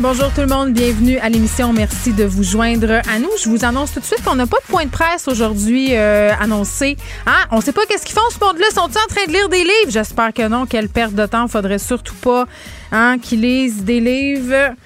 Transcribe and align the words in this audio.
Bonjour 0.00 0.32
tout 0.32 0.42
le 0.42 0.46
monde, 0.46 0.72
bienvenue 0.72 1.18
à 1.18 1.28
l'émission. 1.28 1.72
Merci 1.72 2.12
de 2.12 2.22
vous 2.22 2.44
joindre 2.44 3.02
à 3.10 3.18
nous. 3.18 3.30
Je 3.42 3.48
vous 3.48 3.64
annonce 3.64 3.92
tout 3.92 3.98
de 3.98 4.04
suite 4.04 4.22
qu'on 4.22 4.36
n'a 4.36 4.46
pas 4.46 4.58
de 4.58 4.70
point 4.70 4.84
de 4.84 4.90
presse 4.90 5.26
aujourd'hui 5.26 5.88
euh, 5.96 6.30
annoncé. 6.38 6.96
Hein? 7.26 7.46
On 7.50 7.60
sait 7.60 7.72
pas 7.72 7.84
qu'est-ce 7.84 8.06
qu'ils 8.06 8.14
font 8.14 8.30
ce 8.30 8.38
monde-là. 8.38 8.66
Sont-ils 8.72 8.96
en 8.96 9.12
train 9.12 9.26
de 9.26 9.32
lire 9.32 9.48
des 9.48 9.64
livres? 9.64 9.88
J'espère 9.88 10.32
que 10.32 10.46
non. 10.46 10.66
Quelle 10.66 10.88
perte 10.88 11.14
de 11.14 11.26
temps. 11.26 11.48
Faudrait 11.48 11.80
surtout 11.80 12.14
pas 12.14 12.46
hein, 12.92 13.18
qu'ils 13.20 13.40
lisent 13.40 13.82
des 13.82 13.98
livres. 13.98 14.76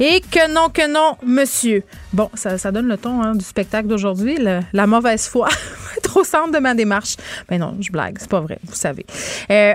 Et 0.00 0.22
que 0.22 0.50
non, 0.50 0.70
que 0.70 0.90
non, 0.90 1.18
monsieur. 1.22 1.82
Bon, 2.14 2.30
ça, 2.32 2.72
donne 2.72 2.88
le 2.88 2.96
ton 2.96 3.22
hein, 3.22 3.34
du 3.34 3.44
spectacle 3.44 3.88
d'aujourd'hui, 3.88 4.38
la 4.72 4.86
mauvaise 4.86 5.28
foi. 5.28 5.50
Trop 6.02 6.24
centre 6.24 6.50
de 6.50 6.58
ma 6.58 6.74
démarche. 6.74 7.16
Mais 7.50 7.58
non, 7.58 7.76
je 7.78 7.92
blague, 7.92 8.16
c'est 8.18 8.30
pas 8.30 8.40
vrai, 8.40 8.58
vous 8.64 8.74
savez. 8.74 9.04
Euh, 9.50 9.74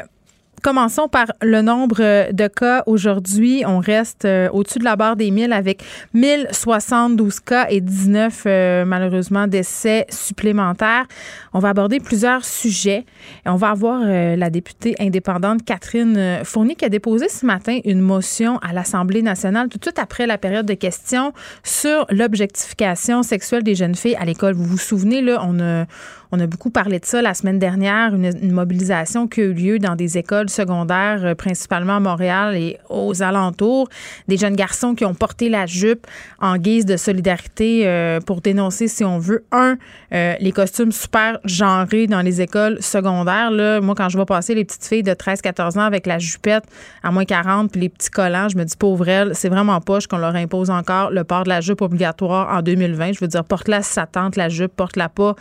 Commençons 0.64 1.08
par 1.08 1.28
le 1.44 1.62
nombre 1.62 2.32
de 2.32 2.48
cas 2.48 2.82
aujourd'hui. 2.88 3.64
On 3.68 3.78
reste 3.78 4.26
euh, 4.26 4.50
au-dessus 4.50 4.80
de 4.80 4.84
la 4.84 4.96
barre 4.96 5.16
des 5.16 5.30
1000 5.30 5.54
avec 5.54 5.84
1072 6.16 7.40
cas 7.42 7.68
et 7.70 7.80
19 7.80 8.44
euh, 8.46 8.84
malheureusement 8.84 9.46
décès 9.46 10.08
supplémentaires. 10.10 11.06
On 11.54 11.60
va 11.60 11.70
aborder 11.70 12.00
plusieurs 12.00 12.44
sujets. 12.44 13.06
On 13.46 13.56
va 13.56 13.70
avoir 13.70 14.02
euh, 14.04 14.36
la 14.36 14.50
députée 14.50 14.96
indépendante 15.00 15.64
Catherine 15.64 16.40
Fournier 16.44 16.74
qui 16.74 16.86
a 16.86 16.90
déposé 16.90 17.30
ce 17.30 17.46
matin 17.46 17.80
une 17.86 18.02
motion 18.02 18.58
à 18.58 18.74
l'Assemblée 18.74 19.22
nationale 19.22 19.70
tout 19.70 19.78
de 19.78 19.84
suite 19.84 20.00
après 20.00 20.26
la 20.26 20.40
période 20.40 20.66
de 20.66 20.74
questions 20.74 21.34
sur 21.64 22.08
l'objectification 22.10 23.22
sexuelle 23.22 23.62
des 23.62 23.76
jeunes 23.76 23.96
filles 23.96 24.18
à 24.20 24.26
l'école. 24.26 24.56
Vous 24.56 24.66
vous 24.66 24.80
souvenez, 24.80 25.22
là, 25.22 25.40
on 25.48 25.60
a 25.60 25.86
on 26.32 26.40
a 26.40 26.48
beaucoup 26.48 26.70
parlé 26.70 27.00
de 27.00 27.06
ça 27.06 27.22
la 27.22 27.34
semaine 27.34 27.60
dernière, 27.60 28.14
une, 28.14 28.52
mobilisation 28.52 29.28
qui 29.28 29.42
a 29.42 29.44
eu 29.46 29.54
lieu 29.54 29.80
dans 29.80 29.96
des 29.96 30.18
écoles 30.18 30.50
secondaires, 30.50 31.24
euh, 31.24 31.36
principalement 31.36 31.98
à 31.98 32.00
Montréal 32.00 32.56
et 32.56 32.78
aux 32.90 33.22
alentours. 33.22 33.88
Des 34.28 34.38
jeunes 34.38 34.56
garçons 34.56 34.96
qui 34.96 35.06
ont 35.06 35.14
porté 35.14 35.50
la 35.50 35.66
jupe 35.66 36.08
en 36.40 36.58
guise 36.58 36.86
de 36.86 36.98
solidarité 36.98 37.88
euh, 37.88 38.20
pour 38.20 38.42
dénoncer, 38.42 38.88
si 38.88 39.04
on 39.04 39.20
veut, 39.20 39.46
un, 39.52 39.78
euh, 40.14 40.34
les 40.40 40.52
costumes 40.52 40.92
super 40.92 41.40
genrés 41.46 42.08
dans 42.08 42.22
les 42.22 42.42
écoles 42.42 42.82
secondaires. 42.82 43.52
Là, 43.52 43.80
moi, 43.80 43.96
quand 43.96 44.10
je 44.10 44.18
vois 44.18 44.26
passer 44.26 44.56
les 44.56 44.66
petites 44.66 44.86
filles 44.86 45.04
de 45.04 45.14
13-14 45.14 45.78
ans 45.78 45.84
avec 45.84 46.06
la 46.06 46.20
jupette 46.20 46.64
à 47.04 47.12
moins 47.12 47.26
40 47.26 47.72
puis 47.72 47.82
les 47.82 47.90
petits 47.90 48.10
collants, 48.10 48.50
je 48.50 48.58
me 48.58 48.64
dis, 48.64 48.76
pauvre 48.78 49.08
elle, 49.08 49.36
c'est 49.36 49.50
vraiment 49.50 49.80
poche 49.82 50.08
qu'on 50.08 50.18
leur 50.18 50.36
impose 50.36 50.70
encore 50.70 51.12
le 51.12 51.24
port 51.24 51.44
de 51.44 51.50
la 51.50 51.62
jupe 51.62 51.82
obligatoire 51.82 52.56
en 52.56 52.62
2020. 52.62 53.14
Je 53.14 53.20
veux 53.22 53.28
dire, 53.28 53.44
porte-la 53.44 53.82
si 53.82 53.94
ça 53.94 54.08
la 54.36 54.50
jupe, 54.50 54.76
porte-la 54.76 55.10
pas 55.10 55.36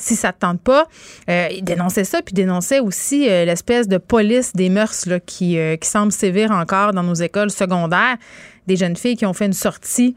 si 0.00 0.16
ça 0.16 0.32
te 0.32 0.40
tente 0.40 0.60
pas. 0.60 0.86
Euh, 1.28 1.48
il 1.50 1.62
dénonçait 1.62 2.04
ça, 2.04 2.22
puis 2.22 2.34
dénonçait 2.34 2.80
aussi 2.80 3.28
euh, 3.28 3.44
l'espèce 3.44 3.86
de 3.86 3.98
police 3.98 4.52
des 4.54 4.70
mœurs 4.70 5.04
euh, 5.08 5.18
qui 5.18 5.58
semble 5.82 6.12
sévir 6.12 6.50
encore 6.50 6.92
dans 6.92 7.02
nos 7.02 7.14
écoles 7.14 7.50
secondaires. 7.50 8.16
Des 8.66 8.76
jeunes 8.76 8.96
filles 8.96 9.16
qui 9.16 9.26
ont 9.26 9.32
fait 9.32 9.46
une 9.46 9.52
sortie 9.52 10.16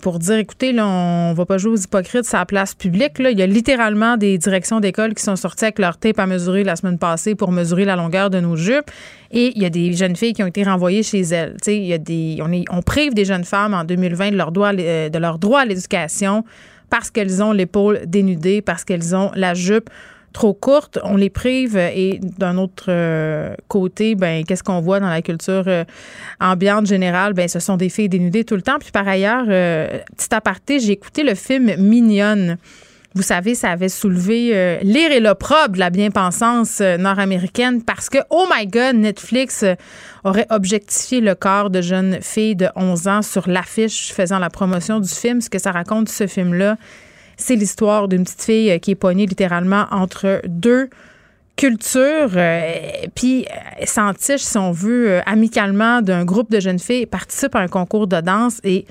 pour 0.00 0.20
dire 0.20 0.36
écoutez, 0.36 0.70
là, 0.70 0.86
on 0.86 1.34
va 1.34 1.44
pas 1.44 1.58
jouer 1.58 1.72
aux 1.72 1.76
hypocrites 1.76 2.24
sur 2.24 2.38
la 2.38 2.46
place 2.46 2.72
publique. 2.72 3.18
Là. 3.18 3.32
Il 3.32 3.38
y 3.38 3.42
a 3.42 3.48
littéralement 3.48 4.16
des 4.16 4.38
directions 4.38 4.78
d'école 4.78 5.12
qui 5.12 5.24
sont 5.24 5.34
sorties 5.34 5.64
avec 5.64 5.80
leur 5.80 5.96
tape 5.96 6.20
à 6.20 6.26
mesurer 6.26 6.62
la 6.62 6.76
semaine 6.76 6.98
passée 6.98 7.34
pour 7.34 7.50
mesurer 7.50 7.84
la 7.84 7.96
longueur 7.96 8.30
de 8.30 8.38
nos 8.38 8.54
jupes. 8.54 8.92
Et 9.32 9.52
il 9.56 9.60
y 9.60 9.66
a 9.66 9.70
des 9.70 9.92
jeunes 9.92 10.14
filles 10.14 10.34
qui 10.34 10.42
ont 10.44 10.46
été 10.46 10.62
renvoyées 10.62 11.02
chez 11.02 11.22
elles. 11.22 11.56
il 11.66 11.84
y 11.84 11.92
a 11.92 11.98
des, 11.98 12.38
on, 12.70 12.82
prive 12.82 13.12
des 13.12 13.24
jeunes 13.24 13.42
femmes 13.42 13.74
en 13.74 13.82
2020 13.82 14.30
de 14.30 14.36
leur 14.36 14.52
droit, 14.52 14.72
de 14.72 15.18
leur 15.18 15.40
droit 15.40 15.62
à 15.62 15.64
l'éducation 15.64 16.44
parce 16.92 17.10
qu'elles 17.10 17.42
ont 17.42 17.52
l'épaule 17.52 18.02
dénudée, 18.04 18.60
parce 18.60 18.84
qu'elles 18.84 19.16
ont 19.16 19.30
la 19.34 19.54
jupe 19.54 19.88
trop 20.34 20.52
courte, 20.52 20.98
on 21.04 21.16
les 21.16 21.30
prive 21.30 21.74
et 21.74 22.20
d'un 22.20 22.58
autre 22.58 22.84
euh, 22.88 23.54
côté, 23.66 24.14
ben 24.14 24.44
qu'est-ce 24.44 24.62
qu'on 24.62 24.82
voit 24.82 25.00
dans 25.00 25.08
la 25.08 25.22
culture 25.22 25.64
euh, 25.68 25.84
ambiante 26.38 26.84
générale, 26.84 27.32
ben 27.32 27.48
ce 27.48 27.60
sont 27.60 27.78
des 27.78 27.88
filles 27.88 28.10
dénudées 28.10 28.44
tout 28.44 28.56
le 28.56 28.62
temps. 28.62 28.78
Puis 28.78 28.90
par 28.90 29.08
ailleurs, 29.08 29.46
euh, 29.48 30.00
petit 30.18 30.34
aparté, 30.34 30.80
j'ai 30.80 30.92
écouté 30.92 31.22
le 31.22 31.34
film 31.34 31.74
Mignonne 31.78 32.58
vous 33.14 33.22
savez, 33.22 33.54
ça 33.54 33.70
avait 33.70 33.88
soulevé 33.90 34.50
euh, 34.54 34.78
l'ire 34.82 35.12
et 35.12 35.20
l'opprobre 35.20 35.74
de 35.74 35.78
la 35.78 35.90
bien-pensance 35.90 36.80
euh, 36.80 36.96
nord-américaine 36.96 37.82
parce 37.82 38.08
que, 38.08 38.18
oh 38.30 38.46
my 38.54 38.66
God, 38.66 38.96
Netflix 38.96 39.62
euh, 39.62 39.74
aurait 40.24 40.46
objectifié 40.50 41.20
le 41.20 41.34
corps 41.34 41.68
de 41.68 41.82
jeunes 41.82 42.18
filles 42.22 42.56
de 42.56 42.68
11 42.74 43.08
ans 43.08 43.22
sur 43.22 43.48
l'affiche 43.48 44.12
faisant 44.12 44.38
la 44.38 44.48
promotion 44.48 44.98
du 44.98 45.08
film. 45.08 45.40
Ce 45.42 45.50
que 45.50 45.58
ça 45.58 45.72
raconte, 45.72 46.08
ce 46.08 46.26
film-là, 46.26 46.76
c'est 47.36 47.56
l'histoire 47.56 48.08
d'une 48.08 48.24
petite 48.24 48.42
fille 48.42 48.80
qui 48.80 48.92
est 48.92 48.96
poignée 48.96 49.26
littéralement 49.26 49.86
entre 49.90 50.40
deux 50.46 50.88
cultures, 51.56 52.30
puis 53.14 53.44
s'entiche, 53.84 54.40
si 54.40 54.56
on 54.56 54.72
veut, 54.72 55.20
amicalement 55.26 56.00
d'un 56.00 56.24
groupe 56.24 56.50
de 56.50 56.60
jeunes 56.60 56.78
filles, 56.78 57.04
participe 57.04 57.54
à 57.54 57.60
un 57.60 57.68
concours 57.68 58.06
de 58.06 58.20
danse 58.20 58.58
et 58.64 58.86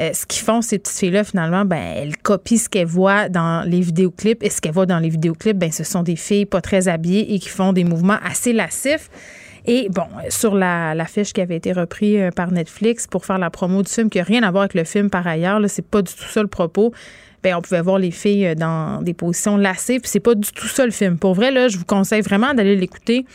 euh, 0.00 0.12
ce 0.12 0.24
qu'ils 0.26 0.42
font, 0.42 0.62
ces 0.62 0.78
petites 0.78 0.96
filles-là, 0.96 1.24
finalement, 1.24 1.64
ben, 1.64 1.80
elles 1.96 2.16
copient 2.16 2.56
ce 2.56 2.68
qu'elles 2.68 2.86
voient 2.86 3.28
dans 3.28 3.68
les 3.68 3.80
vidéoclips. 3.80 4.42
Et 4.42 4.50
ce 4.50 4.60
qu'elles 4.60 4.72
voient 4.72 4.86
dans 4.86 4.98
les 4.98 5.10
vidéoclips, 5.10 5.58
ben, 5.58 5.70
ce 5.70 5.84
sont 5.84 6.02
des 6.02 6.16
filles 6.16 6.46
pas 6.46 6.60
très 6.60 6.88
habillées 6.88 7.34
et 7.34 7.38
qui 7.38 7.48
font 7.48 7.72
des 7.72 7.84
mouvements 7.84 8.18
assez 8.24 8.52
lassifs. 8.52 9.10
Et 9.66 9.88
bon, 9.90 10.06
sur 10.30 10.54
la, 10.54 11.04
fiche 11.04 11.32
qui 11.32 11.40
avait 11.40 11.56
été 11.56 11.72
reprise 11.72 12.18
euh, 12.18 12.30
par 12.30 12.50
Netflix 12.50 13.06
pour 13.06 13.26
faire 13.26 13.38
la 13.38 13.50
promo 13.50 13.82
du 13.82 13.90
film, 13.90 14.08
qui 14.08 14.18
n'a 14.18 14.24
rien 14.24 14.42
à 14.42 14.50
voir 14.50 14.62
avec 14.62 14.74
le 14.74 14.84
film 14.84 15.10
par 15.10 15.26
ailleurs, 15.26 15.60
c'est 15.68 15.86
pas 15.86 16.02
du 16.02 16.12
tout 16.12 16.24
ça 16.24 16.40
le 16.40 16.48
propos. 16.48 16.92
Bien, 17.42 17.58
on 17.58 17.62
pouvait 17.62 17.80
voir 17.80 17.98
les 17.98 18.10
filles 18.10 18.46
euh, 18.46 18.54
dans 18.54 19.02
des 19.02 19.14
positions 19.14 19.56
lassées, 19.56 20.00
puis 20.00 20.08
c'est 20.08 20.20
pas 20.20 20.34
du 20.34 20.50
tout 20.52 20.66
ça 20.66 20.84
le 20.84 20.92
film. 20.92 21.18
Pour 21.18 21.34
vrai, 21.34 21.50
là, 21.50 21.68
je 21.68 21.76
vous 21.76 21.84
conseille 21.84 22.22
vraiment 22.22 22.54
d'aller 22.54 22.76
l'écouter. 22.76 23.26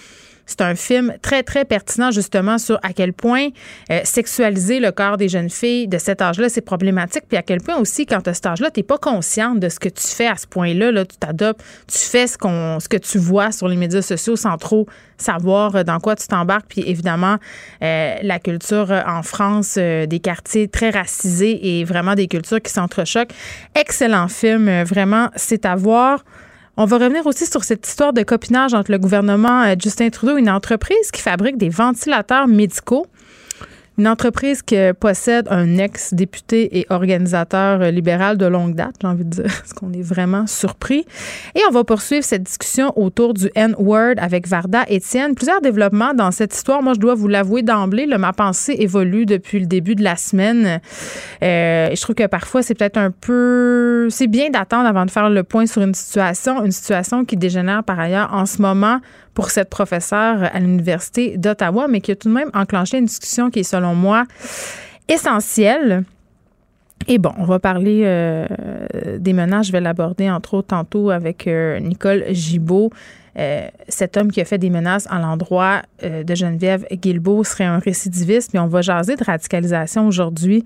C'est 0.45 0.61
un 0.61 0.75
film 0.75 1.13
très, 1.21 1.43
très 1.43 1.65
pertinent 1.65 2.11
justement 2.11 2.57
sur 2.57 2.79
à 2.83 2.93
quel 2.93 3.13
point 3.13 3.49
euh, 3.91 4.01
sexualiser 4.03 4.79
le 4.79 4.91
corps 4.91 5.17
des 5.17 5.27
jeunes 5.27 5.49
filles 5.49 5.87
de 5.87 5.97
cet 5.97 6.21
âge-là, 6.21 6.49
c'est 6.49 6.61
problématique. 6.61 7.23
Puis 7.27 7.37
à 7.37 7.41
quel 7.41 7.61
point 7.61 7.77
aussi, 7.77 8.05
quand 8.05 8.21
tu 8.21 8.29
as 8.29 8.35
cet 8.35 8.45
âge-là, 8.45 8.71
tu 8.71 8.83
pas 8.83 8.97
consciente 8.97 9.59
de 9.59 9.69
ce 9.69 9.79
que 9.79 9.89
tu 9.89 10.07
fais 10.07 10.27
à 10.27 10.35
ce 10.35 10.45
point-là. 10.47 10.91
Là, 10.91 11.05
tu 11.05 11.17
t'adoptes, 11.17 11.63
tu 11.87 11.97
fais 11.97 12.27
ce, 12.27 12.37
qu'on, 12.37 12.79
ce 12.79 12.87
que 12.87 12.97
tu 12.97 13.17
vois 13.17 13.51
sur 13.51 13.67
les 13.67 13.75
médias 13.75 14.01
sociaux 14.01 14.35
sans 14.35 14.57
trop 14.57 14.85
savoir 15.17 15.75
euh, 15.75 15.83
dans 15.83 15.99
quoi 15.99 16.15
tu 16.15 16.27
t'embarques. 16.27 16.67
Puis 16.69 16.83
évidemment, 16.85 17.37
euh, 17.81 18.15
la 18.21 18.39
culture 18.39 18.91
en 19.07 19.23
France, 19.23 19.77
des 19.77 20.19
quartiers 20.21 20.67
très 20.67 20.89
racisés 20.89 21.79
et 21.79 21.83
vraiment 21.83 22.15
des 22.15 22.27
cultures 22.27 22.61
qui 22.61 22.71
s'entrechoquent. 22.71 23.33
Excellent 23.73 24.27
film, 24.27 24.83
vraiment, 24.83 25.29
c'est 25.35 25.65
à 25.65 25.75
voir. 25.75 26.23
On 26.77 26.83
va 26.83 26.97
revenir 26.97 27.25
aussi 27.25 27.45
sur 27.45 27.63
cette 27.63 27.87
histoire 27.87 28.11
de 28.11 28.21
copinage 28.23 28.73
entre 28.73 28.91
le 28.91 28.97
gouvernement 28.97 29.63
euh, 29.63 29.75
Justin 29.79 30.09
Trudeau 30.09 30.35
et 30.35 30.41
une 30.41 30.49
entreprise 30.49 31.09
qui 31.13 31.21
fabrique 31.21 31.57
des 31.57 31.69
ventilateurs 31.69 32.47
médicaux. 32.47 33.07
Une 33.97 34.07
entreprise 34.07 34.61
qui 34.61 34.75
possède 34.99 35.47
un 35.49 35.77
ex-député 35.77 36.79
et 36.79 36.85
organisateur 36.89 37.79
libéral 37.91 38.37
de 38.37 38.45
longue 38.45 38.75
date, 38.75 38.95
j'ai 39.01 39.07
envie 39.07 39.23
de 39.23 39.29
dire, 39.29 39.43
parce 39.61 39.73
qu'on 39.73 39.93
est 39.93 40.01
vraiment 40.01 40.47
surpris. 40.47 41.05
Et 41.55 41.61
on 41.69 41.71
va 41.71 41.83
poursuivre 41.83 42.23
cette 42.23 42.43
discussion 42.43 42.91
autour 42.97 43.33
du 43.33 43.49
N-word 43.55 44.15
avec 44.17 44.47
Varda 44.47 44.83
Étienne. 44.89 45.35
Plusieurs 45.35 45.61
développements 45.61 46.13
dans 46.13 46.31
cette 46.31 46.53
histoire. 46.53 46.81
Moi, 46.81 46.93
je 46.93 46.99
dois 46.99 47.15
vous 47.15 47.27
l'avouer 47.27 47.61
d'emblée, 47.61 48.05
ma 48.17 48.33
pensée 48.33 48.75
évolue 48.79 49.25
depuis 49.25 49.59
le 49.59 49.65
début 49.65 49.95
de 49.95 50.03
la 50.03 50.15
semaine. 50.15 50.79
Euh, 51.43 51.89
je 51.93 52.01
trouve 52.01 52.15
que 52.15 52.27
parfois, 52.27 52.61
c'est 52.61 52.75
peut-être 52.75 52.97
un 52.97 53.11
peu... 53.11 54.07
C'est 54.09 54.27
bien 54.27 54.49
d'attendre 54.49 54.87
avant 54.87 55.05
de 55.05 55.11
faire 55.11 55.29
le 55.29 55.43
point 55.43 55.65
sur 55.65 55.81
une 55.81 55.93
situation, 55.93 56.63
une 56.63 56.71
situation 56.71 57.25
qui 57.25 57.37
dégénère 57.37 57.83
par 57.83 57.99
ailleurs 57.99 58.33
en 58.33 58.45
ce 58.45 58.61
moment 58.61 58.99
pour 59.35 59.51
cette 59.51 59.69
professeure 59.69 60.49
à 60.51 60.59
l'Université 60.59 61.37
d'Ottawa, 61.37 61.87
mais 61.87 62.01
qui 62.01 62.11
a 62.11 62.15
tout 62.15 62.29
de 62.29 62.33
même 62.33 62.49
enclenché 62.55 62.97
une 62.97 63.05
discussion 63.05 63.51
qui 63.51 63.59
est, 63.59 63.63
selon 63.63 63.93
moi, 63.93 64.23
essentielle. 65.07 66.03
Et 67.07 67.19
bon, 67.19 67.31
on 67.37 67.43
va 67.43 67.59
parler 67.59 68.01
euh, 68.05 68.47
des 69.19 69.33
menaces. 69.33 69.67
Je 69.67 69.71
vais 69.71 69.81
l'aborder, 69.81 70.31
entre 70.31 70.55
autres, 70.55 70.69
tantôt 70.69 71.11
avec 71.11 71.45
euh, 71.45 71.79
Nicole 71.79 72.23
Gibault. 72.31 72.89
Euh, 73.37 73.67
cet 73.89 74.15
homme 74.15 74.31
qui 74.31 74.39
a 74.39 74.45
fait 74.45 74.57
des 74.57 74.69
menaces 74.69 75.05
à 75.11 75.19
l'endroit 75.19 75.81
de 76.01 76.35
Geneviève 76.35 76.87
Guilbeault 76.89 77.43
serait 77.43 77.65
un 77.65 77.79
récidiviste, 77.79 78.53
mais 78.53 78.61
on 78.61 78.67
va 78.67 78.81
jaser 78.81 79.17
de 79.17 79.23
radicalisation 79.25 80.07
aujourd'hui 80.07 80.63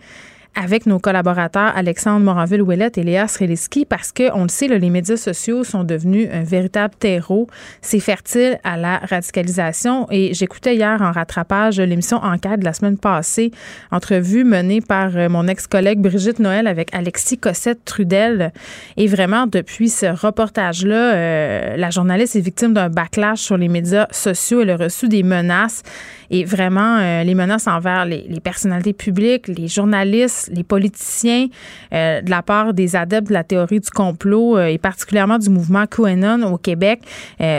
avec 0.55 0.85
nos 0.85 0.99
collaborateurs 0.99 1.71
Alexandre 1.75 2.25
Moranville-Ouellette 2.25 2.97
et 2.97 3.03
Léa 3.03 3.27
Sreliski 3.27 3.85
parce 3.85 4.11
que, 4.11 4.31
on 4.33 4.43
le 4.43 4.49
sait, 4.49 4.67
les 4.67 4.89
médias 4.89 5.17
sociaux 5.17 5.63
sont 5.63 5.83
devenus 5.83 6.27
un 6.31 6.43
véritable 6.43 6.93
terreau. 6.99 7.47
C'est 7.81 7.99
fertile 7.99 8.59
à 8.63 8.77
la 8.77 8.97
radicalisation. 8.97 10.07
Et 10.11 10.33
j'écoutais 10.33 10.75
hier 10.75 11.01
en 11.01 11.11
rattrapage 11.11 11.79
l'émission 11.79 12.17
Enquête 12.17 12.59
de 12.59 12.65
la 12.65 12.73
semaine 12.73 12.97
passée, 12.97 13.51
entrevue 13.91 14.43
menée 14.43 14.81
par 14.81 15.15
euh, 15.15 15.29
mon 15.29 15.47
ex-collègue 15.47 15.99
Brigitte 15.99 16.39
Noël 16.39 16.67
avec 16.67 16.93
Alexis 16.93 17.37
Cossette-Trudel. 17.37 18.51
Et 18.97 19.07
vraiment, 19.07 19.47
depuis 19.47 19.89
ce 19.89 20.07
reportage-là, 20.07 21.13
euh, 21.13 21.77
la 21.77 21.89
journaliste 21.89 22.35
est 22.35 22.41
victime 22.41 22.73
d'un 22.73 22.89
backlash 22.89 23.39
sur 23.39 23.57
les 23.57 23.67
médias 23.67 24.07
sociaux. 24.11 24.61
Elle 24.61 24.71
a 24.71 24.77
reçu 24.77 25.07
des 25.07 25.23
menaces 25.23 25.83
et 26.31 26.45
vraiment 26.45 26.97
euh, 26.99 27.23
les 27.23 27.35
menaces 27.35 27.67
envers 27.67 28.05
les, 28.05 28.39
personnalités 28.43 28.93
publiques, 28.93 29.47
les 29.47 29.67
journalistes, 29.67 30.49
les 30.53 30.63
politiciens, 30.63 31.47
euh, 31.93 32.21
de 32.21 32.29
la 32.29 32.41
part 32.41 32.73
des 32.73 32.95
adeptes 32.95 33.29
de 33.29 33.33
la 33.33 33.43
théorie 33.43 33.79
du 33.79 33.89
complot 33.89 34.57
euh, 34.57 34.67
et 34.67 34.77
particulièrement 34.77 35.37
du 35.37 35.49
mouvement 35.49 35.85
QAnon 35.87 36.43
au 36.51 36.57
Québec 36.57 37.01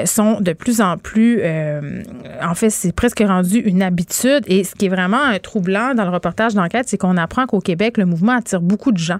sont 0.05 0.41
de 0.41 0.53
plus 0.53 0.81
en 0.81 0.97
plus, 0.97 1.43
en 2.43 2.55
fait, 2.55 2.71
c'est 2.71 2.93
presque 2.93 3.23
rendu 3.27 3.59
une 3.59 3.83
habitude. 3.83 4.43
Et 4.47 4.65
ce 4.65 4.75
qui 4.75 4.87
est 4.87 4.89
vraiment 4.89 5.39
troublant 5.43 5.95
dans 5.95 6.05
le 6.05 6.11
reportage 6.11 6.55
d'enquête, 6.55 6.89
c'est 6.89 6.99
qu'on 6.99 7.17
apprend 7.17 7.47
qu'au 7.47 7.61
Québec, 7.61 7.97
le 7.97 8.07
mouvement 8.07 8.33
attire 8.33 8.61
beaucoup 8.61 8.93
de 8.93 8.99
gens, 8.99 9.19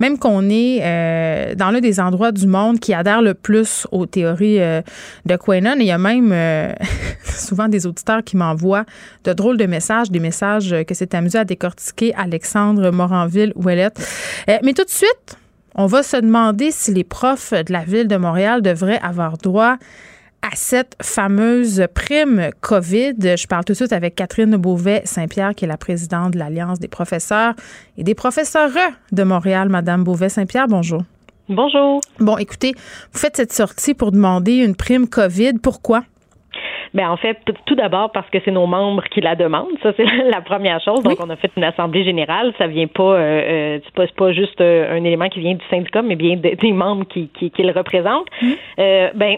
même 0.00 0.18
qu'on 0.18 0.48
est 0.50 1.54
dans 1.56 1.70
l'un 1.70 1.80
des 1.80 2.00
endroits 2.00 2.32
du 2.32 2.46
monde 2.46 2.80
qui 2.80 2.94
adhère 2.94 3.22
le 3.22 3.34
plus 3.34 3.86
aux 3.92 4.06
théories 4.06 4.58
de 4.58 5.36
QAnon. 5.36 5.76
Et 5.76 5.82
il 5.82 5.86
y 5.86 5.90
a 5.90 5.98
même 5.98 6.34
souvent 7.24 7.68
des 7.68 7.86
auditeurs 7.86 8.22
qui 8.24 8.36
m'envoient 8.36 8.84
de 9.24 9.32
drôles 9.32 9.56
de 9.56 9.66
messages, 9.66 10.10
des 10.10 10.20
messages 10.20 10.74
que 10.86 10.94
c'est 10.94 11.14
amusé 11.14 11.38
à 11.38 11.44
décortiquer 11.44 12.14
Alexandre 12.14 12.90
Moranville-Ouellette. 12.90 13.98
Euh, 14.48 14.58
mais 14.62 14.72
tout 14.72 14.84
de 14.84 14.90
suite, 14.90 15.36
on 15.74 15.86
va 15.86 16.02
se 16.02 16.16
demander 16.16 16.70
si 16.70 16.92
les 16.92 17.04
profs 17.04 17.52
de 17.52 17.72
la 17.72 17.84
ville 17.84 18.08
de 18.08 18.16
Montréal 18.16 18.62
devraient 18.62 19.00
avoir 19.00 19.38
droit 19.38 19.76
à 20.42 20.54
cette 20.54 20.96
fameuse 21.02 21.84
prime 21.94 22.50
COVID. 22.60 23.14
Je 23.36 23.46
parle 23.46 23.64
tout 23.64 23.72
de 23.72 23.78
suite 23.78 23.92
avec 23.92 24.14
Catherine 24.14 24.56
Beauvais-Saint-Pierre, 24.56 25.54
qui 25.54 25.64
est 25.64 25.68
la 25.68 25.76
présidente 25.76 26.32
de 26.32 26.38
l'Alliance 26.38 26.78
des 26.78 26.88
professeurs 26.88 27.54
et 27.96 28.04
des 28.04 28.14
professeurs 28.14 28.70
de 29.12 29.22
Montréal. 29.24 29.68
Madame 29.68 30.04
Beauvais-Saint-Pierre, 30.04 30.68
bonjour. 30.68 31.02
Bonjour. 31.48 32.00
Bon, 32.20 32.36
écoutez, 32.36 32.74
vous 33.12 33.18
faites 33.18 33.36
cette 33.36 33.52
sortie 33.52 33.94
pour 33.94 34.12
demander 34.12 34.56
une 34.56 34.76
prime 34.76 35.08
COVID. 35.08 35.54
Pourquoi? 35.62 36.04
Ben 36.94 37.10
en 37.10 37.16
fait, 37.16 37.38
tout 37.66 37.74
d'abord 37.74 38.12
parce 38.12 38.28
que 38.30 38.38
c'est 38.44 38.50
nos 38.50 38.66
membres 38.66 39.04
qui 39.04 39.20
la 39.20 39.34
demandent. 39.34 39.78
Ça, 39.82 39.92
c'est 39.96 40.04
la 40.30 40.40
première 40.40 40.80
chose. 40.80 41.02
Donc, 41.02 41.18
on 41.20 41.30
a 41.30 41.36
fait 41.36 41.50
une 41.56 41.64
assemblée 41.64 42.04
générale. 42.04 42.52
Ça 42.58 42.66
vient 42.66 42.86
pas, 42.86 43.14
euh, 43.14 43.78
euh 43.78 43.78
c'est 43.84 44.14
pas, 44.14 44.32
juste 44.32 44.60
euh, 44.60 44.96
un 44.96 45.04
élément 45.04 45.28
qui 45.28 45.40
vient 45.40 45.54
du 45.54 45.64
syndicat, 45.70 46.02
mais 46.02 46.16
bien 46.16 46.36
des, 46.36 46.72
membres 46.72 47.06
qui, 47.06 47.28
qui, 47.28 47.50
le 47.62 47.72
représentent. 47.72 48.28
Mmh. 48.40 48.52
Euh, 48.78 49.10
ben 49.14 49.36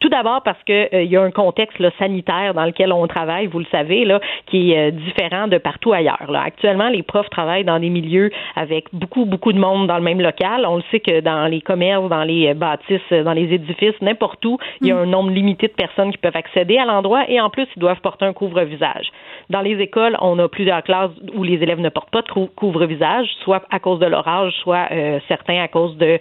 tout 0.00 0.08
d'abord 0.08 0.42
parce 0.42 0.62
que 0.64 0.94
euh, 0.94 1.02
il 1.02 1.10
y 1.10 1.16
a 1.16 1.22
un 1.22 1.30
contexte 1.30 1.82
sanitaire 1.98 2.54
dans 2.54 2.64
lequel 2.64 2.92
on 2.92 3.06
travaille, 3.06 3.46
vous 3.46 3.58
le 3.58 3.66
savez, 3.70 4.04
là, 4.04 4.20
qui 4.46 4.72
est 4.72 4.88
euh, 4.88 4.90
différent 4.90 5.48
de 5.48 5.58
partout 5.58 5.92
ailleurs. 5.92 6.30
Là. 6.30 6.42
Actuellement, 6.44 6.88
les 6.88 7.02
profs 7.02 7.30
travaillent 7.30 7.64
dans 7.64 7.78
des 7.78 7.90
milieux 7.90 8.30
avec 8.54 8.86
beaucoup, 8.92 9.24
beaucoup 9.24 9.52
de 9.52 9.58
monde 9.58 9.86
dans 9.86 9.96
le 9.96 10.02
même 10.02 10.20
local. 10.20 10.66
On 10.66 10.76
le 10.76 10.82
sait 10.90 11.00
que 11.00 11.20
dans 11.20 11.46
les 11.46 11.60
commerces, 11.60 12.08
dans 12.08 12.24
les 12.24 12.48
euh, 12.48 12.54
bâtisses, 12.54 13.10
dans 13.10 13.32
les 13.32 13.52
édifices, 13.54 14.00
n'importe 14.00 14.44
où, 14.44 14.58
il 14.80 14.88
y 14.88 14.92
a 14.92 14.96
mm. 14.96 14.98
un 14.98 15.06
nombre 15.06 15.30
limité 15.30 15.68
de 15.68 15.72
personnes 15.72 16.12
qui 16.12 16.18
peuvent 16.18 16.36
accéder 16.36 16.78
à 16.78 16.84
l'endroit 16.84 17.24
et 17.28 17.40
en 17.40 17.50
plus, 17.50 17.66
ils 17.76 17.80
doivent 17.80 18.00
porter 18.00 18.24
un 18.24 18.32
couvre-visage. 18.32 19.10
Dans 19.50 19.60
les 19.60 19.80
écoles, 19.80 20.16
on 20.20 20.38
a 20.38 20.48
plusieurs 20.48 20.82
classes 20.82 21.12
où 21.34 21.42
les 21.42 21.54
élèves 21.62 21.80
ne 21.80 21.88
portent 21.88 22.10
pas 22.10 22.22
de 22.22 22.46
couvre-visage, 22.56 23.28
soit 23.44 23.62
à 23.70 23.78
cause 23.78 24.00
de 24.00 24.06
leur 24.06 24.26
âge, 24.26 24.52
soit 24.62 24.88
certains 25.28 25.62
à 25.62 25.68
cause 25.68 25.96
de, 25.96 26.18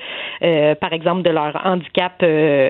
par 0.75 0.94
exemple, 0.94 1.24
de 1.24 1.31
leur 1.31 1.60
handicap 1.66 2.24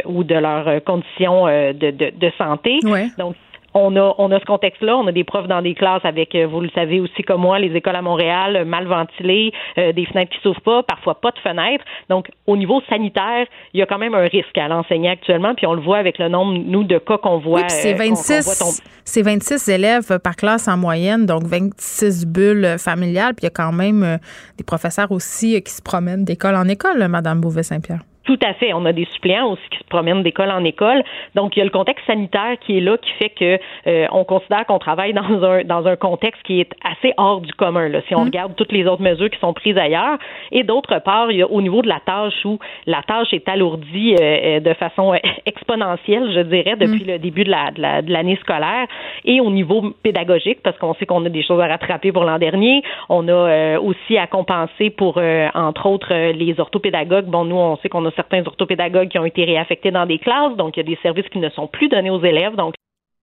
ou 0.05 0.23
de 0.23 0.35
leur 0.35 0.81
conditions 0.95 1.47
euh, 1.47 1.74
de, 1.74 1.92
de, 1.92 2.12
de 2.15 2.31
santé. 2.38 2.80
Donc, 3.18 3.36
on 3.77 3.97
a, 3.97 4.15
on 4.19 4.31
a 4.31 4.39
ce 4.39 4.45
contexte-là. 4.45 4.95
On 4.95 5.06
a 5.07 5.12
des 5.12 5.25
profs 5.25 5.50
dans 5.50 5.62
des 5.62 5.74
classes 5.74 6.06
avec, 6.06 6.33
euh, 6.33 6.47
vous 6.47 6.62
le 6.62 6.69
savez 6.74 7.01
aussi 7.01 7.24
comme 7.24 7.42
moi, 7.42 7.59
les 7.59 7.75
écoles 7.75 7.97
à 7.97 8.01
Montréal 8.01 8.56
euh, 8.56 8.63
mal 8.63 8.88
ventilées, 8.88 9.51
des 9.75 10.06
fenêtres 10.06 10.31
qui 10.31 10.39
s'ouvrent 10.42 10.62
pas, 10.62 10.83
parfois 10.83 11.19
pas 11.19 11.31
de 11.31 11.39
fenêtres. 11.39 11.83
Donc, 12.09 12.30
au 12.47 12.56
niveau 12.56 12.81
sanitaire, 12.88 13.45
il 13.74 13.81
y 13.81 13.83
a 13.83 13.86
quand 13.86 13.97
même 13.97 14.15
un 14.15 14.27
risque 14.27 14.57
à 14.57 14.69
l'enseigner 14.69 15.09
actuellement. 15.09 15.53
Puis 15.56 15.68
on 15.68 15.74
le 15.74 15.81
voit 15.81 15.97
avec 15.97 16.18
le 16.19 16.30
nombre, 16.30 16.53
nous, 16.53 16.86
de 16.86 16.98
cas 17.00 17.18
qu'on 17.18 17.39
voit. 17.39 17.62
Oui, 17.62 17.65
c'est 17.68 17.94
26, 17.94 18.74
c'est 19.03 19.21
26 19.21 19.68
élèves 19.68 20.19
par 20.24 20.38
classe 20.38 20.69
en 20.69 20.77
moyenne, 20.77 21.25
donc 21.25 21.44
26 21.44 22.25
bulles 22.27 22.77
familiales. 22.80 23.33
Puis 23.33 23.44
il 23.44 23.48
y 23.48 23.48
a 23.48 23.50
quand 23.63 23.74
même 23.74 24.19
des 24.57 24.63
professeurs 24.63 25.12
aussi 25.12 25.62
qui 25.62 25.74
se 25.74 25.81
promènent 25.81 26.24
d'école 26.24 26.56
en 26.56 26.68
école, 26.69 27.06
Madame 27.09 27.41
Beauvais-Saint-Pierre. 27.41 28.03
Tout 28.25 28.39
à 28.44 28.54
fait. 28.56 28.74
On 28.74 28.86
a 28.86 28.92
des 28.92 29.06
suppléants 29.13 29.51
aussi 29.51 29.62
qui 29.69 29.77
se 29.77 29.83
promènent 29.83 30.24
d'école 30.24 30.50
en 30.50 30.63
école. 30.63 31.04
Donc, 31.36 31.56
il 31.56 31.60
y 31.60 31.62
a 31.62 31.66
le 31.66 31.72
contexte 31.72 32.06
sanitaire 32.07 32.57
qui 32.60 32.77
est 32.77 32.81
là, 32.81 32.98
qui 32.98 33.12
fait 33.12 33.30
que 33.30 33.60
euh, 33.88 34.07
on 34.12 34.24
considère 34.24 34.66
qu'on 34.66 34.80
travaille 34.80 35.13
dans 35.22 35.44
un 35.44 35.63
dans 35.63 35.86
un 35.86 35.95
contexte 35.95 36.42
qui 36.44 36.60
est 36.60 36.72
assez 36.83 37.13
hors 37.18 37.42
du 37.42 37.54
commun. 37.54 37.88
Là, 37.88 38.01
si 38.07 38.16
on 38.16 38.22
mmh. 38.22 38.25
regarde 38.25 38.56
toutes 38.56 38.72
les 38.72 38.88
autres 38.88 39.04
mesures 39.04 39.30
qui 39.30 39.39
sont 39.39 39.54
prises 39.54 39.77
ailleurs. 39.77 40.18
Et 40.51 40.63
d'autre 40.63 41.00
part, 41.00 41.31
il 41.31 41.38
y 41.38 41.44
a 41.44 41.48
au 41.48 41.62
niveau 41.62 41.83
de 41.83 41.88
la 41.88 42.00
tâche 42.00 42.33
où 42.45 42.57
la 42.88 43.04
tâche 43.04 43.31
est 43.31 43.48
alourdie 43.48 44.16
euh, 44.16 44.24
euh, 44.57 44.60
de 44.60 44.74
façon 44.74 45.13
exponentielle, 45.45 46.31
je 46.33 46.42
dirais, 46.42 46.75
depuis 46.77 47.04
mmh. 47.04 47.07
le 47.07 47.19
début 47.19 47.44
de 47.44 47.51
la 47.51 48.01
de 48.01 48.12
l'année 48.12 48.38
scolaire. 48.38 48.88
Et 49.24 49.39
au 49.39 49.51
niveau 49.51 49.94
pédagogique, 50.01 50.63
parce 50.63 50.77
qu'on 50.80 50.95
sait 50.95 51.06
qu'on 51.06 51.24
a 51.25 51.30
des 51.30 51.44
choses 51.44 51.62
à 51.62 51.68
rattraper 51.68 52.12
pour 52.12 52.24
l'an 52.24 52.39
dernier. 52.39 52.81
On 53.10 53.27
a 53.27 53.80
aussi 53.80 54.18
à 54.18 54.25
compenser 54.25 54.89
pour, 54.89 55.19
entre 55.54 55.86
autres, 55.86 56.31
les 56.31 56.60
orthopédagogues. 56.60 57.25
Bon, 57.25 57.45
nous, 57.45 57.56
on 57.56 57.75
sait 57.77 57.89
qu'on 57.89 58.06
a 58.06 58.12
certains 58.15 58.45
orthopédagogues 58.45 59.09
qui 59.09 59.19
ont 59.19 59.25
été 59.25 59.44
réaffectés 59.44 59.91
dans 59.91 60.06
des 60.06 60.19
classes, 60.19 60.56
donc 60.56 60.75
il 60.75 60.79
y 60.79 60.81
a 60.81 60.95
des 60.95 61.00
services 61.01 61.27
qui 61.29 61.39
ne 61.39 61.50
sont 61.50 61.67
plus 61.67 61.89
donnés 61.89 62.09
aux 62.09 62.23
élèves, 62.23 62.56
donc 62.56 62.73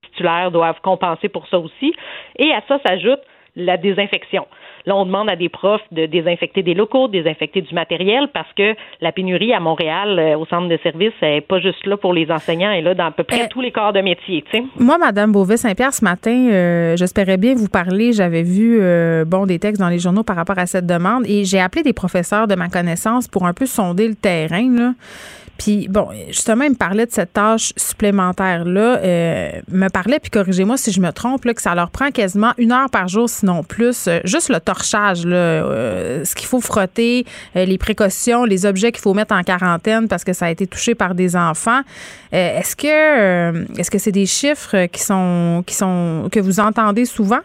les 0.03 0.11
titulaires 0.11 0.51
doivent 0.51 0.81
compenser 0.83 1.29
pour 1.29 1.47
ça 1.49 1.59
aussi. 1.59 1.95
Et 2.39 2.53
à 2.53 2.63
ça 2.69 2.79
s'ajoute 2.85 3.21
la 3.57 3.77
désinfection. 3.77 4.47
Là, 4.87 4.97
on 4.97 5.07
demande 5.07 5.31
à 5.31 5.37
des 5.37 5.49
profs 5.49 5.83
de 5.93 6.07
désinfecter 6.07 6.63
des 6.63 6.75
locaux, 6.75 7.09
de 7.09 7.13
désinfecter 7.13 7.63
du 7.63 7.75
matériel 7.75 8.29
parce 8.33 8.53
que 8.57 8.75
la 9.01 9.13
pénurie 9.13 9.53
à 9.53 9.61
Montréal, 9.61 10.19
euh, 10.19 10.37
au 10.37 10.47
centre 10.47 10.69
de 10.69 10.79
services, 10.83 11.13
n'est 11.23 11.41
pas 11.41 11.61
juste 11.61 11.87
là 11.87 11.97
pour 11.97 12.13
les 12.13 12.31
enseignants, 12.31 12.71
elle 12.71 12.81
est 12.81 12.83
là 12.83 12.95
dans 12.95 13.07
à 13.07 13.11
peu 13.11 13.25
près 13.25 13.43
euh, 13.43 13.49
tous 13.51 13.61
les 13.61 13.71
corps 13.71 13.93
de 13.93 14.01
métier. 14.01 14.45
Moi, 14.79 14.99
Madame 14.99 15.33
Beauvais-Saint-Pierre, 15.33 15.95
ce 15.95 16.05
matin, 16.05 16.49
euh, 16.51 16.97
j'espérais 16.97 17.37
bien 17.37 17.55
vous 17.55 17.69
parler. 17.69 18.13
J'avais 18.13 18.43
vu 18.43 18.81
bon 19.27 19.47
des 19.47 19.59
textes 19.59 19.81
dans 19.81 19.89
les 19.89 19.99
journaux 19.99 20.23
par 20.23 20.37
rapport 20.37 20.59
à 20.59 20.67
cette 20.67 20.87
demande 20.87 21.25
et 21.27 21.45
j'ai 21.45 21.61
appelé 21.61 21.83
des 21.83 21.93
professeurs 21.93 22.47
de 22.47 22.55
ma 22.55 22.69
connaissance 22.69 23.29
pour 23.29 23.47
un 23.47 23.53
peu 23.53 23.67
sonder 23.67 24.09
le 24.09 24.15
terrain. 24.15 24.69
Là. 24.77 24.93
Puis, 25.63 25.87
bon, 25.89 26.09
justement, 26.27 26.65
il 26.65 26.71
me 26.71 26.77
parlait 26.77 27.07
de 27.07 27.13
cette 27.13 27.35
tâche 27.35 27.73
supplémentaire-là. 27.77 28.99
Euh, 28.99 29.51
me 29.71 29.89
parlait, 29.89 30.19
puis 30.19 30.29
corrigez-moi 30.29 30.77
si 30.77 30.91
je 30.91 31.01
me 31.01 31.13
trompe, 31.13 31.45
là, 31.45 31.55
que 31.55 31.63
ça 31.63 31.77
leur 31.77 31.91
prend 31.91 32.11
quasiment 32.11 32.53
une 32.59 32.73
heure 32.73 32.91
par 32.91 33.07
jour, 33.07 33.29
sinon 33.29 33.63
plus. 33.63 34.09
Euh, 34.09 34.19
juste 34.25 34.49
le 34.49 34.59
torchage, 34.59 35.25
là, 35.25 35.37
euh, 35.37 36.25
ce 36.25 36.35
qu'il 36.35 36.49
faut 36.49 36.61
frotter, 36.61 37.25
les 37.55 37.79
précautions, 37.79 38.45
les 38.45 38.67
objets 38.67 38.91
qu'il 38.91 39.03
faut 39.03 39.15
mettre 39.15 39.37
en 39.37 39.45
quarantaine 39.45 40.09
parce 40.09 40.25
que 40.25 40.33
ça 40.33 40.47
a 40.47 40.51
été 40.51 40.67
touché 40.67 40.97
par 40.97 41.15
des 41.15 41.37
enfants. 41.37 41.83
est-ce 42.33 42.75
que 42.75 43.79
est-ce 43.79 43.91
que 43.91 43.99
c'est 43.99 44.13
des 44.13 44.27
chiffres 44.27 44.87
qui 44.87 45.01
sont 45.01 45.63
qui 45.65 45.75
sont 45.75 46.29
que 46.33 46.41
vous 46.41 46.59
entendez 46.59 47.05
souvent? 47.05 47.41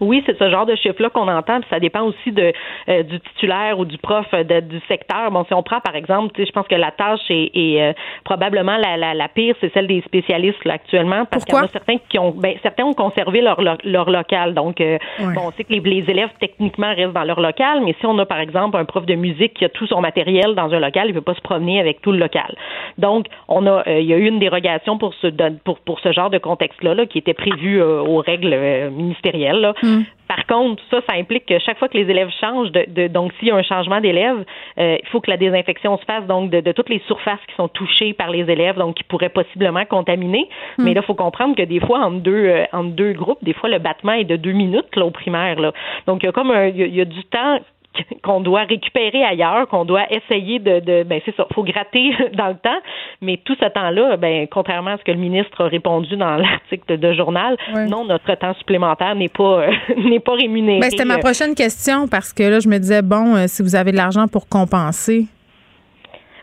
Oui, 0.00 0.22
c'est 0.24 0.38
ce 0.38 0.50
genre 0.50 0.64
de 0.64 0.74
chiffre-là 0.76 1.10
qu'on 1.10 1.28
entend, 1.28 1.60
puis 1.60 1.68
ça 1.68 1.78
dépend 1.78 2.02
aussi 2.02 2.32
de 2.32 2.52
euh, 2.88 3.02
du 3.02 3.20
titulaire 3.20 3.78
ou 3.78 3.84
du 3.84 3.98
prof 3.98 4.26
euh, 4.32 4.60
du 4.60 4.80
secteur. 4.88 5.30
Bon, 5.30 5.44
si 5.44 5.52
on 5.52 5.62
prend 5.62 5.80
par 5.80 5.94
exemple, 5.94 6.32
je 6.38 6.50
pense 6.52 6.66
que 6.66 6.74
la 6.74 6.90
tâche 6.90 7.20
est, 7.28 7.50
euh, 7.80 7.92
probablement 8.24 8.76
la, 8.78 8.96
la, 8.96 9.12
la, 9.14 9.28
pire, 9.28 9.54
c'est 9.60 9.72
celle 9.74 9.86
des 9.86 10.00
spécialistes 10.02 10.64
là, 10.64 10.74
actuellement, 10.74 11.26
parce 11.26 11.44
qu'il 11.44 11.54
y 11.54 11.58
en 11.58 11.64
a 11.64 11.68
certains 11.68 11.96
qui 12.08 12.18
ont, 12.18 12.30
ben, 12.30 12.54
certains 12.62 12.84
ont 12.84 12.94
conservé 12.94 13.42
leur 13.42 13.60
leur, 13.60 14.10
local. 14.10 14.54
Donc, 14.54 14.78
bon, 14.78 15.40
on 15.46 15.50
sait 15.52 15.64
que 15.64 15.72
les, 15.72 15.80
les, 15.80 16.10
élèves 16.10 16.30
techniquement 16.40 16.94
restent 16.94 17.12
dans 17.12 17.24
leur 17.24 17.40
local, 17.40 17.82
mais 17.84 17.94
si 18.00 18.06
on 18.06 18.18
a 18.18 18.26
par 18.26 18.40
exemple 18.40 18.76
un 18.78 18.84
prof 18.84 19.04
de 19.04 19.14
musique 19.14 19.54
qui 19.54 19.64
a 19.64 19.68
tout 19.68 19.86
son 19.86 20.00
matériel 20.00 20.54
dans 20.54 20.72
un 20.72 20.80
local, 20.80 21.08
il 21.08 21.14
ne 21.14 21.18
peut 21.20 21.24
pas 21.24 21.34
se 21.34 21.42
promener 21.42 21.78
avec 21.78 22.00
tout 22.00 22.12
le 22.12 22.18
local. 22.18 22.54
Donc, 22.96 23.26
on 23.48 23.66
a, 23.66 23.82
il 23.86 24.06
y 24.06 24.14
a 24.14 24.16
eu 24.16 24.26
une 24.26 24.38
dérogation 24.38 24.96
pour 24.96 25.12
ce 25.14 25.26
pour 25.64 25.78
pour 25.80 26.00
ce 26.00 26.12
genre 26.12 26.30
de 26.30 26.38
contexte-là 26.38 26.94
là, 26.94 27.06
qui 27.06 27.18
était 27.18 27.34
prévu 27.34 27.82
aux 27.82 28.18
règles 28.18 28.90
ministérielles. 28.90 29.60
Là. 29.60 29.74
Mm. 29.82 29.89
Par 30.28 30.46
contre, 30.46 30.80
ça, 30.90 31.00
ça 31.08 31.16
implique 31.16 31.44
que 31.46 31.58
chaque 31.58 31.76
fois 31.78 31.88
que 31.88 31.98
les 31.98 32.08
élèves 32.08 32.30
changent, 32.40 32.70
de, 32.70 33.08
donc 33.08 33.32
s'il 33.38 33.48
y 33.48 33.50
a 33.50 33.56
un 33.56 33.64
changement 33.64 34.00
d'élèves, 34.00 34.44
euh, 34.78 34.96
il 35.02 35.08
faut 35.08 35.20
que 35.20 35.28
la 35.28 35.36
désinfection 35.36 35.98
se 35.98 36.04
fasse 36.04 36.24
donc 36.26 36.50
de, 36.50 36.70
toutes 36.70 36.88
les 36.88 37.00
surfaces 37.08 37.40
qui 37.48 37.54
sont 37.56 37.66
touchées 37.66 38.12
par 38.12 38.30
les 38.30 38.48
élèves, 38.48 38.76
donc 38.76 38.94
qui 38.94 39.02
pourraient 39.02 39.30
possiblement 39.30 39.84
contaminer. 39.86 40.48
Hmm. 40.78 40.84
Mais 40.84 40.94
là, 40.94 41.00
il 41.02 41.06
faut 41.06 41.14
comprendre 41.14 41.56
que 41.56 41.62
des 41.62 41.80
fois, 41.80 41.98
entre 42.00 42.20
deux, 42.20 42.46
euh, 42.46 42.64
entre 42.72 42.90
deux 42.90 43.12
groupes, 43.12 43.42
des 43.42 43.54
fois, 43.54 43.68
le 43.68 43.80
battement 43.80 44.12
est 44.12 44.24
de 44.24 44.36
deux 44.36 44.52
minutes 44.52 44.94
là, 44.94 45.04
au 45.04 45.10
primaire. 45.10 45.58
Là. 45.58 45.72
Donc, 46.06 46.22
il 46.22 46.26
y 46.26 46.28
a 46.28 46.32
comme 46.32 46.52
un, 46.52 46.68
il 46.68 46.94
y 46.94 47.00
a, 47.00 47.04
du 47.04 47.24
temps 47.24 47.58
qu'on 48.22 48.40
doit 48.40 48.64
récupérer 48.64 49.24
ailleurs, 49.24 49.68
qu'on 49.68 49.84
doit 49.84 50.04
essayer 50.10 50.58
de, 50.58 50.80
de 50.80 51.02
ben 51.02 51.20
c'est 51.24 51.34
ça, 51.36 51.46
faut 51.52 51.64
gratter 51.64 52.12
dans 52.34 52.48
le 52.48 52.56
temps, 52.56 52.78
mais 53.20 53.38
tout 53.44 53.56
ce 53.60 53.66
temps-là, 53.66 54.16
ben 54.16 54.46
contrairement 54.50 54.92
à 54.92 54.98
ce 54.98 55.04
que 55.04 55.12
le 55.12 55.18
ministre 55.18 55.64
a 55.64 55.68
répondu 55.68 56.16
dans 56.16 56.36
l'article 56.36 56.98
de 56.98 57.12
journal, 57.12 57.56
non, 57.88 58.04
notre 58.04 58.34
temps 58.34 58.54
supplémentaire 58.54 59.14
n'est 59.14 59.28
pas 59.28 59.66
n'est 59.96 60.20
pas 60.20 60.34
rémunéré. 60.34 60.80
Ben, 60.80 60.90
c'était 60.90 61.04
ma 61.04 61.18
prochaine 61.18 61.54
question 61.54 62.06
parce 62.08 62.32
que 62.32 62.42
là, 62.42 62.60
je 62.60 62.68
me 62.68 62.78
disais 62.78 63.02
bon, 63.02 63.36
euh, 63.36 63.44
si 63.46 63.62
vous 63.62 63.74
avez 63.74 63.92
de 63.92 63.96
l'argent 63.96 64.26
pour 64.28 64.48
compenser. 64.48 65.26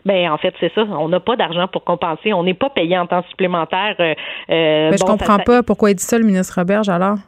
Ben 0.04 0.30
en 0.30 0.38
fait 0.38 0.54
c'est 0.60 0.72
ça, 0.74 0.82
on 0.82 1.08
n'a 1.08 1.20
pas 1.20 1.36
d'argent 1.36 1.66
pour 1.68 1.84
compenser, 1.84 2.32
on 2.32 2.42
n'est 2.42 2.54
pas 2.54 2.70
payé 2.70 2.96
en 2.96 3.06
temps 3.06 3.22
supplémentaire. 3.28 3.94
Euh, 4.00 4.14
euh, 4.50 4.90
ben, 4.90 4.96
je 4.98 5.04
comprends 5.04 5.38
pas 5.38 5.62
pourquoi 5.62 5.90
il 5.90 5.96
dit 5.96 6.04
ça 6.04 6.18
le 6.18 6.24
ministre 6.24 6.54
Roberge 6.58 6.88
alors. 6.88 7.18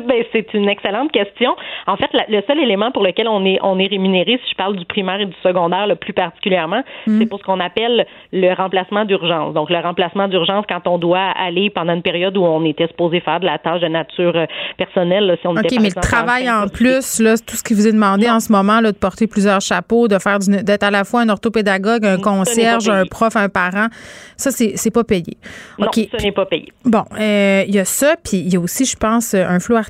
ben, 0.06 0.24
c'est 0.32 0.52
une 0.54 0.68
excellente 0.68 1.12
question. 1.12 1.56
En 1.86 1.96
fait, 1.96 2.10
le 2.28 2.42
seul 2.46 2.58
élément 2.60 2.90
pour 2.90 3.02
lequel 3.02 3.28
on 3.28 3.44
est, 3.44 3.58
on 3.62 3.78
est 3.78 3.86
rémunéré, 3.86 4.40
si 4.44 4.50
je 4.50 4.56
parle 4.56 4.76
du 4.76 4.84
primaire 4.84 5.20
et 5.20 5.26
du 5.26 5.36
secondaire, 5.42 5.86
le 5.86 5.96
plus 5.96 6.12
particulièrement, 6.12 6.82
mm. 7.06 7.18
c'est 7.18 7.26
pour 7.26 7.38
ce 7.38 7.44
qu'on 7.44 7.60
appelle 7.60 8.06
le 8.32 8.54
remplacement 8.54 9.04
d'urgence. 9.04 9.54
Donc, 9.54 9.70
le 9.70 9.78
remplacement 9.78 10.28
d'urgence 10.28 10.64
quand 10.68 10.86
on 10.86 10.98
doit 10.98 11.30
aller 11.36 11.70
pendant 11.70 11.94
une 11.94 12.02
période 12.02 12.36
où 12.36 12.42
on 12.42 12.64
était 12.64 12.86
supposé 12.86 13.20
faire 13.20 13.40
de 13.40 13.46
la 13.46 13.58
tâche 13.58 13.80
de 13.80 13.88
nature 13.88 14.36
euh, 14.36 14.46
personnelle. 14.76 15.36
si 15.40 15.46
on 15.46 15.52
OK, 15.52 15.70
mais 15.80 15.90
le 15.94 16.00
travail 16.00 16.50
en, 16.50 16.68
plus, 16.68 17.20
là, 17.20 17.34
tout 17.38 17.56
ce 17.56 17.62
qui 17.62 17.74
vous 17.74 17.86
est 17.86 17.92
demandé 17.92 18.28
en 18.28 18.40
ce 18.40 18.52
moment, 18.52 18.80
là, 18.80 18.92
de 18.92 18.96
porter 18.96 19.26
plusieurs 19.26 19.60
chapeaux, 19.60 20.08
de 20.08 20.18
faire 20.18 20.38
d'être 20.38 20.82
à 20.82 20.90
la 20.90 21.04
fois 21.04 21.20
un 21.20 21.28
orthopédagogue, 21.28 22.04
un 22.04 22.18
concierge, 22.18 22.88
un 22.88 23.04
prof, 23.04 23.36
un 23.36 23.48
parent, 23.48 23.88
ça, 24.36 24.50
c'est 24.50 24.90
pas 24.90 25.04
payé. 25.04 25.36
Non, 25.78 25.88
ce 25.92 26.22
n'est 26.22 26.32
pas 26.32 26.46
payé. 26.46 26.72
Bon, 26.84 27.04
euh, 27.18 27.64
il 27.66 27.74
y 27.74 27.78
a 27.78 27.84
ça, 27.84 28.14
puis 28.22 28.38
il 28.38 28.52
y 28.52 28.56
a 28.56 28.60
aussi, 28.60 28.84
je 28.84 28.96
pense, 28.96 29.34
un 29.34 29.60
flou 29.60 29.76
artistique 29.76 29.89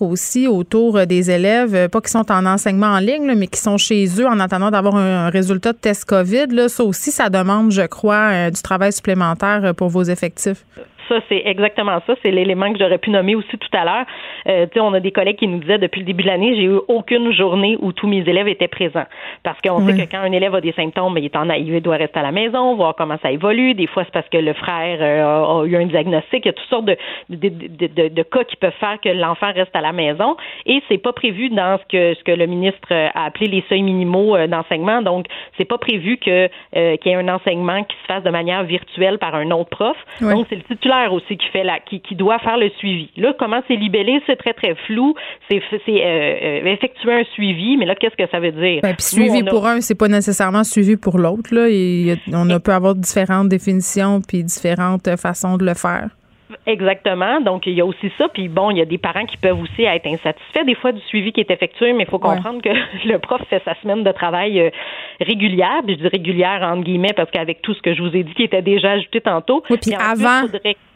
aussi 0.00 0.46
autour 0.46 0.96
euh, 0.96 1.06
des 1.06 1.30
élèves, 1.30 1.74
euh, 1.74 1.88
pas 1.88 2.00
qui 2.00 2.10
sont 2.10 2.30
en 2.30 2.46
enseignement 2.46 2.88
en 2.88 2.98
ligne, 2.98 3.34
mais 3.36 3.46
qui 3.46 3.60
sont 3.60 3.76
chez 3.76 4.06
eux 4.20 4.26
en 4.26 4.40
attendant 4.40 4.70
d'avoir 4.70 4.96
un, 4.96 5.30
résultat 5.30 5.72
de 5.72 5.78
test 5.78 6.04
COVID. 6.04 6.46
Là, 6.48 6.68
ça 6.68 6.84
aussi, 6.84 7.10
ça 7.10 7.28
demande, 7.28 7.72
je 7.72 7.82
crois, 7.82 8.30
euh, 8.30 8.50
du 8.50 8.60
travail 8.62 8.92
supplémentaire 8.92 9.74
pour 9.76 9.88
vos 9.88 10.02
effectifs 10.02 10.64
ça, 11.08 11.20
c'est 11.28 11.42
exactement 11.44 11.98
ça. 12.06 12.14
C'est 12.22 12.30
l'élément 12.30 12.72
que 12.72 12.78
j'aurais 12.78 12.98
pu 12.98 13.10
nommer 13.10 13.34
aussi 13.34 13.58
tout 13.58 13.76
à 13.76 13.84
l'heure. 13.84 14.06
Euh, 14.48 14.66
on 14.76 14.94
a 14.94 15.00
des 15.00 15.12
collègues 15.12 15.36
qui 15.36 15.48
nous 15.48 15.58
disaient 15.58 15.78
depuis 15.78 16.00
le 16.00 16.06
début 16.06 16.22
de 16.22 16.28
l'année, 16.28 16.54
j'ai 16.54 16.64
eu 16.64 16.78
aucune 16.88 17.32
journée 17.32 17.76
où 17.80 17.92
tous 17.92 18.06
mes 18.06 18.18
élèves 18.18 18.48
étaient 18.48 18.68
présents. 18.68 19.06
Parce 19.42 19.60
qu'on 19.60 19.86
sait 19.86 20.06
que 20.06 20.10
quand 20.10 20.20
un 20.20 20.32
élève 20.32 20.54
a 20.54 20.60
des 20.60 20.72
symptômes, 20.72 21.16
il 21.18 21.24
est 21.24 21.36
en 21.36 21.48
il 21.50 21.80
doit 21.80 21.96
rester 21.96 22.18
à 22.18 22.22
la 22.22 22.32
maison, 22.32 22.74
voir 22.74 22.94
comment 22.96 23.16
ça 23.22 23.30
évolue. 23.30 23.74
Des 23.74 23.86
fois, 23.86 24.04
c'est 24.04 24.12
parce 24.12 24.28
que 24.28 24.38
le 24.38 24.52
frère 24.52 24.98
euh, 25.00 25.62
a, 25.62 25.66
eu 25.66 25.76
un 25.76 25.86
diagnostic. 25.86 26.44
Il 26.44 26.46
y 26.46 26.50
a 26.50 26.52
toutes 26.52 26.68
sortes 26.68 26.84
de, 26.84 26.96
de, 27.30 27.48
de, 27.48 28.08
de 28.08 28.22
cas 28.22 28.44
qui 28.44 28.56
peuvent 28.56 28.72
faire 28.78 28.98
que 29.02 29.08
l'enfant 29.08 29.52
reste 29.52 29.74
à 29.74 29.80
la 29.80 29.92
maison. 29.92 30.36
Et 30.66 30.82
c'est 30.88 30.98
pas 30.98 31.12
prévu 31.12 31.48
dans 31.50 31.78
ce 31.78 31.84
que 31.84 32.14
ce 32.14 32.24
que 32.24 32.32
le 32.32 32.46
ministre 32.46 32.92
a 32.92 33.24
appelé 33.24 33.46
les 33.46 33.64
seuils 33.68 33.82
minimaux 33.82 34.36
euh, 34.36 34.46
d'enseignement. 34.46 35.02
Donc, 35.02 35.26
c'est 35.56 35.64
pas 35.64 35.78
prévu 35.78 36.18
que 36.18 36.48
euh, 36.76 36.96
qu'il 36.96 37.12
y 37.12 37.14
ait 37.14 37.18
un 37.18 37.28
enseignement 37.28 37.82
qui 37.84 37.96
se 38.02 38.06
fasse 38.06 38.22
de 38.22 38.30
manière 38.30 38.64
virtuelle 38.64 39.18
par 39.18 39.34
un 39.34 39.50
autre 39.50 39.70
prof. 39.70 39.96
Donc, 40.20 40.46
c'est 40.48 40.56
le 40.56 40.62
titulaire 40.62 40.97
aussi 41.06 41.36
qui 41.36 41.46
fait 41.48 41.64
la, 41.64 41.80
qui, 41.80 42.00
qui 42.00 42.14
doit 42.14 42.38
faire 42.38 42.56
le 42.56 42.70
suivi. 42.78 43.10
Là, 43.16 43.34
comment 43.38 43.60
c'est 43.68 43.76
libellé, 43.76 44.20
c'est 44.26 44.36
très 44.36 44.52
très 44.52 44.74
flou. 44.86 45.14
C'est 45.48 45.60
euh, 45.60 45.80
euh, 45.88 46.64
effectuer 46.66 47.12
un 47.12 47.24
suivi, 47.34 47.76
mais 47.76 47.86
là, 47.86 47.94
qu'est-ce 47.94 48.16
que 48.16 48.28
ça 48.30 48.40
veut 48.40 48.52
dire? 48.52 48.80
Ben, 48.82 48.94
Suivi 48.98 49.42
pour 49.44 49.66
un, 49.66 49.80
c'est 49.80 49.94
pas 49.94 50.08
nécessairement 50.08 50.64
suivi 50.64 50.96
pour 50.96 51.18
l'autre. 51.18 51.54
Là, 51.54 51.68
on 52.32 52.50
a, 52.50 52.60
peut 52.60 52.72
avoir 52.72 52.94
différentes 52.94 53.48
définitions 53.48 54.20
puis 54.20 54.42
différentes 54.42 55.16
façons 55.16 55.56
de 55.56 55.64
le 55.64 55.74
faire. 55.74 56.08
Exactement. 56.66 57.40
Donc, 57.40 57.66
il 57.66 57.74
y 57.74 57.80
a 57.80 57.86
aussi 57.86 58.10
ça. 58.16 58.28
Puis 58.28 58.48
bon, 58.48 58.70
il 58.70 58.78
y 58.78 58.80
a 58.80 58.84
des 58.84 58.98
parents 58.98 59.26
qui 59.26 59.36
peuvent 59.36 59.60
aussi 59.60 59.82
être 59.82 60.06
insatisfaits 60.06 60.64
des 60.64 60.74
fois 60.74 60.92
du 60.92 61.00
suivi 61.02 61.32
qui 61.32 61.40
est 61.40 61.50
effectué, 61.50 61.92
mais 61.92 62.04
il 62.04 62.10
faut 62.10 62.18
comprendre 62.18 62.60
que 62.62 62.68
le 63.08 63.18
prof 63.18 63.40
fait 63.48 63.62
sa 63.64 63.74
semaine 63.82 64.04
de 64.04 64.12
travail 64.12 64.60
euh, 64.60 64.70
régulière. 65.20 65.82
Puis 65.86 65.96
je 65.96 66.02
dis 66.02 66.08
régulière 66.08 66.60
entre 66.62 66.84
guillemets 66.84 67.12
parce 67.14 67.30
qu'avec 67.30 67.62
tout 67.62 67.74
ce 67.74 67.82
que 67.82 67.94
je 67.94 68.02
vous 68.02 68.14
ai 68.14 68.22
dit 68.22 68.34
qui 68.34 68.44
était 68.44 68.62
déjà 68.62 68.92
ajouté 68.92 69.20
tantôt. 69.20 69.62
Oui, 69.70 69.78
puis 69.80 69.94
avant, 69.94 70.46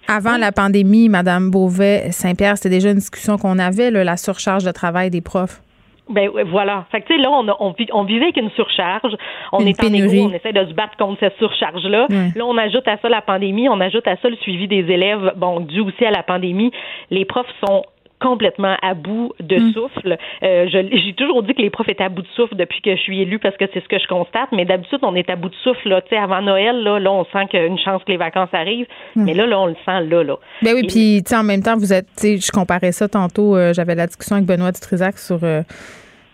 avant 0.08 0.36
la 0.36 0.52
pandémie, 0.52 1.08
Madame 1.08 1.50
Beauvais-Saint-Pierre, 1.50 2.56
c'était 2.56 2.74
déjà 2.74 2.90
une 2.90 2.98
discussion 2.98 3.38
qu'on 3.38 3.58
avait, 3.58 3.90
la 3.90 4.16
surcharge 4.16 4.64
de 4.64 4.72
travail 4.72 5.10
des 5.10 5.20
profs. 5.20 5.61
Ben 6.08 6.28
voilà. 6.46 6.84
Fait 6.90 7.00
que 7.00 7.06
tu 7.06 7.14
sais 7.14 7.22
là, 7.22 7.30
on, 7.30 7.46
on, 7.48 7.74
on, 7.92 8.04
vivait 8.04 8.24
avec 8.24 8.36
une 8.36 8.50
surcharge. 8.50 9.16
On 9.52 9.64
est 9.64 9.82
en 9.82 9.92
égo, 9.92 10.28
on 10.28 10.32
essaie 10.32 10.52
de 10.52 10.66
se 10.66 10.74
battre 10.74 10.96
contre 10.96 11.20
cette 11.20 11.36
surcharge-là. 11.38 12.06
Là, 12.10 12.44
on 12.44 12.58
ajoute 12.58 12.86
à 12.88 12.98
ça 12.98 13.08
la 13.08 13.22
pandémie, 13.22 13.68
on 13.68 13.80
ajoute 13.80 14.06
à 14.08 14.16
ça 14.16 14.28
le 14.28 14.36
suivi 14.36 14.66
des 14.66 14.90
élèves. 14.90 15.32
Bon, 15.36 15.60
dû 15.60 15.80
aussi 15.80 16.04
à 16.04 16.10
la 16.10 16.22
pandémie, 16.22 16.72
les 17.10 17.24
profs 17.24 17.52
sont 17.66 17.84
complètement 18.22 18.76
à 18.80 18.94
bout 18.94 19.32
de 19.40 19.56
mm. 19.56 19.72
souffle. 19.72 20.16
Euh, 20.42 20.66
j'ai 20.70 21.12
toujours 21.14 21.42
dit 21.42 21.54
que 21.54 21.60
les 21.60 21.70
profs 21.70 21.88
étaient 21.88 22.04
à 22.04 22.08
bout 22.08 22.22
de 22.22 22.28
souffle 22.36 22.54
depuis 22.54 22.80
que 22.80 22.94
je 22.94 23.00
suis 23.00 23.20
élue 23.20 23.38
parce 23.38 23.56
que 23.56 23.64
c'est 23.74 23.82
ce 23.82 23.88
que 23.88 23.98
je 23.98 24.06
constate, 24.06 24.48
mais 24.52 24.64
d'habitude, 24.64 25.00
on 25.02 25.14
est 25.16 25.28
à 25.28 25.36
bout 25.36 25.48
de 25.48 25.54
souffle 25.56 25.88
là, 25.88 26.00
avant 26.22 26.40
Noël. 26.40 26.82
Là, 26.82 27.00
là, 27.00 27.12
on 27.12 27.24
sent 27.24 27.46
qu'il 27.50 27.60
y 27.60 27.62
a 27.62 27.66
une 27.66 27.78
chance 27.78 28.02
que 28.04 28.12
les 28.12 28.16
vacances 28.16 28.50
arrivent, 28.52 28.86
mm. 29.16 29.24
mais 29.24 29.34
là, 29.34 29.46
là, 29.46 29.60
on 29.60 29.66
le 29.66 29.76
sent 29.84 30.06
là. 30.08 30.22
là. 30.22 30.36
Ben 30.62 30.74
oui, 30.74 30.86
puis 30.86 31.22
en 31.34 31.42
même 31.42 31.62
temps, 31.62 31.76
vous 31.76 31.92
êtes, 31.92 32.08
je 32.22 32.52
comparais 32.52 32.92
ça 32.92 33.08
tantôt, 33.08 33.56
euh, 33.56 33.72
j'avais 33.72 33.96
la 33.96 34.06
discussion 34.06 34.36
avec 34.36 34.46
Benoît 34.46 34.72
Dutrisac 34.72 35.18
sur... 35.18 35.40
Euh, 35.42 35.62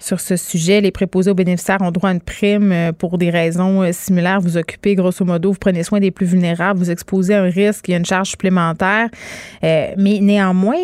sur 0.01 0.21
ce 0.21 0.37
sujet. 0.37 0.81
Les 0.81 0.93
préposés 0.93 1.29
aux 1.29 1.35
bénéficiaires 1.35 1.79
ont 1.81 1.91
droit 1.91 2.11
à 2.11 2.13
une 2.13 2.21
prime 2.21 2.93
pour 3.01 3.19
des 3.19 3.31
raisons 3.31 3.83
similaires. 3.91 4.41
Vous 4.41 4.57
occupez, 4.57 4.95
grosso 4.95 5.25
modo, 5.25 5.51
vous 5.51 5.59
prenez 5.61 5.83
soin 5.83 5.99
des 5.99 6.13
plus 6.13 6.27
vulnérables, 6.27 6.79
vous 6.79 6.93
exposez 6.93 7.35
un 7.35 7.51
risque, 7.51 7.89
il 7.89 7.91
y 7.91 7.95
a 7.95 7.97
une 7.97 8.07
charge 8.07 8.29
supplémentaire. 8.29 9.09
mais 9.61 10.21
néanmoins, 10.21 10.77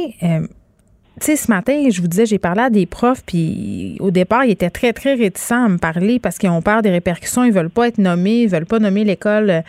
tu 1.21 1.27
sais, 1.27 1.37
ce 1.37 1.49
matin, 1.49 1.89
je 1.91 2.01
vous 2.01 2.09
disais, 2.09 2.27
j'ai 2.27 2.41
parlé 2.41 2.63
à 2.63 2.71
des 2.71 2.87
profs, 2.87 3.23
puis 3.25 3.97
au 4.01 4.11
départ, 4.11 4.45
ils 4.45 4.51
étaient 4.51 4.71
très, 4.71 4.93
très 4.93 5.15
réticents 5.15 5.67
à 5.67 5.69
me 5.69 5.79
parler 5.79 6.19
parce 6.19 6.39
qu'ils 6.39 6.51
ont 6.51 6.61
peur 6.61 6.83
des 6.83 6.91
répercussions. 6.91 7.45
Ils 7.45 7.53
veulent 7.53 7.71
pas 7.71 7.87
être 7.87 7.99
nommés, 7.99 8.43
ils 8.43 8.49
veulent 8.49 8.67
pas 8.67 8.81
nommer 8.81 9.05
l'école 9.05 9.63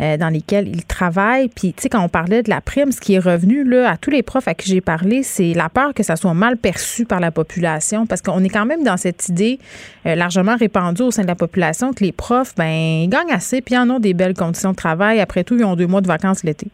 euh, 0.00 0.16
dans 0.16 0.28
laquelle 0.28 0.66
ils 0.66 0.84
travaillent. 0.84 1.48
Puis, 1.48 1.72
tu 1.72 1.82
sais, 1.82 1.88
quand 1.88 2.02
on 2.02 2.08
parlait 2.08 2.42
de 2.42 2.50
la 2.50 2.60
prime, 2.60 2.90
ce 2.90 3.00
qui 3.00 3.14
est 3.14 3.20
revenu, 3.20 3.62
là, 3.62 3.92
à 3.92 3.96
tous 3.96 4.10
les 4.10 4.24
profs 4.24 4.48
à 4.48 4.54
qui 4.54 4.68
j'ai 4.68 4.80
parlé, 4.80 5.22
c'est 5.22 5.54
la 5.54 5.68
peur 5.68 5.94
que 5.94 6.02
ça 6.02 6.16
soit 6.16 6.34
mal 6.34 6.56
perçu 6.56 7.04
par 7.04 7.20
la 7.20 7.30
population 7.30 8.04
parce 8.04 8.20
qu'on 8.20 8.42
est 8.42 8.48
quand 8.48 8.66
même 8.66 8.82
dans 8.82 8.96
cette 8.96 9.28
idée 9.28 9.60
euh, 10.04 10.16
largement 10.16 10.56
répandue 10.56 11.02
au 11.02 11.12
sein 11.12 11.22
de 11.22 11.28
la 11.28 11.36
population 11.36 11.92
que 11.92 12.02
les 12.02 12.12
profs, 12.12 12.56
ben, 12.56 13.04
ils 13.04 13.08
gagnent 13.08 13.30
assez, 13.30 13.60
puis 13.60 13.76
ils 13.76 13.78
en 13.78 13.88
ont 13.88 14.00
des 14.00 14.14
belles 14.14 14.34
conditions 14.34 14.72
de 14.72 14.76
travail. 14.76 15.20
Après 15.20 15.44
tout, 15.44 15.56
ils 15.56 15.64
ont 15.64 15.76
deux 15.76 15.86
mois 15.86 16.00
de 16.00 16.08
vacances 16.08 16.42
l'été. 16.42 16.66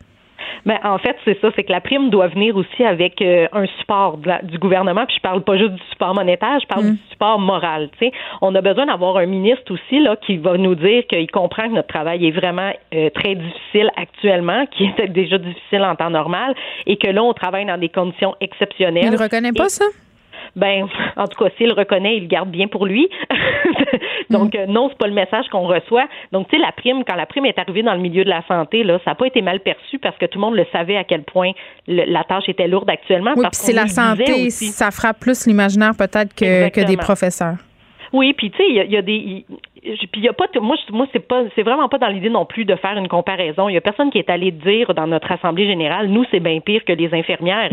Ben, 0.67 0.79
en 0.83 0.99
fait, 0.99 1.17
c'est 1.25 1.41
ça, 1.41 1.51
c'est 1.55 1.65
que 1.65 1.73
la 1.73 1.81
prime 1.81 2.11
doit 2.11 2.29
venir 2.29 2.57
aussi 2.57 2.85
avec 2.85 3.21
euh, 3.21 3.47
un 3.53 3.67
support 3.79 4.19
du 4.43 4.59
gouvernement. 4.59 5.07
Puis 5.07 5.17
je 5.17 5.21
parle 5.23 5.43
pas 5.43 5.57
juste 5.57 5.73
du 5.73 5.83
support 5.91 6.15
monétaire, 6.15 6.59
je 6.61 6.67
parle 6.67 6.85
mm. 6.85 6.93
du 6.93 7.01
support 7.11 7.39
moral. 7.39 7.91
Tu 7.99 8.07
sais, 8.07 8.13
on 8.41 8.55
a 8.55 8.61
besoin 8.61 8.87
d'avoir 8.87 9.17
un 9.17 9.27
ministre 9.27 9.73
aussi 9.73 10.01
là 10.01 10.17
qui 10.17 10.37
va 10.37 10.57
nous 10.57 10.75
dire 10.75 11.07
qu'il 11.07 11.31
comprend 11.31 11.69
que 11.69 11.75
notre 11.75 11.89
travail 11.89 12.27
est 12.27 12.31
vraiment 12.31 12.73
euh, 12.95 13.11
très 13.11 13.35
difficile 13.35 13.91
actuellement, 13.97 14.67
qui 14.67 14.91
est 14.99 15.09
déjà 15.09 15.39
difficile 15.39 15.83
en 15.83 15.95
temps 15.95 16.11
normal, 16.11 16.55
et 16.87 16.97
que 16.97 17.09
là 17.09 17.23
on 17.23 17.33
travaille 17.33 17.67
dans 17.67 17.79
des 17.79 17.89
conditions 17.89 18.35
exceptionnelles. 18.41 19.05
Il 19.05 19.11
ne 19.11 19.19
reconnaît 19.19 19.53
pas 19.53 19.69
ça? 19.69 19.85
Ben, 20.57 20.87
en 21.17 21.27
tout 21.27 21.43
cas, 21.43 21.51
s'il 21.57 21.69
le 21.69 21.73
reconnaît, 21.73 22.17
il 22.17 22.23
le 22.23 22.29
garde 22.29 22.51
bien 22.51 22.69
pour 22.69 22.87
lui. 22.87 23.09
Donc, 24.31 24.55
mm. 24.55 24.71
non, 24.71 24.89
c'est 24.89 24.99
pas 24.99 25.07
le 25.07 25.15
message 25.15 25.47
qu'on 25.51 25.67
reçoit. 25.67 26.07
Donc, 26.33 26.49
tu 26.49 26.57
sais, 26.57 26.63
la 26.63 26.73
prime, 26.73 27.05
quand 27.05 27.17
la 27.17 27.27
prime 27.27 27.47
est 27.47 27.59
arrivée 27.59 27.83
dans 27.83 27.95
le 27.95 28.01
milieu 28.01 28.25
de 28.25 28.31
la 28.31 28.43
santé, 28.47 28.85
là, 28.85 28.99
ça 29.05 29.13
n'a 29.13 29.15
pas 29.15 29.27
été 29.27 29.43
mal 29.43 29.61
perçu 29.61 29.99
parce 29.99 30.17
que 30.17 30.27
tout 30.27 30.39
le 30.39 30.45
monde 30.45 30.57
le 30.57 30.67
savait 30.73 30.97
à 30.97 31.05
quel 31.05 31.23
point 31.23 31.53
la 31.87 32.25
tâche 32.25 32.49
était 32.49 32.69
lourde 32.69 32.89
actuellement. 32.89 33.33
Oui, 33.37 33.45
puis 33.45 33.51
c'est 33.53 33.73
la 33.73 33.89
santé, 33.89 34.51
ça 34.51 34.91
frappe 34.91 35.21
plus 35.21 35.47
l'imaginaire 35.47 35.93
peut-être 35.97 36.35
que, 36.35 36.69
que 36.71 36.81
des 36.81 36.97
professeurs. 36.97 37.57
Oui, 38.15 38.33
puis 38.33 38.53
tu 38.53 38.59
sais, 38.59 38.65
il 38.69 38.93
y, 38.93 38.97
a 38.97 39.03
des 39.03 39.45
puis 39.83 40.09
il 40.15 40.23
y 40.23 40.29
a 40.29 40.33
pas 40.33 40.47
moi 40.61 40.77
moi 40.93 41.07
c'est 41.13 41.27
pas 41.27 41.43
c'est 41.57 41.65
vraiment 41.65 41.89
pas 41.89 41.99
dans 41.99 42.07
l'idée 42.07 42.31
non 42.31 42.47
plus 42.47 42.65
de 42.65 42.77
faire 42.77 42.97
une 42.97 43.09
comparaison. 43.09 43.69
Il 43.69 43.75
y 43.75 43.77
a 43.77 43.81
personne 43.81 44.13
qui 44.13 44.19
est 44.19 44.31
allé 44.31 44.53
dire 44.53 44.95
dans 44.95 45.09
notre 45.09 45.33
assemblée 45.33 45.67
générale 45.67 46.07
nous 46.07 46.25
c'est 46.31 46.39
bien 46.39 46.61
pire 46.61 46.85
que 46.85 46.93
les 46.93 47.13
infirmières. 47.13 47.71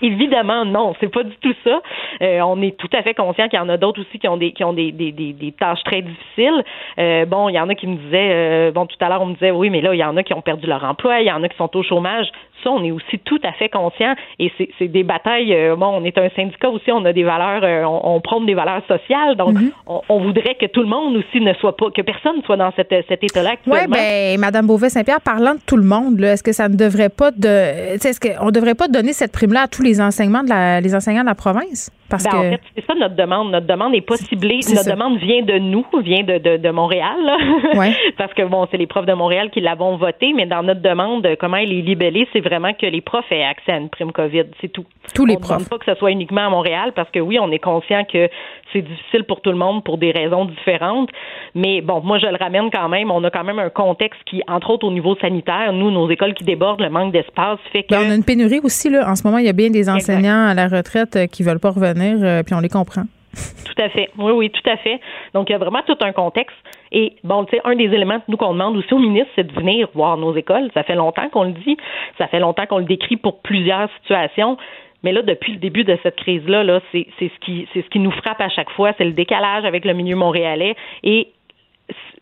Évidemment 0.00 0.64
non, 0.64 0.94
c'est 1.00 1.12
pas 1.12 1.24
du 1.24 1.34
tout 1.40 1.54
ça. 1.64 1.82
Euh, 2.22 2.40
on 2.42 2.62
est 2.62 2.76
tout 2.76 2.88
à 2.92 3.02
fait 3.02 3.14
conscient 3.14 3.48
qu'il 3.48 3.58
y 3.58 3.62
en 3.62 3.68
a 3.68 3.76
d'autres 3.78 4.00
aussi 4.02 4.20
qui 4.20 4.28
ont 4.28 4.36
des 4.36 4.52
qui 4.52 4.62
ont 4.62 4.72
des 4.72 4.92
des, 4.92 5.10
des, 5.10 5.52
tâches 5.58 5.82
très 5.82 6.02
difficiles. 6.02 6.62
Euh, 7.00 7.24
bon, 7.26 7.48
il 7.48 7.56
y 7.56 7.60
en 7.60 7.68
a 7.68 7.74
qui 7.74 7.88
me 7.88 7.96
disaient 7.96 8.30
euh, 8.32 8.70
bon 8.70 8.86
tout 8.86 8.96
à 9.00 9.08
l'heure 9.08 9.22
on 9.22 9.26
me 9.26 9.34
disait 9.34 9.50
oui 9.50 9.70
mais 9.70 9.80
là 9.80 9.92
il 9.92 9.98
y 9.98 10.04
en 10.04 10.16
a 10.16 10.22
qui 10.22 10.34
ont 10.34 10.42
perdu 10.42 10.68
leur 10.68 10.84
emploi, 10.84 11.20
il 11.20 11.26
y 11.26 11.32
en 11.32 11.42
a 11.42 11.48
qui 11.48 11.56
sont 11.56 11.76
au 11.76 11.82
chômage. 11.82 12.28
Ça, 12.62 12.70
on 12.70 12.84
est 12.84 12.90
aussi 12.90 13.18
tout 13.24 13.40
à 13.42 13.52
fait 13.52 13.68
conscient 13.68 14.14
et 14.38 14.52
c'est 14.78 14.88
des 14.88 15.02
batailles. 15.02 15.54
bon, 15.76 16.00
on 16.00 16.04
est 16.04 16.16
un 16.18 16.28
syndicat 16.30 16.70
aussi, 16.70 16.90
on 16.92 17.04
a 17.04 17.12
des 17.12 17.24
valeurs, 17.24 17.90
on, 17.90 18.16
on 18.16 18.20
prône 18.20 18.46
des 18.46 18.54
valeurs 18.54 18.82
sociales, 18.86 19.36
donc 19.36 19.54
mm-hmm. 19.54 19.72
on, 19.86 20.00
on, 20.08 20.20
voudrait 20.20 20.56
que 20.56 20.66
tout 20.66 20.80
le 20.80 20.88
monde 20.88 21.16
aussi 21.16 21.40
ne 21.40 21.54
soit 21.54 21.76
pas, 21.76 21.90
que 21.90 22.02
personne 22.02 22.42
soit 22.44 22.56
dans 22.56 22.72
cet 22.76 22.92
état-là 22.92 23.54
Oui, 23.66 23.78
bien, 23.88 24.36
Mme 24.38 24.66
Beauvais-Saint-Pierre, 24.66 25.20
parlant 25.20 25.54
de 25.54 25.60
tout 25.66 25.76
le 25.76 25.84
monde, 25.84 26.20
est-ce 26.22 26.42
que 26.42 26.52
ça 26.52 26.68
ne 26.68 26.76
devrait 26.76 27.08
pas 27.08 27.30
de. 27.30 27.48
Est-ce 27.94 28.20
qu'on 28.20 28.46
ne 28.46 28.50
devrait 28.50 28.74
pas 28.74 28.88
donner 28.88 29.12
cette 29.12 29.32
prime-là 29.32 29.62
à 29.62 29.68
tous 29.68 29.82
les 29.82 30.00
enseignements 30.00 30.42
de 30.42 30.48
la, 30.48 30.80
les 30.80 30.94
enseignants 30.94 31.22
de 31.22 31.28
la 31.28 31.34
province? 31.34 31.90
Parce 32.10 32.24
ben, 32.24 32.30
que... 32.30 32.36
En 32.36 32.50
fait, 32.50 32.60
c'est 32.74 32.86
ça 32.86 32.94
notre 32.94 33.14
demande. 33.14 33.50
Notre 33.52 33.66
demande 33.66 33.92
n'est 33.92 34.00
pas 34.00 34.16
ciblée. 34.16 34.60
Notre 34.74 34.90
demande 34.90 35.18
vient 35.18 35.42
de 35.42 35.58
nous, 35.58 35.86
vient 36.02 36.24
de, 36.24 36.38
de, 36.38 36.56
de 36.56 36.70
Montréal. 36.70 37.16
Parce 38.18 38.34
que, 38.34 38.42
bon, 38.42 38.66
c'est 38.70 38.76
les 38.76 38.86
profs 38.86 39.06
de 39.06 39.12
Montréal 39.12 39.50
qui 39.50 39.60
l'avons 39.60 39.96
voté, 39.96 40.32
mais 40.34 40.46
dans 40.46 40.62
notre 40.62 40.82
demande, 40.82 41.26
comment 41.38 41.56
elle 41.56 41.72
est 41.72 41.82
libellée, 41.82 42.28
c'est 42.32 42.40
vraiment 42.40 42.74
que 42.74 42.86
les 42.86 43.00
profs 43.00 43.30
aient 43.30 43.44
accès 43.44 43.72
à 43.72 43.76
une 43.78 43.88
prime 43.88 44.12
COVID. 44.12 44.44
C'est 44.60 44.68
tout. 44.68 44.84
Tous 45.14 45.24
les 45.24 45.36
on 45.36 45.40
profs. 45.40 45.60
ne 45.60 45.64
pas 45.64 45.78
que 45.78 45.86
ce 45.86 45.94
soit 45.94 46.10
uniquement 46.10 46.46
à 46.46 46.50
Montréal, 46.50 46.92
parce 46.94 47.10
que 47.10 47.20
oui, 47.20 47.38
on 47.38 47.50
est 47.50 47.58
conscient 47.58 48.04
que 48.04 48.28
c'est 48.72 48.82
difficile 48.82 49.24
pour 49.24 49.40
tout 49.40 49.50
le 49.50 49.56
monde 49.56 49.84
pour 49.84 49.98
des 49.98 50.10
raisons 50.10 50.44
différentes. 50.44 51.10
Mais 51.54 51.80
bon, 51.80 52.00
moi, 52.00 52.18
je 52.18 52.26
le 52.26 52.36
ramène 52.36 52.70
quand 52.70 52.88
même. 52.88 53.10
On 53.10 53.22
a 53.24 53.30
quand 53.30 53.44
même 53.44 53.58
un 53.58 53.70
contexte 53.70 54.20
qui, 54.26 54.42
entre 54.48 54.70
autres 54.70 54.86
au 54.86 54.92
niveau 54.92 55.16
sanitaire, 55.16 55.72
nous, 55.72 55.90
nos 55.90 56.08
écoles 56.10 56.34
qui 56.34 56.44
débordent, 56.44 56.80
le 56.80 56.90
manque 56.90 57.12
d'espace 57.12 57.58
fait 57.72 57.84
que. 57.84 57.94
Ben, 57.94 58.06
on 58.06 58.10
a 58.10 58.14
une 58.14 58.24
pénurie 58.24 58.60
aussi, 58.62 58.90
là. 58.90 59.08
En 59.08 59.16
ce 59.16 59.26
moment, 59.26 59.38
il 59.38 59.46
y 59.46 59.48
a 59.48 59.52
bien 59.52 59.70
des 59.70 59.88
enseignants 59.88 60.46
à 60.46 60.54
la 60.54 60.68
retraite 60.68 61.16
euh, 61.16 61.26
qui 61.26 61.42
veulent 61.42 61.60
pas 61.60 61.70
revenir, 61.70 62.18
euh, 62.22 62.42
puis 62.42 62.54
on 62.54 62.60
les 62.60 62.68
comprend. 62.68 63.02
Tout 63.64 63.82
à 63.82 63.88
fait. 63.88 64.10
Oui, 64.18 64.32
oui, 64.32 64.50
tout 64.50 64.68
à 64.68 64.76
fait. 64.76 65.00
Donc, 65.34 65.48
il 65.48 65.52
y 65.52 65.54
a 65.54 65.58
vraiment 65.58 65.82
tout 65.86 65.96
un 66.00 66.12
contexte. 66.12 66.56
Et 66.90 67.14
bon, 67.22 67.44
tu 67.44 67.56
sais, 67.56 67.62
un 67.64 67.76
des 67.76 67.84
éléments 67.84 68.18
nous 68.26 68.36
qu'on 68.36 68.52
demande 68.52 68.76
aussi 68.76 68.92
au 68.92 68.98
ministre, 68.98 69.30
c'est 69.36 69.46
de 69.46 69.52
venir 69.52 69.88
voir 69.94 70.16
nos 70.16 70.34
écoles. 70.36 70.68
Ça 70.74 70.82
fait 70.82 70.96
longtemps 70.96 71.28
qu'on 71.28 71.44
le 71.44 71.52
dit. 71.52 71.76
Ça 72.18 72.26
fait 72.26 72.40
longtemps 72.40 72.66
qu'on 72.66 72.78
le 72.78 72.84
décrit 72.84 73.16
pour 73.16 73.40
plusieurs 73.40 73.88
situations. 74.00 74.56
Mais 75.02 75.12
là, 75.12 75.22
depuis 75.22 75.52
le 75.52 75.58
début 75.58 75.84
de 75.84 75.96
cette 76.02 76.16
crise-là, 76.16 76.62
là, 76.64 76.80
c'est 76.92 77.06
ce 77.18 77.44
qui 77.44 77.66
c'est 77.72 77.82
ce 77.82 77.88
qui 77.88 77.98
nous 77.98 78.10
frappe 78.10 78.40
à 78.40 78.48
chaque 78.48 78.70
fois, 78.70 78.92
c'est 78.98 79.04
le 79.04 79.12
décalage 79.12 79.64
avec 79.64 79.84
le 79.84 79.94
milieu 79.94 80.16
montréalais 80.16 80.74
et 81.02 81.28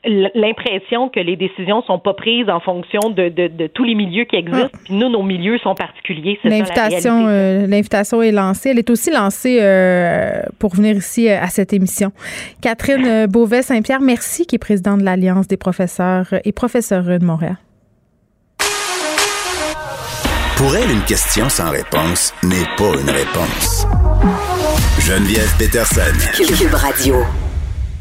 l'impression 0.05 1.09
que 1.09 1.19
les 1.19 1.37
décisions 1.37 1.83
sont 1.83 1.99
pas 1.99 2.15
prises 2.15 2.49
en 2.49 2.61
fonction 2.61 3.11
de, 3.11 3.29
de, 3.29 3.67
tous 3.67 3.85
les 3.85 3.95
milieux 3.95 4.25
qui 4.25 4.37
existent. 4.37 4.71
Ah. 4.73 4.79
Puis 4.85 4.95
nous, 4.95 5.09
nos 5.09 5.23
milieux 5.23 5.59
sont 5.59 5.75
particuliers. 5.75 6.39
L'invitation, 6.45 7.27
euh, 7.27 7.67
l'invitation 7.67 8.23
est 8.23 8.31
lancée. 8.31 8.71
Elle 8.71 8.79
est 8.79 8.91
aussi 8.91 9.11
lancée 9.11 9.59
euh, 9.61 10.43
pour 10.59 10.75
venir 10.75 10.97
ici 10.97 11.29
euh, 11.29 11.41
à 11.41 11.49
cette 11.49 11.73
émission. 11.73 12.13
Catherine 12.63 13.27
Beauvais-Saint-Pierre, 13.27 14.01
merci, 14.01 14.47
qui 14.47 14.57
est 14.57 14.61
présidente 14.61 15.01
de 15.01 15.05
l'Alliance 15.05 15.49
des 15.49 15.57
professeurs 15.57 16.27
et 16.45 16.53
professeurs 16.53 17.05
de 17.05 17.25
Montréal. 17.25 17.57
Pour 20.59 20.75
elle, 20.75 20.91
une 20.91 21.05
question 21.05 21.49
sans 21.49 21.71
réponse 21.71 22.35
n'est 22.43 22.67
pas 22.77 23.01
une 23.01 23.09
réponse. 23.09 23.87
Geneviève 24.99 25.55
Peterson. 25.57 26.01
Cube 26.35 26.75
Radio. 26.75 27.23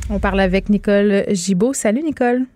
On 0.10 0.18
parle 0.18 0.40
avec 0.40 0.68
Nicole 0.68 1.26
Gibaud. 1.30 1.74
Salut 1.74 2.02
Nicole. 2.02 2.48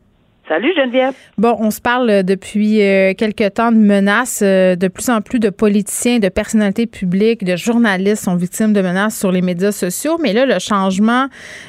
Salut 0.51 0.73
Geneviève. 0.75 1.13
Bon, 1.37 1.55
on 1.59 1.71
se 1.71 1.79
parle 1.79 2.23
depuis 2.23 2.81
euh, 2.81 3.13
quelque 3.13 3.47
temps 3.47 3.71
de 3.71 3.77
menaces. 3.77 4.41
Euh, 4.43 4.75
de 4.75 4.89
plus 4.89 5.09
en 5.09 5.21
plus 5.21 5.39
de 5.39 5.49
politiciens, 5.49 6.19
de 6.19 6.27
personnalités 6.27 6.87
publiques, 6.87 7.45
de 7.45 7.55
journalistes 7.55 8.25
sont 8.25 8.35
victimes 8.35 8.73
de 8.73 8.81
menaces 8.81 9.17
sur 9.17 9.31
les 9.31 9.41
médias 9.41 9.71
sociaux. 9.71 10.17
Mais 10.21 10.33
là, 10.33 10.45
le 10.45 10.59
changement 10.59 11.27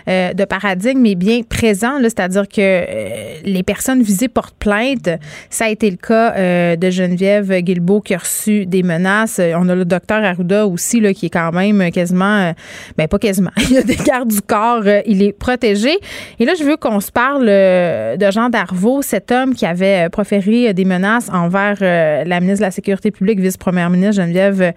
euh, 0.08 0.32
de 0.32 0.44
paradigme 0.44 1.06
est 1.06 1.14
bien 1.14 1.42
présent. 1.48 1.92
C'est-à-dire 2.02 2.48
que 2.48 3.44
les 3.44 3.62
personnes 3.62 4.02
visées 4.02 4.26
portent 4.26 4.56
plainte. 4.58 5.08
Ça 5.48 5.66
a 5.66 5.68
été 5.68 5.88
le 5.88 5.96
cas 5.96 6.74
de 6.74 6.90
Geneviève 6.90 7.60
Guilbeault 7.60 8.00
qui 8.00 8.14
a 8.14 8.18
reçu 8.18 8.66
des 8.66 8.82
menaces. 8.82 9.40
On 9.56 9.68
a 9.68 9.76
le 9.76 9.84
docteur 9.84 10.24
Arruda 10.24 10.66
aussi, 10.66 10.98
là, 10.98 11.14
qui 11.14 11.26
est 11.26 11.30
quand 11.30 11.52
même 11.52 11.92
quasiment, 11.92 12.52
ben 12.98 13.06
pas 13.06 13.18
quasiment, 13.20 13.52
il 13.70 13.78
a 13.78 13.82
des 13.82 13.94
gardes 13.94 14.32
du 14.32 14.40
corps, 14.40 14.82
il 15.06 15.22
est 15.22 15.32
protégé. 15.32 15.96
Et 16.40 16.44
là, 16.44 16.54
je 16.58 16.64
veux 16.64 16.76
qu'on 16.76 16.98
se 16.98 17.12
parle 17.12 17.46
de 17.46 18.30
Jean 18.32 18.50
Cet 19.02 19.30
homme 19.30 19.54
qui 19.54 19.66
avait 19.66 20.06
euh, 20.06 20.08
proféré 20.08 20.68
euh, 20.68 20.72
des 20.72 20.84
menaces 20.84 21.30
envers 21.32 21.76
euh, 21.82 22.24
la 22.24 22.40
ministre 22.40 22.60
de 22.60 22.66
la 22.66 22.70
Sécurité 22.70 23.10
publique, 23.10 23.38
vice-première 23.38 23.90
ministre 23.90 24.22
Geneviève 24.22 24.72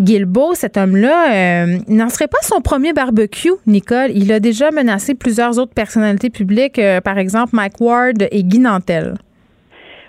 Guilbeault. 0.00 0.54
Cet 0.54 0.76
homme-là 0.76 1.66
n'en 1.88 2.08
serait 2.08 2.28
pas 2.28 2.42
son 2.42 2.60
premier 2.60 2.92
barbecue, 2.92 3.52
Nicole. 3.66 4.10
Il 4.14 4.32
a 4.32 4.40
déjà 4.40 4.70
menacé 4.70 5.14
plusieurs 5.14 5.58
autres 5.58 5.74
personnalités 5.74 6.30
publiques, 6.30 6.80
par 7.04 7.18
exemple 7.18 7.50
Mike 7.54 7.80
Ward 7.80 8.22
et 8.30 8.42
Guy 8.42 8.58
Nantel. 8.58 9.14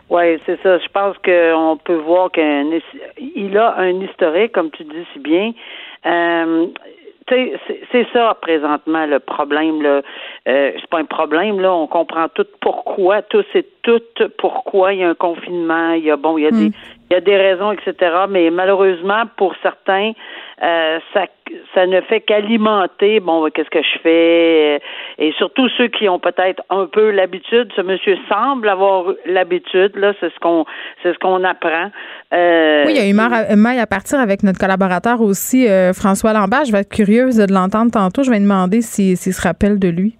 Oui, 0.10 0.39
c'est 0.46 0.60
ça. 0.62 0.77
Je 0.79 0.88
pense 0.91 1.15
qu'on 1.24 1.77
peut 1.84 2.01
voir 2.05 2.31
qu'il 2.31 3.58
a 3.58 3.75
un 3.77 4.01
historique, 4.01 4.51
comme 4.51 4.72
tu 4.72 4.84
dis 4.84 5.05
si 5.13 5.19
bien 5.19 5.53
c'est 7.30 8.08
ça 8.14 8.38
présentement 8.42 9.06
le 9.06 9.20
problème. 9.20 9.82
Là. 9.82 10.02
Euh, 10.48 10.72
c'est 10.76 10.90
pas 10.90 11.00
un 11.00 11.06
problème, 11.06 11.60
là. 11.60 11.74
On 11.74 11.88
comprend 11.88 12.28
tout 12.30 12.48
pourquoi, 12.62 13.22
tout 13.22 13.44
c'est 13.54 13.66
tout 13.82 14.02
pourquoi 14.38 14.94
il 14.94 15.00
y 15.00 15.04
a 15.04 15.10
un 15.10 15.16
confinement, 15.16 15.92
il 15.94 16.06
y 16.06 16.12
a 16.12 16.18
bon, 16.18 16.38
il 16.38 16.44
y 16.44 16.48
a 16.48 16.52
des 16.52 16.70
hmm. 16.70 16.74
Il 17.10 17.16
y 17.16 17.18
a 17.18 17.22
des 17.22 17.38
raisons, 17.38 17.72
etc. 17.72 17.94
Mais 18.30 18.50
malheureusement, 18.51 19.24
pour 19.36 19.56
certains, 19.63 20.12
euh, 20.62 21.00
ça, 21.13 21.25
ça 21.74 21.88
ne 21.88 22.01
fait 22.01 22.22
qu'alimenter, 22.22 23.20
bon, 23.20 23.50
qu'est-ce 23.50 23.70
que 23.70 23.82
je 23.82 24.00
fais, 24.04 24.75
euh, 24.75 24.80
et 25.18 25.32
surtout 25.38 25.68
ceux 25.78 25.88
qui 25.88 26.08
ont 26.08 26.20
peut-être 26.20 26.62
un 26.70 26.86
peu 26.86 27.10
l'habitude. 27.10 27.72
Ce 27.75 27.82
monsieur 27.82 28.16
semble 28.28 28.70
avoir 28.70 29.13
l'habitude, 29.25 29.96
là, 29.96 30.13
c'est 30.20 30.32
ce 30.32 30.39
qu'on, 30.39 30.66
c'est 31.01 31.13
ce 31.13 31.18
qu'on 31.20 31.44
apprend. 31.44 31.89
Euh, 32.34 32.84
oui, 32.86 32.94
il 32.96 33.01
y 33.01 33.06
a 33.06 33.10
eu 33.10 33.56
maille 33.56 33.80
à 33.80 33.88
partir 33.88 34.20
avec 34.20 34.44
notre 34.44 34.60
collaborateur 34.60 35.22
aussi, 35.22 35.68
François 35.96 36.34
Lambert. 36.34 36.66
Je 36.66 36.72
vais 36.72 36.80
être 36.80 36.94
curieuse 36.94 37.38
de 37.38 37.51
l'entendre 37.51 37.92
tantôt. 37.92 38.22
Je 38.22 38.30
vais 38.30 38.39
demander 38.39 38.82
s'il 38.82 39.18
se 39.18 39.42
rappelle 39.42 39.80
de 39.80 39.88
lui. 39.88 40.16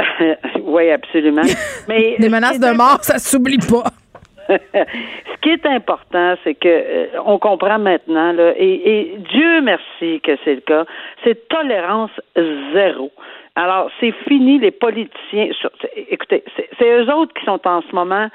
oui, 0.64 0.90
absolument. 0.90 1.42
Mais 1.88 2.16
les 2.18 2.28
menaces 2.28 2.58
de 2.58 2.74
mort, 2.76 2.98
ça 3.02 3.18
s'oublie 3.18 3.58
pas. 3.58 3.84
Ce 4.48 5.40
qui 5.40 5.50
est 5.50 5.66
important, 5.66 6.34
c'est 6.44 6.54
que 6.54 6.68
euh, 6.68 7.06
on 7.24 7.38
comprend 7.38 7.78
maintenant, 7.78 8.34
et, 8.56 9.14
Dieu 9.30 9.60
merci 9.62 10.20
que 10.20 10.36
c'est 10.44 10.56
le 10.56 10.60
cas, 10.60 10.84
c'est 11.22 11.48
tolérance 11.48 12.10
zéro. 12.72 13.10
Alors, 13.56 13.88
c'est 14.00 14.12
fini 14.26 14.58
les 14.58 14.72
politiciens. 14.72 15.48
écoutez, 16.10 16.42
c'est 16.78 16.90
eux 16.90 17.12
autres 17.12 17.32
qui 17.34 17.44
sont 17.44 17.60
en 17.66 17.82
ce 17.82 17.94
moment 17.94 18.28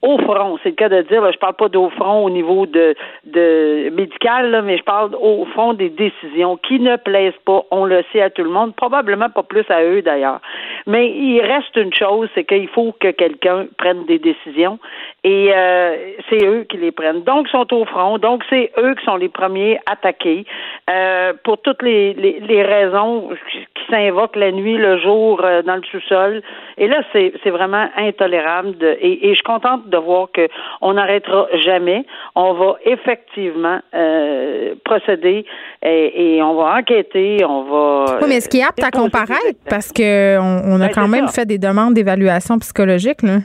au 0.00 0.16
front, 0.18 0.58
c'est 0.62 0.68
le 0.70 0.74
cas 0.76 0.88
de 0.88 1.02
dire, 1.02 1.20
là, 1.22 1.32
je 1.32 1.38
parle 1.38 1.54
pas 1.54 1.68
d'au 1.68 1.90
front 1.90 2.24
au 2.24 2.30
niveau 2.30 2.66
de, 2.66 2.94
de 3.24 3.90
médical, 3.90 4.62
mais 4.64 4.78
je 4.78 4.84
parle 4.84 5.12
au 5.16 5.44
front 5.46 5.74
des 5.74 5.90
décisions 5.90 6.56
qui 6.56 6.78
ne 6.78 6.94
plaisent 6.96 7.32
pas, 7.44 7.64
on 7.72 7.84
le 7.84 8.04
sait 8.12 8.22
à 8.22 8.30
tout 8.30 8.44
le 8.44 8.50
monde, 8.50 8.76
probablement 8.76 9.28
pas 9.28 9.42
plus 9.42 9.68
à 9.68 9.82
eux 9.82 10.02
d'ailleurs. 10.02 10.40
Mais 10.86 11.10
il 11.10 11.40
reste 11.40 11.74
une 11.74 11.92
chose, 11.92 12.28
c'est 12.34 12.44
qu'il 12.44 12.68
faut 12.68 12.94
que 13.00 13.10
quelqu'un 13.10 13.66
prenne 13.76 14.04
des 14.06 14.20
décisions 14.20 14.78
et 15.24 15.50
euh, 15.52 15.96
c'est 16.30 16.44
eux 16.46 16.64
qui 16.68 16.76
les 16.76 16.92
prennent. 16.92 17.22
Donc, 17.22 17.46
ils 17.48 17.50
sont 17.50 17.74
au 17.74 17.84
front, 17.84 18.18
donc 18.18 18.44
c'est 18.48 18.70
eux 18.78 18.94
qui 18.94 19.04
sont 19.04 19.16
les 19.16 19.28
premiers 19.28 19.80
attaqués 19.90 20.44
euh, 20.88 21.32
pour 21.44 21.60
toutes 21.60 21.82
les, 21.82 22.14
les, 22.14 22.40
les 22.40 22.62
raisons 22.62 23.30
qui 23.50 23.82
s'invoquent 23.90 24.36
la 24.36 24.52
nuit, 24.52 24.76
le 24.76 24.98
jour, 24.98 25.40
euh, 25.44 25.62
dans 25.62 25.76
le 25.76 25.82
sous-sol. 25.90 26.42
Et 26.76 26.86
là, 26.86 27.02
c'est 27.12 27.50
vraiment 27.50 27.88
intolérable 27.96 28.78
de, 28.78 28.96
et, 29.00 29.26
et 29.26 29.30
je 29.30 29.34
suis 29.34 29.42
contente 29.42 29.88
de 29.88 29.96
voir 29.96 30.28
qu'on 30.32 30.92
n'arrêtera 30.92 31.48
jamais. 31.64 32.04
On 32.36 32.52
va 32.54 32.76
effectivement 32.84 33.80
euh, 33.94 34.74
procéder 34.84 35.44
et, 35.82 36.40
on 36.42 36.54
va 36.54 36.76
enquêter, 36.78 37.44
on 37.44 37.64
va. 37.64 38.18
Oui, 38.20 38.26
mais 38.28 38.36
est-ce 38.36 38.48
qu'il 38.48 38.60
est 38.60 38.64
apte 38.64 38.82
à 38.84 38.90
comparaître? 38.90 39.58
Parce 39.68 39.92
qu'on 39.92 40.62
on 40.64 40.80
a 40.80 40.86
ben, 40.86 40.90
quand 40.94 41.08
même 41.08 41.28
fait 41.28 41.44
des 41.44 41.58
demandes 41.58 41.94
d'évaluation 41.94 42.58
psychologique, 42.58 43.22
là. 43.22 43.38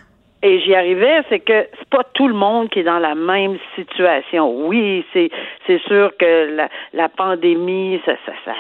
Et 0.44 0.60
j'y 0.60 0.76
arrivais, 0.76 1.22
c'est 1.30 1.40
que 1.40 1.68
c'est 1.80 1.90
pas 1.90 2.04
tout 2.14 2.28
le 2.28 2.34
monde 2.34 2.70
qui 2.70 2.80
est 2.80 2.84
dans 2.84 3.00
la 3.00 3.16
même 3.16 3.58
situation. 3.76 4.68
Oui, 4.68 5.06
c'est 5.14 5.32
c'est 5.66 5.82
sûr 5.84 6.12
que 6.18 6.56
la, 6.56 6.70
la 6.92 7.08
pandémie, 7.08 8.02
ça, 8.06 8.12
ça, 8.26 8.34
ça 8.44 8.54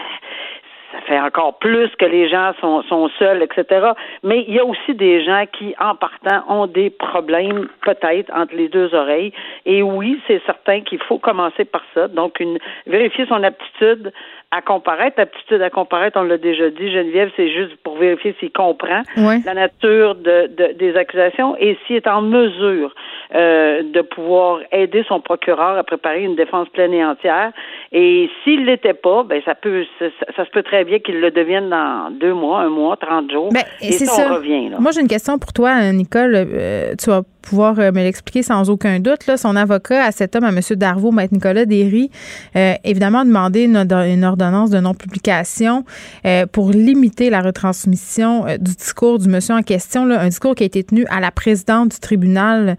ça 0.94 1.02
fait 1.02 1.20
encore 1.20 1.58
plus 1.58 1.90
que 1.98 2.06
les 2.06 2.30
gens 2.30 2.54
sont, 2.62 2.84
sont 2.84 3.10
seuls, 3.18 3.42
etc. 3.42 3.92
Mais 4.22 4.46
il 4.48 4.54
y 4.54 4.60
a 4.60 4.66
aussi 4.66 4.94
des 4.94 5.24
gens 5.24 5.46
qui, 5.52 5.74
en 5.80 5.96
partant, 5.96 6.44
ont 6.48 6.68
des 6.68 6.92
problèmes 6.92 7.68
peut-être 7.82 8.32
entre 8.34 8.56
les 8.56 8.70
deux 8.70 8.94
oreilles. 8.94 9.34
Et 9.66 9.82
oui, 9.82 10.22
c'est 10.28 10.42
certain 10.46 10.82
qu'il 10.82 11.00
faut 11.00 11.18
commencer 11.18 11.66
par 11.66 11.82
ça. 11.96 12.08
Donc, 12.08 12.40
une, 12.40 12.60
vérifier 12.86 13.26
son 13.26 13.42
aptitude 13.44 14.14
à 14.54 14.62
comparaître. 14.62 15.20
Aptitude 15.20 15.62
à 15.62 15.70
comparaître, 15.70 16.20
on 16.20 16.24
l'a 16.24 16.38
déjà 16.38 16.70
dit, 16.70 16.92
Geneviève, 16.92 17.32
c'est 17.36 17.52
juste 17.52 17.76
pour 17.84 17.98
vérifier 17.98 18.36
s'il 18.40 18.52
comprend 18.52 19.02
la 19.16 19.54
nature 19.54 20.16
de, 20.16 20.48
de, 20.48 20.74
des 20.74 20.96
accusations 20.96 21.56
et 21.58 21.78
s'il 21.86 21.96
est 21.98 22.08
en 22.08 22.22
mesure 22.22 22.94
euh, 23.34 23.82
de 23.84 24.02
pouvoir 24.02 24.60
aider 24.72 25.04
son 25.08 25.20
procureur 25.20 25.78
à 25.78 25.84
préparer 25.84 26.22
une 26.24 26.36
défense 26.36 26.70
pleine 26.70 26.94
et 26.94 27.04
entière. 27.04 27.52
Et 27.92 28.30
s'il 28.44 28.66
l'était 28.66 28.94
pas, 28.94 29.24
ben 29.24 29.42
ça 29.44 29.56
peut, 29.56 29.86
ça, 29.98 30.06
ça, 30.36 30.46
se 30.46 30.52
peut 30.52 30.64
très 30.64 30.84
bien 30.84 31.00
qu'il 31.00 31.20
le 31.20 31.32
devienne 31.32 31.70
dans 31.70 32.12
deux 32.12 32.34
mois, 32.34 32.60
un 32.60 32.70
mois, 32.70 32.96
trente 32.98 33.32
jours. 33.32 33.50
Ben, 33.52 33.64
et, 33.82 33.92
ça, 33.92 34.28
on 34.30 34.36
revient. 34.36 34.70
Moi, 34.80 34.92
j'ai 34.92 35.02
une 35.02 35.08
question 35.08 35.40
pour 35.40 35.52
toi, 35.52 35.92
Nicole. 35.92 36.36
Euh, 36.36 36.94
tu 37.00 37.10
vas 37.10 37.22
pouvoir 37.44 37.78
euh, 37.78 37.92
me 37.92 38.02
l'expliquer 38.02 38.42
sans 38.42 38.70
aucun 38.70 39.00
doute. 39.00 39.28
Là, 39.28 39.38
son 39.38 39.56
avocat 39.56 40.06
à 40.06 40.12
cet 40.12 40.36
homme, 40.36 40.46
à 40.46 40.50
M. 40.50 40.60
Darvaux, 40.72 41.12
Maître 41.12 41.34
Nicolas 41.34 41.66
Derry, 41.66 42.10
euh, 42.56 42.74
évidemment 42.84 43.20
a 43.20 43.26
demandé 43.26 43.64
une, 43.64 44.24
ordonnance 44.24 44.70
de 44.70 44.80
non-publication 44.80 45.86
euh, 46.26 46.46
pour 46.48 46.72
limiter 46.72 47.30
la 47.30 47.42
retransmission 47.42 48.46
du 48.60 48.74
discours 48.74 49.20
du 49.20 49.30
monsieur 49.30 49.54
en 49.54 49.62
question, 49.62 50.06
là, 50.06 50.22
un 50.22 50.30
discours 50.30 50.56
qui 50.56 50.64
a 50.64 50.66
été 50.66 50.84
tenu 50.84 51.06
à 51.10 51.20
la 51.20 51.32
présidente 51.32 51.92
du 51.92 52.00
tribunal. 52.00 52.78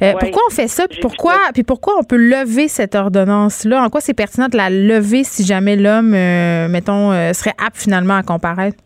Pourquoi 0.00 0.42
on 0.48 0.50
fait 0.50 0.68
ça? 0.68 0.86
Puis 0.88 1.00
pourquoi, 1.02 1.36
puis 1.52 1.64
pourquoi 1.64 1.94
on 1.98 2.04
peut 2.04 2.16
lever 2.16 2.68
cette 2.68 2.94
ordonnance-là? 2.94 3.82
En 3.82 3.90
quoi 3.90 4.00
c'est 4.00 4.14
pertinent 4.14 4.48
de 4.48 4.56
la 4.56 4.70
lever 4.70 5.24
si 5.24 5.44
jamais 5.44 5.76
l'homme, 5.76 6.10
mettons, 6.10 7.10
serait 7.32 7.54
apte 7.58 7.76
finalement 7.76 8.16
à 8.16 8.22
comparaître? 8.22 8.78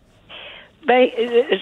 Ben, 0.89 1.07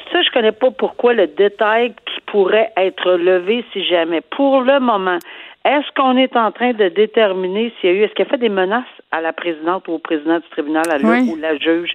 ça, 0.10 0.22
je 0.22 0.32
connais 0.32 0.54
pas 0.54 0.72
pourquoi 0.72 1.14
le 1.14 1.28
détail 1.28 1.90
qui 1.90 2.22
pourrait 2.28 2.72
être 2.78 3.12
levé 3.16 3.66
si 3.74 3.84
jamais. 3.84 4.22
Pour 4.22 4.62
le 4.62 4.80
moment, 4.80 5.20
est-ce 5.66 5.92
qu'on 5.98 6.16
est 6.16 6.34
en 6.38 6.54
train 6.54 6.72
de 6.72 6.88
déterminer 6.88 7.74
s'il 7.82 7.90
y 7.90 7.94
a 7.94 7.96
eu, 7.98 8.04
est-ce 8.04 8.14
qu'il 8.14 8.24
a 8.26 8.30
fait 8.30 8.38
des 8.38 8.48
menaces? 8.48 8.86
À 9.12 9.22
la 9.22 9.32
présidente 9.32 9.88
ou 9.88 9.94
au 9.94 10.00
président 10.00 10.40
du 10.40 10.50
tribunal, 10.50 10.84
à 10.90 10.98
ou 10.98 11.36
la 11.38 11.58
juge. 11.58 11.92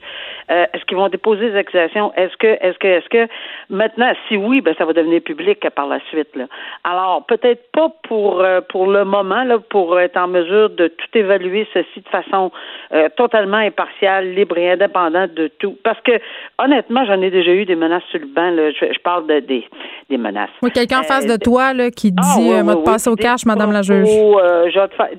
Euh, 0.51 0.65
est-ce 0.73 0.85
qu'ils 0.87 0.97
vont 0.97 1.09
déposer 1.09 1.51
des 1.51 1.57
accusations? 1.57 2.13
Est-ce 2.15 2.37
que, 2.39 2.47
est-ce 2.47 2.79
que, 2.79 2.89
est-ce 2.89 3.09
que 3.09 3.33
maintenant, 3.69 4.13
si 4.29 4.37
oui, 4.37 4.63
ben 4.63 4.75
ça 4.79 4.87
va 4.87 4.95
devenir 4.95 5.21
public 5.21 5.69
par 5.71 5.87
la 5.87 6.01
suite. 6.09 6.35
Là. 6.35 6.45
Alors 6.85 7.25
peut-être 7.27 7.71
pas 7.73 7.91
pour 8.09 8.41
euh, 8.41 8.61
pour 8.69 8.87
le 8.87 9.05
moment 9.05 9.45
là, 9.45 9.59
pour 9.59 10.01
être 10.01 10.17
en 10.17 10.29
mesure 10.29 10.71
de 10.71 10.89
tout 10.89 11.19
évaluer 11.19 11.67
ceci 11.75 12.01
de 12.01 12.09
façon 12.09 12.51
euh, 12.93 13.09
totalement 13.17 13.59
impartiale, 13.59 14.33
libre 14.33 14.57
et 14.57 14.73
indépendante 14.73 15.35
de 15.35 15.49
tout. 15.49 15.77
Parce 15.85 16.01
que 16.01 16.13
honnêtement, 16.59 17.05
j'en 17.05 17.21
ai 17.21 17.31
déjà 17.31 17.53
eu 17.53 17.67
des 17.67 17.77
menaces 17.77 18.05
sur 18.11 18.21
le 18.21 18.27
banc. 18.27 18.51
Là. 18.51 18.71
Je, 18.71 18.99
parle 19.01 19.27
de 19.27 19.41
des, 19.41 19.67
des 20.09 20.17
menaces. 20.17 20.51
Oui, 20.63 20.71
quelqu'un 20.71 21.01
en 21.01 21.05
face 21.05 21.27
de 21.27 21.37
toi 21.37 21.75
là, 21.75 21.91
qui 21.91 22.13
ah, 22.17 22.23
dit 22.23 22.51
ah, 22.53 22.63
oui, 22.65 22.83
passe 22.85 23.07
au 23.07 23.17
cash, 23.17 23.45
Madame 23.45 23.73
la 23.73 23.83
juge. 23.83 24.09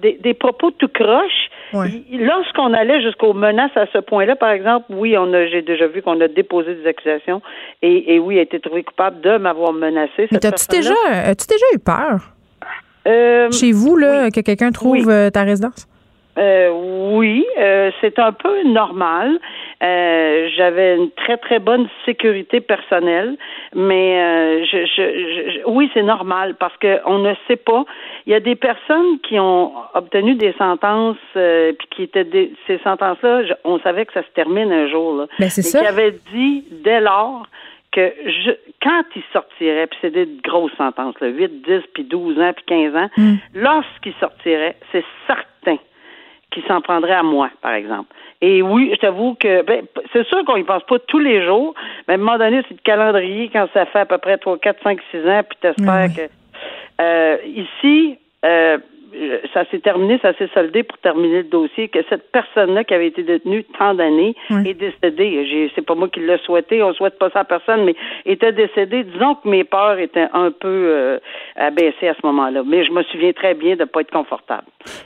des, 0.02 0.14
des 0.14 0.34
propos 0.34 0.72
tout 0.72 0.88
croche. 0.88 1.50
Lorsqu'on 2.12 2.74
allait 2.74 3.02
jusqu'aux 3.02 3.34
menaces 3.34 3.76
à 3.76 3.86
ce 3.92 3.98
point-là, 3.98 4.36
par 4.36 4.52
exemple, 4.52 4.86
oui, 4.90 5.18
on 5.18 5.34
a, 5.34 5.48
j'ai 5.48 5.62
déjà 5.62 5.88
vu 5.88 6.02
qu'on 6.02 6.20
a 6.22 6.28
déposé 6.28 6.76
des 6.76 6.88
accusations 6.88 7.42
et, 7.82 8.20
oui, 8.20 8.40
a 8.40 8.42
été 8.42 8.60
trouvé 8.60 8.84
coupable 8.84 9.22
de 9.22 9.38
m'avoir 9.38 9.74
menacé. 9.74 10.28
Mais 10.32 10.46
as-tu 10.46 10.68
déjà, 10.70 10.94
as-tu 11.12 11.48
déjà 11.48 11.66
eu 11.74 11.80
peur? 11.80 12.34
Euh, 13.08 13.52
Chez 13.52 13.72
vous, 13.72 13.98
là, 13.98 14.30
que 14.32 14.40
quelqu'un 14.40 14.72
trouve 14.72 15.10
euh, 15.10 15.30
ta 15.30 15.44
résidence? 15.44 15.88
Euh, 16.38 16.69
oui, 17.13 17.46
euh, 17.60 17.91
c'est 18.02 18.17
un 18.17 18.32
peu 18.32 18.63
normal. 18.63 19.39
Euh, 19.84 20.50
j'avais 20.56 20.96
une 20.96 21.12
très 21.12 21.38
très 21.38 21.60
bonne 21.60 21.88
sécurité 22.06 22.62
personnelle, 22.62 23.38
mais 23.76 24.22
euh, 24.22 24.65
je, 24.65 24.86
je, 24.86 25.65
oui, 25.67 25.91
c'est 25.93 26.04
normal 26.04 26.56
parce 26.56 26.76
que 26.78 27.00
on 27.06 27.19
ne 27.19 27.34
sait 27.48 27.58
pas. 27.58 27.86
Il 28.26 28.32
y 28.32 28.36
a 28.36 28.39
des 28.39 28.56
personnes 28.56 29.19
qui 29.28 29.39
ont 29.39 29.74
obtenu 29.93 30.36
des 30.36 30.54
sentences, 30.54 31.17
euh, 31.36 31.74
puis 31.74 31.88
qui 31.91 32.04
étaient 32.04 32.24
des, 32.24 32.54
ces 32.65 32.80
sentences-là, 32.80 33.41
on 33.63 33.78
savait 33.80 34.06
que 34.06 34.13
ça 34.13 34.24
se 34.24 34.32
termine 34.34 34.72
un 34.72 34.88
jour. 34.88 35.15
Là, 35.15 35.28
ben, 35.38 35.50
c'est 35.50 35.62
ça. 35.62 35.82
Qui 35.82 35.86
avaient 35.86 36.15
dit 36.34 36.65
dès 36.84 37.02
lors 37.02 37.46
que 37.91 38.12
je, 38.26 38.52
quand 38.82 39.04
ils 39.15 39.24
sortiraient, 39.32 39.88
puis 39.88 40.00
c'est 40.02 40.12
des 40.12 40.28
grosses 40.43 40.76
sentences, 40.78 41.19
là, 41.19 41.28
8, 41.28 41.62
10, 41.62 41.82
puis 41.93 42.04
12 42.06 42.39
ans, 42.39 42.54
puis 42.56 42.65
15 42.65 42.96
ans, 42.96 43.10
mm. 43.17 43.34
lorsqu'ils 43.54 44.15
sortiraient, 44.19 44.78
c'est 44.91 45.06
certain 45.28 45.53
qu'ils 46.54 46.63
s'en 46.66 46.82
prendraient 46.82 47.13
à 47.13 47.24
moi, 47.24 47.50
par 47.62 47.74
exemple. 47.74 48.13
Et 48.42 48.62
oui, 48.62 48.92
je 48.94 49.00
t'avoue 49.00 49.36
que 49.36 49.63
ben, 49.63 49.86
c'est 50.12 50.28
sûr 50.28 50.44
qu'on 50.46 50.58
y 50.58 50.63
pense 50.63 50.84
pas 50.84 51.00
tous 51.00 51.20
les 51.20 51.46
jours, 51.46 51.74
mais 52.08 52.13
à 52.13 52.16
un 52.16 52.20
moment 52.20 52.38
donné, 52.38 52.62
c'est 52.68 52.76
le 52.76 52.84
calendrier 52.84 53.50
quand 53.52 53.68
ça 53.74 53.86
fait 53.86 54.00
à 54.00 54.06
peu 54.06 54.18
près 54.18 54.38
3, 54.38 54.58
4, 54.58 54.84
5, 54.84 55.00
6 55.12 55.18
ans, 55.30 55.42
puis 55.50 55.58
t'espères 55.62 56.08
que 56.16 56.30
euh, 57.02 57.38
ici, 57.46 58.18
euh, 58.46 58.78
ça 59.54 59.65
s'est 59.69 59.80
terminé, 59.80 60.19
ça 60.21 60.34
s'est 60.38 60.49
soldé 60.54 60.84
pour 60.84 60.97
terminer 60.99 61.38
le 61.38 61.43
dossier, 61.43 61.89
que 61.89 61.99
cette 62.10 62.32
personne-là 62.32 62.84
qui 62.84 62.93
avait 62.93 63.08
été 63.08 63.23
détenue 63.23 63.63
tant 63.78 63.93
d'années 63.93 64.36
est 64.65 64.73
décédée. 64.73 65.71
C'est 65.76 65.86
pas 65.86 65.95
moi 65.95 66.10
qui 66.10 66.19
l'ai 66.19 66.38
souhaité, 66.45 66.82
on 66.84 66.93
souhaite 66.93 67.17
pas 67.19 67.30
ça 67.30 67.41
à 67.41 67.43
personne, 67.43 67.86
mais 67.86 67.95
était 68.26 68.52
décédée. 68.52 69.04
Disons 69.04 69.36
que 69.36 69.47
mes 69.47 69.63
peurs 69.63 69.99
étaient 69.99 70.28
un 70.34 70.52
peu 70.52 70.67
euh, 70.67 71.19
abaissées 71.56 72.08
à 72.08 72.13
ce 72.13 72.26
moment-là. 72.26 72.63
Mais 72.65 72.86
je 72.86 72.91
me 72.91 73.04
souviens 73.04 73.34
très 73.34 73.54
bien 73.54 73.76
de 73.76 73.82
ne 73.82 73.86
pas 73.86 74.02
être 74.02 74.12
confortable. 74.12 74.65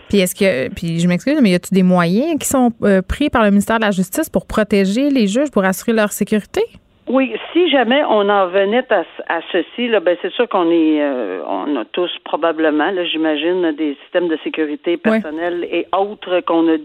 Puis 0.09 0.19
est-ce 0.19 0.35
que, 0.35 0.73
puis 0.73 0.99
je 0.99 1.07
m'excuse, 1.07 1.39
mais 1.41 1.51
y 1.51 1.55
a-t-il 1.55 1.75
des 1.75 1.83
moyens 1.83 2.39
qui 2.39 2.47
sont 2.47 2.71
euh, 2.83 3.01
pris 3.01 3.29
par 3.29 3.43
le 3.43 3.49
ministère 3.49 3.77
de 3.77 3.85
la 3.85 3.91
Justice 3.91 4.29
pour 4.29 4.45
protéger 4.47 5.09
les 5.09 5.27
juges, 5.27 5.51
pour 5.51 5.63
assurer 5.63 5.93
leur 5.93 6.11
sécurité? 6.11 6.61
Oui, 7.09 7.33
si 7.53 7.69
jamais 7.69 8.03
on 8.03 8.27
en 8.27 8.47
venait 8.47 8.83
à, 8.91 9.05
à 9.29 9.39
ceci, 9.53 9.87
là, 9.87 10.01
ben 10.01 10.17
c'est 10.21 10.31
sûr 10.33 10.49
qu'on 10.49 10.69
est, 10.69 11.01
euh, 11.01 11.41
on 11.47 11.77
a 11.77 11.85
tous 11.85 12.11
probablement, 12.25 12.91
là, 12.91 13.05
j'imagine, 13.05 13.71
des 13.71 13.95
systèmes 14.01 14.27
de 14.27 14.37
sécurité 14.43 14.97
personnelle 14.97 15.65
et 15.71 15.87
autres 15.97 16.41
qu'on 16.41 16.67
a, 16.67 16.75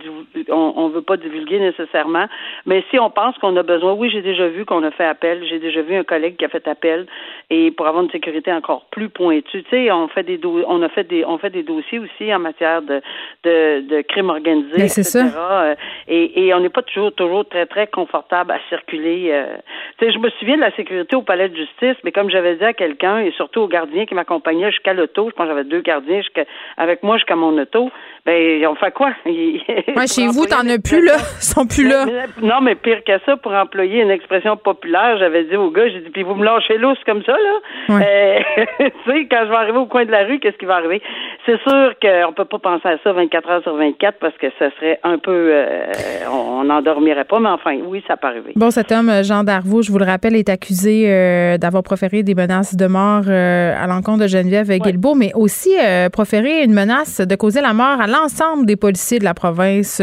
on, 0.48 0.74
on 0.76 0.88
veut 0.90 1.02
pas 1.02 1.16
divulguer 1.16 1.58
nécessairement. 1.58 2.26
Mais 2.66 2.84
si 2.90 3.00
on 3.00 3.10
pense 3.10 3.36
qu'on 3.38 3.56
a 3.56 3.64
besoin, 3.64 3.94
oui, 3.94 4.10
j'ai 4.10 4.22
déjà 4.22 4.46
vu 4.46 4.64
qu'on 4.64 4.84
a 4.84 4.92
fait 4.92 5.06
appel, 5.06 5.44
j'ai 5.48 5.58
déjà 5.58 5.82
vu 5.82 5.96
un 5.96 6.04
collègue 6.04 6.36
qui 6.36 6.44
a 6.44 6.48
fait 6.48 6.68
appel 6.68 7.06
et 7.50 7.72
pour 7.72 7.88
avoir 7.88 8.04
une 8.04 8.10
sécurité 8.10 8.52
encore 8.52 8.86
plus 8.92 9.08
pointue, 9.08 9.64
tu 9.64 9.70
sais, 9.70 9.90
on 9.90 10.06
fait 10.06 10.22
des, 10.22 10.38
on 10.44 10.82
a 10.82 10.88
fait 10.88 11.04
des, 11.04 11.24
on 11.24 11.38
fait 11.38 11.50
des 11.50 11.64
dossiers 11.64 11.98
aussi 11.98 12.32
en 12.32 12.38
matière 12.38 12.80
de, 12.82 13.00
de, 13.42 13.80
de 13.88 14.02
crime 14.02 14.30
organisé, 14.30 14.76
ben, 14.76 14.84
etc. 14.84 15.02
Ça. 15.02 15.62
Euh, 15.62 15.74
et, 16.06 16.46
et 16.46 16.54
on 16.54 16.60
n'est 16.60 16.68
pas 16.68 16.82
toujours, 16.82 17.12
toujours 17.12 17.44
très 17.44 17.66
très 17.66 17.88
confortable 17.88 18.52
à 18.52 18.60
circuler. 18.68 19.30
Euh, 19.32 19.56
je 20.12 20.18
me 20.18 20.30
souviens 20.30 20.56
de 20.56 20.60
la 20.60 20.74
sécurité 20.76 21.16
au 21.16 21.22
palais 21.22 21.48
de 21.48 21.56
justice, 21.56 21.96
mais 22.04 22.12
comme 22.12 22.30
j'avais 22.30 22.56
dit 22.56 22.64
à 22.64 22.72
quelqu'un, 22.72 23.18
et 23.18 23.32
surtout 23.32 23.60
au 23.60 23.68
gardien 23.68 24.06
qui 24.06 24.14
m'accompagnait 24.14 24.70
jusqu'à 24.70 24.92
l'auto, 24.92 25.28
je 25.30 25.34
pense 25.34 25.46
que 25.46 25.50
j'avais 25.52 25.64
deux 25.64 25.80
gardiens 25.80 26.20
avec 26.76 27.02
moi 27.02 27.16
jusqu'à 27.16 27.36
mon 27.36 27.56
auto, 27.58 27.90
ben, 28.24 28.66
on 28.66 28.74
fait 28.76 28.92
quoi? 28.92 29.12
Ouais, 29.96 30.06
chez 30.06 30.26
vous, 30.28 30.46
t'en 30.46 30.66
as 30.68 30.78
plus, 30.78 31.04
là. 31.04 31.16
Ils 31.16 31.44
sont 31.44 31.66
plus 31.66 31.86
là. 31.88 32.06
non, 32.40 32.60
mais 32.62 32.74
pire 32.74 33.02
que 33.04 33.12
ça, 33.26 33.36
pour 33.36 33.52
employer 33.52 34.02
une 34.02 34.10
expression 34.10 34.56
populaire, 34.56 35.18
j'avais 35.18 35.44
dit 35.44 35.56
au 35.56 35.70
gars, 35.70 35.88
j'ai 35.88 36.00
dit, 36.00 36.10
puis 36.10 36.22
vous 36.22 36.34
me 36.34 36.44
lâchez 36.44 36.78
l'os 36.78 36.98
comme 37.04 37.22
ça, 37.24 37.32
là. 37.32 37.96
Euh, 38.00 38.38
tu 38.78 39.10
sais, 39.10 39.26
quand 39.30 39.42
je 39.44 39.50
vais 39.50 39.56
arriver 39.56 39.78
au 39.78 39.86
coin 39.86 40.04
de 40.04 40.10
la 40.10 40.24
rue, 40.24 40.38
qu'est-ce 40.38 40.56
qui 40.56 40.66
va 40.66 40.76
arriver? 40.76 41.02
C'est 41.46 41.60
sûr 41.62 41.94
qu'on 42.00 42.32
peut 42.32 42.44
pas 42.44 42.58
penser 42.58 42.88
à 42.88 42.98
ça 43.02 43.12
24 43.12 43.50
heures 43.50 43.62
sur 43.62 43.74
24 43.74 44.18
parce 44.18 44.36
que 44.38 44.46
ça 44.58 44.70
serait 44.76 45.00
un 45.02 45.18
peu, 45.18 45.50
euh, 45.52 45.92
on 46.32 46.64
n'endormirait 46.64 47.24
pas, 47.24 47.40
mais 47.40 47.48
enfin, 47.48 47.76
oui, 47.84 48.02
ça 48.06 48.16
peut 48.16 48.28
arriver. 48.28 48.52
Bon, 48.54 48.70
cet 48.70 48.92
homme, 48.92 49.10
Jean 49.22 49.42
Darvaux, 49.42 49.82
je 49.82 49.90
vous 49.90 49.98
le 50.02 50.10
rappelle, 50.10 50.36
est 50.36 50.48
accusé 50.48 51.04
euh, 51.06 51.58
d'avoir 51.58 51.82
proféré 51.82 52.22
des 52.22 52.34
menaces 52.34 52.76
de 52.76 52.86
mort 52.86 53.28
à 53.28 53.86
l'encontre 53.86 54.22
de 54.22 54.26
Geneviève 54.26 54.70
Guilbeault, 54.70 55.14
mais 55.14 55.32
aussi 55.34 55.70
proféré 56.12 56.62
une 56.64 56.72
menace 56.72 57.20
de 57.20 57.34
causer 57.36 57.60
la 57.60 57.72
mort 57.72 58.00
à 58.00 58.06
l'ensemble 58.06 58.66
des 58.66 58.76
policiers 58.76 59.18
de 59.18 59.24
la 59.24 59.34
province 59.34 60.02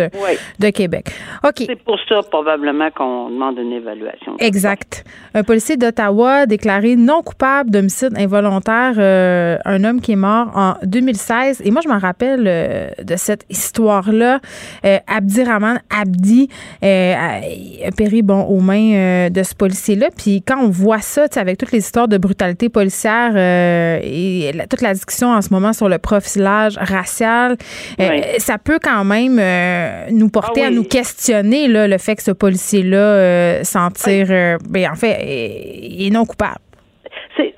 de 0.59 0.69
Québec. 0.69 1.11
OK. 1.43 1.63
C'est 1.65 1.83
pour 1.83 1.97
ça, 2.07 2.21
probablement, 2.29 2.89
qu'on 2.91 3.29
demande 3.29 3.57
une 3.57 3.73
évaluation. 3.73 4.35
Exact. 4.39 5.03
Un 5.33 5.43
policier 5.43 5.77
d'Ottawa 5.77 6.45
déclaré 6.45 6.95
non 6.95 7.21
coupable 7.21 7.71
d'homicide 7.71 8.13
involontaire, 8.17 8.95
euh, 8.97 9.57
un 9.65 9.83
homme 9.83 10.01
qui 10.01 10.13
est 10.13 10.17
mort 10.17 10.51
en 10.55 10.75
2016. 10.83 11.61
Et 11.63 11.71
moi, 11.71 11.81
je 11.83 11.89
me 11.89 11.99
rappelle 11.99 12.45
euh, 12.47 12.89
de 13.01 13.15
cette 13.15 13.45
histoire-là. 13.49 14.39
Euh, 14.85 14.97
Abdi 15.07 16.49
a 16.81 17.91
péri 17.95 18.21
bon, 18.21 18.43
aux 18.43 18.59
mains 18.59 19.29
de 19.29 19.43
ce 19.43 19.55
policier-là. 19.89 20.09
Puis 20.15 20.41
quand 20.45 20.59
on 20.61 20.69
voit 20.69 20.99
ça, 20.99 21.25
avec 21.39 21.57
toutes 21.57 21.71
les 21.71 21.79
histoires 21.79 22.07
de 22.07 22.17
brutalité 22.17 22.69
policière 22.69 23.35
et 23.35 24.51
toute 24.69 24.81
la 24.81 24.93
discussion 24.93 25.29
en 25.29 25.41
ce 25.41 25.53
moment 25.53 25.73
sur 25.73 25.89
le 25.89 25.97
profilage 25.97 26.77
racial, 26.77 27.57
euh, 27.99 28.21
ça 28.37 28.57
peut 28.57 28.79
quand 28.81 29.03
même 29.03 29.37
euh, 29.39 30.07
nous 30.11 30.29
porter 30.29 30.61
ah 30.63 30.67
à 30.67 30.69
nous 30.69 30.83
questionner 30.83 31.67
là, 31.67 31.87
le 31.87 31.97
fait 31.97 32.15
que 32.15 32.23
ce 32.23 32.31
policier-là 32.31 32.97
euh, 32.97 33.63
s'en 33.63 33.89
tire, 33.89 34.57
ben, 34.69 34.91
en 34.91 34.95
fait, 34.95 35.17
est, 35.21 36.09
non 36.11 36.25
coupable. 36.25 36.59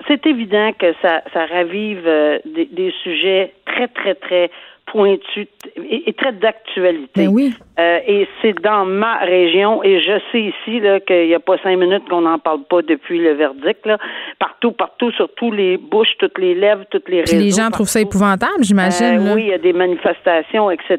C'est 0.08 0.26
évident 0.26 0.72
que 0.78 0.92
ça, 1.00 1.22
ça 1.32 1.46
ravive 1.46 2.04
des, 2.44 2.66
des, 2.66 2.92
sujets 3.02 3.52
très, 3.64 3.88
très, 3.88 4.14
très 4.14 4.50
pointu 4.86 5.48
et, 5.76 6.12
très 6.12 6.32
d'actualité. 6.32 7.26
Ben 7.26 7.28
oui. 7.28 7.54
Euh, 7.78 7.98
et 8.06 8.28
c'est 8.40 8.52
dans 8.60 8.84
ma 8.84 9.16
région 9.18 9.82
et 9.82 10.00
je 10.00 10.18
sais 10.30 10.40
ici 10.40 10.80
là 10.80 11.00
qu'il 11.00 11.26
n'y 11.26 11.34
a 11.34 11.40
pas 11.40 11.56
cinq 11.62 11.78
minutes 11.78 12.06
qu'on 12.08 12.20
n'en 12.20 12.38
parle 12.38 12.64
pas 12.68 12.82
depuis 12.82 13.18
le 13.18 13.32
verdict 13.32 13.86
là. 13.86 13.98
Partout, 14.38 14.72
partout, 14.72 15.10
sur 15.12 15.32
tous 15.34 15.50
les 15.50 15.78
bouches, 15.78 16.12
toutes 16.18 16.38
les 16.38 16.54
lèvres, 16.54 16.84
toutes 16.90 17.08
les 17.08 17.20
réseaux. 17.20 17.38
les 17.38 17.50
gens 17.50 17.70
trouvent 17.70 17.88
ça 17.88 18.00
épouvantable, 18.00 18.62
j'imagine. 18.62 19.26
Euh, 19.26 19.34
oui, 19.34 19.44
il 19.44 19.48
y 19.48 19.54
a 19.54 19.58
des 19.58 19.72
manifestations, 19.72 20.70
etc. 20.70 20.98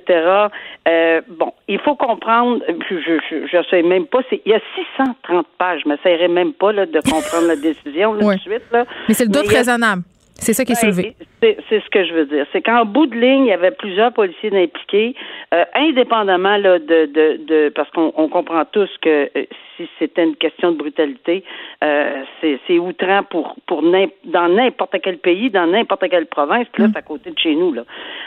Euh, 0.88 1.22
bon, 1.30 1.54
il 1.68 1.80
faut 1.80 1.96
comprendre. 1.96 2.62
Je 2.90 3.58
ne 3.58 3.64
sais 3.70 3.84
même 3.84 4.08
pas. 4.08 4.20
Il 4.32 4.52
y 4.52 4.54
a 4.54 4.60
630 4.98 5.46
pages. 5.58 5.82
Je 5.84 5.90
m'essayerai 5.90 6.28
même 6.28 6.54
pas 6.54 6.72
là, 6.72 6.86
de 6.86 7.00
comprendre 7.00 7.48
la 7.48 7.56
décision 7.62 8.14
là, 8.14 8.34
de 8.34 8.40
suite 8.40 8.64
là. 8.72 8.86
Mais 9.08 9.14
c'est 9.14 9.26
le 9.26 9.32
doute 9.32 9.48
raisonnable. 9.48 10.04
C'est 10.36 10.54
ça 10.54 10.66
qui 10.66 10.74
est 10.74 10.76
soulevé. 10.76 11.16
C'est 11.42 11.58
ce 11.70 11.90
que 11.90 12.06
je 12.06 12.14
veux 12.14 12.26
dire. 12.26 12.46
C'est 12.52 12.62
qu'en 12.62 12.86
bout 12.86 13.06
de 13.06 13.16
ligne, 13.16 13.46
il 13.46 13.50
y 13.50 13.54
avait 13.54 13.72
plusieurs 13.72 14.12
policiers 14.12 14.52
impliqués, 14.54 15.16
euh, 15.54 15.64
indépendamment 15.76 16.58
là, 16.58 16.80
de, 16.80 17.06
de, 17.06 17.46
de 17.46 17.70
parce 17.70 17.90
qu'on 17.92 18.12
comprend 18.30 18.66
tous 18.66 18.90
que 19.02 19.30
euh, 19.36 19.46
si 19.78 19.90
c'était 20.00 20.24
une 20.24 20.36
question 20.36 20.72
de 20.72 20.78
brutalité, 20.78 21.44
euh, 21.84 22.24
c'est 22.68 22.80
outrant 22.80 23.24
pour 23.24 23.56
pour 23.66 23.82
dans 23.82 24.48
n'importe 24.48 24.96
quel 25.04 25.18
pays, 25.18 25.50
dans 25.50 25.68
n'importe 25.68 26.10
quelle 26.10 26.26
province, 26.26 26.68
puis 26.72 26.84
là, 26.84 26.90
mm. 26.90 26.92
c'est 26.94 27.00
à 27.00 27.02
côté 27.02 27.32
de 27.32 27.40
chez 27.40 27.56
nous. 27.56 27.74
Là. 27.74 27.84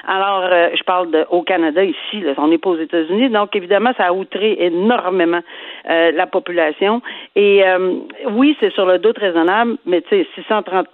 Alors, 0.07 0.45
euh, 0.45 0.69
je 0.77 0.83
parle 0.85 1.11
de, 1.11 1.25
au 1.31 1.43
Canada 1.43 1.83
ici, 1.83 2.21
là, 2.21 2.35
on 2.39 2.49
n'est 2.49 2.59
pas 2.59 2.71
aux 2.71 2.79
États-Unis, 2.79 3.31
donc 3.31 3.55
évidemment, 3.55 3.93
ça 3.97 4.07
a 4.07 4.13
outré 4.13 4.57
énormément 4.61 5.41
euh, 5.91 6.13
la 6.13 6.27
population. 6.27 7.03
Et 7.35 7.63
oui, 8.31 8.57
c'est 8.61 8.73
sur 8.73 8.87
le 8.87 8.99
doute 8.99 9.19
raisonnable, 9.19 9.77
mais 9.85 10.01
tu 10.03 10.09
sais, 10.11 10.27
630 10.37 10.89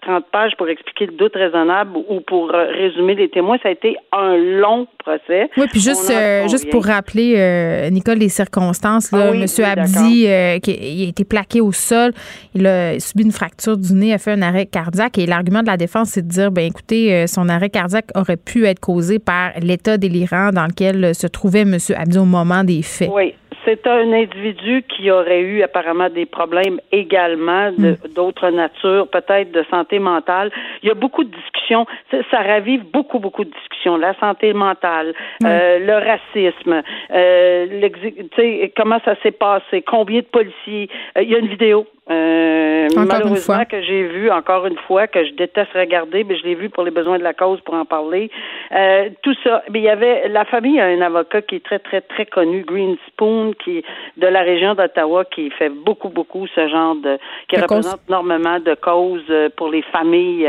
30 0.00 0.24
pages 0.30 0.56
pour 0.56 0.68
expliquer 0.68 1.06
le 1.06 1.12
doute 1.12 1.34
raisonnable 1.34 1.96
ou 2.08 2.20
pour 2.20 2.50
résumer 2.50 3.14
les 3.14 3.28
témoins, 3.28 3.58
ça 3.62 3.68
a 3.68 3.72
été 3.72 3.96
un 4.12 4.36
long 4.36 4.86
procès. 4.98 5.50
Oui, 5.56 5.66
puis 5.70 5.80
juste, 5.80 6.12
juste 6.48 6.70
pour 6.70 6.84
rappeler, 6.84 7.88
Nicole, 7.90 8.18
les 8.18 8.28
circonstances, 8.28 9.12
là, 9.12 9.30
ah 9.30 9.34
Monsieur 9.34 9.64
Abdi 9.64 9.97
dit 10.02 10.26
euh, 10.26 10.58
qu'il 10.58 10.74
a 10.74 11.08
été 11.08 11.24
plaqué 11.24 11.60
au 11.60 11.72
sol, 11.72 12.12
il 12.54 12.66
a 12.66 12.98
subi 13.00 13.24
une 13.24 13.32
fracture 13.32 13.76
du 13.76 13.92
nez, 13.92 14.12
a 14.12 14.18
fait 14.18 14.32
un 14.32 14.42
arrêt 14.42 14.66
cardiaque. 14.66 15.18
Et 15.18 15.26
l'argument 15.26 15.62
de 15.62 15.66
la 15.66 15.76
défense, 15.76 16.10
c'est 16.10 16.22
de 16.22 16.30
dire, 16.30 16.50
ben 16.50 16.66
écoutez, 16.66 17.12
euh, 17.12 17.26
son 17.26 17.48
arrêt 17.48 17.70
cardiaque 17.70 18.10
aurait 18.14 18.36
pu 18.36 18.66
être 18.66 18.80
causé 18.80 19.18
par 19.18 19.52
l'état 19.60 19.98
délirant 19.98 20.50
dans 20.50 20.66
lequel 20.66 21.14
se 21.14 21.26
trouvait 21.26 21.60
M. 21.60 21.78
Abdi 21.96 22.18
au 22.18 22.24
moment 22.24 22.64
des 22.64 22.82
faits. 22.82 23.10
Oui, 23.12 23.34
c'est 23.68 23.86
un 23.86 24.12
individu 24.12 24.82
qui 24.82 25.10
aurait 25.10 25.40
eu 25.40 25.62
apparemment 25.62 26.08
des 26.08 26.24
problèmes 26.24 26.80
également 26.90 27.70
hmm. 27.70 27.96
d'autres 28.14 28.48
natures, 28.48 29.08
peut-être 29.08 29.52
de 29.52 29.62
santé 29.70 29.98
mentale. 29.98 30.50
Il 30.82 30.88
y 30.88 30.90
a 30.90 30.94
beaucoup 30.94 31.22
de 31.22 31.30
discussions, 31.30 31.86
ça, 32.30 32.38
ravive 32.38 32.84
beaucoup, 32.90 33.18
beaucoup 33.18 33.44
de 33.44 33.50
discussions. 33.50 33.98
La 33.98 34.14
santé 34.18 34.54
mentale, 34.54 35.12
euh, 35.44 35.78
le 35.80 35.94
racisme, 35.94 36.82
euh, 37.14 38.70
comment 38.74 39.00
ça 39.04 39.16
s'est 39.22 39.32
passé, 39.32 39.82
combien 39.82 40.20
de 40.20 40.26
policiers. 40.26 40.88
Euh, 41.16 41.22
il 41.22 41.30
y 41.30 41.34
a 41.34 41.38
une 41.38 41.48
vidéo 41.48 41.86
euh, 42.10 42.88
malheureusement 42.96 43.64
que 43.66 43.82
j'ai 43.82 44.02
vu 44.04 44.30
encore 44.30 44.66
une 44.66 44.78
fois 44.86 45.06
que 45.06 45.26
je 45.26 45.32
déteste 45.32 45.72
regarder, 45.74 46.24
mais 46.24 46.38
je 46.38 46.44
l'ai 46.44 46.54
vu 46.54 46.70
pour 46.70 46.82
les 46.82 46.90
besoins 46.90 47.18
de 47.18 47.22
la 47.22 47.34
cause 47.34 47.60
pour 47.60 47.74
en 47.74 47.84
parler. 47.84 48.30
Euh, 48.72 49.10
tout 49.22 49.34
ça, 49.44 49.62
mais 49.70 49.80
il 49.80 49.84
y 49.84 49.90
avait 49.90 50.28
la 50.28 50.46
famille 50.46 50.80
a 50.80 50.86
un 50.86 51.02
avocat 51.02 51.42
qui 51.42 51.56
est 51.56 51.64
très 51.64 51.78
très 51.78 52.00
très 52.00 52.24
connu, 52.24 52.62
Greenspoon, 52.62 53.52
qui 53.64 53.84
de 54.16 54.26
la 54.26 54.42
région 54.42 54.74
d'Ottawa, 54.74 55.24
qui 55.24 55.50
fait 55.50 55.68
beaucoup 55.68 56.08
beaucoup 56.08 56.46
ce 56.54 56.68
genre 56.68 56.96
de 56.96 57.18
qui 57.48 57.60
représente 57.60 58.00
énormément 58.08 58.58
de 58.60 58.74
causes 58.74 59.22
euh, 59.30 59.48
pour 59.56 59.68
les 59.68 59.82
familles 59.82 60.48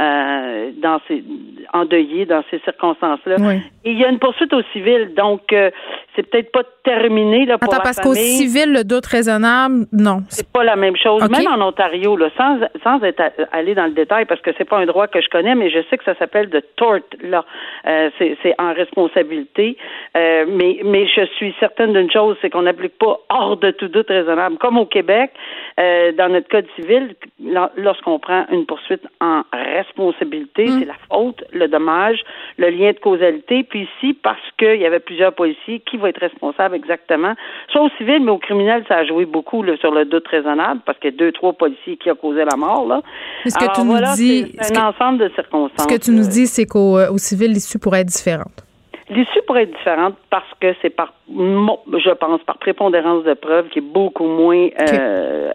euh, 0.00 0.70
dans 0.76 1.00
ces 1.08 1.22
endeuillées 1.72 2.26
dans 2.26 2.42
ces 2.50 2.58
circonstances-là. 2.60 3.36
Et 3.84 3.90
il 3.90 3.98
y 3.98 4.04
a 4.04 4.08
une 4.08 4.18
poursuite 4.18 4.52
au 4.52 4.62
civil, 4.72 5.14
donc 5.14 5.52
euh, 5.52 5.70
c'est 6.14 6.28
peut-être 6.28 6.52
pas 6.52 6.62
terminé 6.84 7.46
là 7.46 7.58
pour 7.58 7.72
Attends, 7.72 7.82
parce 7.82 8.00
qu'au 8.00 8.14
civil 8.14 8.72
le 8.72 8.84
doute 8.84 9.06
raisonnable, 9.06 9.86
non. 9.92 10.18
C'est 10.28 10.50
pas 10.50 10.64
la 10.64 10.76
même 10.76 10.96
chose. 10.96 11.28
Même 11.28 11.48
en 11.48 11.66
Ontario, 11.66 12.16
là, 12.16 12.28
sans, 12.36 12.58
sans 12.82 13.02
être 13.02 13.22
aller 13.52 13.74
dans 13.74 13.86
le 13.86 13.92
détail, 13.92 14.24
parce 14.24 14.40
que 14.40 14.50
c'est 14.56 14.64
pas 14.64 14.78
un 14.78 14.86
droit 14.86 15.06
que 15.08 15.20
je 15.20 15.28
connais, 15.28 15.54
mais 15.54 15.70
je 15.70 15.80
sais 15.90 15.98
que 15.98 16.04
ça 16.04 16.14
s'appelle 16.16 16.50
de 16.50 16.60
tort 16.76 16.98
là. 17.22 17.44
Euh, 17.86 18.10
c'est 18.18 18.54
en 18.58 18.72
responsabilité. 18.72 19.76
Euh, 20.16 20.44
mais, 20.48 20.80
mais 20.84 21.06
je 21.06 21.26
suis 21.36 21.54
certaine 21.58 21.92
d'une 21.92 22.10
chose, 22.10 22.36
c'est 22.40 22.50
qu'on 22.50 22.62
n'applique 22.62 22.98
pas 22.98 23.18
hors 23.28 23.56
de 23.56 23.70
tout 23.70 23.88
doute 23.88 24.08
raisonnable. 24.08 24.58
Comme 24.58 24.78
au 24.78 24.86
Québec, 24.86 25.32
euh, 25.80 26.12
dans 26.12 26.28
notre 26.28 26.48
code 26.48 26.66
civil, 26.76 27.14
lorsqu'on 27.76 28.18
prend 28.18 28.44
une 28.52 28.66
poursuite 28.66 29.02
en 29.20 29.42
responsabilité, 29.52 30.66
mm. 30.66 30.78
c'est 30.78 30.84
la 30.86 30.96
faute, 31.10 31.44
le 31.52 31.66
dommage, 31.68 32.22
le 32.58 32.70
lien 32.70 32.92
de 32.92 32.98
causalité. 32.98 33.64
Puis 33.64 33.88
ici, 33.98 34.14
parce 34.14 34.50
qu'il 34.58 34.76
y 34.76 34.86
avait 34.86 35.00
plusieurs 35.00 35.32
policiers, 35.32 35.80
qui 35.80 35.96
va 36.04 36.10
être 36.10 36.20
responsable 36.20 36.74
exactement? 36.74 37.34
Soit 37.70 37.82
au 37.82 37.88
civil, 37.98 38.22
mais 38.22 38.30
au 38.30 38.38
criminel, 38.38 38.84
ça 38.88 38.96
a 38.98 39.04
joué 39.04 39.24
beaucoup 39.24 39.62
là, 39.62 39.76
sur 39.78 39.92
le 39.92 40.04
doute 40.04 40.26
raisonnable 40.28 40.80
parce 40.86 40.98
qu'il 40.98 41.10
y 41.10 41.14
a 41.14 41.16
deux, 41.16 41.32
trois 41.32 41.52
policiers 41.52 41.96
qui 41.96 42.10
ont 42.10 42.16
causé 42.16 42.44
la 42.44 42.56
mort. 42.56 42.86
Là. 42.86 43.02
Ce 43.44 43.54
que 43.54 43.74
tu 43.74 43.82
nous 43.82 44.14
dis, 44.16 44.56
c'est 44.60 44.76
un 44.76 44.88
ensemble 44.88 45.18
de 45.18 45.28
circonstances. 45.34 45.88
Ce 45.88 45.94
que 45.94 46.00
tu 46.00 46.10
nous 46.10 46.26
dis, 46.26 46.46
c'est 46.46 46.66
qu'au 46.66 46.98
euh, 46.98 47.16
civil, 47.16 47.52
l'issue 47.52 47.78
pourrait 47.78 48.00
être 48.00 48.08
différente. 48.08 48.64
L'issue 49.10 49.42
pourrait 49.46 49.64
être 49.64 49.76
différente 49.76 50.14
parce 50.30 50.48
que 50.60 50.68
c'est 50.80 50.88
par, 50.88 51.12
je 51.28 52.14
pense, 52.14 52.40
par 52.44 52.58
prépondérance 52.58 53.24
de 53.24 53.34
preuves 53.34 53.68
qui 53.68 53.80
est 53.80 53.82
beaucoup 53.82 54.24
moins 54.26 54.68
euh, 54.80 55.52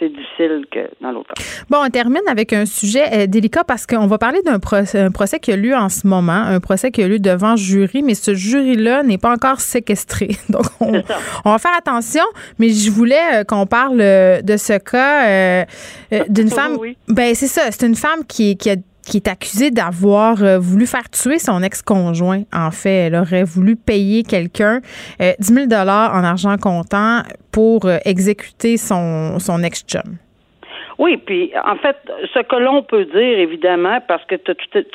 difficile 0.00 0.64
que 0.70 0.90
dans 1.00 1.12
l'autre 1.12 1.32
cas. 1.34 1.42
Bon, 1.70 1.78
on 1.86 1.88
termine 1.90 2.22
avec 2.28 2.52
un 2.52 2.66
sujet 2.66 3.04
euh, 3.12 3.26
délicat 3.28 3.62
parce 3.62 3.86
qu'on 3.86 4.08
va 4.08 4.18
parler 4.18 4.42
d'un 4.42 4.58
procès, 4.58 5.08
procès 5.14 5.38
qui 5.38 5.52
a 5.52 5.56
lieu 5.56 5.76
en 5.76 5.88
ce 5.88 6.08
moment, 6.08 6.32
un 6.32 6.58
procès 6.58 6.90
qui 6.90 7.04
a 7.04 7.08
lieu 7.08 7.20
devant 7.20 7.54
jury, 7.54 8.02
mais 8.02 8.14
ce 8.14 8.34
jury-là 8.34 9.04
n'est 9.04 9.18
pas 9.18 9.32
encore 9.32 9.60
séquestré. 9.60 10.30
Donc, 10.48 10.64
on, 10.80 11.50
va 11.50 11.58
faire 11.58 11.76
attention, 11.78 12.24
mais 12.58 12.70
je 12.70 12.90
voulais 12.90 13.14
euh, 13.40 13.44
qu'on 13.44 13.66
parle 13.66 13.98
de 13.98 14.56
ce 14.56 14.78
cas 14.78 15.66
d'une 16.28 16.50
femme. 16.50 16.78
Oui. 16.80 16.96
Ben, 17.06 17.32
c'est 17.36 17.46
ça, 17.46 17.70
c'est 17.70 17.86
une 17.86 17.94
femme 17.94 18.24
qui, 18.26 18.56
qui 18.56 18.70
a 18.70 18.76
qui 19.06 19.18
est 19.18 19.28
accusée 19.28 19.70
d'avoir 19.70 20.42
euh, 20.42 20.58
voulu 20.58 20.86
faire 20.86 21.08
tuer 21.08 21.38
son 21.38 21.62
ex-conjoint. 21.62 22.42
En 22.52 22.70
fait, 22.70 23.06
elle 23.06 23.14
aurait 23.14 23.44
voulu 23.44 23.76
payer 23.76 24.24
quelqu'un 24.24 24.80
10 25.20 25.24
euh, 25.52 25.66
000 25.68 25.72
en 25.72 26.24
argent 26.24 26.56
comptant 26.58 27.22
pour 27.52 27.86
euh, 27.86 27.98
exécuter 28.04 28.76
son, 28.76 29.38
son 29.38 29.62
ex-chum. 29.62 30.18
Oui, 30.98 31.18
puis 31.18 31.52
en 31.62 31.76
fait, 31.76 31.96
ce 32.32 32.38
que 32.40 32.56
l'on 32.56 32.82
peut 32.82 33.04
dire, 33.04 33.38
évidemment, 33.38 33.98
parce 34.06 34.24
que 34.24 34.36
tu, 34.36 34.54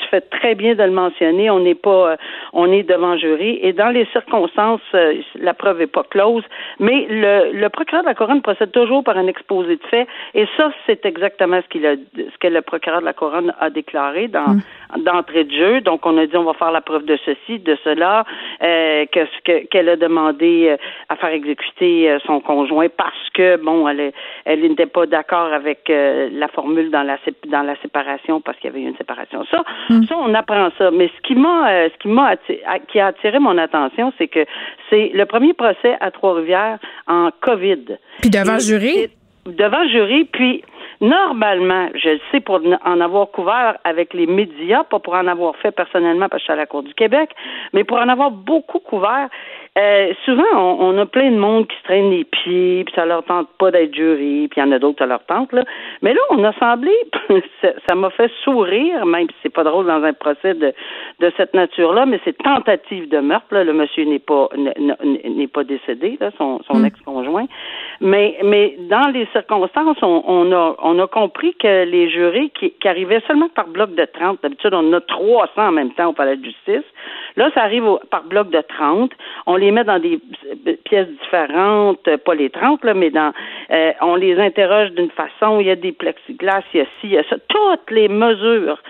fais 0.09 0.21
très 0.21 0.55
bien 0.55 0.73
de 0.73 0.83
le 0.83 0.91
mentionner, 0.91 1.49
on 1.51 1.59
n'est 1.59 1.75
pas, 1.75 2.11
euh, 2.11 2.15
on 2.53 2.71
est 2.71 2.83
devant 2.83 3.17
jury, 3.17 3.59
et 3.61 3.71
dans 3.71 3.89
les 3.89 4.05
circonstances, 4.11 4.81
euh, 4.95 5.21
la 5.35 5.53
preuve 5.53 5.81
est 5.81 5.87
pas 5.87 6.03
close, 6.03 6.43
mais 6.79 7.05
le, 7.07 7.51
le 7.53 7.69
procureur 7.69 8.03
de 8.03 8.07
la 8.07 8.15
couronne 8.15 8.41
procède 8.41 8.71
toujours 8.71 9.03
par 9.03 9.17
un 9.17 9.27
exposé 9.27 9.75
de 9.75 9.83
fait, 9.89 10.07
et 10.33 10.47
ça, 10.57 10.71
c'est 10.87 11.05
exactement 11.05 11.61
ce 11.61 11.67
qu'il 11.67 11.85
a, 11.85 11.95
ce 12.15 12.37
que 12.39 12.47
le 12.47 12.61
procureur 12.61 13.01
de 13.01 13.05
la 13.05 13.13
couronne 13.13 13.53
a 13.59 13.69
déclaré 13.69 14.27
dans 14.27 14.55
mm. 14.55 14.61
D'entrée 14.97 15.43
de 15.43 15.51
jeu. 15.51 15.81
Donc, 15.81 16.05
on 16.05 16.17
a 16.17 16.25
dit 16.25 16.35
on 16.37 16.43
va 16.43 16.53
faire 16.53 16.71
la 16.71 16.81
preuve 16.81 17.05
de 17.05 17.17
ceci, 17.25 17.59
de 17.59 17.77
cela, 17.83 18.25
euh, 18.63 19.05
que 19.05 19.65
qu'elle 19.65 19.89
a 19.89 19.95
demandé 19.95 20.67
euh, 20.69 20.77
à 21.09 21.15
faire 21.15 21.29
exécuter 21.29 22.17
son 22.25 22.39
conjoint 22.39 22.87
parce 22.95 23.29
que 23.33 23.57
bon, 23.57 23.87
elle, 23.87 24.11
elle 24.45 24.61
n'était 24.61 24.85
pas 24.85 25.05
d'accord 25.05 25.53
avec 25.53 25.89
la 25.89 26.47
formule 26.47 26.89
dans 26.91 27.03
la 27.03 27.17
dans 27.47 27.63
la 27.63 27.75
séparation 27.81 28.41
parce 28.41 28.57
qu'il 28.57 28.69
y 28.69 28.73
avait 28.73 28.81
eu 28.81 28.87
une 28.87 28.97
séparation. 28.97 29.45
Ça, 29.49 29.63
hmm. 29.89 30.03
ça 30.03 30.15
on 30.17 30.33
apprend 30.33 30.69
ça. 30.77 30.91
Mais 30.91 31.09
ce 31.15 31.27
qui 31.27 31.35
m'a 31.35 31.69
euh, 31.71 31.89
ce 31.93 31.97
qui 31.99 32.07
m'a 32.07 32.35
qui 32.87 32.99
a 32.99 33.07
attiré 33.07 33.39
mon 33.39 33.57
attention, 33.57 34.13
c'est 34.17 34.27
que 34.27 34.45
c'est 34.89 35.11
le 35.13 35.25
premier 35.25 35.53
procès 35.53 35.95
à 35.99 36.11
Trois-Rivières 36.11 36.79
en 37.07 37.29
Covid. 37.41 37.97
Puis 38.21 38.29
devant 38.29 38.59
jury? 38.59 39.09
Devant 39.45 39.87
jury, 39.87 40.25
puis 40.25 40.63
Normalement, 41.01 41.89
je 41.95 42.09
le 42.09 42.19
sais 42.31 42.41
pour 42.41 42.61
en 42.85 43.01
avoir 43.01 43.31
couvert 43.31 43.77
avec 43.83 44.13
les 44.13 44.27
médias, 44.27 44.83
pas 44.83 44.99
pour 44.99 45.15
en 45.15 45.25
avoir 45.25 45.55
fait 45.55 45.71
personnellement 45.71 46.29
parce 46.29 46.43
que 46.43 46.43
je 46.43 46.43
suis 46.43 46.53
à 46.53 46.55
la 46.55 46.67
Cour 46.67 46.83
du 46.83 46.93
Québec, 46.93 47.31
mais 47.73 47.83
pour 47.83 47.97
en 47.97 48.07
avoir 48.07 48.29
beaucoup 48.29 48.79
couvert, 48.79 49.27
euh, 49.77 50.13
souvent, 50.25 50.43
on, 50.53 50.97
a 50.97 51.05
plein 51.05 51.31
de 51.31 51.37
monde 51.37 51.65
qui 51.65 51.77
se 51.77 51.83
traîne 51.83 52.11
les 52.11 52.25
pieds, 52.25 52.83
puis 52.83 52.93
ça 52.93 53.05
leur 53.05 53.23
tente 53.23 53.47
pas 53.57 53.71
d'être 53.71 53.95
jury, 53.95 54.49
puis 54.49 54.59
il 54.59 54.65
y 54.65 54.67
en 54.67 54.71
a 54.73 54.79
d'autres, 54.79 54.99
ça 54.99 55.05
leur 55.05 55.23
tente, 55.25 55.53
là. 55.53 55.63
Mais 56.01 56.13
là, 56.13 56.19
on 56.29 56.43
a 56.43 56.51
semblé, 56.59 56.91
ça 57.87 57.95
m'a 57.95 58.09
fait 58.09 58.29
sourire, 58.43 59.05
même 59.05 59.27
si 59.27 59.35
c'est 59.43 59.53
pas 59.53 59.63
drôle 59.63 59.85
dans 59.85 60.03
un 60.03 60.11
procès 60.11 60.55
de, 60.55 60.73
de 61.21 61.31
cette 61.37 61.53
nature-là, 61.53 62.05
mais 62.05 62.19
c'est 62.25 62.37
tentative 62.37 63.07
de 63.07 63.19
meurtre, 63.19 63.47
là. 63.51 63.63
Le 63.63 63.71
monsieur 63.71 64.03
n'est 64.03 64.19
pas, 64.19 64.49
n'est 64.55 65.47
pas 65.47 65.63
décédé, 65.63 66.17
là, 66.19 66.31
son, 66.37 66.61
son 66.63 66.79
mm. 66.79 66.85
ex-conjoint. 66.87 67.45
Mais, 68.01 68.39
mais 68.43 68.75
dans 68.89 69.07
les 69.13 69.25
circonstances, 69.31 69.97
on, 70.01 70.21
on, 70.27 70.51
a, 70.51 70.75
on 70.83 70.99
a 70.99 71.07
compris 71.07 71.53
que 71.55 71.85
les 71.85 72.09
jurés 72.09 72.51
qui, 72.59 72.71
qui 72.71 72.87
arrivaient 72.89 73.21
seulement 73.25 73.47
par 73.47 73.67
bloc 73.67 73.95
de 73.95 74.03
30, 74.03 74.39
d'habitude, 74.43 74.73
on 74.73 74.89
en 74.89 74.93
a 74.93 74.99
300 74.99 75.49
en 75.55 75.71
même 75.71 75.93
temps 75.93 76.09
au 76.09 76.13
palais 76.13 76.35
de 76.35 76.43
justice. 76.43 76.83
Là, 77.37 77.49
ça 77.53 77.61
arrive 77.61 77.85
par 78.09 78.23
bloc 78.23 78.49
de 78.49 78.59
30. 78.59 79.11
On 79.45 79.60
les 79.61 79.71
met 79.71 79.83
dans 79.83 79.99
des 79.99 80.19
euh, 80.67 80.73
pièces 80.83 81.07
différentes, 81.21 82.05
euh, 82.07 82.17
pas 82.17 82.33
les 82.33 82.49
30, 82.49 82.83
là, 82.83 82.93
mais 82.93 83.11
dans 83.11 83.31
euh, 83.71 83.91
on 84.01 84.15
les 84.15 84.37
interroge 84.39 84.91
d'une 84.91 85.11
façon, 85.11 85.59
il 85.59 85.67
y 85.67 85.71
a 85.71 85.75
des 85.75 85.93
plexiglas, 85.93 86.63
il 86.73 86.79
y 86.79 86.81
a 86.81 86.85
ci, 86.85 87.03
il 87.03 87.11
y 87.11 87.17
a 87.17 87.23
ça. 87.29 87.37
Toutes 87.47 87.91
les 87.91 88.09
mesures 88.09 88.81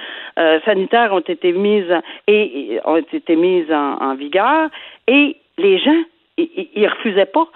sanitaires 0.66 1.14
ont 1.14 1.20
été 1.20 1.52
mises 1.52 1.94
et, 2.26 2.80
ont 2.86 2.96
été 2.96 3.36
mises 3.36 3.72
en, 3.72 4.16
vigueur 4.16 4.70
et 5.08 5.36
les 5.58 5.78
gens 5.78 6.02
ils, 6.38 6.88
refusaient 6.88 7.26
pas. 7.26 7.48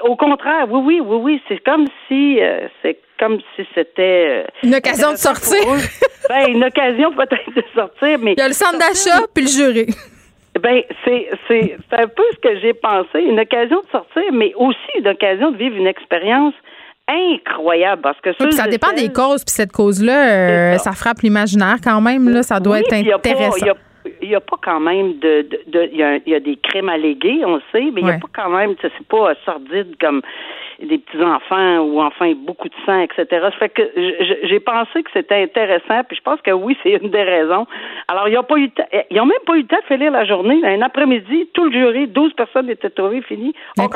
Au 0.00 0.16
contraire, 0.16 0.66
oui, 0.70 0.80
oui, 0.82 1.00
oui, 1.00 1.16
oui, 1.22 1.42
c'est 1.46 1.62
comme 1.62 1.86
si 2.08 2.40
c'est 2.80 2.98
comme 3.18 3.38
si 3.54 3.66
c'était 3.74 4.46
une 4.62 4.74
occasion 4.74 5.12
de 5.12 5.18
sortir. 5.18 5.60
ben, 6.28 6.48
une 6.48 6.64
occasion 6.64 7.12
peut-être 7.12 7.54
de 7.54 7.64
sortir, 7.74 8.18
mais 8.18 8.32
il 8.32 8.38
y 8.38 8.42
a 8.42 8.48
le 8.48 8.54
centre 8.54 8.78
d'achat 8.78 9.20
puis 9.34 9.44
le 9.44 9.50
jury. 9.50 9.86
Ben, 10.62 10.82
c'est, 11.04 11.28
c'est, 11.48 11.76
c'est 11.90 11.98
un 11.98 12.06
peu 12.06 12.22
ce 12.32 12.38
que 12.38 12.60
j'ai 12.60 12.72
pensé, 12.72 13.20
une 13.20 13.40
occasion 13.40 13.80
de 13.80 13.90
sortir, 13.90 14.22
mais 14.32 14.52
aussi 14.56 14.78
une 14.98 15.08
occasion 15.08 15.50
de 15.50 15.56
vivre 15.56 15.76
une 15.76 15.88
expérience 15.88 16.54
incroyable 17.08 18.00
parce 18.00 18.20
que 18.20 18.30
ça 18.52 18.68
dépend 18.68 18.92
des 18.92 19.12
causes 19.12 19.44
puis 19.44 19.52
cette 19.52 19.72
cause 19.72 20.02
là 20.02 20.74
euh, 20.74 20.78
ça. 20.78 20.92
frappe 20.92 21.20
l'imaginaire 21.22 21.76
quand 21.82 22.00
même 22.00 22.28
là. 22.28 22.44
Ça 22.44 22.60
doit 22.60 22.78
être 22.78 22.92
intéressant. 22.92 23.66
il 24.22 24.28
n'y 24.28 24.34
a 24.36 24.40
pas 24.40 24.56
quand 24.62 24.78
même 24.78 25.18
de, 25.18 25.46
de, 25.66 25.88
il, 25.92 25.98
y 25.98 26.02
a, 26.04 26.18
y 26.24 26.34
a, 26.34 26.40
des 26.40 26.56
crimes 26.62 26.88
allégués, 26.88 27.42
on 27.44 27.58
sait, 27.72 27.90
mais 27.92 28.02
il 28.02 28.04
n'y 28.04 28.10
a 28.10 28.18
pas 28.18 28.28
quand 28.32 28.50
même, 28.50 28.74
c'est 28.80 29.06
pas 29.08 29.34
sordide 29.44 29.96
comme 30.00 30.22
des 30.86 30.98
petits 30.98 31.22
enfants 31.22 31.78
ou 31.78 32.00
enfin 32.00 32.32
beaucoup 32.34 32.68
de 32.68 32.74
sang, 32.84 33.00
etc. 33.00 33.26
Ça 33.30 33.50
fait 33.52 33.68
que 33.68 33.82
j'ai 34.44 34.60
pensé 34.60 35.02
que 35.02 35.10
c'était 35.12 35.42
intéressant, 35.42 36.02
puis 36.06 36.16
je 36.16 36.22
pense 36.22 36.40
que 36.40 36.50
oui, 36.50 36.76
c'est 36.82 36.92
une 36.92 37.10
des 37.10 37.22
raisons. 37.22 37.66
Alors, 38.08 38.28
ils 38.28 38.34
n'ont 38.34 38.42
pas 38.42 38.56
eu 38.56 38.70
ils 39.10 39.20
ont 39.20 39.26
même 39.26 39.38
pas 39.46 39.54
eu 39.54 39.62
le 39.62 39.66
temps 39.66 39.76
de 39.88 39.94
finir 39.94 40.10
la 40.10 40.24
journée. 40.24 40.60
Un 40.64 40.82
après-midi, 40.82 41.48
tout 41.54 41.64
le 41.64 41.72
jury, 41.72 42.08
12 42.08 42.32
personnes 42.34 42.70
étaient 42.70 42.90
trouvées, 42.90 43.22
fini. 43.22 43.52
On, 43.78 43.88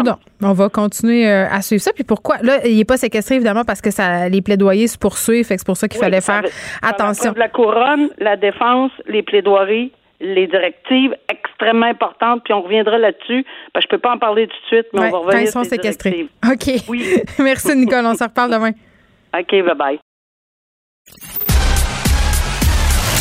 on 0.43 0.53
va 0.53 0.69
continuer 0.69 1.29
euh, 1.29 1.47
à 1.51 1.63
suivre 1.63 1.83
ça. 1.83 1.93
Puis 1.93 2.05
pourquoi? 2.05 2.37
Là, 2.43 2.67
il 2.67 2.77
n'est 2.77 2.85
pas 2.85 2.97
séquestré, 2.97 3.37
évidemment, 3.37 3.65
parce 3.65 3.81
que 3.81 3.91
ça, 3.91 4.29
les 4.29 4.43
plaidoyers 4.43 4.87
se 4.87 4.99
poursuivent. 4.99 5.45
c'est 5.45 5.65
pour 5.65 5.77
ça 5.77 5.89
qu'il 5.89 6.01
fallait 6.01 6.21
faire 6.21 6.43
attention. 6.83 7.33
La 7.37 7.49
couronne, 7.49 8.11
la 8.19 8.37
défense, 8.37 8.93
les 9.07 9.23
plaidoiries, 9.23 9.93
les 10.21 10.47
directives, 10.47 11.15
extrêmement 11.29 11.87
importante, 11.87 12.43
puis 12.45 12.55
on 12.55 12.63
reviendra 12.63 12.99
là-dessus. 12.99 13.45
Ben, 13.75 13.81
je 13.83 13.89
peux 13.89 13.99
pas 13.99 14.15
en 14.15 14.19
parler 14.19 14.47
tout 14.47 14.55
de 14.55 14.67
suite, 14.67 14.87
mais 14.93 15.01
on 15.01 15.11
va 15.11 15.19
revenir. 15.19 15.33
Quand 15.33 15.41
ils 15.41 15.53
sont 15.53 15.65
séquestrés. 15.65 16.29
OK. 16.47 16.83
Oui. 16.89 17.23
Merci, 17.39 17.77
Nicole. 17.77 18.05
On 18.07 18.15
se 18.15 18.25
reparle 18.25 18.53
demain. 18.53 18.73
OK, 19.39 19.51
bye-bye. 19.51 19.99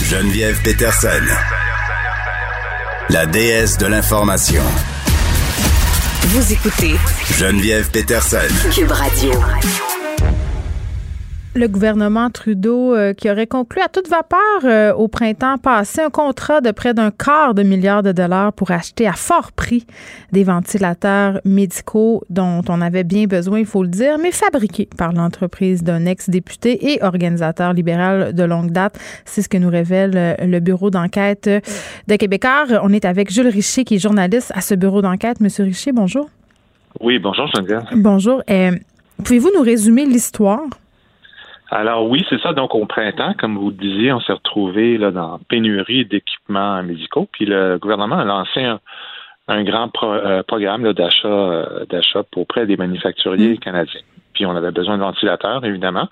Geneviève 0.03 0.61
Peterson, 0.63 1.09
la 3.09 3.25
déesse 3.25 3.77
de 3.77 3.87
l'information. 3.87 4.61
Vous 6.27 6.53
écoutez 6.53 6.95
Geneviève 7.37 7.91
Peterson, 7.91 8.47
Cube 8.73 8.91
Radio 8.91 9.31
le 11.55 11.67
gouvernement 11.69 12.29
Trudeau 12.29 12.93
euh, 12.93 13.13
qui 13.13 13.29
aurait 13.31 13.47
conclu 13.47 13.81
à 13.81 13.87
toute 13.87 14.09
vapeur 14.09 14.39
euh, 14.65 14.93
au 14.93 15.07
printemps 15.07 15.57
passé 15.57 16.01
un 16.01 16.09
contrat 16.09 16.59
de 16.59 16.71
près 16.71 16.93
d'un 16.93 17.11
quart 17.11 17.53
de 17.53 17.63
milliard 17.63 18.03
de 18.03 18.11
dollars 18.11 18.51
pour 18.51 18.71
acheter 18.71 19.07
à 19.07 19.13
fort 19.13 19.53
prix 19.53 19.85
des 20.33 20.43
ventilateurs 20.43 21.39
médicaux 21.45 22.23
dont 22.29 22.61
on 22.67 22.81
avait 22.81 23.05
bien 23.05 23.25
besoin, 23.25 23.59
il 23.59 23.65
faut 23.65 23.83
le 23.83 23.89
dire, 23.89 24.17
mais 24.21 24.31
fabriqués 24.31 24.89
par 24.97 25.13
l'entreprise 25.13 25.81
d'un 25.81 26.05
ex-député 26.05 26.93
et 26.93 27.01
organisateur 27.01 27.71
libéral 27.71 28.33
de 28.33 28.43
longue 28.43 28.71
date. 28.71 28.99
C'est 29.23 29.41
ce 29.41 29.47
que 29.47 29.57
nous 29.57 29.69
révèle 29.69 30.11
euh, 30.15 30.35
le 30.45 30.59
bureau 30.59 30.89
d'enquête 30.89 31.49
de 32.07 32.15
Québécois. 32.17 32.65
On 32.83 32.91
est 32.91 33.05
avec 33.05 33.31
Jules 33.31 33.47
Richer 33.47 33.85
qui 33.85 33.95
est 33.95 33.99
journaliste 33.99 34.51
à 34.53 34.59
ce 34.59 34.75
bureau 34.75 35.01
d'enquête. 35.01 35.39
Monsieur 35.39 35.63
Richer, 35.63 35.93
bonjour. 35.93 36.29
Oui, 36.99 37.17
bonjour 37.17 37.47
Geneviève. 37.47 37.83
Bonjour. 37.95 38.43
Pouvez-vous 39.23 39.51
nous 39.55 39.63
résumer 39.63 40.05
l'histoire? 40.05 40.67
Alors 41.71 42.07
oui, 42.07 42.25
c'est 42.29 42.39
ça. 42.41 42.53
Donc 42.53 42.75
au 42.75 42.85
printemps, 42.85 43.33
comme 43.37 43.57
vous 43.57 43.69
le 43.69 43.75
disiez, 43.75 44.13
on 44.13 44.19
s'est 44.19 44.33
retrouvé 44.33 44.97
là 44.97 45.11
dans 45.11 45.39
pénurie 45.49 46.05
d'équipements 46.05 46.83
médicaux. 46.83 47.27
Puis 47.31 47.45
le 47.45 47.77
gouvernement 47.77 48.17
a 48.17 48.25
lancé 48.25 48.63
un, 49.47 49.63
grand 49.63 49.91
euh, 50.03 50.43
programme 50.43 50.91
d'achat 50.93 51.27
euh, 51.27 51.85
d'achat 51.85 52.23
auprès 52.35 52.65
des 52.65 52.77
manufacturiers 52.77 53.53
mm. 53.53 53.59
canadiens. 53.59 54.01
Puis 54.33 54.45
on 54.45 54.55
avait 54.55 54.71
besoin 54.71 54.97
de 54.97 55.03
ventilateurs, 55.03 55.65
évidemment, 55.65 56.07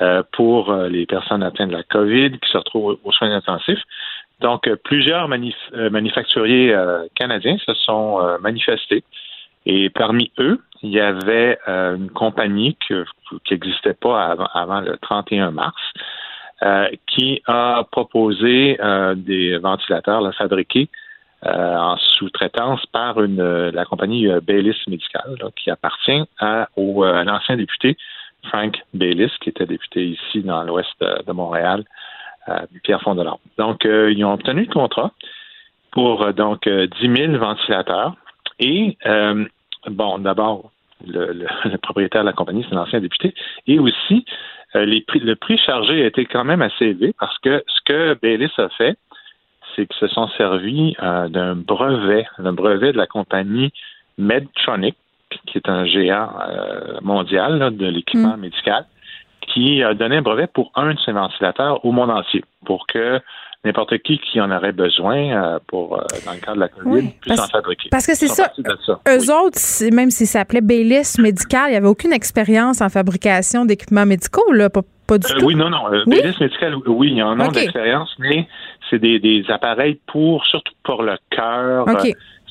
euh, 0.00 0.22
pour 0.32 0.72
les 0.72 1.06
personnes 1.06 1.42
atteintes 1.42 1.70
de 1.70 1.76
la 1.76 1.82
COVID 1.82 2.38
qui 2.38 2.50
se 2.50 2.56
retrouvent 2.56 2.98
aux 3.04 3.12
soins 3.12 3.32
intensifs. 3.32 3.82
Donc 4.40 4.72
plusieurs 4.84 5.28
manufacturiers 5.28 6.72
canadiens 7.16 7.58
se 7.58 7.74
sont 7.74 8.20
manifestés. 8.40 9.02
Et 9.68 9.90
parmi 9.90 10.32
eux, 10.38 10.62
il 10.82 10.90
y 10.90 10.98
avait 10.98 11.58
euh, 11.68 11.96
une 11.96 12.10
compagnie 12.10 12.76
qui 12.86 12.94
n'existait 13.50 13.92
pas 13.92 14.34
avant, 14.54 14.80
le 14.80 14.96
31 14.96 15.50
mars, 15.50 15.76
euh, 16.62 16.88
qui 17.06 17.42
a 17.46 17.84
proposé 17.92 18.78
euh, 18.80 19.14
des 19.14 19.58
ventilateurs 19.58 20.34
fabriqués 20.34 20.88
en 21.40 21.96
sous-traitance 21.96 22.84
par 22.86 23.20
la 23.20 23.84
compagnie 23.84 24.26
Baylis 24.42 24.74
Medical, 24.88 25.36
qui 25.54 25.70
appartient 25.70 26.24
à, 26.40 26.66
l'ancien 26.76 27.56
député 27.56 27.96
Frank 28.48 28.76
Baylis, 28.92 29.30
qui 29.40 29.50
était 29.50 29.64
député 29.66 30.04
ici 30.04 30.42
dans 30.42 30.64
l'ouest 30.64 31.00
de, 31.00 31.32
Montréal, 31.32 31.84
Pierre 32.82 33.00
Fondelard. 33.02 33.38
Donc, 33.56 33.84
ils 33.84 34.24
ont 34.24 34.32
obtenu 34.32 34.62
le 34.62 34.72
contrat 34.72 35.12
pour 35.92 36.34
donc 36.34 36.68
10 36.68 36.90
000 37.00 37.38
ventilateurs 37.38 38.16
et 38.58 38.98
bon, 39.86 40.18
d'abord, 40.18 40.70
le, 41.06 41.76
propriétaire 41.78 42.22
de 42.22 42.26
la 42.26 42.32
compagnie, 42.32 42.64
c'est 42.68 42.74
un 42.74 42.80
ancien 42.80 43.00
député, 43.00 43.34
et 43.66 43.78
aussi, 43.78 44.24
euh, 44.74 44.84
les 44.84 45.00
prix, 45.00 45.20
le 45.20 45.36
prix 45.36 45.58
chargé 45.58 46.02
a 46.02 46.06
été 46.06 46.26
quand 46.26 46.44
même 46.44 46.60
assez 46.60 46.86
élevé 46.86 47.14
parce 47.18 47.38
que 47.38 47.64
ce 47.66 47.80
que 47.84 48.18
Baylis 48.20 48.50
a 48.58 48.68
fait, 48.70 48.98
c'est 49.74 49.86
qu'ils 49.86 50.08
se 50.08 50.08
sont 50.08 50.28
servis 50.36 50.94
euh, 51.02 51.28
d'un 51.28 51.54
brevet, 51.54 52.26
d'un 52.38 52.52
brevet 52.52 52.92
de 52.92 52.98
la 52.98 53.06
compagnie 53.06 53.72
Medtronic, 54.18 54.96
qui 55.46 55.58
est 55.58 55.68
un 55.68 55.84
géant 55.84 56.30
euh, 56.48 56.98
mondial 57.02 57.76
de 57.76 57.86
l'équipement 57.86 58.36
mm. 58.36 58.40
médical, 58.40 58.86
qui 59.40 59.82
a 59.82 59.94
donné 59.94 60.16
un 60.16 60.22
brevet 60.22 60.46
pour 60.46 60.70
un 60.74 60.94
de 60.94 60.98
ses 61.00 61.12
ventilateurs 61.12 61.84
au 61.84 61.92
monde 61.92 62.10
entier, 62.10 62.44
pour 62.66 62.86
que 62.86 63.20
n'importe 63.64 63.98
qui 63.98 64.18
qui 64.18 64.40
en 64.40 64.50
aurait 64.50 64.72
besoin 64.72 65.16
euh, 65.16 65.58
pour 65.66 65.96
euh, 65.96 66.04
dans 66.24 66.32
le 66.32 66.38
cadre 66.38 66.54
de 66.54 66.60
la 66.60 66.68
COVID 66.68 67.08
puisse 67.20 67.40
en 67.40 67.46
fabriquer. 67.48 67.88
Parce 67.90 68.06
que 68.06 68.14
c'est 68.14 68.28
ça. 68.28 68.52
Eux 69.08 69.32
autres, 69.32 69.94
même 69.94 70.10
s'ils 70.10 70.26
s'appelaient 70.26 70.60
Baylis 70.60 71.16
Medical, 71.18 71.64
il 71.68 71.70
n'y 71.72 71.76
avait 71.76 71.88
aucune 71.88 72.12
expérience 72.12 72.80
en 72.80 72.88
fabrication 72.88 73.64
d'équipements 73.64 74.06
médicaux, 74.06 74.52
là, 74.52 74.70
pas, 74.70 74.82
du 75.18 75.26
euh, 75.32 75.38
tout. 75.38 75.46
Oui, 75.46 75.54
non, 75.54 75.70
non. 75.70 75.90
Baylis 76.06 76.36
Medical, 76.40 76.76
oui, 76.86 77.12
ils 77.14 77.22
en 77.22 77.38
ont 77.40 77.48
d'expérience, 77.48 78.14
mais 78.18 78.46
c'est 78.90 78.98
des, 78.98 79.44
appareils 79.48 79.98
pour, 80.06 80.46
surtout 80.46 80.74
pour 80.84 81.02
le 81.02 81.16
cœur. 81.30 81.86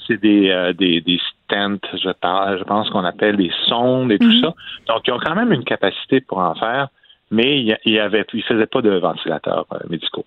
c'est 0.07 0.19
des, 0.21 0.73
des, 0.77 1.01
des 1.01 1.19
stents, 1.19 1.77
je, 1.93 1.99
je 1.99 2.63
pense 2.63 2.89
qu'on 2.89 3.05
appelle 3.05 3.37
des 3.37 3.51
sondes 3.67 4.11
et 4.11 4.19
tout 4.19 4.25
mhm. 4.25 4.41
ça. 4.41 4.53
Donc, 4.87 5.07
ils 5.07 5.13
ont 5.13 5.19
quand 5.19 5.35
même 5.35 5.53
une 5.53 5.63
capacité 5.63 6.19
pour 6.19 6.39
en 6.39 6.55
faire, 6.55 6.89
mais 7.31 7.61
il 7.61 7.77
y 7.85 7.99
avait, 7.99 8.25
ils 8.33 8.43
faisaient 8.43 8.67
pas 8.67 8.81
de 8.81 8.97
ventilateurs 8.97 9.65
médicaux. 9.89 10.25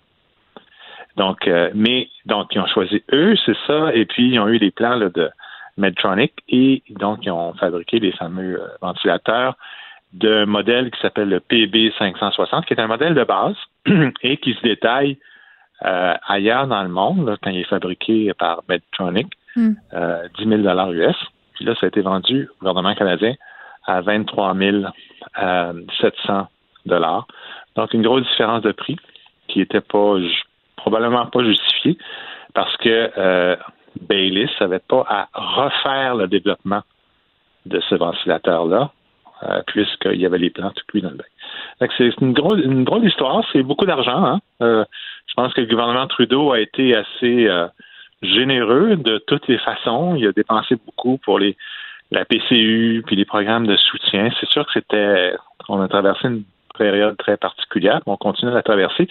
Donc, 1.17 1.47
euh, 1.47 1.69
mais 1.73 2.09
donc 2.25 2.47
ils 2.53 2.59
ont 2.59 2.67
choisi 2.67 3.03
eux, 3.11 3.35
c'est 3.45 3.57
ça, 3.67 3.93
et 3.93 4.05
puis 4.05 4.29
ils 4.29 4.39
ont 4.39 4.47
eu 4.47 4.57
les 4.57 4.71
plans 4.71 4.97
de 4.97 5.29
Medtronic 5.77 6.33
et 6.49 6.83
donc 6.89 7.19
ils 7.23 7.31
ont 7.31 7.53
fabriqué 7.53 7.99
les 7.99 8.11
fameux 8.13 8.61
euh, 8.61 8.67
ventilateurs 8.81 9.55
de 10.13 10.45
modèle 10.45 10.91
qui 10.91 10.99
s'appelle 11.01 11.29
le 11.29 11.39
PB560, 11.39 12.65
qui 12.65 12.73
est 12.73 12.79
un 12.79 12.87
modèle 12.87 13.13
de 13.13 13.23
base 13.23 13.55
et 14.21 14.37
qui 14.37 14.53
se 14.53 14.61
détaille 14.61 15.17
euh, 15.85 16.13
ailleurs 16.27 16.67
dans 16.67 16.83
le 16.83 16.89
monde 16.89 17.37
quand 17.41 17.49
il 17.49 17.59
est 17.59 17.69
fabriqué 17.69 18.33
par 18.33 18.63
Medtronic, 18.67 19.27
10 19.55 19.75
000 20.37 20.61
dollars 20.61 20.91
US. 20.91 21.15
Puis 21.53 21.65
là, 21.65 21.75
ça 21.75 21.85
a 21.85 21.87
été 21.87 22.01
vendu 22.01 22.49
au 22.49 22.59
gouvernement 22.59 22.93
canadien 22.93 23.35
à 23.87 24.01
23 24.01 24.55
700 25.99 26.47
dollars. 26.85 27.27
Donc, 27.75 27.93
une 27.93 28.01
grosse 28.01 28.27
différence 28.27 28.61
de 28.61 28.71
prix 28.71 28.97
qui 29.47 29.59
n'était 29.59 29.81
pas 29.81 30.17
probablement 30.91 31.25
pas 31.27 31.43
justifié 31.43 31.97
parce 32.53 32.75
que 32.77 33.11
euh, 33.17 33.55
n'avait 34.59 34.79
pas 34.79 35.05
à 35.07 35.29
refaire 35.33 36.15
le 36.15 36.27
développement 36.27 36.81
de 37.65 37.79
ce 37.89 37.95
ventilateur-là, 37.95 38.91
euh, 39.43 39.61
puisqu'il 39.67 40.19
y 40.19 40.25
avait 40.25 40.37
les 40.37 40.49
plans 40.49 40.71
tout 40.71 40.83
cuits 40.87 41.01
dans 41.01 41.11
le 41.11 41.17
bain. 41.17 41.87
C'est 41.97 42.09
une 42.19 42.35
une 42.65 42.83
grosse 42.83 43.03
histoire, 43.05 43.43
c'est 43.53 43.63
beaucoup 43.63 43.85
d'argent. 43.85 44.25
Hein. 44.25 44.39
Euh, 44.61 44.83
je 45.27 45.33
pense 45.35 45.53
que 45.53 45.61
le 45.61 45.67
gouvernement 45.67 46.07
Trudeau 46.07 46.51
a 46.51 46.59
été 46.59 46.95
assez 46.95 47.47
euh, 47.47 47.67
généreux 48.21 48.97
de 48.97 49.17
toutes 49.27 49.47
les 49.47 49.59
façons. 49.59 50.15
Il 50.15 50.27
a 50.27 50.31
dépensé 50.31 50.75
beaucoup 50.85 51.17
pour 51.17 51.39
les 51.39 51.55
la 52.11 52.25
PCU 52.25 53.03
puis 53.05 53.15
les 53.15 53.25
programmes 53.25 53.67
de 53.67 53.77
soutien. 53.77 54.29
C'est 54.39 54.49
sûr 54.49 54.65
que 54.65 54.73
c'était 54.73 55.35
on 55.69 55.79
a 55.81 55.87
traversé 55.87 56.27
une 56.27 56.43
période 56.77 57.17
très 57.17 57.37
particulière. 57.37 58.01
On 58.05 58.17
continue 58.17 58.51
à 58.51 58.55
la 58.55 58.63
traverser, 58.63 59.07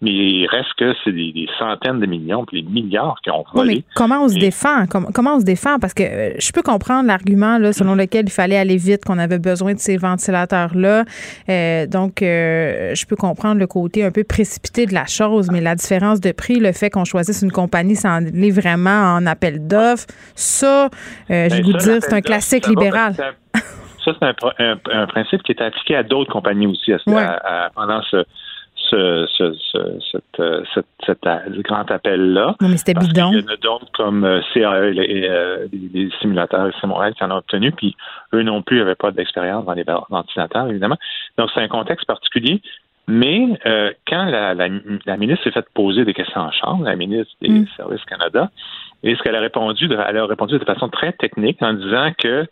mais 0.00 0.10
il 0.10 0.46
reste 0.46 0.72
que 0.78 0.94
c'est 1.04 1.12
des, 1.12 1.48
centaines 1.58 2.00
de 2.00 2.06
millions, 2.06 2.44
puis 2.44 2.62
des 2.62 2.68
milliards 2.68 3.18
qui 3.22 3.30
ont 3.30 3.44
volé. 3.54 3.76
mais 3.76 3.84
comment 3.94 4.24
on 4.24 4.28
se 4.28 4.38
défend? 4.38 4.86
Comment, 4.86 5.36
on 5.36 5.40
se 5.40 5.44
défend? 5.44 5.78
Parce 5.78 5.94
que 5.94 6.02
euh, 6.02 6.34
je 6.38 6.52
peux 6.52 6.62
comprendre 6.62 7.06
l'argument 7.06 7.58
selon 7.72 7.94
lequel 7.94 8.26
il 8.26 8.30
fallait 8.30 8.56
aller 8.56 8.76
vite, 8.76 9.04
qu'on 9.04 9.18
avait 9.18 9.38
besoin 9.38 9.74
de 9.74 9.78
ces 9.78 9.96
ventilateurs-là. 9.96 11.04
Euh, 11.48 11.86
donc, 11.86 12.22
euh, 12.22 12.94
je 12.94 13.06
peux 13.06 13.16
comprendre 13.16 13.58
le 13.58 13.66
côté 13.66 14.04
un 14.04 14.10
peu 14.10 14.24
précipité 14.24 14.86
de 14.86 14.94
la 14.94 15.06
chose, 15.06 15.50
mais 15.50 15.60
la 15.60 15.74
différence 15.74 16.20
de 16.20 16.32
prix, 16.32 16.58
le 16.58 16.72
fait 16.72 16.90
qu'on 16.90 17.04
choisisse 17.04 17.42
une 17.42 17.52
compagnie 17.52 17.96
sans 17.96 18.26
aller 18.26 18.50
vraiment 18.50 19.14
en 19.16 19.26
appel 19.26 19.66
d'offres, 19.66 20.06
ça, 20.34 20.88
je 21.28 21.34
vais 21.34 21.48
ben, 21.48 21.62
vous 21.62 21.72
dire, 21.72 21.98
c'est 22.00 22.14
un 22.14 22.20
classique 22.20 22.66
libéral. 22.66 23.14
Ça, 24.04 24.12
c'est 24.20 24.64
un, 24.92 25.06
principe 25.06 25.42
qui 25.42 25.52
est 25.52 25.62
appliqué 25.62 25.96
à 25.96 26.02
d'autres 26.02 26.32
compagnies 26.32 26.66
aussi 26.66 26.92
pendant 27.74 28.02
ce, 28.02 28.24
ce, 28.92 29.54
ce, 29.72 30.18
euh, 30.40 31.62
grand 31.62 31.90
appel-là. 31.90 32.56
mais 32.60 32.76
c'était 32.76 32.94
bidon. 32.94 33.30
Il 33.32 33.40
y 33.40 33.44
en 33.44 33.52
a 33.52 33.56
d'autres 33.56 33.90
comme 33.92 34.24
euh, 34.24 34.40
CAE, 34.52 34.90
les, 34.90 35.28
euh, 35.28 35.66
les, 35.72 36.10
simulateurs 36.20 36.72
c'est 36.80 36.86
Montréal 36.86 37.14
qui 37.14 37.24
en 37.24 37.30
ont 37.30 37.36
obtenu, 37.36 37.72
puis 37.72 37.96
eux 38.34 38.42
non 38.42 38.62
plus 38.62 38.78
n'avaient 38.78 38.94
pas 38.94 39.10
d'expérience 39.10 39.64
dans 39.64 39.74
les 39.74 39.84
ventilateurs, 40.10 40.68
évidemment. 40.68 40.98
Donc, 41.38 41.50
c'est 41.54 41.60
un 41.60 41.68
contexte 41.68 42.06
particulier. 42.06 42.60
Mais 43.08 43.58
quand 44.06 44.24
la, 44.26 44.54
la, 44.54 45.16
ministre 45.16 45.42
s'est 45.42 45.50
fait 45.50 45.66
poser 45.74 46.04
des 46.04 46.14
questions 46.14 46.40
en 46.40 46.52
chambre, 46.52 46.84
la 46.84 46.94
ministre 46.94 47.32
des 47.42 47.48
mm. 47.48 47.66
Services 47.76 48.04
Canada, 48.04 48.48
et 49.02 49.16
ce 49.16 49.22
qu'elle 49.24 49.34
a 49.34 49.40
répondu, 49.40 49.88
elle 49.90 50.16
a 50.16 50.26
répondu 50.26 50.56
de 50.56 50.64
façon 50.64 50.88
très 50.88 51.12
technique 51.12 51.60
en 51.62 51.72
disant 51.72 52.12
que 52.16 52.46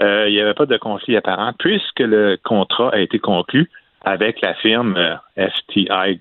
euh, 0.00 0.28
il 0.28 0.34
n'y 0.34 0.40
avait 0.40 0.54
pas 0.54 0.66
de 0.66 0.76
conflit 0.76 1.16
apparent 1.16 1.52
puisque 1.58 2.00
le 2.00 2.36
contrat 2.42 2.90
a 2.92 2.98
été 2.98 3.18
conclu 3.18 3.70
avec 4.04 4.40
la 4.40 4.54
firme 4.54 4.96
euh, 4.96 5.48
FTI 5.48 6.20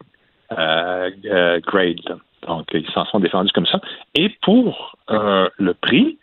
euh, 0.52 1.60
Grade. 1.62 2.20
Donc, 2.48 2.68
ils 2.74 2.90
s'en 2.92 3.06
sont 3.06 3.20
défendus 3.20 3.52
comme 3.54 3.66
ça. 3.66 3.80
Et 4.16 4.30
pour 4.42 4.98
le 5.10 5.74
prix, 5.74 6.18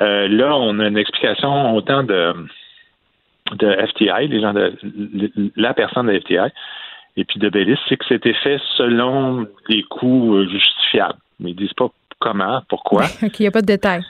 là, 0.00 0.56
on 0.56 0.78
a 0.80 0.86
une 0.86 0.98
explication 0.98 1.74
autant 1.74 2.02
de, 2.02 2.34
de 3.52 3.86
FTI, 3.86 4.26
les 4.28 4.40
gens 4.40 4.52
de 4.52 4.74
la 5.54 5.72
personne 5.72 6.08
de 6.08 6.18
FTI, 6.18 6.52
et 7.16 7.24
puis 7.24 7.38
de 7.38 7.48
Bellis, 7.48 7.78
c'est 7.88 7.96
que 7.96 8.04
c'était 8.06 8.34
fait 8.34 8.60
selon 8.76 9.46
des 9.70 9.84
coûts 9.84 10.44
justifiables. 10.50 11.18
Mais 11.38 11.50
ils 11.50 11.56
disent 11.56 11.72
pas 11.74 11.88
comment, 12.18 12.60
pourquoi. 12.68 13.04
Il 13.22 13.30
n'y 13.38 13.46
a 13.46 13.52
pas 13.52 13.62
de 13.62 13.66
détails. 13.66 14.02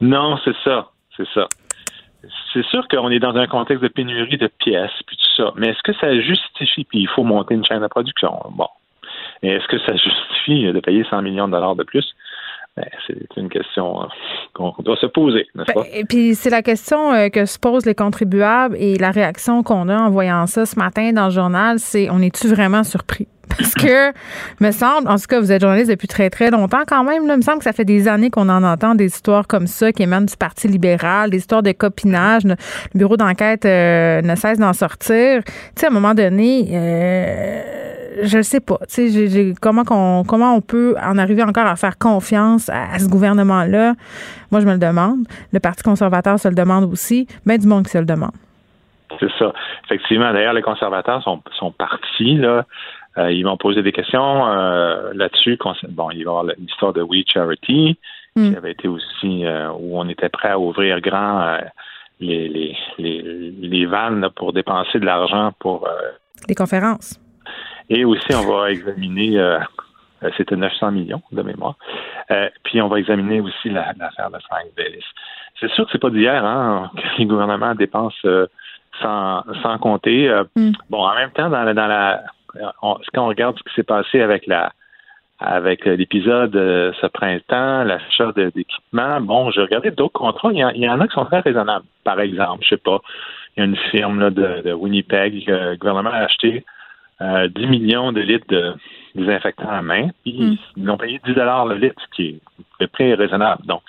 Non, 0.00 0.38
c'est 0.42 0.56
ça. 0.64 0.90
C'est 1.16 1.28
ça. 1.34 1.48
C'est 2.52 2.64
sûr 2.66 2.86
qu'on 2.88 3.10
est 3.10 3.18
dans 3.18 3.36
un 3.36 3.46
contexte 3.46 3.82
de 3.82 3.88
pénurie 3.88 4.38
de 4.38 4.46
pièces, 4.46 5.02
puis 5.06 5.16
tout 5.16 5.42
ça. 5.42 5.52
Mais 5.56 5.68
est-ce 5.68 5.82
que 5.82 5.92
ça 5.94 6.18
justifie, 6.20 6.84
puis 6.84 7.00
il 7.00 7.08
faut 7.08 7.24
monter 7.24 7.54
une 7.54 7.64
chaîne 7.64 7.82
de 7.82 7.86
production? 7.86 8.32
Bon. 8.50 8.68
Est-ce 9.42 9.66
que 9.68 9.78
ça 9.80 9.92
justifie 9.94 10.72
de 10.72 10.80
payer 10.80 11.04
100 11.08 11.22
millions 11.22 11.46
de 11.46 11.52
dollars 11.52 11.76
de 11.76 11.84
plus? 11.84 12.14
Ben, 12.76 12.84
c'est 13.06 13.40
une 13.40 13.48
question 13.48 14.02
euh, 14.02 14.06
qu'on 14.52 14.74
doit 14.80 14.96
se 14.96 15.06
poser, 15.06 15.46
n'est-ce 15.54 15.72
pas? 15.72 15.82
Ben, 15.82 15.88
et 15.94 16.04
puis 16.04 16.34
c'est 16.34 16.50
la 16.50 16.62
question 16.62 17.12
euh, 17.14 17.28
que 17.30 17.46
se 17.46 17.58
posent 17.58 17.86
les 17.86 17.94
contribuables 17.94 18.76
et 18.78 18.98
la 18.98 19.10
réaction 19.10 19.62
qu'on 19.62 19.88
a 19.88 19.96
en 19.96 20.10
voyant 20.10 20.46
ça 20.46 20.66
ce 20.66 20.78
matin 20.78 21.12
dans 21.12 21.26
le 21.26 21.30
journal, 21.30 21.78
c'est 21.78 22.10
on 22.10 22.20
est-tu 22.20 22.48
vraiment 22.48 22.84
surpris? 22.84 23.28
Parce 23.58 23.74
que, 23.74 24.12
me 24.60 24.70
semble, 24.72 25.08
en 25.08 25.16
tout 25.16 25.26
cas, 25.28 25.40
vous 25.40 25.52
êtes 25.52 25.62
journaliste 25.62 25.88
depuis 25.88 26.08
très, 26.08 26.28
très 26.30 26.50
longtemps 26.50 26.82
quand 26.86 27.04
même. 27.04 27.26
Là, 27.26 27.36
me 27.36 27.42
semble 27.42 27.58
que 27.58 27.64
ça 27.64 27.72
fait 27.72 27.84
des 27.84 28.08
années 28.08 28.28
qu'on 28.28 28.48
en 28.48 28.62
entend 28.62 28.94
des 28.94 29.06
histoires 29.06 29.46
comme 29.46 29.66
ça 29.66 29.92
qui 29.92 30.02
émanent 30.02 30.26
du 30.26 30.36
Parti 30.36 30.68
libéral, 30.68 31.30
des 31.30 31.38
histoires 31.38 31.62
de 31.62 31.72
copinage. 31.72 32.42
Le 32.44 32.56
bureau 32.94 33.16
d'enquête 33.16 33.64
euh, 33.64 34.20
ne 34.20 34.34
cesse 34.34 34.58
d'en 34.58 34.72
sortir. 34.72 35.42
Tu 35.44 35.52
sais, 35.76 35.86
à 35.86 35.90
un 35.90 35.92
moment 35.92 36.12
donné, 36.12 36.68
euh, 36.72 37.94
je 38.22 38.38
ne 38.38 38.42
sais 38.42 38.60
pas. 38.60 38.78
Tu 38.88 39.08
sais, 39.10 39.54
comment, 39.60 39.82
on 39.88 40.60
peut 40.60 40.94
en 41.02 41.18
arriver 41.18 41.42
encore 41.42 41.66
à 41.66 41.76
faire 41.76 41.98
confiance 41.98 42.68
à, 42.68 42.98
ce 42.98 43.08
gouvernement-là? 43.08 43.94
Moi, 44.50 44.60
je 44.60 44.66
me 44.66 44.72
le 44.72 44.78
demande. 44.78 45.26
Le 45.52 45.60
Parti 45.60 45.82
conservateur 45.82 46.38
se 46.38 46.48
le 46.48 46.54
demande 46.54 46.90
aussi. 46.90 47.26
Mais 47.44 47.58
du 47.58 47.66
monde 47.66 47.84
qui 47.84 47.90
se 47.90 47.98
le 47.98 48.06
demande. 48.06 48.32
C'est 49.20 49.30
ça. 49.38 49.52
Effectivement, 49.84 50.32
d'ailleurs, 50.32 50.52
les 50.52 50.62
conservateurs 50.62 51.22
sont, 51.22 51.42
sont 51.58 51.70
partis, 51.70 52.36
là. 52.36 52.64
Euh, 53.18 53.32
ils 53.32 53.44
vont 53.44 53.56
poser 53.56 53.82
des 53.82 53.92
questions 53.92 54.46
euh, 54.46 55.12
là-dessus. 55.14 55.58
Bon, 55.88 56.10
il 56.10 56.16
va 56.16 56.18
y 56.18 56.20
avoir 56.22 56.44
l'histoire 56.58 56.92
de 56.92 57.00
We 57.00 57.24
Charity, 57.26 57.98
qui 58.36 58.50
hmm. 58.50 58.54
avait 58.56 58.72
été 58.72 58.88
aussi 58.88 59.46
euh, 59.46 59.70
où 59.70 59.98
on 59.98 60.06
était 60.08 60.28
prêt 60.28 60.50
à 60.50 60.58
ouvrir 60.58 61.00
grand 61.00 61.56
les, 62.20 62.48
les, 62.48 62.76
les, 62.98 63.22
les 63.58 63.86
vannes 63.86 64.28
pour 64.36 64.52
dépenser 64.52 64.98
de 64.98 65.06
l'argent 65.06 65.52
pour 65.58 65.88
des 66.46 66.54
conférences. 66.54 67.18
Et 67.88 68.04
aussi, 68.04 68.34
on 68.34 68.50
va 68.50 68.70
examiner, 68.70 69.38
c'était 70.36 70.56
900 70.56 70.90
millions 70.92 71.22
de 71.30 71.42
mémoire. 71.42 71.76
puis 72.64 72.80
on 72.82 72.88
va 72.88 72.98
examiner 72.98 73.40
aussi 73.40 73.70
l'affaire 73.70 74.30
de 74.30 74.38
Frank 74.48 74.66
Bellis. 74.76 75.04
C'est 75.60 75.70
sûr 75.70 75.86
que 75.86 75.92
c'est 75.92 76.00
pas 76.00 76.10
d'hier 76.10 76.44
hein, 76.44 76.90
que 76.96 77.18
les 77.18 77.26
gouvernements 77.26 77.74
dépensent 77.74 78.28
sans, 79.00 79.44
sans 79.62 79.78
compter. 79.78 80.28
Hmm. 80.56 80.72
Bon, 80.90 81.06
en 81.06 81.14
même 81.14 81.30
temps, 81.30 81.48
dans 81.48 81.72
dans 81.72 81.86
la 81.86 82.22
quand 82.82 83.24
on 83.24 83.26
regarde 83.26 83.56
ce 83.58 83.62
qui 83.62 83.74
s'est 83.74 83.82
passé 83.82 84.20
avec 84.20 84.46
la 84.46 84.72
avec 85.38 85.84
l'épisode 85.84 86.56
euh, 86.56 86.92
ce 87.00 87.06
printemps, 87.08 87.84
l'achat 87.84 88.32
d'équipements, 88.34 89.20
bon, 89.20 89.50
j'ai 89.50 89.60
regardé 89.60 89.90
d'autres 89.90 90.18
contrats, 90.18 90.50
il 90.50 90.58
y, 90.58 90.88
en, 90.88 91.00
a 91.00 91.06
qui 91.06 91.12
sont 91.12 91.26
très 91.26 91.40
raisonnables. 91.40 91.84
Par 92.04 92.18
exemple, 92.20 92.64
je 92.64 92.70
sais 92.70 92.76
pas, 92.78 93.02
il 93.54 93.60
y 93.60 93.62
a 93.62 93.66
une 93.66 93.76
firme 93.90 94.30
de, 94.30 94.72
Winnipeg, 94.72 95.44
euh, 95.50 95.72
le 95.72 95.76
gouvernement 95.76 96.10
a 96.10 96.20
acheté 96.20 96.64
10 97.20 97.24
euh, 97.24 97.68
millions 97.68 98.12
de 98.12 98.20
litres 98.20 98.46
de 98.48 98.74
désinfectants 99.14 99.70
à 99.70 99.80
main, 99.80 100.10
puis 100.22 100.38
hmm. 100.38 100.56
ils 100.76 100.90
ont 100.90 100.98
payé 100.98 101.20
10 101.24 101.34
dollars 101.34 101.66
le 101.66 101.76
litre, 101.76 102.00
ce 102.02 102.16
qui 102.16 102.28
est 102.28 102.40
le 102.80 102.86
prix 102.88 103.14
raisonnable. 103.14 103.64
Donc, 103.66 103.82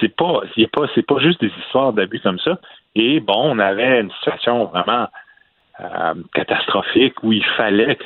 c'est 0.00 0.14
pas, 0.14 0.42
c'est 0.54 0.70
pas, 0.70 0.86
c'est 0.94 1.06
pas 1.06 1.18
juste 1.18 1.40
des 1.40 1.52
histoires 1.64 1.92
d'abus 1.92 2.20
comme 2.20 2.38
ça. 2.38 2.58
Et 2.94 3.20
bon, 3.20 3.50
on 3.52 3.58
avait 3.58 4.00
une 4.00 4.10
situation 4.12 4.66
vraiment 4.66 5.08
euh, 5.80 6.14
catastrophique 6.34 7.22
où 7.22 7.32
il 7.32 7.44
fallait 7.56 7.98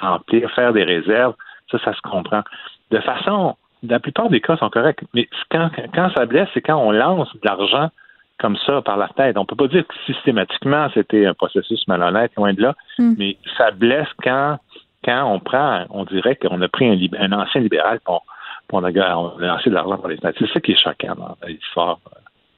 remplir, 0.00 0.50
faire 0.52 0.72
des 0.72 0.84
réserves, 0.84 1.34
ça, 1.70 1.78
ça 1.78 1.94
se 1.94 2.00
comprend. 2.02 2.42
De 2.90 3.00
façon, 3.00 3.56
la 3.82 4.00
plupart 4.00 4.28
des 4.28 4.40
cas 4.40 4.56
sont 4.56 4.70
corrects, 4.70 5.02
mais 5.14 5.28
quand, 5.50 5.70
quand 5.94 6.10
ça 6.16 6.26
blesse, 6.26 6.48
c'est 6.52 6.60
quand 6.60 6.76
on 6.76 6.90
lance 6.90 7.32
de 7.34 7.40
l'argent 7.44 7.90
comme 8.38 8.56
ça 8.66 8.82
par 8.82 8.96
la 8.96 9.08
tête. 9.08 9.36
On 9.36 9.44
peut 9.44 9.56
pas 9.56 9.68
dire 9.68 9.86
que 9.86 9.94
systématiquement 10.12 10.88
c'était 10.94 11.26
un 11.26 11.34
processus 11.34 11.86
malhonnête, 11.88 12.32
loin 12.36 12.52
de 12.52 12.62
là, 12.62 12.74
hmm. 12.98 13.14
mais 13.18 13.36
ça 13.56 13.70
blesse 13.70 14.08
quand, 14.22 14.58
quand 15.04 15.24
on 15.32 15.40
prend, 15.40 15.84
on 15.90 16.04
dirait 16.04 16.36
qu'on 16.36 16.60
a 16.62 16.68
pris 16.68 16.88
un, 16.88 16.98
un 17.20 17.32
ancien 17.32 17.60
libéral 17.60 18.00
pour, 18.04 18.24
pour 18.68 18.80
on, 18.80 18.84
a, 18.84 18.90
lancé 18.90 19.70
de 19.70 19.74
l'argent 19.74 19.98
par 19.98 20.08
les 20.08 20.18
têtes. 20.18 20.36
C'est 20.38 20.50
ça 20.52 20.60
qui 20.60 20.72
est 20.72 20.82
choquant 20.82 21.14
dans 21.14 21.36
l'histoire 21.46 21.98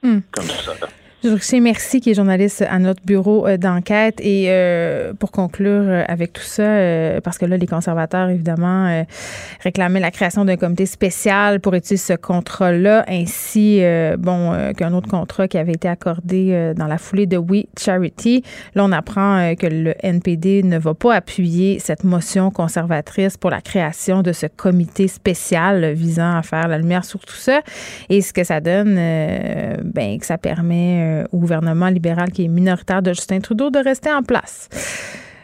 euh, 0.04 0.08
hmm. 0.08 0.20
comme 0.32 0.44
ça. 0.44 0.72
Rocher 1.22 1.60
Merci, 1.60 2.00
qui 2.00 2.10
est 2.10 2.14
journaliste 2.14 2.62
à 2.62 2.78
notre 2.78 3.04
bureau 3.04 3.46
euh, 3.46 3.58
d'enquête. 3.58 4.18
Et 4.22 4.46
euh, 4.48 5.12
pour 5.12 5.30
conclure 5.30 5.84
euh, 5.84 6.04
avec 6.08 6.32
tout 6.32 6.42
ça, 6.42 6.62
parce 7.20 7.36
que 7.36 7.44
là, 7.44 7.58
les 7.58 7.66
conservateurs, 7.66 8.30
évidemment, 8.30 9.04
réclamaient 9.62 10.00
la 10.00 10.10
création 10.10 10.46
d'un 10.46 10.56
comité 10.56 10.86
spécial 10.86 11.60
pour 11.60 11.74
étudier 11.74 11.98
ce 11.98 12.14
contrat-là, 12.14 13.04
ainsi 13.08 13.82
bon 14.18 14.72
qu'un 14.76 14.92
autre 14.92 15.08
contrat 15.08 15.48
qui 15.48 15.58
avait 15.58 15.72
été 15.72 15.88
accordé 15.88 16.72
dans 16.76 16.86
la 16.86 16.98
foulée 16.98 17.26
de 17.26 17.36
We 17.36 17.64
Charity. 17.78 18.42
Là, 18.74 18.84
on 18.84 18.92
apprend 18.92 19.54
que 19.56 19.66
le 19.66 19.94
NPD 20.02 20.62
ne 20.62 20.78
va 20.78 20.94
pas 20.94 21.14
appuyer 21.14 21.78
cette 21.78 22.04
motion 22.04 22.50
conservatrice 22.50 23.36
pour 23.36 23.50
la 23.50 23.60
création 23.60 24.22
de 24.22 24.32
ce 24.32 24.46
comité 24.46 25.08
spécial 25.08 25.92
visant 25.92 26.36
à 26.36 26.42
faire 26.42 26.68
la 26.68 26.78
lumière 26.78 27.04
sur 27.04 27.20
tout 27.20 27.34
ça. 27.34 27.60
Et 28.08 28.22
ce 28.22 28.32
que 28.32 28.44
ça 28.44 28.60
donne, 28.60 28.94
ben, 28.94 30.18
que 30.18 30.26
ça 30.26 30.38
permet 30.38 31.09
euh, 31.10 31.24
au 31.32 31.38
gouvernement 31.38 31.88
libéral 31.88 32.30
qui 32.30 32.44
est 32.44 32.48
minoritaire 32.48 33.02
de 33.02 33.12
Justin 33.12 33.40
Trudeau 33.40 33.70
de 33.70 33.78
rester 33.78 34.12
en 34.12 34.22
place. 34.22 34.68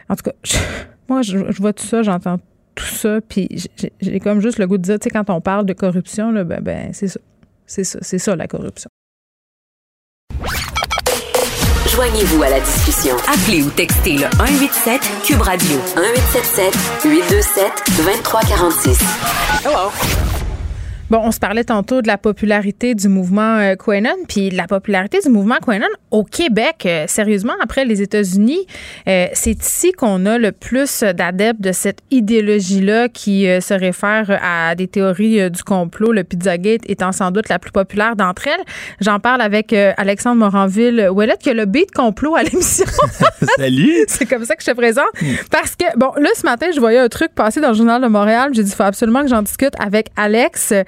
En 0.09 0.15
tout 0.15 0.23
cas, 0.23 0.31
moi, 1.09 1.21
je, 1.21 1.37
vois 1.59 1.73
tout 1.73 1.85
ça, 1.85 2.03
j'entends 2.03 2.37
tout 2.75 2.85
ça, 2.85 3.19
puis 3.27 3.69
j'ai 3.99 4.19
comme 4.19 4.39
juste 4.39 4.59
le 4.59 4.67
goût 4.67 4.77
de 4.77 4.83
dire, 4.83 4.99
tu 4.99 5.05
sais, 5.05 5.09
quand 5.09 5.29
on 5.29 5.41
parle 5.41 5.65
de 5.65 5.73
corruption, 5.73 6.31
là, 6.31 6.43
ben, 6.43 6.61
ben 6.61 6.89
c'est 6.93 7.07
ça. 7.07 7.19
C'est 7.65 7.83
ça, 7.83 7.99
c'est 8.01 8.19
ça 8.19 8.35
la 8.35 8.47
corruption. 8.47 8.89
Joignez-vous 11.97 12.43
à 12.43 12.49
la 12.49 12.59
discussion. 12.59 13.15
Appelez 13.27 13.63
ou 13.63 13.69
textez 13.71 14.13
le 14.13 14.29
187 14.37 15.01
Cube 15.25 15.41
Radio 15.41 15.77
1877 15.95 16.73
827 17.03 17.71
2346. 17.97 18.99
Hello. 19.65 20.26
Bon, 21.09 21.21
on 21.23 21.31
se 21.31 21.39
parlait 21.39 21.63
tantôt 21.63 22.01
de 22.01 22.07
la 22.07 22.17
popularité 22.17 22.93
du 22.93 23.07
mouvement 23.07 23.59
euh, 23.59 23.75
Quenon, 23.75 24.25
puis 24.27 24.49
la 24.49 24.67
popularité 24.67 25.19
du 25.23 25.29
mouvement 25.29 25.55
Quenon 25.65 25.87
au 26.11 26.25
Québec, 26.25 26.83
euh, 26.85 27.05
sérieusement, 27.07 27.53
après 27.63 27.85
les 27.85 28.01
États-Unis, 28.01 28.67
euh, 29.07 29.27
c'est 29.31 29.63
ici 29.63 29.93
qu'on 29.93 30.25
a 30.25 30.37
le 30.37 30.51
plus 30.51 31.03
d'adeptes 31.03 31.61
de 31.61 31.71
cette 31.71 31.99
idéologie-là 32.11 33.07
qui 33.07 33.45
se 33.45 33.73
réfère 33.73 34.37
à 34.43 34.75
des 34.75 34.87
théories 34.87 35.49
du 35.49 35.63
complot, 35.63 36.11
le 36.11 36.25
Pizzagate 36.25 36.81
étant 36.89 37.13
sans 37.13 37.31
doute 37.31 37.47
la 37.47 37.57
plus 37.57 37.71
populaire 37.71 38.17
d'entre 38.17 38.47
elles. 38.47 38.65
J'en 38.99 39.19
parle 39.19 39.39
avec 39.39 39.71
Alexandre 39.71 40.37
Moranville-Ouellette, 40.37 41.39
qui 41.39 41.51
a 41.51 41.53
le 41.53 41.65
beat 41.65 41.91
complot 41.91 42.35
à 42.35 42.43
l'émission. 42.43 42.85
Salut! 43.57 44.03
c'est 44.07 44.25
comme 44.25 44.43
ça 44.43 44.55
que 44.55 44.63
je 44.63 44.71
te 44.71 44.75
présente. 44.75 45.07
Parce 45.51 45.75
que, 45.75 45.85
bon, 45.97 46.11
là, 46.17 46.29
ce 46.35 46.43
matin, 46.43 46.67
je 46.73 46.79
voyais 46.79 46.99
un 46.99 47.09
truc 47.09 47.33
passer 47.33 47.61
dans 47.61 47.69
le 47.69 47.75
Journal 47.75 48.01
de 48.01 48.07
Montréal. 48.07 48.51
J'ai 48.53 48.63
dit, 48.63 48.71
il 48.71 48.75
faut 48.75 48.83
absolument 48.83 49.21
que 49.21 49.29
j'en 49.29 49.41
discute 49.41 49.73
avec 49.79 50.09
Alex. 50.17 50.73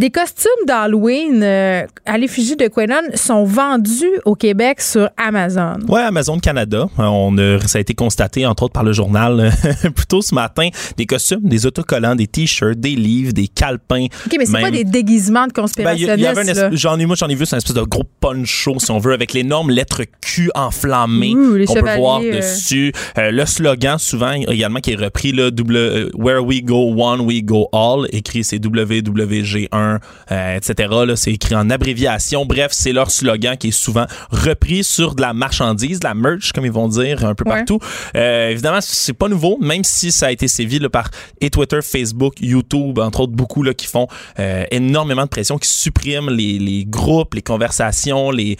Des 0.00 0.08
costumes 0.08 0.64
d'Halloween 0.66 1.42
euh, 1.42 1.82
à 2.06 2.16
l'effigie 2.16 2.56
de 2.56 2.68
Quenon 2.68 3.14
sont 3.16 3.44
vendus 3.44 4.08
au 4.24 4.34
Québec 4.34 4.80
sur 4.80 5.10
Amazon. 5.18 5.76
Oui, 5.88 6.00
Amazon 6.00 6.38
Canada. 6.38 6.88
Euh, 6.98 7.02
on 7.02 7.36
ça 7.66 7.76
a 7.76 7.80
été 7.82 7.92
constaté, 7.92 8.46
entre 8.46 8.62
autres, 8.62 8.72
par 8.72 8.82
le 8.82 8.94
journal 8.94 9.38
euh, 9.38 9.90
plus 9.94 10.06
tôt 10.06 10.22
ce 10.22 10.34
matin. 10.34 10.70
Des 10.96 11.04
costumes, 11.04 11.42
des 11.42 11.66
autocollants, 11.66 12.14
des 12.14 12.26
t-shirts, 12.26 12.80
des 12.80 12.96
livres, 12.96 13.34
des 13.34 13.46
calepins. 13.46 14.06
OK, 14.06 14.36
mais 14.38 14.46
c'est 14.46 14.58
pas 14.58 14.70
des 14.70 14.84
déguisements 14.84 15.46
de 15.46 15.52
conspirationnistes. 15.52 16.34
Ben, 16.34 16.70
j'en 16.72 16.98
ai, 16.98 17.04
moi, 17.04 17.14
j'en 17.14 17.28
ai 17.28 17.34
vu, 17.34 17.44
c'est 17.44 17.56
un 17.56 17.58
espèce 17.58 17.76
de 17.76 17.82
gros 17.82 18.04
poncho, 18.20 18.78
si 18.78 18.90
on 18.90 19.00
veut, 19.00 19.12
avec 19.12 19.34
l'énorme 19.34 19.70
lettre 19.70 20.04
Q 20.22 20.50
enflammée 20.54 21.34
qu'on 21.66 21.74
peut 21.74 21.96
voir 21.98 22.22
dessus. 22.22 22.94
le 23.18 23.44
slogan, 23.44 23.98
souvent, 23.98 24.32
également, 24.32 24.80
qui 24.80 24.92
est 24.92 24.96
repris, 24.96 25.32
là, 25.32 25.50
double, 25.50 26.08
Where 26.14 26.42
we 26.42 26.64
go 26.64 26.94
one, 26.94 27.20
we 27.20 27.42
go 27.44 27.68
all, 27.74 28.06
écrit, 28.12 28.44
c'est 28.44 28.56
WWG1 28.56 29.89
euh, 30.30 30.56
etc. 30.56 30.88
C'est 31.16 31.32
écrit 31.32 31.54
en 31.54 31.70
abréviation. 31.70 32.46
Bref, 32.46 32.68
c'est 32.72 32.92
leur 32.92 33.10
slogan 33.10 33.56
qui 33.56 33.68
est 33.68 33.70
souvent 33.72 34.06
repris 34.30 34.84
sur 34.84 35.14
de 35.14 35.22
la 35.22 35.32
marchandise, 35.32 36.00
de 36.00 36.06
la 36.06 36.14
merch, 36.14 36.52
comme 36.52 36.64
ils 36.64 36.72
vont 36.72 36.88
dire 36.88 37.24
un 37.24 37.34
peu 37.34 37.44
partout. 37.44 37.78
Euh, 38.16 38.50
évidemment, 38.50 38.80
c'est 38.80 39.12
pas 39.12 39.28
nouveau, 39.28 39.58
même 39.60 39.84
si 39.84 40.12
ça 40.12 40.26
a 40.26 40.30
été 40.30 40.48
sévi 40.48 40.78
là, 40.78 40.88
par 40.88 41.10
et 41.40 41.50
Twitter, 41.50 41.80
Facebook, 41.82 42.34
YouTube, 42.40 42.98
entre 42.98 43.20
autres 43.20 43.32
beaucoup 43.32 43.62
là, 43.62 43.74
qui 43.74 43.86
font 43.86 44.06
euh, 44.38 44.64
énormément 44.70 45.24
de 45.24 45.28
pression, 45.28 45.58
qui 45.58 45.68
suppriment 45.68 46.30
les, 46.30 46.58
les 46.58 46.84
groupes, 46.84 47.34
les 47.34 47.42
conversations, 47.42 48.30
les, 48.30 48.56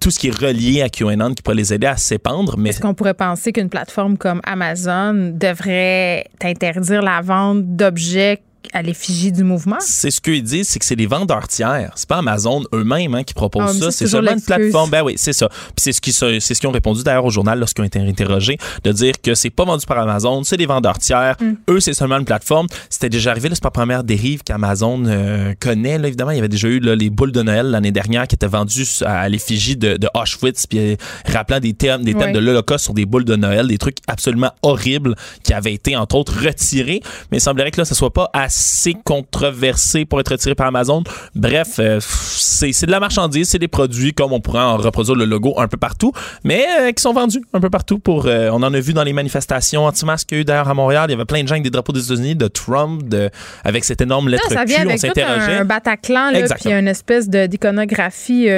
tout 0.00 0.10
ce 0.10 0.18
qui 0.18 0.28
est 0.28 0.36
relié 0.36 0.82
à 0.82 0.88
QAnon 0.88 1.34
qui 1.34 1.42
pourrait 1.42 1.56
les 1.56 1.72
aider 1.72 1.86
à 1.86 1.96
s'épandre. 1.96 2.56
Mais... 2.58 2.70
Est-ce 2.70 2.80
qu'on 2.80 2.94
pourrait 2.94 3.14
penser 3.14 3.52
qu'une 3.52 3.68
plateforme 3.68 4.16
comme 4.16 4.40
Amazon 4.44 5.32
devrait 5.34 6.26
interdire 6.42 7.02
la 7.02 7.20
vente 7.20 7.76
d'objets 7.76 8.42
à 8.72 8.82
l'effigie 8.82 9.32
du 9.32 9.44
mouvement? 9.44 9.76
C'est 9.80 10.10
ce 10.10 10.20
qu'ils 10.20 10.42
disent, 10.42 10.68
c'est 10.68 10.78
que 10.78 10.84
c'est 10.84 10.96
des 10.96 11.06
vendeurs 11.06 11.48
tiers. 11.48 11.92
C'est 11.94 12.08
pas 12.08 12.18
Amazon 12.18 12.64
eux-mêmes 12.72 13.14
hein, 13.14 13.22
qui 13.22 13.34
proposent 13.34 13.78
ah, 13.82 13.84
ça. 13.86 13.90
C'est 13.90 14.06
seulement 14.06 14.32
une 14.32 14.40
plateforme. 14.40 14.90
Ben 14.90 15.02
oui, 15.02 15.14
c'est 15.16 15.32
ça. 15.32 15.48
Puis 15.48 15.76
c'est 15.78 15.92
ce 15.92 16.00
qu'ils 16.00 16.12
ce 16.12 16.66
ont 16.66 16.70
répondu 16.70 17.02
d'ailleurs 17.02 17.24
au 17.24 17.30
journal 17.30 17.58
lorsqu'ils 17.58 17.82
ont 17.82 17.86
été 17.86 17.98
interrogés, 17.98 18.58
de 18.84 18.92
dire 18.92 19.14
que 19.22 19.34
c'est 19.34 19.50
pas 19.50 19.64
vendu 19.64 19.86
par 19.86 19.98
Amazon, 19.98 20.42
c'est 20.44 20.56
des 20.56 20.66
vendeurs 20.66 20.98
tiers. 20.98 21.36
Mm. 21.40 21.52
Eux, 21.70 21.80
c'est 21.80 21.94
seulement 21.94 22.18
une 22.18 22.24
plateforme. 22.24 22.66
C'était 22.90 23.08
déjà 23.08 23.30
arrivé, 23.30 23.48
c'est 23.52 23.62
pas 23.62 23.68
la 23.68 23.70
première 23.70 24.04
dérive 24.04 24.42
qu'Amazon 24.42 25.04
euh, 25.06 25.54
connaît. 25.60 25.98
Là, 25.98 26.08
évidemment, 26.08 26.30
il 26.30 26.36
y 26.36 26.38
avait 26.38 26.48
déjà 26.48 26.68
eu 26.68 26.80
les 26.80 27.10
boules 27.10 27.32
de 27.32 27.42
Noël 27.42 27.66
l'année 27.70 27.92
dernière 27.92 28.26
qui 28.26 28.34
étaient 28.34 28.46
vendues 28.46 28.86
à, 29.04 29.28
l'effigie 29.28 29.76
de, 29.76 29.96
de, 29.96 30.08
Auschwitz, 30.14 30.66
puis 30.66 30.78
euh, 30.78 30.96
rappelant 31.26 31.60
des 31.60 31.74
thèmes, 31.74 32.04
des 32.04 32.14
thèmes 32.14 32.32
de 32.32 32.38
l'Holocauste 32.38 32.84
sur 32.84 32.94
des 32.94 33.06
boules 33.06 33.24
de 33.24 33.36
Noël, 33.36 33.66
des 33.68 33.78
trucs 33.78 33.98
absolument 34.06 34.50
horribles 34.62 35.14
qui 35.42 35.52
avaient 35.52 35.74
été 35.74 35.96
entre 35.96 36.16
autres 36.16 36.44
retirés. 36.44 37.00
Mais 37.30 37.38
il 37.38 37.40
semblerait 37.40 37.70
que 37.70 37.80
là, 37.80 37.84
ça 37.84 37.94
soit 37.94 38.12
pas 38.12 38.30
assez 38.32 38.55
controversé 39.04 40.04
pour 40.04 40.20
être 40.20 40.30
retiré 40.30 40.54
par 40.54 40.66
Amazon. 40.66 41.02
Bref, 41.34 41.78
euh, 41.78 41.98
c'est 42.00 42.86
de 42.86 42.90
la 42.90 43.00
marchandise, 43.00 43.48
c'est 43.48 43.58
des 43.58 43.68
produits 43.68 44.12
comme 44.12 44.32
on 44.32 44.40
pourrait 44.40 44.60
en 44.60 44.76
reproduire 44.76 45.16
le 45.16 45.24
logo 45.24 45.54
un 45.58 45.68
peu 45.68 45.76
partout, 45.76 46.12
mais 46.44 46.64
euh, 46.80 46.92
qui 46.92 47.02
sont 47.02 47.12
vendus 47.12 47.42
un 47.52 47.60
peu 47.60 47.70
partout. 47.70 47.98
Pour, 47.98 48.26
euh, 48.26 48.50
on 48.52 48.62
en 48.62 48.72
a 48.74 48.80
vu 48.80 48.92
dans 48.92 49.04
les 49.04 49.12
manifestations 49.12 49.84
anti-masques 49.84 50.28
qu'il 50.28 50.38
y 50.38 50.40
a 50.40 50.42
eu 50.42 50.44
d'ailleurs 50.44 50.68
à 50.68 50.74
Montréal. 50.74 51.06
Il 51.08 51.12
y 51.12 51.14
avait 51.14 51.24
plein 51.24 51.42
de 51.42 51.48
gens 51.48 51.54
avec 51.54 51.64
des 51.64 51.70
drapeaux 51.70 51.92
des 51.92 52.04
États-Unis, 52.04 52.36
de 52.36 52.48
Trump, 52.48 53.08
de, 53.08 53.30
avec 53.64 53.84
cette 53.84 54.00
énorme 54.00 54.28
lettre 54.28 54.48
ça 54.48 54.64
vient 54.64 54.88
avec 54.88 55.00
tout 55.00 55.20
un, 55.20 55.64
Bataclan, 55.64 56.30
là, 56.30 56.42
puis 56.58 56.72
une 56.72 56.88
espèce 56.88 57.28
d'iconographie 57.28 58.48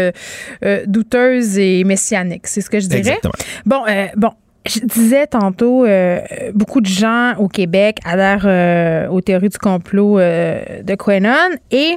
douteuse 0.86 1.58
et 1.58 1.84
messianique. 1.84 2.46
C'est 2.46 2.60
ce 2.60 2.70
que 2.70 2.80
je 2.80 2.86
dirais. 2.86 3.00
Exactement. 3.00 3.32
Bon, 3.64 3.84
bon, 4.16 4.32
je 4.68 4.80
disais 4.80 5.26
tantôt, 5.26 5.84
euh, 5.84 6.20
beaucoup 6.54 6.80
de 6.80 6.86
gens 6.86 7.34
au 7.38 7.48
Québec 7.48 7.98
adhèrent 8.04 8.46
euh, 8.46 9.08
aux 9.08 9.20
théories 9.20 9.48
du 9.48 9.58
complot 9.58 10.18
euh, 10.18 10.82
de 10.82 10.94
Quenon 10.94 11.56
et, 11.70 11.96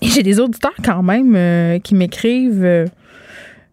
j'ai 0.00 0.22
des 0.22 0.38
auditeurs 0.38 0.76
quand 0.84 1.02
même 1.02 1.80
qui 1.80 1.96
m'écrivent. 1.96 2.86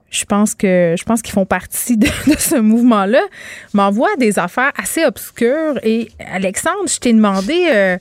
je 0.10 0.26
pense 0.26 0.56
que 0.56 0.96
je 0.98 1.04
pense 1.04 1.22
qu'ils 1.22 1.34
font 1.34 1.46
partie 1.46 1.98
de, 1.98 2.08
de 2.32 2.36
ce 2.36 2.56
mouvement-là. 2.56 3.22
M'envoient 3.76 4.16
des 4.18 4.40
affaires 4.40 4.72
assez 4.76 5.06
obscures 5.06 5.78
et 5.84 6.10
Alexandre, 6.34 6.88
je 6.88 6.98
t'ai 6.98 7.14
demandé 7.14 7.98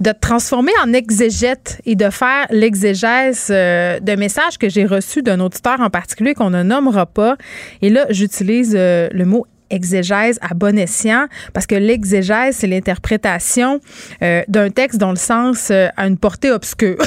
de 0.00 0.12
te 0.12 0.20
transformer 0.20 0.72
en 0.84 0.92
exégète 0.92 1.80
et 1.84 1.96
de 1.96 2.10
faire 2.10 2.46
l'exégèse 2.50 3.48
euh, 3.50 3.98
de 4.00 4.14
messages 4.14 4.58
que 4.58 4.68
j'ai 4.68 4.86
reçus 4.86 5.22
d'un 5.22 5.40
auditeur 5.40 5.80
en 5.80 5.90
particulier 5.90 6.34
qu'on 6.34 6.50
ne 6.50 6.62
nommera 6.62 7.06
pas. 7.06 7.36
Et 7.82 7.90
là, 7.90 8.06
j'utilise 8.10 8.74
euh, 8.76 9.08
le 9.12 9.24
mot 9.24 9.46
exégèse 9.70 10.38
à 10.40 10.54
bon 10.54 10.78
escient 10.78 11.26
parce 11.52 11.66
que 11.66 11.74
l'exégèse 11.74 12.56
c'est 12.56 12.66
l'interprétation 12.66 13.80
euh, 14.22 14.42
d'un 14.48 14.70
texte 14.70 14.98
dont 14.98 15.10
le 15.10 15.16
sens 15.16 15.70
a 15.70 16.06
une 16.06 16.16
portée 16.16 16.50
obscure. 16.50 16.96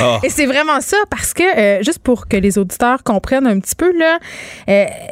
Ah. 0.00 0.18
Et 0.22 0.30
c'est 0.30 0.46
vraiment 0.46 0.80
ça 0.80 0.96
parce 1.10 1.34
que 1.34 1.82
juste 1.84 1.98
pour 1.98 2.26
que 2.26 2.38
les 2.38 2.56
auditeurs 2.56 3.02
comprennent 3.02 3.46
un 3.46 3.60
petit 3.60 3.76
peu 3.76 3.92
là, 3.96 4.18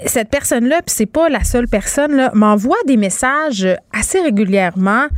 cette 0.06 0.30
personne 0.30 0.66
là, 0.66 0.80
puis 0.80 0.94
c'est 0.96 1.04
pas 1.04 1.28
la 1.28 1.44
seule 1.44 1.68
personne 1.68 2.16
là, 2.16 2.30
m'envoie 2.34 2.78
des 2.86 2.96
messages 2.96 3.68
assez 3.92 4.20
régulièrement 4.20 5.08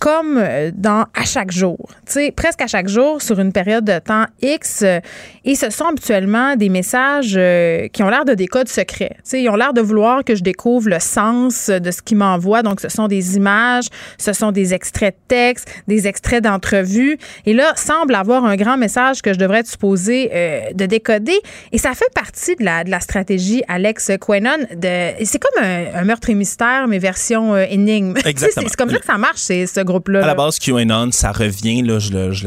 comme 0.00 0.38
euh, 0.38 0.70
dans 0.74 1.04
à 1.14 1.24
chaque 1.24 1.52
jour, 1.52 1.78
tu 2.06 2.12
sais, 2.14 2.32
presque 2.34 2.62
à 2.62 2.66
chaque 2.66 2.88
jour 2.88 3.20
sur 3.20 3.38
une 3.38 3.52
période 3.52 3.84
de 3.84 3.98
temps 3.98 4.24
X. 4.40 4.80
Euh, 4.82 4.98
et 5.44 5.54
ce 5.54 5.68
sont 5.68 5.84
habituellement 5.84 6.56
des 6.56 6.70
messages 6.70 7.34
euh, 7.36 7.86
qui 7.88 8.02
ont 8.02 8.08
l'air 8.08 8.24
de 8.24 8.32
des 8.32 8.46
codes 8.46 8.68
secrets. 8.68 9.12
Tu 9.16 9.22
sais, 9.24 9.42
ils 9.42 9.48
ont 9.50 9.56
l'air 9.56 9.74
de 9.74 9.82
vouloir 9.82 10.24
que 10.24 10.34
je 10.34 10.42
découvre 10.42 10.88
le 10.88 11.00
sens 11.00 11.68
de 11.68 11.90
ce 11.90 12.00
qu'ils 12.00 12.16
m'envoient. 12.16 12.62
Donc, 12.62 12.80
ce 12.80 12.88
sont 12.88 13.08
des 13.08 13.36
images, 13.36 13.88
ce 14.16 14.32
sont 14.32 14.52
des 14.52 14.72
extraits 14.72 15.14
de 15.14 15.20
texte, 15.28 15.68
des 15.86 16.08
extraits 16.08 16.42
d'entrevues. 16.42 17.18
Et 17.44 17.52
là, 17.52 17.72
semble 17.76 18.14
avoir 18.14 18.46
un 18.46 18.56
grand 18.56 18.78
message 18.78 19.20
que 19.20 19.34
je 19.34 19.38
devrais 19.38 19.60
être 19.60 19.68
supposé 19.68 20.30
de 20.74 20.86
décoder. 20.86 21.38
Et 21.72 21.78
ça 21.78 21.92
fait 21.92 22.12
partie 22.14 22.56
de 22.56 22.64
la, 22.64 22.84
de 22.84 22.90
la 22.90 23.00
stratégie 23.00 23.62
Alex 23.68 24.12
Quenon. 24.18 24.66
De, 24.74 25.24
c'est 25.24 25.38
comme 25.38 25.62
un, 25.62 26.04
meurtre 26.04 26.30
et 26.30 26.34
mystère, 26.34 26.86
mais 26.88 26.98
version 26.98 27.56
énigme. 27.56 28.14
Exactement. 28.24 28.66
c'est 28.68 28.76
comme 28.76 28.90
ça 28.90 28.98
que 28.98 29.06
ça 29.06 29.18
marche, 29.18 29.40
c'est 29.40 29.66
ce 29.66 29.80
à 30.22 30.26
la 30.26 30.34
base, 30.34 30.58
QAnon, 30.58 31.12
ça 31.12 31.32
revient, 31.32 31.82
là, 31.82 31.98
je, 31.98 32.12
le, 32.12 32.32
je, 32.32 32.46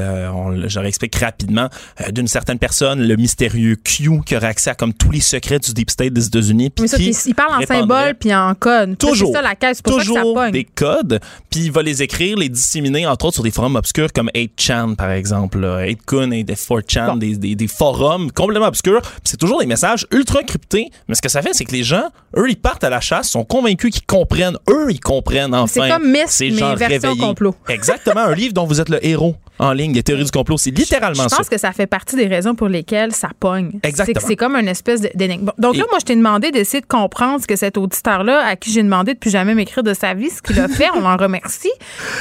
je 0.68 0.80
réexplique 0.80 1.16
rapidement, 1.16 1.70
euh, 2.02 2.12
d'une 2.12 2.28
certaine 2.28 2.60
personne, 2.60 3.02
le 3.02 3.16
mystérieux 3.16 3.76
Q, 3.76 4.22
qui 4.26 4.36
aurait 4.36 4.48
accès 4.48 4.72
à 4.72 4.76
comme 4.76 4.94
tous 4.94 5.12
les 5.12 5.20
secrets 5.20 5.60
du 5.60 5.74
Deep 5.74 5.90
State 5.90 6.14
des 6.14 6.28
États-Unis. 6.28 6.72
Mais 6.80 6.88
ça, 6.88 6.98
il 6.98 7.36
parle 7.36 7.62
en 7.62 7.66
symbole 7.66 8.16
puis 8.20 8.34
en 8.34 8.54
code. 8.56 8.98
Toujours. 8.98 9.30
C'est 9.30 9.34
ça 9.36 9.42
la 9.42 9.56
caisse, 9.56 9.82
pour 9.82 9.98
toujours 9.98 10.38
ça 10.38 10.52
des 10.52 10.64
codes, 10.64 11.20
puis 11.50 11.62
il 11.62 11.72
va 11.72 11.82
les 11.82 12.02
écrire, 12.02 12.38
les 12.38 12.50
disséminer, 12.50 13.08
entre 13.08 13.26
autres, 13.26 13.36
sur 13.36 13.44
des 13.44 13.52
forums 13.52 13.76
obscurs 13.76 14.12
comme 14.14 14.30
8chan, 14.36 14.96
par 14.96 15.12
exemple. 15.12 15.60
8kun 15.60 16.32
et 16.32 16.44
4chan, 16.44 17.18
des, 17.18 17.38
des, 17.38 17.56
des, 17.56 17.68
forums 17.68 18.32
complètement 18.32 18.68
obscurs. 18.68 19.02
c'est 19.24 19.38
toujours 19.38 19.60
des 19.60 19.66
messages 19.66 20.06
ultra 20.12 20.44
cryptés. 20.44 20.90
Mais 21.08 21.16
ce 21.16 21.22
que 21.22 21.30
ça 21.30 21.42
fait, 21.42 21.54
c'est 21.54 21.66
que 21.66 21.72
les 21.72 21.84
gens, 21.84 22.10
eux, 22.38 22.50
ils 22.50 22.58
partent 22.58 22.84
à 22.84 22.90
la 22.90 23.00
chasse, 23.00 23.30
sont 23.30 23.44
convaincus 23.44 23.92
qu'ils 23.92 24.06
comprennent. 24.06 24.58
Eux, 24.70 24.88
ils 24.90 25.00
comprennent 25.00 25.54
enfin. 25.54 25.84
C'est 25.84 25.90
comme 25.90 26.12
Miss, 26.12 26.28
ces 26.28 26.52
gens 26.52 26.76
réveillés. 26.76 27.33
Exactement, 27.70 28.22
un 28.22 28.36
livre 28.36 28.54
dont 28.54 28.66
vous 28.66 28.82
êtes 28.82 28.90
le 28.90 29.06
héros 29.06 29.36
en 29.60 29.72
ligne, 29.74 29.94
les 29.94 30.04
théories 30.04 30.26
du 30.26 30.32
complot. 30.32 30.58
C'est 30.58 30.72
littéralement 30.72 31.24
ça. 31.24 31.28
Je 31.32 31.36
pense 31.38 31.50
que 31.50 31.58
ça 31.58 31.72
fait 31.72 31.88
partie 31.88 32.16
des 32.16 32.28
raisons 32.28 32.56
pour 32.56 32.68
lesquelles 32.68 33.14
ça 33.14 33.30
pogne. 33.40 33.80
Exactement. 33.84 34.26
C'est 34.28 34.36
comme 34.36 34.56
une 34.56 34.68
espèce 34.68 35.02
d'énigme. 35.02 35.52
donc 35.58 35.76
là, 35.76 35.84
moi, 35.90 36.00
je 36.00 36.06
t'ai 36.06 36.16
demandé 36.16 36.52
d'essayer 36.52 36.82
de 36.82 36.86
comprendre 36.86 37.42
ce 37.42 37.48
que 37.48 37.56
cet 37.56 37.78
auditeur-là, 37.78 38.46
à 38.46 38.56
qui 38.56 38.72
j'ai 38.72 38.84
demandé 38.84 39.14
de 39.14 39.20
plus 39.20 39.30
jamais 39.30 39.56
m'écrire 39.56 39.84
de 39.84 39.94
sa 39.94 40.14
vie, 40.14 40.30
ce 40.30 40.42
qu'il 40.42 40.60
a 40.60 40.68
fait, 40.68 40.88
on 40.96 41.02
l'en 41.02 41.18
remercie, 41.18 41.72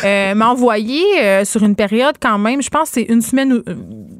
euh, 0.04 0.34
m'a 0.34 0.48
envoyé 0.48 1.02
euh, 1.20 1.44
sur 1.44 1.62
une 1.62 1.74
période 1.74 2.16
quand 2.20 2.38
même, 2.38 2.62
je 2.62 2.70
pense 2.70 2.90
que 2.90 2.94
c'est 2.94 3.12
une 3.12 3.22
semaine 3.22 3.52
ou, 3.52 3.62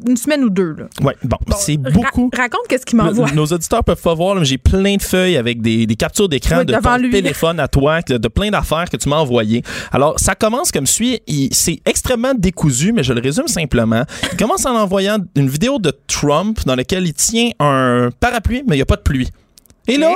une 0.09 0.17
semaine 0.17 0.45
ou 0.45 0.51
deux. 0.51 0.77
Oui, 1.03 1.13
bon, 1.23 1.37
c'est 1.57 1.77
beaucoup. 1.77 2.31
raconte 2.37 2.67
qu'est-ce 2.69 2.87
qu'il 2.87 2.99
m'envoie. 2.99 3.31
Nos 3.33 3.47
auditeurs 3.47 3.85
peuvent 3.85 4.01
pas 4.01 4.15
voir, 4.15 4.43
j'ai 4.45 4.59
plein 4.59 4.97
de 4.97 5.03
feuilles 5.03 5.37
avec 5.37 5.61
des, 5.61 5.87
des 5.87 5.97
captures 5.97 6.29
d'écran 6.29 6.65
de 6.65 6.73
ton 6.73 7.11
téléphone 7.11 7.61
à 7.61 7.69
toi, 7.69 8.01
de, 8.03 8.29
plein 8.29 8.51
d'affaires 8.51 8.89
que 8.91 8.97
tu 8.97 9.09
m'as 9.09 9.17
envoyées. 9.19 9.63
Alors, 9.93 10.19
ça 10.19 10.35
commence 10.35 10.71
comme 10.73 10.87
suit. 10.87 11.21
C'est 11.51 11.81
extrêmement 11.87 12.35
décousu, 12.35 12.93
mais 12.93 13.02
je 13.03 13.13
le 13.13 13.21
résume 13.21 13.49
simplement. 13.49 14.05
Il 14.33 14.39
commence 14.39 14.67
en 14.67 14.75
envoyant 14.75 15.19
une 15.35 15.49
vidéo 15.49 15.79
de 15.79 15.93
Trump 16.07 16.61
dans 16.67 16.75
laquelle 16.75 17.07
il 17.07 17.15
tient 17.15 17.51
un 17.59 18.11
parapluie, 18.21 18.63
mais 18.67 18.77
il 18.77 18.79
n'y 18.79 18.83
a 18.83 18.87
pas 18.87 18.97
de 18.97 19.03
pluie. 19.03 19.29
Et 19.89 19.97
là, 19.97 20.15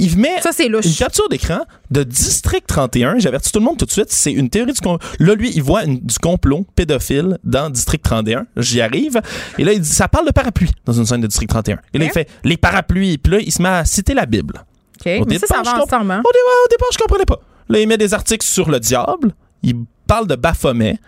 il 0.00 0.16
met 0.16 0.40
ça, 0.40 0.50
une 0.64 0.80
capture 0.96 1.28
d'écran 1.28 1.60
de 1.90 2.02
District 2.02 2.66
31. 2.66 3.18
J'avertis 3.18 3.52
tout 3.52 3.58
le 3.58 3.64
monde 3.64 3.76
tout 3.76 3.84
de 3.84 3.90
suite. 3.90 4.10
C'est 4.10 4.32
une 4.32 4.48
théorie 4.48 4.72
du 4.72 4.80
complot. 4.80 5.06
Là, 5.18 5.34
lui, 5.34 5.50
il 5.54 5.62
voit 5.62 5.84
du 5.84 6.18
complot 6.18 6.66
pédophile 6.74 7.38
dans 7.44 7.68
District 7.68 8.02
31. 8.02 8.46
J'y 8.56 8.80
arrive. 8.80 9.20
Et 9.58 9.64
là, 9.64 9.72
il 9.72 9.80
dit, 9.80 9.88
ça 9.88 10.08
parle 10.08 10.26
de 10.26 10.32
parapluie 10.32 10.70
dans 10.86 10.94
une 10.94 11.04
scène 11.04 11.20
de 11.20 11.26
District 11.26 11.48
31. 11.48 11.78
Et 11.92 11.98
là, 11.98 12.06
il 12.06 12.10
fait 12.10 12.28
les 12.44 12.56
parapluies. 12.56 13.18
Puis 13.18 13.32
là, 13.32 13.40
il 13.40 13.52
se 13.52 13.60
met 13.60 13.68
à 13.68 13.84
citer 13.84 14.14
la 14.14 14.26
Bible. 14.26 14.64
Au 15.04 15.24
Mais 15.26 15.38
ça, 15.38 15.46
ça 15.46 15.62
va 15.62 15.82
ensemble. 15.82 16.10
Hein? 16.10 16.22
Au, 16.24 16.32
départ, 16.32 16.64
au 16.64 16.68
départ, 16.70 16.88
je 16.92 16.98
comprenais 16.98 17.24
pas. 17.26 17.40
Là, 17.68 17.80
il 17.80 17.88
met 17.88 17.98
des 17.98 18.14
articles 18.14 18.46
sur 18.46 18.70
le 18.70 18.80
diable. 18.80 19.34
Il 19.62 19.84
parle 20.06 20.26
de 20.26 20.34
Baphomet. 20.34 20.98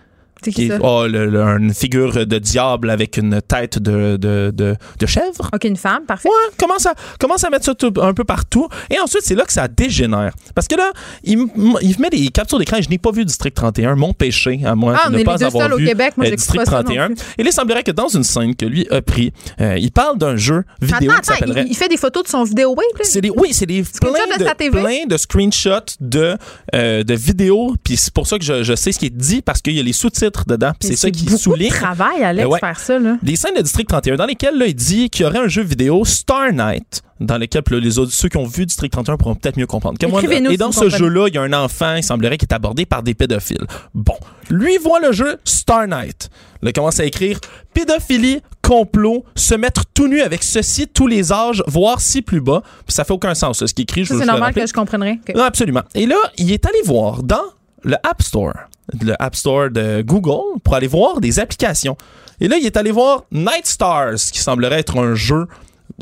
Qui, 0.51 0.71
oh, 0.81 1.05
une 1.07 1.75
figure 1.75 2.27
de 2.27 2.39
diable 2.39 2.91
avec 2.91 3.17
une 3.17 3.41
tête 3.43 3.79
de, 3.79 4.17
de, 4.17 4.53
de, 4.55 4.77
de, 4.99 5.07
chèvre. 5.07 5.51
OK, 5.53 5.65
une 5.65 5.77
femme, 5.77 6.05
parfait. 6.07 6.29
Ouais, 6.29 6.53
commence 6.59 6.87
à, 6.87 6.95
commence 7.19 7.45
à 7.45 7.51
mettre 7.51 7.65
ça 7.65 7.75
un 8.03 8.15
peu 8.15 8.25
partout? 8.25 8.69
Et 8.91 8.99
ensuite, 8.99 9.23
c'est 9.25 9.35
là 9.35 9.45
que 9.45 9.53
ça 9.53 9.69
dégénère. 9.69 10.33
Parce 10.55 10.69
que 10.69 10.77
là, 10.77 10.91
il, 11.25 11.47
il 11.83 12.01
met 12.01 12.11
des 12.11 12.29
captures 12.29 12.59
d'écran 12.59 12.79
et 12.79 12.83
je 12.83 12.91
n'ai 12.91 12.99
pas 12.99 13.13
vu 13.13 13.25
District 13.25 13.55
31, 13.55 13.95
mon 13.97 14.13
péché 14.13 14.61
à 14.65 14.75
moi 14.75 14.97
ah, 14.99 15.11
de 15.11 15.19
ne 15.19 15.23
pas 15.23 15.43
avoir 15.45 15.69
vu 15.69 15.75
au 15.75 15.87
Québec. 15.87 16.15
Moi, 16.17 16.27
euh, 16.27 16.35
District 16.35 16.65
31. 16.65 17.11
Et 17.39 17.43
là, 17.43 17.51
il 17.51 17.53
semblerait 17.53 17.83
que 17.83 17.91
dans 17.91 18.09
une 18.09 18.25
scène 18.25 18.55
que 18.55 18.67
lui 18.67 18.87
a 18.91 19.03
pris, 19.03 19.33
euh, 19.61 19.77
il 19.79 19.93
parle 19.93 20.19
d'un 20.19 20.37
jeu 20.37 20.65
vidéo 20.81 21.13
qui 21.21 21.27
s'appellerait... 21.27 21.67
Il, 21.69 21.77
fait 21.77 21.89
des 21.89 21.97
photos 21.97 22.25
de 22.25 22.29
son 22.29 22.45
vidéo 22.45 22.71
wave. 22.71 22.87
C'est 23.03 23.21
des, 23.21 23.31
oui, 23.31 23.53
c'est 23.53 23.67
des 23.67 23.83
plein 23.83 24.11
de, 24.11 24.71
plein 24.71 25.07
de 25.07 25.17
screenshots 25.17 25.97
de, 26.01 26.37
euh, 26.75 27.03
de 27.03 27.15
vidéos. 27.15 27.75
Puis 27.83 27.97
c'est 27.97 28.13
pour 28.13 28.27
ça 28.27 28.39
que 28.39 28.45
je, 28.45 28.63
je, 28.63 28.75
sais 28.75 28.93
ce 28.93 28.99
qui 28.99 29.07
est 29.07 29.11
dit 29.11 29.43
parce 29.43 29.61
qu'il 29.61 29.75
y 29.75 29.81
a 29.81 29.83
les 29.83 29.93
sous-titres 29.93 30.32
dedans. 30.47 30.73
C'est 30.81 30.97
ça 30.97 31.11
qui 31.11 31.27
souligne. 31.37 31.71
de 31.71 31.75
travail, 31.75 32.23
Alex, 32.23 32.49
faire 32.59 32.79
ça. 32.79 32.99
Là. 32.99 33.17
Des 33.23 33.37
scènes 33.37 33.55
de 33.55 33.63
District 33.63 33.89
31 33.89 34.17
dans 34.17 34.27
lesquelles 34.27 34.59
là, 34.59 34.67
il 34.67 34.75
dit 34.75 35.11
qu'il 35.11 35.25
y 35.25 35.29
aurait 35.29 35.39
un 35.39 35.49
jeu 35.49 35.63
vidéo 35.63 36.05
Star 36.05 36.53
Night 36.53 37.03
dans 37.21 37.39
lequel 37.39 37.63
les 37.71 37.99
autres, 37.99 38.13
ceux 38.13 38.29
qui 38.29 38.37
ont 38.37 38.47
vu 38.47 38.67
District 38.67 38.91
31 38.91 39.17
pourront 39.17 39.35
peut-être 39.35 39.57
mieux 39.57 39.67
comprendre 39.67 39.99
que 39.99 40.07
moi. 40.07 40.23
Et 40.51 40.57
dans 40.57 40.73
ce 40.73 40.89
jeu-là, 40.89 41.29
il 41.29 41.35
y 41.35 41.39
a 41.39 41.43
un 41.43 41.53
enfant, 41.53 41.95
il 41.95 42.03
semblerait, 42.03 42.37
qui 42.37 42.45
est 42.45 42.55
abordé 42.55 42.87
par 42.87 43.03
des 43.03 43.15
pédophiles. 43.15 43.67
Bon, 43.95 44.17
lui 44.51 44.77
voit 44.79 45.01
le 45.01 45.13
jeu 45.13 45.39
Star 45.45 45.87
Night. 45.87 46.31
Il 46.63 46.73
commence 46.73 47.01
à 47.01 47.05
écrire 47.05 47.39
pédophilie, 47.75 48.41
complot, 48.63 49.25
se 49.35 49.55
mettre 49.55 49.85
tout 49.87 50.07
nu 50.07 50.21
avec 50.21 50.43
ceci 50.43 50.87
tous 50.87 51.07
les 51.07 51.33
âges, 51.33 51.63
voire 51.67 52.01
si 52.01 52.23
plus 52.23 52.41
bas. 52.41 52.63
Puis 52.87 52.95
ça 52.95 53.05
fait 53.05 53.13
aucun 53.13 53.35
sens. 53.35 53.65
Ce 53.65 53.75
qui 53.75 53.83
écrit, 53.83 54.07
C'est 54.07 54.25
normal 54.25 54.55
que 54.55 54.67
je 54.67 54.73
comprendrais. 54.73 55.19
Non, 55.35 55.45
absolument. 55.45 55.83
Et 55.95 56.07
là, 56.07 56.17
il 56.39 56.53
est 56.53 56.65
allé 56.67 56.79
voir 56.85 57.23
dans 57.23 57.43
le 57.83 57.97
App 58.05 58.23
Store 58.23 58.55
le 59.01 59.15
App 59.23 59.37
Store 59.37 59.71
de 59.71 60.03
Google 60.03 60.61
pour 60.63 60.75
aller 60.75 60.87
voir 60.87 61.21
des 61.21 61.39
applications. 61.39 61.97
Et 62.41 62.49
là, 62.49 62.57
il 62.57 62.67
est 62.67 62.77
allé 62.77 62.91
voir 62.91 63.25
Night 63.31 63.67
Stars, 63.67 64.17
qui 64.33 64.41
semblerait 64.41 64.81
être 64.81 64.99
un 64.99 65.15
jeu 65.15 65.47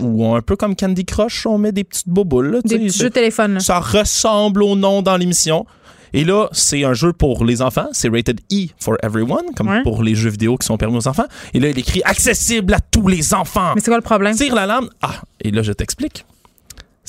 où 0.01 0.27
un 0.35 0.41
peu 0.41 0.57
comme 0.57 0.75
Candy 0.77 1.05
Crush, 1.05 1.47
on 1.47 1.59
met 1.59 1.73
des 1.73 1.85
petites 1.85 2.09
boboules. 2.09 2.61
des 2.65 2.79
petits 2.79 2.99
jeux 2.99 3.11
téléphone. 3.11 3.61
Ça 3.61 3.81
ressemble 3.81 4.63
au 4.63 4.77
nom 4.77 5.03
dans 5.03 5.17
l'émission. 5.17 5.67
Et 6.13 6.25
là, 6.25 6.49
c'est 6.53 6.85
un 6.85 6.95
jeu 6.95 7.13
pour 7.13 7.45
les 7.45 7.63
enfants. 7.63 7.89
C'est 7.93 8.09
rated 8.09 8.41
E 8.53 8.67
for 8.79 8.97
everyone, 9.03 9.45
comme 9.57 9.83
pour 9.83 10.03
les 10.03 10.15
jeux 10.15 10.31
vidéo 10.31 10.57
qui 10.57 10.67
sont 10.67 10.77
permis 10.77 10.97
aux 10.97 11.07
enfants. 11.07 11.27
Et 11.55 11.61
là, 11.61 11.69
il 11.69 11.79
écrit 11.79 12.03
accessible 12.05 12.75
à 12.75 12.81
tous 12.81 13.07
les 13.07 13.33
enfants. 13.33 13.73
Mais 13.75 13.81
c'est 13.81 13.91
quoi 13.91 13.99
le 13.99 14.03
problème? 14.03 14.35
Tire 14.35 14.55
l'alarme. 14.55 14.89
Ah, 15.03 15.23
et 15.41 15.51
là, 15.51 15.63
je 15.63 15.73
t'explique 15.73 16.25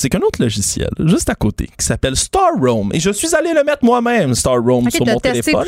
c'est 0.01 0.09
qu'un 0.09 0.21
autre 0.21 0.41
logiciel 0.41 0.89
juste 0.99 1.29
à 1.29 1.35
côté 1.35 1.69
qui 1.77 1.85
s'appelle 1.85 2.15
Star 2.15 2.53
Roam 2.59 2.89
et 2.91 2.99
je 2.99 3.11
suis 3.11 3.35
allé 3.35 3.53
le 3.53 3.63
mettre 3.63 3.85
moi-même 3.85 4.33
Star 4.33 4.59
Roam 4.59 4.89
sur 4.89 5.05
mon 5.05 5.19
téléphone. 5.19 5.67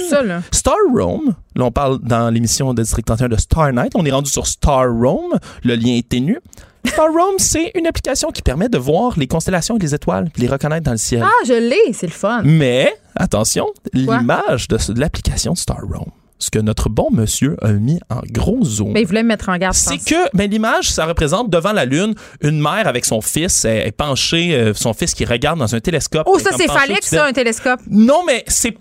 Star 0.52 0.76
Roam, 0.92 1.36
là 1.56 1.66
on 1.66 1.72
parle 1.72 2.00
dans 2.02 2.34
l'émission 2.34 2.74
de 2.74 2.82
District 2.82 3.06
31 3.06 3.30
de 3.30 3.38
Star 3.38 3.72
Night, 3.72 3.92
on 3.94 4.04
est 4.06 4.12
rendu 4.12 4.32
sur 4.32 4.48
Star 4.48 4.92
Roam, 4.92 5.38
le 5.64 5.76
lien 5.76 5.94
est 5.98 6.10
ténu. 6.10 6.40
Star 6.84 7.12
Roam, 7.14 7.34
c'est 7.38 7.72
une 7.76 7.86
application 7.86 8.32
qui 8.32 8.42
permet 8.42 8.70
de 8.70 8.78
voir 8.80 9.18
les 9.20 9.28
constellations 9.28 9.78
et 9.78 9.80
les 9.80 9.94
étoiles, 9.94 10.30
puis 10.34 10.42
les 10.42 10.50
reconnaître 10.50 10.84
dans 10.84 10.92
le 10.92 10.98
ciel. 10.98 11.24
Ah, 11.24 11.46
je 11.48 11.54
l'ai, 11.54 11.94
c'est 11.94 12.08
le 12.08 12.12
fun. 12.12 12.42
Mais 12.44 12.92
attention, 13.16 13.68
l'image 13.94 14.68
de, 14.68 14.78
de 14.94 15.00
l'application 15.00 15.54
Star 15.56 15.82
Roam 15.82 16.10
ce 16.40 16.50
que 16.50 16.60
notre 16.60 16.90
bon 16.90 17.10
monsieur 17.12 17.56
a 17.62 17.72
mis 17.72 18.00
en 18.10 18.22
gros 18.30 18.64
zoom. 18.64 18.92
Mais 18.92 19.02
il 19.02 19.08
voulait 19.08 19.24
mettre 19.24 19.50
en 19.50 19.58
garde. 19.58 19.76
C'est 19.76 19.98
que 19.98 20.36
ben, 20.36 20.50
l'image, 20.50 20.90
ça 20.90 21.06
représente 21.06 21.50
devant 21.50 21.72
la 21.72 21.86
Lune 21.86 22.16
une 22.42 22.60
mère 22.60 22.88
avec 22.88 23.06
son 23.06 23.22
fils, 23.22 23.66
est 23.66 23.96
penchée, 23.96 24.54
euh, 24.54 24.74
son 24.74 24.94
fils 24.94 25.14
qui 25.14 25.26
regarde 25.26 25.60
dans 25.60 25.74
un 25.74 25.80
télescope. 25.80 26.24
Oh, 26.26 26.40
ça, 26.40 26.52
c'est 26.58 26.68
phallique, 26.68 27.04
ça, 27.04 27.26
un 27.26 27.34
télescope. 27.34 27.80
Non, 27.90 28.24
mais 28.26 28.44
c'est 28.48 28.78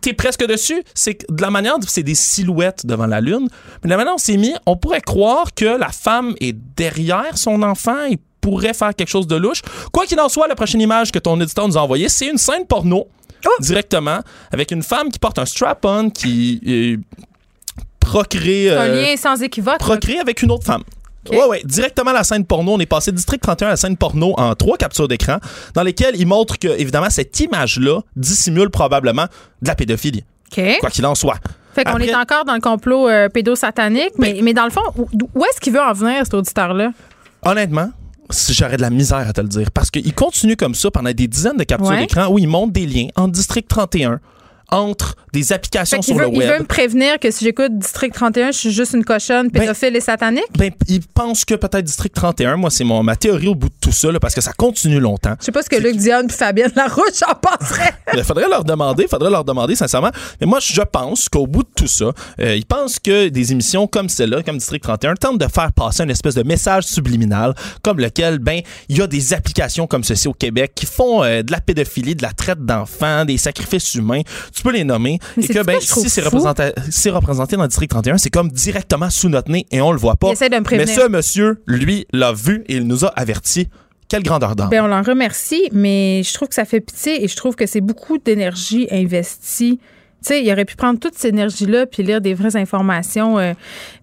t'es 0.00 0.12
presque 0.12 0.44
dessus. 0.44 0.82
C'est 0.94 1.24
de 1.30 1.42
la 1.42 1.50
manière, 1.50 1.76
c'est 1.86 2.02
des 2.02 2.14
silhouettes 2.14 2.84
devant 2.86 3.06
la 3.06 3.20
lune. 3.20 3.48
Mais 3.82 3.88
de 3.88 3.90
la 3.90 3.96
manière 3.96 4.14
dont 4.14 4.18
c'est 4.18 4.36
mis, 4.36 4.54
on 4.66 4.76
pourrait 4.76 5.00
croire 5.00 5.54
que 5.54 5.78
la 5.78 5.90
femme 5.90 6.34
est 6.40 6.56
derrière 6.76 7.36
son 7.36 7.62
enfant 7.62 8.06
et 8.10 8.18
pourrait 8.40 8.74
faire 8.74 8.94
quelque 8.94 9.08
chose 9.08 9.26
de 9.26 9.36
louche. 9.36 9.62
Quoi 9.92 10.06
qu'il 10.06 10.18
en 10.20 10.28
soit, 10.28 10.48
la 10.48 10.54
prochaine 10.54 10.80
image 10.80 11.12
que 11.12 11.18
ton 11.18 11.40
éditeur 11.40 11.68
nous 11.68 11.76
a 11.76 11.82
envoyée, 11.82 12.08
c'est 12.08 12.26
une 12.26 12.38
scène 12.38 12.66
porno 12.66 13.08
Oh! 13.46 13.50
directement 13.60 14.20
avec 14.52 14.70
une 14.70 14.82
femme 14.82 15.10
qui 15.10 15.18
porte 15.18 15.38
un 15.38 15.46
strap-on 15.46 16.10
qui 16.10 16.98
procrée. 18.08 18.70
un 18.70 18.80
euh, 18.80 19.02
lien 19.02 19.16
sans 19.16 19.42
équivoque. 19.42 19.78
Procrée 19.78 20.18
avec 20.18 20.42
une 20.42 20.50
autre 20.50 20.64
femme. 20.64 20.82
Ouais, 21.30 21.44
ouais, 21.44 21.62
directement 21.64 22.10
à 22.10 22.14
la 22.14 22.24
scène 22.24 22.46
porno. 22.46 22.72
On 22.72 22.80
est 22.80 22.86
passé 22.86 23.12
District 23.12 23.42
31 23.42 23.68
à 23.68 23.70
la 23.72 23.76
scène 23.76 23.96
porno 23.96 24.34
en 24.38 24.54
trois 24.54 24.78
captures 24.78 25.08
d'écran 25.08 25.38
dans 25.74 25.82
lesquelles 25.82 26.16
il 26.16 26.26
montre 26.26 26.58
que, 26.58 26.68
évidemment, 26.68 27.10
cette 27.10 27.38
image-là 27.38 28.00
dissimule 28.16 28.70
probablement 28.70 29.26
de 29.60 29.68
la 29.68 29.74
pédophilie. 29.74 30.24
Quoi 30.80 30.88
qu'il 30.88 31.04
en 31.04 31.14
soit. 31.14 31.36
Fait 31.74 31.84
qu'on 31.84 31.98
est 31.98 32.14
encore 32.14 32.44
dans 32.46 32.54
le 32.54 32.60
complot 32.60 33.08
euh, 33.08 33.28
pédosatanique, 33.28 34.12
mais, 34.16 34.34
mais, 34.34 34.42
mais 34.42 34.54
dans 34.54 34.64
le 34.64 34.70
fond, 34.70 34.80
où 34.96 35.44
est-ce 35.44 35.60
qu'il 35.60 35.74
veut 35.74 35.80
en 35.80 35.92
venir, 35.92 36.24
cet 36.24 36.34
auditeur-là? 36.34 36.92
Honnêtement, 37.42 37.90
j'aurais 38.30 38.76
de 38.76 38.82
la 38.82 38.90
misère 38.90 39.28
à 39.28 39.32
te 39.32 39.40
le 39.40 39.48
dire. 39.48 39.70
Parce 39.70 39.90
qu'il 39.90 40.14
continue 40.14 40.56
comme 40.56 40.74
ça 40.74 40.90
pendant 40.90 41.12
des 41.12 41.28
dizaines 41.28 41.56
de 41.56 41.64
captures 41.64 41.96
d'écran 41.96 42.28
où 42.28 42.38
il 42.38 42.48
montre 42.48 42.72
des 42.72 42.86
liens 42.86 43.08
en 43.16 43.28
District 43.28 43.66
31 43.68 44.20
entre 44.70 45.16
des 45.32 45.52
applications 45.52 46.02
sur 46.02 46.18
le 46.18 46.26
web. 46.26 46.34
Il 46.34 46.46
veut 46.46 46.58
me 46.60 46.64
prévenir 46.64 47.18
que 47.18 47.30
si 47.30 47.44
j'écoute 47.44 47.78
District 47.78 48.12
31, 48.12 48.52
je 48.52 48.58
suis 48.58 48.70
juste 48.70 48.94
une 48.94 49.04
cochonne 49.04 49.48
ben, 49.48 49.60
pédophile 49.60 49.96
et 49.96 50.00
satanique? 50.00 50.48
Ben, 50.56 50.70
il 50.88 51.00
pense 51.02 51.44
que 51.44 51.54
peut-être 51.54 51.84
District 51.84 52.14
31, 52.14 52.56
moi, 52.56 52.70
c'est 52.70 52.84
ma 52.84 53.16
théorie 53.16 53.48
au 53.48 53.54
bout 53.54 53.68
de 53.68 53.74
tout 53.80 53.92
ça, 53.92 54.08
parce 54.20 54.34
que 54.34 54.40
ça 54.40 54.52
continue 54.52 55.00
longtemps. 55.00 55.34
Je 55.40 55.46
sais 55.46 55.52
pas 55.52 55.62
ce 55.62 55.68
que 55.68 55.76
Luc 55.76 55.96
Dion 55.96 56.26
et 56.28 56.32
Fabienne 56.32 56.72
Larouche 56.74 57.22
en 57.26 57.34
penseraient. 57.34 57.94
il 58.14 58.24
faudrait 58.24 58.48
leur 58.48 58.64
demander, 58.64 59.06
faudrait 59.08 59.30
leur 59.30 59.44
demander, 59.44 59.74
sincèrement. 59.74 60.10
Mais 60.40 60.46
moi, 60.46 60.58
je 60.60 60.82
pense 60.82 61.28
qu'au 61.28 61.46
bout 61.46 61.62
de 61.62 61.68
tout 61.74 61.86
ça, 61.86 62.12
euh, 62.40 62.56
ils 62.56 62.66
pensent 62.66 62.98
que 62.98 63.28
des 63.28 63.52
émissions 63.52 63.86
comme 63.86 64.08
celle-là, 64.08 64.42
comme 64.42 64.58
District 64.58 64.82
31, 64.82 65.14
tentent 65.14 65.38
de 65.38 65.46
faire 65.46 65.72
passer 65.72 66.02
une 66.02 66.10
espèce 66.10 66.34
de 66.34 66.42
message 66.42 66.84
subliminal, 66.84 67.54
comme 67.82 67.98
lequel, 68.00 68.38
ben, 68.38 68.60
il 68.88 68.98
y 68.98 69.02
a 69.02 69.06
des 69.06 69.32
applications 69.34 69.86
comme 69.86 70.04
ceci 70.04 70.28
au 70.28 70.34
Québec 70.34 70.72
qui 70.74 70.86
font 70.86 71.22
euh, 71.22 71.42
de 71.42 71.52
la 71.52 71.60
pédophilie, 71.60 72.14
de 72.14 72.22
la 72.22 72.32
traite 72.32 72.64
d'enfants, 72.64 73.24
des 73.24 73.38
sacrifices 73.38 73.94
humains. 73.94 74.22
Tu 74.58 74.64
peux 74.64 74.72
les 74.72 74.82
nommer 74.82 75.20
et 75.40 75.46
que, 75.46 75.62
ben, 75.62 75.78
si 75.80 76.08
c'est 76.08 76.20
représenté, 76.20 76.72
représenté 77.10 77.54
dans 77.54 77.62
le 77.62 77.68
district 77.68 77.90
31, 77.90 78.18
c'est 78.18 78.28
comme 78.28 78.50
directement 78.50 79.08
sous 79.08 79.28
notre 79.28 79.52
nez 79.52 79.66
et 79.70 79.80
on 79.80 79.92
le 79.92 79.98
voit 79.98 80.16
pas. 80.16 80.32
Mais 80.32 80.86
ce 80.86 81.08
monsieur, 81.08 81.62
lui, 81.68 82.08
l'a 82.12 82.32
vu 82.32 82.64
et 82.66 82.78
il 82.78 82.88
nous 82.88 83.04
a 83.04 83.08
averti. 83.08 83.68
Quelle 84.08 84.24
grandeur 84.24 84.56
d'âme. 84.56 84.70
Ben, 84.70 84.82
on 84.82 84.88
l'en 84.88 85.02
remercie, 85.02 85.68
mais 85.70 86.22
je 86.24 86.32
trouve 86.32 86.48
que 86.48 86.56
ça 86.56 86.64
fait 86.64 86.80
pitié 86.80 87.22
et 87.22 87.28
je 87.28 87.36
trouve 87.36 87.54
que 87.54 87.66
c'est 87.66 87.82
beaucoup 87.82 88.18
d'énergie 88.18 88.88
investie 88.90 89.78
tu 90.22 90.34
sais, 90.34 90.42
il 90.42 90.52
aurait 90.52 90.64
pu 90.64 90.74
prendre 90.74 90.98
toute 90.98 91.14
cette 91.14 91.32
énergie-là 91.32 91.86
puis 91.86 92.02
lire 92.02 92.20
des 92.20 92.34
vraies 92.34 92.56
informations. 92.56 93.38
Euh. 93.38 93.52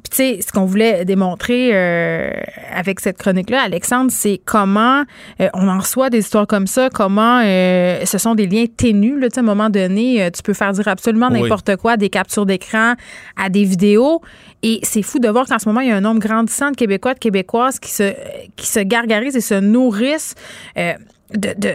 Puis 0.06 0.10
tu 0.12 0.18
sais, 0.18 0.40
ce 0.46 0.52
qu'on 0.52 0.66
voulait 0.66 1.04
démontrer 1.04 1.72
euh, 1.74 2.30
avec 2.72 3.00
cette 3.00 3.18
chronique-là, 3.18 3.64
Alexandre, 3.64 4.12
c'est 4.12 4.40
comment 4.46 5.04
euh, 5.42 5.50
on 5.56 5.68
en 5.68 5.80
reçoit 5.80 6.12
des 6.12 6.20
histoires 6.20 6.46
comme 6.46 6.68
ça, 6.68 6.90
comment 6.94 7.42
ce 7.42 8.18
sont 8.20 8.36
des 8.36 8.46
liens 8.46 8.66
ténus. 8.68 9.20
Là, 9.20 9.30
à 9.36 9.40
un 9.40 9.44
moment 9.44 9.72
donné, 9.72 10.30
tu 10.32 10.44
peux 10.44 10.54
faire 10.54 10.74
dire 10.74 10.88
absolument 10.88 11.32
n'importe 11.32 11.76
quoi, 11.78 11.98
des 11.98 12.10
captures 12.10 12.46
d'écran 12.46 12.94
à 13.36 13.50
des 13.50 13.64
vidéos. 13.64 14.22
Et 14.62 14.80
c'est 14.84 15.02
fou 15.02 15.18
de 15.18 15.28
voir 15.28 15.48
qu'en 15.48 15.58
ce 15.58 15.68
moment, 15.68 15.82
il 15.82 15.90
y 15.90 15.92
a 15.92 15.96
un 15.96 16.02
nombre 16.02 16.20
grandissant 16.20 16.70
de 16.70 16.76
Québécois, 16.76 17.16
de 17.16 17.20
Québécoises 17.20 17.80
qui 17.80 17.90
se, 17.90 18.14
qui 18.56 18.68
se 18.68 18.82
gargarisent 18.82 19.36
et 19.36 19.42
se 19.42 19.56
nourrissent 19.56 20.36
de, 20.76 20.96
de 21.34 21.74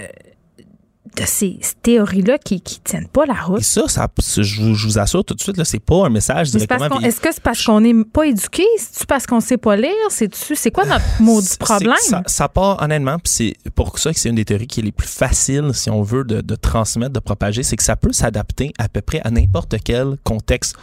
de 1.20 1.26
ces, 1.26 1.58
théories-là 1.82 2.38
qui 2.38 2.54
ne 2.54 2.60
tiennent 2.84 3.08
pas 3.08 3.26
la 3.26 3.34
route. 3.34 3.60
Et 3.60 3.64
ça, 3.64 3.88
ça 3.88 4.08
je, 4.18 4.60
vous, 4.60 4.74
je, 4.74 4.86
vous, 4.86 4.98
assure 4.98 5.24
tout 5.24 5.34
de 5.34 5.40
suite, 5.40 5.62
c'est 5.64 5.78
pas 5.78 6.06
un 6.06 6.08
message 6.08 6.50
directement. 6.50 7.00
Est-ce 7.00 7.20
que 7.20 7.32
c'est 7.32 7.42
parce 7.42 7.64
qu'on 7.64 7.80
n'est 7.80 8.04
pas 8.04 8.24
éduqué? 8.26 8.64
C'est-tu 8.78 9.06
parce 9.06 9.26
qu'on 9.26 9.36
ne 9.36 9.42
sait 9.42 9.56
pas 9.56 9.76
lire? 9.76 9.90
C'est 10.10 10.70
quoi 10.70 10.84
notre 10.84 11.04
maudit 11.20 11.56
problème? 11.58 11.94
Ça, 12.00 12.22
ça, 12.26 12.48
part, 12.48 12.82
honnêtement, 12.82 13.18
c'est 13.24 13.54
pour 13.74 13.98
ça 13.98 14.12
que 14.12 14.18
c'est 14.18 14.30
une 14.30 14.36
des 14.36 14.44
théories 14.44 14.66
qui 14.66 14.80
est 14.80 14.84
les 14.84 14.92
plus 14.92 15.08
faciles, 15.08 15.70
si 15.74 15.90
on 15.90 16.02
veut, 16.02 16.24
de, 16.24 16.40
de 16.40 16.54
transmettre, 16.54 17.12
de 17.12 17.20
propager, 17.20 17.62
c'est 17.62 17.76
que 17.76 17.82
ça 17.82 17.96
peut 17.96 18.12
s'adapter 18.12 18.72
à 18.78 18.88
peu 18.88 19.00
près 19.00 19.20
à 19.24 19.30
n'importe 19.30 19.76
quel 19.84 20.16
contexte 20.24 20.76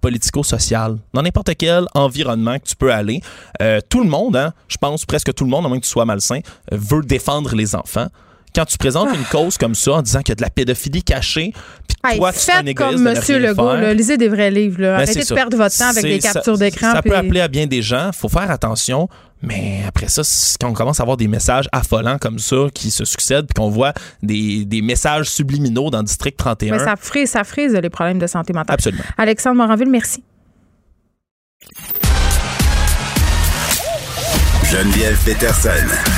politico-social, 0.00 0.98
dans 1.14 1.22
n'importe 1.22 1.50
quel 1.56 1.86
environnement 1.94 2.58
que 2.58 2.64
tu 2.64 2.76
peux 2.76 2.92
aller. 2.92 3.20
Euh, 3.62 3.80
tout 3.88 4.02
le 4.02 4.08
monde, 4.08 4.36
hein, 4.36 4.52
je 4.68 4.76
pense 4.76 5.04
presque 5.04 5.32
tout 5.34 5.44
le 5.44 5.50
monde, 5.50 5.64
à 5.66 5.68
moins 5.68 5.78
que 5.78 5.84
tu 5.84 5.90
sois 5.90 6.04
malsain, 6.04 6.40
euh, 6.72 6.76
veut 6.76 7.02
défendre 7.02 7.54
les 7.54 7.74
enfants 7.74 8.08
quand 8.54 8.64
tu 8.64 8.78
présentes 8.78 9.08
une 9.14 9.24
cause 9.24 9.58
comme 9.58 9.74
ça 9.74 9.92
en 9.92 10.02
disant 10.02 10.20
qu'il 10.20 10.30
y 10.30 10.32
a 10.32 10.36
de 10.36 10.42
la 10.42 10.50
pédophilie 10.50 11.02
cachée, 11.02 11.52
puis 11.86 12.18
toi, 12.18 12.32
tu 12.32 12.38
fais 12.40 12.74
comme 12.74 13.02
Monsieur 13.02 13.38
Legault, 13.38 13.76
lisez 13.92 14.16
des 14.16 14.28
vrais 14.28 14.50
livres. 14.50 14.80
Là. 14.80 14.96
Ben, 14.96 15.02
Arrêtez 15.02 15.24
de 15.24 15.34
perdre 15.34 15.56
votre 15.56 15.76
temps 15.76 15.88
avec 15.88 16.04
des 16.04 16.18
captures 16.18 16.58
d'écran. 16.58 16.92
Ça, 16.92 17.02
peut 17.02 17.16
appeler 17.16 17.40
à 17.40 17.48
bien 17.48 17.66
des 17.66 17.82
gens. 17.82 18.10
faut 18.12 18.28
faire 18.28 18.50
attention. 18.50 19.08
Mais 19.40 19.82
après 19.86 20.08
ça, 20.08 20.22
quand 20.60 20.68
on 20.68 20.72
commence 20.72 20.98
à 20.98 21.04
avoir 21.04 21.16
des 21.16 21.28
messages 21.28 21.68
affolants 21.70 22.18
comme 22.18 22.40
ça 22.40 22.56
qui 22.74 22.90
se 22.90 23.04
succèdent, 23.04 23.46
puis 23.46 23.54
qu'on 23.54 23.70
voit 23.70 23.92
des, 24.20 24.64
des, 24.64 24.82
messages 24.82 25.30
subliminaux 25.30 25.90
dans 25.90 25.98
le 25.98 26.04
District 26.04 26.36
31. 26.36 26.72
Mais 26.72 26.84
ça 26.84 26.96
frise, 26.96 27.30
ça 27.30 27.44
frise 27.44 27.72
les 27.72 27.90
problèmes 27.90 28.18
de 28.18 28.26
santé 28.26 28.52
mentale. 28.52 28.74
Absolument. 28.74 29.04
Alexandre 29.16 29.56
Moranville, 29.56 29.90
merci. 29.90 30.24
Geneviève 34.70 35.16
Peterson. 35.24 36.17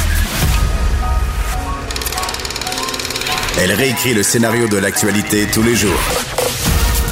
Elle 3.63 3.73
réécrit 3.73 4.15
le 4.15 4.23
scénario 4.23 4.69
de 4.69 4.79
l'actualité 4.79 5.45
tous 5.53 5.63
les 5.63 5.75
jours. 5.75 6.01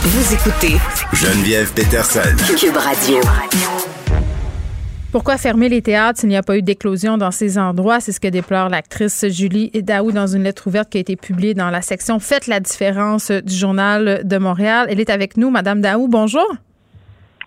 Vous 0.00 0.32
écoutez 0.32 0.78
Geneviève 1.12 1.74
Peterson. 1.74 2.34
Cube 2.58 2.74
Radio. 2.74 3.20
Pourquoi 5.12 5.36
fermer 5.36 5.68
les 5.68 5.82
théâtres 5.82 6.20
s'il 6.20 6.30
n'y 6.30 6.38
a 6.38 6.42
pas 6.42 6.56
eu 6.56 6.62
d'éclosion 6.62 7.18
dans 7.18 7.32
ces 7.32 7.58
endroits? 7.58 8.00
C'est 8.00 8.12
ce 8.12 8.20
que 8.20 8.28
déplore 8.28 8.70
l'actrice 8.70 9.26
Julie 9.28 9.70
Daou 9.74 10.10
dans 10.10 10.26
une 10.26 10.44
lettre 10.44 10.68
ouverte 10.68 10.88
qui 10.88 10.96
a 10.96 11.02
été 11.02 11.16
publiée 11.16 11.52
dans 11.52 11.68
la 11.68 11.82
section 11.82 12.18
Faites 12.18 12.46
la 12.46 12.60
différence 12.60 13.30
du 13.30 13.54
Journal 13.54 14.22
de 14.24 14.38
Montréal. 14.38 14.86
Elle 14.88 15.00
est 15.00 15.10
avec 15.10 15.36
nous, 15.36 15.50
Madame 15.50 15.82
Daou. 15.82 16.08
Bonjour. 16.08 16.48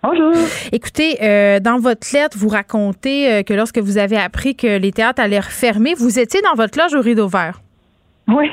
Bonjour. 0.04 0.32
Écoutez, 0.70 1.18
euh, 1.22 1.58
dans 1.58 1.80
votre 1.80 2.06
lettre, 2.12 2.38
vous 2.38 2.50
racontez 2.50 3.32
euh, 3.32 3.42
que 3.42 3.52
lorsque 3.52 3.78
vous 3.78 3.98
avez 3.98 4.16
appris 4.16 4.54
que 4.54 4.78
les 4.78 4.92
théâtres 4.92 5.20
allaient 5.20 5.40
refermer, 5.40 5.94
vous 5.94 6.20
étiez 6.20 6.40
dans 6.42 6.54
votre 6.54 6.78
loge 6.78 6.94
au 6.94 7.00
rideau 7.00 7.26
vert. 7.26 7.60
Oui. 8.28 8.48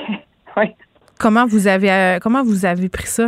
Comment 1.20 1.46
vous 1.46 1.68
avez 1.68 1.92
euh, 1.92 2.20
comment 2.22 2.44
vous 2.44 2.66
avez 2.66 2.88
pris 2.88 3.08
ça? 3.08 3.28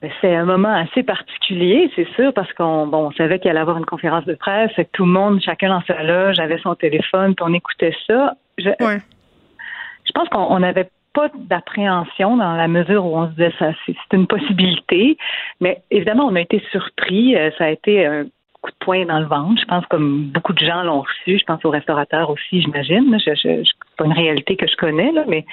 Ben, 0.00 0.10
c'est 0.20 0.34
un 0.34 0.44
moment 0.44 0.74
assez 0.74 1.04
particulier, 1.04 1.88
c'est 1.94 2.08
sûr, 2.16 2.34
parce 2.34 2.52
qu'on 2.54 2.88
bon, 2.88 3.12
savait 3.12 3.38
qu'il 3.38 3.48
allait 3.48 3.60
avoir 3.60 3.78
une 3.78 3.86
conférence 3.86 4.24
de 4.24 4.34
presse, 4.34 4.72
que 4.76 4.82
tout 4.92 5.04
le 5.04 5.12
monde, 5.12 5.40
chacun 5.40 5.68
dans 5.68 5.82
sa 5.82 6.02
loge, 6.02 6.40
avait 6.40 6.58
son 6.58 6.74
téléphone, 6.74 7.36
puis 7.36 7.44
on 7.48 7.54
écoutait 7.54 7.94
ça. 8.08 8.34
Je, 8.58 8.70
je 8.80 10.12
pense 10.12 10.28
qu'on 10.30 10.58
n'avait 10.58 10.90
pas 11.12 11.28
d'appréhension 11.34 12.36
dans 12.36 12.54
la 12.54 12.66
mesure 12.66 13.06
où 13.06 13.16
on 13.16 13.26
se 13.26 13.32
disait 13.32 13.52
ça, 13.60 13.72
c'est 13.86 13.94
une 14.12 14.26
possibilité, 14.26 15.16
mais 15.60 15.82
évidemment, 15.92 16.26
on 16.26 16.34
a 16.34 16.40
été 16.40 16.60
surpris. 16.72 17.36
Euh, 17.36 17.50
ça 17.56 17.66
a 17.66 17.68
été 17.68 18.04
un 18.04 18.24
coup 18.62 18.70
de 18.70 18.76
poing 18.80 19.04
dans 19.04 19.18
le 19.18 19.26
ventre. 19.26 19.60
Je 19.60 19.66
pense 19.66 19.84
comme 19.86 20.26
beaucoup 20.26 20.52
de 20.52 20.64
gens 20.64 20.82
l'ont 20.82 21.02
reçu. 21.02 21.38
Je 21.38 21.44
pense 21.44 21.64
aux 21.64 21.70
restaurateurs 21.70 22.30
aussi, 22.30 22.62
j'imagine. 22.62 23.18
Je, 23.18 23.34
je, 23.34 23.70
pas 23.98 24.06
une 24.06 24.12
réalité 24.12 24.56
que 24.56 24.66
je 24.66 24.76
connais, 24.76 25.12
là, 25.12 25.24
mais 25.28 25.44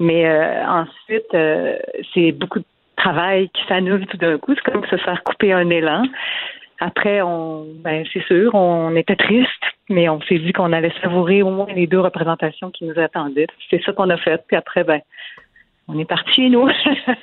mais 0.00 0.26
euh, 0.26 0.66
ensuite, 0.66 1.34
euh, 1.34 1.76
c'est 2.14 2.32
beaucoup 2.32 2.58
de 2.58 2.64
travail 2.96 3.50
qui 3.50 3.62
s'annule 3.68 4.06
tout 4.06 4.16
d'un 4.16 4.38
coup. 4.38 4.54
C'est 4.54 4.72
comme 4.72 4.84
se 4.86 4.96
faire 4.96 5.22
couper 5.22 5.52
un 5.52 5.68
élan. 5.68 6.04
Après, 6.80 7.20
on, 7.20 7.66
ben, 7.84 8.04
c'est 8.10 8.24
sûr, 8.24 8.54
on 8.54 8.96
était 8.96 9.16
triste, 9.16 9.62
mais 9.90 10.08
on 10.08 10.20
s'est 10.22 10.38
dit 10.38 10.52
qu'on 10.52 10.72
allait 10.72 10.92
savourer 11.02 11.42
au 11.42 11.50
moins 11.50 11.66
les 11.74 11.86
deux 11.86 12.00
représentations 12.00 12.70
qui 12.70 12.86
nous 12.86 12.98
attendaient. 12.98 13.46
C'est 13.68 13.82
ça 13.84 13.92
qu'on 13.92 14.08
a 14.08 14.16
fait. 14.16 14.42
Puis 14.48 14.56
après, 14.56 14.84
ben, 14.84 15.00
on 15.92 15.98
est 15.98 16.04
parti 16.04 16.48
nous. 16.50 16.68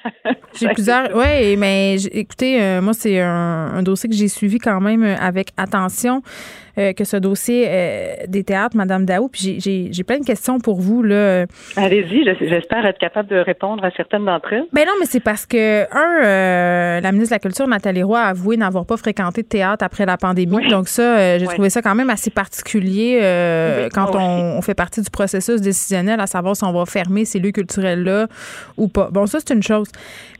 j'ai 0.60 0.68
plusieurs. 0.70 1.16
Oui, 1.16 1.56
mais 1.58 1.96
écoutez, 2.12 2.62
euh, 2.62 2.82
moi, 2.82 2.94
c'est 2.94 3.20
un, 3.20 3.82
dossier 3.84 4.10
que 4.10 4.16
j'ai 4.16 4.28
suivi 4.28 4.60
quand 4.60 4.82
même 4.82 5.04
avec 5.04 5.52
attention. 5.58 6.22
Euh, 6.78 6.94
que 6.94 7.06
ce 7.06 7.18
dossier 7.18 7.66
euh, 7.68 8.14
des 8.28 8.44
théâtres, 8.44 8.78
Madame 8.78 9.04
Daou. 9.04 9.30
Puis 9.30 9.60
j'ai 9.60 10.04
plein 10.04 10.20
de 10.20 10.26
questions 10.26 10.60
pour 10.60 10.80
vous. 10.80 11.04
Allez-y, 11.76 12.24
j'espère 12.40 12.86
être 12.86 13.00
capable 13.00 13.30
de 13.30 13.38
répondre 13.38 13.84
à 13.84 13.90
certaines 13.92 14.26
d'entre 14.26 14.54
elles. 14.54 14.66
Ben 14.74 14.86
non, 14.86 14.94
mais 15.00 15.08
c'est 15.08 15.20
parce 15.20 15.48
que, 15.48 15.86
un, 15.92 17.02
la 17.02 17.12
ministre 17.12 17.32
de 17.32 17.36
la 17.36 17.40
Culture, 17.40 17.68
Nathalie 17.68 18.04
Roy, 18.04 18.20
a 18.20 18.28
avoué 18.28 18.58
n'avoir 18.58 18.86
pas 18.86 18.98
fréquenté 18.98 19.42
de 19.42 19.48
théâtre 19.48 19.84
après 19.84 20.06
la 20.06 20.18
pandémie. 20.18 20.70
Donc 20.70 20.88
ça, 20.88 21.40
j'ai 21.40 21.48
trouvé 21.48 21.72
ça 21.72 21.82
quand 21.82 21.96
même 21.96 22.12
assez 22.12 22.30
particulier 22.30 23.22
quand 23.94 24.16
on, 24.16 24.58
on, 24.58 24.62
fait 24.62 24.76
partie 24.76 25.02
du 25.02 25.10
processus 25.10 25.62
décisionnel, 25.62 26.20
à 26.20 26.28
savoir 26.28 26.56
si 26.56 26.64
on 26.64 26.74
va 26.74 26.86
fermer 26.86 27.26
ces 27.26 27.40
lieux 27.40 27.52
culturels-là 27.52 28.28
ou 28.78 28.88
pas. 28.88 29.10
Bon, 29.12 29.26
ça, 29.26 29.40
c'est 29.40 29.54
une 29.54 29.64
chose. 29.64 29.88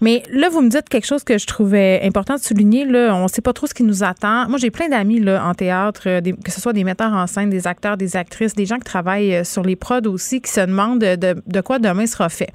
Mais 0.02 0.22
là, 0.32 0.50
vous 0.50 0.62
me 0.62 0.70
dites 0.70 0.88
quelque 0.88 1.08
chose 1.08 1.24
que 1.24 1.40
je 1.40 1.48
trouvais 1.48 2.00
important 2.04 2.36
de 2.36 2.42
souligner. 2.42 2.86
Là, 2.86 3.16
on 3.16 3.24
ne 3.24 3.28
sait 3.28 3.42
pas 3.42 3.54
trop 3.54 3.66
ce 3.66 3.74
qui 3.74 3.84
nous 3.84 4.04
attend. 4.04 4.48
Moi, 4.50 4.60
j'ai 4.60 4.70
plein 4.70 4.90
d'amis 4.90 5.24
en 5.28 5.56
théâtre, 5.56 6.20
euh, 6.32 6.36
que 6.44 6.52
ce 6.52 6.62
soit 6.62 6.74
des 6.74 6.84
metteurs 6.84 7.14
en 7.14 7.28
scène, 7.28 7.50
des 7.50 7.68
acteurs, 7.68 7.98
des 7.98 8.16
actrices, 8.16 8.54
des 8.54 8.66
gens 8.66 8.78
qui 8.78 8.84
travaillent 8.84 9.36
euh, 9.36 9.44
sur 9.44 9.64
les 9.64 9.76
prods 9.76 10.08
aussi, 10.08 10.42
qui 10.42 10.52
se 10.52 10.62
demandent 10.62 11.00
de, 11.00 11.62
quoi 11.62 11.80
demain 11.80 12.06
sera 12.06 12.30
fait. 12.30 12.50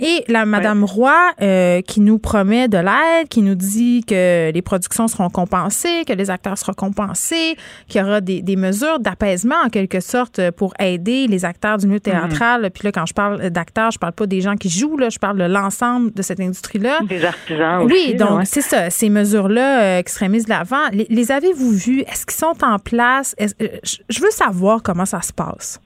Et 0.00 0.24
la 0.28 0.44
Madame 0.44 0.84
Roy, 0.84 1.14
euh, 1.40 1.80
qui 1.82 2.00
nous 2.00 2.18
promet 2.18 2.68
de 2.68 2.78
l'aide, 2.78 3.28
qui 3.28 3.42
nous 3.42 3.54
dit 3.54 4.04
que 4.04 4.50
les 4.50 4.62
productions 4.62 5.08
seront 5.08 5.30
compensées, 5.30 6.04
que 6.06 6.12
les 6.12 6.30
acteurs 6.30 6.58
seront 6.58 6.72
compensés, 6.74 7.56
qu'il 7.88 8.00
y 8.00 8.04
aura 8.04 8.20
des, 8.20 8.56
mesures 8.56 9.00
d'apaisement, 9.00 9.56
en 9.64 9.68
quelque 9.68 10.00
sorte, 10.00 10.50
pour 10.52 10.74
aider 10.78 11.26
les 11.26 11.44
acteurs 11.44 11.78
du 11.78 11.86
milieu 11.86 12.00
mhm. 12.04 12.12
théâtral. 12.12 12.70
Puis 12.70 12.84
là, 12.84 12.92
quand 12.92 13.06
je 13.06 13.14
parle 13.14 13.50
d'acteurs, 13.50 13.90
je 13.90 13.98
parle 13.98 14.12
pas 14.12 14.26
des 14.26 14.40
gens 14.40 14.56
qui 14.56 14.68
jouent, 14.68 14.98
là, 14.98 15.08
je 15.08 15.18
parle 15.18 15.38
de 15.38 15.44
l'ensemble 15.44 16.12
de 16.12 16.22
cette 16.22 16.40
industrie-là. 16.40 17.00
Des 17.08 17.24
artisans 17.24 17.82
aussi. 17.82 17.94
Oui, 17.94 18.14
donc 18.14 18.42
c'est 18.44 18.60
ça, 18.60 18.90
ces 18.90 19.08
mesures-là 19.08 19.82
euh, 19.82 20.02
qui 20.02 20.12
seraient 20.12 20.28
mises 20.28 20.44
de 20.44 20.50
l'avant. 20.50 20.76
Les, 20.92 21.32
avez-vous 21.32 21.72
vues? 21.72 22.00
Est-ce 22.00 22.26
qu'ils 22.26 22.38
sont 22.38 22.54
en 22.62 22.78
place? 22.78 23.01
Euh, 23.02 23.68
je 24.08 24.20
veux 24.20 24.30
savoir 24.30 24.82
comment 24.82 25.04
ça 25.04 25.20
se 25.20 25.32
passe. 25.32 25.80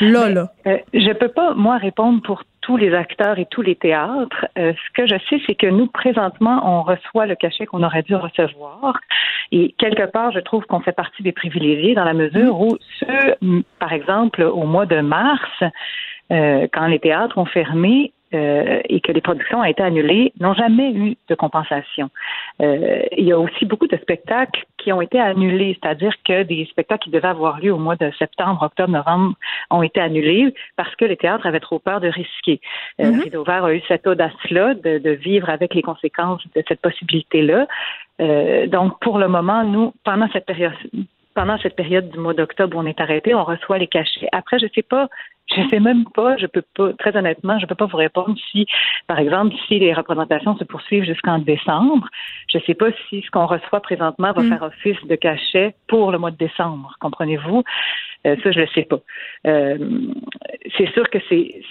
Là, 0.00 0.28
là. 0.28 0.48
Euh, 0.66 0.78
je 0.94 1.12
peux 1.12 1.28
pas, 1.28 1.54
moi, 1.54 1.76
répondre 1.76 2.22
pour 2.22 2.44
tous 2.60 2.76
les 2.76 2.94
acteurs 2.94 3.40
et 3.40 3.46
tous 3.50 3.62
les 3.62 3.74
théâtres. 3.74 4.46
ce 4.56 4.92
que 4.94 5.04
je 5.06 5.16
sais, 5.28 5.42
c'est 5.46 5.56
que 5.56 5.66
nous, 5.66 5.88
présentement, 5.88 6.62
on 6.64 6.82
reçoit 6.82 7.26
le 7.26 7.34
cachet 7.34 7.66
qu'on 7.66 7.82
aurait 7.82 8.02
dû 8.02 8.14
recevoir. 8.14 9.00
Et 9.50 9.74
quelque 9.78 10.06
part, 10.06 10.30
je 10.30 10.38
trouve 10.38 10.64
qu'on 10.66 10.78
fait 10.78 10.92
partie 10.92 11.24
des 11.24 11.32
privilégiés 11.32 11.94
dans 11.96 12.04
la 12.04 12.14
mesure 12.14 12.60
où 12.60 12.78
ceux, 13.00 13.34
par 13.80 13.92
exemple, 13.92 14.42
au 14.42 14.62
mois 14.62 14.86
de 14.86 15.00
mars, 15.00 15.64
quand 16.30 16.86
les 16.86 17.00
théâtres 17.00 17.36
ont 17.36 17.46
fermé, 17.46 18.12
euh, 18.34 18.80
et 18.88 19.00
que 19.00 19.12
les 19.12 19.20
productions 19.20 19.58
ont 19.60 19.64
été 19.64 19.82
annulées 19.82 20.32
n'ont 20.40 20.54
jamais 20.54 20.90
eu 20.92 21.16
de 21.28 21.34
compensation. 21.34 22.10
Euh, 22.60 23.02
il 23.16 23.24
y 23.24 23.32
a 23.32 23.38
aussi 23.38 23.66
beaucoup 23.66 23.86
de 23.86 23.96
spectacles 23.96 24.64
qui 24.78 24.92
ont 24.92 25.00
été 25.00 25.20
annulés, 25.20 25.78
c'est-à-dire 25.80 26.14
que 26.24 26.42
des 26.42 26.66
spectacles 26.70 27.04
qui 27.04 27.10
devaient 27.10 27.28
avoir 27.28 27.60
lieu 27.60 27.72
au 27.72 27.78
mois 27.78 27.96
de 27.96 28.10
septembre, 28.18 28.62
octobre, 28.62 28.90
novembre 28.90 29.34
ont 29.70 29.82
été 29.82 30.00
annulés 30.00 30.54
parce 30.76 30.94
que 30.96 31.04
les 31.04 31.16
théâtres 31.16 31.46
avaient 31.46 31.60
trop 31.60 31.78
peur 31.78 32.00
de 32.00 32.08
risquer. 32.08 32.60
Euh, 33.00 33.10
mm 33.10 33.22
a 33.52 33.74
eu 33.74 33.82
cette 33.86 34.06
audace-là 34.06 34.74
de, 34.74 34.98
de, 34.98 35.10
vivre 35.10 35.48
avec 35.48 35.74
les 35.74 35.82
conséquences 35.82 36.42
de 36.54 36.62
cette 36.66 36.80
possibilité-là. 36.80 37.66
Euh, 38.20 38.66
donc, 38.66 38.98
pour 39.00 39.18
le 39.18 39.28
moment, 39.28 39.64
nous, 39.64 39.92
pendant 40.04 40.28
cette 40.32 40.46
période 40.46 40.72
pendant 41.34 41.58
cette 41.58 41.76
période 41.76 42.10
du 42.10 42.18
mois 42.18 42.34
d'octobre 42.34 42.76
où 42.76 42.80
on 42.80 42.86
est 42.86 43.00
arrêté, 43.00 43.34
on 43.34 43.44
reçoit 43.44 43.78
les 43.78 43.86
cachets. 43.86 44.28
Après, 44.32 44.58
je 44.58 44.66
sais 44.74 44.82
pas, 44.82 45.08
je 45.54 45.68
sais 45.68 45.80
même 45.80 46.04
pas, 46.14 46.36
je 46.36 46.46
peux 46.46 46.62
pas, 46.74 46.92
très 46.94 47.16
honnêtement, 47.16 47.58
je 47.58 47.66
peux 47.66 47.74
pas 47.74 47.86
vous 47.86 47.96
répondre 47.96 48.36
si, 48.50 48.66
par 49.06 49.18
exemple, 49.18 49.54
si 49.66 49.78
les 49.78 49.92
représentations 49.92 50.56
se 50.56 50.64
poursuivent 50.64 51.04
jusqu'en 51.04 51.38
décembre. 51.38 52.08
Je 52.48 52.58
sais 52.66 52.74
pas 52.74 52.90
si 53.08 53.22
ce 53.22 53.30
qu'on 53.30 53.46
reçoit 53.46 53.80
présentement 53.80 54.32
va 54.32 54.42
mm. 54.42 54.48
faire 54.48 54.62
office 54.62 55.04
de 55.04 55.16
cachet 55.16 55.74
pour 55.88 56.12
le 56.12 56.18
mois 56.18 56.30
de 56.30 56.36
décembre. 56.36 56.96
Comprenez-vous? 57.00 57.62
Euh, 58.26 58.36
ça, 58.42 58.52
je 58.52 58.60
le 58.60 58.68
sais 58.68 58.84
pas. 58.84 59.00
Euh, 59.46 59.78
c'est 60.76 60.90
sûr 60.92 61.08
que 61.10 61.18
c'est, 61.28 61.62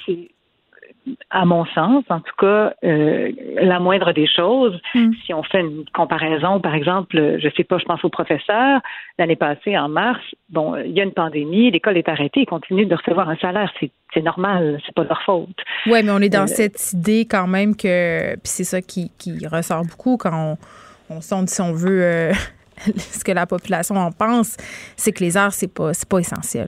à 1.30 1.46
mon 1.46 1.66
sens, 1.66 2.04
en 2.10 2.20
tout 2.20 2.36
cas, 2.38 2.74
euh, 2.84 3.32
la 3.56 3.80
moindre 3.80 4.12
des 4.14 4.28
choses, 4.28 4.80
hmm. 4.94 5.12
si 5.26 5.34
on 5.34 5.44
fait 5.44 5.62
une 5.62 5.84
comparaison, 5.94 6.60
par 6.60 6.76
exemple, 6.76 7.40
je 7.40 7.50
sais 7.56 7.64
pas, 7.64 7.78
je 7.80 7.86
pense 7.86 8.04
aux 8.06 8.10
professeurs, 8.10 8.82
l'année 9.18 9.36
passée, 9.36 9.78
en 9.78 9.90
mars, 9.90 10.22
bon, 10.50 10.76
il 10.78 10.92
y 10.92 11.02
a 11.02 11.04
une 11.04 11.14
pandémie, 11.14 11.72
l'école 11.72 11.98
est 11.98 12.08
arrêtée, 12.08 12.42
ils 12.42 12.46
continuent 12.46 12.88
de 12.88 12.96
recevoir 12.96 13.30
un 13.30 13.38
salaire, 13.38 13.72
c'est 13.80 14.22
normal, 14.22 14.80
c'est 14.86 14.94
pas 14.94 15.04
leur 15.04 15.22
faute. 15.24 15.50
Oui, 15.88 16.02
mais 16.04 16.12
on 16.12 16.20
est 16.20 16.30
dans 16.30 16.44
euh, 16.44 16.48
cette 16.48 16.94
idée 16.94 17.26
quand 17.30 17.48
même 17.48 17.76
que, 17.76 18.34
puis 18.34 18.42
c'est 18.44 18.64
ça 18.64 18.82
qui, 18.82 19.12
ressort 19.52 19.84
beaucoup 19.84 20.18
quand 20.18 20.58
on, 21.10 21.16
on 21.16 21.22
sonde 21.22 21.50
si 21.50 21.62
on 21.62 21.74
veut 21.74 22.04
euh, 22.04 22.32
ce 22.98 23.24
que 23.24 23.32
la 23.32 23.46
population 23.46 23.96
en 23.96 24.12
pense, 24.12 24.58
c'est 24.96 25.12
que 25.12 25.24
les 25.24 25.38
arts, 25.38 25.54
c'est 25.54 25.74
pas, 25.74 25.92
pas 26.10 26.20
essentiel. 26.20 26.68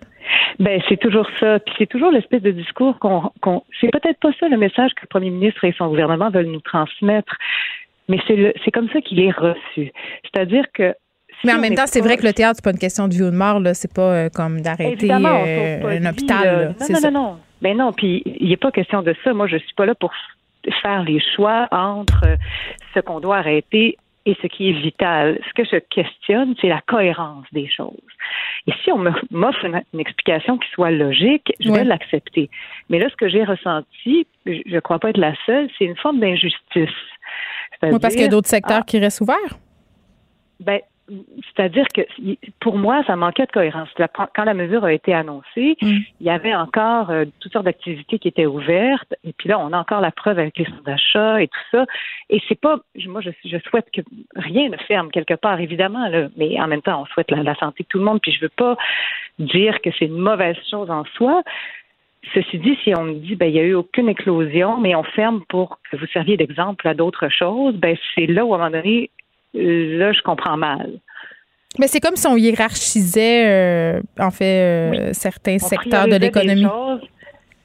Ben 0.59 0.82
c'est 0.88 0.97
toujours 0.97 1.28
ça. 1.39 1.59
Puis 1.59 1.74
c'est 1.78 1.89
toujours 1.89 2.11
l'espèce 2.11 2.41
de 2.41 2.51
discours 2.51 2.99
qu'on, 2.99 3.32
qu'on 3.41 3.64
c'est 3.82 3.89
peut-être 3.91 4.20
pas 4.20 4.32
ça 4.39 4.47
le 4.47 4.57
message 4.57 4.91
que 4.95 5.01
le 5.01 5.07
premier 5.07 5.32
ministre 5.32 5.64
et 5.64 5.74
son 5.78 5.88
gouvernement 5.88 6.30
veulent 6.30 6.51
nous 6.51 6.61
transmettre, 6.61 7.36
mais 8.07 8.20
c'est 8.28 8.36
le, 8.36 8.53
c'est 8.64 8.72
comme 8.72 8.89
ça 8.89 9.01
qu'il 9.01 9.20
est 9.20 9.32
reçu. 9.32 9.91
C'est-à-dire 10.24 10.66
que 10.74 10.93
mais 11.43 11.53
en 11.53 11.59
même 11.59 11.76
temps, 11.76 11.88
c'est 11.88 11.99
vrai 11.99 12.16
que 12.16 12.26
le 12.26 12.32
théâtre, 12.32 12.55
c'est 12.55 12.64
pas 12.64 12.72
une 12.72 12.80
question 12.80 13.07
de 13.07 13.14
vie 13.14 13.24
ou 13.24 13.32
de 13.32 13.36
mort, 13.36 13.59
là. 13.59 13.74
C'est 13.74 13.93
pas 13.93 14.14
euh, 14.14 14.30
comme 14.30 14.61
d'arrêter 14.61 15.11
euh, 15.11 15.99
un 15.99 16.05
hôpital. 16.05 16.76
Non, 16.80 16.88
non, 16.89 17.01
non, 17.01 17.11
non. 17.11 17.38
Ben 17.61 17.78
non, 17.78 17.91
puis 17.91 18.24
il 18.26 18.49
n'est 18.49 18.57
pas 18.57 18.72
question 18.72 19.01
de 19.01 19.14
ça. 19.24 19.34
Moi, 19.34 19.47
je 19.47 19.57
suis 19.57 19.74
pas 19.76 19.86
là 19.86 19.95
pour 19.95 20.11
faire 20.82 21.03
les 21.03 21.22
choix 21.36 21.68
entre 21.72 22.38
ce 22.93 22.99
qu'on 22.99 23.20
doit 23.20 23.38
arrêter 23.38 23.97
et 24.26 24.38
ce 24.41 24.47
qui 24.47 24.69
est 24.69 24.82
vital. 24.82 25.39
Ce 25.47 25.53
que 25.53 25.67
je 25.67 25.78
questionne, 25.78 26.55
c'est 26.61 26.69
la 26.69 26.82
cohérence 26.82 27.45
des 27.51 27.69
choses. 27.69 27.91
Et 28.67 28.74
si 28.84 28.91
on 28.91 28.99
m'offre 29.32 29.65
une, 29.65 29.82
explication 29.99 30.57
qui 30.57 30.69
soit 30.71 30.91
logique, 30.91 31.53
je 31.59 31.71
vais 31.71 31.84
l'accepter. 31.84 32.49
Mais 32.89 32.99
là, 32.99 33.09
ce 33.09 33.15
que 33.15 33.28
j'ai 33.28 33.43
ressenti, 33.43 34.26
je 34.45 34.61
ne 34.65 34.80
crois 34.80 34.99
pas 34.99 35.09
être 35.09 35.17
la 35.17 35.34
seule, 35.45 35.69
c'est 35.78 35.86
une 35.86 35.97
forme 35.97 36.19
d'injustice. 36.19 36.89
Oui, 37.84 37.99
parce 38.01 38.13
qu'il 38.13 38.24
y 38.24 38.28
a 38.28 38.30
d'autres 38.30 38.49
secteurs 38.49 38.82
ah. 38.82 38.86
qui 38.86 38.99
restent 38.99 39.21
ouverts? 39.21 39.57
Ben, 40.59 40.80
c'est-à-dire 41.09 41.85
que 41.93 42.01
pour 42.59 42.77
moi, 42.77 43.03
ça 43.05 43.15
manquait 43.15 43.45
de 43.45 43.51
cohérence. 43.51 43.89
Quand 44.35 44.43
la 44.43 44.53
mesure 44.53 44.85
a 44.85 44.93
été 44.93 45.13
annoncée, 45.13 45.75
mm. 45.81 45.97
il 46.21 46.25
y 46.25 46.29
avait 46.29 46.55
encore 46.55 47.09
euh, 47.09 47.25
toutes 47.39 47.51
sortes 47.51 47.65
d'activités 47.65 48.19
qui 48.19 48.29
étaient 48.29 48.45
ouvertes. 48.45 49.13
Et 49.25 49.33
puis 49.33 49.49
là, 49.49 49.59
on 49.59 49.73
a 49.73 49.77
encore 49.77 49.99
la 49.99 50.11
preuve 50.11 50.39
avec 50.39 50.57
les 50.57 50.65
centres 50.65 50.83
d'achat 50.83 51.41
et 51.41 51.47
tout 51.47 51.59
ça. 51.71 51.85
Et 52.29 52.41
c'est 52.47 52.59
pas, 52.59 52.77
moi, 53.07 53.21
je, 53.21 53.31
je, 53.43 53.57
souhaite 53.69 53.91
que 53.91 54.01
rien 54.35 54.69
ne 54.69 54.77
ferme 54.77 55.11
quelque 55.11 55.33
part, 55.33 55.59
évidemment, 55.59 56.07
là, 56.07 56.29
mais 56.37 56.59
en 56.59 56.67
même 56.67 56.81
temps, 56.81 57.01
on 57.01 57.05
souhaite 57.07 57.31
la, 57.31 57.55
santé 57.55 57.83
de 57.83 57.87
tout 57.89 57.99
le 57.99 58.05
monde. 58.05 58.21
Puis 58.21 58.31
je 58.31 58.39
veux 58.39 58.49
pas 58.49 58.77
dire 59.39 59.81
que 59.81 59.89
c'est 59.99 60.05
une 60.05 60.17
mauvaise 60.17 60.57
chose 60.69 60.89
en 60.89 61.03
soi. 61.15 61.43
Ceci 62.33 62.57
dit, 62.59 62.77
si 62.83 62.95
on 62.95 63.03
me 63.03 63.13
dit 63.15 63.35
ben 63.35 63.47
il 63.47 63.55
y 63.55 63.59
a 63.59 63.63
eu 63.63 63.73
aucune 63.73 64.07
éclosion, 64.07 64.77
mais 64.77 64.95
on 64.95 65.03
ferme 65.03 65.43
pour 65.49 65.79
que 65.91 65.97
vous 65.97 66.07
serviez 66.07 66.37
d'exemple 66.37 66.87
à 66.87 66.93
d'autres 66.93 67.27
choses, 67.27 67.75
ben 67.75 67.97
c'est 68.15 68.27
là 68.27 68.45
où 68.45 68.53
à 68.53 68.55
un 68.55 68.59
moment 68.59 68.71
donné 68.71 69.09
là, 69.53 70.11
je 70.11 70.21
comprends 70.21 70.57
mal. 70.57 70.99
Mais 71.79 71.87
c'est 71.87 71.99
comme 71.99 72.15
si 72.15 72.27
on 72.27 72.37
hiérarchisait, 72.37 73.47
euh, 73.47 74.01
en 74.19 74.29
fait, 74.29 74.61
euh, 74.61 75.13
certains 75.13 75.57
secteurs 75.57 76.07
de 76.07 76.15
l'économie. 76.15 76.67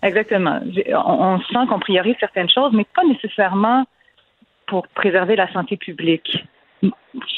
Exactement. 0.02 0.60
On, 0.94 1.40
sent 1.40 1.66
qu'on 1.68 1.80
priorise 1.80 2.14
certaines 2.20 2.48
choses, 2.48 2.72
mais 2.72 2.86
pas 2.94 3.04
nécessairement 3.04 3.84
pour 4.66 4.86
préserver 4.88 5.36
la 5.36 5.50
santé 5.52 5.76
publique 5.76 6.44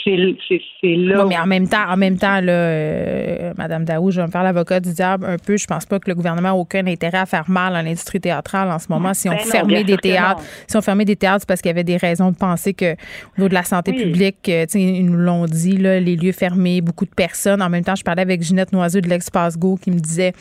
c'est 0.05 0.97
là. 0.97 1.25
mais 1.27 1.39
en 1.39 1.47
même 1.47 1.69
temps, 1.69 1.89
en 1.89 1.97
même 1.97 2.17
temps, 2.17 2.41
là, 2.41 2.53
euh, 2.53 3.53
Madame 3.57 3.85
Daou, 3.85 4.11
je 4.11 4.21
vais 4.21 4.27
me 4.27 4.31
faire 4.31 4.43
l'avocat 4.43 4.81
du 4.81 4.93
diable 4.93 5.27
un 5.27 5.37
peu. 5.37 5.57
Je 5.57 5.67
pense 5.67 5.87
pas 5.87 5.99
que 5.99 6.09
le 6.09 6.15
gouvernement 6.15 6.51
a 6.51 6.55
aucun 6.55 6.87
intérêt 6.87 7.19
à 7.19 7.27
faire 7.27 7.49
mal 7.49 7.77
à 7.77 7.83
l'industrie 7.83 8.21
théâtrale 8.21 8.71
en 8.71 8.79
ce 8.79 8.87
moment. 8.89 9.15
Si 9.15 9.29
on 9.29 9.33
ben 9.33 9.39
fermait 9.39 9.85
des 9.85 9.97
théâtres, 9.97 10.43
si 10.67 10.77
on 10.77 10.83
fermait 10.83 11.05
des 11.05 11.17
théâtres, 11.17 11.41
c'est 11.41 11.49
parce 11.49 11.61
qu'il 11.61 11.69
y 11.69 11.73
avait 11.73 11.85
des 11.85 11.97
raisons 11.97 12.31
de 12.31 12.37
penser 12.37 12.75
que 12.75 12.93
au 12.93 13.39
niveau 13.39 13.49
de 13.49 13.55
la 13.55 13.65
santé 13.65 13.93
publique, 13.93 14.49
euh, 14.49 14.67
ils 14.75 15.05
nous 15.05 15.17
l'ont 15.17 15.47
dit, 15.47 15.77
là, 15.77 16.01
les 16.01 16.17
lieux 16.17 16.33
fermés, 16.33 16.81
beaucoup 16.81 17.05
de 17.05 17.15
personnes. 17.15 17.63
En 17.63 17.69
même 17.69 17.85
temps, 17.85 17.97
je 17.97 18.05
parlais 18.05 18.23
avec 18.23 18.43
Ginette 18.43 18.73
Noiseux 18.73 19.01
de 19.01 19.09
l'Espace 19.09 19.59
Go 19.59 19.79
qui 19.81 19.91
me 19.91 19.99
disait 19.99 20.33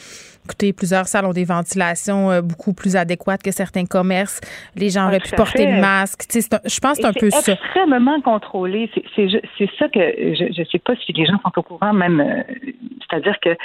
Écoutez, 0.45 0.73
plusieurs 0.73 1.05
salles 1.05 1.25
ont 1.25 1.33
des 1.33 1.45
ventilations 1.45 2.31
euh, 2.31 2.41
beaucoup 2.41 2.73
plus 2.73 2.95
adéquates 2.95 3.43
que 3.43 3.51
certains 3.51 3.85
commerces. 3.85 4.41
Les 4.75 4.89
gens 4.89 5.07
auraient 5.07 5.19
pu 5.19 5.35
porter 5.35 5.65
le 5.65 5.79
masque. 5.79 6.23
je 6.33 6.79
pense 6.79 6.97
que 6.97 7.01
c'est 7.01 7.05
un 7.05 7.13
peu 7.13 7.29
ça. 7.29 7.41
C'est 7.41 7.53
extrêmement 7.53 8.19
contrôlé. 8.21 8.89
C'est 9.15 9.69
ça 9.77 9.87
que 9.89 9.99
je 9.99 10.59
ne 10.59 10.65
sais 10.65 10.79
pas 10.79 10.95
si 10.95 11.13
les 11.13 11.25
gens 11.25 11.39
sont 11.43 11.51
au 11.57 11.63
courant, 11.63 11.93
même. 11.93 12.19
Euh, 12.19 12.43
c'est-à-dire 13.09 13.39
que 13.41 13.55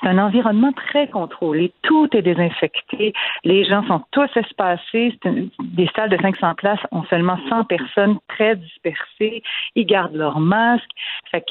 c'est 0.00 0.08
un 0.08 0.18
environnement 0.18 0.72
très 0.72 1.08
contrôlé. 1.08 1.72
Tout 1.82 2.08
est 2.12 2.22
désinfecté. 2.22 3.12
Les 3.44 3.64
gens 3.64 3.84
sont 3.86 4.02
tous 4.12 4.28
espacés. 4.36 5.18
des 5.24 5.90
salles 5.96 6.10
de 6.10 6.18
500 6.20 6.54
places 6.54 6.80
ont 6.92 7.04
seulement 7.04 7.38
100 7.48 7.64
personnes 7.64 8.18
très 8.28 8.56
dispersées. 8.56 9.42
Ils 9.74 9.86
gardent 9.86 10.14
leur 10.14 10.38
masque. 10.40 10.88
Fait 11.30 11.40
que 11.40 11.50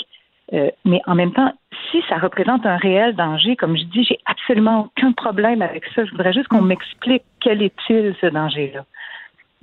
euh, 0.53 0.69
mais 0.85 1.01
en 1.05 1.15
même 1.15 1.33
temps, 1.33 1.53
si 1.91 2.01
ça 2.07 2.17
représente 2.17 2.65
un 2.65 2.77
réel 2.77 3.15
danger, 3.15 3.55
comme 3.55 3.77
je 3.77 3.83
dis, 3.83 4.03
j'ai 4.03 4.19
absolument 4.25 4.85
aucun 4.85 5.11
problème 5.11 5.61
avec 5.61 5.83
ça. 5.93 6.05
Je 6.05 6.11
voudrais 6.11 6.33
juste 6.33 6.47
qu'on 6.47 6.61
m'explique 6.61 7.23
quel 7.41 7.61
est-il 7.61 8.15
ce 8.21 8.27
danger-là. 8.27 8.85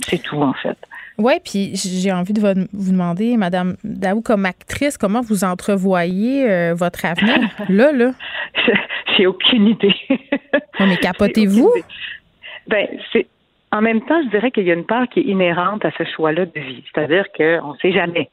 C'est 0.00 0.22
tout, 0.22 0.42
en 0.42 0.52
fait. 0.52 0.76
Oui, 1.18 1.34
puis 1.44 1.76
j'ai 1.76 2.12
envie 2.12 2.32
de 2.32 2.40
vous 2.72 2.92
demander, 2.92 3.36
Madame 3.36 3.76
Daou, 3.84 4.20
comme 4.20 4.44
actrice, 4.44 4.98
comment 4.98 5.20
vous 5.20 5.44
entrevoyez 5.44 6.50
euh, 6.50 6.74
votre 6.74 7.04
avenir? 7.04 7.48
là, 7.68 7.92
là. 7.92 8.10
J'ai 9.16 9.26
aucune 9.26 9.68
idée. 9.68 9.94
mais 10.80 10.96
capotez-vous? 11.02 11.72
Ben, 12.66 12.88
c'est. 13.12 13.26
En 13.70 13.80
même 13.80 14.00
temps, 14.02 14.20
je 14.24 14.30
dirais 14.30 14.50
qu'il 14.50 14.64
y 14.64 14.70
a 14.70 14.74
une 14.74 14.86
part 14.86 15.08
qui 15.08 15.20
est 15.20 15.24
inhérente 15.24 15.84
à 15.84 15.90
ce 15.96 16.04
choix-là 16.04 16.46
de 16.46 16.60
vie. 16.60 16.84
C'est-à-dire 16.92 17.26
qu'on 17.36 17.72
ne 17.72 17.78
sait 17.78 17.92
jamais. 17.92 18.30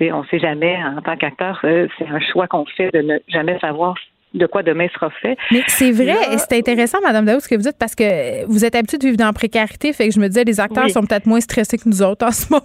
On 0.00 0.22
ne 0.22 0.26
sait 0.26 0.38
jamais, 0.38 0.76
en 0.84 1.00
tant 1.02 1.16
qu'acteur, 1.16 1.60
euh, 1.64 1.86
c'est 1.98 2.06
un 2.06 2.20
choix 2.20 2.46
qu'on 2.46 2.64
fait 2.66 2.90
de 2.92 3.00
ne 3.00 3.18
jamais 3.28 3.58
savoir 3.58 3.94
de 4.34 4.46
quoi 4.46 4.62
demain 4.62 4.86
sera 4.92 5.10
fait. 5.10 5.36
Mais 5.50 5.62
c'est 5.66 5.92
vrai, 5.92 6.16
et 6.32 6.38
c'est 6.38 6.58
intéressant, 6.58 6.98
Madame 7.02 7.24
Daou, 7.24 7.40
ce 7.40 7.48
que 7.48 7.54
vous 7.54 7.62
dites, 7.62 7.78
parce 7.78 7.94
que 7.94 8.44
vous 8.46 8.64
êtes 8.64 8.74
habituée 8.74 8.98
de 8.98 9.04
vivre 9.04 9.16
dans 9.16 9.26
la 9.26 9.32
précarité, 9.32 9.92
fait 9.92 10.08
que 10.08 10.14
je 10.14 10.20
me 10.20 10.28
disais, 10.28 10.44
les 10.44 10.60
acteurs 10.60 10.90
sont 10.90 11.02
peut-être 11.02 11.26
moins 11.26 11.40
stressés 11.40 11.78
que 11.78 11.88
nous 11.88 12.02
autres 12.02 12.26
en 12.26 12.32
ce 12.32 12.50
moment. 12.52 12.62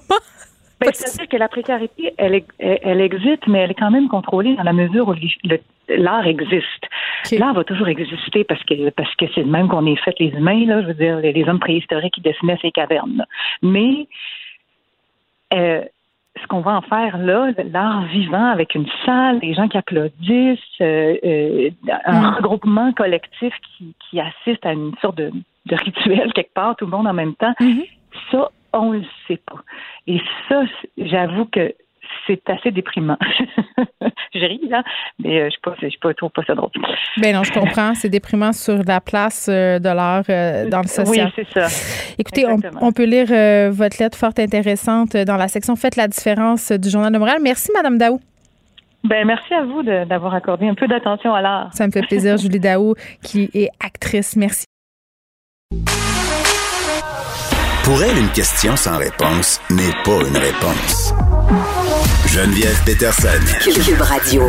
Ben, 0.82 0.90
c'est-à-dire 0.94 1.30
que 1.30 1.38
la 1.38 1.48
précarité, 1.48 2.14
elle, 2.18 2.42
elle, 2.60 3.02
existe, 3.02 3.48
mais 3.48 3.60
elle 3.60 3.72
est 3.72 3.76
quand 3.76 3.92
même 3.92 4.08
contrôlée 4.08 4.56
dans 4.56 4.64
la 4.64 4.74
mesure 4.74 5.08
où 5.08 5.14
l'art 5.90 6.26
existe. 6.26 6.88
L'art 7.34 7.54
va 7.54 7.64
toujours 7.64 7.88
exister 7.88 8.44
parce 8.44 8.64
que 8.64 8.90
parce 8.90 9.14
que 9.16 9.26
c'est 9.36 9.42
le 9.42 9.52
même 9.52 9.68
qu'on 9.68 9.86
est 9.86 9.96
fait 10.04 10.16
les 10.20 10.30
humains, 10.30 10.66
là, 10.66 10.82
je 10.82 10.88
veux 10.88 10.94
dire, 10.96 11.18
les 11.20 11.44
hommes 11.48 11.60
préhistoriques 11.60 12.16
qui 12.16 12.22
dessinaient 12.22 12.58
ces 12.64 12.72
cavernes. 12.72 13.26
Mais 13.62 14.08
euh, 15.54 15.84
ce 16.40 16.48
qu'on 16.48 16.62
va 16.62 16.78
en 16.78 16.82
faire 16.82 17.18
là, 17.18 17.52
l'art 17.72 18.06
vivant 18.06 18.46
avec 18.46 18.76
une 18.76 18.88
salle, 19.06 19.40
des 19.40 19.54
gens 19.54 19.68
qui 19.68 19.78
applaudissent, 19.78 20.60
euh, 20.82 21.16
euh, 21.24 21.70
un 22.06 22.22
mm. 22.22 22.36
regroupement 22.36 22.94
collectif 22.94 23.54
qui, 23.68 23.94
qui 24.00 24.20
assiste 24.20 24.66
à 24.66 24.74
une 24.74 24.94
sorte 25.02 25.18
de, 25.18 25.32
de, 25.66 25.76
rituel 25.76 26.32
quelque 26.36 26.54
part, 26.54 26.76
tout 26.76 26.86
le 26.86 26.92
monde 26.92 27.08
en 27.08 27.14
même 27.14 27.36
temps, 27.36 27.54
mm-hmm. 27.60 27.86
ça, 28.32 28.50
on 28.74 28.92
le 28.92 29.04
sait 29.28 29.42
pas. 29.46 29.62
Et 30.08 30.22
ça, 30.48 30.64
j'avoue 30.98 31.46
que 31.46 31.74
c'est 32.28 32.42
assez 32.50 32.72
déprimant. 32.72 33.18
je 34.34 34.46
ris, 34.46 34.68
là, 34.70 34.84
mais 35.20 35.42
euh, 35.42 35.50
je 35.50 35.86
ne 35.86 35.90
suis 35.90 36.00
pas, 36.00 36.14
pas 36.14 36.44
ça 36.46 36.56
drôle. 36.56 36.70
Ben 37.18 37.36
non, 37.36 37.44
je 37.44 37.52
comprends. 37.52 37.94
C'est 37.96 38.10
déprimant 38.10 38.54
sur 38.54 38.84
la 38.86 39.02
place 39.02 39.48
euh, 39.50 39.80
de 39.80 39.90
l'art 39.90 40.24
euh, 40.30 40.70
dans 40.70 40.82
le 40.82 40.88
social. 40.88 41.32
Oui, 41.38 41.46
c'est 41.54 41.60
ça. 41.60 41.68
Écoutez, 42.18 42.46
on, 42.82 42.92
peut 42.92 43.06
lire 43.06 43.28
votre 43.72 43.98
lettre 44.00 44.18
fort 44.18 44.34
intéressante 44.38 45.16
dans 45.16 45.38
la 45.38 45.48
section 45.48 45.76
Faites 45.76 45.96
la 45.96 46.08
différence 46.08 46.72
du 46.72 46.90
Journal 46.90 47.12
de 47.12 47.18
Montréal. 47.18 47.40
Merci, 47.42 47.72
Madame 47.74 47.98
Daou. 47.98 48.20
Ben, 49.04 49.26
merci 49.26 49.54
à 49.54 49.64
vous 49.64 49.82
d'avoir 49.82 50.36
accordé 50.36 50.68
un 50.68 50.76
peu 50.76 50.88
d'attention 50.88 51.34
à 51.34 51.42
l'art. 51.42 51.74
Ça 51.74 51.88
me 51.88 51.92
fait 51.92 52.06
plaisir, 52.06 52.38
Julie 52.42 52.60
Daou, 52.60 52.94
qui 53.24 53.50
est 53.54 53.70
actrice. 53.80 54.36
Merci. 54.36 54.66
Pour 57.92 58.02
elle, 58.04 58.18
une 58.18 58.32
question 58.32 58.78
sans 58.78 58.98
réponse 58.98 59.60
n'est 59.70 59.92
pas 60.06 60.26
une 60.26 60.38
réponse. 60.38 61.14
Geneviève 62.26 62.82
Peterson. 62.86 63.28
Cube 63.60 64.00
Radio. 64.00 64.44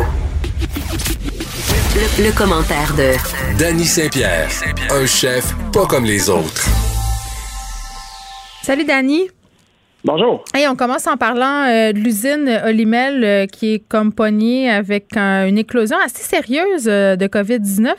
Le, 2.19 2.31
commentaire 2.37 2.93
de 2.95 3.11
Danny 3.59 3.83
Saint-Pierre, 3.83 4.49
un 4.89 5.05
chef 5.05 5.53
pas 5.73 5.85
comme 5.87 6.05
les 6.05 6.29
autres. 6.29 6.69
Salut 8.61 8.85
Danny. 8.85 9.27
Bonjour. 10.05 10.45
Hey, 10.53 10.65
on 10.69 10.77
commence 10.77 11.05
en 11.07 11.17
parlant 11.17 11.65
euh, 11.65 11.91
de 11.91 11.99
l'usine 11.99 12.61
Olimel 12.65 13.25
euh, 13.25 13.45
qui 13.45 13.73
est 13.73 13.79
comme 13.89 14.13
avec 14.17 15.17
une 15.17 15.57
éclosion 15.57 15.97
assez 15.97 16.23
sérieuse 16.23 16.87
euh, 16.87 17.17
de 17.17 17.27
COVID-19. 17.27 17.91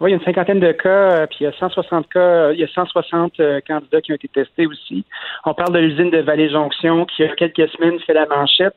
Oui, 0.00 0.10
il 0.10 0.12
y 0.12 0.14
a 0.14 0.18
une 0.18 0.24
cinquantaine 0.24 0.60
de 0.60 0.70
cas, 0.70 1.22
euh, 1.22 1.26
puis 1.26 1.38
il 1.40 1.44
y 1.44 1.46
a 1.46 1.52
160 1.52 2.08
cas, 2.08 2.20
euh, 2.20 2.54
il 2.54 2.60
y 2.60 2.62
a 2.62 2.68
160 2.68 3.40
euh, 3.40 3.60
candidats 3.66 4.00
qui 4.00 4.12
ont 4.12 4.14
été 4.14 4.28
testés 4.28 4.66
aussi. 4.66 5.04
On 5.44 5.54
parle 5.54 5.74
de 5.74 5.80
l'usine 5.80 6.10
de 6.10 6.18
Vallée-Jonction 6.18 7.04
qui, 7.06 7.22
il 7.22 7.26
y 7.26 7.28
a 7.28 7.34
quelques 7.34 7.68
semaines, 7.70 7.98
fait 8.00 8.14
la 8.14 8.26
manchette 8.26 8.76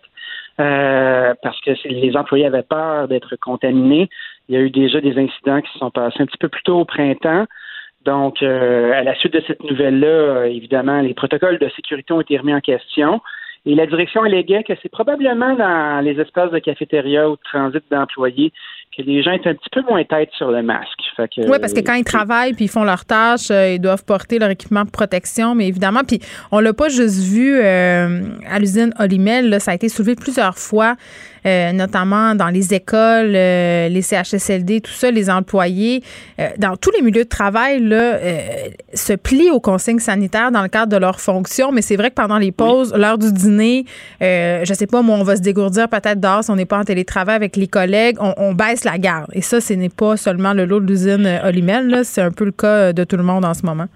parce 0.58 1.60
que 1.62 1.72
les 1.88 2.16
employés 2.16 2.46
avaient 2.46 2.62
peur 2.62 3.08
d'être 3.08 3.36
contaminés. 3.36 4.10
Il 4.48 4.54
y 4.54 4.58
a 4.60 4.62
eu 4.62 4.70
déjà 4.70 5.02
des 5.02 5.18
incidents 5.18 5.60
qui 5.60 5.72
se 5.74 5.80
sont 5.80 5.90
passés 5.90 6.22
un 6.22 6.28
petit 6.28 6.38
peu 6.38 6.50
plus 6.50 6.62
tôt 6.62 6.82
au 6.82 6.86
printemps. 6.86 7.46
Donc, 8.06 8.44
à 8.44 9.02
la 9.02 9.16
suite 9.16 9.34
de 9.34 9.42
cette 9.48 9.64
nouvelle-là, 9.64 10.46
évidemment, 10.46 11.02
les 11.02 11.16
protocoles 11.16 11.58
de 11.58 11.68
sécurité 11.70 12.14
ont 12.14 12.22
été 12.22 12.38
remis 12.38 12.54
en 12.54 12.60
question. 12.60 13.22
Et 13.66 13.74
la 13.74 13.88
direction 13.88 14.22
alléguait 14.22 14.64
que 14.64 14.74
c'est 14.84 14.92
probablement 14.92 15.56
dans 15.56 16.04
les 16.04 16.20
espaces 16.20 16.52
de 16.52 16.60
cafétéria 16.60 17.28
ou 17.28 17.38
de 17.38 17.42
transit 17.44 17.84
d'employés 17.90 18.54
que 18.96 19.02
les 19.04 19.24
gens 19.24 19.32
étaient 19.32 19.50
un 19.50 19.56
petit 19.56 19.70
peu 19.72 19.82
moins 19.82 20.04
tête 20.04 20.30
sur 20.38 20.52
le 20.52 20.62
masque. 20.64 21.00
oui, 21.18 21.58
parce 21.60 21.74
que 21.74 21.80
quand 21.80 21.94
ils 21.94 22.04
travaillent 22.04 22.54
puis 22.54 22.66
ils 22.66 22.70
font 22.70 22.84
leurs 22.84 23.06
tâches, 23.06 23.52
euh, 23.52 23.74
ils 23.76 23.80
doivent 23.80 24.04
porter 24.04 24.40
leur 24.40 24.50
équipement 24.50 24.84
de 24.84 24.90
protection, 24.90 25.56
mais 25.56 25.68
évidemment, 25.68 26.02
puis 26.06 26.20
on 26.52 26.60
l'a 26.60 26.74
pas 26.74 26.90
juste 26.90 27.20
vu 27.20 27.58
euh, 27.58 28.22
à 28.50 28.60
l'usine 28.60 28.94
Olimel, 29.00 29.60
ça 29.62 29.72
a 29.72 29.76
été 29.76 29.88
soulevé 29.90 30.16
plusieurs 30.16 30.58
fois 30.58 30.96
euh, 31.46 31.72
notamment 31.72 32.36
dans 32.36 32.50
les 32.50 32.74
écoles, 32.74 33.34
euh, 33.36 33.90
les 33.90 34.02
CHSLD, 34.02 34.82
tout 34.82 34.92
ça, 34.92 35.10
les 35.10 35.30
employés, 35.30 36.04
euh, 36.40 36.50
dans 36.58 36.76
tous 36.78 36.92
les 36.92 37.02
milieux 37.02 37.24
de 37.24 37.30
travail, 37.30 37.80
là, 37.80 38.20
se 38.94 39.14
plient 39.14 39.50
aux 39.50 39.60
consignes 39.60 40.00
sanitaires 40.00 40.52
dans 40.52 40.62
le 40.62 40.68
cadre 40.68 40.92
de 40.92 40.98
leur 40.98 41.20
fonction. 41.20 41.72
Mais 41.72 41.82
c'est 41.82 41.96
vrai 41.96 42.10
que 42.10 42.16
pendant 42.16 42.38
les 42.38 42.52
pauses, 42.52 42.94
l'heure 42.94 43.18
du 43.18 43.32
dîner, 43.32 43.86
je 44.20 44.74
sais 44.74 44.88
pas, 44.88 45.02
moi, 45.02 45.18
on 45.18 45.24
va 45.24 45.36
se 45.36 45.42
dégourdir 45.42 45.90
peut-être 45.90 46.20
dehors 46.20 46.44
si 46.44 46.52
on 46.52 46.56
n'est 46.56 46.66
pas 46.66 46.80
en 46.80 46.84
télétravail 46.84 47.36
avec 47.36 47.56
les 47.56 47.68
collègues, 47.68 48.18
on, 48.20 48.54
baisse 48.54 48.84
la 48.84 48.98
garde. 48.98 49.32
Et 49.34 49.42
ça, 49.42 49.62
ce 49.62 49.74
n'est 49.74 49.90
pas 49.90 50.18
seulement 50.18 50.54
le 50.54 50.66
lot 50.66 50.80
de 50.80 50.86
l'usine 50.86 51.40
Olimel, 51.44 52.02
c'est 52.04 52.22
un 52.22 52.32
peu 52.32 52.46
le 52.46 52.52
cas 52.52 52.94
de 52.94 53.04
tout 53.04 53.18
le 53.18 53.24
monde 53.24 53.46
en 53.46 53.54
ce 53.54 53.66
moment. 53.66 53.88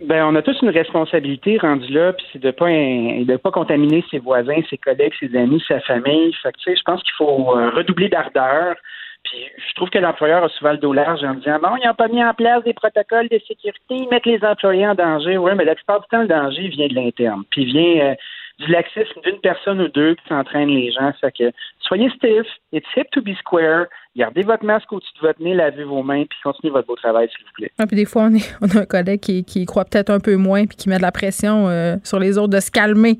Ben, 0.00 0.24
on 0.24 0.36
a 0.36 0.42
tous 0.42 0.60
une 0.62 0.70
responsabilité 0.70 1.58
rendue 1.58 1.92
là, 1.92 2.12
puis 2.12 2.24
c'est 2.32 2.40
de 2.40 2.52
pas 2.52 2.68
de 2.68 3.36
pas 3.36 3.50
contaminer 3.50 4.04
ses 4.10 4.18
voisins, 4.18 4.60
ses 4.70 4.78
collègues, 4.78 5.12
ses 5.18 5.34
amis, 5.36 5.62
sa 5.66 5.80
famille. 5.80 6.32
Fait 6.42 6.52
que, 6.52 6.74
je 6.74 6.82
pense 6.84 7.02
qu'il 7.02 7.14
faut 7.16 7.56
euh, 7.56 7.70
redoubler 7.70 8.08
d'ardeur. 8.08 8.76
Puis 9.24 9.38
je 9.56 9.74
trouve 9.74 9.90
que 9.90 9.98
l'employeur 9.98 10.44
a 10.44 10.48
souvent 10.50 10.70
le 10.70 10.78
dos 10.78 10.92
large 10.92 11.24
en 11.24 11.34
disant 11.34 11.58
bon, 11.60 11.76
ils 11.82 11.86
n'ont 11.86 11.94
pas 11.94 12.08
mis 12.08 12.24
en 12.24 12.32
place 12.32 12.62
des 12.62 12.74
protocoles 12.74 13.28
de 13.28 13.40
sécurité, 13.46 13.96
ils 13.96 14.08
mettent 14.08 14.26
les 14.26 14.42
employés 14.44 14.86
en 14.86 14.94
danger. 14.94 15.36
Oui, 15.36 15.50
mais 15.56 15.64
la 15.64 15.74
plupart 15.74 16.00
du 16.00 16.06
temps, 16.08 16.22
le 16.22 16.28
danger 16.28 16.68
vient 16.68 16.86
de 16.86 16.94
l'interne. 16.94 17.42
Puis 17.50 17.64
vient 17.64 18.10
euh, 18.10 18.14
du 18.58 18.70
laxisme 18.70 19.20
d'une 19.24 19.40
personne 19.40 19.80
ou 19.80 19.88
deux 19.88 20.14
qui 20.14 20.28
s'entraînent 20.28 20.68
les 20.68 20.92
gens. 20.92 21.12
Fait 21.20 21.32
que 21.36 21.50
soyez 21.80 22.08
stiff, 22.10 22.46
it's 22.72 22.86
hip 22.96 23.10
to 23.12 23.20
be 23.20 23.34
square, 23.38 23.86
Gardez 24.18 24.42
votre 24.42 24.64
masque 24.64 24.92
au-dessus 24.92 25.12
de 25.22 25.28
votre 25.28 25.40
nez, 25.40 25.54
lavez 25.54 25.84
vos 25.84 26.02
mains, 26.02 26.24
puis 26.28 26.36
continuez 26.42 26.72
votre 26.72 26.88
beau 26.88 26.96
travail, 26.96 27.28
s'il 27.28 27.46
vous 27.46 27.52
plaît. 27.54 27.70
Ah, 27.78 27.86
puis 27.86 27.94
des 27.94 28.04
fois, 28.04 28.24
on, 28.24 28.34
est, 28.34 28.56
on 28.60 28.66
a 28.76 28.80
un 28.80 28.84
collègue 28.84 29.20
qui, 29.20 29.44
qui 29.44 29.64
croit 29.64 29.84
peut-être 29.84 30.10
un 30.10 30.18
peu 30.18 30.34
moins, 30.34 30.66
puis 30.66 30.76
qui 30.76 30.88
met 30.88 30.96
de 30.96 31.02
la 31.02 31.12
pression 31.12 31.68
euh, 31.68 31.94
sur 32.02 32.18
les 32.18 32.36
autres 32.36 32.52
de 32.52 32.58
se 32.58 32.72
calmer. 32.72 33.18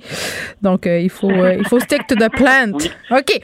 Donc, 0.61 0.89
euh, 0.89 0.99
il 0.99 1.09
faut 1.09 1.31
euh, 1.31 1.55
il 1.57 1.65
faut 1.69 1.79
stick 1.79 2.05
to 2.09 2.17
the 2.17 2.29
plant. 2.33 2.73
OK. 3.17 3.41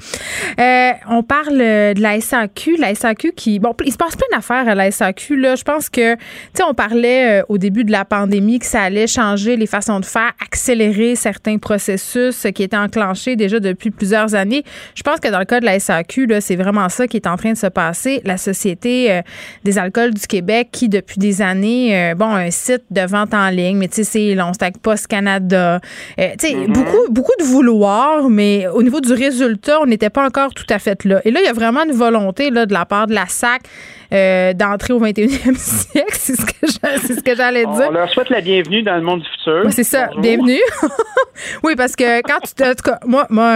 on 1.09 1.23
parle 1.23 1.59
de 1.59 2.03
la 2.03 2.21
SAQ. 2.21 2.77
La 2.77 2.93
SAQ 2.93 3.31
qui. 3.37 3.61
Bon, 3.61 3.73
il 3.85 3.93
se 3.93 3.99
passe 3.99 4.17
plein 4.17 4.27
d'affaires 4.37 4.69
à 4.69 4.75
la 4.75 4.91
SAQ. 4.91 5.37
Là. 5.37 5.55
Je 5.55 5.63
pense 5.63 5.89
que, 5.89 6.17
tu 6.17 6.21
sais, 6.55 6.65
on 6.65 6.75
parlait 6.75 7.45
au 7.49 7.57
début 7.57 7.85
de 7.85 7.93
la 7.93 8.05
pandémie 8.05 8.59
que 8.59 8.67
ça 8.67 8.83
allait 8.83 9.07
changer 9.07 9.57
les 9.57 9.67
façons 9.67 10.01
de 10.01 10.05
faire, 10.05 10.33
accélérer 10.45 11.15
certains 11.15 11.59
processus 11.59 12.49
qui 12.53 12.65
étaient 12.65 12.77
enclenchés 12.77 13.37
déjà 13.37 13.61
depuis 13.61 13.93
plusieurs 13.93 14.35
années. 14.35 14.65
Je 14.97 15.05
pense 15.05 15.21
que 15.21 15.29
dans 15.29 15.39
le 15.39 15.45
cas 15.45 15.61
de 15.61 15.67
la 15.67 15.79
SAQ, 15.79 16.27
c'est 16.41 16.57
vraiment 16.57 16.89
ça 16.89 17.07
qui 17.07 17.17
est 17.17 17.29
en 17.29 17.37
train 17.37 17.44
de 17.53 17.59
se 17.59 17.67
passer. 17.67 18.21
La 18.25 18.37
Société 18.37 19.11
euh, 19.11 19.23
des 19.65 19.79
alcools 19.79 20.15
du 20.15 20.27
Québec, 20.27 20.69
qui 20.73 20.89
depuis 20.89 21.19
des 21.19 21.43
années, 21.43 21.97
euh, 21.97 22.15
bon, 22.15 22.35
un 22.35 22.51
site 22.51 22.85
de 22.91 23.03
vente 23.03 23.35
en 23.35 23.49
ligne, 23.51 23.77
mais 23.77 23.89
tu 23.89 23.97
sais, 23.97 24.05
c'est 24.05 24.35
long, 24.35 24.53
avec 24.61 24.79
Post 24.79 25.07
Canada. 25.07 25.81
Euh, 26.19 26.29
tu 26.39 26.49
sais, 26.49 26.55
mm-hmm. 26.55 26.73
beaucoup, 26.73 27.11
beaucoup 27.11 27.33
de 27.39 27.45
vouloir, 27.45 28.29
mais 28.29 28.67
au 28.69 28.83
niveau 28.83 29.01
du 29.01 29.13
résultat, 29.13 29.81
on 29.81 29.87
n'était 29.87 30.11
pas 30.11 30.25
encore 30.25 30.55
tout 30.55 30.67
à 30.71 30.79
fait 30.79 31.05
là. 31.05 31.21
Et 31.25 31.31
là, 31.31 31.41
il 31.43 31.47
y 31.47 31.49
a 31.49 31.53
vraiment 31.53 31.85
une 31.85 31.93
volonté 31.93 32.51
là, 32.51 32.67
de 32.67 32.73
la 32.73 32.85
part 32.85 33.07
de 33.07 33.15
la 33.15 33.27
SAC 33.27 33.63
d'entrer 34.11 34.93
au 34.93 35.01
21e 35.01 35.55
siècle. 35.57 36.13
C'est 36.13 36.35
ce 36.35 36.47
que, 36.47 36.67
ce 36.67 37.23
que 37.23 37.35
j'allais 37.35 37.67
dire. 37.67 37.87
On 37.89 37.93
leur 37.93 38.11
souhaite 38.11 38.31
la 38.31 38.41
bienvenue 38.41 38.83
dans 38.83 38.97
le 38.97 39.03
monde 39.03 39.21
du 39.21 39.29
futur. 39.29 39.63
c'est 39.71 39.85
ça, 39.85 40.11
bienvenue. 40.19 40.61
oui, 41.65 41.75
parce 41.77 41.97
que 41.97 42.23
quand 42.23 42.39
tu. 42.41 42.63
En 42.63 42.75
tout 42.75 42.83
cas, 42.85 42.99
moi, 43.07 43.27
moi 43.31 43.55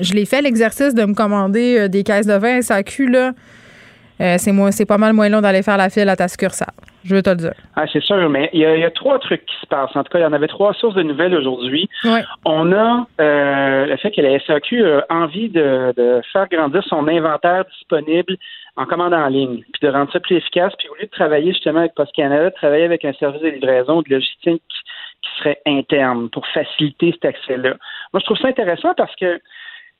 je 0.00 0.14
l'ai 0.14 0.24
fait 0.24 0.42
l'exercice 0.42 0.94
de 0.94 1.04
me 1.04 1.14
commander 1.14 1.88
des 1.88 2.02
caisses 2.02 2.26
de 2.26 2.34
vin 2.34 2.62
ça 2.62 2.80
là, 3.08 3.32
euh, 4.20 4.36
c'est, 4.38 4.86
pas 4.86 4.98
mal 4.98 5.14
moins 5.14 5.28
long 5.28 5.40
d'aller 5.40 5.62
faire 5.62 5.78
la 5.78 5.88
file 5.88 6.08
à 6.08 6.16
ta 6.16 6.28
succursale. 6.28 6.74
Je 7.04 7.14
veux 7.14 7.22
te 7.22 7.30
le 7.30 7.36
dire. 7.36 7.54
Ah, 7.76 7.86
c'est 7.90 8.02
sûr, 8.02 8.28
mais 8.28 8.50
il 8.52 8.60
y, 8.60 8.66
a, 8.66 8.90
trois 8.90 9.18
trucs 9.18 9.46
qui 9.46 9.56
se 9.62 9.66
passent. 9.66 9.96
En 9.96 10.04
tout 10.04 10.12
cas, 10.12 10.18
il 10.18 10.22
y 10.22 10.26
en 10.26 10.34
avait 10.34 10.48
trois 10.48 10.74
sources 10.74 10.94
de 10.94 11.02
nouvelles 11.02 11.34
aujourd'hui. 11.34 11.88
On 12.44 12.72
a 12.72 13.06
euh, 13.20 13.86
le 13.86 13.96
fait 13.96 14.10
que 14.10 14.20
la 14.20 14.38
SAQ 14.40 14.84
a 14.84 15.06
envie 15.08 15.48
de, 15.48 16.20
faire 16.32 16.46
grandir 16.50 16.84
son 16.84 17.08
inventaire 17.08 17.64
disponible 17.78 18.36
en 18.80 18.86
commande 18.86 19.12
en 19.12 19.26
ligne, 19.26 19.62
puis 19.74 19.82
de 19.82 19.88
rendre 19.88 20.10
ça 20.10 20.20
plus 20.20 20.36
efficace. 20.36 20.72
Puis 20.78 20.88
au 20.88 20.94
lieu 20.94 21.04
de 21.04 21.10
travailler 21.10 21.52
justement 21.52 21.80
avec 21.80 21.94
Post 21.94 22.12
Canada, 22.14 22.48
de 22.48 22.54
travailler 22.54 22.84
avec 22.84 23.04
un 23.04 23.12
service 23.12 23.42
de 23.42 23.48
livraison 23.48 24.00
de 24.00 24.08
logistique 24.08 24.62
qui 25.22 25.30
serait 25.38 25.60
interne 25.66 26.30
pour 26.30 26.46
faciliter 26.48 27.12
cet 27.12 27.26
accès-là. 27.26 27.76
Moi, 28.12 28.20
je 28.20 28.24
trouve 28.24 28.38
ça 28.38 28.48
intéressant 28.48 28.94
parce 28.96 29.14
que 29.16 29.38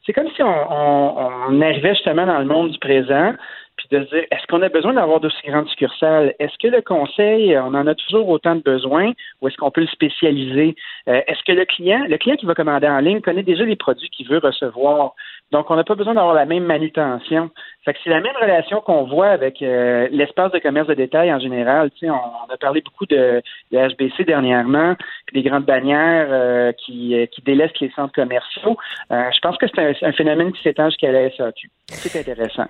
c'est 0.07 0.15
comme 0.15 0.31
si 0.35 0.43
on, 0.43 1.61
arrivait 1.61 1.95
justement 1.95 2.25
dans 2.25 2.39
le 2.39 2.47
monde 2.47 2.71
du 2.71 2.79
présent, 2.79 3.35
puis 3.81 3.99
de 3.99 4.05
se 4.05 4.11
dire, 4.11 4.25
est-ce 4.31 4.47
qu'on 4.47 4.63
a 4.63 4.69
besoin 4.69 4.93
d'avoir 4.93 5.21
d'aussi 5.21 5.41
grandes 5.47 5.69
succursales? 5.69 6.35
Est-ce 6.39 6.57
que 6.59 6.69
le 6.69 6.83
conseil, 6.83 7.57
on 7.59 7.75
en 7.75 7.87
a 7.87 7.95
toujours 7.95 8.29
autant 8.29 8.55
de 8.55 8.61
besoins 8.61 9.13
ou 9.41 9.49
est-ce 9.49 9.57
qu'on 9.57 9.71
peut 9.71 9.81
le 9.81 9.87
spécialiser? 9.87 10.77
Euh, 11.09 11.21
est-ce 11.27 11.43
que 11.45 11.53
le 11.53 11.65
client, 11.65 12.05
le 12.09 12.19
client 12.19 12.37
qui 12.37 12.47
va 12.47 12.55
commander 12.55 12.89
en 12.89 12.99
ligne 12.99 13.21
connaît 13.21 13.43
déjà 13.43 13.65
les 13.65 13.77
produits 13.77 14.11
qu'il 14.11 14.29
veut 14.29 14.39
recevoir? 14.39 15.15
Donc, 15.51 15.71
on 15.71 15.77
n'a 15.77 15.85
pas 15.85 15.95
besoin 15.95 16.15
d'avoir 16.15 16.35
la 16.35 16.45
même 16.45 16.65
manutention. 16.65 17.51
Fait 17.85 17.95
que 17.95 17.99
c'est 18.05 18.11
la 18.11 18.21
même 18.21 18.37
relation 18.41 18.81
qu'on 18.81 19.05
voit 19.05 19.29
avec 19.29 19.63
euh, 19.63 20.09
l'espace 20.13 20.53
de 20.53 20.59
commerce 20.59 20.87
de 20.87 20.95
détail 20.95 21.33
en 21.33 21.41
général. 21.41 21.91
Tu 21.93 22.07
sais, 22.07 22.11
on, 22.11 22.53
a 22.53 22.57
parlé 22.57 22.83
beaucoup 22.83 23.07
de, 23.07 23.43
HBC 23.73 24.25
dernièrement, 24.25 24.95
puis 25.27 25.43
des 25.43 25.49
grandes 25.49 25.65
bannières 25.65 26.29
euh, 26.31 26.73
qui, 26.73 27.17
qui 27.33 27.43
délaissent 27.43 27.79
les 27.81 27.91
centres 27.91 28.13
commerciaux. 28.13 28.77
je 29.11 29.41
pense 29.41 29.57
que 29.57 29.67
c'est 29.75 30.05
un, 30.05 30.13
phénomène 30.13 30.53
qui 30.53 30.63
s'étend 30.63 30.91
jusqu'à 30.91 31.11
la 31.11 31.31
SAQ. 31.31 31.71
C'est 31.87 32.21
intéressant. 32.21 32.67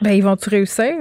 Ben, 0.00 0.12
ils 0.12 0.22
vont-tu 0.22 0.48
réussir? 0.48 0.94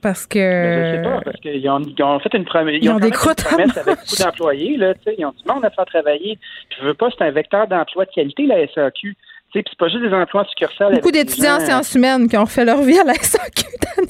Parce 0.00 0.26
que. 0.26 0.38
Ben, 0.38 0.84
je 0.84 0.96
sais 0.96 1.02
pas, 1.02 1.20
parce 1.22 1.40
qu'ils 1.40 1.68
ont, 1.68 1.80
ils 1.80 2.02
ont 2.02 2.20
fait 2.20 2.34
une 2.34 2.44
promesse. 2.44 2.78
Ils, 2.80 2.90
ont, 2.90 2.98
des 2.98 3.10
promesse 3.10 3.76
avec 3.76 3.98
beaucoup 3.98 4.22
d'employés, 4.22 4.76
là, 4.76 4.94
tu 4.94 5.00
sais, 5.04 5.16
ils 5.18 5.24
ont 5.24 5.32
du 5.32 5.52
monde 5.52 5.64
à 5.64 5.70
faire 5.70 5.86
travailler. 5.86 6.38
Puis, 6.68 6.78
je 6.80 6.86
veux 6.86 6.94
pas, 6.94 7.08
c'est 7.16 7.24
un 7.24 7.30
vecteur 7.30 7.66
d'emploi 7.66 8.04
de 8.04 8.10
qualité, 8.10 8.46
la 8.46 8.66
SAQ. 8.68 9.16
Puis 9.52 9.64
c'est 9.66 9.78
pas 9.78 9.88
juste 9.88 10.02
des 10.02 10.12
emplois 10.12 10.44
succursales. 10.44 10.94
Beaucoup 10.96 11.10
d'étudiants 11.10 11.56
en 11.56 11.60
sciences 11.60 11.94
humaines 11.94 12.28
qui 12.28 12.36
ont 12.36 12.46
fait 12.46 12.66
leur 12.66 12.82
vie 12.82 12.98
à 12.98 13.04
la 13.04 13.14
SAQ, 13.14 13.64
Dani. 13.96 14.08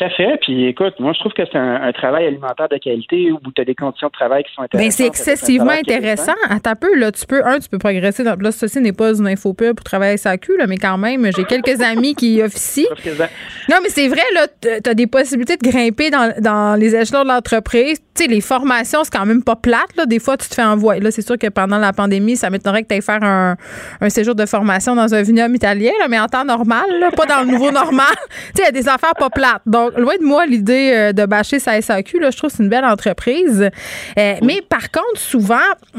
Tout 0.00 0.06
à 0.06 0.10
fait. 0.10 0.38
Puis 0.40 0.64
écoute, 0.66 0.94
moi, 0.98 1.12
je 1.12 1.20
trouve 1.20 1.32
que 1.32 1.42
c'est 1.44 1.58
un, 1.58 1.92
travail 1.92 2.26
alimentaire 2.26 2.68
de 2.70 2.78
qualité 2.78 3.32
où 3.32 3.38
tu 3.54 3.60
as 3.60 3.64
des 3.66 3.74
conditions 3.74 4.06
de 4.06 4.12
travail 4.12 4.44
qui 4.44 4.54
sont 4.54 4.62
intéressantes. 4.62 4.86
Ben, 4.86 4.90
c'est 4.90 5.06
excessivement 5.06 5.72
intéressant. 5.72 6.32
À 6.48 6.58
ta 6.58 6.74
peu, 6.74 6.96
là, 6.96 7.12
tu 7.12 7.26
peux, 7.26 7.44
un, 7.44 7.58
tu 7.58 7.68
peux 7.68 7.78
progresser. 7.78 8.24
Dans, 8.24 8.34
là, 8.40 8.50
ceci 8.50 8.80
n'est 8.80 8.94
pas 8.94 9.12
une 9.12 9.26
info 9.26 9.52
pub 9.52 9.76
pour 9.76 9.84
travailler 9.84 10.14
à 10.14 10.16
SAQ, 10.16 10.56
là, 10.56 10.66
mais 10.66 10.78
quand 10.78 10.96
même, 10.96 11.26
j'ai 11.36 11.44
quelques 11.44 11.82
amis 11.82 12.14
qui 12.14 12.40
officient. 12.42 12.88
Non, 13.68 13.76
mais 13.82 13.90
c'est 13.90 14.08
vrai, 14.08 14.22
là, 14.34 14.46
tu 14.62 14.88
as 14.88 14.94
des 14.94 15.06
possibilités 15.06 15.58
de 15.58 15.68
grimper 15.68 16.08
dans, 16.08 16.32
dans 16.40 16.80
les 16.80 16.96
échelons 16.96 17.22
de 17.22 17.28
l'entreprise. 17.28 18.00
Tu 18.20 18.26
sais, 18.26 18.30
les 18.30 18.42
formations, 18.42 19.02
c'est 19.02 19.16
quand 19.16 19.24
même 19.24 19.42
pas 19.42 19.56
plate, 19.56 19.96
là. 19.96 20.04
Des 20.04 20.18
fois, 20.18 20.36
tu 20.36 20.46
te 20.46 20.54
fais 20.54 20.62
envoyer. 20.62 21.00
Là, 21.00 21.10
c'est 21.10 21.22
sûr 21.22 21.38
que 21.38 21.46
pendant 21.46 21.78
la 21.78 21.94
pandémie, 21.94 22.36
ça 22.36 22.50
m'étonnerait 22.50 22.82
que 22.82 22.88
tu 22.88 22.94
ailles 22.94 23.00
faire 23.00 23.22
un, 23.22 23.56
un, 23.98 24.10
séjour 24.10 24.34
de 24.34 24.44
formation 24.44 24.94
dans 24.94 25.14
un 25.14 25.22
vignoble 25.22 25.56
italien, 25.56 25.92
là, 25.98 26.06
mais 26.06 26.20
en 26.20 26.26
temps 26.26 26.44
normal, 26.44 26.84
là, 27.00 27.10
pas 27.12 27.24
dans 27.24 27.40
le 27.40 27.46
nouveau 27.46 27.70
normal. 27.70 28.14
tu 28.54 28.56
sais, 28.56 28.62
il 28.62 28.64
y 28.64 28.68
a 28.68 28.72
des 28.72 28.88
affaires 28.90 29.14
pas 29.18 29.30
plates. 29.30 29.62
Donc, 29.64 29.96
loin 29.96 30.18
de 30.20 30.24
moi 30.24 30.44
l'idée 30.44 30.92
euh, 30.94 31.12
de 31.14 31.24
bâcher 31.24 31.58
sa 31.60 31.80
SAQ. 31.80 32.20
Là, 32.20 32.30
je 32.30 32.36
trouve 32.36 32.50
que 32.50 32.58
c'est 32.58 32.62
une 32.62 32.68
belle 32.68 32.84
entreprise. 32.84 33.70
Euh, 34.18 34.34
mais 34.42 34.60
par 34.68 34.90
contre, 34.90 35.18
souvent, 35.18 35.56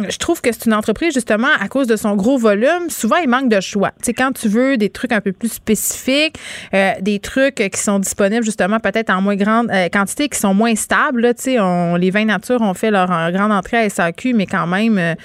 je 0.08 0.18
trouve 0.20 0.42
que 0.42 0.52
c'est 0.52 0.68
une 0.68 0.76
entreprise, 0.76 1.16
justement, 1.16 1.50
à 1.60 1.70
cause 1.70 1.88
de 1.88 1.96
son 1.96 2.16
gros 2.16 2.38
volume, 2.38 2.90
souvent, 2.90 3.18
il 3.18 3.30
manque 3.30 3.50
de 3.50 3.62
choix. 3.62 3.90
Tu 3.98 4.06
sais, 4.06 4.14
quand 4.14 4.32
tu 4.32 4.48
veux 4.48 4.78
des 4.78 4.92
trucs 4.92 5.12
un 5.12 5.22
peu 5.22 5.32
plus 5.32 5.54
spécifiques, 5.54 6.36
euh, 6.76 6.92
des 7.02 7.18
trucs 7.18 7.56
qui 7.56 7.82
sont 7.82 7.98
disponibles, 7.98 8.46
justement, 8.46 8.80
peut-être 8.80 9.10
en 9.10 9.24
moins 9.24 9.36
grande 9.36 9.72
quantité, 9.92 10.30
qui 10.30 10.38
sont 10.38 10.54
moins 10.54 10.76
stables, 10.76 11.34
tu 11.34 11.42
sais, 11.42 11.60
on, 11.60 11.96
les 11.96 12.11
vins 12.12 12.26
nature 12.26 12.62
ont 12.62 12.74
fait 12.74 12.92
leur 12.92 13.08
grande 13.32 13.52
entrée 13.52 13.78
à 13.78 13.90
SAQ, 13.90 14.34
mais 14.34 14.46
quand 14.46 14.68
même, 14.68 15.16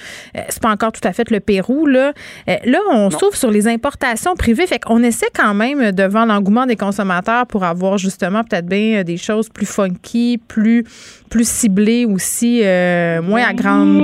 c'est 0.49 0.63
pas 0.63 0.71
encore 0.71 0.93
tout 0.93 1.07
à 1.07 1.13
fait 1.13 1.31
le 1.31 1.41
Pérou, 1.41 1.87
là. 1.87 2.13
là, 2.47 2.79
on 2.91 3.11
se 3.11 3.17
trouve 3.17 3.37
sur 3.37 3.51
les 3.51 3.69
importations 3.69 4.35
privées. 4.35 4.67
Fait 4.67 4.79
qu'on 4.79 5.03
essaie 5.03 5.31
quand 5.35 5.55
même, 5.55 5.93
devant 5.93 6.25
l'engouement 6.25 6.67
des 6.67 6.77
consommateurs, 6.77 7.47
pour 7.47 7.65
avoir 7.65 7.99
justement 7.99 8.43
peut-être 8.45 8.67
bien 8.67 9.01
euh, 9.01 9.05
des 9.05 9.17
choses 9.17 9.49
plus 9.49 9.67
funky, 9.67 10.39
plus 10.49 10.85
plus 11.29 11.49
ciblées 11.49 12.05
aussi, 12.05 12.61
euh, 12.63 13.21
moins 13.21 13.43
à 13.43 13.53
grande. 13.53 14.01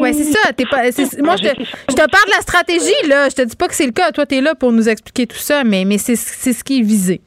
Ouais, 0.00 0.12
c'est 0.12 0.24
ça. 0.24 0.52
T'es 0.56 0.64
pas, 0.64 0.82
moi, 1.22 1.34
je 1.36 1.48
te, 1.48 1.62
je 1.88 1.94
te 1.94 2.10
parle 2.10 2.26
de 2.26 2.34
la 2.36 2.42
stratégie 2.42 3.08
là. 3.08 3.28
Je 3.28 3.34
te 3.34 3.42
dis 3.42 3.56
pas 3.56 3.68
que 3.68 3.74
c'est 3.74 3.86
le 3.86 3.92
cas. 3.92 4.12
Toi, 4.12 4.24
tu 4.24 4.36
es 4.36 4.40
là 4.40 4.54
pour 4.54 4.72
nous 4.72 4.88
expliquer 4.88 5.26
tout 5.26 5.36
ça, 5.36 5.64
mais 5.64 5.84
mais 5.84 5.98
c'est 5.98 6.16
ce 6.16 6.64
qui 6.64 6.78
est 6.78 6.82
visé. 6.82 7.20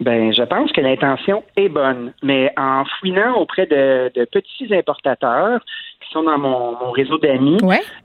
Ben, 0.00 0.32
je 0.32 0.42
pense 0.42 0.72
que 0.72 0.80
l'intention 0.80 1.44
est 1.56 1.68
bonne, 1.68 2.12
mais 2.22 2.52
en 2.56 2.84
fouinant 2.84 3.34
auprès 3.34 3.66
de, 3.66 4.10
petits 4.32 4.74
importateurs 4.74 5.60
qui 6.00 6.10
sont 6.10 6.22
dans 6.22 6.38
mon, 6.38 6.90
réseau 6.92 7.18
d'amis, 7.18 7.58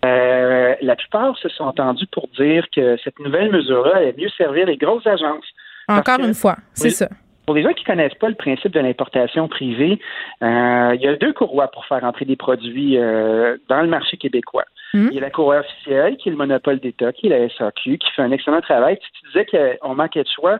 euh, 0.03 0.75
la 0.81 0.95
plupart 0.97 1.37
se 1.37 1.47
sont 1.49 1.63
entendus 1.63 2.07
pour 2.07 2.27
dire 2.37 2.65
que 2.75 2.97
cette 3.03 3.17
nouvelle 3.19 3.49
mesure-là 3.51 3.97
allait 3.97 4.15
mieux 4.17 4.29
servir 4.37 4.65
les 4.67 4.75
grosses 4.75 5.07
agences. 5.07 5.45
Encore 5.87 6.19
une 6.19 6.33
fois, 6.33 6.57
c'est 6.73 6.89
ça. 6.89 7.07
Pour 7.45 7.55
les 7.55 7.61
gens 7.61 7.73
qui 7.73 7.83
connaissent 7.83 8.15
pas 8.15 8.27
le 8.27 8.35
principe 8.35 8.73
de 8.73 8.79
l'importation 8.79 9.47
privée, 9.47 9.99
euh, 10.41 10.95
il 10.95 11.01
y 11.01 11.07
a 11.07 11.15
deux 11.15 11.31
courroies 11.31 11.67
pour 11.67 11.85
faire 11.85 12.03
entrer 12.03 12.25
des 12.25 12.35
produits 12.35 12.97
euh, 12.97 13.57
dans 13.69 13.81
le 13.81 13.87
marché 13.87 14.17
québécois. 14.17 14.65
Hmm. 14.93 15.09
Il 15.11 15.15
y 15.15 15.17
a 15.19 15.21
la 15.21 15.29
courroie 15.29 15.59
officielle, 15.59 16.17
qui 16.17 16.29
est 16.29 16.31
le 16.31 16.37
monopole 16.37 16.79
d'État, 16.79 17.13
qui 17.13 17.27
est 17.27 17.29
la 17.29 17.47
SAQ, 17.49 17.99
qui 17.99 18.11
fait 18.15 18.23
un 18.23 18.31
excellent 18.31 18.61
travail. 18.61 18.97
Tu, 18.97 19.27
disais 19.27 19.45
qu'on 19.45 19.93
manquait 19.93 20.23
de 20.23 20.29
choix, 20.33 20.59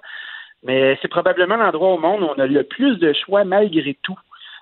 mais 0.65 0.97
c'est 1.01 1.07
probablement 1.07 1.55
l'endroit 1.55 1.93
au 1.93 1.97
monde 1.97 2.23
où 2.23 2.25
on 2.25 2.41
a 2.41 2.47
le 2.47 2.63
plus 2.63 2.97
de 2.97 3.13
choix 3.13 3.43
malgré 3.43 3.97
tout. 4.01 4.17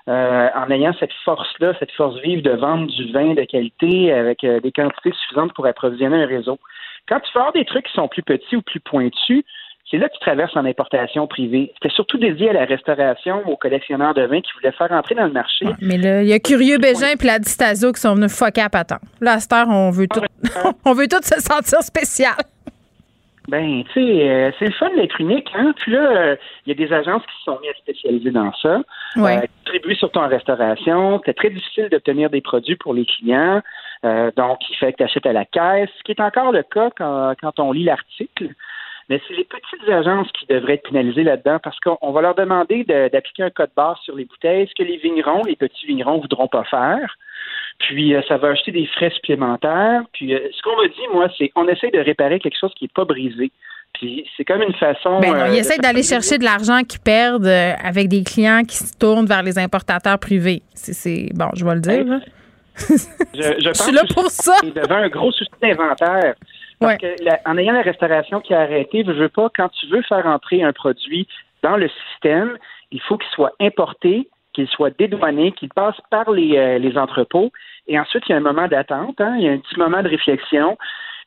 Euh, 0.10 0.50
en 0.54 0.70
ayant 0.70 0.94
cette 1.00 1.14
force-là, 1.24 1.74
cette 1.80 1.92
force 1.92 2.20
vive 2.22 2.42
de 2.42 2.52
vendre 2.52 2.88
du 2.88 3.12
vin 3.14 3.34
de 3.34 3.44
qualité 3.44 4.12
avec 4.12 4.42
des 4.42 4.72
quantités 4.74 5.14
suffisantes 5.14 5.54
pour 5.54 5.66
approvisionner 5.66 6.24
un 6.24 6.28
réseau. 6.28 6.60
Quand 7.08 7.20
tu 7.22 7.32
fais 7.32 7.40
avoir 7.40 7.54
des 7.54 7.66
trucs 7.66 7.86
qui 7.86 7.94
sont 7.94 8.10
plus 8.10 8.22
petits 8.22 8.58
ou 8.58 8.62
plus 8.62 8.82
pointus, 8.82 9.44
c'est 9.90 9.98
là 9.98 10.10
tu 10.10 10.20
traverses 10.20 10.56
en 10.56 10.66
importation 10.66 11.28
privée. 11.28 11.72
C'était 11.76 11.94
surtout 11.94 12.18
dédié 12.18 12.50
à 12.50 12.54
la 12.54 12.66
restauration, 12.66 13.48
aux 13.48 13.58
collectionneurs 13.58 14.14
de 14.14 14.24
vin 14.24 14.42
qui 14.42 14.52
voulaient 14.56 14.72
faire 14.72 14.92
entrer 14.92 15.16
dans 15.16 15.26
le 15.26 15.32
marché. 15.32 15.66
mais 15.82 15.98
là, 15.98 16.24
il 16.24 16.30
y 16.30 16.34
a 16.34 16.40
Curieux 16.40 16.78
Bégin 16.80 17.10
et 17.10 17.26
la 17.26 17.40
Distazo 17.40 17.92
qui 17.92 18.02
sont 18.02 18.16
venus 18.16 18.36
fucker 18.36 18.62
à 18.62 18.70
patent. 18.70 19.00
Là, 19.22 19.34
à 19.34 19.40
cette 19.40 19.54
heure, 19.54 19.68
on 19.70 19.92
veut 19.92 20.08
tout, 20.08 20.22
on 20.86 20.94
veut 20.94 21.08
tout 21.08 21.22
se 21.22 21.40
sentir 21.40 21.82
spécial. 21.82 22.34
Ben, 23.50 23.84
tu 23.92 23.94
sais, 23.94 24.30
euh, 24.30 24.52
c'est 24.58 24.66
le 24.66 24.72
fun 24.72 24.90
d'être 24.96 25.20
unique, 25.20 25.50
hein. 25.54 25.74
Puis 25.76 25.92
là, 25.92 26.00
euh, 26.00 26.36
il 26.66 26.70
y 26.70 26.72
a 26.72 26.88
des 26.88 26.94
agences 26.94 27.24
qui 27.24 27.38
se 27.40 27.44
sont 27.44 27.60
mises 27.60 27.72
à 27.72 27.78
spécialiser 27.78 28.32
dans 28.32 28.54
ça. 28.54 28.82
Ouais. 29.18 29.38
Euh, 29.38 29.96
surtout 29.96 30.20
en 30.20 30.30
restauration. 30.30 31.22
C'est 31.26 31.34
très 31.34 31.50
difficile 31.50 31.90
d'obtenir 31.90 32.30
des 32.30 32.42
produits 32.42 32.78
pour 32.78 32.94
les 32.94 33.06
clients. 33.06 33.62
donc, 34.04 34.60
il 34.70 34.76
fait 34.78 34.94
que 34.94 34.98
tu 34.98 35.04
achètes 35.04 35.26
à 35.26 35.34
la 35.34 35.46
caisse, 35.46 35.90
ce 35.98 36.04
qui 36.04 36.12
est 36.12 36.22
encore 36.22 36.52
le 36.52 36.64
cas 36.64 36.90
quand, 36.96 37.34
quand 37.42 37.60
on 37.60 37.72
lit 37.72 37.84
l'article. 37.84 38.50
Mais 39.10 39.22
c'est 39.28 39.34
les 39.34 39.44
petites 39.44 39.90
agences 39.90 40.32
qui 40.32 40.46
devraient 40.48 40.76
être 40.76 40.90
pénalisées 40.90 41.24
là-dedans 41.24 41.60
parce 41.64 41.80
qu'on 41.80 42.12
va 42.12 42.22
leur 42.22 42.36
demander 42.36 42.84
d'appliquer 42.84 43.44
un 43.44 43.50
code 43.50 43.72
barre 43.76 44.00
sur 44.04 44.16
les 44.16 44.26
bouteilles, 44.26 44.68
ce 44.68 44.74
que 44.82 44.88
les 44.88 44.98
vignerons, 44.98 45.44
les 45.44 45.56
petits 45.56 45.86
vignerons, 45.86 46.20
voudront 46.20 46.48
pas 46.48 46.64
faire. 46.64 47.16
Puis 47.80 48.16
euh, 48.16 48.22
ça 48.28 48.38
va 48.38 48.50
acheter 48.50 48.72
des 48.72 48.86
frais 48.88 49.10
supplémentaires. 49.12 50.04
Puis 50.14 50.34
euh, 50.34 50.40
ce 50.56 50.62
qu'on 50.62 50.82
me 50.82 50.88
dit, 50.88 51.14
moi, 51.14 51.28
c'est 51.38 51.52
on 51.56 51.68
essaie 51.68 51.92
de 51.92 52.00
réparer 52.00 52.40
quelque 52.40 52.58
chose 52.60 52.74
qui 52.78 52.86
n'est 52.86 52.92
pas 52.94 53.06
brisé. 53.06 53.52
Puis 53.94 54.28
c'est 54.36 54.46
comme 54.46 54.62
une 54.62 54.74
façon. 54.74 55.20
Ben 55.20 55.34
non, 55.34 55.46
ils 55.52 55.60
essaient 55.60 55.78
d'aller 55.78 56.04
chercher 56.04 56.38
de 56.38 56.44
l'argent 56.44 56.82
qu'ils 56.84 57.02
perdent 57.02 57.46
euh, 57.46 57.74
avec 57.84 58.08
des 58.08 58.24
clients 58.24 58.64
qui 58.64 58.78
se 58.78 58.98
tournent 58.98 59.26
vers 59.26 59.44
les 59.44 59.60
importateurs 59.60 60.18
privés. 60.18 60.62
C'est 60.74 61.30
bon, 61.34 61.50
je 61.56 61.66
vais 61.66 61.76
le 61.76 61.82
dire. 61.82 62.06
je, 62.78 62.94
je, 63.34 63.66
pense 63.68 63.84
suis 63.84 63.94
là 63.94 64.02
pour 64.14 64.30
ça. 64.32 64.54
devant 64.64 64.96
un 64.96 65.10
gros 65.10 65.32
souci 65.32 65.52
d'inventaire. 65.62 66.36
Parce 66.88 66.98
que 66.98 67.50
en 67.50 67.58
ayant 67.58 67.74
la 67.74 67.82
restauration 67.82 68.42
qui 68.42 68.54
a 68.54 68.62
arrêté, 68.62 69.04
je 69.06 69.12
veux 69.12 69.30
pas, 69.30 69.50
quand 69.56 69.70
tu 69.70 69.88
veux 69.88 70.02
faire 70.04 70.26
entrer 70.26 70.64
un 70.64 70.74
produit 70.74 71.28
dans 71.62 71.78
le 71.78 71.90
système, 71.90 72.58
il 72.92 73.02
faut 73.02 73.18
qu'il 73.18 73.30
soit 73.32 73.54
importé, 73.60 74.30
qu'il 74.54 74.68
soit 74.68 74.96
dédouané, 74.98 75.52
qu'il 75.54 75.70
passe 75.70 75.96
par 76.12 76.30
les, 76.32 76.58
euh, 76.58 76.78
les, 76.78 76.98
entrepôts. 76.98 77.52
Et 77.88 78.00
ensuite, 78.00 78.24
il 78.28 78.34
y 78.34 78.36
a 78.36 78.38
un 78.38 78.42
moment 78.42 78.68
d'attente, 78.68 79.20
hein, 79.20 79.36
il 79.38 79.46
y 79.46 79.50
a 79.50 79.52
un 79.52 79.58
petit 79.58 79.80
moment 79.80 80.04
de 80.04 80.10
réflexion. 80.10 80.78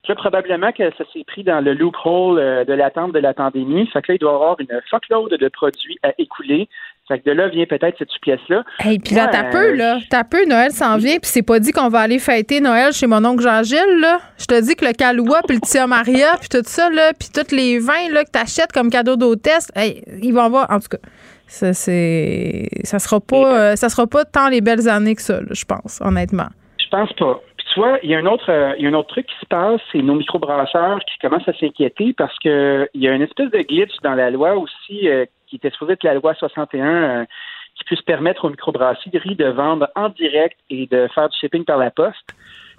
Puis 0.03 0.13
là, 0.13 0.15
probablement 0.15 0.71
que 0.73 0.91
ça 0.93 1.05
s'est 1.13 1.25
pris 1.27 1.43
dans 1.43 1.65
le 1.65 1.75
loophole 1.75 2.39
euh, 2.39 2.65
de 2.65 2.73
l'attente 2.73 3.13
de 3.13 3.19
la 3.19 3.35
pandémie. 3.35 3.89
Fait 3.89 4.03
que 4.03 4.13
là, 4.13 4.17
il 4.17 4.19
doit 4.19 4.33
y 4.33 4.35
avoir 4.35 4.57
une 4.61 4.81
fuckload 4.89 5.35
de 5.35 5.49
produits 5.49 5.99
à 6.03 6.13
écouler. 6.19 6.69
Fait 7.09 7.21
que 7.21 7.31
de 7.31 7.33
là 7.33 7.49
vient 7.49 7.67
peut-être 7.67 7.97
cette 7.99 8.09
pièce-là. 8.21 8.65
Et 8.85 8.99
puis 8.99 9.15
là, 9.15 9.29
t'as 9.29 9.45
peu, 9.45 9.75
là. 9.75 9.99
T'as 10.11 10.25
peu, 10.25 10.45
Noël 10.45 10.73
s'en 10.73 10.97
vient, 10.97 11.19
puis 11.19 11.31
c'est 11.31 11.43
pas 11.43 11.61
dit 11.61 11.71
qu'on 11.71 11.89
va 11.89 12.01
aller 12.01 12.19
fêter 12.19 12.61
Noël 12.61 12.93
chez 12.93 13.07
mon 13.07 13.25
oncle 13.25 13.43
Jean-Gilles, 13.43 14.01
là. 14.01 14.19
Je 14.39 14.47
te 14.47 14.61
dis 14.61 14.75
que 14.75 14.85
le 14.85 14.93
Caloua, 14.93 15.41
puis 15.47 15.57
le 15.57 15.61
Tia 15.61 15.87
Maria, 15.87 16.37
puis 16.41 16.49
tout 16.49 16.63
ça, 16.65 16.91
là, 16.91 17.13
puis 17.19 17.29
tous 17.33 17.55
les 17.55 17.79
vins, 17.79 18.11
là, 18.11 18.25
que 18.25 18.31
t'achètes 18.31 18.73
comme 18.73 18.91
cadeau 18.91 19.17
d'hôtesse, 19.17 19.71
hey, 19.77 20.03
ils 20.21 20.33
vont 20.33 20.49
voir, 20.49 20.67
en 20.71 20.81
tout 20.81 20.89
cas. 20.91 20.99
Ça, 21.47 21.73
c'est. 21.73 22.69
Ça 22.83 22.99
sera 22.99 23.21
pas. 23.21 23.57
Euh, 23.57 23.77
ça 23.77 23.89
sera 23.89 24.07
pas 24.09 24.25
tant 24.25 24.49
les 24.49 24.61
belles 24.61 24.89
années 24.89 25.15
que 25.15 25.23
ça, 25.23 25.41
je 25.49 25.65
pense, 25.65 26.01
honnêtement. 26.01 26.49
Je 26.79 26.89
pense 26.91 27.13
pas. 27.13 27.41
Puis 27.77 27.83
tu 27.83 27.89
vois, 27.89 27.99
il 28.03 28.09
y 28.09 28.15
a 28.15 28.19
un 28.19 28.25
autre, 28.25 28.51
euh, 28.51 28.73
il 28.79 28.85
y 28.85 28.87
a 28.87 28.91
un 28.91 28.95
autre 28.95 29.09
truc 29.09 29.27
qui 29.27 29.35
se 29.39 29.45
passe, 29.45 29.83
c'est 29.93 30.01
nos 30.01 30.15
microbrasseurs 30.15 30.99
qui 31.01 31.19
commencent 31.19 31.47
à 31.47 31.53
s'inquiéter 31.53 32.15
parce 32.17 32.35
que 32.39 32.89
il 32.95 33.03
y 33.03 33.07
a 33.07 33.13
une 33.13 33.21
espèce 33.21 33.51
de 33.51 33.59
glitch 33.59 33.93
dans 34.03 34.15
la 34.15 34.31
loi 34.31 34.55
aussi 34.55 35.07
euh, 35.07 35.27
qui 35.47 35.57
était 35.57 35.69
supposé 35.69 35.93
être 35.93 36.03
la 36.03 36.15
loi 36.15 36.33
61 36.33 37.27
qui 37.75 37.85
puisse 37.85 38.01
permettre 38.01 38.47
aux 38.47 38.49
microbrasseries 38.49 39.37
de 39.37 39.49
vendre 39.49 39.91
en 39.95 40.09
direct 40.09 40.57
et 40.71 40.87
de 40.87 41.07
faire 41.15 41.29
du 41.29 41.37
shipping 41.39 41.67
par 41.67 41.77
la 41.77 41.91
poste. 41.91 42.35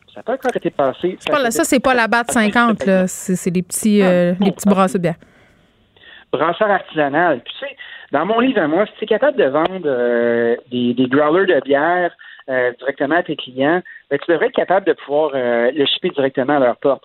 Ça 0.08 0.22
n'a 0.22 0.24
pas 0.24 0.34
encore 0.34 0.56
été 0.56 0.72
passé. 0.72 1.16
Ça, 1.20 1.52
ça 1.52 1.64
c'est 1.64 1.80
pas 1.80 1.94
la 1.94 2.08
BAT 2.08 2.24
50, 2.30 2.84
là. 2.88 3.06
C'est 3.06 3.54
les 3.54 3.62
petits, 3.62 4.02
euh, 4.02 4.34
les 4.40 4.52
petits 4.52 4.68
brasseurs 4.68 5.00
bien. 5.00 5.14
Brasseur 6.32 6.72
artisanal. 6.72 7.44
tu 7.44 7.54
sais, 7.60 7.78
dans 8.12 8.26
mon 8.26 8.40
livre 8.40 8.62
à 8.62 8.68
moi, 8.68 8.88
si 8.88 8.94
tu 8.98 9.04
es 9.04 9.08
capable 9.08 9.38
de 9.38 9.46
vendre 9.46 9.86
euh, 9.86 10.56
des, 10.72 10.96
des 10.96 11.06
growlers 11.06 11.46
de 11.46 11.62
bière 11.64 12.12
euh, 12.50 12.72
directement 12.80 13.18
à 13.18 13.24
tes 13.24 13.36
clients, 13.36 13.82
ben, 14.10 14.20
tu 14.20 14.32
devrais 14.32 14.48
être 14.48 14.56
capable 14.56 14.86
de 14.86 14.94
pouvoir 14.94 15.32
le 15.34 15.86
shipper 15.86 16.10
directement 16.10 16.58
à 16.58 16.60
leur 16.60 16.78
porte. 16.78 17.04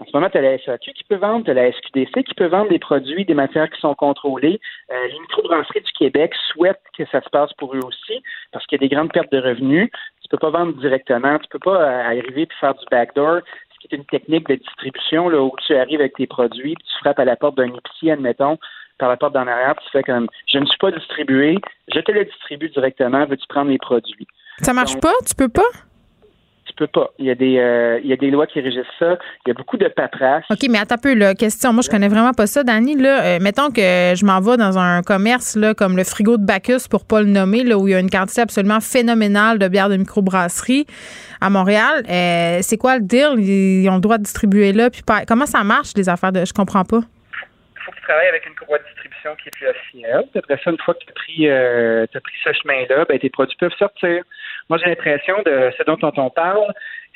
En 0.00 0.06
ce 0.06 0.10
moment, 0.14 0.30
tu 0.30 0.38
as 0.38 0.40
la 0.40 0.58
SAQ 0.58 0.92
qui 0.94 1.04
peut 1.04 1.16
vendre, 1.16 1.44
tu 1.44 1.50
as 1.50 1.54
la 1.54 1.70
SQDC 1.70 2.24
qui 2.24 2.34
peut 2.34 2.46
vendre 2.46 2.70
des 2.70 2.78
produits, 2.78 3.26
des 3.26 3.34
matières 3.34 3.68
qui 3.70 3.78
sont 3.80 3.94
contrôlées. 3.94 4.58
Euh, 4.90 5.06
les 5.06 5.20
microbrasseries 5.20 5.82
du 5.82 5.92
Québec 5.92 6.32
souhaitent 6.50 6.82
que 6.96 7.04
ça 7.12 7.20
se 7.20 7.28
passe 7.28 7.52
pour 7.54 7.74
eux 7.74 7.80
aussi 7.84 8.22
parce 8.52 8.66
qu'il 8.66 8.80
y 8.80 8.84
a 8.84 8.88
des 8.88 8.94
grandes 8.94 9.12
pertes 9.12 9.30
de 9.30 9.40
revenus. 9.40 9.90
Tu 10.22 10.28
peux 10.30 10.38
pas 10.38 10.50
vendre 10.50 10.72
directement, 10.80 11.38
tu 11.38 11.48
peux 11.48 11.58
pas 11.58 11.82
euh, 11.82 12.04
arriver 12.04 12.42
et 12.42 12.48
faire 12.58 12.74
du 12.74 12.84
backdoor, 12.90 13.40
ce 13.74 13.78
qui 13.80 13.94
est 13.94 13.96
une 13.96 14.06
technique 14.06 14.48
de 14.48 14.54
distribution 14.54 15.28
là, 15.28 15.42
où 15.42 15.52
tu 15.66 15.74
arrives 15.74 16.00
avec 16.00 16.14
tes 16.14 16.26
produits, 16.26 16.74
puis 16.74 16.86
tu 16.90 16.98
frappes 17.00 17.18
à 17.18 17.26
la 17.26 17.36
porte 17.36 17.56
d'un 17.58 17.74
épicier, 17.74 18.12
admettons, 18.12 18.56
par 18.98 19.10
la 19.10 19.18
porte 19.18 19.34
d'en 19.34 19.46
arrière, 19.46 19.74
puis 19.74 19.84
tu 19.84 19.90
fais 19.92 20.02
comme 20.02 20.26
je 20.46 20.58
ne 20.58 20.64
suis 20.64 20.78
pas 20.78 20.90
distribué, 20.90 21.58
je 21.94 22.00
te 22.00 22.12
le 22.12 22.24
distribue 22.24 22.70
directement, 22.70 23.26
veux-tu 23.26 23.46
prendre 23.46 23.70
les 23.70 23.78
produits? 23.78 24.26
Ça 24.62 24.72
marche 24.72 24.98
pas? 25.00 25.12
Tu 25.28 25.34
peux 25.34 25.48
pas? 25.48 25.68
Tu 26.72 26.86
peux 26.86 26.86
pas. 26.86 27.10
Il 27.18 27.26
y 27.26 27.30
a 27.30 27.34
des 27.34 27.58
euh, 27.58 28.00
il 28.02 28.08
y 28.08 28.14
a 28.14 28.16
des 28.16 28.30
lois 28.30 28.46
qui 28.46 28.58
régissent 28.58 28.86
ça. 28.98 29.18
Il 29.44 29.48
y 29.48 29.50
a 29.50 29.54
beaucoup 29.54 29.76
de 29.76 29.88
paperasse. 29.88 30.44
OK, 30.50 30.66
mais 30.70 30.78
attends 30.78 30.94
un 30.94 30.98
peu 30.98 31.12
la 31.14 31.34
question. 31.34 31.72
Moi, 31.74 31.82
je 31.82 31.90
connais 31.90 32.08
vraiment 32.08 32.32
pas 32.32 32.46
ça, 32.46 32.64
Dani. 32.64 32.96
Là, 32.96 33.22
euh, 33.22 33.38
mettons 33.42 33.70
que 33.70 34.14
je 34.16 34.24
m'en 34.24 34.40
vais 34.40 34.56
dans 34.56 34.78
un 34.78 35.02
commerce 35.02 35.54
là, 35.54 35.74
comme 35.74 35.98
le 35.98 36.04
frigo 36.04 36.38
de 36.38 36.46
Bacchus, 36.46 36.88
pour 36.90 37.06
pas 37.06 37.20
le 37.20 37.28
nommer, 37.28 37.62
là, 37.62 37.76
où 37.76 37.88
il 37.88 37.90
y 37.90 37.94
a 37.94 38.00
une 38.00 38.08
quantité 38.08 38.40
absolument 38.40 38.80
phénoménale 38.80 39.58
de 39.58 39.68
bières 39.68 39.90
de 39.90 39.98
microbrasserie 39.98 40.86
à 41.42 41.50
Montréal. 41.50 42.04
Euh, 42.08 42.60
c'est 42.62 42.78
quoi 42.78 42.96
le 42.96 43.02
deal? 43.02 43.34
Ils 43.38 43.88
ont 43.90 43.96
le 43.96 44.00
droit 44.00 44.16
de 44.16 44.22
distribuer 44.22 44.72
là. 44.72 44.88
Puis 44.88 45.02
comment 45.28 45.46
ça 45.46 45.62
marche, 45.64 45.92
les 45.94 46.08
affaires 46.08 46.32
de. 46.32 46.46
Je 46.46 46.54
comprends 46.54 46.84
pas. 46.84 47.00
Il 47.00 47.84
faut 47.84 47.90
que 47.90 47.96
tu 47.96 48.02
travailles 48.02 48.28
avec 48.28 48.46
une 48.46 48.54
courroie 48.54 48.78
de 48.78 48.84
distribution 48.84 49.36
qui 49.42 49.48
est 49.48 49.56
plus 49.58 49.68
officielle. 49.68 50.24
Après 50.34 50.58
ça, 50.64 50.70
une 50.70 50.78
fois 50.78 50.94
que 50.94 51.00
tu 51.00 51.10
as 51.10 51.12
pris, 51.12 51.50
as 51.50 52.20
pris 52.20 52.34
ce 52.44 52.52
chemin-là, 52.62 53.04
ben, 53.06 53.18
tes 53.18 53.28
produits 53.28 53.56
peuvent 53.58 53.76
sortir. 53.78 54.22
Moi, 54.68 54.78
j'ai 54.78 54.88
l'impression 54.88 55.36
de 55.44 55.70
ce 55.76 55.82
dont 55.84 55.98
on 56.16 56.30
parle, 56.30 56.72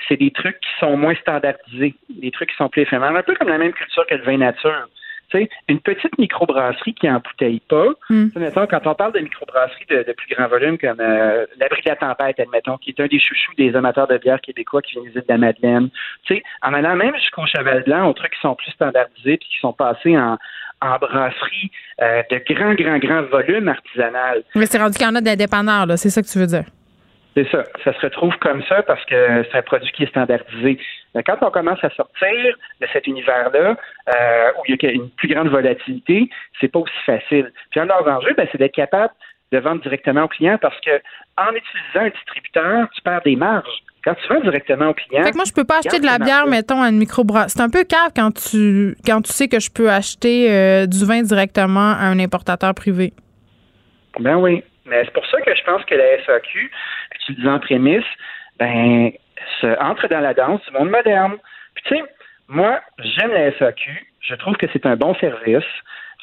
c'est 0.08 0.16
des 0.16 0.30
trucs 0.30 0.58
qui 0.60 0.70
sont 0.80 0.96
moins 0.96 1.14
standardisés, 1.14 1.94
des 2.10 2.30
trucs 2.30 2.50
qui 2.50 2.56
sont 2.56 2.68
plus 2.68 2.82
éphémères, 2.82 3.14
un 3.14 3.22
peu 3.22 3.34
comme 3.34 3.48
la 3.48 3.58
même 3.58 3.72
culture 3.72 4.06
que 4.06 4.14
le 4.14 4.22
vin 4.22 4.38
nature. 4.38 4.88
Une 5.68 5.80
petite 5.80 6.16
microbrasserie 6.18 6.94
qui 6.94 7.06
n'embouteille 7.06 7.60
pas. 7.60 7.88
Mm. 8.08 8.28
quand 8.70 8.86
on 8.86 8.94
parle 8.94 9.12
de 9.12 9.20
microbrasserie 9.20 9.86
de, 9.90 10.12
plus 10.12 10.34
grand 10.34 10.48
volume, 10.48 10.78
comme 10.78 11.00
euh, 11.00 11.46
l'abri 11.58 11.82
de 11.82 11.90
la 11.90 11.96
tempête, 11.96 12.38
admettons, 12.40 12.78
qui 12.78 12.90
est 12.90 13.00
un 13.00 13.06
des 13.06 13.18
chouchous 13.18 13.52
des 13.58 13.74
amateurs 13.74 14.06
de 14.06 14.18
bière 14.18 14.40
québécois 14.40 14.82
qui 14.82 14.98
viennent 14.98 15.12
de 15.12 15.24
la 15.28 15.38
Madeleine. 15.38 15.90
Tu 16.24 16.36
sais, 16.36 16.42
en 16.62 16.72
allant 16.74 16.96
même 16.96 17.14
jusqu'au 17.16 17.46
Cheval 17.46 17.82
Blanc, 17.84 18.08
aux 18.08 18.12
trucs 18.12 18.32
qui 18.32 18.40
sont 18.40 18.54
plus 18.54 18.70
standardisés 18.72 19.36
puis 19.36 19.48
qui 19.50 19.58
sont 19.60 19.72
passés 19.72 20.16
en, 20.16 20.38
brasserie 21.00 21.70
euh, 22.00 22.22
de 22.30 22.54
grand, 22.54 22.74
grand, 22.74 22.98
grand 22.98 23.22
volume 23.22 23.68
artisanal. 23.68 24.42
Mais 24.54 24.66
c'est 24.66 24.78
rendu 24.78 24.96
qu'il 24.96 25.06
y 25.06 25.10
en 25.10 25.16
a 25.16 25.86
là, 25.86 25.96
c'est 25.96 26.10
ça 26.10 26.22
que 26.22 26.28
tu 26.28 26.38
veux 26.38 26.46
dire? 26.46 26.64
C'est 27.36 27.48
ça. 27.50 27.64
Ça 27.84 27.92
se 27.92 28.00
retrouve 28.00 28.34
comme 28.38 28.62
ça 28.62 28.82
parce 28.82 29.04
que 29.04 29.44
c'est 29.50 29.58
un 29.58 29.62
produit 29.62 29.92
qui 29.92 30.04
est 30.04 30.08
standardisé. 30.08 30.78
Mais 31.14 31.22
quand 31.22 31.36
on 31.42 31.50
commence 31.50 31.82
à 31.84 31.90
sortir 31.90 32.56
de 32.80 32.86
cet 32.92 33.06
univers-là, 33.06 33.76
euh, 34.14 34.50
où 34.58 34.62
il 34.66 34.78
y 34.80 34.86
a 34.86 34.90
une 34.92 35.10
plus 35.10 35.28
grande 35.28 35.48
volatilité, 35.48 36.30
c'est 36.60 36.68
pas 36.68 36.78
aussi 36.78 36.92
facile. 37.04 37.52
Puis 37.70 37.80
un 37.80 37.84
de 37.84 37.88
leurs 37.90 38.08
enjeux, 38.08 38.32
ben, 38.36 38.48
c'est 38.50 38.58
d'être 38.58 38.74
capable 38.74 39.12
de 39.52 39.58
vendre 39.58 39.82
directement 39.82 40.24
au 40.24 40.28
client 40.28 40.58
parce 40.60 40.80
que 40.80 40.90
en 41.36 41.50
utilisant 41.50 42.06
un 42.06 42.08
distributeur, 42.08 42.88
tu 42.94 43.02
perds 43.02 43.22
des 43.22 43.36
marges. 43.36 43.82
Quand 44.02 44.14
tu 44.14 44.32
vends 44.32 44.40
directement 44.40 44.90
au 44.90 44.94
client. 44.94 45.24
Fait 45.24 45.32
que 45.32 45.36
moi, 45.36 45.44
je 45.44 45.52
peux 45.52 45.64
pas 45.64 45.78
acheter 45.78 45.98
de 45.98 46.06
la 46.06 46.20
bière, 46.20 46.46
mettons, 46.46 46.80
à 46.80 46.90
une 46.90 46.98
microbrasserie. 46.98 47.50
C'est 47.50 47.60
un 47.60 47.68
peu 47.68 47.82
cave 47.82 48.12
quand 48.14 48.30
tu 48.32 48.96
quand 49.04 49.20
tu 49.20 49.32
sais 49.32 49.48
que 49.48 49.58
je 49.58 49.68
peux 49.68 49.90
acheter 49.90 50.48
euh, 50.48 50.86
du 50.86 51.04
vin 51.04 51.22
directement 51.22 51.90
à 51.90 52.04
un 52.04 52.20
importateur 52.20 52.72
privé. 52.72 53.12
Ben 54.20 54.36
oui. 54.36 54.62
Mais 54.86 55.04
c'est 55.04 55.12
pour 55.12 55.26
ça 55.26 55.40
que 55.40 55.54
je 55.54 55.64
pense 55.64 55.84
que 55.84 55.94
la 55.94 56.16
puis 56.16 56.70
tu 57.24 57.32
le 57.32 57.42
dis 57.42 57.48
en 57.48 57.58
prémisse, 57.58 58.04
ben, 58.58 59.10
se 59.60 59.80
entre 59.80 60.08
dans 60.08 60.20
la 60.20 60.34
danse 60.34 60.64
du 60.66 60.72
monde 60.72 60.90
moderne. 60.90 61.36
Puis 61.74 61.84
tu 61.86 61.96
sais, 61.96 62.04
moi, 62.48 62.80
j'aime 62.98 63.32
la 63.32 63.52
SAQ. 63.58 64.06
Je 64.20 64.34
trouve 64.36 64.56
que 64.56 64.66
c'est 64.72 64.86
un 64.86 64.96
bon 64.96 65.14
service. 65.16 65.64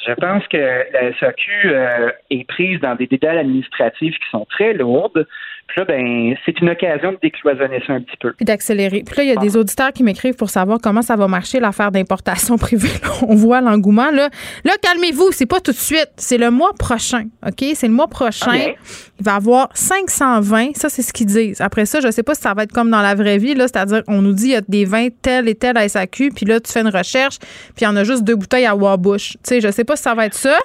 Je 0.05 0.14
pense 0.14 0.45
que 0.47 0.86
la 0.91 1.14
SAQ 1.20 1.51
euh, 1.66 2.11
est 2.30 2.47
prise 2.47 2.80
dans 2.80 2.95
des 2.95 3.07
dédales 3.07 3.38
administratifs 3.38 4.18
qui 4.18 4.30
sont 4.32 4.45
très 4.45 4.74
lourdes. 4.74 5.28
Puis 5.68 5.80
là, 5.80 5.86
ben, 5.86 6.36
c'est 6.45 6.59
une 6.59 6.70
occasion 6.70 7.14
de 7.14 7.18
décloisonner 7.22 7.82
ça 7.88 7.93
un 7.93 8.01
petit 8.01 8.18
peu. 8.18 8.34
Puis 8.34 8.45
d'accélérer. 8.45 9.03
Puis 9.05 9.16
là, 9.18 9.24
il 9.24 9.30
y 9.30 9.32
a 9.32 9.38
des 9.38 9.57
auditeurs 9.57 9.91
qui 9.91 10.03
m'écrivent 10.03 10.36
pour 10.36 10.49
savoir 10.49 10.78
comment 10.82 11.01
ça 11.01 11.16
va 11.16 11.28
marcher 11.28 11.59
l'affaire 11.59 11.91
d'importation 11.91 12.57
privée. 12.59 12.89
on 13.28 13.36
voit 13.36 13.61
l'engouement. 13.61 14.11
Là, 14.11 14.30
là 14.66 14.74
calmez-vous, 14.82 15.32
c'est 15.32 15.45
pas 15.45 15.59
tout 15.59 15.72
de 15.72 15.78
suite. 15.78 16.11
C'est 16.18 16.38
le 16.38 16.51
mois 16.51 16.74
prochain. 16.78 17.26
OK? 17.45 17.66
C'est 17.74 17.88
le 17.88 17.93
mois 17.93 18.07
prochain. 18.07 18.74
Il 19.20 19.26
va 19.26 19.34
y 19.34 19.36
avoir 19.36 19.70
520. 19.74 20.76
Ça, 20.76 20.89
c'est 20.89 21.01
ce 21.01 21.14
qu'ils 21.14 21.28
disent. 21.28 21.61
Après 21.61 21.86
ça, 21.86 22.01
je 22.01 22.11
sais 22.11 22.24
pas 22.24 22.36
si 22.36 22.41
ça 22.41 22.53
va 22.53 22.64
être 22.64 22.74
comme 22.74 22.91
dans 22.91 23.01
la 23.01 23.16
vraie 23.16 23.38
vie. 23.38 23.55
Là, 23.55 23.68
c'est-à-dire, 23.68 24.03
on 24.07 24.22
nous 24.22 24.34
dit 24.34 24.47
il 24.47 24.51
y 24.51 24.55
a 24.55 24.61
des 24.61 24.86
vins 24.86 25.07
tels 25.22 25.47
et 25.47 25.55
tels 25.55 25.78
à 25.78 25.88
SAQ. 25.88 26.32
Puis 26.36 26.45
là, 26.45 26.59
tu 26.59 26.72
fais 26.72 26.82
une 26.82 26.89
recherche. 26.89 27.39
Puis 27.39 27.82
il 27.82 27.84
y 27.86 27.88
en 27.88 27.95
a 27.95 28.03
juste 28.03 28.24
deux 28.24 28.36
bouteilles 28.36 28.66
à 28.66 28.76
Warbush. 28.76 29.32
Tu 29.32 29.38
sais, 29.43 29.61
je 29.61 29.72
sais 29.72 29.86
pas 29.86 29.95
si 29.95 30.03
ça 30.03 30.14
va 30.14 30.26
être 30.26 30.36
ça. 30.36 30.57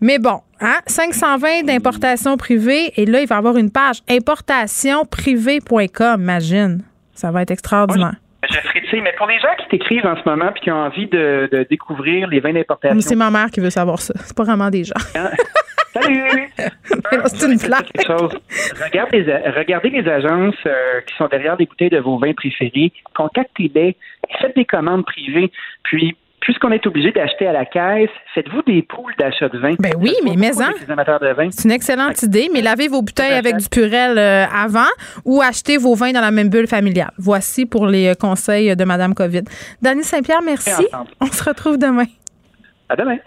Mais 0.00 0.20
bon, 0.20 0.42
hein, 0.60 0.78
520 0.86 1.64
d'importation 1.64 2.36
privée 2.36 2.92
et 2.96 3.04
là, 3.04 3.20
il 3.20 3.26
va 3.26 3.34
y 3.34 3.38
avoir 3.38 3.56
une 3.56 3.72
page 3.72 3.96
importationprivée.com, 4.08 6.20
imagine. 6.20 6.84
Ça 7.14 7.32
va 7.32 7.42
être 7.42 7.50
extraordinaire. 7.50 8.14
Je 8.48 8.56
ferai, 8.56 9.00
mais 9.00 9.12
pour 9.18 9.26
les 9.26 9.40
gens 9.40 9.48
qui 9.58 9.66
t'écrivent 9.70 10.06
en 10.06 10.14
ce 10.16 10.22
moment 10.28 10.52
et 10.54 10.60
qui 10.60 10.70
ont 10.70 10.76
envie 10.76 11.08
de, 11.08 11.66
découvrir 11.68 12.28
les 12.28 12.38
vins 12.38 12.52
d'importation. 12.52 13.00
C'est 13.00 13.16
ma 13.16 13.30
mère 13.30 13.50
qui 13.50 13.58
veut 13.58 13.70
savoir 13.70 14.00
ça. 14.00 14.14
C'est 14.18 14.36
pas 14.36 14.44
vraiment 14.44 14.70
des 14.70 14.84
gens. 14.84 14.94
Hein? 15.16 15.30
Salut! 15.92 16.48
C'est 17.26 17.50
une 17.50 17.58
blague. 17.58 17.88
Regardez 18.84 19.22
les, 19.22 19.50
regardez 19.50 19.90
les 19.90 20.08
agences 20.08 20.54
euh, 20.66 21.00
qui 21.06 21.16
sont 21.16 21.26
derrière 21.26 21.56
des 21.56 21.66
bouteilles 21.66 21.90
de 21.90 21.98
vos 21.98 22.18
vins 22.18 22.34
préférés. 22.34 22.92
Contactez-les. 23.16 23.96
Faites 24.40 24.54
des 24.54 24.64
commandes 24.64 25.04
privées. 25.04 25.50
Puis, 25.82 26.16
puisqu'on 26.40 26.70
est 26.70 26.86
obligé 26.86 27.12
d'acheter 27.12 27.46
à 27.46 27.52
la 27.52 27.64
caisse, 27.64 28.10
faites-vous 28.34 28.62
des 28.62 28.82
poules 28.82 29.14
d'achat 29.18 29.48
de 29.48 29.58
vin? 29.58 29.74
Ben 29.78 29.92
oui, 29.98 30.14
mais 30.24 30.34
mais 30.36 30.50
hein, 30.60 30.72
C'est 31.50 31.64
une 31.64 31.70
excellente 31.70 32.22
idée, 32.22 32.48
mais 32.52 32.60
lavez 32.60 32.88
vos 32.88 33.02
bouteilles 33.02 33.34
avec 33.34 33.56
du 33.56 33.68
purel 33.68 34.18
euh, 34.18 34.44
avant 34.46 34.90
ou 35.24 35.42
achetez 35.42 35.76
vos 35.76 35.94
vins 35.94 36.12
dans 36.12 36.20
la 36.20 36.30
même 36.30 36.48
bulle 36.48 36.66
familiale. 36.66 37.10
Voici 37.18 37.66
pour 37.66 37.86
les 37.86 38.08
euh, 38.08 38.14
conseils 38.14 38.74
de 38.74 38.84
Madame 38.84 39.14
Covid. 39.14 39.42
Dany 39.82 40.02
Saint-Pierre, 40.02 40.42
merci. 40.42 40.86
On 41.20 41.26
se 41.26 41.44
retrouve 41.44 41.78
demain. 41.78 42.06
À 42.88 42.96
demain. 42.96 43.18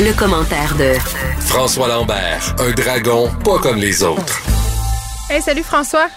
Le, 0.00 0.16
commentaire 0.16 0.74
de 0.76 0.92
François 1.40 1.88
Lambert, 1.88 2.54
un 2.60 2.70
dragon 2.72 3.28
pas 3.44 3.58
comme 3.58 3.78
les 3.78 4.02
autres. 4.02 4.40
Hey, 5.30 5.40
salut 5.40 5.62
François. 5.62 6.08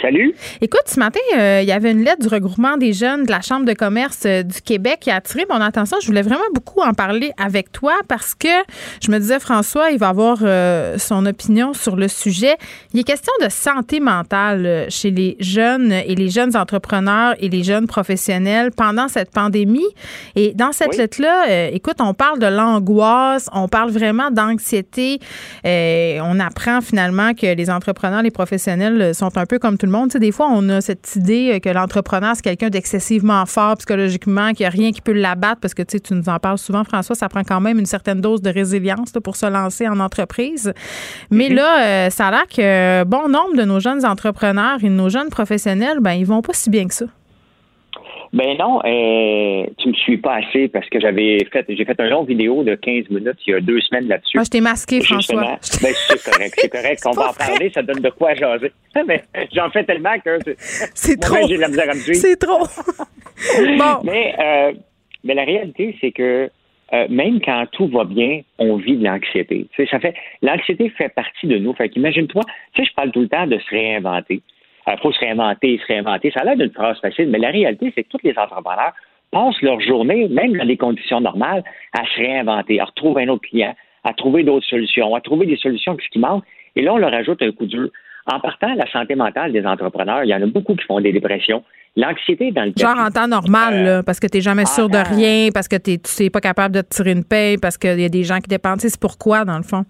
Salut. 0.00 0.32
Écoute, 0.60 0.84
ce 0.86 1.00
matin, 1.00 1.18
euh, 1.36 1.58
il 1.60 1.68
y 1.68 1.72
avait 1.72 1.90
une 1.90 2.04
lettre 2.04 2.22
du 2.22 2.28
regroupement 2.28 2.76
des 2.76 2.92
jeunes 2.92 3.24
de 3.24 3.30
la 3.32 3.40
Chambre 3.40 3.66
de 3.66 3.72
commerce 3.72 4.22
euh, 4.26 4.44
du 4.44 4.60
Québec 4.62 4.98
qui 5.00 5.10
a 5.10 5.16
attiré 5.16 5.44
mon 5.50 5.60
attention. 5.60 5.96
Je 6.00 6.06
voulais 6.06 6.22
vraiment 6.22 6.44
beaucoup 6.54 6.82
en 6.82 6.92
parler 6.92 7.32
avec 7.36 7.72
toi 7.72 7.94
parce 8.06 8.36
que 8.36 8.48
je 9.02 9.10
me 9.10 9.18
disais, 9.18 9.40
François, 9.40 9.90
il 9.90 9.98
va 9.98 10.10
avoir 10.10 10.38
euh, 10.42 10.98
son 10.98 11.26
opinion 11.26 11.72
sur 11.74 11.96
le 11.96 12.06
sujet. 12.06 12.56
Il 12.94 13.00
est 13.00 13.04
question 13.04 13.32
de 13.42 13.48
santé 13.48 13.98
mentale 13.98 14.86
chez 14.88 15.10
les 15.10 15.36
jeunes 15.40 15.90
et 15.90 16.14
les 16.14 16.28
jeunes 16.28 16.56
entrepreneurs 16.56 17.34
et 17.40 17.48
les 17.48 17.64
jeunes 17.64 17.88
professionnels 17.88 18.70
pendant 18.70 19.08
cette 19.08 19.32
pandémie. 19.32 19.88
Et 20.36 20.52
dans 20.54 20.70
cette 20.70 20.96
lettre-là, 20.96 21.70
écoute, 21.70 21.96
on 21.98 22.14
parle 22.14 22.38
de 22.38 22.46
l'angoisse, 22.46 23.48
on 23.52 23.66
parle 23.66 23.90
vraiment 23.90 24.30
d'anxiété. 24.30 25.18
on 25.64 26.38
apprend 26.38 26.80
finalement 26.82 27.34
que 27.34 27.52
les 27.52 27.68
entrepreneurs, 27.68 28.22
les 28.22 28.30
professionnels 28.30 29.12
sont 29.12 29.36
un 29.36 29.46
peu 29.46 29.58
comme 29.58 29.76
tout 29.76 29.87
le 29.88 29.92
monde. 29.92 30.10
des 30.10 30.32
fois, 30.32 30.48
on 30.50 30.68
a 30.68 30.80
cette 30.80 31.16
idée 31.16 31.54
euh, 31.54 31.58
que 31.58 31.68
l'entrepreneur, 31.68 32.36
c'est 32.36 32.42
quelqu'un 32.42 32.70
d'excessivement 32.70 33.44
fort 33.46 33.76
psychologiquement, 33.76 34.52
qu'il 34.52 34.60
n'y 34.60 34.66
a 34.66 34.70
rien 34.70 34.92
qui 34.92 35.00
peut 35.00 35.12
l'abattre 35.12 35.60
parce 35.60 35.74
que 35.74 35.82
tu 35.82 35.98
nous 36.14 36.28
en 36.28 36.38
parles 36.38 36.58
souvent, 36.58 36.84
François, 36.84 37.16
ça 37.16 37.28
prend 37.28 37.42
quand 37.42 37.60
même 37.60 37.78
une 37.78 37.86
certaine 37.86 38.20
dose 38.20 38.42
de 38.42 38.50
résilience 38.50 39.12
pour 39.22 39.36
se 39.36 39.46
lancer 39.46 39.88
en 39.88 40.00
entreprise. 40.00 40.72
Mais 41.30 41.48
mhm. 41.48 41.56
là, 41.56 41.86
euh, 41.86 42.10
ça 42.10 42.28
a 42.28 42.30
l'air 42.30 42.46
que 42.46 43.04
bon 43.04 43.28
nombre 43.28 43.56
de 43.56 43.64
nos 43.64 43.80
jeunes 43.80 44.04
entrepreneurs 44.04 44.78
et 44.82 44.88
de 44.88 44.94
nos 44.94 45.08
jeunes 45.08 45.30
professionnels, 45.30 45.98
ben, 46.00 46.12
ils 46.12 46.26
vont 46.26 46.42
pas 46.42 46.52
si 46.52 46.70
bien 46.70 46.86
que 46.86 46.94
ça. 46.94 47.06
Ben 48.32 48.56
non, 48.58 48.80
euh, 48.84 49.66
tu 49.78 49.88
me 49.88 49.94
suis 49.94 50.18
pas 50.18 50.36
assez 50.36 50.68
parce 50.68 50.88
que 50.88 51.00
j'avais 51.00 51.38
fait 51.50 51.64
j'ai 51.68 51.84
fait 51.84 51.98
une 51.98 52.08
longue 52.10 52.28
vidéo 52.28 52.62
de 52.62 52.74
15 52.74 53.08
minutes 53.10 53.38
il 53.46 53.50
y 53.50 53.54
a 53.54 53.60
deux 53.60 53.80
semaines 53.80 54.06
là-dessus. 54.08 54.36
Moi, 54.36 54.44
je 54.44 54.50
t'ai 54.50 54.60
masqué, 54.60 55.00
François. 55.00 55.42
Ben, 55.42 55.56
c'est 55.60 56.30
correct, 56.30 56.54
c'est 56.58 56.68
correct. 56.68 57.02
On 57.06 57.10
va 57.12 57.30
en 57.30 57.32
parler, 57.32 57.70
ça 57.72 57.82
donne 57.82 58.00
de 58.00 58.10
quoi 58.10 58.34
jaser. 58.34 58.72
Mais 59.06 59.24
j'en 59.54 59.70
fais 59.70 59.84
tellement 59.84 60.18
que 60.18 60.38
c'est 60.94 61.16
trop. 61.20 61.46
J'ai 61.48 61.56
la 61.56 61.68
misère 61.68 61.90
à 61.90 61.94
me 61.94 62.00
C'est 62.00 62.36
trop. 62.36 62.66
bon. 62.66 64.00
Mais, 64.04 64.34
euh, 64.38 64.72
mais 65.24 65.34
la 65.34 65.44
réalité, 65.44 65.96
c'est 66.00 66.12
que 66.12 66.50
euh, 66.92 67.06
même 67.10 67.40
quand 67.40 67.66
tout 67.72 67.88
va 67.88 68.04
bien, 68.04 68.40
on 68.58 68.76
vit 68.76 68.96
de 68.96 69.04
l'anxiété. 69.04 69.66
Ça 69.90 70.00
fait 70.00 70.14
l'anxiété 70.42 70.88
fait 70.90 71.10
partie 71.10 71.46
de 71.46 71.58
nous. 71.58 71.74
Fait 71.74 71.88
qu'imagine-toi, 71.88 72.42
tu 72.74 72.82
sais, 72.82 72.88
je 72.88 72.94
parle 72.94 73.10
tout 73.10 73.20
le 73.20 73.28
temps 73.28 73.46
de 73.46 73.58
se 73.58 73.70
réinventer. 73.70 74.42
Il 74.88 74.94
euh, 74.94 74.96
faut 75.02 75.12
se 75.12 75.20
réinventer, 75.20 75.78
se 75.78 75.86
réinventer. 75.86 76.30
Ça 76.30 76.40
a 76.40 76.44
l'air 76.44 76.56
d'une 76.56 76.70
phrase 76.70 76.98
facile, 77.00 77.28
mais 77.28 77.38
la 77.38 77.50
réalité, 77.50 77.92
c'est 77.94 78.04
que 78.04 78.08
tous 78.08 78.24
les 78.24 78.36
entrepreneurs 78.38 78.94
passent 79.30 79.60
leur 79.60 79.80
journée, 79.80 80.28
même 80.28 80.56
dans 80.56 80.66
des 80.66 80.76
conditions 80.76 81.20
normales, 81.20 81.62
à 81.92 82.04
se 82.04 82.20
réinventer, 82.20 82.80
à 82.80 82.86
retrouver 82.86 83.24
un 83.24 83.28
autre 83.28 83.46
client, 83.48 83.74
à 84.04 84.14
trouver 84.14 84.42
d'autres 84.42 84.66
solutions, 84.66 85.14
à 85.14 85.20
trouver 85.20 85.46
des 85.46 85.56
solutions 85.56 85.96
qui 85.96 86.18
manquent. 86.18 86.44
Et 86.76 86.82
là, 86.82 86.94
on 86.94 86.96
leur 86.96 87.12
ajoute 87.12 87.42
un 87.42 87.52
coup 87.52 87.66
dur 87.66 87.90
En 88.32 88.40
partant, 88.40 88.74
la 88.74 88.90
santé 88.90 89.14
mentale 89.14 89.52
des 89.52 89.66
entrepreneurs, 89.66 90.24
il 90.24 90.30
y 90.30 90.34
en 90.34 90.42
a 90.42 90.46
beaucoup 90.46 90.74
qui 90.74 90.84
font 90.84 91.00
des 91.00 91.12
dépressions. 91.12 91.62
L'anxiété 91.96 92.52
dans 92.52 92.64
le 92.64 92.72
Genre 92.76 92.98
en 92.98 93.10
temps 93.10 93.26
normal, 93.26 93.74
euh, 93.74 94.02
parce 94.02 94.20
que 94.20 94.26
tu 94.28 94.38
n'es 94.38 94.42
jamais 94.42 94.66
sûr 94.66 94.88
de 94.88 94.98
rien, 94.98 95.48
parce 95.52 95.68
que 95.68 95.76
tu 95.76 95.98
n'es 96.22 96.30
pas 96.30 96.40
capable 96.40 96.74
de 96.74 96.80
te 96.82 96.88
tirer 96.88 97.12
une 97.12 97.24
paye, 97.24 97.58
parce 97.58 97.76
qu'il 97.76 98.00
y 98.00 98.04
a 98.04 98.08
des 98.08 98.22
gens 98.22 98.38
qui 98.38 98.48
dépendent. 98.48 98.80
C'est 98.80 99.00
pourquoi, 99.00 99.44
dans 99.44 99.56
le 99.56 99.64
fond? 99.64 99.84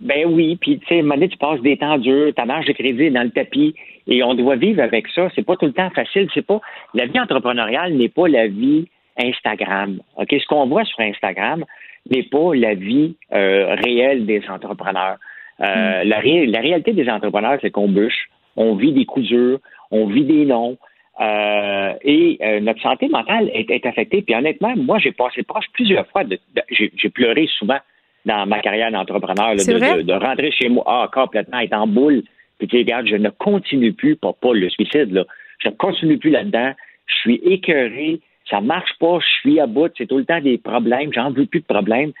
Ben 0.00 0.26
oui, 0.26 0.56
puis 0.60 0.78
tu 0.78 0.86
sais, 0.86 1.28
tu 1.28 1.38
passes 1.38 1.60
des 1.62 1.78
temps 1.78 1.98
durs, 1.98 2.32
ta 2.34 2.44
marge 2.44 2.66
de 2.66 2.72
crédit 2.72 3.04
est 3.04 3.10
dans 3.10 3.22
le 3.22 3.30
tapis, 3.30 3.74
et 4.06 4.22
on 4.22 4.34
doit 4.34 4.56
vivre 4.56 4.82
avec 4.82 5.08
ça. 5.08 5.28
C'est 5.34 5.44
pas 5.44 5.56
tout 5.56 5.66
le 5.66 5.72
temps 5.72 5.90
facile. 5.90 6.28
C'est 6.34 6.46
pas 6.46 6.60
la 6.94 7.06
vie 7.06 7.18
entrepreneuriale 7.18 7.94
n'est 7.94 8.08
pas 8.08 8.28
la 8.28 8.46
vie 8.46 8.88
Instagram. 9.18 10.00
Ok, 10.16 10.28
ce 10.30 10.46
qu'on 10.46 10.66
voit 10.66 10.84
sur 10.84 11.00
Instagram 11.00 11.64
n'est 12.10 12.24
pas 12.24 12.54
la 12.54 12.74
vie 12.74 13.16
euh, 13.32 13.74
réelle 13.74 14.26
des 14.26 14.42
entrepreneurs. 14.48 15.16
Euh, 15.60 16.04
mm. 16.04 16.08
la, 16.08 16.20
la, 16.46 16.60
réalité 16.60 16.92
des 16.92 17.08
entrepreneurs, 17.08 17.58
c'est 17.62 17.70
qu'on 17.70 17.88
bûche, 17.88 18.28
on 18.56 18.74
vit 18.74 18.92
des 18.92 19.06
coups 19.06 19.26
durs, 19.26 19.58
on 19.90 20.06
vit 20.06 20.24
des 20.24 20.44
noms, 20.44 20.76
euh, 21.18 21.94
et 22.02 22.38
euh, 22.42 22.60
notre 22.60 22.82
santé 22.82 23.08
mentale 23.08 23.50
est, 23.54 23.70
est, 23.70 23.86
affectée. 23.86 24.20
Puis 24.20 24.34
honnêtement, 24.34 24.74
moi, 24.76 24.98
j'ai 24.98 25.12
passé 25.12 25.42
proche 25.42 25.64
plusieurs 25.72 26.06
fois. 26.08 26.24
De, 26.24 26.38
j'ai 26.70 27.08
pleuré 27.08 27.48
souvent 27.58 27.78
dans 28.26 28.44
ma 28.46 28.60
carrière 28.60 28.90
d'entrepreneur 28.90 29.54
de, 29.54 30.02
de, 30.02 30.12
rentrer 30.12 30.50
chez 30.50 30.68
moi, 30.68 30.84
ah, 30.86 31.08
complètement, 31.12 31.60
être 31.60 31.72
en 31.72 31.86
boule. 31.86 32.22
Puis 32.58 32.68
tu 32.68 32.76
regarde, 32.78 33.06
je 33.06 33.16
ne 33.16 33.30
continue 33.30 33.92
plus, 33.92 34.16
pas, 34.16 34.32
pas 34.32 34.54
le 34.54 34.68
suicide, 34.70 35.12
là, 35.12 35.24
je 35.58 35.68
ne 35.68 35.74
continue 35.74 36.18
plus 36.18 36.30
là-dedans. 36.30 36.72
Je 37.06 37.14
suis 37.16 37.40
écœuré, 37.44 38.20
ça 38.50 38.60
marche 38.60 38.92
pas, 38.98 39.18
je 39.20 39.40
suis 39.40 39.60
à 39.60 39.66
bout, 39.66 39.92
c'est 39.96 40.06
tout 40.06 40.18
le 40.18 40.24
temps 40.24 40.40
des 40.40 40.58
problèmes, 40.58 41.12
j'en 41.12 41.30
veux 41.30 41.46
plus 41.46 41.60
de 41.60 41.66
problèmes. 41.66 42.12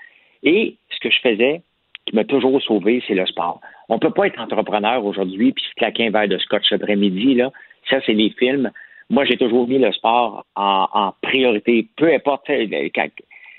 Et 0.42 0.76
ce 0.90 1.00
que 1.00 1.10
je 1.10 1.20
faisais, 1.20 1.62
qui 2.06 2.14
m'a 2.14 2.24
toujours 2.24 2.62
sauvé, 2.62 3.02
c'est 3.06 3.14
le 3.14 3.26
sport. 3.26 3.60
On 3.88 3.98
peut 3.98 4.10
pas 4.10 4.28
être 4.28 4.40
entrepreneur 4.40 5.04
aujourd'hui 5.04 5.52
puis 5.52 5.64
se 5.64 5.74
claquer 5.74 6.06
un 6.06 6.10
verre 6.10 6.28
de 6.28 6.38
scotch 6.38 6.72
après-midi, 6.72 7.34
là. 7.34 7.50
Ça, 7.90 8.00
c'est 8.04 8.12
les 8.12 8.30
films. 8.30 8.70
Moi, 9.10 9.24
j'ai 9.24 9.36
toujours 9.36 9.68
mis 9.68 9.78
le 9.78 9.92
sport 9.92 10.44
en, 10.56 11.12
priorité, 11.22 11.86
peu 11.96 12.12
importe. 12.12 12.50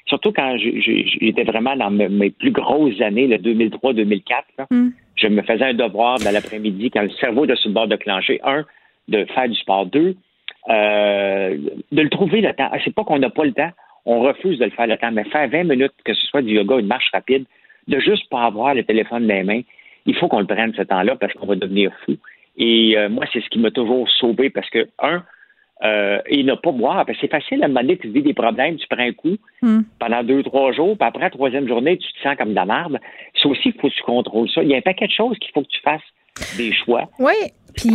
Surtout 0.08 0.32
quand 0.32 0.58
j'étais 0.58 1.44
vraiment 1.44 1.76
dans 1.76 1.92
mes 1.92 2.32
plus 2.32 2.52
grosses 2.52 3.00
années, 3.02 3.28
le 3.28 3.38
2003-2004, 3.38 4.24
mm. 4.72 4.90
je 5.16 5.28
me 5.28 5.42
faisais 5.44 5.66
un 5.66 5.74
devoir 5.74 6.18
dans 6.20 6.32
l'après-midi 6.32 6.90
quand 6.92 7.04
le 7.04 7.10
cerveau 7.12 7.46
est 7.46 7.56
sur 7.56 7.70
le 7.70 7.74
bord 7.76 7.88
de 7.88 7.96
clencher. 7.96 8.40
Un, 8.44 8.66
de 9.08 9.26
faire 9.26 9.48
du 9.48 9.56
sport. 9.56 9.86
Deux, 9.86 10.16
euh, 10.70 11.58
de 11.92 12.02
le 12.02 12.10
trouver 12.10 12.42
le 12.42 12.54
temps. 12.54 12.70
C'est 12.84 12.94
pas 12.94 13.04
qu'on 13.04 13.20
n'a 13.20 13.30
pas 13.30 13.46
le 13.46 13.54
temps, 13.54 13.72
on 14.06 14.22
refuse 14.22 14.60
de 14.60 14.66
le 14.66 14.72
faire 14.72 14.88
le 14.88 14.98
temps, 14.98 15.12
mais 15.12 15.24
faire 15.26 15.48
20 15.50 15.64
minutes, 15.64 15.94
que 16.04 16.14
ce 16.14 16.28
soit 16.28 16.42
du 16.42 16.54
yoga, 16.54 16.80
une 16.80 16.88
marche 16.88 17.10
rapide, 17.14 17.46
de 17.88 18.00
juste 18.00 18.30
pas 18.30 18.44
avoir 18.44 18.74
le 18.74 18.84
téléphone 18.84 19.28
dans 19.28 19.34
les 19.34 19.44
mains, 19.44 19.62
il 20.06 20.16
faut 20.16 20.28
qu'on 20.28 20.40
le 20.40 20.46
prenne 20.46 20.74
ce 20.76 20.82
temps-là 20.82 21.16
parce 21.16 21.34
qu'on 21.34 21.46
va 21.46 21.56
devenir 21.56 21.92
fou. 22.06 22.16
Et 22.58 22.98
euh, 22.98 23.10
moi, 23.10 23.26
c'est 23.32 23.42
ce 23.42 23.50
qui 23.50 23.60
m'a 23.60 23.72
toujours 23.72 24.10
sauvé 24.10 24.50
parce 24.50 24.70
que, 24.70 24.88
un, 25.02 25.24
euh, 25.84 26.20
et 26.26 26.44
ne 26.44 26.56
pas 26.56 26.72
boire. 26.72 27.06
C'est 27.22 27.30
facile 27.30 27.62
à 27.62 27.66
un 27.66 27.68
moment 27.68 27.82
donné, 27.82 27.98
tu 27.98 28.10
vis 28.10 28.24
des 28.24 28.34
problèmes, 28.34 28.78
tu 28.78 28.88
prends 28.90 29.04
un 29.04 29.14
coup 29.14 29.38
hmm. 29.62 29.82
pendant 30.00 30.24
deux, 30.24 30.44
trois 30.44 30.72
jours, 30.72 30.98
puis 30.98 31.08
après 31.08 31.22
la 31.22 31.30
troisième 31.30 31.68
journée, 31.68 31.98
tu 31.98 32.12
te 32.14 32.20
sens 32.24 32.36
comme 32.36 32.50
de 32.50 32.56
la 32.56 32.66
merde. 32.66 33.00
C'est 33.40 33.48
aussi 33.48 33.72
qu'il 33.72 33.80
faut 33.80 33.90
que 33.90 33.94
tu 33.94 34.04
contrôles 34.04 34.50
ça. 34.50 34.64
Il 34.64 34.70
y 34.70 34.74
a 34.74 34.78
un 34.78 34.82
paquet 34.82 35.08
de 35.08 35.12
choses 35.12 35.38
qu'il 35.40 35.52
faut 35.54 35.62
que 35.62 35.68
tu 35.68 35.82
fasses 35.82 36.02
des 36.58 36.74
choix. 36.74 37.10
Oui, 37.20 37.34
puis. 37.76 37.92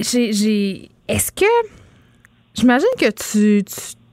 J'ai. 0.00 0.88
Est-ce 1.08 1.32
que. 1.32 1.46
J'imagine 2.54 2.88
que 2.98 3.10
tu, 3.10 3.64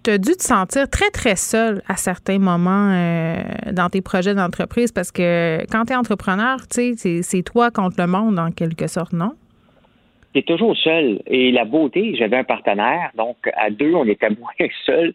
tu 0.03 0.11
as 0.11 0.17
dû 0.19 0.33
te 0.33 0.43
sentir 0.43 0.87
très, 0.87 1.09
très 1.09 1.35
seul 1.35 1.81
à 1.87 1.95
certains 1.95 2.37
moments 2.37 2.91
euh, 2.91 3.41
dans 3.71 3.89
tes 3.89 4.01
projets 4.01 4.35
d'entreprise 4.35 4.91
parce 4.91 5.11
que 5.11 5.65
quand 5.71 5.85
tu 5.85 5.93
es 5.93 5.95
entrepreneur, 5.95 6.59
tu 6.67 6.95
sais, 6.95 7.21
c'est 7.23 7.41
toi 7.41 7.71
contre 7.71 7.95
le 7.99 8.05
monde 8.05 8.37
en 8.37 8.51
quelque 8.51 8.85
sorte, 8.85 9.13
non? 9.13 9.33
Tu 10.41 10.43
toujours 10.43 10.75
seul. 10.77 11.21
Et 11.27 11.51
la 11.51 11.65
beauté, 11.65 12.15
j'avais 12.17 12.37
un 12.37 12.43
partenaire, 12.43 13.11
donc 13.15 13.37
à 13.55 13.69
deux, 13.69 13.93
on 13.93 14.05
était 14.05 14.29
moins 14.39 14.69
seuls. 14.85 15.13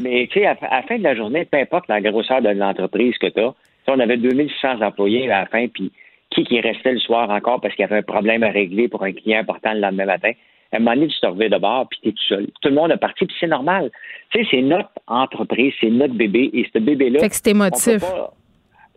Mais 0.00 0.28
tu 0.30 0.40
sais, 0.40 0.46
à, 0.46 0.56
la 0.62 0.82
fin 0.82 0.98
de 0.98 1.02
la 1.02 1.14
journée, 1.14 1.44
peu 1.44 1.58
importe 1.58 1.88
la 1.88 2.00
grosseur 2.00 2.40
de 2.40 2.48
l'entreprise 2.48 3.16
que 3.18 3.26
tu 3.26 3.40
as, 3.40 3.54
on 3.88 4.00
avait 4.00 4.16
2600 4.16 4.80
employés 4.80 5.30
à 5.30 5.40
la 5.40 5.46
fin, 5.46 5.66
puis 5.68 5.92
qui 6.30 6.44
qui 6.44 6.60
restait 6.60 6.92
le 6.92 6.98
soir 6.98 7.28
encore 7.28 7.60
parce 7.60 7.74
qu'il 7.74 7.82
y 7.82 7.84
avait 7.84 7.98
un 7.98 8.02
problème 8.02 8.42
à 8.42 8.48
régler 8.48 8.88
pour 8.88 9.02
un 9.02 9.12
client 9.12 9.40
important 9.40 9.74
le 9.74 9.80
lendemain 9.80 10.06
matin. 10.06 10.32
À 10.72 10.76
un 10.76 10.78
moment 10.78 10.94
donné, 10.94 11.08
tu 11.08 11.20
te 11.20 11.26
revais 11.26 11.50
de 11.50 11.58
bord, 11.58 11.86
puis 11.90 11.98
tu 12.02 12.08
es 12.08 12.12
tout 12.12 12.22
seul. 12.28 12.46
Tout 12.62 12.70
le 12.70 12.74
monde 12.74 12.90
est 12.92 12.96
parti, 12.96 13.26
puis 13.26 13.36
c'est 13.38 13.46
normal. 13.46 13.90
Tu 14.30 14.42
sais, 14.42 14.48
c'est 14.50 14.62
notre 14.62 14.88
entreprise, 15.06 15.74
c'est 15.80 15.90
notre 15.90 16.14
bébé, 16.14 16.50
et 16.54 16.66
ce 16.72 16.78
bébé-là... 16.78 17.20
Fait 17.20 17.28
que 17.28 17.34
c'est 17.34 17.48
émotif 17.48 18.02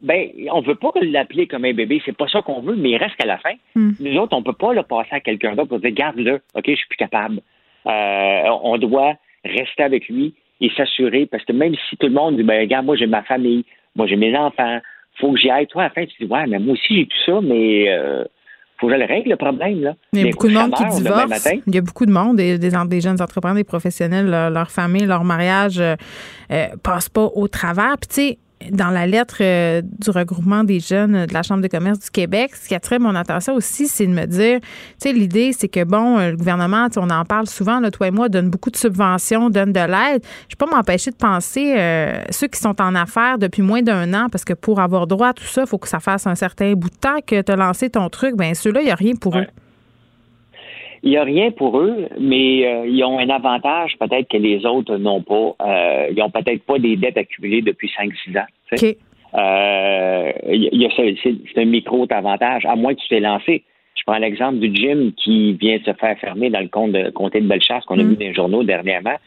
ben, 0.05 0.29
on 0.51 0.61
veut 0.61 0.75
pas 0.75 0.91
l'appeler 1.01 1.47
comme 1.47 1.65
un 1.65 1.73
bébé, 1.73 1.99
c'est 2.05 2.15
pas 2.15 2.27
ça 2.27 2.43
qu'on 2.43 2.61
veut, 2.61 2.75
mais 2.75 2.91
il 2.91 2.97
reste 2.97 3.15
qu'à 3.15 3.25
la 3.25 3.39
fin. 3.39 3.53
Hmm. 3.73 3.93
Nous 3.99 4.17
autres, 4.17 4.37
on 4.37 4.43
peut 4.43 4.53
pas 4.53 4.71
le 4.71 4.83
passer 4.83 5.09
à 5.11 5.19
quelqu'un 5.19 5.55
d'autre 5.55 5.69
pour 5.69 5.79
dire, 5.79 5.91
garde-le, 5.91 6.35
OK, 6.53 6.63
je 6.67 6.75
suis 6.75 6.87
plus 6.87 6.97
capable. 6.97 7.41
Euh, 7.87 8.43
on 8.63 8.77
doit 8.77 9.15
rester 9.43 9.81
avec 9.81 10.07
lui 10.07 10.35
et 10.61 10.69
s'assurer, 10.77 11.25
parce 11.25 11.43
que 11.43 11.53
même 11.53 11.73
si 11.89 11.97
tout 11.97 12.05
le 12.05 12.13
monde 12.13 12.37
dit, 12.37 12.43
ben, 12.43 12.61
regarde, 12.61 12.85
moi, 12.85 12.95
j'ai 12.95 13.07
ma 13.07 13.23
famille, 13.23 13.65
moi, 13.95 14.05
j'ai 14.05 14.15
mes 14.15 14.37
enfants, 14.37 14.79
faut 15.19 15.33
que 15.33 15.39
j'y 15.39 15.49
aille. 15.49 15.65
Toi, 15.67 15.83
à 15.83 15.85
la 15.85 15.89
fin, 15.89 16.05
tu 16.05 16.23
dis, 16.23 16.31
ouais, 16.31 16.45
mais 16.45 16.59
moi 16.59 16.73
aussi, 16.73 16.95
j'ai 16.95 17.05
tout 17.07 17.17
ça, 17.25 17.41
mais 17.41 17.89
euh, 17.89 18.25
faut 18.77 18.87
que 18.87 18.93
je 18.93 18.99
le 18.99 19.05
règle, 19.05 19.31
le 19.31 19.37
problème. 19.37 19.81
Là. 19.81 19.95
Il 20.13 20.19
y 20.19 20.27
a 20.27 20.31
beaucoup 20.31 20.47
de 20.47 20.53
monde 20.53 20.73
qui 20.75 20.83
divorce. 21.01 21.49
Il 21.65 21.73
y 21.73 21.77
a 21.79 21.81
beaucoup 21.81 22.05
de 22.05 22.11
monde, 22.11 22.37
des, 22.37 22.59
des, 22.59 23.01
jeunes 23.01 23.21
entrepreneurs, 23.21 23.55
des 23.55 23.63
professionnels, 23.63 24.29
leur, 24.29 24.69
famille, 24.69 25.05
leur 25.05 25.23
mariage 25.23 25.79
euh, 25.79 25.95
euh 26.51 26.67
passe 26.83 27.09
pas 27.09 27.25
au 27.33 27.47
travers. 27.47 27.95
Puis, 27.99 28.07
tu 28.07 28.15
sais, 28.15 28.37
dans 28.71 28.89
la 28.89 29.05
lettre 29.05 29.37
euh, 29.41 29.81
du 29.83 30.09
regroupement 30.09 30.63
des 30.63 30.79
jeunes 30.79 31.25
de 31.25 31.33
la 31.33 31.43
Chambre 31.43 31.61
de 31.61 31.67
commerce 31.67 31.99
du 31.99 32.09
Québec, 32.09 32.55
ce 32.55 32.67
qui 32.67 32.75
attire 32.75 32.99
mon 32.99 33.15
attention 33.15 33.53
aussi, 33.53 33.87
c'est 33.87 34.07
de 34.07 34.13
me 34.13 34.25
dire, 34.25 34.59
tu 34.61 34.67
sais, 34.97 35.13
l'idée, 35.13 35.51
c'est 35.51 35.67
que, 35.67 35.83
bon, 35.83 36.17
euh, 36.17 36.31
le 36.31 36.37
gouvernement, 36.37 36.87
on 36.95 37.09
en 37.09 37.25
parle 37.25 37.47
souvent, 37.47 37.79
là, 37.79 37.91
toi 37.91 38.07
et 38.07 38.11
moi, 38.11 38.29
donne 38.29 38.49
beaucoup 38.49 38.71
de 38.71 38.77
subventions, 38.77 39.49
donne 39.49 39.73
de 39.73 39.79
l'aide. 39.79 40.23
Je 40.49 40.55
peux 40.55 40.65
pas 40.65 40.75
m'empêcher 40.75 41.11
de 41.11 41.15
penser, 41.15 41.75
euh, 41.77 42.21
ceux 42.29 42.47
qui 42.47 42.59
sont 42.59 42.81
en 42.81 42.95
affaires 42.95 43.37
depuis 43.37 43.61
moins 43.61 43.81
d'un 43.81 44.13
an, 44.13 44.27
parce 44.31 44.45
que 44.45 44.53
pour 44.53 44.79
avoir 44.79 45.07
droit 45.07 45.29
à 45.29 45.33
tout 45.33 45.43
ça, 45.45 45.61
il 45.61 45.67
faut 45.67 45.77
que 45.77 45.87
ça 45.87 45.99
fasse 45.99 46.25
un 46.27 46.35
certain 46.35 46.73
bout 46.73 46.89
de 46.89 46.95
temps 46.95 47.19
que 47.25 47.41
tu 47.41 47.51
as 47.51 47.55
lancé 47.55 47.89
ton 47.89 48.09
truc, 48.09 48.37
bien, 48.37 48.53
ceux-là, 48.53 48.81
il 48.81 48.85
n'y 48.85 48.91
a 48.91 48.95
rien 48.95 49.15
pour 49.15 49.37
eux. 49.37 49.45
Il 51.05 51.11
n'y 51.11 51.17
a 51.17 51.23
rien 51.23 51.51
pour 51.51 51.79
eux, 51.79 52.07
mais 52.19 52.65
euh, 52.65 52.87
ils 52.87 53.03
ont 53.03 53.19
un 53.19 53.29
avantage 53.29 53.95
peut-être 53.99 54.27
que 54.27 54.37
les 54.37 54.65
autres 54.65 54.97
n'ont 54.97 55.21
pas. 55.21 55.55
Euh, 55.61 56.07
ils 56.09 56.17
n'ont 56.17 56.31
peut-être 56.31 56.63
pas 56.63 56.79
des 56.79 56.95
dettes 56.95 57.17
accumulées 57.17 57.61
depuis 57.61 57.91
5-6 57.95 58.39
ans. 58.39 58.45
OK. 58.71 58.95
Euh, 59.35 60.31
c'est 61.23 61.61
un 61.61 61.65
micro-avantage, 61.65 62.65
à 62.65 62.75
moins 62.75 62.95
que 62.95 63.01
tu 63.01 63.07
t'es 63.07 63.19
lancé. 63.19 63.63
Je 63.95 64.01
prends 64.07 64.17
l'exemple 64.17 64.57
du 64.57 64.75
gym 64.75 65.13
qui 65.13 65.53
vient 65.53 65.77
de 65.77 65.83
se 65.83 65.93
faire 65.93 66.17
fermer 66.17 66.49
dans 66.49 66.61
le 66.61 66.69
compte 66.69 66.93
de, 66.93 67.11
comté 67.11 67.39
de 67.39 67.47
Bellechasse 67.47 67.85
qu'on 67.85 67.99
a 67.99 68.03
mm. 68.03 68.09
vu 68.09 68.15
dans 68.15 68.25
les 68.25 68.33
journaux 68.33 68.63
dernièrement. 68.63 69.17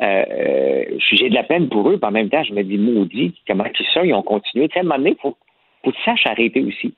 J'ai 0.00 1.28
de 1.28 1.34
la 1.34 1.44
peine 1.44 1.68
pour 1.68 1.88
eux, 1.88 1.98
puis 1.98 2.08
en 2.08 2.12
même 2.12 2.30
temps, 2.30 2.42
je 2.42 2.52
me 2.52 2.64
dis, 2.64 2.78
maudit, 2.78 3.32
comment 3.46 3.64
c'est 3.78 3.86
ça, 3.94 4.04
ils 4.04 4.12
ont 4.12 4.22
continué. 4.22 4.66
Tu 4.66 4.72
sais, 4.72 4.80
à 4.80 4.82
un 4.82 4.86
moment 4.86 4.98
donné, 4.98 5.10
il 5.10 5.20
faut, 5.22 5.36
faut 5.84 5.90
que 5.92 5.96
tu 5.96 6.02
saches 6.02 6.26
arrêter 6.26 6.62
aussi. 6.62 6.92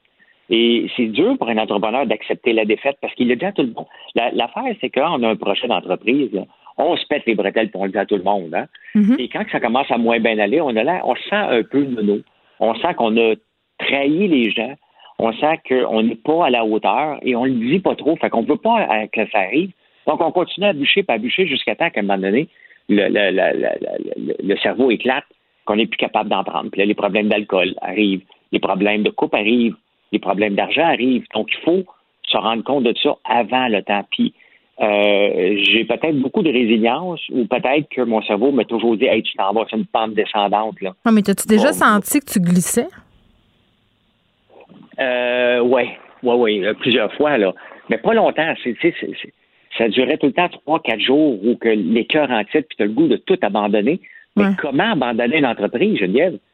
Et 0.50 0.86
c'est 0.96 1.06
dur 1.06 1.36
pour 1.38 1.48
un 1.48 1.56
entrepreneur 1.56 2.06
d'accepter 2.06 2.52
la 2.52 2.64
défaite 2.64 2.96
parce 3.00 3.14
qu'il 3.14 3.28
le 3.28 3.36
dit 3.36 3.44
à 3.44 3.52
tout 3.52 3.62
le 3.62 3.72
monde. 3.72 3.86
L'affaire, 4.14 4.74
c'est 4.80 4.90
quand 4.90 5.18
on 5.18 5.22
a 5.22 5.28
un 5.30 5.36
projet 5.36 5.66
d'entreprise, 5.66 6.30
on 6.76 6.96
se 6.96 7.06
pète 7.06 7.24
les 7.26 7.34
bretelles 7.34 7.70
pour 7.70 7.84
le 7.84 7.92
dire 7.92 8.02
à 8.02 8.06
tout 8.06 8.16
le 8.16 8.22
monde. 8.22 8.54
Hein? 8.54 8.66
Mm-hmm. 8.94 9.20
Et 9.20 9.28
quand 9.28 9.44
ça 9.50 9.60
commence 9.60 9.90
à 9.90 9.96
moins 9.96 10.20
bien 10.20 10.38
aller, 10.38 10.60
on, 10.60 10.74
a 10.76 10.82
là, 10.82 11.00
on 11.04 11.14
sent 11.14 11.34
un 11.34 11.62
peu 11.62 11.84
nono. 11.84 12.18
On 12.60 12.74
sent 12.74 12.94
qu'on 12.94 13.16
a 13.16 13.34
trahi 13.78 14.28
les 14.28 14.50
gens. 14.50 14.74
On 15.18 15.32
sent 15.32 15.60
qu'on 15.68 16.02
n'est 16.02 16.16
pas 16.16 16.46
à 16.46 16.50
la 16.50 16.64
hauteur 16.64 17.18
et 17.22 17.36
on 17.36 17.46
ne 17.46 17.52
le 17.52 17.70
dit 17.70 17.80
pas 17.80 17.94
trop. 17.94 18.16
Fait 18.16 18.28
qu'on 18.28 18.42
ne 18.42 18.48
veut 18.48 18.56
pas 18.56 19.06
que 19.12 19.26
ça 19.30 19.38
arrive. 19.38 19.70
Donc, 20.06 20.20
on 20.20 20.32
continue 20.32 20.66
à 20.66 20.72
bûcher, 20.72 21.02
pas 21.02 21.18
bûcher 21.18 21.46
jusqu'à 21.46 21.76
temps 21.76 21.88
qu'à 21.88 22.00
un 22.00 22.02
moment 22.02 22.18
donné, 22.18 22.48
le, 22.88 23.08
le 24.42 24.56
cerveau 24.58 24.90
éclate, 24.90 25.24
qu'on 25.64 25.76
n'est 25.76 25.86
plus 25.86 25.96
capable 25.96 26.28
d'en 26.28 26.44
prendre. 26.44 26.70
Puis 26.70 26.80
là, 26.80 26.86
les 26.86 26.94
problèmes 26.94 27.28
d'alcool 27.28 27.74
arrivent, 27.80 28.22
les 28.52 28.58
problèmes 28.58 29.02
de 29.02 29.10
coupe 29.10 29.34
arrivent, 29.34 29.76
les 30.14 30.20
problèmes 30.20 30.54
d'argent 30.54 30.84
arrivent. 30.84 31.26
Donc, 31.34 31.48
il 31.52 31.60
faut 31.64 31.84
se 32.22 32.36
rendre 32.36 32.62
compte 32.62 32.84
de 32.84 32.94
ça 33.02 33.16
avant 33.24 33.68
le 33.68 33.82
temps. 33.82 34.04
Puis, 34.10 34.32
euh, 34.80 35.56
j'ai 35.62 35.84
peut-être 35.84 36.18
beaucoup 36.18 36.42
de 36.42 36.50
résilience 36.50 37.20
ou 37.30 37.46
peut-être 37.46 37.88
que 37.90 38.02
mon 38.02 38.22
cerveau 38.22 38.50
m'a 38.50 38.64
toujours 38.64 38.96
dit 38.96 39.04
Hey, 39.04 39.22
tu 39.22 39.34
t'en 39.34 39.52
vas 39.52 39.66
sur 39.66 39.78
une 39.78 39.86
pente 39.86 40.14
descendante. 40.14 40.80
Là. 40.80 40.94
Ah, 41.04 41.12
mais 41.12 41.28
as-tu 41.28 41.46
déjà 41.46 41.72
senti 41.72 42.20
que 42.20 42.32
tu 42.32 42.40
glissais? 42.40 42.88
Euh, 44.98 45.60
oui, 45.60 45.82
oui, 46.22 46.34
oui, 46.38 46.74
plusieurs 46.80 47.12
fois, 47.14 47.36
là. 47.38 47.52
Mais 47.90 47.98
pas 47.98 48.14
longtemps. 48.14 48.54
ça 49.76 49.88
durait 49.88 50.16
tout 50.16 50.26
le 50.26 50.32
temps 50.32 50.48
trois, 50.48 50.80
quatre 50.80 51.00
jours 51.00 51.38
où 51.44 51.56
que 51.56 51.68
les 51.68 52.06
cœurs 52.06 52.30
en 52.30 52.42
titre, 52.44 52.66
puis 52.68 52.76
tu 52.76 52.82
as 52.82 52.86
le 52.86 52.92
goût 52.92 53.08
de 53.08 53.16
tout 53.16 53.38
abandonner. 53.42 54.00
Mais 54.36 54.46
comment 54.58 54.92
abandonner 54.92 55.40
l'entreprise, 55.40 55.98
Geneviève? 55.98 56.38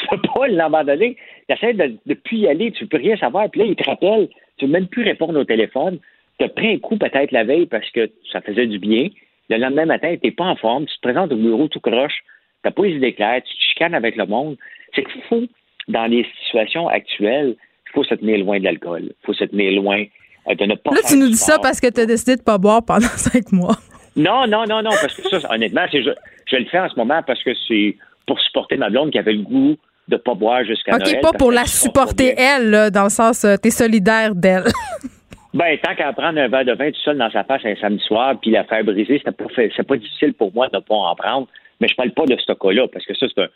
Tu 0.00 0.08
peux 0.08 0.28
pas 0.34 0.48
l'abandonner. 0.48 1.16
Tu 1.52 1.66
essaies 1.66 1.74
de 1.74 1.98
ne 2.06 2.14
plus 2.14 2.38
y 2.38 2.48
aller, 2.48 2.72
tu 2.72 2.84
ne 2.84 2.88
peux 2.88 2.96
rien 2.96 3.16
savoir. 3.16 3.50
Puis 3.50 3.60
là, 3.60 3.66
il 3.66 3.76
te 3.76 3.84
rappelle, 3.84 4.28
tu 4.56 4.64
ne 4.64 4.70
peux 4.70 4.72
même 4.72 4.86
plus 4.86 5.04
répondre 5.04 5.38
au 5.38 5.44
téléphone. 5.44 5.98
Tu 6.38 6.44
as 6.44 6.48
pris 6.48 6.74
un 6.74 6.78
coup 6.78 6.96
peut-être 6.96 7.30
la 7.32 7.44
veille 7.44 7.66
parce 7.66 7.88
que 7.90 8.10
ça 8.32 8.40
faisait 8.40 8.66
du 8.66 8.78
bien. 8.78 9.08
Le 9.50 9.58
lendemain 9.58 9.86
matin, 9.86 10.14
tu 10.16 10.26
n'es 10.26 10.32
pas 10.32 10.44
en 10.44 10.56
forme, 10.56 10.86
tu 10.86 10.94
te 10.96 11.00
présentes 11.02 11.32
au 11.32 11.36
bureau 11.36 11.68
tout 11.68 11.80
croche, 11.80 12.14
tu 12.62 12.68
n'as 12.68 12.70
pas 12.70 12.82
les 12.84 12.96
idées 12.96 13.12
claires, 13.12 13.42
tu 13.44 13.54
te 13.54 13.62
chicanes 13.62 13.94
avec 13.94 14.16
le 14.16 14.24
monde. 14.26 14.56
C'est 14.94 15.04
qu'il 15.04 15.22
faut, 15.22 15.42
dans 15.88 16.06
les 16.06 16.26
situations 16.44 16.88
actuelles, 16.88 17.56
il 17.86 17.92
faut 17.92 18.04
se 18.04 18.14
tenir 18.14 18.38
loin 18.38 18.58
de 18.58 18.64
l'alcool. 18.64 19.02
Il 19.02 19.26
faut 19.26 19.34
se 19.34 19.44
tenir 19.44 19.80
loin 19.82 20.04
euh, 20.48 20.54
de 20.54 20.64
ne 20.64 20.74
pas. 20.74 20.92
Là, 20.92 21.00
tu 21.06 21.16
nous 21.16 21.28
dis 21.28 21.36
ça 21.36 21.58
parce 21.58 21.80
que 21.80 21.92
tu 21.92 22.00
as 22.00 22.06
décidé 22.06 22.36
de 22.36 22.40
ne 22.40 22.44
pas 22.44 22.58
boire 22.58 22.82
pendant 22.84 23.00
cinq 23.16 23.52
mois. 23.52 23.76
Non, 24.16 24.46
non, 24.46 24.64
non, 24.66 24.82
non, 24.82 24.90
parce 24.90 25.14
que 25.14 25.28
ça, 25.28 25.52
honnêtement, 25.52 25.84
je, 25.92 25.98
je 26.46 26.56
le 26.56 26.64
fais 26.66 26.78
en 26.78 26.88
ce 26.88 26.96
moment 26.96 27.22
parce 27.26 27.42
que 27.42 27.50
c'est 27.68 27.96
pour 28.26 28.40
supporter 28.40 28.76
ma 28.76 28.88
blonde 28.88 29.10
qui 29.10 29.18
avait 29.18 29.32
le 29.32 29.42
goût 29.42 29.76
de 30.08 30.14
ne 30.14 30.20
pas 30.20 30.34
boire 30.34 30.64
jusqu'à 30.64 30.98
Noël. 30.98 31.16
OK, 31.16 31.20
pas 31.22 31.38
pour 31.38 31.52
la 31.52 31.64
supporter 31.64 32.34
elle, 32.36 32.90
dans 32.90 33.04
le 33.04 33.10
sens, 33.10 33.44
euh, 33.44 33.56
tu 33.60 33.68
es 33.68 33.70
solidaire 33.70 34.34
d'elle. 34.34 34.64
ben, 35.54 35.78
tant 35.82 35.94
qu'à 35.94 36.12
prendre 36.12 36.38
un 36.38 36.48
verre 36.48 36.64
de 36.64 36.72
vin 36.72 36.90
tout 36.90 37.00
seul 37.04 37.18
dans 37.18 37.30
sa 37.30 37.44
face 37.44 37.64
un 37.64 37.76
samedi 37.76 38.02
soir, 38.04 38.34
puis 38.40 38.50
la 38.50 38.64
faire 38.64 38.84
briser, 38.84 39.18
c'était 39.18 39.32
pas, 39.32 39.44
c'est 39.56 39.86
pas 39.86 39.96
difficile 39.96 40.34
pour 40.34 40.52
moi 40.52 40.68
de 40.68 40.76
ne 40.76 40.82
pas 40.82 40.94
en 40.94 41.14
prendre. 41.14 41.48
Mais 41.80 41.88
je 41.88 41.94
parle 41.94 42.12
pas 42.12 42.26
de 42.26 42.36
ce 42.36 42.52
cas-là, 42.52 42.86
parce 42.92 43.04
que 43.04 43.14
ça, 43.14 43.26
c'est 43.34 43.42
un, 43.42 43.48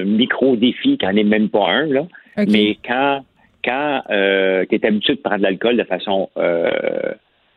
un 0.00 0.04
micro-défi 0.04 0.98
qui 0.98 1.04
n'en 1.04 1.16
est 1.16 1.24
même 1.24 1.48
pas 1.48 1.68
un, 1.68 1.86
là. 1.86 2.06
Mais 2.36 2.78
quand, 2.84 3.24
quand 3.64 4.02
euh, 4.10 4.64
tu 4.68 4.76
es 4.76 4.86
habitué 4.86 5.14
de 5.14 5.20
prendre 5.20 5.38
de 5.38 5.42
l'alcool 5.42 5.76
de 5.76 5.84
façon 5.84 6.28
euh, 6.36 7.12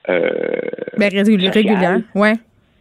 euh, 0.09 0.29
ben, 0.97 1.09
régulière, 1.11 1.99
ouais. 2.15 2.33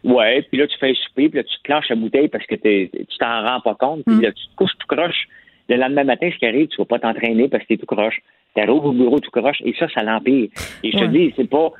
Ouais, 0.04 0.42
puis 0.42 0.58
là, 0.58 0.68
tu 0.68 0.78
fais 0.78 0.90
un 0.90 0.94
souper, 0.94 1.28
puis 1.28 1.38
là, 1.38 1.42
tu 1.42 1.56
te 1.56 1.62
clenches 1.64 1.88
la 1.88 1.96
bouteille 1.96 2.28
parce 2.28 2.46
que 2.46 2.54
tu 2.54 3.18
t'en 3.18 3.42
rends 3.42 3.60
pas 3.60 3.74
compte, 3.74 4.04
puis 4.06 4.14
mm. 4.14 4.22
là, 4.22 4.32
tu 4.32 4.46
te 4.46 4.54
couches 4.54 4.76
tout 4.78 4.96
croche. 4.96 5.26
Le 5.68 5.76
lendemain 5.76 6.04
matin, 6.04 6.30
ce 6.32 6.38
qui 6.38 6.46
arrive, 6.46 6.68
tu 6.68 6.76
vas 6.76 6.84
pas 6.84 6.98
t'entraîner 6.98 7.48
parce 7.48 7.62
que 7.64 7.68
t'es 7.68 7.76
tout 7.76 7.86
croche. 7.86 8.20
T'arrives 8.54 8.84
au 8.84 8.92
bureau 8.92 9.20
tout 9.20 9.30
croche, 9.30 9.60
et 9.64 9.74
ça, 9.78 9.86
ça 9.88 10.02
l'empire. 10.02 10.48
Et 10.82 10.90
je 10.90 10.98
te 10.98 11.04
dis, 11.04 11.32
c'est 11.36 11.48
pas, 11.48 11.72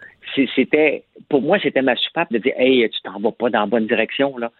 c'était, 0.54 1.04
pour 1.28 1.40
moi, 1.40 1.58
c'était 1.62 1.82
ma 1.82 1.96
soupape 1.96 2.30
de 2.32 2.38
dire, 2.38 2.52
hey, 2.58 2.88
tu 2.90 3.00
t'en 3.02 3.18
vas 3.18 3.32
pas 3.32 3.48
dans 3.48 3.60
la 3.60 3.66
bonne 3.66 3.86
direction, 3.86 4.36
là. 4.36 4.52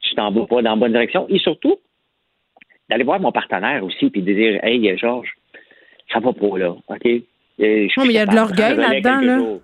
Tu 0.00 0.14
t'en 0.14 0.30
vas 0.30 0.46
pas 0.46 0.62
dans 0.62 0.70
la 0.70 0.76
bonne 0.76 0.92
direction. 0.92 1.26
Et 1.28 1.38
surtout, 1.38 1.76
d'aller 2.88 3.04
voir 3.04 3.18
mon 3.18 3.32
partenaire 3.32 3.82
aussi, 3.84 4.10
puis 4.10 4.22
de 4.22 4.32
dire, 4.32 4.60
hey, 4.62 4.96
Georges, 4.96 5.32
ça 6.12 6.20
va 6.20 6.32
pas, 6.32 6.58
là, 6.58 6.70
OK? 6.70 7.04
non, 7.58 8.04
mais 8.04 8.12
il 8.12 8.12
y 8.12 8.18
a 8.18 8.26
de 8.26 8.34
l'orgueil 8.34 8.76
là-dedans, 8.76 9.20
là. 9.20 9.58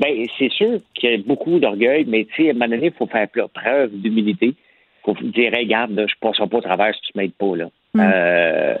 Ben, 0.00 0.26
c'est 0.38 0.50
sûr 0.50 0.80
qu'il 0.94 1.10
y 1.10 1.14
a 1.14 1.18
beaucoup 1.18 1.58
d'orgueil, 1.58 2.04
mais 2.08 2.24
tu 2.24 2.42
sais, 2.42 2.48
à 2.48 2.50
un 2.50 2.54
moment 2.54 2.68
donné, 2.68 2.86
il 2.86 2.92
faut 2.92 3.06
faire 3.06 3.28
preuve 3.28 3.90
d'humilité. 3.92 4.46
Il 4.46 5.04
faut 5.04 5.14
dire, 5.14 5.52
regarde, 5.54 5.92
je 5.94 6.02
ne 6.02 6.06
passerai 6.20 6.48
pas 6.48 6.58
au 6.58 6.60
travers 6.60 6.94
si 6.94 7.00
tu 7.02 7.12
ne 7.14 7.22
m'aides 7.22 7.34
pas, 7.34 7.56
là. 7.56 7.68
Mm. 7.94 8.00
Euh, 8.00 8.74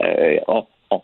euh, 0.00 0.38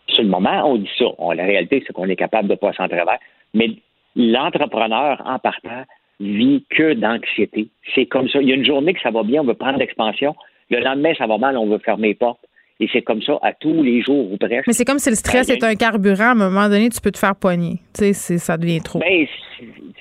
sur 0.07 0.23
le 0.23 0.29
moment, 0.29 0.63
on 0.65 0.77
dit 0.77 0.89
ça. 0.97 1.05
la 1.33 1.43
réalité, 1.43 1.83
c'est 1.85 1.93
qu'on 1.93 2.07
est 2.07 2.15
capable 2.15 2.47
de 2.47 2.55
passer 2.55 2.81
en 2.81 2.87
travers. 2.87 3.19
Mais 3.53 3.69
l'entrepreneur, 4.15 5.21
en 5.25 5.39
partant, 5.39 5.83
vit 6.19 6.63
que 6.69 6.93
d'anxiété. 6.93 7.67
C'est 7.93 8.05
comme 8.05 8.29
ça. 8.29 8.41
Il 8.41 8.49
y 8.49 8.51
a 8.51 8.55
une 8.55 8.65
journée 8.65 8.93
que 8.93 9.01
ça 9.01 9.11
va 9.11 9.23
bien, 9.23 9.41
on 9.41 9.45
veut 9.45 9.53
prendre 9.53 9.79
l'expansion. 9.79 10.35
Le 10.69 10.79
lendemain, 10.79 11.13
ça 11.17 11.27
va 11.27 11.37
mal, 11.37 11.57
on 11.57 11.67
veut 11.67 11.79
fermer 11.79 12.09
les 12.09 12.15
portes. 12.15 12.39
Et 12.79 12.89
c'est 12.91 13.01
comme 13.01 13.21
ça 13.21 13.37
à 13.41 13.53
tous 13.53 13.83
les 13.83 14.01
jours 14.01 14.31
ou 14.31 14.37
presque. 14.37 14.67
Mais 14.67 14.73
c'est 14.73 14.83
comme 14.83 14.99
si 14.99 15.09
le 15.09 15.15
stress 15.15 15.49
est 15.49 15.63
un 15.63 15.75
carburant. 15.75 16.25
À 16.25 16.31
un 16.31 16.35
moment 16.35 16.67
donné, 16.67 16.89
tu 16.89 16.99
peux 16.99 17.11
te 17.11 17.17
faire 17.17 17.35
poigner. 17.35 17.79
Tu 17.93 18.13
sais, 18.13 18.37
ça 18.37 18.57
devient 18.57 18.81
trop. 18.81 18.99
Ben, 18.99 19.25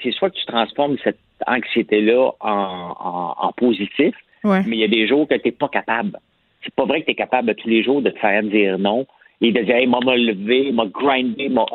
c'est 0.02 0.10
soit 0.10 0.30
que 0.30 0.36
tu 0.36 0.46
transformes 0.46 0.96
cette 1.04 1.18
anxiété-là 1.46 2.32
en, 2.40 3.52
positif, 3.56 4.14
mais 4.42 4.62
il 4.66 4.78
y 4.78 4.84
a 4.84 4.88
des 4.88 5.06
jours 5.06 5.28
que 5.28 5.34
tu 5.34 5.48
n'es 5.48 5.52
pas 5.52 5.68
capable. 5.68 6.18
C'est 6.64 6.74
pas 6.74 6.84
vrai 6.84 7.00
que 7.00 7.06
tu 7.06 7.12
es 7.12 7.14
capable 7.14 7.54
tous 7.54 7.68
les 7.68 7.82
jours 7.82 8.02
de 8.02 8.10
te 8.10 8.18
faire 8.18 8.42
dire 8.42 8.78
non 8.78 9.06
et 9.40 9.52
de 9.52 9.60
dire, 9.60 9.76
hey, 9.76 9.86
m'a 9.86 9.98
levé, 9.98 10.72
m'a 10.72 10.86
grindé, 10.86 11.48
m'a 11.48 11.66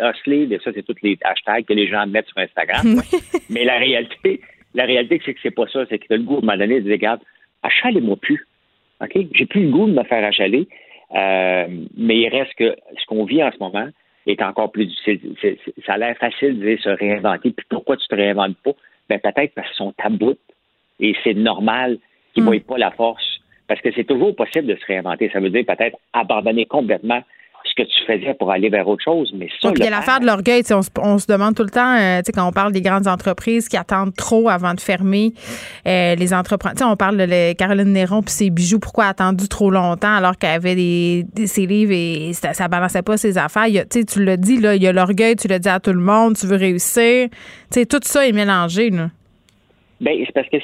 hustlé. 0.00 0.58
Ça, 0.64 0.70
c'est 0.74 0.82
tous 0.82 0.96
les 1.02 1.18
hashtags 1.22 1.64
que 1.66 1.74
les 1.74 1.88
gens 1.88 2.06
mettent 2.06 2.28
sur 2.28 2.38
Instagram. 2.38 3.02
mais 3.50 3.64
la 3.64 3.76
réalité, 3.76 4.40
la 4.74 4.84
réalité, 4.84 5.20
c'est 5.24 5.34
que 5.34 5.40
c'est 5.42 5.54
pas 5.54 5.66
ça. 5.66 5.84
C'est 5.88 5.98
que 5.98 6.06
tu 6.06 6.12
as 6.14 6.16
le 6.16 6.22
goût, 6.22 6.36
à 6.36 6.38
un 6.38 6.40
moment 6.42 6.56
donné, 6.56 6.76
de 6.76 6.84
dire, 6.84 6.92
regarde, 6.92 7.20
achalez-moi 7.62 8.16
plus. 8.16 8.46
OK? 9.02 9.12
J'ai 9.32 9.46
plus 9.46 9.64
le 9.64 9.70
goût 9.70 9.86
de 9.86 9.92
me 9.92 10.04
faire 10.04 10.24
achaler. 10.24 10.68
Euh, 11.14 11.66
mais 11.96 12.18
il 12.18 12.28
reste 12.28 12.54
que 12.54 12.76
ce 12.98 13.06
qu'on 13.06 13.24
vit 13.24 13.42
en 13.42 13.50
ce 13.50 13.58
moment 13.58 13.88
est 14.26 14.42
encore 14.42 14.70
plus 14.70 14.86
difficile. 14.86 15.34
ça 15.86 15.94
a 15.94 15.98
l'air 15.98 16.16
facile 16.18 16.58
de 16.58 16.76
se 16.76 16.88
réinventer. 16.88 17.50
Puis 17.50 17.66
pourquoi 17.70 17.96
tu 17.96 18.06
te 18.08 18.14
réinventes 18.14 18.56
pas? 18.62 18.72
Ben 19.08 19.18
peut-être 19.18 19.54
parce 19.54 19.68
qu'ils 19.68 19.76
sont 19.76 19.92
tabous. 19.92 20.36
Et 21.00 21.14
c'est 21.24 21.34
normal 21.34 21.98
qu'ils 22.34 22.42
ne 22.42 22.48
mm. 22.48 22.52
voient 22.52 22.66
pas 22.66 22.78
la 22.78 22.90
force. 22.90 23.37
Parce 23.68 23.80
que 23.80 23.90
c'est 23.94 24.04
toujours 24.04 24.34
possible 24.34 24.66
de 24.66 24.76
se 24.76 24.86
réinventer. 24.86 25.30
Ça 25.32 25.40
veut 25.40 25.50
dire 25.50 25.64
peut-être 25.66 25.98
abandonner 26.12 26.66
complètement 26.66 27.22
ce 27.64 27.74
que 27.74 27.82
tu 27.82 28.04
faisais 28.06 28.34
pour 28.34 28.50
aller 28.50 28.68
vers 28.68 28.88
autre 28.88 29.02
chose. 29.04 29.32
Mais 29.36 29.48
ça, 29.60 29.70
il 29.76 29.82
y 29.82 29.86
a 29.86 29.90
l'affaire 29.90 30.20
de 30.20 30.26
l'orgueil. 30.26 30.62
On, 30.70 30.80
on, 31.02 31.18
se 31.18 31.26
demande 31.26 31.54
tout 31.54 31.62
le 31.62 31.70
temps, 31.70 31.96
euh, 31.98 32.20
quand 32.34 32.48
on 32.48 32.52
parle 32.52 32.72
des 32.72 32.80
grandes 32.80 33.06
entreprises 33.06 33.68
qui 33.68 33.76
attendent 33.76 34.14
trop 34.14 34.48
avant 34.48 34.74
de 34.74 34.80
fermer, 34.80 35.32
euh, 35.86 36.14
les 36.14 36.32
entrepreneurs. 36.32 36.88
On 36.90 36.96
parle 36.96 37.16
de 37.16 37.52
Caroline 37.54 37.92
Néron 37.92 38.22
puis 38.22 38.30
ses 38.30 38.50
bijoux. 38.50 38.78
Pourquoi 38.78 39.04
a 39.04 39.08
attendu 39.10 39.48
trop 39.48 39.70
longtemps 39.70 40.14
alors 40.14 40.36
qu'elle 40.36 40.50
avait 40.50 40.74
des, 40.74 41.24
ses 41.46 41.66
livres 41.66 41.92
et 41.92 42.32
ça, 42.32 42.50
ne 42.50 42.70
balançait 42.70 43.02
pas 43.02 43.16
ses 43.16 43.38
affaires? 43.38 43.66
Il 43.66 43.84
tu 43.88 44.24
l'as 44.24 44.36
dit, 44.36 44.58
là, 44.58 44.74
il 44.74 44.82
y 44.82 44.86
a 44.86 44.92
l'orgueil, 44.92 45.36
tu 45.36 45.48
l'as 45.48 45.58
dit 45.58 45.68
à 45.68 45.80
tout 45.80 45.92
le 45.92 46.00
monde, 46.00 46.36
tu 46.36 46.46
veux 46.46 46.56
réussir. 46.56 47.28
tout 47.72 47.98
ça 48.02 48.26
est 48.26 48.32
mélangé. 48.32 48.90
Là. 48.90 49.08
Ben, 50.00 50.16
c'est 50.24 50.32
parce 50.32 50.48
que 50.48 50.56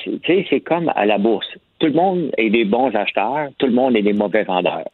c'est 0.49 0.61
comme 0.61 0.91
à 0.95 1.05
la 1.07 1.19
bourse. 1.19 1.49
Tout 1.85 1.91
le 1.91 1.97
monde 1.97 2.31
est 2.39 2.49
des 2.49 2.65
bons 2.65 2.97
acheteurs, 2.97 3.51
tout 3.59 3.67
le 3.67 3.73
monde 3.73 3.95
est 3.95 4.01
des 4.01 4.15
mauvais 4.15 4.43
vendeurs. 4.43 4.89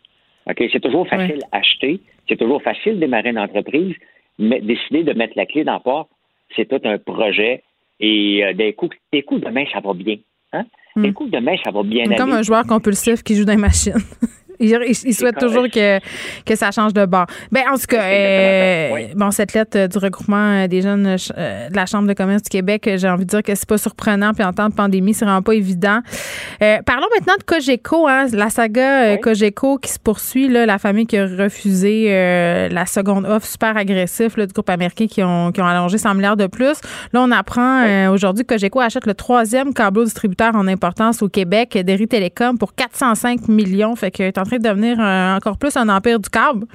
C'est 0.58 0.80
toujours 0.80 1.06
facile 1.06 1.38
d'acheter, 1.52 2.00
c'est 2.28 2.36
toujours 2.36 2.60
facile 2.64 2.98
démarrer 2.98 3.30
une 3.30 3.38
entreprise, 3.38 3.94
mais 4.40 4.60
décider 4.60 5.04
de 5.04 5.12
mettre 5.12 5.34
la 5.36 5.46
clé 5.46 5.62
dans 5.62 5.74
la 5.74 5.78
porte, 5.78 6.08
c'est 6.56 6.68
tout 6.68 6.80
un 6.82 6.98
projet. 6.98 7.62
Et 8.00 8.44
euh, 8.44 8.54
des, 8.54 8.72
coups, 8.72 8.96
des 9.12 9.22
coups, 9.22 9.40
demain, 9.40 9.66
ça 9.72 9.78
va 9.78 9.94
bien. 9.94 10.16
Hein? 10.52 10.64
Des 10.96 11.12
coups, 11.12 11.30
demain, 11.30 11.54
ça 11.62 11.70
va 11.70 11.84
bien. 11.84 12.06
Comme 12.16 12.32
un 12.32 12.42
joueur 12.42 12.66
compulsif 12.66 13.22
qui 13.22 13.36
joue 13.36 13.44
dans 13.44 13.52
les 13.52 13.58
machines. 13.58 13.94
Il, 14.61 15.15
souhaite 15.15 15.39
toujours 15.39 15.69
que, 15.69 15.99
que 16.45 16.55
ça 16.55 16.70
change 16.70 16.93
de 16.93 17.07
bord. 17.07 17.27
Ben, 17.51 17.62
en 17.73 17.77
tout 17.77 17.87
cas, 17.89 18.03
euh, 18.03 19.07
bon, 19.15 19.31
cette 19.31 19.55
lettre 19.55 19.78
euh, 19.78 19.89
du 19.89 19.99
regroupement 19.99 20.65
euh, 20.65 20.66
des 20.66 20.82
jeunes 20.82 21.05
de 21.05 21.74
la 21.74 21.87
Chambre 21.87 22.07
de 22.07 22.12
commerce 22.12 22.43
du 22.43 22.51
Québec, 22.51 22.89
j'ai 22.97 23.09
envie 23.09 23.24
de 23.24 23.31
dire 23.31 23.43
que 23.43 23.55
c'est 23.55 23.69
pas 23.69 23.78
surprenant. 23.78 24.32
Puis 24.35 24.45
en 24.45 24.53
temps 24.53 24.69
de 24.69 24.74
pandémie, 24.74 25.15
c'est 25.15 25.24
vraiment 25.24 25.43
pas 25.43 25.55
évident. 25.55 26.01
parlons 26.59 27.07
maintenant 27.15 27.35
de 27.39 27.45
Cogeco, 27.45 28.07
hein, 28.07 28.27
la 28.32 28.51
saga 28.51 29.16
Cogeco 29.19 29.78
qui 29.78 29.91
se 29.91 29.99
poursuit. 29.99 30.49
Là, 30.49 30.66
la 30.66 30.78
famille 30.78 31.07
qui 31.07 31.16
a 31.16 31.27
refusé 31.27 32.11
la 32.70 32.87
seconde 32.87 33.24
offre 33.27 33.47
super 33.47 33.77
agressive 33.77 34.35
du 34.37 34.53
groupe 34.53 34.70
américain 34.70 35.07
qui 35.07 35.23
ont, 35.23 35.53
qui 35.53 35.61
ont 35.61 35.66
allongé 35.66 35.99
100 35.99 36.15
milliards 36.15 36.37
de 36.37 36.47
plus. 36.47 36.81
Là, 37.12 37.23
on 37.23 37.31
apprend 37.31 38.11
aujourd'hui 38.11 38.45
que 38.45 38.55
Cogeco 38.55 38.81
achète 38.81 39.07
le 39.07 39.15
troisième 39.15 39.73
câble 39.73 40.05
distributeur 40.05 40.55
en 40.55 40.66
importance 40.69 41.23
au 41.23 41.28
Québec, 41.28 41.78
Derry 41.78 42.07
Télécom, 42.07 42.59
pour 42.59 42.74
405 42.74 43.49
millions. 43.49 43.97
Fait 43.97 44.11
que 44.11 44.31
en 44.39 44.45
train 44.45 44.49
de 44.59 44.68
devenir 44.68 44.98
encore 44.98 45.59
plus 45.59 45.77
un 45.77 45.89
empire 45.89 46.18
du 46.18 46.28
câble. 46.28 46.66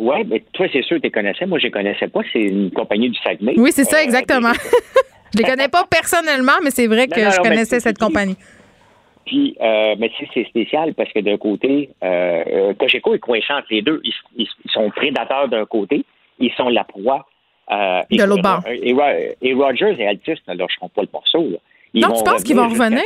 Oui, 0.00 0.16
mais 0.26 0.42
toi, 0.54 0.66
c'est 0.72 0.82
sûr 0.82 0.96
que 0.96 1.02
tu 1.02 1.06
les 1.08 1.10
connaissais. 1.10 1.44
Moi, 1.44 1.58
je 1.58 1.64
les 1.64 1.70
connaissais 1.70 2.08
pas. 2.08 2.20
C'est 2.32 2.40
une 2.40 2.70
compagnie 2.70 3.10
du 3.10 3.18
Saguenay. 3.22 3.54
Oui, 3.58 3.70
c'est 3.70 3.84
ça, 3.84 3.98
euh, 3.98 4.02
exactement. 4.02 4.52
je 5.34 5.38
les 5.38 5.44
connais 5.44 5.68
pas 5.68 5.84
personnellement, 5.88 6.58
mais 6.64 6.70
c'est 6.70 6.86
vrai 6.86 7.06
que 7.06 7.20
je 7.20 7.36
connaissais 7.42 7.80
cette 7.80 7.98
compagnie. 7.98 8.36
Puis, 9.26 9.54
euh, 9.60 9.96
mais 9.98 10.10
c'est 10.32 10.44
spécial 10.44 10.94
parce 10.94 11.12
que 11.12 11.20
d'un 11.20 11.36
côté, 11.36 11.90
euh, 12.02 12.72
Cogeco 12.74 13.14
est 13.14 13.18
coincé 13.18 13.52
entre 13.52 13.66
les 13.70 13.82
deux. 13.82 14.00
Ils, 14.36 14.48
sont 14.72 14.88
prédateurs 14.90 15.48
d'un 15.48 15.66
côté, 15.66 16.04
ils 16.38 16.52
sont 16.52 16.70
la 16.70 16.84
proie. 16.84 17.26
Euh, 17.70 18.00
de 18.10 18.24
l'autre 18.24 18.42
bord. 18.42 18.62
Et, 18.66 19.52
Rogers 19.52 19.96
et 19.98 20.06
Altus 20.06 20.38
ne 20.48 20.54
lâcheront 20.54 20.88
pas 20.88 21.02
le 21.02 21.08
morceau. 21.12 21.46
non, 21.94 22.12
tu 22.14 22.24
penses 22.24 22.42
qu'ils 22.42 22.56
vont 22.56 22.68
revenir? 22.68 23.04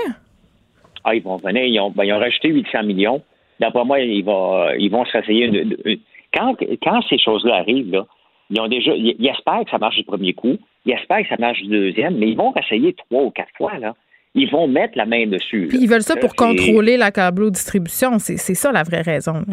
Ah, 1.02 1.14
ils 1.14 1.22
vont 1.22 1.36
revenir. 1.36 1.64
Ils 1.64 1.80
ont, 1.80 1.90
ben, 1.90 2.04
ils 2.04 2.12
ont 2.12 2.18
rajouté 2.20 2.48
800 2.48 2.84
millions. 2.84 3.20
D'après 3.60 3.84
moi, 3.84 4.00
ils 4.00 4.24
vont, 4.24 4.68
ils 4.78 4.90
vont 4.90 5.04
se 5.04 5.12
réessayer. 5.12 5.98
quand, 6.32 6.56
quand 6.82 7.02
ces 7.08 7.18
choses-là 7.18 7.56
arrivent, 7.56 7.92
là, 7.92 8.06
ils 8.50 8.60
ont 8.60 8.68
déjà, 8.68 8.92
ils, 8.94 9.26
espèrent 9.26 9.64
que 9.64 9.70
ça 9.70 9.78
marche 9.78 9.96
du 9.96 10.04
premier 10.04 10.34
coup, 10.34 10.56
ils 10.84 10.92
espèrent 10.92 11.22
que 11.22 11.28
ça 11.28 11.36
marche 11.38 11.60
du 11.62 11.68
deuxième, 11.68 12.16
mais 12.18 12.28
ils 12.28 12.36
vont 12.36 12.52
essayer 12.56 12.92
trois 12.94 13.22
ou 13.22 13.30
quatre 13.30 13.52
fois, 13.56 13.78
là. 13.78 13.94
Ils 14.36 14.50
vont 14.50 14.66
mettre 14.66 14.98
la 14.98 15.06
main 15.06 15.26
dessus. 15.28 15.68
Puis 15.68 15.78
ils 15.80 15.88
veulent 15.88 16.02
ça 16.02 16.16
pour 16.16 16.34
contrôler 16.34 16.96
la 16.96 17.12
câbleau-distribution. 17.12 18.18
C'est 18.18 18.36
ça 18.36 18.72
la 18.72 18.82
vraie 18.82 19.02
raison. 19.02 19.44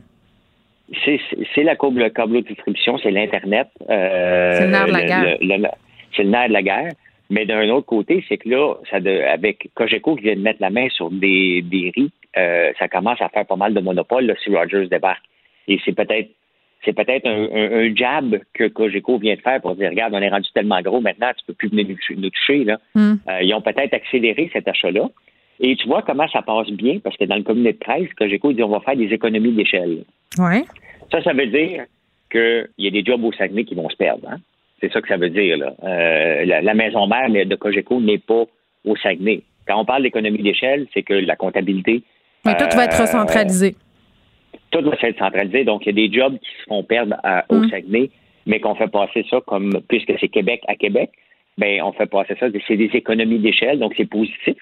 C'est 1.06 1.64
la 1.64 1.76
câbleau-distribution, 1.76 2.98
c'est 2.98 3.12
l'Internet. 3.12 3.68
Euh, 3.90 4.54
c'est 4.58 4.66
le 4.66 4.72
nerf 4.72 4.88
de 4.88 4.92
la 4.92 5.04
guerre. 5.04 5.38
c'est 6.16 6.24
le 6.24 6.30
nerf 6.30 6.48
de 6.48 6.54
la 6.54 6.64
guerre. 6.64 6.92
Mais 7.30 7.46
d'un 7.46 7.70
autre 7.70 7.86
côté, 7.86 8.26
c'est 8.28 8.38
que 8.38 8.50
là, 8.50 8.74
ça 8.90 8.98
avec 9.32 9.70
Cogeco 9.76 10.16
qui 10.16 10.24
vient 10.24 10.36
de 10.36 10.42
mettre 10.42 10.62
la 10.62 10.72
main 10.72 10.90
sur 10.90 11.12
des, 11.12 11.62
des 11.62 11.92
riz, 11.96 12.12
euh, 12.38 12.72
ça 12.80 12.88
commence 12.88 13.22
à 13.22 13.30
faire 13.30 13.46
pas 13.46 13.56
mal 13.56 13.74
de 13.74 13.82
monopole 13.82 14.26
là, 14.26 14.34
si 14.44 14.56
Rogers 14.56 14.88
débarque. 14.88 15.24
Et 15.68 15.80
c'est 15.86 15.94
peut-être 15.94 16.30
c'est 16.84 16.94
peut-être 16.94 17.28
un, 17.28 17.96
jab 17.96 18.40
que 18.54 18.68
Cogeco 18.68 19.20
vient 19.20 19.36
de 19.36 19.42
faire 19.42 19.62
pour 19.62 19.76
dire 19.76 19.90
regarde, 19.90 20.16
on 20.16 20.22
est 20.22 20.30
rendu 20.30 20.50
tellement 20.54 20.82
gros 20.82 21.00
maintenant, 21.00 21.32
tu 21.38 21.46
peux 21.46 21.54
plus 21.54 21.70
venir 21.70 21.86
nous, 22.18 22.30
toucher. 22.30 22.64
Là. 22.64 22.80
Hmm. 22.96 23.16
Euh, 23.30 23.42
ils 23.44 23.54
ont 23.54 23.62
peut-être 23.62 23.94
accéléré 23.94 24.50
cet 24.52 24.68
achat-là. 24.68 25.10
Et 25.60 25.76
tu 25.76 25.88
vois 25.88 26.02
comment 26.02 26.28
ça 26.30 26.42
passe 26.42 26.72
bien, 26.72 26.98
parce 26.98 27.16
que 27.18 27.26
dans 27.26 27.36
le 27.36 27.44
communiqué 27.44 27.74
de 27.74 27.78
presse, 27.78 28.12
Cogeco 28.18 28.52
dit 28.52 28.64
on 28.64 28.70
va 28.70 28.80
faire 28.80 28.96
des 28.96 29.14
économies 29.14 29.52
d'échelle. 29.52 30.06
Ouais. 30.40 30.64
Ça, 31.12 31.22
ça 31.22 31.34
veut 31.34 31.46
dire 31.46 31.86
qu'il 32.32 32.68
y 32.80 32.88
a 32.88 32.92
des 32.92 33.06
jobs 33.06 33.24
au 33.24 33.32
Saguenay 33.32 33.64
qui 33.64 33.76
vont 33.76 33.90
se 33.90 33.96
perdre. 33.96 34.28
Hein? 34.28 34.38
C'est 34.80 34.92
ça 34.92 35.02
que 35.02 35.08
ça 35.08 35.18
veut 35.18 35.30
dire. 35.30 35.58
Là. 35.58 35.74
Euh, 35.84 36.46
la, 36.46 36.74
maison 36.74 37.06
mère 37.06 37.30
de 37.30 37.56
Cogeco 37.56 38.00
n'est 38.02 38.18
pas 38.18 38.46
au 38.86 38.96
Saguenay. 38.96 39.44
Quand 39.68 39.80
on 39.80 39.86
parle 39.86 40.02
d'économie 40.02 40.42
d'échelle, 40.42 40.88
c'est 40.94 41.04
que 41.04 41.14
la 41.14 41.36
comptabilité. 41.36 42.02
Mais 42.46 42.56
tout 42.58 42.76
va 42.76 42.86
être 42.86 43.00
euh, 43.00 43.04
recentralisé. 43.04 43.76
tout 44.72 44.82
doit 44.82 44.96
être 45.02 45.20
centralisé. 45.20 45.64
Donc, 45.64 45.86
il 45.86 45.88
y 45.88 45.90
a 45.90 46.08
des 46.08 46.14
jobs 46.14 46.38
qui 46.40 46.52
se 46.60 46.64
font 46.68 46.84
perdre 46.84 47.16
au 47.50 47.56
mm. 47.56 47.70
Saguenay, 47.70 48.10
mais 48.46 48.60
qu'on 48.60 48.76
fait 48.76 48.88
passer 48.88 49.26
ça 49.30 49.40
comme, 49.46 49.82
puisque 49.88 50.14
c'est 50.20 50.30
Québec 50.30 50.62
à 50.68 50.76
Québec, 50.76 51.12
ben 51.58 51.82
on 51.84 51.92
fait 51.92 52.08
passer 52.08 52.36
ça, 52.40 52.48
c'est 52.68 52.78
des 52.78 52.90
économies 52.94 53.40
d'échelle, 53.40 53.78
donc 53.80 53.94
c'est 53.98 54.10
positif, 54.10 54.56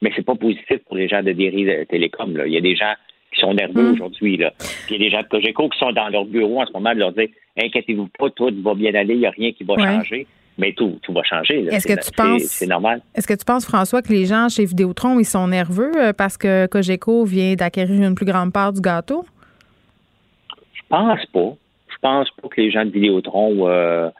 mais 0.00 0.10
c'est 0.14 0.24
pas 0.24 0.36
positif 0.36 0.78
pour 0.86 0.96
les 0.96 1.08
gens 1.08 1.22
de 1.22 1.32
Derry 1.32 1.86
Télécom. 1.88 2.36
Là. 2.36 2.46
Il 2.46 2.52
y 2.52 2.56
a 2.56 2.60
des 2.60 2.76
gens 2.76 2.94
qui 3.32 3.40
sont 3.40 3.52
nerveux 3.52 3.90
mm. 3.90 3.92
aujourd'hui. 3.94 4.36
Là. 4.36 4.52
Puis 4.86 4.94
il 4.94 5.02
y 5.02 5.06
a 5.06 5.08
des 5.08 5.10
gens 5.10 5.22
de 5.22 5.28
Cogeco 5.28 5.68
qui 5.68 5.78
sont 5.78 5.92
dans 5.92 6.08
leur 6.08 6.24
bureau 6.24 6.62
en 6.62 6.66
ce 6.66 6.72
moment 6.72 6.94
de 6.94 7.00
leur 7.00 7.12
dire 7.12 7.28
Inquiétez-vous 7.62 8.08
pas, 8.18 8.30
tout 8.30 8.50
va 8.62 8.74
bien 8.74 8.94
aller, 8.94 9.14
il 9.14 9.20
n'y 9.20 9.26
a 9.26 9.30
rien 9.30 9.52
qui 9.52 9.64
va 9.64 9.76
changer. 9.76 10.26
Mais 10.60 10.74
tout, 10.74 10.98
tout 11.02 11.12
va 11.12 11.22
changer. 11.22 11.64
Est-ce 11.70 11.86
que 11.86 11.98
tu 11.98 12.10
penses. 12.12 12.42
C'est 12.42 12.66
normal. 12.66 13.00
Est-ce 13.14 13.26
que 13.26 13.34
tu 13.34 13.44
penses, 13.44 13.64
François, 13.64 14.02
que 14.02 14.12
les 14.12 14.26
gens 14.26 14.48
chez 14.48 14.66
Vidéotron, 14.66 15.18
ils 15.18 15.24
sont 15.24 15.48
nerveux 15.48 15.92
euh, 15.96 16.12
parce 16.12 16.36
que 16.36 16.66
Cogeco 16.66 17.24
vient 17.24 17.54
d'acquérir 17.54 18.02
une 18.02 18.14
plus 18.14 18.26
grande 18.26 18.52
part 18.52 18.72
du 18.72 18.80
gâteau? 18.80 19.24
Je 20.74 20.82
pense 20.88 21.24
pas. 21.26 21.54
Je 21.88 21.96
pense 22.02 22.30
pas 22.30 22.48
que 22.48 22.60
les 22.60 22.70
gens 22.70 22.84
de 22.84 22.90
Vidéotron. 22.90 23.68
Euh, 23.68 24.10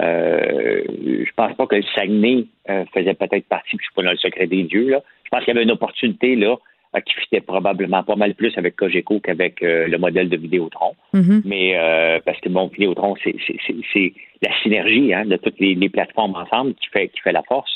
euh, 0.00 0.82
je 0.88 1.30
pense 1.34 1.56
pas 1.56 1.66
que 1.66 1.76
le 1.76 1.82
Saguenay 1.94 2.44
euh, 2.70 2.84
faisait 2.94 3.14
peut-être 3.14 3.46
partie, 3.48 3.76
puis 3.76 3.78
je 3.80 3.84
suis 3.86 3.94
pas 3.94 4.02
dans 4.02 4.12
le 4.12 4.18
secret 4.18 4.46
des 4.46 4.62
dieux. 4.62 4.90
Là. 4.90 5.00
Je 5.24 5.30
pense 5.30 5.44
qu'il 5.44 5.52
y 5.52 5.56
avait 5.56 5.64
une 5.64 5.72
opportunité 5.72 6.36
là 6.36 6.56
qui 6.94 7.14
fitait 7.20 7.40
probablement 7.40 8.02
pas 8.02 8.16
mal 8.16 8.34
plus 8.34 8.56
avec 8.56 8.76
Cogeco 8.76 9.20
qu'avec 9.20 9.62
euh, 9.62 9.86
le 9.86 9.98
modèle 9.98 10.28
de 10.28 10.36
Vidéotron. 10.36 10.94
Mm-hmm. 11.14 11.42
Mais 11.44 11.76
euh, 11.76 12.18
parce 12.24 12.40
que 12.40 12.48
bon, 12.48 12.68
Vidéotron, 12.68 13.14
c'est 13.22 13.34
la 14.42 14.50
synergie 14.62 15.12
hein, 15.12 15.26
de 15.26 15.36
toutes 15.36 15.58
les, 15.60 15.88
plateformes 15.88 16.34
ensemble 16.34 16.74
qui 16.74 16.88
fait 16.88 17.08
qui 17.08 17.20
fait 17.20 17.32
la 17.32 17.42
force. 17.42 17.70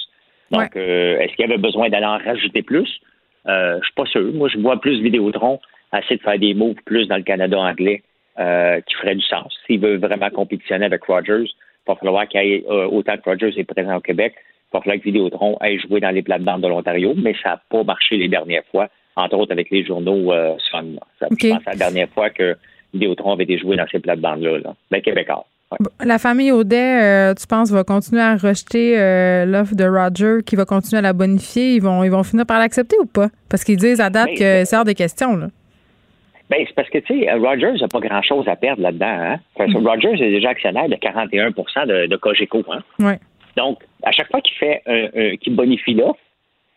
Donc, 0.50 0.76
est-ce 0.76 1.34
qu'il 1.34 1.46
y 1.46 1.50
avait 1.50 1.58
besoin 1.60 1.88
d'aller 1.88 2.06
en 2.06 2.18
rajouter 2.18 2.62
plus? 2.62 3.00
Euh, 3.48 3.78
je 3.80 3.84
suis 3.84 3.94
pas 3.94 4.04
sûr. 4.06 4.32
Moi, 4.34 4.48
je 4.48 4.58
vois 4.58 4.78
plus 4.80 5.00
Vidéotron 5.00 5.58
essayer 5.96 6.16
de 6.16 6.22
faire 6.22 6.38
des 6.38 6.54
moves 6.54 6.76
plus 6.84 7.06
dans 7.08 7.16
le 7.16 7.22
Canada 7.22 7.58
anglais 7.58 8.02
qui 8.36 8.94
ferait 8.94 9.14
du 9.14 9.22
sens. 9.22 9.54
S'il 9.66 9.80
veut 9.80 9.96
vraiment 9.96 10.30
compétitionner 10.30 10.86
avec 10.86 11.04
Rogers, 11.04 11.44
il 11.44 11.86
va 11.86 11.96
falloir 11.96 12.28
qu'il 12.28 12.42
y 12.42 12.54
ait 12.54 12.64
autant 12.66 13.16
que 13.16 13.28
Rogers 13.28 13.58
est 13.58 13.64
présent 13.64 13.96
au 13.96 14.00
Québec. 14.00 14.34
Il 14.36 14.78
va 14.78 14.80
falloir 14.80 14.98
que 14.98 15.04
Vidéotron 15.04 15.58
ait 15.62 15.78
joué 15.78 16.00
dans 16.00 16.10
les 16.10 16.22
plates-bandes 16.22 16.62
de 16.62 16.68
l'Ontario, 16.68 17.14
mais 17.16 17.34
ça 17.42 17.50
n'a 17.50 17.62
pas 17.68 17.82
marché 17.84 18.16
les 18.16 18.28
dernières 18.28 18.64
fois 18.70 18.88
entre 19.16 19.36
autres 19.36 19.52
avec 19.52 19.70
les 19.70 19.84
journaux 19.84 20.32
euh, 20.32 20.54
Sun. 20.70 20.98
Je 21.20 21.26
pense 21.26 21.66
à 21.66 21.70
la 21.70 21.76
dernière 21.76 22.08
fois 22.10 22.30
que 22.30 22.56
Vidéotron 22.92 23.32
avait 23.32 23.44
été 23.44 23.58
joué 23.58 23.76
dans 23.76 23.86
ces 23.90 23.98
plates-bandes-là, 23.98 24.58
là. 24.58 24.74
Ben, 24.90 25.00
québécois. 25.00 25.46
La 26.04 26.18
famille 26.18 26.52
Audet, 26.52 27.02
euh, 27.02 27.34
tu 27.34 27.46
penses, 27.46 27.70
va 27.70 27.82
continuer 27.82 28.20
à 28.20 28.36
rejeter 28.36 28.98
euh, 28.98 29.46
l'offre 29.46 29.74
de 29.74 29.84
Roger, 29.84 30.44
qui 30.44 30.54
va 30.54 30.66
continuer 30.66 30.98
à 30.98 31.02
la 31.02 31.14
bonifier? 31.14 31.76
Ils 31.76 31.82
vont, 31.82 32.04
ils 32.04 32.10
vont 32.10 32.22
finir 32.22 32.44
par 32.44 32.58
l'accepter 32.58 32.96
ou 33.00 33.06
pas? 33.06 33.28
Parce 33.48 33.64
qu'ils 33.64 33.78
disent 33.78 34.00
à 34.00 34.10
date 34.10 34.26
ben, 34.26 34.38
que 34.38 34.64
c'est 34.66 34.76
hors 34.76 34.84
des 34.84 34.94
questions. 34.94 35.34
Là. 35.34 35.46
Ben, 36.50 36.62
c'est 36.66 36.74
parce 36.74 36.90
que, 36.90 36.98
tu 36.98 37.20
sais, 37.20 37.32
Rogers 37.32 37.80
n'a 37.80 37.88
pas 37.88 38.00
grand-chose 38.00 38.46
à 38.48 38.56
perdre 38.56 38.82
là-dedans. 38.82 39.06
Hein? 39.06 39.36
Mm-hmm. 39.58 39.88
Rogers 39.88 40.22
est 40.22 40.30
déjà 40.30 40.50
actionnaire 40.50 40.88
de 40.90 40.96
41 40.96 41.50
de, 41.50 42.06
de 42.06 42.16
Cogeco. 42.16 42.62
Hein? 42.70 42.80
Oui. 42.98 43.14
Donc, 43.56 43.78
à 44.02 44.12
chaque 44.12 44.30
fois 44.30 44.42
qu'il 44.42 44.56
fait 44.56 44.82
qu'il 45.40 45.56
bonifie 45.56 45.94
l'offre, 45.94 46.18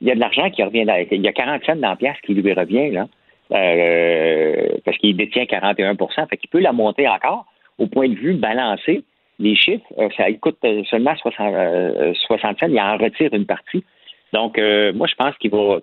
il 0.01 0.07
y 0.07 0.11
a 0.11 0.15
de 0.15 0.19
l'argent 0.19 0.49
qui 0.49 0.63
revient. 0.63 0.85
il 1.11 1.21
y 1.21 1.27
a 1.27 1.33
40 1.33 1.63
cents 1.65 1.75
dans 1.75 1.89
la 1.89 1.95
pièce 1.95 2.17
qui 2.25 2.33
lui 2.33 2.53
revient, 2.53 2.91
là, 2.91 3.07
euh, 3.51 4.67
parce 4.83 4.97
qu'il 4.97 5.15
détient 5.15 5.43
41% 5.43 6.27
fait 6.29 6.37
qu'il 6.37 6.49
peut 6.49 6.59
la 6.59 6.73
monter 6.73 7.07
encore. 7.07 7.45
Au 7.77 7.87
point 7.87 8.07
de 8.07 8.15
vue 8.15 8.33
balancé, 8.33 9.03
les 9.37 9.55
chiffres, 9.55 9.85
euh, 9.97 10.09
ça 10.15 10.31
coûte 10.33 10.57
euh, 10.63 10.83
seulement 10.85 11.15
60, 11.15 12.15
60 12.27 12.59
cents, 12.59 12.67
il 12.67 12.79
en 12.79 12.97
retire 12.97 13.33
une 13.33 13.45
partie. 13.45 13.83
Donc, 14.33 14.57
moi, 14.57 15.07
je 15.07 15.15
pense 15.15 15.37
qu'ils 15.37 15.51
vont, 15.51 15.79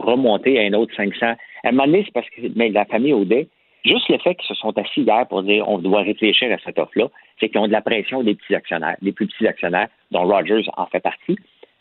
remonter 0.00 0.58
à 0.58 0.62
un 0.62 0.72
autre 0.72 0.92
500. 0.96 1.26
À 1.26 1.36
un 1.64 1.70
moment 1.70 1.84
donné, 1.84 2.02
c'est 2.04 2.12
parce 2.12 2.28
que 2.30 2.40
mais 2.56 2.70
la 2.70 2.84
famille 2.84 3.12
Audet, 3.12 3.46
juste 3.84 4.08
le 4.08 4.18
fait 4.18 4.34
qu'ils 4.34 4.48
se 4.48 4.54
sont 4.54 4.76
assis 4.76 5.02
hier 5.02 5.24
pour 5.28 5.44
dire 5.44 5.68
on 5.68 5.78
doit 5.78 6.02
réfléchir 6.02 6.52
à 6.52 6.58
cette 6.64 6.80
offre-là, 6.80 7.08
c'est 7.38 7.48
qu'ils 7.48 7.60
ont 7.60 7.68
de 7.68 7.72
la 7.72 7.82
pression 7.82 8.24
des 8.24 8.34
petits 8.34 8.56
actionnaires, 8.56 8.96
des 9.02 9.12
plus 9.12 9.28
petits 9.28 9.46
actionnaires, 9.46 9.86
dont 10.10 10.26
Rogers 10.26 10.64
en 10.76 10.86
fait 10.86 11.00
partie 11.00 11.36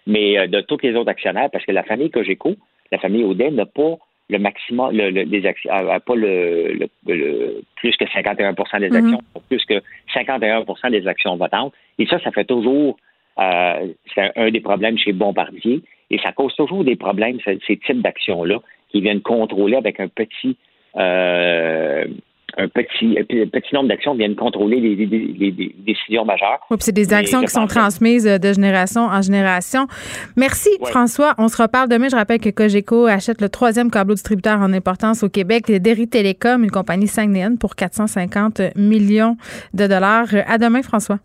mais 0.07 0.37
euh, 0.37 0.47
de 0.47 0.61
tous 0.61 0.77
les 0.83 0.95
autres 0.95 1.09
actionnaires, 1.09 1.49
parce 1.51 1.65
que 1.65 1.71
la 1.71 1.83
famille 1.83 2.09
Cogeco, 2.09 2.55
la 2.91 2.97
famille 2.97 3.23
Audet, 3.23 3.51
n'a 3.51 3.65
pas 3.65 3.97
le 4.29 4.39
maximum, 4.39 4.91
le, 4.91 5.25
des 5.25 5.45
actions, 5.45 5.69
pas 5.69 6.15
le, 6.15 6.87
plus 7.75 7.95
que 7.95 8.05
51% 8.05 8.79
des 8.79 8.89
mhm. 8.89 8.95
actions, 8.95 9.21
plus 9.49 9.63
que 9.65 9.81
51% 10.13 10.91
des 10.91 11.07
actions 11.07 11.35
votantes. 11.37 11.73
Et 11.99 12.07
ça, 12.07 12.19
ça 12.19 12.31
fait 12.31 12.45
toujours, 12.45 12.97
euh, 13.39 13.87
c'est 14.13 14.31
un 14.35 14.49
des 14.49 14.61
problèmes 14.61 14.97
chez 14.97 15.13
Bombardier, 15.13 15.81
et 16.09 16.17
ça 16.19 16.31
cause 16.31 16.55
toujours 16.55 16.83
des 16.83 16.95
problèmes, 16.95 17.39
ces, 17.45 17.59
ces 17.67 17.77
types 17.77 18.01
d'actions-là, 18.01 18.59
qui 18.89 19.01
viennent 19.01 19.21
contrôler 19.21 19.75
avec 19.75 19.99
un 19.99 20.07
petit, 20.07 20.57
euh, 20.97 22.05
un 22.57 22.67
petit, 22.67 23.15
petit 23.25 23.75
nombre 23.75 23.89
d'actions 23.89 24.15
viennent 24.15 24.35
contrôler 24.35 24.79
les, 24.79 25.51
décisions 25.85 26.25
majeures. 26.25 26.59
Oui, 26.69 26.77
c'est 26.79 26.91
des 26.91 27.13
actions 27.13 27.41
qui 27.41 27.49
sont 27.51 27.67
transmises 27.67 28.25
de 28.25 28.53
génération 28.53 29.01
en 29.01 29.21
génération. 29.21 29.87
Merci, 30.35 30.69
François. 30.83 31.33
On 31.37 31.47
se 31.47 31.61
reparle 31.61 31.89
demain. 31.89 32.07
Je 32.09 32.15
rappelle 32.15 32.39
que 32.39 32.49
Cogeco 32.49 33.05
achète 33.05 33.41
le 33.41 33.49
troisième 33.49 33.91
câble 33.91 34.13
distributeur 34.13 34.59
en 34.59 34.71
importance 34.73 35.23
au 35.23 35.29
Québec, 35.29 35.71
Derry 35.71 36.07
Télécom, 36.07 36.63
une 36.63 36.71
compagnie 36.71 37.07
sangnéenne, 37.07 37.57
pour 37.57 37.75
450 37.75 38.61
millions 38.75 39.37
de 39.73 39.87
dollars. 39.87 40.27
À 40.47 40.57
demain, 40.57 40.81
François. 40.81 41.19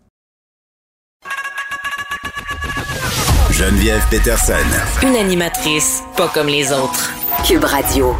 Geneviève 3.51 4.01
Peterson. 4.09 4.53
Une 5.03 5.15
animatrice 5.15 6.03
pas 6.17 6.29
comme 6.33 6.47
les 6.47 6.71
autres. 6.71 7.13
Cube 7.45 7.63
Radio. 7.63 8.15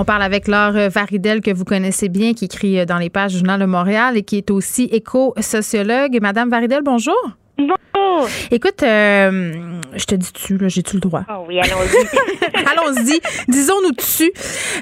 On 0.00 0.04
parle 0.04 0.22
avec 0.22 0.46
Laure 0.46 0.88
Varidel, 0.90 1.40
que 1.40 1.52
vous 1.52 1.64
connaissez 1.64 2.08
bien, 2.08 2.32
qui 2.32 2.44
écrit 2.44 2.86
dans 2.86 2.98
les 2.98 3.10
pages 3.10 3.32
du 3.32 3.38
Journal 3.38 3.58
de 3.58 3.66
Montréal 3.66 4.16
et 4.16 4.22
qui 4.22 4.36
est 4.36 4.48
aussi 4.52 4.84
éco-sociologue. 4.92 6.20
Madame 6.22 6.48
Varidel, 6.48 6.82
bonjour. 6.84 7.16
Bonjour. 7.58 8.28
Écoute, 8.52 8.84
euh, 8.84 9.80
je 9.96 10.04
te 10.04 10.14
dis 10.14 10.32
tu, 10.32 10.56
là, 10.56 10.68
j'ai-tu 10.68 10.94
le 10.94 11.00
droit? 11.00 11.24
Oh 11.28 11.46
oui, 11.48 11.58
allons-y. 11.58 12.54
allons-y. 12.70 13.18
Disons-nous 13.48 13.90
dessus. 13.90 14.30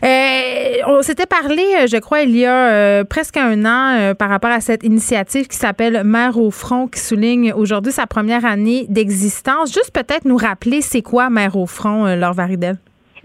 Euh, 0.05 0.83
on 0.87 1.01
s'était 1.01 1.25
parlé, 1.25 1.87
je 1.91 1.97
crois, 1.97 2.21
il 2.21 2.37
y 2.37 2.45
a 2.45 2.69
euh, 2.69 3.05
presque 3.05 3.39
un 3.39 3.65
an 3.65 4.13
par 4.17 4.29
rapport 4.29 4.51
à 4.51 4.61
cette 4.61 4.85
initiative 4.85 5.49
qui 5.49 5.57
s'appelle 5.57 6.05
Mère 6.05 6.37
au 6.37 6.51
front, 6.51 6.89
qui 6.89 7.01
souligne 7.01 7.55
aujourd'hui 7.55 7.91
sa 7.91 8.07
première 8.07 8.45
année 8.45 8.85
d'existence. 8.91 9.73
Juste 9.73 9.93
peut-être 9.95 10.27
nous 10.27 10.37
rappeler, 10.37 10.83
c'est 10.83 11.01
quoi 11.01 11.31
Mère 11.31 11.57
au 11.57 11.65
front, 11.65 12.05
Laure 12.05 12.35
Varidel? 12.35 12.77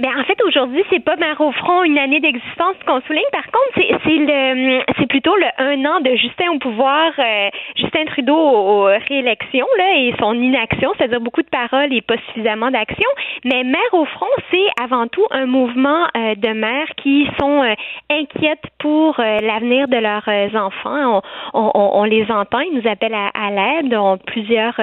Ben, 0.02 0.10
en 0.18 0.24
fait, 0.24 0.42
aujourd'hui, 0.44 0.84
c'est 0.90 1.04
pas 1.04 1.16
Mère 1.16 1.40
au 1.40 1.52
front 1.52 1.84
une 1.84 2.00
année 2.00 2.20
d'existence 2.20 2.76
qu'on 2.88 3.02
souligne. 3.02 3.22
Par 3.32 3.44
contre, 3.44 3.70
c'est, 3.76 3.90
c'est 4.04 4.18
le 4.18 4.82
c'est 4.98 5.06
plutôt 5.06 5.36
le 5.36 5.46
un 5.60 5.86
an 5.86 6.00
de 6.00 6.16
Justin 6.16 6.50
au 6.56 6.58
pouvoir, 6.58 7.12
euh, 7.20 7.50
Justin 7.76 8.06
Trudeau 8.06 8.36
aux, 8.36 8.86
réélections 8.86 9.68
là, 9.78 9.94
et 9.98 10.16
son 10.20 10.34
inaction, 10.34 10.92
c'est-à-dire 10.98 11.22
beaucoup 11.22 11.44
de 11.44 11.50
paroles 11.50 11.94
et 11.94 12.02
pas 12.02 12.16
suffisamment 12.28 12.72
d'action. 12.72 13.08
Mais 13.46 13.64
Mère 13.64 13.94
au 13.94 14.06
front, 14.06 14.26
c'est 14.50 14.66
avant 14.82 15.06
tout 15.06 15.26
un 15.30 15.46
mouvement 15.46 16.08
euh, 16.18 16.34
de 16.34 16.50
mères 16.50 16.90
qui 16.98 17.30
sont 17.40 17.62
euh, 17.62 17.76
inquiètes 18.10 18.66
pour 18.80 19.20
l'avenir 19.20 19.88
de 19.88 19.98
leurs 19.98 20.56
enfants. 20.56 21.22
On, 21.54 21.72
on, 21.76 21.92
on, 22.00 22.04
les 22.06 22.32
entend, 22.32 22.62
ils 22.62 22.74
nous 22.74 22.90
appellent 22.90 23.14
à, 23.14 23.30
à 23.36 23.52
l'aide. 23.52 23.96
plusieurs 24.26 24.80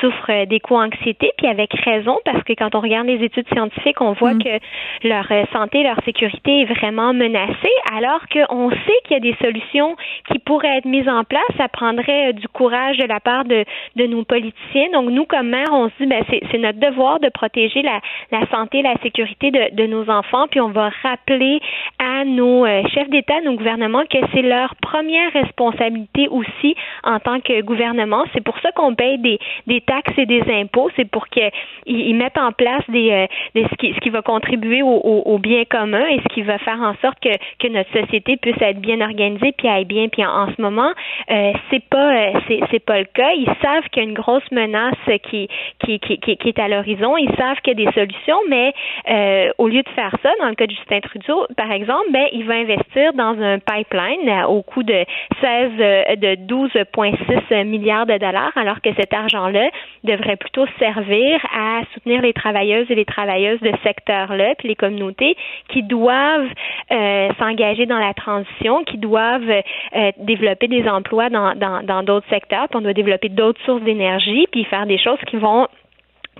souffrent 0.00 0.46
d'éco-anxiété, 0.46 1.32
puis 1.36 1.48
avec 1.48 1.74
raison, 1.84 2.18
parce 2.24 2.42
que 2.44 2.54
quand 2.54 2.74
on 2.74 2.80
regarde 2.80 3.06
les 3.06 3.22
études 3.22 3.46
scientifiques, 3.52 4.00
on 4.00 4.12
voit 4.12 4.34
mm. 4.34 4.42
que 4.42 4.53
leur 5.02 5.26
euh, 5.30 5.44
santé, 5.52 5.82
leur 5.82 5.98
sécurité 6.04 6.62
est 6.62 6.64
vraiment 6.64 7.12
menacée, 7.12 7.74
alors 7.92 8.20
qu'on 8.32 8.70
sait 8.70 9.00
qu'il 9.04 9.14
y 9.14 9.16
a 9.16 9.20
des 9.20 9.36
solutions 9.42 9.96
qui 10.30 10.38
pourraient 10.38 10.78
être 10.78 10.84
mises 10.86 11.08
en 11.08 11.24
place. 11.24 11.42
Ça 11.58 11.68
prendrait 11.68 12.30
euh, 12.30 12.32
du 12.32 12.48
courage 12.48 12.96
de 12.98 13.04
la 13.04 13.20
part 13.20 13.44
de, 13.44 13.64
de 13.96 14.06
nos 14.06 14.24
politiciens. 14.24 14.90
Donc, 14.92 15.10
nous, 15.10 15.24
comme 15.24 15.48
mère, 15.48 15.68
on 15.72 15.88
se 15.88 15.94
dit, 16.00 16.06
ben, 16.06 16.24
c'est 16.28 16.58
notre 16.58 16.78
devoir 16.78 17.20
de 17.20 17.28
protéger 17.28 17.82
la, 17.82 18.00
la 18.30 18.46
santé, 18.48 18.82
la 18.82 18.94
sécurité 19.02 19.50
de, 19.50 19.74
de, 19.74 19.86
nos 19.86 20.08
enfants, 20.10 20.46
puis 20.50 20.60
on 20.60 20.70
va 20.70 20.90
rappeler 21.02 21.60
à 21.98 22.24
nos 22.24 22.64
euh, 22.64 22.82
chefs 22.94 23.10
d'État, 23.10 23.40
nos 23.42 23.54
gouvernements, 23.54 24.04
que 24.10 24.18
c'est 24.32 24.42
leur 24.42 24.74
première 24.76 25.32
responsabilité 25.32 26.28
aussi 26.28 26.74
en 27.02 27.18
tant 27.18 27.40
que 27.40 27.60
gouvernement. 27.62 28.24
C'est 28.32 28.44
pour 28.44 28.58
ça 28.60 28.72
qu'on 28.72 28.94
paye 28.94 29.18
des, 29.18 29.38
des 29.66 29.80
taxes 29.80 30.16
et 30.16 30.26
des 30.26 30.42
impôts. 30.48 30.90
C'est 30.96 31.10
pour 31.10 31.28
qu'ils 31.28 32.16
mettent 32.16 32.38
en 32.38 32.52
place 32.52 32.82
des, 32.88 33.28
des 33.54 33.64
ce, 33.64 33.74
qui, 33.76 33.92
ce 33.92 34.00
qui 34.00 34.10
va 34.10 34.22
contribuer 34.22 34.43
au, 34.82 35.38
bien 35.38 35.64
commun 35.64 36.06
et 36.06 36.18
ce 36.18 36.34
qui 36.34 36.42
va 36.42 36.58
faire 36.58 36.80
en 36.80 36.94
sorte 37.02 37.18
que, 37.20 37.68
notre 37.68 37.90
société 37.92 38.36
puisse 38.36 38.60
être 38.60 38.78
bien 38.78 39.00
organisée 39.00 39.52
puis 39.52 39.68
aille 39.68 39.84
bien. 39.84 40.08
Puis 40.08 40.24
en, 40.24 40.46
ce 40.54 40.60
moment, 40.60 40.92
euh, 41.30 41.52
c'est 41.70 41.82
pas 41.88 42.14
euh, 42.14 42.32
c'est, 42.70 42.84
pas 42.84 42.98
le 42.98 43.06
cas. 43.06 43.32
Ils 43.32 43.52
savent 43.62 43.88
qu'il 43.90 44.02
y 44.02 44.06
a 44.06 44.08
une 44.08 44.14
grosse 44.14 44.48
menace 44.52 44.94
qui 45.24 45.48
qui, 45.84 45.98
qui, 45.98 46.18
qui, 46.18 46.48
est 46.48 46.58
à 46.58 46.68
l'horizon. 46.68 47.16
Ils 47.16 47.34
savent 47.36 47.56
qu'il 47.62 47.78
y 47.78 47.82
a 47.82 47.86
des 47.86 47.92
solutions, 47.92 48.38
mais 48.48 48.72
euh, 49.10 49.50
au 49.58 49.68
lieu 49.68 49.82
de 49.82 49.88
faire 49.90 50.14
ça, 50.22 50.30
dans 50.40 50.48
le 50.48 50.54
cas 50.54 50.66
de 50.66 50.72
Justin 50.72 51.00
Trudeau, 51.00 51.46
par 51.56 51.72
exemple, 51.72 52.06
ben 52.12 52.26
il 52.32 52.44
va 52.44 52.54
investir 52.54 53.12
dans 53.14 53.40
un 53.40 53.58
pipeline 53.58 54.44
au 54.48 54.62
coût 54.62 54.82
de 54.82 55.04
16 55.40 55.72
de 56.18 56.36
12,6 56.46 57.64
milliards 57.64 58.06
de 58.06 58.18
dollars, 58.18 58.52
alors 58.56 58.80
que 58.80 58.90
cet 58.94 59.12
argent-là 59.12 59.70
devrait 60.04 60.36
plutôt 60.36 60.66
servir 60.78 61.40
à 61.54 61.80
soutenir 61.94 62.22
les 62.22 62.32
travailleuses 62.32 62.90
et 62.90 62.94
les 62.94 63.04
travailleuses 63.04 63.60
de 63.60 63.72
secteur 63.82 64.23
puis 64.58 64.68
les 64.68 64.74
communautés 64.74 65.36
qui 65.68 65.82
doivent 65.82 66.50
euh, 66.90 67.28
s'engager 67.38 67.86
dans 67.86 67.98
la 67.98 68.14
transition, 68.14 68.84
qui 68.84 68.98
doivent 68.98 69.50
euh, 69.50 70.12
développer 70.18 70.68
des 70.68 70.88
emplois 70.88 71.30
dans 71.30 71.54
dans 71.54 72.02
d'autres 72.02 72.28
secteurs, 72.28 72.68
puis 72.68 72.76
on 72.76 72.82
doit 72.82 72.92
développer 72.92 73.28
d'autres 73.28 73.60
sources 73.64 73.82
d'énergie, 73.82 74.46
puis 74.50 74.64
faire 74.64 74.86
des 74.86 74.98
choses 74.98 75.18
qui 75.26 75.36
vont 75.36 75.68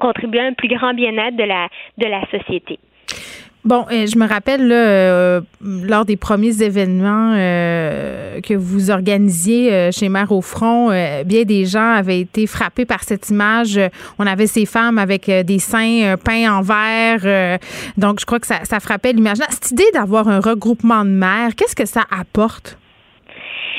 contribuer 0.01 0.40
à 0.40 0.44
un 0.44 0.52
plus 0.52 0.69
grand 0.69 0.94
bien-être 0.94 1.36
de 1.36 1.44
la 1.44 1.69
de 1.98 2.06
la 2.06 2.23
société. 2.31 2.78
Bon, 3.65 3.86
euh, 3.91 4.07
je 4.07 4.19
me 4.19 4.28
rappelle 4.28 4.70
euh, 4.70 5.41
lors 5.62 6.05
des 6.05 6.19
premiers 6.19 6.62
événements 6.62 7.32
euh, 7.35 8.43
que 8.43 8.53
vous 8.53 8.91
organisiez 8.91 9.91
chez 9.91 10.11
Mère 10.11 10.32
au 10.32 10.43
Front, 10.43 10.91
bien 11.24 11.45
des 11.45 11.65
gens 11.65 11.93
avaient 11.93 12.20
été 12.20 12.47
frappés 12.47 12.85
par 12.85 13.05
cette 13.05 13.31
image. 13.31 13.81
On 14.19 14.27
avait 14.27 14.47
ces 14.47 14.66
femmes 14.66 14.99
avec 14.99 15.31
des 15.31 15.59
seins 15.59 16.16
peints 16.23 16.53
en 16.53 16.61
vert. 16.61 17.59
donc, 17.97 18.20
je 18.20 18.27
crois 18.27 18.39
que 18.39 18.47
ça, 18.47 18.65
ça 18.65 18.81
frappait 18.81 19.15
l'imaginaire. 19.15 19.49
Cette 19.51 19.70
idée 19.70 19.91
d'avoir 19.95 20.28
un 20.28 20.41
regroupement 20.41 21.05
de 21.05 21.11
mères, 21.11 21.55
qu'est-ce 21.57 21.77
que 21.77 21.86
ça 21.86 22.03
apporte? 22.11 22.77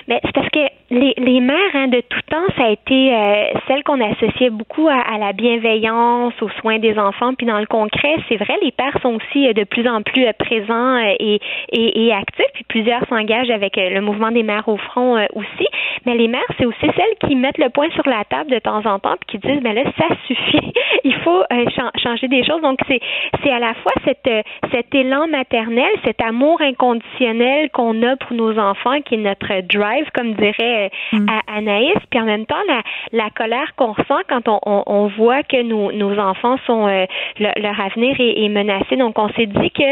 C'est 0.08 0.34
parce 0.34 0.50
que 0.50 0.60
les, 0.92 1.14
les 1.18 1.40
mères 1.40 1.58
hein, 1.74 1.88
de 1.88 2.00
tout 2.02 2.22
temps, 2.30 2.46
ça 2.58 2.66
a 2.66 2.70
été 2.70 3.14
euh, 3.14 3.60
celle 3.68 3.84
qu'on 3.84 4.00
associait 4.00 4.52
beaucoup 4.52 4.88
à, 4.88 5.00
à, 5.00 5.18
la 5.18 5.34
bienveillance, 5.34 6.34
aux 6.42 6.50
soins 6.62 6.78
des 6.78 7.00
enfants. 7.00 7.34
Puis 7.34 7.48
dans 7.48 7.60
le 7.60 7.66
concret, 7.66 8.16
c'est 8.30 8.38
vrai, 8.38 8.56
les 8.62 8.72
pères 8.72 8.98
sont 9.02 9.16
aussi 9.16 9.48
euh, 9.48 9.54
de 9.54 9.64
plus 9.64 9.88
en 9.88 10.04
plus 10.04 10.28
euh, 10.28 10.32
présents 10.38 10.98
et, 11.00 11.40
et, 11.72 12.06
et, 12.06 12.14
actifs. 12.14 12.46
Puis 12.54 12.66
plusieurs 12.68 13.08
s'engagent 13.10 13.50
avec 13.50 13.78
le 13.78 14.00
mouvement 14.00 14.30
des 14.30 14.44
mères 14.44 14.68
au 14.68 14.78
front 14.78 15.16
aussi. 15.34 15.68
Mais 16.06 16.16
les 16.16 16.28
mères, 16.28 16.46
c'est 16.60 16.66
aussi 16.66 16.78
celles 16.82 17.28
qui 17.28 17.36
mettent 17.36 17.58
le 17.58 17.70
point 17.70 17.90
sur 17.96 18.08
la 18.08 18.24
table 18.26 18.52
de 18.52 18.60
temps 18.60 18.86
en 18.86 19.00
temps 19.00 19.16
puis 19.26 19.40
qui 19.40 19.48
disent, 19.48 19.62
mais 19.64 19.74
ben 19.74 19.86
là, 19.86 19.92
ça 19.98 20.16
suffit. 20.28 20.72
Il 21.04 21.16
faut 21.16 21.44
changer 22.04 22.28
des 22.28 22.44
choses. 22.44 22.62
Donc 22.62 22.80
c'est 22.88 23.00
c'est 23.44 23.52
à 23.52 23.60
la 23.60 23.74
fois 23.76 23.92
cette 24.06 24.30
cet 24.72 24.94
élan 24.94 25.28
maternel, 25.28 25.90
cet 26.04 26.22
amour 26.22 26.62
inconditionnel 26.62 27.70
qu'on 27.72 28.02
a 28.04 28.16
pour 28.18 28.34
nos 28.34 28.58
enfants, 28.60 29.02
qui 29.02 29.16
est 29.16 29.18
notre 29.18 29.62
drive 29.68 29.95
comme 30.14 30.34
dirait 30.34 30.92
euh, 31.14 31.18
mm. 31.18 31.28
Anaïs. 31.48 31.98
Puis 32.10 32.20
en 32.20 32.26
même 32.26 32.46
temps, 32.46 32.62
la, 32.68 32.82
la 33.12 33.30
colère 33.30 33.74
qu'on 33.76 33.94
ressent 33.94 34.22
quand 34.28 34.48
on, 34.48 34.60
on, 34.66 34.84
on, 34.86 35.08
voit 35.08 35.44
que 35.44 35.62
nos, 35.62 35.92
nos 35.92 36.18
enfants 36.20 36.58
sont 36.66 36.88
euh, 36.88 37.06
leur 37.40 37.80
avenir 37.80 38.16
est, 38.20 38.44
est, 38.44 38.50
menacé. 38.50 38.96
Donc 38.96 39.18
on 39.18 39.30
s'est 39.30 39.46
dit 39.46 39.72
que 39.72 39.84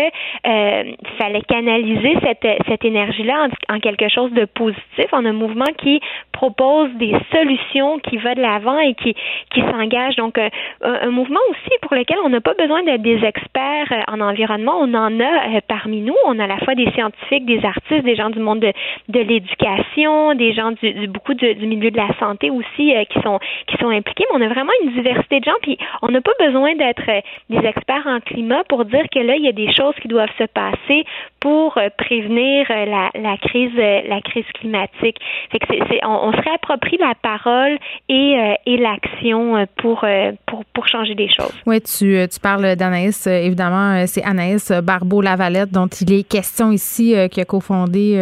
euh, 0.48 0.92
fallait 1.18 1.42
canaliser 1.42 2.16
cette, 2.24 2.48
cette 2.68 2.86
énergie-là 2.86 3.48
en, 3.70 3.76
en, 3.76 3.80
quelque 3.80 4.10
chose 4.10 4.32
de 4.32 4.46
positif, 4.46 5.06
en 5.12 5.26
un 5.26 5.34
mouvement 5.34 5.72
qui 5.78 6.00
propose 6.32 6.90
des 6.96 7.16
solutions, 7.32 8.00
qui 8.00 8.18
va 8.18 8.36
de 8.36 8.42
l'avant 8.42 8.80
et 8.80 8.94
qui, 8.96 9.16
qui 9.52 9.62
s'engage. 9.62 10.16
Donc 10.16 10.38
un, 10.38 10.50
un, 10.82 11.10
mouvement 11.10 11.40
aussi 11.52 11.72
pour 11.82 11.96
lequel 11.96 12.18
on 12.24 12.30
n'a 12.30 12.42
pas 12.42 12.54
besoin 12.54 12.84
d'être 12.84 13.02
des 13.02 13.24
experts 13.24 14.04
en 14.08 14.20
environnement. 14.22 14.74
On 14.80 14.94
en 14.94 15.20
a 15.20 15.62
parmi 15.68 16.02
nous. 16.02 16.16
On 16.26 16.40
a 16.40 16.44
à 16.44 16.48
la 16.48 16.58
fois 16.58 16.76
des 16.76 16.90
scientifiques, 16.92 17.46
des 17.46 17.64
artistes, 17.66 18.04
des 18.04 18.16
gens 18.16 18.30
du 18.30 18.40
monde 18.40 18.60
de, 18.60 18.74
de 19.10 19.20
l'éducation 19.20 19.93
des 19.96 20.54
gens 20.54 20.72
du, 20.72 21.08
beaucoup 21.08 21.34
du 21.34 21.68
milieu 21.68 21.92
de 21.92 21.98
la 21.98 22.10
santé 22.20 22.50
aussi 22.50 22.96
euh, 22.96 23.04
qui 23.06 23.22
sont 23.22 23.40
qui 23.68 23.78
sont 23.78 23.90
impliqués. 23.90 24.26
Mais 24.32 24.40
on 24.40 24.46
a 24.46 24.54
vraiment 24.54 24.72
une 24.84 24.92
diversité 24.94 25.40
de 25.40 25.46
gens, 25.46 25.58
puis 25.62 25.78
on 26.02 26.10
n'a 26.10 26.22
pas 26.22 26.34
besoin 26.40 26.76
d'être 26.76 27.04
euh, 27.08 27.22
des 27.50 27.66
experts 27.68 28.08
en 28.08 28.20
climat 28.20 28.64
pour 28.70 28.86
dire 28.86 29.06
que 29.14 29.20
là 29.20 29.36
il 29.36 29.44
y 29.44 29.48
a 29.48 29.52
des 29.52 29.72
choses 29.74 29.94
qui 30.02 30.08
doivent 30.08 30.34
se 30.38 30.46
passer 30.46 31.06
pour 31.40 31.78
euh, 31.78 31.90
prévenir 31.98 32.66
la, 32.70 33.10
la 33.14 33.38
crise 33.38 33.76
la 33.76 34.22
crise 34.22 34.46
climatique. 34.56 35.18
Fait 35.52 35.60
que 35.60 35.66
c'est, 35.70 36.06
on, 36.06 36.30
on, 36.30 36.32
se 36.32 36.42
réapproprie 36.42 36.98
la 37.00 37.14
parole 37.22 37.78
et, 38.10 38.56
et 38.66 38.78
l'action 38.78 39.66
pour, 39.78 40.06
pour 40.46 40.66
pour 40.74 40.88
changer 40.88 41.16
des 41.16 41.28
choses. 41.28 41.54
Oui, 41.66 41.82
tu, 41.82 42.18
tu 42.28 42.40
parles 42.40 42.76
d'Anaïs 42.76 43.28
évidemment, 43.28 44.06
c'est 44.08 44.24
Anaïs 44.24 44.72
Barbeau 44.84 45.22
Lavalette 45.22 45.72
dont 45.72 45.88
il 45.88 46.14
est 46.14 46.28
question 46.28 46.72
ici 46.72 47.16
qui 47.32 47.42
a 47.42 47.46
cofondé 47.46 48.16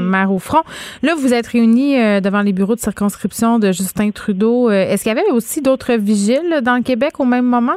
Mère 0.00 0.30
au 0.30 0.38
front. 0.38 0.62
Là, 1.02 1.15
vous 1.16 1.34
êtes 1.34 1.46
réunis 1.46 1.98
euh, 1.98 2.20
devant 2.20 2.42
les 2.42 2.52
bureaux 2.52 2.74
de 2.74 2.80
circonscription 2.80 3.58
de 3.58 3.68
Justin 3.68 4.10
Trudeau. 4.10 4.70
Euh, 4.70 4.88
est-ce 4.88 5.02
qu'il 5.02 5.12
y 5.12 5.18
avait 5.18 5.30
aussi 5.30 5.62
d'autres 5.62 5.94
vigiles 5.94 6.60
dans 6.62 6.76
le 6.76 6.82
Québec 6.82 7.18
au 7.20 7.24
même 7.24 7.46
moment? 7.46 7.76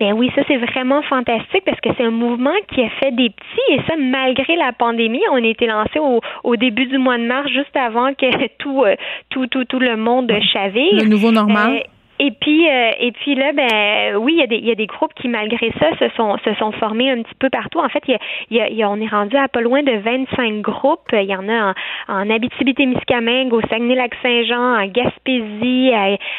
Bien 0.00 0.14
oui, 0.14 0.30
ça 0.34 0.42
c'est 0.46 0.58
vraiment 0.58 1.02
fantastique 1.02 1.64
parce 1.64 1.80
que 1.80 1.88
c'est 1.96 2.04
un 2.04 2.10
mouvement 2.10 2.54
qui 2.72 2.82
a 2.82 2.88
fait 3.00 3.10
des 3.10 3.30
petits 3.30 3.72
et 3.72 3.80
ça 3.88 3.94
malgré 3.98 4.54
la 4.54 4.72
pandémie. 4.72 5.22
On 5.32 5.42
a 5.42 5.46
été 5.46 5.66
lancé 5.66 5.98
au, 5.98 6.20
au 6.44 6.56
début 6.56 6.86
du 6.86 6.98
mois 6.98 7.18
de 7.18 7.24
mars, 7.24 7.48
juste 7.50 7.76
avant 7.76 8.14
que 8.14 8.46
tout 8.58 8.84
euh, 8.84 8.94
tout 9.30 9.46
tout 9.48 9.64
tout 9.64 9.80
le 9.80 9.96
monde 9.96 10.32
chavire. 10.52 10.94
Le 10.94 11.08
nouveau 11.08 11.32
normal. 11.32 11.82
Et 12.20 12.32
puis, 12.32 12.68
euh, 12.68 12.90
et 12.98 13.12
puis 13.12 13.34
là, 13.34 13.52
ben 13.52 14.16
oui, 14.16 14.34
il 14.34 14.40
y, 14.40 14.42
a 14.42 14.46
des, 14.46 14.56
il 14.56 14.66
y 14.66 14.70
a 14.70 14.74
des 14.74 14.86
groupes 14.86 15.14
qui, 15.14 15.28
malgré 15.28 15.72
ça, 15.78 15.96
se 15.98 16.08
sont, 16.16 16.36
se 16.44 16.52
sont 16.54 16.72
formés 16.72 17.10
un 17.10 17.22
petit 17.22 17.34
peu 17.38 17.48
partout. 17.48 17.78
En 17.78 17.88
fait, 17.88 18.02
il 18.08 18.18
y 18.50 18.60
a, 18.60 18.68
il 18.68 18.76
y 18.76 18.82
a, 18.82 18.90
on 18.90 19.00
est 19.00 19.06
rendu 19.08 19.36
à 19.36 19.48
pas 19.48 19.60
loin 19.60 19.82
de 19.82 19.92
25 19.92 20.60
groupes. 20.60 21.08
Il 21.12 21.22
y 21.22 21.36
en 21.36 21.48
a 21.48 21.74
en, 22.08 22.20
en 22.20 22.30
Abitibi-Témiscamingue, 22.30 23.52
au 23.52 23.60
Saguenay-Lac-Saint-Jean, 23.62 24.82
en 24.82 24.86
Gaspésie, 24.86 25.90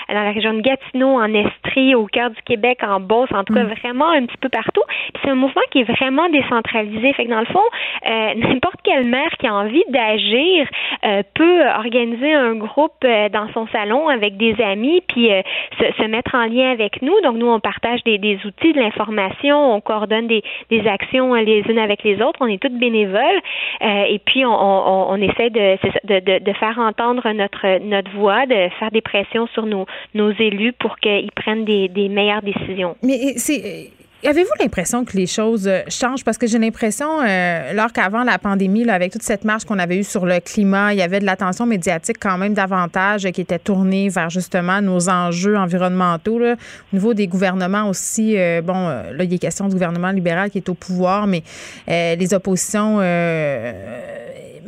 dans 0.10 0.23
la 0.23 0.31
région 0.31 0.53
de 0.53 0.61
Gatineau, 0.61 1.19
en 1.19 1.34
Estrie, 1.34 1.95
au 1.95 2.06
cœur 2.07 2.30
du 2.30 2.41
Québec, 2.41 2.80
en 2.84 2.99
Beauce, 2.99 3.31
en 3.34 3.43
tout 3.43 3.53
cas, 3.53 3.64
mm. 3.64 3.73
vraiment 3.81 4.10
un 4.10 4.26
petit 4.26 4.38
peu 4.38 4.49
partout. 4.49 4.84
C'est 5.22 5.30
un 5.30 5.35
mouvement 5.35 5.61
qui 5.72 5.80
est 5.80 5.91
vraiment 5.91 6.30
décentralisé. 6.30 7.14
Fait 7.14 7.26
que 7.26 7.30
dans 7.30 7.39
le 7.39 7.45
fond, 7.45 7.64
euh, 8.06 8.34
n'importe 8.35 8.81
quelle 8.84 9.06
maire 9.06 9.31
qui 9.39 9.47
a 9.47 9.53
envie 9.53 9.84
d'agir 9.89 10.68
euh, 11.06 11.23
peut 11.34 11.65
organiser 11.68 12.34
un 12.34 12.56
groupe 12.56 13.03
euh, 13.06 13.30
dans 13.30 13.51
son 13.53 13.68
salon 13.68 14.10
avec 14.10 14.38
des 14.38 14.56
amis, 14.61 15.01
puis 15.07 15.30
se, 15.77 16.07
mettre 16.07 16.35
en 16.35 16.45
lien 16.45 16.71
avec 16.71 17.01
nous. 17.01 17.13
Donc, 17.21 17.37
nous, 17.37 17.47
on 17.47 17.59
partage 17.59 18.03
des, 18.03 18.17
des 18.17 18.39
outils, 18.45 18.73
de 18.73 18.79
l'information, 18.79 19.75
on 19.75 19.81
coordonne 19.81 20.27
des, 20.27 20.43
des, 20.69 20.87
actions 20.87 21.33
les 21.35 21.63
unes 21.69 21.79
avec 21.79 22.03
les 22.03 22.21
autres. 22.21 22.39
On 22.41 22.47
est 22.47 22.61
toutes 22.61 22.77
bénévoles. 22.77 23.41
Euh, 23.81 24.03
et 24.09 24.19
puis, 24.19 24.45
on, 24.45 24.51
on, 24.51 25.11
on 25.11 25.15
essaie 25.17 25.49
de, 25.49 25.77
de, 26.05 26.39
de, 26.39 26.53
faire 26.53 26.79
entendre 26.79 27.31
notre, 27.33 27.79
notre 27.79 28.11
voix, 28.11 28.45
de 28.45 28.69
faire 28.79 28.91
des 28.91 29.01
pressions 29.01 29.47
sur 29.47 29.65
nos, 29.65 29.85
nos 30.13 30.31
élus 30.31 30.73
pour 30.73 30.97
qu'ils 30.97 31.31
prennent 31.31 31.65
des, 31.65 31.87
des 31.87 32.09
meilleures 32.09 32.41
décisions. 32.41 32.95
Mais 33.03 33.17
c'est 33.37 33.91
Avez-vous 34.25 34.51
l'impression 34.59 35.05
que 35.05 35.15
les 35.15 35.27
choses 35.27 35.65
euh, 35.65 35.79
changent? 35.87 36.25
Parce 36.25 36.37
que 36.37 36.45
j'ai 36.45 36.59
l'impression, 36.59 37.21
euh, 37.21 37.87
qu'avant 37.93 38.23
la 38.23 38.37
pandémie, 38.37 38.83
là, 38.83 38.93
avec 38.93 39.13
toute 39.13 39.23
cette 39.23 39.45
marche 39.45 39.63
qu'on 39.63 39.79
avait 39.79 39.97
eue 39.97 40.03
sur 40.03 40.25
le 40.25 40.41
climat, 40.41 40.93
il 40.93 40.99
y 40.99 41.01
avait 41.01 41.21
de 41.21 41.25
l'attention 41.25 41.65
médiatique 41.65 42.17
quand 42.19 42.37
même 42.37 42.53
davantage 42.53 43.31
qui 43.31 43.39
était 43.39 43.59
tournée 43.59 44.09
vers 44.09 44.29
justement 44.29 44.81
nos 44.81 45.07
enjeux 45.07 45.55
environnementaux. 45.55 46.37
Là. 46.37 46.55
Au 46.91 46.95
niveau 46.97 47.13
des 47.13 47.27
gouvernements 47.27 47.87
aussi, 47.87 48.37
euh, 48.37 48.61
bon, 48.61 48.89
là, 48.89 49.23
il 49.23 49.33
est 49.33 49.39
question 49.39 49.67
du 49.67 49.73
gouvernement 49.73 50.11
libéral 50.11 50.49
qui 50.49 50.57
est 50.57 50.67
au 50.67 50.73
pouvoir, 50.73 51.25
mais 51.25 51.43
les 51.87 52.33
oppositions 52.33 52.99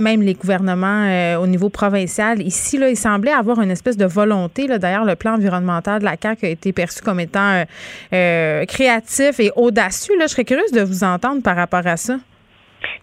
même 0.01 0.21
les 0.21 0.33
gouvernements 0.33 1.05
euh, 1.05 1.37
au 1.37 1.47
niveau 1.47 1.69
provincial. 1.69 2.41
Ici, 2.41 2.77
il 2.77 2.97
semblait 2.97 3.31
avoir 3.31 3.61
une 3.61 3.71
espèce 3.71 3.97
de 3.97 4.05
volonté. 4.05 4.67
D'ailleurs, 4.67 5.05
le 5.05 5.15
plan 5.15 5.35
environnemental 5.35 5.99
de 5.99 6.05
la 6.05 6.15
CAQ 6.21 6.45
a 6.45 6.49
été 6.49 6.73
perçu 6.73 7.01
comme 7.01 7.19
étant 7.19 7.51
euh, 7.51 7.65
euh, 8.13 8.65
créatif 8.65 9.39
et 9.39 9.51
audacieux. 9.55 10.15
Je 10.21 10.27
serais 10.27 10.45
curieuse 10.45 10.71
de 10.71 10.81
vous 10.81 11.03
entendre 11.03 11.41
par 11.41 11.55
rapport 11.55 11.85
à 11.85 11.97
ça. 11.97 12.17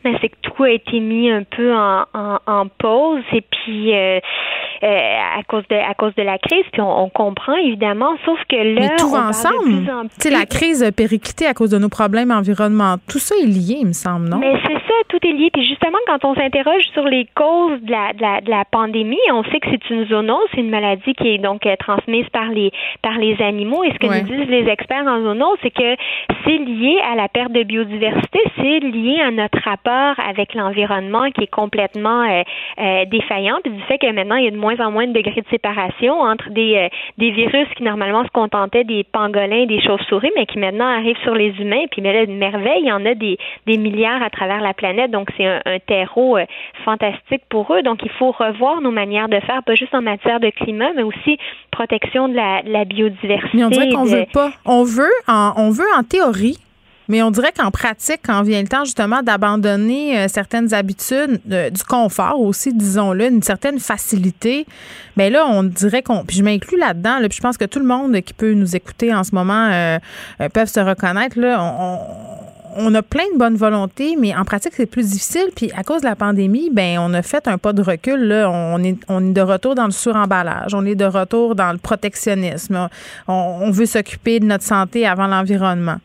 Ben, 0.04 0.16
c'est 0.20 0.28
que 0.28 0.36
tout 0.42 0.64
a 0.64 0.70
été 0.70 1.00
mis 1.00 1.30
un 1.30 1.42
peu 1.42 1.74
en, 1.74 2.04
en, 2.14 2.66
pause 2.78 3.22
et 3.32 3.40
puis 3.40 3.92
à 4.82 5.42
cause 5.48 5.64
de 5.68 5.76
à 5.76 5.94
cause 5.94 6.14
de 6.14 6.22
la 6.22 6.38
crise 6.38 6.64
puis 6.72 6.80
on, 6.80 7.08
comprend 7.08 7.56
évidemment 7.56 8.16
sauf 8.24 8.38
que 8.48 8.56
là 8.56 8.80
Mais 8.80 8.96
tout 8.96 9.14
ensemble 9.14 9.90
c'est 10.18 10.30
la 10.30 10.46
crise 10.46 10.90
périclitée 10.96 11.46
à 11.46 11.54
cause 11.54 11.70
de 11.70 11.78
nos 11.78 11.88
problèmes 11.88 12.30
environnementaux. 12.30 13.02
Tout 13.08 13.18
ça 13.18 13.34
est 13.42 13.46
lié 13.46 13.78
il 13.80 13.88
me 13.88 13.92
semble 13.92 14.28
non? 14.28 14.38
Mais 14.38 14.54
c'est 14.66 14.74
ça 14.74 14.94
tout 15.08 15.18
est 15.26 15.32
lié. 15.32 15.50
Puis 15.52 15.66
justement 15.66 15.98
quand 16.06 16.24
on 16.24 16.34
s'interroge 16.34 16.82
sur 16.92 17.04
les 17.04 17.26
causes 17.34 17.80
de 17.82 17.90
la, 17.90 18.12
de 18.12 18.20
la, 18.20 18.40
de 18.40 18.50
la 18.50 18.64
pandémie 18.64 19.18
on 19.32 19.42
sait 19.44 19.60
que 19.60 19.68
c'est 19.70 19.90
une 19.90 20.06
zoonose 20.06 20.46
c'est 20.54 20.60
une 20.60 20.70
maladie 20.70 21.14
qui 21.14 21.28
est 21.28 21.38
donc 21.38 21.66
euh, 21.66 21.76
transmise 21.78 22.28
par 22.32 22.48
les 22.48 22.70
par 23.02 23.18
les 23.18 23.40
animaux. 23.42 23.84
Et 23.84 23.92
ce 23.92 23.98
que 23.98 24.06
nous 24.06 24.26
disent 24.26 24.48
les 24.48 24.68
experts 24.68 25.06
en 25.06 25.20
zoonose 25.22 25.58
c'est 25.62 25.70
que 25.70 25.96
c'est 26.44 26.58
lié 26.58 26.98
à 27.10 27.14
la 27.14 27.28
perte 27.28 27.52
de 27.52 27.62
biodiversité 27.62 28.40
c'est 28.56 28.80
lié 28.80 29.20
à 29.20 29.30
notre 29.30 29.67
rapport 29.68 30.14
avec 30.24 30.54
l'environnement 30.54 31.30
qui 31.30 31.44
est 31.44 31.50
complètement 31.50 32.22
euh, 32.22 32.42
euh, 32.80 33.04
défaillant 33.06 33.58
puis 33.62 33.72
du 33.72 33.82
fait 33.82 33.98
que 33.98 34.10
maintenant 34.12 34.36
il 34.36 34.44
y 34.44 34.48
a 34.48 34.50
de 34.50 34.56
moins 34.56 34.78
en 34.80 34.90
moins 34.90 35.06
de 35.06 35.12
degrés 35.12 35.40
de 35.40 35.48
séparation 35.50 36.20
entre 36.20 36.50
des, 36.50 36.76
euh, 36.76 36.88
des 37.18 37.30
virus 37.30 37.68
qui 37.76 37.82
normalement 37.82 38.24
se 38.24 38.30
contentaient 38.30 38.84
des 38.84 39.04
pangolins, 39.04 39.66
des 39.66 39.80
chauves-souris, 39.80 40.30
mais 40.36 40.46
qui 40.46 40.58
maintenant 40.58 40.86
arrivent 40.86 41.20
sur 41.22 41.34
les 41.34 41.50
humains. 41.60 41.84
Puis 41.90 42.02
mais 42.02 42.12
là, 42.12 42.26
de 42.26 42.32
merveille, 42.32 42.80
il 42.82 42.88
y 42.88 42.92
en 42.92 43.04
a 43.04 43.14
des, 43.14 43.38
des 43.66 43.76
milliards 43.76 44.22
à 44.22 44.30
travers 44.30 44.60
la 44.60 44.74
planète. 44.74 45.10
Donc 45.10 45.28
c'est 45.36 45.46
un, 45.46 45.78
terreau 45.86 46.36
euh, 46.36 46.44
fantastique 46.84 47.42
pour 47.48 47.72
eux. 47.74 47.82
Donc 47.82 48.00
il 48.02 48.10
faut 48.10 48.30
revoir 48.30 48.80
nos 48.80 48.90
manières 48.90 49.28
de 49.28 49.40
faire, 49.40 49.62
pas 49.64 49.74
juste 49.74 49.94
en 49.94 50.02
matière 50.02 50.40
de 50.40 50.50
climat, 50.50 50.92
mais 50.94 51.02
aussi 51.02 51.38
protection 51.70 52.28
de 52.28 52.34
la, 52.34 52.62
la 52.64 52.84
biodiversité. 52.84 53.56
Mais 53.56 53.64
on 53.64 53.70
dirait 53.70 53.88
qu'on 53.90 54.04
veut 54.04 54.26
pas. 54.32 54.50
On 54.64 54.84
veut, 54.84 55.12
on 55.28 55.70
veut 55.70 55.86
en 55.96 56.02
théorie 56.02 56.58
mais 57.08 57.22
on 57.22 57.30
dirait 57.30 57.52
qu'en 57.52 57.70
pratique, 57.70 58.20
quand 58.24 58.42
vient 58.42 58.60
le 58.60 58.68
temps 58.68 58.84
justement 58.84 59.22
d'abandonner 59.22 60.18
euh, 60.18 60.28
certaines 60.28 60.72
habitudes, 60.74 61.40
euh, 61.50 61.70
du 61.70 61.82
confort 61.82 62.40
aussi, 62.40 62.72
disons-le, 62.72 63.26
une 63.26 63.42
certaine 63.42 63.78
facilité, 63.78 64.66
bien 65.16 65.30
là, 65.30 65.46
on 65.46 65.62
dirait 65.62 66.02
qu'on. 66.02 66.24
Puis 66.24 66.36
je 66.36 66.42
m'inclus 66.42 66.78
là-dedans, 66.78 67.18
là, 67.18 67.28
puis 67.28 67.36
je 67.36 67.42
pense 67.42 67.56
que 67.56 67.64
tout 67.64 67.78
le 67.78 67.86
monde 67.86 68.20
qui 68.20 68.34
peut 68.34 68.52
nous 68.52 68.76
écouter 68.76 69.14
en 69.14 69.24
ce 69.24 69.34
moment 69.34 69.68
euh, 69.70 69.98
peuvent 70.52 70.68
se 70.68 70.80
reconnaître. 70.80 71.38
Là, 71.38 71.62
on 71.62 71.98
on 72.76 72.94
a 72.94 73.02
plein 73.02 73.24
de 73.32 73.38
bonnes 73.38 73.56
volontés, 73.56 74.16
mais 74.16 74.34
en 74.34 74.44
pratique, 74.44 74.72
c'est 74.76 74.86
plus 74.86 75.10
difficile. 75.10 75.48
Puis 75.54 75.70
à 75.76 75.82
cause 75.82 76.02
de 76.02 76.06
la 76.06 76.16
pandémie, 76.16 76.70
ben 76.72 76.98
on 77.00 77.12
a 77.12 77.22
fait 77.22 77.48
un 77.48 77.58
pas 77.58 77.72
de 77.72 77.82
recul. 77.82 78.20
Là. 78.28 78.48
On, 78.50 78.82
est, 78.82 78.96
on 79.08 79.30
est 79.30 79.32
de 79.32 79.40
retour 79.40 79.74
dans 79.74 79.86
le 79.86 79.90
suremballage. 79.90 80.74
On 80.74 80.86
est 80.86 80.94
de 80.94 81.04
retour 81.04 81.54
dans 81.54 81.72
le 81.72 81.78
protectionnisme. 81.78 82.88
On, 83.26 83.70
veut 83.70 83.86
s'occuper 83.86 84.40
de 84.40 84.46
notre 84.46 84.64
santé 84.64 85.06
avant 85.06 85.26
l'environnement. 85.26 85.96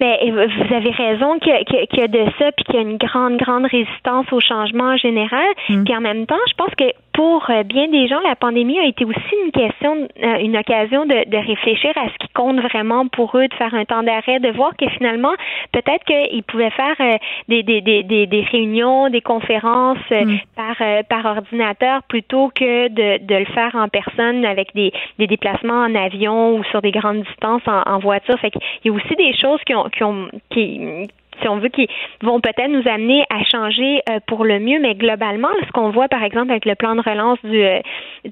Bien, 0.00 0.16
vous 0.30 0.74
avez 0.74 0.90
raison 0.90 1.38
qu'il 1.38 1.52
y, 1.52 2.00
a 2.00 2.08
de 2.08 2.24
ça, 2.38 2.52
puis 2.52 2.64
qu'il 2.64 2.74
y 2.76 2.78
a 2.78 2.80
une 2.80 2.96
grande, 2.96 3.36
grande 3.36 3.66
résistance 3.66 4.26
au 4.32 4.40
changement 4.40 4.94
en 4.94 4.96
général. 4.96 5.46
Mm. 5.68 5.84
Puis 5.84 5.94
en 5.94 6.00
même 6.00 6.26
temps, 6.26 6.38
je 6.48 6.54
pense 6.54 6.74
que 6.74 6.84
pour 7.20 7.50
euh, 7.50 7.64
bien 7.64 7.86
des 7.88 8.08
gens, 8.08 8.20
la 8.20 8.34
pandémie 8.34 8.78
a 8.78 8.86
été 8.86 9.04
aussi 9.04 9.34
une 9.44 9.52
question, 9.52 10.08
euh, 10.22 10.38
une 10.38 10.56
occasion 10.56 11.04
de, 11.04 11.28
de, 11.28 11.36
réfléchir 11.36 11.92
à 11.96 12.08
ce 12.08 12.16
qui 12.18 12.32
compte 12.32 12.58
vraiment 12.60 13.08
pour 13.08 13.36
eux, 13.36 13.46
de 13.46 13.52
faire 13.56 13.74
un 13.74 13.84
temps 13.84 14.02
d'arrêt, 14.02 14.40
de 14.40 14.48
voir 14.52 14.74
que 14.74 14.88
finalement, 14.88 15.34
peut-être 15.70 16.02
qu'ils 16.06 16.42
pouvaient 16.44 16.70
faire 16.70 16.96
euh, 16.98 17.18
des, 17.48 17.62
des, 17.62 17.82
des, 17.82 18.26
des, 18.26 18.46
réunions, 18.50 19.10
des 19.10 19.20
conférences 19.20 19.98
mm. 20.10 20.36
par, 20.56 20.76
par 21.10 21.36
ordinateur 21.36 22.02
plutôt 22.04 22.50
que 22.54 22.88
de, 22.88 23.22
de 23.22 23.34
le 23.34 23.44
faire 23.44 23.74
en 23.74 23.88
personne 23.88 24.46
avec 24.46 24.74
des, 24.74 24.90
des 25.18 25.26
déplacements 25.26 25.82
en 25.84 25.94
avion 25.94 26.56
ou 26.56 26.64
sur 26.70 26.80
des 26.80 26.90
grandes 26.90 27.20
distances 27.24 27.66
en, 27.66 27.82
en 27.82 27.98
voiture. 27.98 28.38
Fait 28.40 28.50
qu'il 28.50 28.62
y 28.86 28.88
a 28.88 28.92
aussi 28.92 29.14
des 29.16 29.34
choses 29.34 29.60
qui 29.66 29.74
ont, 29.74 29.90
qui 29.90 30.04
ont 30.04 30.28
qui, 30.48 31.06
si 31.40 31.48
on 31.48 31.56
veut, 31.56 31.68
qui 31.68 31.88
vont 32.22 32.40
peut-être 32.40 32.68
nous 32.68 32.86
amener 32.88 33.24
à 33.30 33.42
changer 33.44 34.02
euh, 34.10 34.20
pour 34.26 34.44
le 34.44 34.58
mieux, 34.58 34.78
mais 34.80 34.94
globalement, 34.94 35.48
ce 35.66 35.72
qu'on 35.72 35.90
voit, 35.90 36.08
par 36.08 36.22
exemple, 36.22 36.50
avec 36.50 36.64
le 36.64 36.74
plan 36.74 36.94
de 36.94 37.00
relance 37.00 37.38
du, 37.44 37.62
euh, 37.62 37.80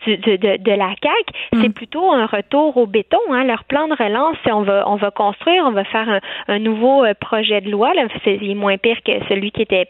du 0.05 0.17
de, 0.17 0.37
de, 0.37 0.73
la 0.73 0.95
CAC, 1.01 1.13
mm. 1.53 1.63
c'est 1.63 1.75
plutôt 1.75 2.13
un 2.13 2.27
retour 2.27 2.77
au 2.77 2.87
béton. 2.87 3.19
Hein. 3.31 3.45
Leur 3.45 3.65
plan 3.65 3.89
de 3.89 3.95
relance, 3.95 4.37
c'est 4.45 4.53
on 4.53 4.63
va 4.63 4.85
on 4.89 4.97
va 4.97 5.11
construire, 5.11 5.65
on 5.67 5.73
va 5.73 5.85
faire 5.85 6.09
un, 6.09 6.21
un 6.49 6.59
nouveau 6.59 7.05
euh, 7.05 7.15
projet 7.19 7.61
de 7.61 7.71
loi. 7.71 7.95
Là, 7.95 8.07
c'est 8.25 8.39
moins 8.55 8.77
pire 8.77 8.99
que 9.05 9.13
celui 9.29 9.51
qui 9.51 9.63
était 9.63 9.89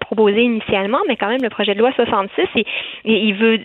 proposé 0.00 0.42
initialement, 0.42 0.98
mais 1.08 1.16
quand 1.16 1.28
même 1.28 1.42
le 1.42 1.48
projet 1.48 1.74
de 1.74 1.78
loi 1.78 1.92
66, 1.92 2.42
et, 2.56 2.66
il 3.04 3.34
veut 3.34 3.60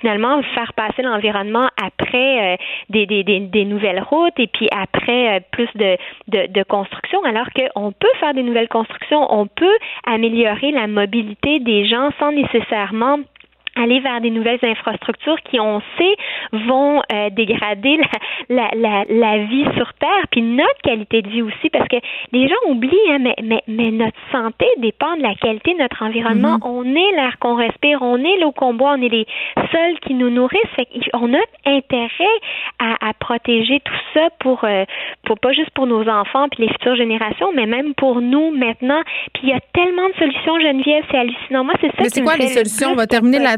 finalement 0.00 0.42
faire 0.54 0.72
passer 0.72 1.02
l'environnement 1.02 1.68
après 1.80 2.58
des, 2.88 3.06
des, 3.06 3.22
des, 3.22 3.40
des, 3.40 3.64
nouvelles 3.64 4.02
routes 4.02 4.38
et 4.38 4.48
puis 4.48 4.68
après 4.72 5.42
plus 5.52 5.68
de, 5.76 5.96
de, 6.28 6.50
de 6.50 6.62
construction, 6.64 7.22
alors 7.24 7.46
qu'on 7.54 7.92
peut 7.92 8.08
faire 8.18 8.34
des 8.34 8.39
nouvelles 8.42 8.68
constructions, 8.68 9.26
on 9.32 9.46
peut 9.46 9.78
améliorer 10.06 10.70
la 10.72 10.86
mobilité 10.86 11.60
des 11.60 11.86
gens 11.86 12.10
sans 12.18 12.32
nécessairement 12.32 13.18
aller 13.76 14.00
vers 14.00 14.20
des 14.20 14.30
nouvelles 14.30 14.58
infrastructures 14.62 15.38
qui, 15.44 15.60
on 15.60 15.80
sait, 15.98 16.16
vont 16.52 17.02
euh, 17.12 17.30
dégrader 17.30 18.00
la, 18.48 18.70
la, 18.74 19.04
la, 19.08 19.38
vie 19.44 19.64
sur 19.76 19.92
Terre, 19.94 20.26
puis 20.30 20.42
notre 20.42 20.80
qualité 20.82 21.22
de 21.22 21.28
vie 21.28 21.42
aussi, 21.42 21.70
parce 21.70 21.88
que 21.88 21.96
les 22.32 22.48
gens 22.48 22.54
oublient, 22.68 22.96
hein, 23.10 23.18
mais, 23.20 23.34
mais, 23.42 23.62
mais, 23.68 23.90
notre 23.90 24.18
santé 24.32 24.66
dépend 24.78 25.16
de 25.16 25.22
la 25.22 25.34
qualité 25.34 25.74
de 25.74 25.78
notre 25.78 26.02
environnement. 26.02 26.56
Mm-hmm. 26.56 26.68
On 26.68 26.84
est 26.84 27.12
l'air 27.16 27.38
qu'on 27.38 27.54
respire, 27.54 28.02
on 28.02 28.18
est 28.18 28.38
l'eau 28.38 28.52
qu'on 28.52 28.74
boit, 28.74 28.94
on 28.98 29.02
est 29.02 29.08
les 29.08 29.26
seuls 29.72 29.98
qui 30.00 30.14
nous 30.14 30.30
nourrissent. 30.30 30.60
on 31.14 31.32
a 31.34 31.40
intérêt 31.66 32.08
à, 32.78 33.08
à 33.08 33.12
protéger 33.14 33.80
tout 33.80 33.92
ça 34.14 34.28
pour, 34.40 34.64
euh, 34.64 34.84
pour 35.24 35.38
pas 35.38 35.52
juste 35.52 35.70
pour 35.70 35.86
nos 35.86 36.08
enfants 36.08 36.48
puis 36.48 36.64
les 36.66 36.72
futures 36.72 36.96
générations, 36.96 37.52
mais 37.54 37.66
même 37.66 37.94
pour 37.94 38.20
nous 38.20 38.50
maintenant. 38.50 39.00
Puis 39.34 39.44
il 39.44 39.48
y 39.50 39.52
a 39.52 39.60
tellement 39.72 40.08
de 40.08 40.14
solutions, 40.14 40.58
Geneviève, 40.60 41.04
c'est 41.10 41.18
hallucinant. 41.18 41.64
Moi, 41.64 41.74
c'est 41.80 41.88
ça. 41.88 41.94
Mais 42.00 42.08
c'est 42.08 42.22
quoi 42.22 42.36
les 42.36 42.48
solutions? 42.48 42.90
On 42.92 42.96
va 42.96 43.06
terminer 43.06 43.38
là 43.38 43.50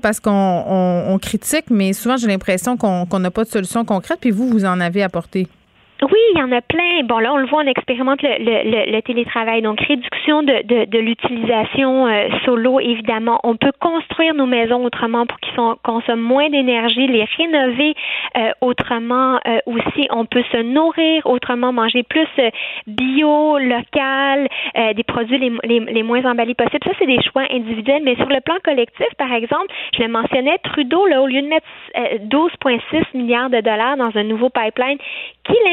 parce 0.00 0.20
qu'on 0.20 1.18
critique, 1.20 1.66
mais 1.70 1.92
souvent 1.92 2.16
j'ai 2.16 2.26
l'impression 2.26 2.76
qu'on 2.76 3.18
n'a 3.18 3.30
pas 3.30 3.44
de 3.44 3.50
solution 3.50 3.84
concrète, 3.84 4.18
puis 4.20 4.30
vous, 4.30 4.48
vous 4.48 4.64
en 4.64 4.80
avez 4.80 5.02
apporté. 5.02 5.48
Oui, 6.02 6.18
il 6.34 6.38
y 6.38 6.42
en 6.42 6.50
a 6.50 6.62
plein. 6.62 7.02
Bon, 7.04 7.18
là, 7.18 7.32
on 7.32 7.36
le 7.36 7.46
voit, 7.46 7.62
on 7.62 7.66
expérimente 7.66 8.22
le, 8.22 8.30
le, 8.38 8.90
le, 8.90 9.02
télétravail. 9.02 9.60
Donc, 9.60 9.80
réduction 9.80 10.42
de, 10.42 10.62
de, 10.64 10.86
de 10.86 10.98
l'utilisation 10.98 12.06
euh, 12.06 12.28
solo, 12.46 12.80
évidemment. 12.80 13.38
On 13.44 13.56
peut 13.56 13.72
construire 13.78 14.34
nos 14.34 14.46
maisons 14.46 14.82
autrement 14.82 15.26
pour 15.26 15.38
qu'ils 15.40 15.54
consomment 15.82 16.22
moins 16.22 16.48
d'énergie, 16.48 17.06
les 17.06 17.24
rénover 17.36 17.94
euh, 18.38 18.50
autrement 18.62 19.40
euh, 19.46 19.58
aussi. 19.66 20.08
On 20.10 20.24
peut 20.24 20.44
se 20.50 20.62
nourrir 20.62 21.26
autrement, 21.26 21.72
manger 21.72 22.02
plus 22.02 22.28
bio, 22.86 23.58
local, 23.58 24.48
des 24.94 25.04
produits 25.04 25.38
les, 25.38 25.52
les, 25.64 25.80
les, 25.80 26.02
moins 26.02 26.24
emballés 26.24 26.54
possibles. 26.54 26.84
Ça, 26.84 26.92
c'est 26.98 27.06
des 27.06 27.22
choix 27.22 27.42
individuels. 27.50 28.02
Mais 28.04 28.16
sur 28.16 28.28
le 28.28 28.40
plan 28.40 28.56
collectif, 28.64 29.06
par 29.18 29.32
exemple, 29.32 29.66
je 29.96 30.02
le 30.02 30.08
mentionnais, 30.08 30.56
Trudeau, 30.64 31.06
là, 31.06 31.20
au 31.20 31.26
lieu 31.26 31.42
de 31.42 31.48
mettre 31.48 31.66
12,6 31.94 33.04
milliards 33.14 33.50
de 33.50 33.60
dollars 33.60 33.96
dans 33.96 34.16
un 34.16 34.24
nouveau 34.24 34.48
pipeline, 34.48 34.98
qu'il 35.44 35.66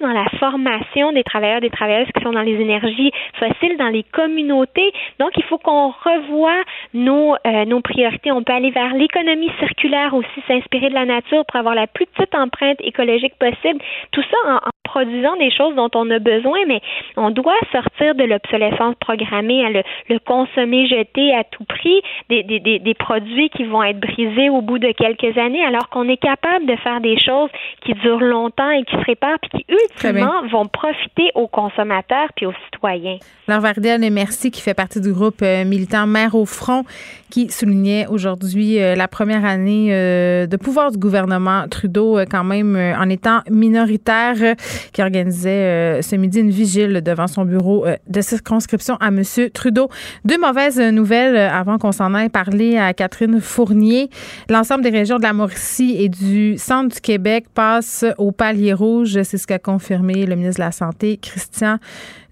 dans 0.00 0.12
la 0.12 0.28
formation 0.38 1.12
des 1.12 1.24
travailleurs, 1.24 1.60
des 1.60 1.70
travailleuses 1.70 2.08
qui 2.16 2.22
sont 2.22 2.32
dans 2.32 2.42
les 2.42 2.60
énergies 2.60 3.10
fossiles, 3.38 3.76
dans 3.78 3.88
les 3.88 4.02
communautés. 4.04 4.92
Donc, 5.18 5.30
il 5.36 5.42
faut 5.44 5.58
qu'on 5.58 5.88
revoie 5.90 6.62
nos, 6.94 7.34
euh, 7.46 7.64
nos 7.64 7.80
priorités. 7.80 8.32
On 8.32 8.42
peut 8.42 8.52
aller 8.52 8.70
vers 8.70 8.94
l'économie 8.94 9.50
circulaire 9.58 10.14
aussi, 10.14 10.28
s'inspirer 10.46 10.88
de 10.88 10.94
la 10.94 11.04
nature 11.04 11.44
pour 11.46 11.56
avoir 11.56 11.74
la 11.74 11.86
plus 11.86 12.06
petite 12.06 12.34
empreinte 12.34 12.78
écologique 12.80 13.34
possible. 13.38 13.80
Tout 14.12 14.22
ça 14.22 14.36
en, 14.46 14.56
en 14.56 14.79
produisant 14.90 15.36
des 15.36 15.50
choses 15.50 15.74
dont 15.76 15.90
on 15.94 16.10
a 16.10 16.18
besoin, 16.18 16.58
mais 16.66 16.80
on 17.16 17.30
doit 17.30 17.60
sortir 17.70 18.14
de 18.16 18.24
l'obsolescence 18.24 18.96
programmée, 19.00 19.64
à 19.64 19.70
le, 19.70 19.82
le, 20.08 20.18
consommer, 20.18 20.88
jeter 20.88 21.32
à 21.34 21.44
tout 21.44 21.64
prix, 21.64 22.02
des, 22.28 22.42
des, 22.42 22.58
des, 22.58 22.78
des 22.80 22.94
produits 22.94 23.50
qui 23.50 23.64
vont 23.64 23.82
être 23.84 24.00
brisés 24.00 24.50
au 24.50 24.62
bout 24.62 24.78
de 24.78 24.90
quelques 24.92 25.38
années, 25.38 25.64
alors 25.64 25.88
qu'on 25.90 26.08
est 26.08 26.16
capable 26.16 26.66
de 26.66 26.76
faire 26.76 27.00
des 27.00 27.18
choses 27.20 27.50
qui 27.84 27.94
durent 27.94 28.20
longtemps 28.20 28.70
et 28.70 28.82
qui 28.84 28.96
se 28.96 29.04
réparent, 29.04 29.38
puis 29.40 29.62
qui 29.62 29.66
ultimement 29.68 30.42
vont 30.50 30.66
profiter 30.66 31.30
aux 31.34 31.46
consommateurs 31.46 32.28
puis 32.34 32.46
aux 32.46 32.54
citoyens. 32.64 33.18
Laure 33.48 33.60
Vardel, 33.60 34.08
merci, 34.12 34.50
qui 34.50 34.60
fait 34.60 34.74
partie 34.74 35.00
du 35.00 35.12
groupe 35.12 35.42
euh, 35.42 35.64
militant 35.64 36.06
Mère 36.06 36.34
au 36.34 36.46
front, 36.46 36.84
qui 37.30 37.50
soulignait 37.50 38.06
aujourd'hui 38.08 38.80
euh, 38.80 38.94
la 38.94 39.08
première 39.08 39.44
année 39.44 39.88
euh, 39.90 40.46
de 40.46 40.56
pouvoir 40.56 40.90
du 40.90 40.98
gouvernement 40.98 41.66
Trudeau, 41.68 42.18
quand 42.30 42.44
même 42.44 42.76
en 42.76 43.08
étant 43.08 43.40
minoritaire 43.50 44.54
qui 44.92 45.02
organisait 45.02 45.50
euh, 45.50 46.02
ce 46.02 46.16
midi 46.16 46.40
une 46.40 46.50
vigile 46.50 47.00
devant 47.02 47.26
son 47.26 47.44
bureau 47.44 47.86
euh, 47.86 47.96
de 48.08 48.20
circonscription 48.20 48.96
à 48.96 49.08
M. 49.08 49.22
Trudeau. 49.52 49.88
Deux 50.24 50.38
mauvaises 50.38 50.80
nouvelles 50.80 51.36
euh, 51.36 51.50
avant 51.50 51.78
qu'on 51.78 51.92
s'en 51.92 52.14
aille 52.14 52.28
parler 52.28 52.76
à 52.76 52.92
Catherine 52.94 53.40
Fournier. 53.40 54.10
L'ensemble 54.48 54.82
des 54.82 54.90
régions 54.90 55.18
de 55.18 55.22
la 55.22 55.32
Mauricie 55.32 55.96
et 55.98 56.08
du 56.08 56.56
centre 56.58 56.94
du 56.94 57.00
Québec 57.00 57.46
passent 57.54 58.04
au 58.18 58.32
palier 58.32 58.72
rouge. 58.72 59.22
C'est 59.22 59.38
ce 59.38 59.46
qu'a 59.46 59.58
confirmé 59.58 60.26
le 60.26 60.36
ministre 60.36 60.60
de 60.60 60.64
la 60.64 60.72
Santé, 60.72 61.18
Christian 61.20 61.78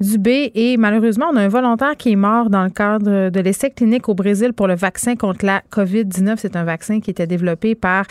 Dubé. 0.01 0.53
Et 0.55 0.77
malheureusement, 0.77 1.27
on 1.33 1.37
a 1.37 1.43
un 1.43 1.49
volontaire 1.49 1.97
qui 1.97 2.12
est 2.12 2.16
mort 2.16 2.51
dans 2.51 2.65
le 2.65 2.70
cadre 2.70 3.31
de 3.31 3.41
l'essai 3.41 3.70
clinique 3.70 4.09
au 4.09 4.15
Brésil 4.15 4.53
pour 4.53 4.66
le 4.66 4.75
vaccin 4.75 5.16
contre 5.16 5.45
la 5.45 5.62
COVID-19. 5.73 6.37
C'est 6.39 6.57
un 6.57 6.65
vaccin 6.65 7.01
qui 7.01 7.11
était 7.11 7.27
développé 7.27 7.75
par 7.75 8.05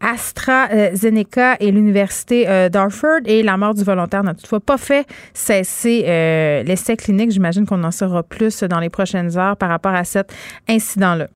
AstraZeneca 0.00 1.56
et 1.60 1.70
l'Université 1.70 2.68
d'Harford. 2.70 3.20
Et 3.26 3.42
la 3.42 3.56
mort 3.56 3.74
du 3.74 3.84
volontaire 3.84 4.22
n'a 4.22 4.34
toutefois 4.34 4.60
pas 4.60 4.78
fait 4.78 5.06
cesser 5.34 6.04
euh, 6.06 6.62
l'essai 6.62 6.96
clinique. 6.96 7.30
J'imagine 7.30 7.66
qu'on 7.66 7.82
en 7.84 7.90
saura 7.90 8.22
plus 8.22 8.62
dans 8.64 8.80
les 8.80 8.90
prochaines 8.90 9.36
heures 9.38 9.56
par 9.56 9.68
rapport 9.68 9.94
à 9.94 10.04
cet 10.04 10.32
incident-là. 10.68 11.28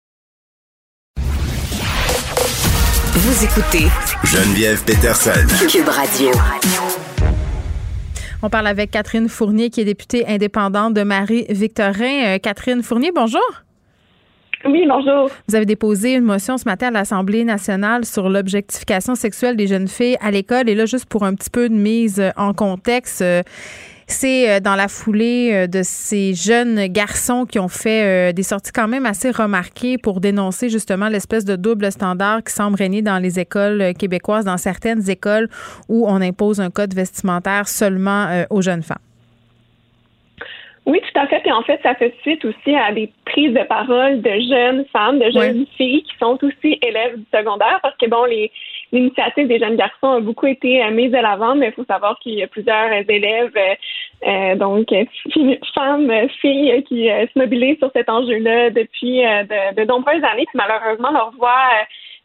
Vous 3.17 3.45
écoutez 3.45 3.87
Geneviève 4.25 4.83
Peterson. 4.85 5.47
Cube 5.69 5.89
Radio. 5.89 6.31
On 8.47 8.51
parle 8.51 8.67
avec 8.67 8.91
Catherine 8.91 9.27
Fournier, 9.27 9.71
qui 9.71 9.81
est 9.81 9.87
députée 9.87 10.27
indépendante 10.27 10.93
de 10.93 11.03
Marie-Victorin. 11.03 12.35
Euh, 12.35 12.39
Catherine 12.39 12.83
Fournier, 12.83 13.11
bonjour. 13.11 13.41
Oui, 14.67 14.85
bonjour. 14.87 15.31
Vous 15.49 15.55
avez 15.55 15.65
déposé 15.65 16.13
une 16.13 16.25
motion 16.25 16.59
ce 16.59 16.67
matin 16.67 16.89
à 16.89 16.91
l'Assemblée 16.91 17.45
nationale 17.45 18.05
sur 18.05 18.29
l'objectification 18.29 19.15
sexuelle 19.15 19.57
des 19.57 19.67
jeunes 19.67 19.89
filles 19.89 20.19
à 20.21 20.31
l'école. 20.31 20.69
Et 20.69 20.75
là, 20.75 20.85
juste 20.85 21.07
pour 21.07 21.25
un 21.25 21.35
petit 21.35 21.49
peu 21.49 21.71
de 21.71 21.75
mise 21.75 22.23
en 22.37 22.53
contexte, 22.53 23.23
euh, 23.23 23.43
c'est 24.07 24.51
euh, 24.51 24.61
dans 24.61 24.75
la 24.75 24.89
foulée 24.89 25.51
euh, 25.53 25.67
de 25.67 25.81
ces 25.83 26.35
jeunes 26.35 26.87
garçons 26.87 27.47
qui 27.47 27.59
ont 27.59 27.69
fait 27.69 28.33
des 28.33 28.43
sorties 28.43 28.73
quand 28.73 28.89
même 28.89 29.07
assez 29.07 29.31
remarquées 29.31 29.99
pour 29.99 30.21
dénoncer 30.21 30.69
justement 30.69 31.09
l'espèce 31.09 31.45
de 31.45 31.57
double 31.57 31.91
standard 31.91 32.43
qui 32.43 32.53
semble 32.53 32.77
régner 32.77 33.03
dans 33.03 33.19
les 33.19 33.39
écoles 33.39 33.95
québécoises, 33.99 34.45
dans 34.45 34.57
certaines 34.57 35.09
écoles 35.11 35.49
où 35.89 36.07
on 36.09 36.21
impose 36.21 36.61
un 36.61 36.71
code 36.71 36.95
vestimentaire 36.95 37.69
seulement 37.69 38.45
aux 38.51 38.63
jeunes 38.63 38.83
femmes. 38.83 38.99
Oui, 40.87 41.01
tout 41.01 41.19
à 41.19 41.27
fait. 41.27 41.41
Et 41.47 41.53
en 41.53 41.63
fait, 41.63 41.81
ça 41.83 41.95
fait 41.95 42.15
suite 42.21 42.45
aussi 42.45 42.75
à 42.77 42.93
des 42.93 43.11
prises 43.25 43.55
de 43.55 43.65
parole 43.65 44.21
de 44.21 44.31
jeunes 44.31 44.85
femmes, 44.93 45.19
de 45.19 45.31
jeunes 45.31 45.67
filles 45.77 46.03
qui 46.03 46.17
sont 46.19 46.39
aussi 46.43 46.79
élèves 46.83 47.17
du 47.17 47.25
secondaire 47.33 47.79
parce 47.83 47.97
que, 47.97 48.07
bon, 48.07 48.25
les, 48.25 48.51
l'initiative 48.95 49.49
des 49.49 49.59
jeunes 49.59 49.77
garçons 49.77 50.13
a 50.13 50.21
beaucoup 50.21 50.47
été 50.47 50.83
euh, 50.83 50.91
mise 50.91 51.11
de 51.11 51.19
l'avant, 51.19 51.55
mais 51.57 51.69
il 51.69 51.73
faut 51.73 51.85
savoir 51.85 52.19
qu'il 52.21 52.35
y 52.35 52.43
a 52.43 52.47
plusieurs 52.47 52.93
élèves, 52.93 53.53
euh, 53.57 53.75
euh 54.29 54.55
donc 54.55 54.89
femmes, 55.75 56.11
filles 56.41 56.83
qui 56.85 57.11
euh, 57.11 57.27
se 57.27 57.39
mobilisent 57.39 57.79
sur 57.79 57.91
cet 57.93 58.09
enjeu-là 58.09 58.71
depuis 58.71 59.23
de, 59.23 59.85
nombreuses 59.85 60.25
années. 60.25 60.47
Puis 60.47 60.59
malheureusement, 60.59 61.11
leur 61.11 61.33
voix 61.33 61.69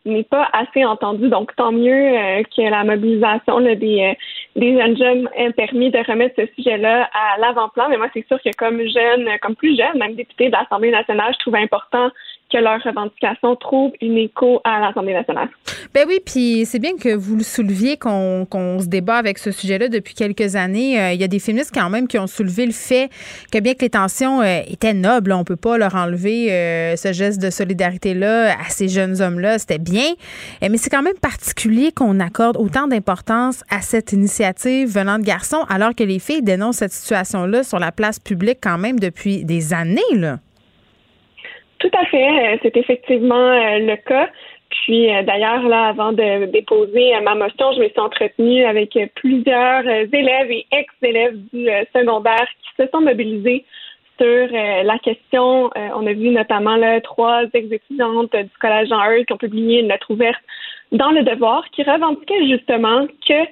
n'est 0.05 0.23
pas 0.23 0.47
assez 0.53 0.85
entendu. 0.85 1.29
Donc, 1.29 1.55
tant 1.55 1.71
mieux 1.71 2.17
euh, 2.17 2.43
que 2.55 2.61
la 2.61 2.83
mobilisation 2.83 3.59
des, 3.59 3.73
euh, 3.73 4.13
des 4.55 4.77
jeunes 4.77 4.97
jeunes 4.97 5.29
ait 5.35 5.51
permis 5.51 5.91
de 5.91 5.99
remettre 5.99 6.35
ce 6.37 6.47
sujet-là 6.55 7.09
à 7.13 7.37
l'avant-plan. 7.39 7.87
Mais 7.89 7.97
moi, 7.97 8.07
c'est 8.13 8.25
sûr 8.27 8.41
que 8.41 8.49
comme 8.57 8.79
jeune, 8.81 9.29
comme 9.41 9.55
plus 9.55 9.77
jeune, 9.77 9.97
même 9.97 10.15
député 10.15 10.47
de 10.47 10.53
l'Assemblée 10.53 10.91
nationale, 10.91 11.33
je 11.33 11.39
trouve 11.39 11.55
important 11.55 12.09
que 12.51 12.57
leurs 12.57 12.81
revendications 12.83 13.55
trouvent 13.55 13.91
une 14.01 14.17
écho 14.17 14.61
à 14.63 14.79
l'Assemblée 14.79 15.13
nationale. 15.13 15.49
Ben 15.93 16.05
oui, 16.07 16.19
puis 16.23 16.65
c'est 16.65 16.79
bien 16.79 16.97
que 16.97 17.15
vous 17.15 17.35
le 17.35 17.43
souleviez 17.43 17.97
qu'on 17.97 18.45
se 18.79 18.87
débat 18.87 19.15
avec 19.15 19.37
ce 19.37 19.51
sujet-là 19.51 19.87
depuis 19.87 20.13
quelques 20.13 20.55
années. 20.55 20.99
Euh, 20.99 21.13
il 21.13 21.21
y 21.21 21.23
a 21.23 21.27
des 21.27 21.39
féministes 21.39 21.71
quand 21.73 21.89
même 21.89 22.07
qui 22.07 22.19
ont 22.19 22.27
soulevé 22.27 22.65
le 22.65 22.71
fait 22.71 23.09
que 23.51 23.59
bien 23.59 23.73
que 23.73 23.81
les 23.81 23.89
tensions 23.89 24.41
euh, 24.41 24.61
étaient 24.67 24.93
nobles, 24.93 25.31
on 25.31 25.43
peut 25.43 25.55
pas 25.55 25.77
leur 25.77 25.95
enlever 25.95 26.51
euh, 26.51 26.95
ce 26.95 27.13
geste 27.13 27.41
de 27.41 27.49
solidarité-là 27.49 28.53
à 28.53 28.69
ces 28.69 28.87
jeunes 28.87 29.21
hommes-là. 29.21 29.59
C'était 29.59 29.79
bien, 29.79 30.13
mais 30.61 30.77
c'est 30.77 30.89
quand 30.89 31.01
même 31.01 31.17
particulier 31.21 31.91
qu'on 31.91 32.19
accorde 32.19 32.57
autant 32.57 32.87
d'importance 32.87 33.63
à 33.69 33.81
cette 33.81 34.13
initiative 34.13 34.89
venant 34.89 35.17
de 35.17 35.23
garçons 35.23 35.63
alors 35.69 35.95
que 35.95 36.03
les 36.03 36.19
filles 36.19 36.41
dénoncent 36.41 36.77
cette 36.77 36.93
situation-là 36.93 37.63
sur 37.63 37.79
la 37.79 37.91
place 37.91 38.19
publique 38.19 38.59
quand 38.61 38.77
même 38.77 38.99
depuis 38.99 39.43
des 39.43 39.73
années. 39.73 40.01
Là. 40.13 40.37
Tout 41.79 41.91
à 41.97 42.05
fait. 42.05 42.53
Euh, 42.53 42.57
c'est 42.61 42.75
effectivement 42.75 43.35
euh, 43.35 43.79
le 43.79 43.95
cas. 43.95 44.29
Puis 44.69 45.13
euh, 45.13 45.23
d'ailleurs, 45.23 45.67
là, 45.67 45.87
avant 45.87 46.11
de 46.11 46.45
déposer 46.45 47.13
ma 47.23 47.35
motion, 47.35 47.71
je 47.71 47.79
me 47.79 47.89
suis 47.89 47.99
entretenue 47.99 48.65
avec 48.65 48.97
plusieurs 49.15 49.87
élèves 49.87 50.51
et 50.51 50.67
ex-élèves 50.71 51.37
du 51.53 51.67
secondaire 51.95 52.47
qui 52.61 52.83
se 52.83 52.89
sont 52.91 53.01
mobilisés 53.01 53.65
sur 54.19 54.49
la 54.51 54.99
question. 54.99 55.69
on 55.95 56.05
a 56.05 56.11
vu 56.11 56.29
notamment 56.31 56.75
là, 56.75 56.99
trois 56.99 57.43
ex-étudiantes 57.53 58.35
du 58.35 58.57
Collège 58.59 58.89
Jean 58.89 59.23
qui 59.25 59.31
ont 59.31 59.37
publié 59.37 59.79
une 59.79 59.87
lettre 59.87 60.11
ouverte 60.11 60.41
dans 60.91 61.11
le 61.11 61.23
devoir 61.23 61.63
qui 61.71 61.83
revendiquait 61.83 62.45
justement 62.49 63.07
que 63.25 63.45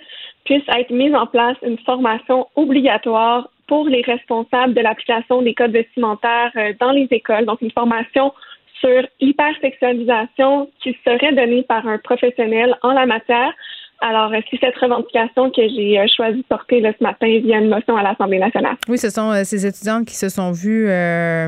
puisse 0.43 0.63
être 0.67 0.91
mise 0.91 1.15
en 1.15 1.25
place 1.25 1.55
une 1.61 1.77
formation 1.79 2.47
obligatoire 2.57 3.47
pour 3.67 3.87
les 3.87 4.01
responsables 4.01 4.73
de 4.73 4.81
l'application 4.81 5.41
des 5.41 5.53
codes 5.53 5.71
vestimentaires 5.71 6.51
euh, 6.55 6.73
dans 6.79 6.91
les 6.91 7.07
écoles. 7.11 7.45
Donc, 7.45 7.61
une 7.61 7.71
formation 7.71 8.33
sur 8.79 9.01
l'hypersexualisation 9.19 10.69
qui 10.81 10.95
serait 11.05 11.33
donnée 11.33 11.63
par 11.63 11.87
un 11.87 11.97
professionnel 11.97 12.75
en 12.83 12.93
la 12.93 13.05
matière. 13.05 13.53
Alors, 13.99 14.31
euh, 14.31 14.39
c'est 14.49 14.59
cette 14.59 14.77
revendication 14.77 15.49
que 15.51 15.67
j'ai 15.67 15.99
euh, 15.99 16.05
choisi 16.15 16.37
de 16.37 16.43
porter 16.43 16.81
ce 16.81 17.03
matin 17.03 17.27
via 17.27 17.57
une 17.57 17.69
motion 17.69 17.97
à 17.97 18.03
l'Assemblée 18.03 18.39
nationale. 18.39 18.75
Oui, 18.87 18.97
ce 18.97 19.09
sont 19.09 19.33
ces 19.43 19.65
étudiantes 19.65 20.05
qui 20.05 20.15
se 20.15 20.29
sont 20.29 20.51
vues 20.51 20.87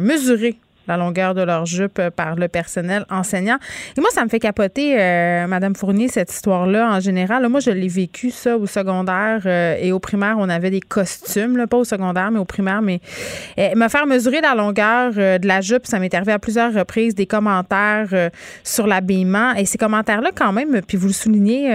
mesurer 0.02 0.56
la 0.90 0.98
longueur 0.98 1.36
de 1.36 1.42
leur 1.42 1.66
jupe 1.66 2.02
par 2.16 2.36
le 2.36 2.48
personnel 2.48 3.06
enseignant. 3.10 3.58
Et 3.96 4.02
moi, 4.02 4.10
ça 4.12 4.24
me 4.24 4.30
fait 4.30 4.40
capoter, 4.40 5.00
euh, 5.00 5.48
Madame 5.48 5.76
Fournier, 5.76 6.08
cette 6.08 6.32
histoire-là 6.32 6.92
en 6.92 7.00
général. 7.00 7.48
moi, 7.48 7.60
je 7.60 7.70
l'ai 7.70 7.88
vécu, 7.88 8.32
ça, 8.32 8.58
au 8.58 8.66
secondaire 8.66 9.42
euh, 9.46 9.78
et 9.80 9.92
au 9.92 10.00
primaire. 10.00 10.36
On 10.40 10.50
avait 10.50 10.72
des 10.72 10.82
costumes, 10.82 11.58
là, 11.58 11.68
pas 11.68 11.78
au 11.78 11.84
secondaire, 11.84 12.32
mais 12.32 12.40
au 12.40 12.46
primaire. 12.46 12.82
Mais 12.82 13.02
euh, 13.60 13.76
me 13.76 13.88
faire 13.88 14.08
mesurer 14.08 14.42
la 14.42 14.56
longueur 14.56 15.14
de 15.14 15.48
la 15.48 15.62
jupe, 15.62 15.86
ça 15.86 16.00
m'est 16.00 16.14
arrivé 16.14 16.32
à 16.32 16.40
plusieurs 16.40 16.74
reprises, 16.74 17.14
des 17.14 17.28
commentaires 17.28 18.30
sur 18.64 18.88
l'habillement. 18.88 19.54
Et 19.54 19.66
ces 19.66 19.78
commentaires-là, 19.78 20.32
quand 20.36 20.52
même, 20.52 20.82
puis 20.82 20.98
vous 20.98 21.08
le 21.08 21.14
soulignez 21.14 21.70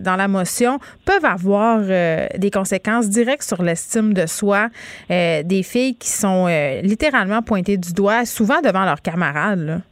dans 0.00 0.16
la 0.16 0.26
motion, 0.26 0.80
peuvent 1.04 1.24
avoir 1.24 1.80
des 1.80 2.50
conséquences 2.50 3.08
directes 3.08 3.44
sur 3.44 3.62
l'estime 3.62 4.12
de 4.12 4.26
soi 4.26 4.68
des 5.08 5.62
filles 5.62 5.94
qui 5.94 6.08
sont 6.08 6.46
littéralement 6.82 7.42
pointées 7.42 7.76
du 7.76 7.92
doigt, 7.92 8.24
souvent 8.24 8.55
devant 8.62 8.84
leurs 8.84 9.02
camarades. 9.02 9.82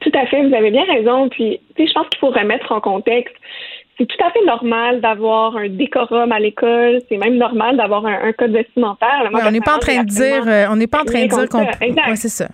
Tout 0.00 0.12
à 0.14 0.26
fait, 0.26 0.46
vous 0.46 0.54
avez 0.54 0.70
bien 0.70 0.84
raison. 0.84 1.28
Puis, 1.28 1.60
je 1.78 1.92
pense 1.92 2.08
qu'il 2.08 2.18
faut 2.20 2.30
remettre 2.30 2.72
en 2.72 2.80
contexte. 2.80 3.34
C'est 3.98 4.06
tout 4.06 4.24
à 4.24 4.30
fait 4.30 4.44
normal 4.46 5.02
d'avoir 5.02 5.56
un 5.56 5.68
décorum 5.68 6.32
à 6.32 6.40
l'école. 6.40 7.00
C'est 7.08 7.18
même 7.18 7.36
normal 7.36 7.76
d'avoir 7.76 8.06
un, 8.06 8.32
code 8.32 8.52
vestimentaire. 8.52 9.28
on 9.30 9.50
n'est 9.50 9.60
pas 9.60 9.76
en 9.76 9.78
train 9.78 10.02
de 10.02 10.08
dire, 10.08 10.48
euh, 10.48 10.66
on 10.70 10.76
n'est 10.76 10.86
pas 10.86 11.02
en 11.02 11.04
train 11.04 11.24
de 11.24 11.28
dire 11.28 11.48
qu'on. 11.50 11.66
Exact. 11.82 12.16
c'est 12.16 12.28
ça. 12.28 12.48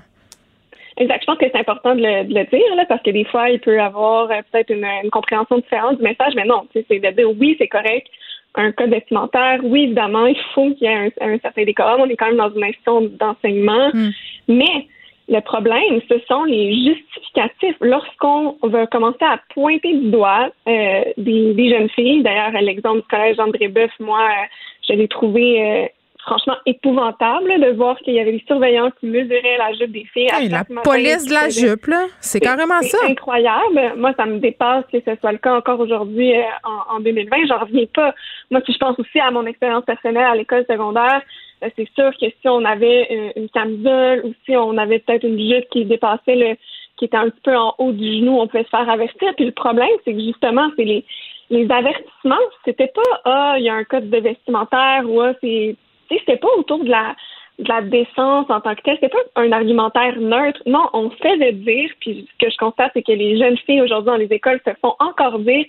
Exact. 0.97 1.21
Je 1.21 1.27
pense 1.27 1.39
que 1.39 1.47
c'est 1.53 1.61
important 1.61 1.95
de 1.95 2.01
le, 2.01 2.25
dire 2.25 2.87
parce 2.89 3.03
que 3.03 3.11
des 3.11 3.25
fois, 3.27 3.49
il 3.49 3.61
peut 3.61 3.77
y 3.77 3.79
avoir 3.79 4.29
euh, 4.31 4.41
peut-être 4.51 4.71
une, 4.71 5.11
compréhension 5.11 5.59
différente 5.59 5.99
du 5.99 6.03
message, 6.03 6.33
mais 6.35 6.45
non, 6.45 6.67
c'est 6.73 6.89
de 6.89 7.11
dire 7.11 7.31
oui, 7.39 7.55
c'est 7.61 7.69
correct 7.69 8.09
un 8.57 8.73
code 8.73 8.91
vestimentaire. 8.91 9.61
Oui, 9.63 9.85
évidemment, 9.85 10.27
il 10.27 10.39
faut 10.55 10.73
qu'il 10.75 10.89
y 10.89 10.91
ait 10.91 11.13
un, 11.21 11.39
certain 11.39 11.65
décorum. 11.65 12.01
On 12.01 12.09
est 12.09 12.17
quand 12.17 12.27
même 12.27 12.39
dans 12.39 12.51
une 12.51 12.65
institution 12.65 13.03
d'enseignement. 13.03 13.91
Hmm. 13.93 14.11
Mais 14.49 14.87
le 15.29 15.41
problème, 15.41 16.01
ce 16.09 16.15
sont 16.29 16.45
les 16.45 16.73
justificatifs. 16.73 17.77
Lorsqu'on 17.81 18.57
veut 18.63 18.87
commencer 18.87 19.25
à 19.25 19.41
pointer 19.55 19.95
du 19.95 20.11
doigt 20.11 20.51
euh, 20.69 21.03
des, 21.17 21.71
jeunes 21.71 21.89
filles, 21.91 22.23
d'ailleurs, 22.23 22.53
l'exemple 22.61 23.01
du 23.01 23.09
collège 23.09 23.39
André 23.41 23.69
Boeuf, 23.69 23.91
moi, 23.99 24.21
euh, 24.21 24.47
je 24.89 24.95
l'ai 24.95 25.09
trouvé 25.09 25.61
euh, 25.61 25.87
franchement 26.19 26.55
épouvantable 26.65 27.61
de 27.61 27.73
voir 27.73 27.99
qu'il 27.99 28.15
y 28.15 28.21
avait 28.21 28.33
des 28.33 28.45
surveillants 28.47 28.93
qui 29.01 29.07
mesuraient 29.07 29.59
la 29.59 29.73
jupe 29.73 29.91
des 29.91 30.07
filles. 30.13 30.29
la 30.49 30.65
police 30.85 31.27
de 31.27 31.35
la 31.35 31.49
jupe, 31.49 31.87
là, 31.87 32.07
c'est 32.21 32.39
carrément 32.39 32.81
ça. 32.83 32.99
C'est 33.01 33.11
incroyable. 33.11 33.95
Moi, 33.97 34.13
ça 34.17 34.27
me 34.27 34.39
dépasse 34.39 34.85
que 34.93 34.99
ce 35.05 35.17
soit 35.21 35.33
le 35.33 35.39
cas 35.39 35.57
encore 35.57 35.81
aujourd'hui 35.81 36.35
en, 36.63 36.97
en 36.97 37.01
2020. 37.01 37.47
J'en 37.49 37.59
reviens 37.59 37.87
pas. 37.93 38.15
Moi, 38.53 38.61
si 38.65 38.73
je 38.73 38.79
pense 38.79 38.97
aussi 39.01 39.19
à 39.19 39.33
mon 39.33 39.45
expérience 39.47 39.85
personnelle 39.85 40.25
à 40.25 40.37
l'école 40.37 40.65
secondaire, 40.71 41.21
euh, 41.21 41.46
c'est 41.61 41.89
sûr 41.95 42.11
que 42.21 42.27
si 42.27 42.49
on 42.49 42.65
avait 42.65 43.09
euh, 43.11 43.41
une, 43.41 43.49
camisole 43.49 44.23
ou 44.25 44.35
si 44.45 44.57
on 44.57 44.77
avait 44.77 44.99
peut-être 44.99 45.25
une 45.25 45.39
jupe 45.39 45.69
qui 45.71 45.85
dépassait 45.85 46.37
le 46.37 46.57
qui 46.97 47.05
était 47.05 47.17
un 47.17 47.29
petit 47.29 47.43
peu 47.43 47.55
en 47.55 47.75
haut 47.79 47.93
du 47.93 48.19
genou, 48.19 48.41
on 48.41 48.47
pouvait 48.47 48.65
se 48.65 48.71
faire 48.71 48.89
avertir. 48.89 49.35
Puis 49.37 49.45
le 49.45 49.53
problème, 49.53 49.89
c'est 50.05 50.15
que 50.15 50.21
justement, 50.21 50.71
c'est 50.77 50.85
les 50.85 51.05
les 51.51 51.71
avertissements, 51.71 52.37
c'était 52.65 52.89
pas 52.89 53.21
ah, 53.25 53.55
il 53.59 53.65
y 53.65 53.69
a 53.69 53.75
un 53.75 53.85
code 53.85 54.11
de 54.11 54.19
vestimentaire 54.19 55.03
ou 55.07 55.21
ah, 55.21 55.33
c'est 55.41 55.77
c'était 56.09 56.37
pas 56.37 56.49
autour 56.57 56.85
de 56.85 56.91
la 56.91 57.15
de 57.59 57.69
la 57.69 57.81
décence 57.83 58.47
en 58.51 58.61
tant 58.61 58.75
que 58.75 58.83
telle. 58.83 58.99
C'était 59.01 59.09
pas 59.09 59.41
un 59.41 59.53
argumentaire 59.53 60.19
neutre. 60.19 60.61
Non, 60.67 60.89
on 60.93 61.11
faisait 61.11 61.53
dire, 61.53 61.91
puis 62.01 62.29
ce 62.31 62.45
que 62.45 62.51
je 62.51 62.57
constate, 62.59 62.91
c'est 62.95 63.03
que 63.03 63.13
les 63.13 63.39
jeunes 63.39 63.57
filles 63.59 63.81
aujourd'hui 63.81 64.11
dans 64.11 64.17
les 64.17 64.33
écoles 64.33 64.61
se 64.67 64.73
font 64.83 64.95
encore 64.99 65.39
dire 65.39 65.65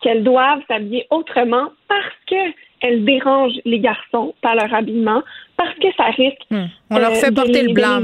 qu'elles 0.00 0.24
doivent 0.24 0.62
s'habiller 0.68 1.06
autrement 1.10 1.68
parce 1.88 2.14
que 2.26 2.52
elles 2.80 3.04
dérangent 3.04 3.60
les 3.64 3.80
garçons 3.80 4.34
par 4.40 4.54
leur 4.54 4.72
habillement, 4.72 5.22
parce 5.56 5.74
que 5.74 5.88
ça 5.96 6.04
risque. 6.04 6.42
Hmm. 6.50 6.66
On 6.90 6.98
leur 6.98 7.14
fait 7.16 7.34
porter 7.34 7.62
le 7.62 7.72
blanc. 7.72 8.00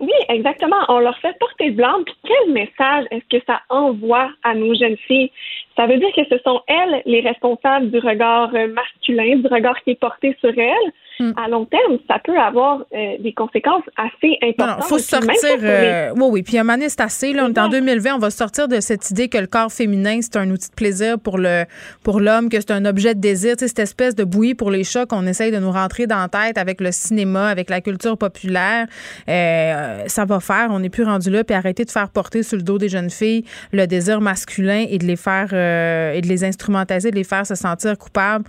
Oui, 0.00 0.12
exactement. 0.28 0.76
On 0.88 0.98
leur 0.98 1.18
fait 1.18 1.36
porter 1.38 1.66
le 1.66 1.72
blanc. 1.72 2.02
Puis 2.04 2.14
quel 2.24 2.52
message 2.52 3.06
est-ce 3.10 3.38
que 3.38 3.44
ça 3.46 3.60
envoie 3.68 4.30
à 4.42 4.54
nos 4.54 4.74
jeunes 4.74 4.96
filles? 5.08 5.30
Ça 5.76 5.86
veut 5.86 5.96
dire 5.96 6.12
que 6.14 6.24
ce 6.30 6.38
sont 6.44 6.60
elles 6.66 7.02
les 7.06 7.20
responsables 7.20 7.90
du 7.90 7.98
regard 7.98 8.52
masculin, 8.52 9.36
du 9.36 9.46
regard 9.46 9.80
qui 9.82 9.90
est 9.90 10.00
porté 10.00 10.36
sur 10.40 10.56
elles. 10.56 10.92
Hmm. 11.22 11.32
À 11.36 11.48
long 11.48 11.66
terme, 11.66 11.98
ça 12.08 12.18
peut 12.24 12.36
avoir 12.36 12.80
euh, 12.80 13.16
des 13.20 13.32
conséquences 13.32 13.84
assez 13.96 14.36
importantes. 14.42 14.84
Il 14.84 14.88
faut 14.88 14.98
sortir. 14.98 15.58
Euh, 15.62 16.10
oui, 16.16 16.26
oui. 16.30 16.42
Puis 16.42 16.58
à 16.58 16.62
un 16.62 16.64
moment 16.64 16.84
c'est 16.88 17.00
assez. 17.00 17.32
Là, 17.32 17.44
en 17.44 17.68
2020, 17.68 18.16
on 18.16 18.18
va 18.18 18.30
sortir 18.30 18.66
de 18.66 18.80
cette 18.80 19.10
idée 19.10 19.28
que 19.28 19.38
le 19.38 19.46
corps 19.46 19.72
féminin, 19.72 20.18
c'est 20.20 20.36
un 20.36 20.50
outil 20.50 20.70
de 20.70 20.74
plaisir 20.74 21.18
pour 21.18 21.38
le 21.38 21.64
pour 22.02 22.18
l'homme, 22.18 22.48
que 22.48 22.58
c'est 22.58 22.72
un 22.72 22.84
objet 22.84 23.14
de 23.14 23.20
désir. 23.20 23.56
Tu 23.56 23.60
sais, 23.60 23.68
cette 23.68 23.78
espèce 23.78 24.14
de 24.16 24.24
bouillie 24.24 24.54
pour 24.54 24.70
les 24.70 24.84
chats 24.84 25.06
qu'on 25.06 25.26
essaye 25.26 25.52
de 25.52 25.58
nous 25.58 25.70
rentrer 25.70 26.06
dans 26.06 26.18
la 26.18 26.28
tête 26.28 26.58
avec 26.58 26.80
le 26.80 26.90
cinéma, 26.90 27.48
avec 27.48 27.70
la 27.70 27.80
culture 27.80 28.18
populaire. 28.18 28.86
Euh, 29.28 30.04
ça 30.06 30.24
va 30.24 30.40
faire. 30.40 30.68
On 30.70 30.80
n'est 30.80 30.90
plus 30.90 31.04
rendu 31.04 31.30
là. 31.30 31.44
Puis 31.44 31.54
arrêter 31.54 31.84
de 31.84 31.90
faire 31.90 32.08
porter 32.08 32.42
sur 32.42 32.56
le 32.56 32.62
dos 32.62 32.78
des 32.78 32.88
jeunes 32.88 33.10
filles 33.10 33.44
le 33.70 33.86
désir 33.86 34.20
masculin 34.20 34.86
et 34.88 34.98
de 34.98 35.04
les 35.04 35.16
faire 35.16 35.52
et 35.52 36.20
de 36.20 36.26
les 36.26 36.42
instrumentaliser, 36.42 37.10
de 37.10 37.16
les 37.16 37.24
faire 37.24 37.46
se 37.46 37.54
sentir 37.54 37.96
coupables 37.98 38.44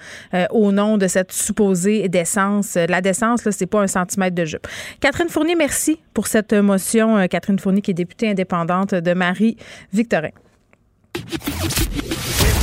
au 0.52 0.72
nom 0.72 0.98
de 0.98 1.08
cette 1.08 1.32
supposée 1.32 2.08
décence 2.08 2.62
euh, 2.76 2.85
la 2.88 3.02
décence, 3.02 3.49
c'est 3.49 3.68
pas 3.68 3.81
un 3.81 3.88
centimètre 3.88 4.35
de 4.35 4.45
jupe. 4.45 4.68
Catherine 4.99 5.30
Fournier, 5.30 5.56
merci 5.56 5.99
pour 6.14 6.27
cette 6.27 6.53
motion. 6.53 7.18
Euh, 7.18 7.27
Catherine 7.27 7.60
Fournier, 7.60 7.81
qui 7.81 7.91
est 7.91 7.95
députée 7.95 8.30
indépendante 8.30 8.94
de 8.94 9.14
Marie-Victorin. 9.14 10.30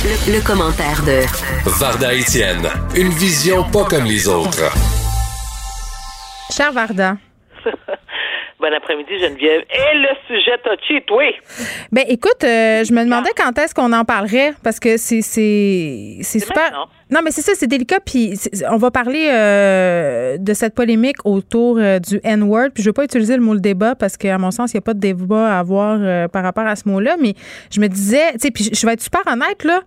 Le, 0.03 0.45
commentaire 0.45 1.01
de 1.03 1.21
Varda 1.79 2.13
Etienne, 2.13 2.67
une 2.95 3.09
vision 3.09 3.63
pas 3.69 3.85
comme 3.85 4.05
les 4.05 4.27
autres. 4.27 4.71
Cher 6.51 6.73
Varda. 6.73 7.17
Bon 8.61 8.71
après-midi, 8.71 9.17
Geneviève. 9.17 9.63
Et 9.73 9.97
le 9.97 10.09
sujet 10.27 10.55
touchy, 10.63 11.01
toi? 11.07 11.23
Ben, 11.91 12.05
écoute, 12.07 12.43
euh, 12.43 12.83
je 12.83 12.93
me 12.93 13.03
demandais 13.03 13.31
quand 13.35 13.57
est-ce 13.57 13.73
qu'on 13.73 13.91
en 13.91 14.05
parlerait 14.05 14.53
parce 14.63 14.79
que 14.79 14.97
c'est 14.97 15.21
c'est 15.23 16.39
super. 16.39 16.87
Non, 17.09 17.21
mais 17.23 17.31
c'est 17.31 17.41
ça, 17.41 17.53
c'est 17.55 17.65
délicat. 17.65 17.99
Puis 18.05 18.39
on 18.69 18.77
va 18.77 18.91
parler 18.91 19.29
euh, 19.31 20.37
de 20.37 20.53
cette 20.53 20.75
polémique 20.75 21.17
autour 21.25 21.79
euh, 21.79 21.97
du 21.97 22.19
N-word. 22.23 22.69
Puis 22.75 22.83
je 22.83 22.89
veux 22.89 22.93
pas 22.93 23.03
utiliser 23.03 23.35
le 23.35 23.41
mot 23.41 23.55
le 23.55 23.59
débat 23.59 23.95
parce 23.95 24.15
qu'à 24.15 24.37
mon 24.37 24.51
sens, 24.51 24.73
il 24.73 24.75
n'y 24.75 24.79
a 24.79 24.83
pas 24.83 24.93
de 24.93 24.99
débat 24.99 25.55
à 25.55 25.59
avoir 25.59 26.29
par 26.29 26.43
rapport 26.43 26.67
à 26.67 26.75
ce 26.75 26.87
mot-là. 26.87 27.15
Mais 27.19 27.33
je 27.73 27.79
me 27.79 27.87
disais, 27.87 28.33
tu 28.33 28.39
sais, 28.41 28.51
puis 28.51 28.69
je 28.71 28.85
vais 28.85 28.93
être 28.93 29.01
super 29.01 29.21
honnête 29.25 29.63
là. 29.63 29.81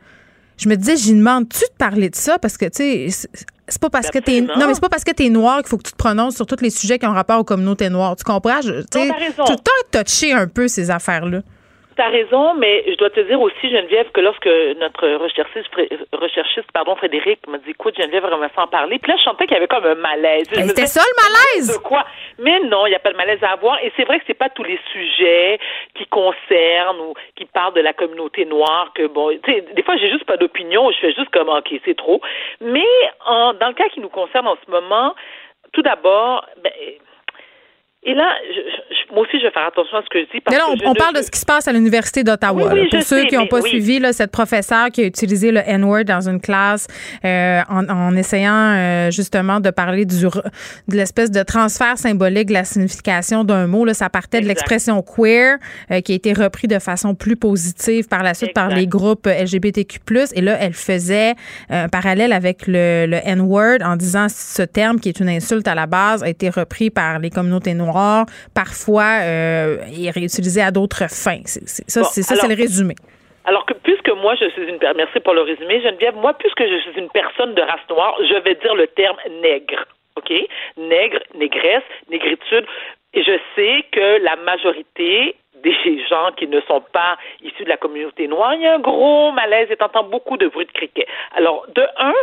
Je 0.56 0.68
me 0.68 0.76
disais, 0.76 0.97
j'y 0.97 1.14
demande-tu 1.14 1.60
de 1.60 1.76
parler 1.78 2.10
de 2.10 2.16
ça? 2.16 2.39
Parce 2.39 2.56
que 2.56 2.66
tu 2.66 3.10
sais 3.10 3.28
c'est 3.66 3.81
pas 3.81 3.89
parce 3.89 4.10
que 4.10 4.18
t'es 4.18 4.43
non 4.43 4.66
mais 4.66 4.74
c'est 4.74 4.81
pas 4.81 4.90
parce 4.90 5.05
que 5.05 5.10
t'es 5.12 5.31
noir 5.31 5.59
qu'il 5.60 5.68
faut 5.68 5.78
que 5.78 5.85
tu 5.85 5.93
te 5.93 5.97
prononces 5.97 6.36
sur 6.36 6.47
tous 6.47 6.60
les 6.60 6.68
sujets 6.68 6.98
qui 6.98 7.06
ont 7.06 7.12
rapport 7.12 7.40
aux 7.40 7.44
communautés 7.44 7.89
noires. 7.89 8.14
Tu 8.14 8.22
comprends? 8.22 8.60
Tu 8.60 8.68
tout 8.90 8.98
le 8.98 9.56
temps 9.56 10.05
touché 10.05 10.32
un 10.32 10.47
peu 10.47 10.68
ces 10.68 10.90
affaires 10.90 11.24
là. 11.26 11.40
T'as 11.97 12.09
raison, 12.09 12.55
mais 12.55 12.85
je 12.89 12.97
dois 12.97 13.11
te 13.11 13.21
dire 13.21 13.41
aussi, 13.41 13.71
Geneviève, 13.71 14.11
que 14.11 14.21
lorsque 14.21 14.49
notre 14.79 15.09
recherchiste, 15.23 15.71
recherchiste 16.12 16.71
pardon, 16.73 16.97
Frédéric 16.97 17.47
m'a 17.47 17.59
dit, 17.59 17.71
écoute, 17.71 17.95
Geneviève, 17.97 18.25
on 18.33 18.39
va 18.39 18.49
s'en 18.55 18.66
parler. 18.66 18.99
Puis 18.99 19.12
là, 19.12 19.19
je 19.19 19.23
sentais 19.23 19.47
qu'il 19.47 19.55
y 19.55 19.59
avait 19.59 19.69
comme 19.69 19.85
un 19.85 19.95
malaise. 19.95 20.49
C'était 20.51 20.87
ça 20.87 21.03
le 21.03 21.23
malaise? 21.23 21.79
De 21.79 21.83
quoi? 21.83 22.05
Mais 22.39 22.59
non, 22.61 22.87
il 22.87 22.91
n'y 22.91 22.97
a 22.97 22.99
pas 22.99 23.12
de 23.12 23.16
malaise 23.16 23.43
à 23.43 23.53
avoir. 23.53 23.79
Et 23.85 23.93
c'est 23.97 24.05
vrai 24.05 24.19
que 24.19 24.25
c'est 24.27 24.35
pas 24.35 24.49
tous 24.49 24.65
les 24.65 24.79
sujets 24.93 25.61
qui 25.95 26.07
concernent 26.07 27.01
ou 27.01 27.15
qui 27.37 27.45
parlent 27.45 27.75
de 27.75 27.81
la 27.81 27.93
communauté 27.93 28.45
noire 28.45 28.91
que, 28.95 29.07
bon, 29.07 29.31
tu 29.45 29.53
sais, 29.53 29.61
des 29.61 29.83
fois, 29.83 29.97
j'ai 29.97 30.11
juste 30.11 30.25
pas 30.25 30.37
d'opinion. 30.37 30.91
Je 30.91 30.99
fais 30.99 31.12
juste 31.12 31.31
comme, 31.31 31.49
OK, 31.49 31.73
c'est 31.85 31.97
trop. 31.97 32.21
Mais 32.61 32.83
en, 33.25 33.55
dans 33.55 33.69
le 33.69 33.75
cas 33.75 33.89
qui 33.89 34.01
nous 34.01 34.09
concerne 34.09 34.49
en 34.49 34.57
ce 34.65 34.71
moment, 34.71 35.15
tout 35.73 35.83
d'abord, 35.83 36.45
ben, 36.62 36.73
et 38.06 38.14
là, 38.14 38.35
je, 38.55 38.94
moi 39.14 39.22
aussi, 39.22 39.39
je 39.39 39.47
vais 39.47 39.52
faire 39.52 39.66
attention 39.66 39.97
à 39.97 40.02
ce 40.02 40.09
que 40.10 40.18
je 40.20 40.31
dis. 40.35 40.40
Parce 40.40 40.56
là, 40.56 40.64
on, 40.85 40.94
parle 40.94 41.14
de 41.14 41.22
ce 41.22 41.31
qui 41.31 41.39
se 41.39 41.47
passe 41.47 41.66
à 41.68 41.72
l'Université 41.72 42.22
d'Ottawa. 42.22 42.74
pour 42.90 43.02
ceux 43.02 43.24
qui 43.24 43.36
n'ont 43.36 43.47
pas 43.47 43.62
suivi, 43.62 43.98
là, 43.98 44.12
cette 44.12 44.31
professeure 44.31 44.90
qui 44.90 45.02
a 45.02 45.06
utilisé 45.06 45.52
le 45.52 45.60
N-word 45.64 46.05
dans 46.05 46.28
une 46.28 46.40
classe 46.40 46.86
euh, 47.24 47.60
en, 47.70 47.89
en, 47.89 48.14
essayant 48.16 48.52
euh, 48.52 49.10
justement 49.10 49.60
de 49.60 49.70
parler 49.70 50.05
du, 50.05 50.24
de 50.24 50.97
l'espèce 50.97 51.31
de 51.31 51.43
transfert 51.43 51.97
symbolique 51.97 52.48
de 52.48 52.52
la 52.52 52.64
signification 52.64 53.44
d'un 53.44 53.66
mot. 53.66 53.85
Là, 53.85 53.94
ça 53.94 54.10
partait 54.10 54.40
de 54.40 54.47
l'expression 54.47 55.01
queer 55.02 55.56
euh, 55.90 56.01
qui 56.01 56.12
a 56.12 56.14
été 56.16 56.32
repris 56.32 56.68
de 56.68 56.78
façon 56.78 57.14
plus 57.14 57.36
positive 57.36 58.09
par 58.09 58.22
la 58.22 58.35
suite 58.35 58.52
par 58.52 58.68
les 58.68 58.86
groupes 58.86 59.26
LGBTQ+. 59.26 60.01
Et 60.35 60.40
là, 60.40 60.59
elle 60.60 60.74
faisait 60.74 61.35
un 61.70 61.89
parallèle 61.89 62.32
avec 62.32 62.66
le, 62.66 63.06
le 63.06 63.18
N-word 63.24 63.78
en 63.82 63.97
disant 63.97 64.26
ce 64.28 64.62
terme 64.62 65.01
qui 65.01 65.09
est 65.09 65.20
une 65.20 65.28
insulte 65.28 65.66
à 65.68 65.74
la 65.74 65.86
base 65.86 66.22
a 66.22 66.28
été 66.28 66.51
repris 66.51 66.90
par 66.90 67.18
les 67.18 67.31
communautés 67.31 67.74
noires 67.74 67.94
parfois 68.55 69.21
euh, 69.23 69.79
est 69.87 70.11
réutilisé 70.11 70.61
à 70.61 70.71
d'autres 70.71 71.09
fins. 71.09 71.43
C'est, 71.45 71.66
ça, 71.66 72.05
c'est 72.05 72.23
ça, 72.23 72.37
c'est 72.37 72.49
le 72.49 72.55
résumé. 72.55 72.95
Alors 73.45 73.66
que 73.66 73.75
puisque 73.75 74.11
moi 74.11 74.35
je 74.41 74.49
suis 74.51 74.62
une 74.62 74.79
merci 74.97 75.21
pour 75.21 75.35
le 75.35 75.43
résumé 75.43 75.83
Geneviève, 75.83 76.16
moi 76.16 76.33
puisque 76.35 76.62
je 76.62 76.79
suis 76.79 76.99
une 76.99 77.11
personne 77.11 77.55
de 77.55 77.61
race 77.61 77.87
noire, 77.91 78.16
je 78.21 78.43
vais 78.43 78.55
dire 78.55 78.75
le 78.75 78.87
terme 78.87 79.16
nègre. 79.43 79.85
OK? 80.16 80.33
Nègre, 80.77 81.19
négresse, 81.35 81.83
négritude. 82.09 82.66
Et 83.12 83.23
je 83.23 83.39
sais 83.55 83.85
que 83.93 84.23
la 84.23 84.37
majorité 84.37 85.37
des 85.62 86.07
gens 86.09 86.31
qui 86.37 86.47
ne 86.47 86.61
sont 86.62 86.83
pas 86.93 87.16
issus 87.43 87.65
de 87.65 87.69
la 87.69 87.77
communauté 87.77 88.29
noire, 88.29 88.55
il 88.55 88.62
y 88.62 88.66
a 88.66 88.75
un 88.75 88.81
gros 88.81 89.33
malaise 89.33 89.69
et 89.71 89.77
t'entends 89.77 90.05
beaucoup 90.05 90.37
de 90.37 90.47
bruit 90.47 90.66
de 90.66 90.73
criquet. 90.73 91.07
Alors, 91.35 91.66
de 91.75 91.83
un, 91.99 92.15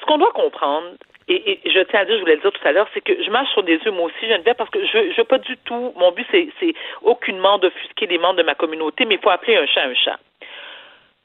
ce 0.00 0.06
qu'on 0.06 0.18
doit 0.18 0.32
comprendre, 0.32 0.88
et, 1.28 1.60
je 1.64 1.80
tiens 1.80 2.00
à 2.00 2.04
dire, 2.04 2.16
je 2.16 2.20
voulais 2.20 2.36
le 2.36 2.40
dire 2.40 2.52
tout 2.52 2.68
à 2.68 2.72
l'heure, 2.72 2.88
c'est 2.92 3.00
que 3.00 3.22
je 3.22 3.30
marche 3.30 3.50
sur 3.52 3.62
des 3.62 3.76
œufs 3.86 3.94
moi 3.94 4.06
aussi, 4.06 4.28
Geneviève, 4.28 4.56
parce 4.56 4.70
que 4.70 4.84
je 4.84 5.16
veux 5.16 5.24
pas 5.24 5.38
du 5.38 5.56
tout, 5.58 5.92
mon 5.96 6.12
but 6.12 6.26
c'est, 6.30 6.48
c'est 6.58 6.74
aucunement 7.02 7.58
d'offusquer 7.58 8.06
les 8.06 8.18
membres 8.18 8.38
de 8.38 8.42
ma 8.42 8.54
communauté, 8.54 9.04
mais 9.04 9.14
il 9.14 9.20
faut 9.20 9.30
appeler 9.30 9.56
un 9.56 9.66
chat 9.66 9.84
un 9.84 9.94
chat. 9.94 10.18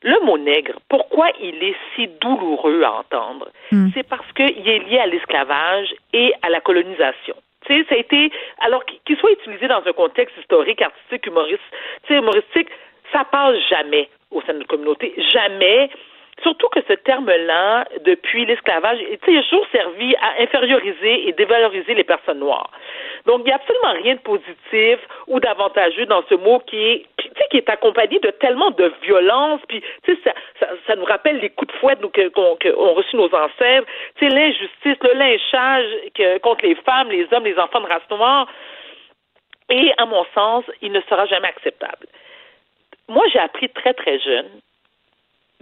Le 0.04 0.24
mot 0.24 0.38
nègre, 0.38 0.74
pourquoi 0.88 1.30
il 1.42 1.64
est 1.64 1.76
si 1.96 2.08
douloureux 2.22 2.84
à 2.84 3.00
entendre? 3.00 3.50
Hmm. 3.72 3.88
C'est 3.94 4.08
parce 4.08 4.32
qu'il 4.34 4.70
est 4.70 4.80
lié 4.88 5.00
à 5.00 5.08
l'esclavage 5.08 5.96
et 6.14 6.32
à 6.44 6.50
la 6.50 6.62
colonisation. 6.62 7.36
Tu 7.66 7.74
sais, 7.74 7.86
ça 7.90 7.96
a 7.96 7.98
été, 7.98 8.32
alors 8.60 8.86
qu'il 8.86 9.18
soit 9.18 9.32
utilisé 9.32 9.68
dans 9.68 9.82
un 9.84 9.94
contexte 9.94 10.38
historique, 10.38 10.82
artistique, 10.82 11.26
humoriste, 11.26 11.64
humoristique, 12.08 12.68
ça 13.12 13.24
passe 13.24 13.58
jamais 13.70 14.10
au 14.30 14.42
sein 14.42 14.54
de 14.54 14.60
la 14.60 14.66
communauté. 14.66 15.16
Jamais 15.32 15.90
Surtout 16.46 16.70
que 16.70 16.82
ce 16.88 16.94
terme-là, 16.94 17.86
depuis 18.02 18.46
l'esclavage, 18.46 19.00
il 19.02 19.16
a 19.16 19.42
toujours 19.42 19.66
servi 19.72 20.16
à 20.18 20.44
inférioriser 20.44 21.28
et 21.28 21.32
dévaloriser 21.32 21.96
les 21.96 22.04
personnes 22.04 22.38
noires. 22.38 22.70
Donc, 23.26 23.42
il 23.42 23.46
n'y 23.46 23.52
a 23.52 23.56
absolument 23.56 23.94
rien 23.94 24.14
de 24.14 24.20
positif 24.20 25.00
ou 25.26 25.40
d'avantageux 25.40 26.06
dans 26.06 26.22
ce 26.30 26.36
mot 26.36 26.60
qui 26.60 26.78
est, 26.78 27.06
qui 27.50 27.58
est 27.58 27.68
accompagné 27.68 28.20
de 28.20 28.30
tellement 28.30 28.70
de 28.70 28.94
violence, 29.02 29.60
puis 29.68 29.82
ça, 30.06 30.34
ça, 30.60 30.68
ça, 30.86 30.96
nous 30.96 31.06
rappelle 31.06 31.40
les 31.40 31.50
coups 31.50 31.74
de 31.74 31.80
fouet 31.80 31.96
qu'ont 32.30 32.94
reçus 32.94 33.16
nos 33.16 33.34
ancêtres, 33.34 33.88
l'injustice, 34.22 34.98
le 35.02 35.14
lynchage 35.14 36.42
contre 36.44 36.64
les 36.64 36.76
femmes, 36.76 37.10
les 37.10 37.28
hommes, 37.32 37.46
les 37.46 37.58
enfants 37.58 37.82
de 37.82 37.88
race 37.88 38.08
noire. 38.12 38.48
Et 39.72 39.92
à 39.98 40.06
mon 40.06 40.24
sens, 40.36 40.64
il 40.84 40.92
ne 40.92 41.02
sera 41.10 41.26
jamais 41.26 41.48
acceptable. 41.48 42.06
Moi, 43.08 43.24
j'ai 43.34 43.40
appris 43.40 43.68
très, 43.70 43.96
très 43.96 44.20
jeune 44.20 44.62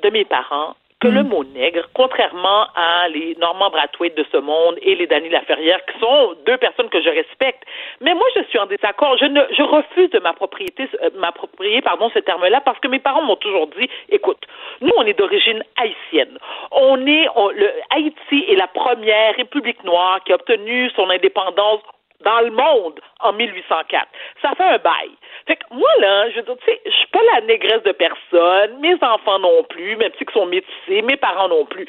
de 0.04 0.10
mes 0.10 0.26
parents 0.26 0.76
que 1.04 1.10
le 1.10 1.24
mm. 1.24 1.28
mot 1.28 1.44
nègre, 1.44 1.84
contrairement 1.94 2.68
à 2.76 3.10
les 3.10 3.36
Normand 3.36 3.70
Brathwaite 3.70 4.16
de 4.16 4.26
ce 4.32 4.38
monde 4.38 4.76
et 4.82 4.96
les 4.96 5.06
Dany 5.06 5.28
Laferrière, 5.28 5.84
qui 5.86 6.00
sont 6.00 6.34
deux 6.46 6.56
personnes 6.58 6.90
que 6.90 7.02
je 7.02 7.10
respecte, 7.10 7.64
mais 8.00 8.14
moi 8.14 8.26
je 8.38 8.44
suis 8.44 8.58
en 8.58 8.68
désaccord. 8.68 9.18
Je 9.18 9.26
ne, 9.26 9.42
je 9.52 9.64
refuse 9.64 10.10
de 10.12 10.20
m'approprier, 10.20 10.74
euh, 10.80 11.10
m'approprier, 11.16 11.82
pardon, 11.82 12.10
ce 12.14 12.20
terme-là 12.20 12.62
parce 12.62 12.80
que 12.80 12.88
mes 12.88 13.00
parents 13.00 13.22
m'ont 13.22 13.36
toujours 13.36 13.68
dit, 13.68 13.90
écoute, 14.10 14.46
nous 14.80 14.94
on 14.96 15.06
est 15.06 15.18
d'origine 15.20 15.62
haïtienne. 15.76 16.38
On 16.72 17.06
est, 17.06 17.28
le 17.56 17.70
Haïti 17.90 18.46
est 18.50 18.56
la 18.56 18.68
première 18.68 19.36
république 19.36 19.84
noire 19.84 20.24
qui 20.24 20.32
a 20.32 20.36
obtenu 20.36 20.90
son 20.96 21.10
indépendance 21.10 21.82
dans 22.24 22.42
le 22.42 22.52
monde 22.52 23.00
en 23.20 23.34
1804. 23.34 24.08
Ça 24.42 24.54
fait 24.56 24.64
un 24.64 24.78
bail. 24.78 25.12
Fait 25.48 25.56
que 25.56 25.64
moi, 25.72 25.90
là, 26.00 26.30
je 26.30 26.38
veux 26.38 26.44
dire, 26.44 26.56
tu 26.58 26.66
sais, 26.66 26.82
je 26.86 26.92
suis 26.92 27.08
pas 27.08 27.20
la 27.34 27.42
négresse 27.42 27.84
de 27.84 27.92
personne, 27.92 28.80
mes 28.80 28.96
enfants 29.02 29.40
non 29.40 29.64
plus, 29.64 29.96
même 29.98 30.12
si 30.18 30.26
ils 30.28 30.34
sont 30.34 30.46
métissés, 30.46 31.02
mes 31.02 31.18
parents 31.18 31.50
non 31.50 31.66
plus. 31.66 31.86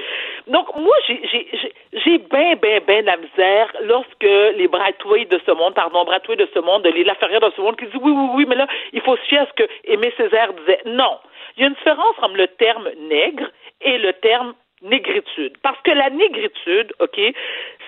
Donc, 0.47 0.75
moi, 0.77 0.97
j'ai 1.07 2.19
bien, 2.19 2.55
bien, 2.57 2.81
bien 2.81 3.03
la 3.03 3.17
misère 3.17 3.73
lorsque 3.83 4.23
les 4.23 4.69
Bratouilles 4.69 5.27
de 5.27 5.41
ce 5.47 5.53
monde, 5.53 5.75
pardon, 5.75 6.05
Bratouilles 6.05 6.37
de 6.37 6.49
ce 6.53 6.59
monde, 6.59 6.87
les 6.87 7.05
Laferrière 7.05 7.41
de 7.41 7.53
ce 7.57 7.61
monde, 7.61 7.77
qui 7.77 7.87
disent 7.87 8.01
oui, 8.03 8.13
oui, 8.13 8.29
oui, 8.35 8.47
mais 8.49 8.57
là, 8.57 8.67
il 8.93 9.01
faut 9.01 9.17
se 9.17 9.23
fier 9.23 9.41
à 9.41 9.47
ce 9.47 9.53
que 9.53 9.69
Aimé 9.85 10.13
Césaire 10.17 10.53
disait. 10.53 10.81
Non. 10.87 11.19
Il 11.57 11.63
y 11.63 11.65
a 11.65 11.69
une 11.69 11.75
différence 11.75 12.17
entre 12.21 12.37
le 12.37 12.49
terme 12.49 12.91
nègre 13.09 13.47
et 13.81 13.99
le 13.99 14.13
terme 14.15 14.55
négritude. 14.83 15.57
Parce 15.63 15.81
que 15.83 15.93
la 15.93 16.11
négritude, 16.11 16.93
OK, 16.99 17.21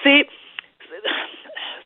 c'est 0.03 0.27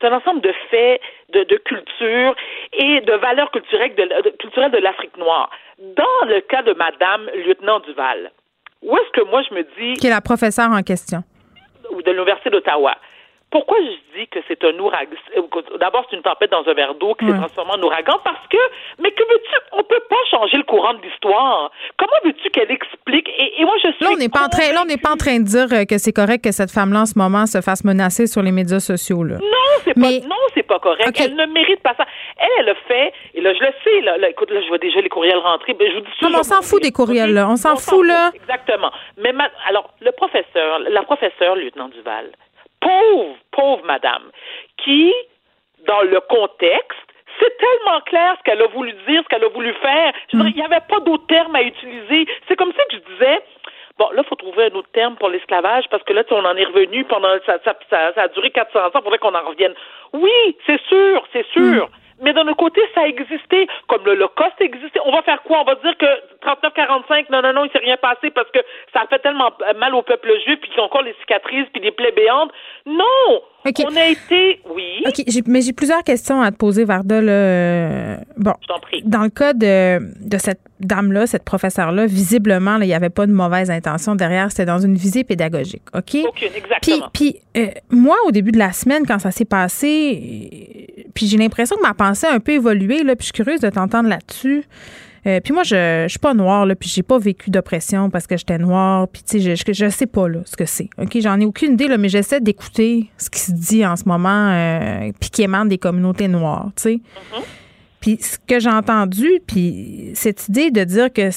c'est 0.01 0.07
un 0.07 0.17
ensemble 0.17 0.41
de 0.41 0.53
faits, 0.71 1.01
de, 1.33 1.45
de 1.45 1.57
culture 1.57 2.35
et 2.73 3.01
de 3.01 3.13
valeurs 3.15 3.51
culturelles 3.51 3.95
de, 3.95 4.31
culturelles 4.39 4.73
de 4.73 4.79
l'Afrique 4.79 5.17
noire. 5.17 5.51
Dans 5.79 6.27
le 6.27 6.41
cas 6.41 6.63
de 6.63 6.73
Madame 6.73 7.29
Lieutenant 7.47 7.81
Duval, 7.81 8.31
où 8.83 8.97
est-ce 8.97 9.11
que 9.11 9.29
moi 9.29 9.43
je 9.49 9.55
me 9.55 9.63
dis... 9.79 9.95
Qui 10.01 10.07
est 10.07 10.11
la 10.11 10.21
professeure 10.21 10.71
en 10.71 10.83
question. 10.83 11.23
Ou 11.91 12.03
de 12.03 12.11
l'Université 12.11 12.51
d'Ottawa. 12.51 12.97
Pourquoi 13.51 13.79
je 13.81 14.19
dis 14.21 14.29
que 14.29 14.39
c'est 14.47 14.63
un 14.65 14.79
ouragan? 14.79 15.11
D'abord, 15.81 16.07
c'est 16.09 16.17
une 16.17 16.23
tempête 16.23 16.51
dans 16.53 16.67
un 16.67 16.75
verre 16.75 16.95
d'eau 16.95 17.15
qui 17.15 17.27
s'est 17.27 17.37
transformée 17.37 17.73
en 17.73 17.83
ouragan 17.83 18.19
parce 18.23 18.47
que, 18.49 18.59
mais 19.01 19.11
que 19.11 19.23
veux-tu? 19.23 19.51
On 19.73 19.83
peut 19.83 20.03
pas 20.09 20.23
changer 20.31 20.57
le 20.57 20.63
courant 20.63 20.95
de 20.95 21.03
l'histoire. 21.03 21.73
Comment 21.97 22.13
veux-tu 22.25 22.49
qu'elle 22.51 22.71
explique? 22.71 23.29
Et, 23.39 23.65
moi, 23.65 23.75
je 23.83 23.91
suis. 23.93 24.05
Là, 24.05 24.11
on 24.13 24.17
n'est 24.17 24.29
pas 24.29 24.45
en 24.45 24.49
train, 24.49 24.73
là, 24.73 24.83
on 24.85 24.87
n'est 24.87 24.99
pas 24.99 25.11
en 25.11 25.17
train 25.17 25.39
de 25.39 25.45
dire 25.45 25.67
euh, 25.73 25.85
que 25.85 25.99
c'est 25.99 26.13
correct 26.13 26.45
que 26.45 26.53
cette 26.53 26.71
femme-là, 26.71 27.01
en 27.01 27.07
ce 27.07 27.19
moment, 27.19 27.47
se 27.47 27.61
fasse 27.61 27.83
menacer 27.85 28.27
sur 28.29 28.43
les 28.43 28.53
médias 28.53 28.79
sociaux, 28.79 29.25
là. 29.25 29.39
Non, 29.39 29.71
c'est 29.83 29.95
pas, 29.95 30.27
non, 30.27 30.37
c'est 30.55 30.63
pas 30.63 30.79
correct. 30.79 31.21
Elle 31.21 31.35
ne 31.35 31.47
mérite 31.47 31.83
pas 31.83 31.95
ça. 31.97 32.07
Elle, 32.39 32.49
elle 32.61 32.69
a 32.69 32.75
fait, 32.87 33.13
et 33.35 33.41
là, 33.41 33.53
je 33.53 33.61
le 33.61 33.73
sais, 33.83 34.01
là, 34.03 34.29
écoute, 34.29 34.51
là, 34.51 34.61
je 34.63 34.69
vois 34.69 34.79
déjà 34.79 35.01
les 35.01 35.09
courriels 35.09 35.39
rentrer. 35.39 35.75
Ben, 35.75 35.91
je 35.91 35.97
vous 35.97 36.03
dis 36.03 36.11
non, 36.23 36.39
on 36.39 36.43
s'en 36.45 36.63
fout 36.63 36.81
des 36.83 36.93
courriels, 36.93 37.35
là. 37.35 37.49
On 37.49 37.57
s'en 37.57 37.75
fout, 37.75 38.07
là. 38.07 38.31
Exactement. 38.35 38.93
Mais 39.19 39.33
alors, 39.67 39.93
le 40.01 40.13
professeur, 40.13 40.79
la 40.89 41.03
professeure, 41.03 41.57
lieutenant 41.57 41.89
Duval, 41.89 42.31
pauvre, 42.81 43.37
pauvre 43.51 43.85
madame, 43.85 44.31
qui, 44.79 45.13
dans 45.87 46.03
le 46.03 46.21
contexte, 46.21 46.99
c'est 47.39 47.57
tellement 47.57 48.01
clair 48.03 48.37
ce 48.39 48.43
qu'elle 48.45 48.63
a 48.63 48.67
voulu 48.67 48.93
dire, 49.09 49.23
ce 49.23 49.29
qu'elle 49.29 49.45
a 49.45 49.49
voulu 49.49 49.73
faire. 49.75 50.13
Je 50.33 50.39
il 50.39 50.55
n'y 50.55 50.63
avait 50.63 50.85
pas 50.89 51.01
d'autres 51.01 51.27
termes 51.27 51.55
à 51.55 51.63
utiliser. 51.63 52.27
C'est 52.49 52.57
comme 52.57 52.73
ça 52.73 52.85
que 52.91 52.97
je 52.97 53.15
disais, 53.15 53.41
bon, 53.99 54.11
là, 54.11 54.23
il 54.25 54.29
faut 54.29 54.35
trouver 54.35 54.65
un 54.65 54.75
autre 54.75 54.91
terme 54.93 55.17
pour 55.17 55.29
l'esclavage 55.29 55.85
parce 55.91 56.03
que 56.03 56.13
là, 56.13 56.23
on 56.31 56.45
en 56.45 56.57
est 56.57 56.65
revenu 56.65 57.05
pendant, 57.05 57.31
ça, 57.47 57.59
ça, 57.65 57.75
ça, 57.89 58.23
a 58.23 58.29
duré 58.29 58.51
400 58.51 58.79
ans, 58.79 58.91
il 58.95 59.03
faudrait 59.03 59.19
qu'on 59.19 59.35
en 59.35 59.49
revienne. 59.49 59.75
Oui, 60.13 60.57
c'est 60.67 60.81
sûr, 60.89 61.27
c'est 61.33 61.47
sûr. 61.53 61.87
Mm. 61.87 61.91
Mais 62.21 62.33
d'un 62.33 62.47
autre 62.47 62.57
côté, 62.57 62.81
ça 62.95 63.03
a 63.03 63.07
existé, 63.07 63.67
comme 63.89 64.05
l'Holocauste 64.05 64.61
existait. 64.61 65.01
On 65.05 65.13
va 65.13 65.23
faire 65.23 65.43
quoi? 65.43 65.61
On 65.61 65.65
va 65.65 65.75
dire 65.77 65.97
que 65.97 66.07
39-45, 66.45 67.27
non, 67.31 67.43
non, 67.43 67.53
non, 67.53 67.65
il 67.65 67.71
s'est 67.71 67.79
rien 67.79 67.97
passé 67.97 68.31
parce 68.31 68.51
que 68.51 68.59
ça 68.93 69.03
a 69.03 69.07
fait 69.07 69.21
tellement 69.21 69.51
mal 69.77 69.95
au 69.95 70.03
peuple 70.03 70.39
juif, 70.45 70.61
puis 70.61 70.71
qu'ils 70.71 70.81
ont 70.81 70.85
encore 70.85 71.03
les 71.03 71.15
cicatrices, 71.21 71.69
puis 71.73 71.81
des 71.81 71.93
plaies 71.93 72.13
béantes. 72.13 72.53
Non! 72.85 73.43
On 73.65 73.97
a 73.97 74.07
été. 74.09 74.61
Oui. 74.75 75.03
OK, 75.07 75.43
mais 75.47 75.61
j'ai 75.61 75.73
plusieurs 75.73 76.03
questions 76.03 76.41
à 76.41 76.51
te 76.51 76.57
poser, 76.57 76.85
Varda. 76.85 77.21
Bon. 77.21 78.55
Je 78.63 78.67
t'en 78.67 78.81
prie. 78.81 79.03
Dans 79.05 79.23
le 79.23 79.29
cas 79.29 79.53
de, 79.53 79.99
de 80.21 80.39
cette 80.39 80.61
dame-là, 80.81 81.27
cette 81.27 81.45
professeure-là, 81.45 82.07
visiblement, 82.07 82.77
il 82.77 82.87
n'y 82.87 82.95
avait 82.95 83.11
pas 83.11 83.27
de 83.27 83.33
mauvaise 83.33 83.71
intention 83.71 84.15
derrière. 84.15 84.51
C'était 84.51 84.65
dans 84.65 84.79
une 84.79 84.95
visée 84.95 85.25
pédagogique. 85.25 85.83
OK? 85.95 86.17
Aucune, 86.27 86.55
exactement. 86.57 87.09
Puis, 87.13 87.37
euh, 87.57 87.67
moi, 87.91 88.17
au 88.27 88.31
début 88.31 88.53
de 88.53 88.59
la 88.59 88.73
semaine, 88.73 89.07
quand 89.07 89.19
ça 89.19 89.31
s'est 89.31 89.45
passé, 89.45 91.05
puis 91.15 91.27
j'ai 91.27 91.37
l'impression 91.37 91.77
que 91.77 91.83
ma 91.83 91.95
pensée 91.95 92.27
a 92.27 92.33
un 92.33 92.41
peu 92.41 92.53
évolué, 92.53 93.03
là, 93.03 93.15
puis 93.15 93.27
je 93.29 93.33
suis 93.35 93.45
curieuse 93.45 93.61
de 93.61 93.69
t'entendre 93.69 94.09
là-dessus. 94.09 94.65
Euh, 95.27 95.41
puis 95.41 95.53
moi, 95.53 95.63
je, 95.63 96.05
je 96.05 96.09
suis 96.09 96.19
pas 96.19 96.35
noire, 96.35 96.67
là, 96.67 96.75
puis 96.75 96.89
j'ai 96.89 97.03
pas 97.03 97.19
vécu 97.19 97.51
d'oppression 97.51 98.11
parce 98.11 98.27
que 98.27 98.37
j'étais 98.37 98.59
noire. 98.59 99.09
Puis 99.09 99.23
tu 99.23 99.41
sais, 99.41 99.57
je, 99.57 99.73
je, 99.73 99.89
sais 99.91 100.07
pas 100.07 100.29
là, 100.29 100.41
ce 100.45 100.57
que 100.57 100.65
c'est. 100.65 100.89
OK, 100.99 101.19
j'en 101.21 101.39
ai 101.41 101.45
aucune 101.45 101.73
idée, 101.75 101.89
là, 101.89 101.99
mais 101.99 102.09
j'essaie 102.09 102.41
d'écouter 102.41 103.11
ce 103.19 103.29
qui 103.31 103.41
se 103.41 103.53
dit 103.53 103.85
en 103.85 103.97
ce 103.97 104.05
moment, 104.07 104.51
euh, 104.51 105.13
puis 105.21 105.31
qui 105.31 105.43
émane 105.43 105.69
des 105.69 105.79
communautés 105.79 106.29
noires, 106.29 106.71
tu 106.77 106.83
sais. 106.83 106.95
Mm-hmm. 106.95 107.43
Puis 108.01 108.19
ce 108.23 108.39
que 108.39 108.59
j'ai 108.59 108.71
entendu, 108.71 109.29
puis 109.47 110.13
cette 110.15 110.49
idée 110.49 110.71
de 110.71 110.85
dire 110.85 111.13
que 111.13 111.29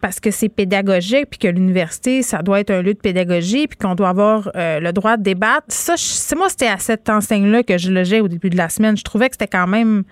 parce 0.00 0.20
que 0.20 0.30
c'est 0.30 0.50
pédagogique, 0.50 1.30
puis 1.30 1.38
que 1.38 1.48
l'université, 1.48 2.22
ça 2.22 2.42
doit 2.42 2.60
être 2.60 2.70
un 2.70 2.82
lieu 2.82 2.92
de 2.92 2.98
pédagogie, 2.98 3.66
puis 3.66 3.78
qu'on 3.78 3.94
doit 3.94 4.10
avoir 4.10 4.50
euh, 4.54 4.78
le 4.78 4.92
droit 4.92 5.16
de 5.16 5.22
débattre, 5.22 5.64
ça, 5.68 5.94
c'est 5.96 6.36
moi, 6.36 6.50
c'était 6.50 6.66
à 6.66 6.76
cette 6.76 7.08
enseigne-là 7.08 7.62
que 7.62 7.78
je 7.78 7.90
logeais 7.90 8.20
au 8.20 8.28
début 8.28 8.50
de 8.50 8.58
la 8.58 8.68
semaine. 8.68 8.94
Je 8.94 9.04
trouvais 9.04 9.30
que 9.30 9.36
c'était 9.36 9.46
quand 9.46 9.66
même 9.66 10.04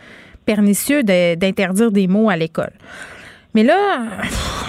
pernicieux 0.45 1.03
d'interdire 1.03 1.91
des 1.91 2.07
mots 2.07 2.31
à 2.31 2.37
l'école. 2.37 2.73
Mais 3.55 3.65
là, 3.65 3.77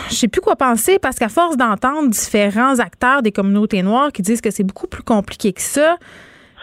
je 0.10 0.16
sais 0.16 0.28
plus 0.28 0.42
quoi 0.42 0.56
penser 0.56 0.98
parce 1.00 1.18
qu'à 1.18 1.30
force 1.30 1.56
d'entendre 1.56 2.10
différents 2.10 2.80
acteurs 2.80 3.22
des 3.22 3.32
communautés 3.32 3.84
noires 3.84 4.12
qui 4.12 4.22
disent 4.22 4.42
que 4.42 4.50
c'est 4.50 4.64
beaucoup 4.64 4.88
plus 4.88 5.04
compliqué 5.04 5.54
que 5.54 5.62
ça, 5.62 5.98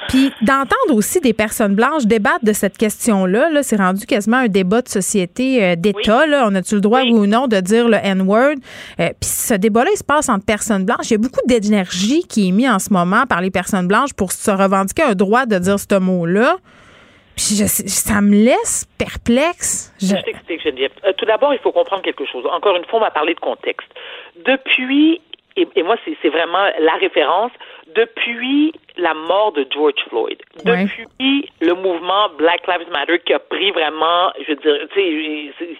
puis 0.09 0.32
d'entendre 0.43 0.94
aussi 0.94 1.20
des 1.20 1.32
personnes 1.32 1.74
blanches 1.74 2.06
débattre 2.06 2.44
de 2.44 2.52
cette 2.52 2.78
question-là, 2.78 3.51
-là, 3.51 3.62
c'est 3.62 3.76
rendu 3.76 4.06
quasiment 4.06 4.39
un 4.39 4.48
débat 4.48 4.80
de 4.80 4.89
société 4.89 5.62
euh, 5.62 5.76
d'État. 5.76 6.24
On 6.47 6.55
a-tu 6.55 6.76
le 6.76 6.80
droit 6.80 7.02
ou 7.02 7.26
non 7.26 7.48
de 7.48 7.60
dire 7.60 7.89
le 7.89 7.97
N-word? 7.97 8.55
Euh, 9.01 9.09
puis 9.20 9.28
ce 9.28 9.55
débat-là, 9.55 9.90
il 9.93 9.98
se 9.98 10.05
passe 10.05 10.28
entre 10.28 10.44
personnes 10.44 10.85
blanches. 10.85 11.10
Il 11.10 11.12
y 11.12 11.14
a 11.14 11.18
beaucoup 11.18 11.40
d'énergie 11.47 12.22
qui 12.28 12.48
est 12.48 12.52
mise 12.52 12.68
en 12.68 12.78
ce 12.78 12.93
moment 12.93 13.26
par 13.26 13.40
les 13.40 13.51
personnes 13.51 13.89
blanches 13.89 14.14
pour 14.14 14.32
se 14.32 14.51
revendiquer 14.51 15.02
un 15.02 15.14
droit 15.14 15.47
de 15.47 15.59
dire 15.59 15.78
ce 15.78 15.98
mot-là. 15.98 16.56
Puis 17.39 17.55
je, 17.55 17.66
ça 17.66 18.20
me 18.20 18.35
laisse 18.35 18.85
perplexe. 18.98 19.94
Je, 20.02 20.16
t'explique, 20.20 20.60
Geneviève. 20.60 20.90
Euh, 21.05 21.12
tout 21.12 21.24
d'abord, 21.24 21.55
il 21.55 21.60
faut 21.60 21.70
comprendre 21.70 22.02
quelque 22.02 22.27
chose. 22.27 22.44
Encore 22.51 22.74
une 22.74 22.85
fois, 22.86 22.98
on 22.98 23.02
va 23.02 23.12
parler 23.12 23.35
de 23.35 23.39
contexte. 23.39 23.89
Depuis, 24.44 25.20
et, 25.55 25.69
et 25.77 25.82
moi, 25.85 25.94
c'est 26.05 26.28
vraiment 26.31 26.66
la 26.81 26.94
référence, 26.94 27.52
depuis 27.94 28.73
la 28.97 29.15
mort 29.15 29.52
de 29.52 29.65
George 29.73 30.02
Floyd, 30.09 30.43
depuis 30.65 31.48
le 31.60 31.74
mouvement 31.74 32.28
Black 32.36 32.66
Lives 32.66 32.90
Matter 32.90 33.20
qui 33.20 33.32
a 33.32 33.39
pris 33.39 33.70
vraiment, 33.70 34.32
je 34.40 34.52
veux 34.52 34.56
dire, 34.56 34.89
tu 34.93 35.52
sais, 35.59 35.78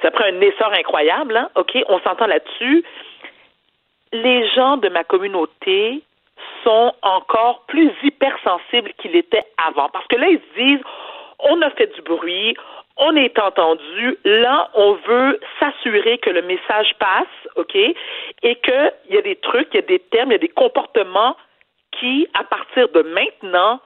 ça 0.00 0.08
a 0.08 0.10
pris 0.10 0.24
un 0.24 0.40
essor 0.40 0.72
incroyable, 0.72 1.36
hein, 1.36 1.50
OK, 1.54 1.76
on 1.88 2.00
s'entend 2.00 2.26
là-dessus. 2.26 2.82
Les 4.12 4.48
gens 4.54 4.78
de 4.78 4.88
ma 4.88 5.04
communauté 5.04 6.02
sont 6.64 6.94
encore 7.02 7.64
plus 7.66 7.92
hypersensibles 8.02 8.92
qu'ils 8.98 9.16
étaient 9.16 9.44
avant. 9.66 9.88
Parce 9.90 10.06
que 10.06 10.16
là, 10.16 10.28
ils 10.28 10.40
se 10.40 10.62
disent, 10.62 10.84
on 11.40 11.60
a 11.62 11.70
fait 11.70 11.94
du 11.94 12.02
bruit, 12.02 12.56
on 12.96 13.14
est 13.16 13.38
entendu. 13.38 14.18
Là, 14.24 14.70
on 14.74 14.94
veut 15.06 15.40
s'assurer 15.60 16.18
que 16.18 16.30
le 16.30 16.42
message 16.42 16.94
passe, 16.98 17.26
OK? 17.56 17.74
Et 17.74 17.96
qu'il 18.42 18.92
y 19.10 19.16
a 19.16 19.22
des 19.22 19.36
trucs, 19.36 19.68
il 19.72 19.76
y 19.76 19.78
a 19.78 19.86
des 19.86 19.98
termes, 19.98 20.30
il 20.30 20.34
y 20.34 20.36
a 20.36 20.38
des 20.38 20.48
comportements 20.48 21.36
qui, 21.92 22.28
à 22.34 22.44
partir 22.44 22.88
de 22.90 23.02
maintenant, 23.02 23.80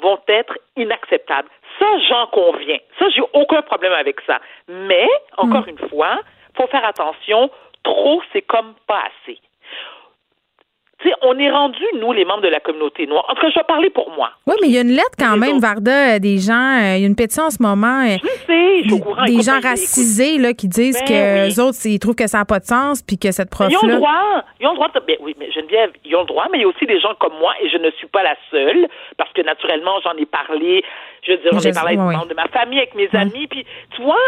vont 0.00 0.18
être 0.28 0.58
inacceptables. 0.76 1.48
Ça, 1.78 1.86
j'en 2.08 2.26
conviens. 2.28 2.78
Ça, 2.98 3.08
j'ai 3.10 3.22
aucun 3.32 3.62
problème 3.62 3.92
avec 3.92 4.20
ça. 4.26 4.40
Mais, 4.68 5.08
encore 5.36 5.66
mm. 5.66 5.70
une 5.70 5.88
fois, 5.88 6.20
faut 6.56 6.66
faire 6.68 6.84
attention. 6.84 7.50
Trop, 7.82 8.22
c'est 8.32 8.42
comme 8.42 8.74
pas 8.86 9.02
assez 9.24 9.38
on 11.22 11.38
est 11.38 11.50
rendu, 11.50 11.82
nous, 12.00 12.12
les 12.12 12.24
membres 12.24 12.42
de 12.42 12.48
la 12.48 12.60
communauté 12.60 13.06
noire. 13.06 13.24
En 13.28 13.34
tout 13.34 13.42
cas, 13.42 13.50
je 13.50 13.58
vais 13.58 13.64
parler 13.64 13.90
pour 13.90 14.10
moi. 14.10 14.30
Oui, 14.46 14.54
mais 14.60 14.68
il 14.68 14.74
y 14.74 14.78
a 14.78 14.82
une 14.82 14.92
lettre 14.92 15.16
quand 15.18 15.36
même, 15.36 15.58
Varda, 15.58 16.16
euh, 16.16 16.18
des 16.18 16.38
gens. 16.38 16.78
Euh, 16.78 16.96
il 16.96 17.02
y 17.02 17.04
a 17.04 17.06
une 17.06 17.16
pétition 17.16 17.44
en 17.44 17.50
ce 17.50 17.62
moment. 17.62 18.02
Euh, 18.02 18.16
je 18.22 18.28
sais, 18.46 18.82
je 18.82 18.82
suis 18.82 18.92
au 18.94 18.98
courant. 18.98 19.24
Des 19.24 19.40
gens 19.42 19.60
racisés 19.60 20.38
là, 20.38 20.52
qui 20.52 20.68
disent 20.68 20.98
ben 21.00 21.08
que 21.08 21.46
les 21.46 21.60
autres, 21.60 21.78
ils 21.84 21.98
trouvent 21.98 22.14
que 22.14 22.26
ça 22.26 22.38
n'a 22.38 22.44
pas 22.44 22.60
de 22.60 22.64
sens, 22.64 23.02
puis 23.02 23.18
que 23.18 23.30
cette 23.30 23.50
prof-là. 23.50 23.76
Ils 23.80 23.84
ont 23.84 23.88
le 23.88 23.96
droit. 23.96 24.44
Ils 24.60 24.66
ont 24.66 24.70
le 24.70 24.76
droit. 24.76 24.88
De... 24.88 25.00
Ben 25.06 25.16
oui, 25.20 25.36
mais 25.38 25.50
Geneviève, 25.50 25.90
ils 26.04 26.14
ont 26.16 26.20
le 26.20 26.26
droit, 26.26 26.46
mais 26.50 26.58
il 26.58 26.62
y 26.62 26.64
a 26.64 26.68
aussi 26.68 26.86
des 26.86 27.00
gens 27.00 27.14
comme 27.18 27.34
moi, 27.38 27.52
et 27.60 27.68
je 27.68 27.76
ne 27.76 27.90
suis 27.92 28.08
pas 28.08 28.22
la 28.22 28.36
seule, 28.50 28.88
parce 29.16 29.32
que 29.32 29.42
naturellement, 29.42 30.00
j'en 30.02 30.16
ai 30.16 30.26
parlé. 30.26 30.84
Je 31.22 31.32
veux 31.32 31.38
dire, 31.38 31.50
j'en 31.52 31.60
ai 31.60 31.72
parlé 31.72 31.96
avec 31.96 32.16
membres 32.16 32.28
de 32.28 32.34
ma 32.34 32.48
famille, 32.48 32.78
avec 32.78 32.94
mes 32.94 33.08
amis. 33.12 33.46
Puis, 33.46 33.64
tu 33.94 34.02
vois, 34.02 34.18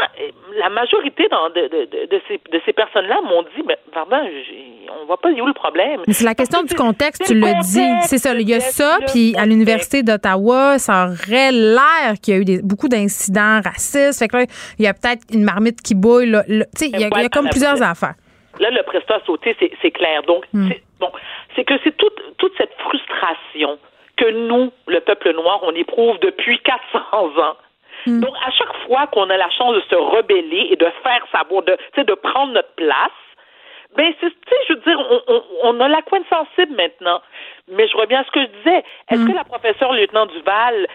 la 0.58 0.68
majorité 0.68 1.28
dans, 1.30 1.48
de, 1.50 1.68
de, 1.68 2.06
de, 2.06 2.20
ces, 2.26 2.40
de 2.50 2.60
ces 2.64 2.72
personnes-là 2.72 3.20
m'ont 3.22 3.42
dit, 3.42 3.62
ben, 3.66 3.76
pardon, 3.92 4.16
on 5.02 5.06
voit 5.06 5.20
pas 5.20 5.30
où 5.30 5.46
le 5.46 5.52
problème? 5.52 6.02
Mais 6.06 6.12
c'est 6.12 6.24
la 6.24 6.34
question 6.34 6.62
du 6.62 6.74
contexte, 6.74 7.24
tu 7.26 7.34
le 7.34 7.60
dis. 7.62 8.06
C'est 8.06 8.18
ça. 8.18 8.34
Il 8.34 8.48
y 8.48 8.54
a 8.54 8.60
ça, 8.60 8.98
puis 9.06 9.34
à 9.36 9.46
l'Université 9.46 10.02
d'Ottawa, 10.02 10.78
ça 10.78 11.08
aurait 11.08 11.52
l'air 11.52 12.14
qu'il 12.22 12.34
y 12.34 12.36
a 12.36 12.40
eu 12.40 12.44
des, 12.44 12.60
beaucoup 12.62 12.88
d'incidents 12.88 13.60
racistes. 13.64 14.18
Fait 14.18 14.28
que 14.28 14.36
là, 14.36 14.44
il 14.78 14.84
y 14.84 14.88
a 14.88 14.94
peut-être 14.94 15.22
une 15.32 15.44
marmite 15.44 15.80
qui 15.82 15.94
bouille. 15.94 16.32
Tu 16.48 16.64
sais, 16.74 16.88
il 16.88 17.00
y 17.00 17.04
a, 17.04 17.28
comme 17.28 17.48
plusieurs 17.48 17.82
affaires. 17.82 18.14
Là, 18.60 18.70
le 18.70 18.82
prestat 18.82 19.16
a 19.16 19.20
sauté, 19.24 19.56
c'est 19.80 19.90
clair. 19.90 20.22
Donc, 20.26 20.44
hmm. 20.52 20.70
bon, 20.98 21.12
c'est 21.54 21.64
que 21.64 21.74
c'est 21.84 21.96
toute, 21.96 22.20
toute 22.38 22.52
cette 22.56 22.72
frustration 22.78 23.78
que 24.18 24.30
nous, 24.30 24.72
le 24.86 25.00
peuple 25.00 25.32
noir, 25.32 25.60
on 25.62 25.74
éprouve 25.74 26.18
depuis 26.20 26.58
400 26.64 26.98
ans. 27.38 27.56
Hmm. 28.06 28.20
Donc, 28.20 28.34
à 28.46 28.50
chaque 28.50 28.76
fois 28.86 29.06
qu'on 29.08 29.28
a 29.30 29.36
la 29.36 29.50
chance 29.50 29.74
de 29.74 29.82
se 29.88 29.94
rebeller 29.94 30.68
et 30.70 30.76
de 30.76 30.86
faire 31.02 31.24
savoir, 31.32 31.62
de, 31.62 31.76
de 31.96 32.14
prendre 32.14 32.52
notre 32.52 32.74
place, 32.74 33.10
ben, 33.96 34.12
tu 34.20 34.28
sais, 34.28 34.56
je 34.68 34.74
veux 34.74 34.80
dire, 34.80 34.98
on, 34.98 35.22
on, 35.28 35.42
on 35.62 35.80
a 35.80 35.88
la 35.88 36.02
coin 36.02 36.20
sensible 36.28 36.74
maintenant. 36.76 37.20
Mais 37.68 37.88
je 37.88 37.96
reviens 37.96 38.20
à 38.20 38.24
ce 38.24 38.30
que 38.30 38.42
je 38.42 38.46
disais. 38.46 38.84
Est-ce 39.10 39.24
que 39.24 39.32
mm. 39.32 39.34
la 39.34 39.44
professeure 39.44 39.92
lieutenant 39.92 40.26
Duval 40.26 40.86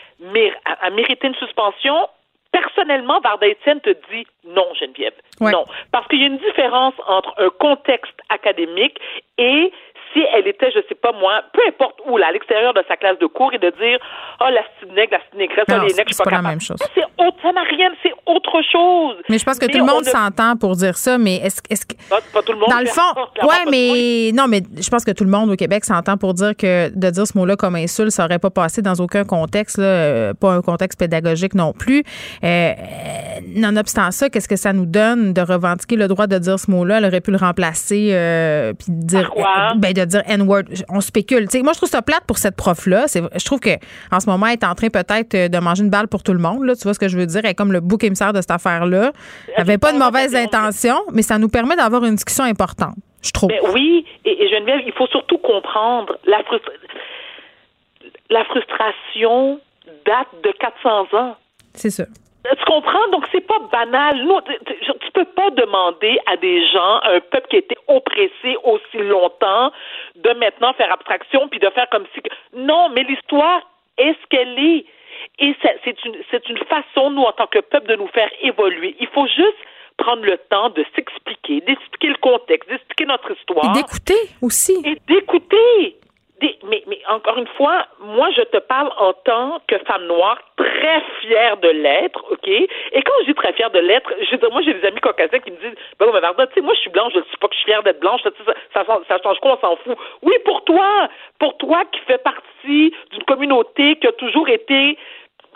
a, 0.65 0.89
mérité 0.91 1.27
une 1.27 1.35
suspension? 1.35 2.07
Personnellement, 2.51 3.19
Varda 3.19 3.47
Etienne 3.47 3.81
te 3.81 3.89
dit 4.11 4.27
non, 4.45 4.67
Geneviève. 4.79 5.15
Non. 5.41 5.65
Parce 5.91 6.07
qu'il 6.07 6.21
y 6.21 6.23
a 6.23 6.27
une 6.27 6.37
différence 6.37 6.93
entre 7.07 7.33
un 7.39 7.49
contexte 7.49 8.15
académique 8.29 8.99
et 9.39 9.73
si 10.13 10.19
elle 10.33 10.47
était, 10.47 10.71
je 10.71 10.79
sais 10.87 10.95
pas 10.95 11.11
moi, 11.11 11.41
peu 11.51 11.61
importe 11.67 11.99
où, 12.05 12.17
là, 12.17 12.27
à 12.27 12.31
l'extérieur 12.31 12.73
de 12.73 12.83
sa 12.87 12.95
classe 12.95 13.19
de 13.19 13.25
cours 13.25 13.53
et 13.53 13.57
de 13.57 13.69
dire, 13.69 13.99
oh, 14.41 14.45
la 14.51 14.61
nègre, 14.93 15.11
la 15.11 15.19
oh, 15.19 15.85
les 15.87 15.93
nègres, 15.93 16.09
je 16.09 16.13
suis 16.13 16.23
pas, 16.23 16.29
pas 16.29 16.37
la 16.37 16.41
même 16.41 16.61
chose. 16.61 16.77
C'est 16.93 17.03
autre, 17.17 17.37
ça 17.41 17.51
n'a 17.51 17.63
rien, 17.63 17.89
c'est 18.01 18.13
autre 18.25 18.61
chose. 18.71 19.17
Mais 19.29 19.37
je 19.37 19.45
pense 19.45 19.59
que 19.59 19.65
tout 19.65 19.77
le 19.77 19.85
monde 19.85 20.05
s'entend 20.05 20.55
pour 20.55 20.75
dire 20.75 20.97
ça, 20.97 21.17
mais 21.17 21.35
est-ce 21.37 21.61
est 21.69 21.85
que. 21.85 21.95
Pas, 22.09 22.41
tout 22.41 22.53
le 22.53 22.59
monde. 22.59 22.69
Dans 22.69 22.79
le 22.79 22.85
fond, 22.85 23.47
ouais, 23.47 23.69
mais 23.69 24.31
non, 24.33 24.47
mais 24.47 24.61
je 24.79 24.89
pense 24.89 25.03
que 25.03 25.11
tout 25.11 25.23
le 25.23 25.29
monde 25.29 25.49
au 25.49 25.55
Québec 25.55 25.85
s'entend 25.85 26.17
pour 26.17 26.33
dire 26.33 26.55
que 26.55 26.89
de 26.93 27.09
dire 27.09 27.27
ce 27.27 27.37
mot-là 27.37 27.55
comme 27.55 27.75
insulte, 27.75 28.11
ça 28.11 28.25
aurait 28.25 28.39
pas 28.39 28.49
passé 28.49 28.81
dans 28.81 28.95
aucun 28.95 29.23
contexte, 29.23 29.77
là, 29.77 29.85
euh, 29.85 30.33
pas 30.33 30.53
un 30.53 30.61
contexte 30.61 30.99
pédagogique 30.99 31.55
non 31.55 31.73
plus. 31.73 32.03
Euh, 32.43 32.73
nonobstant 33.55 34.11
ça, 34.11 34.29
qu'est-ce 34.29 34.47
que 34.47 34.55
ça 34.55 34.73
nous 34.73 34.85
donne 34.85 35.33
de 35.33 35.41
revendiquer 35.41 35.95
le 35.95 36.07
droit 36.07 36.27
de 36.27 36.37
dire 36.37 36.59
ce 36.59 36.69
mot-là? 36.69 36.97
Elle 36.97 37.05
aurait 37.05 37.21
pu 37.21 37.31
le 37.31 37.37
remplacer 37.37 38.09
euh, 38.11 38.73
puis 38.73 38.87
dire, 38.89 39.31
ben, 39.77 39.93
de 39.93 40.02
dire 40.05 40.21
N-word. 40.25 40.63
On 40.89 41.01
spécule. 41.01 41.47
moi, 41.63 41.73
je 41.73 41.77
trouve 41.77 41.89
ça 41.89 42.01
plate 42.01 42.23
pour 42.25 42.37
cette 42.37 42.55
prof-là. 42.55 43.05
Je 43.13 43.45
trouve 43.45 43.59
qu'en 43.59 44.19
ce 44.19 44.29
moment, 44.29 44.47
elle 44.47 44.53
est 44.53 44.63
en 44.63 44.75
train 44.75 44.89
peut-être 44.89 45.35
euh, 45.35 45.47
de 45.47 45.57
manger 45.59 45.83
une 45.83 45.89
balle 45.89 46.07
pour 46.07 46.23
tout 46.23 46.33
le 46.33 46.39
monde. 46.39 46.63
Là. 46.65 46.75
Tu 46.75 46.83
vois 46.83 46.93
ce 46.93 46.99
que 46.99 47.07
je 47.07 47.17
veux 47.17 47.25
dire? 47.25 47.41
Elle 47.43 47.51
est 47.51 47.55
comme 47.55 47.71
le 47.71 47.79
bouc 47.79 48.03
émissaire 48.03 48.33
de 48.33 48.41
cette 48.41 48.51
affaire-là. 48.51 49.11
Elle 49.47 49.53
n'avait 49.57 49.77
pas 49.77 49.91
de 49.91 49.97
mauvaises 49.97 50.35
intentions, 50.35 51.01
mais 51.11 51.21
ça 51.21 51.37
nous 51.37 51.49
permet 51.49 51.75
d'avoir 51.75 52.03
une 52.05 52.15
discussion 52.15 52.43
importante, 52.43 52.95
je 53.21 53.31
trouve. 53.31 53.49
Ben 53.49 53.59
oui, 53.73 54.05
et, 54.25 54.49
Geneviève, 54.49 54.81
il 54.85 54.93
faut 54.93 55.07
surtout 55.07 55.37
comprendre 55.37 56.17
la, 56.25 56.41
la 58.29 58.43
frustration 58.45 59.59
date 60.05 60.27
de 60.43 60.51
400 60.59 61.17
ans. 61.17 61.35
C'est 61.73 61.89
ça. 61.89 62.05
Tu 62.43 62.65
comprends? 62.65 63.07
Donc, 63.11 63.25
c'est 63.31 63.45
pas 63.47 63.59
banal. 63.71 64.23
Nous, 64.25 64.41
tu 64.41 65.11
peux 65.13 65.25
pas 65.25 65.49
demander 65.51 66.19
à 66.25 66.35
des 66.37 66.65
gens, 66.67 66.99
un 67.03 67.19
peuple 67.21 67.47
qui 67.49 67.55
a 67.55 67.59
été 67.59 67.77
oppressé 67.87 68.57
aussi 68.63 68.97
longtemps, 68.97 69.71
de 70.15 70.29
maintenant 70.33 70.73
faire 70.73 70.91
abstraction 70.91 71.47
puis 71.47 71.59
de 71.59 71.69
faire 71.69 71.87
comme 71.89 72.05
si. 72.13 72.21
Non, 72.53 72.89
mais 72.89 73.03
l'histoire 73.03 73.61
est 73.97 74.13
ce 74.13 74.27
qu'elle 74.29 74.59
est. 74.59 74.85
Et 75.39 75.55
c'est 75.85 76.03
une, 76.03 76.17
c'est 76.31 76.49
une 76.49 76.57
façon, 76.65 77.11
nous, 77.11 77.21
en 77.21 77.31
tant 77.31 77.47
que 77.47 77.59
peuple, 77.59 77.87
de 77.87 77.95
nous 77.95 78.07
faire 78.07 78.29
évoluer. 78.41 78.95
Il 78.99 79.07
faut 79.07 79.27
juste 79.27 79.57
prendre 79.97 80.23
le 80.23 80.37
temps 80.49 80.69
de 80.69 80.85
s'expliquer, 80.95 81.61
d'expliquer 81.61 82.09
le 82.09 82.17
contexte, 82.17 82.69
d'expliquer 82.69 83.05
notre 83.05 83.31
histoire. 83.31 83.71
Et 83.71 83.81
d'écouter 83.81 84.19
aussi. 84.41 84.81
Et 84.85 84.97
d'écouter 85.07 85.97
mais, 86.63 86.83
encore 87.07 87.37
une 87.37 87.47
fois, 87.47 87.85
moi, 87.99 88.29
je 88.35 88.41
te 88.41 88.57
parle 88.57 88.91
en 88.97 89.13
tant 89.13 89.61
que 89.67 89.77
femme 89.79 90.05
noire, 90.05 90.37
très 90.57 91.01
fière 91.21 91.57
de 91.57 91.69
l'être, 91.69 92.23
OK? 92.31 92.47
Et 92.47 93.01
quand 93.01 93.13
je 93.21 93.25
dis 93.27 93.33
très 93.33 93.53
fière 93.53 93.71
de 93.71 93.79
l'être, 93.79 94.09
je 94.19 94.49
moi, 94.49 94.61
j'ai 94.61 94.73
des 94.73 94.85
amis 94.85 94.99
caucasiens 94.99 95.39
qui 95.39 95.51
me 95.51 95.57
disent, 95.57 95.77
ben, 95.99 96.09
mais 96.13 96.19
Varda, 96.19 96.47
tu 96.47 96.55
sais, 96.55 96.61
moi, 96.61 96.73
je 96.75 96.81
suis 96.81 96.89
blanche, 96.89 97.13
je 97.13 97.19
ne 97.19 97.23
sais 97.23 97.37
pas 97.39 97.47
que 97.47 97.53
je 97.53 97.59
suis 97.59 97.65
fière 97.65 97.83
d'être 97.83 97.99
blanche, 97.99 98.21
ça, 98.23 98.29
ça, 98.73 98.83
ça, 99.07 99.17
change 99.23 99.39
quoi, 99.39 99.57
on 99.57 99.67
s'en 99.67 99.75
fout. 99.77 99.97
Oui, 100.21 100.33
pour 100.45 100.63
toi, 100.63 101.09
pour 101.39 101.57
toi 101.57 101.83
qui 101.91 101.99
fais 102.01 102.17
partie 102.17 102.93
d'une 103.11 103.23
communauté 103.25 103.95
qui 103.97 104.07
a 104.07 104.11
toujours 104.13 104.49
été 104.49 104.97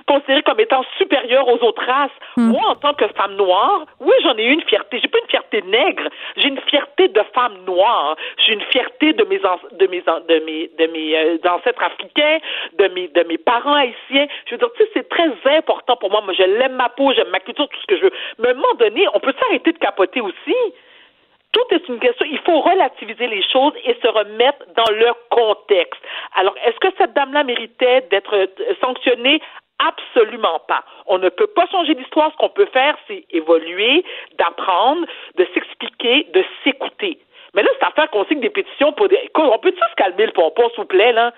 considérée 0.08 0.42
comme 0.44 0.60
étant 0.60 0.84
supérieure 0.98 1.48
aux 1.48 1.64
autres 1.64 1.86
races. 1.86 2.12
Hmm. 2.38 2.52
Moi, 2.52 2.64
en 2.66 2.76
tant 2.76 2.94
que 2.94 3.08
femme 3.10 3.36
noire, 3.36 3.86
oui, 4.00 4.14
j'en 4.24 4.36
ai 4.38 4.46
une 4.46 4.62
fierté. 4.64 5.00
J'ai 5.00 5.08
pas 5.08 5.20
une 5.20 5.30
fierté 5.30 5.62
nègre. 5.62 6.08
J'ai 6.38 6.48
une 6.48 6.62
fierté 6.62 7.10
de 7.10 7.22
femme 7.34 7.58
noire. 7.66 8.16
J'ai 8.38 8.54
une 8.54 8.62
fierté 8.62 9.14
de 9.14 9.24
mes 9.26 9.40
de 9.40 9.88
mes 9.88 10.02
de 10.02 10.46
mes 10.46 10.72
de 10.80 10.88
mes 10.92 11.18
euh, 11.18 11.38
ancêtres 11.50 11.84
africains, 11.84 12.40
de 12.80 12.88
mes 12.88 13.08
de 13.10 13.24
mes 13.24 13.38
parents 13.38 13.76
haïtiens. 13.76 14.28
Je 14.46 14.52
veux 14.52 14.58
dire, 14.58 14.70
tu 14.76 14.84
sais, 14.84 14.90
c'est 14.94 15.10
très 15.10 15.30
important 15.58 15.98
pour 15.98 16.10
moi. 16.10 16.22
Moi, 16.22 16.34
je 16.34 16.44
l'aime 16.44 16.76
ma 16.76 16.90
peau, 16.90 17.14
j'aime 17.14 17.30
ma 17.30 17.40
culture, 17.40 17.68
tout 17.68 17.82
ce 17.82 17.88
que 17.88 17.98
je 17.98 18.04
veux. 18.04 18.14
Mais 18.40 18.50
à 18.50 18.52
un 18.52 18.56
moment 18.56 18.74
donné, 18.80 19.06
on 19.14 19.20
peut 19.20 19.34
s'arrêter 19.40 19.72
de 19.74 19.78
capoter 19.78 20.22
aussi 20.22 20.56
tout 21.54 21.76
est 21.76 21.88
une 21.88 22.00
question. 22.00 22.26
Il 22.30 22.40
faut 22.40 22.60
relativiser 22.60 23.28
les 23.28 23.42
choses 23.52 23.74
et 23.84 23.96
se 24.02 24.08
remettre 24.08 24.66
dans 24.76 24.94
leur 24.96 25.16
contexte. 25.30 26.02
Alors, 26.36 26.56
est-ce 26.66 26.78
que 26.80 26.94
cette 26.98 27.14
dame-là 27.14 27.44
méritait 27.44 28.02
d'être 28.12 28.36
euh, 28.36 28.48
sanctionnée? 28.82 29.42
Absolument 29.80 30.60
pas. 30.68 30.84
On 31.06 31.20
ne 31.20 31.30
peut 31.30 31.48
pas 31.48 31.68
changer 31.68 31.94
l'histoire. 31.94 32.32
Ce 32.32 32.38
qu'on 32.38 32.50
peut 32.50 32.68
faire, 32.74 32.98
c'est 33.08 33.26
évoluer, 33.30 34.04
d'apprendre, 34.40 35.06
de 35.38 35.48
s'expliquer, 35.54 36.28
de 36.34 36.44
s'écouter. 36.64 37.20
Mais 37.54 37.64
là, 37.64 37.70
c'est 37.80 37.86
à 37.86 37.92
faire 37.92 38.10
qu'on 38.10 38.26
signe 38.26 38.40
des 38.40 38.50
pétitions 38.50 38.92
pour 38.94 39.08
des. 39.08 39.18
On 39.36 39.60
peut-tu 39.60 39.78
se 39.80 39.96
calmer 39.96 40.26
le 40.26 40.32
pompon, 40.32 40.70
s'il 40.70 40.82
vous 40.82 40.86
plaît, 40.86 41.14
là? 41.14 41.34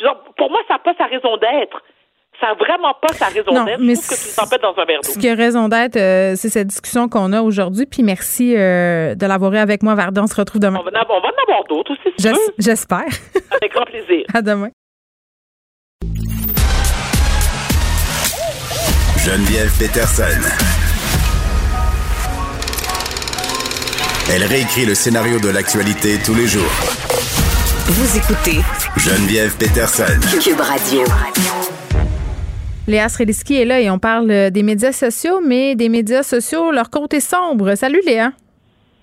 Genre, 0.00 0.22
pour 0.36 0.50
moi, 0.50 0.60
ça 0.68 0.74
n'a 0.74 0.78
pas 0.80 0.94
sa 0.98 1.04
raison 1.04 1.36
d'être. 1.36 1.82
Ça 2.40 2.48
n'a 2.48 2.54
vraiment 2.54 2.94
pas 3.00 3.14
sa 3.14 3.26
raison 3.26 3.64
d'être. 3.64 3.80
Je 3.80 3.94
trouve 3.94 4.08
que 4.08 4.30
tu 4.30 4.36
t'empêtes 4.36 4.62
dans 4.62 4.76
un 4.76 4.84
verre 4.84 5.00
d'eau. 5.00 5.10
Ce 5.10 5.18
qui 5.18 5.28
a 5.28 5.34
raison 5.34 5.68
d'être, 5.68 5.96
euh, 5.96 6.34
c'est 6.36 6.50
cette 6.50 6.66
discussion 6.66 7.08
qu'on 7.08 7.32
a 7.32 7.40
aujourd'hui. 7.40 7.86
Puis 7.86 8.02
merci 8.02 8.54
euh, 8.56 9.14
de 9.14 9.26
l'avoir 9.26 9.54
eu 9.54 9.58
avec 9.58 9.82
moi, 9.82 9.94
Varda. 9.94 10.22
On 10.22 10.26
se 10.26 10.36
retrouve 10.36 10.60
demain. 10.60 10.78
On 10.78 10.84
va, 10.84 10.90
en 10.90 11.42
avoir 11.48 11.64
d'autres 11.68 11.92
aussi, 11.92 12.14
si 12.18 12.28
J'espère. 12.58 13.06
Avec 13.52 13.72
grand 13.72 13.86
plaisir. 13.86 14.26
à 14.34 14.42
demain. 14.42 14.68
Geneviève 19.26 19.72
Peterson. 19.76 20.22
Elle 24.32 24.44
réécrit 24.44 24.86
le 24.86 24.94
scénario 24.94 25.40
de 25.40 25.48
l'actualité 25.48 26.18
tous 26.24 26.32
les 26.32 26.46
jours. 26.46 26.70
Vous 27.86 28.16
écoutez 28.16 28.60
Geneviève 28.96 29.56
Peterson. 29.56 30.04
Cube 30.40 30.60
Radio. 30.60 31.02
Léa 32.86 33.08
Srediski 33.08 33.56
est 33.56 33.64
là 33.64 33.80
et 33.80 33.90
on 33.90 33.98
parle 33.98 34.52
des 34.52 34.62
médias 34.62 34.92
sociaux, 34.92 35.40
mais 35.44 35.74
des 35.74 35.88
médias 35.88 36.22
sociaux, 36.22 36.70
leur 36.70 36.88
compte 36.88 37.12
est 37.12 37.18
sombre. 37.18 37.74
Salut 37.74 38.02
Léa. 38.06 38.30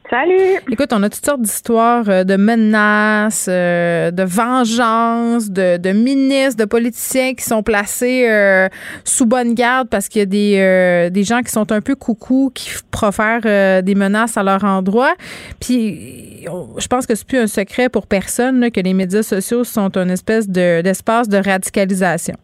Salut! 0.10 0.60
Écoute, 0.70 0.92
on 0.92 1.02
a 1.02 1.10
toutes 1.10 1.26
sortes 1.26 1.42
d'histoires 1.42 2.10
euh, 2.10 2.24
de 2.26 2.36
menaces, 2.36 3.48
euh, 3.50 4.12
de 4.12 4.24
vengeance, 4.24 5.50
de, 5.50 5.94
ministres, 5.94 6.62
de 6.62 6.68
politiciens 6.68 7.34
qui 7.34 7.44
sont 7.44 7.64
placés 7.64 8.28
euh, 8.30 8.68
sous 9.06 9.26
bonne 9.26 9.54
garde 9.54 9.88
parce 9.90 10.10
qu'il 10.10 10.20
y 10.20 10.24
a 10.24 10.26
des, 10.26 11.10
des 11.10 11.24
gens 11.24 11.42
qui 11.42 11.52
sont 11.52 11.72
un 11.72 11.80
peu 11.80 11.96
coucou, 11.96 12.52
qui 12.54 12.70
profèrent 12.92 13.82
des 13.82 13.96
menaces 13.96 14.36
à 14.36 14.44
leur 14.44 14.66
endroit. 14.66 15.14
Puis, 15.62 16.46
je 16.46 16.88
pense 16.88 17.06
que 17.08 17.16
c'est 17.16 17.28
plus 17.28 17.40
un 17.40 17.48
secret 17.48 17.88
pour 17.88 18.06
personne 18.06 18.72
que 18.72 18.82
les 18.82 18.94
médias 18.94 19.24
sociaux 19.24 19.64
sont 19.64 19.98
une 19.98 20.12
espèce 20.12 20.50
de, 20.50 20.82
d'espace 20.82 21.30
de 21.30 21.38
radicalisation. 21.38 22.36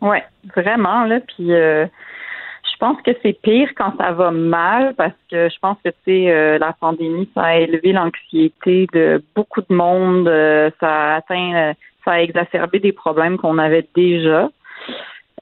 Oui, 0.00 0.18
vraiment. 0.56 1.04
Là, 1.04 1.20
puis 1.20 1.52
pense 2.78 3.00
que 3.02 3.10
c'est 3.22 3.40
pire 3.40 3.70
quand 3.76 3.92
ça 3.98 4.12
va 4.12 4.30
mal 4.30 4.94
parce 4.94 5.14
que 5.30 5.48
je 5.48 5.58
pense 5.60 5.76
que 5.84 5.90
tu 6.04 6.28
euh, 6.28 6.58
la 6.58 6.72
pandémie 6.72 7.28
ça 7.34 7.42
a 7.44 7.56
élevé 7.56 7.92
l'anxiété 7.92 8.86
de 8.92 9.22
beaucoup 9.34 9.60
de 9.60 9.74
monde, 9.74 10.28
euh, 10.28 10.70
ça 10.80 10.88
a 10.88 11.16
atteint 11.16 11.54
euh, 11.54 11.72
ça 12.04 12.12
a 12.12 12.20
exacerbé 12.20 12.78
des 12.78 12.92
problèmes 12.92 13.36
qu'on 13.36 13.58
avait 13.58 13.86
déjà. 13.94 14.48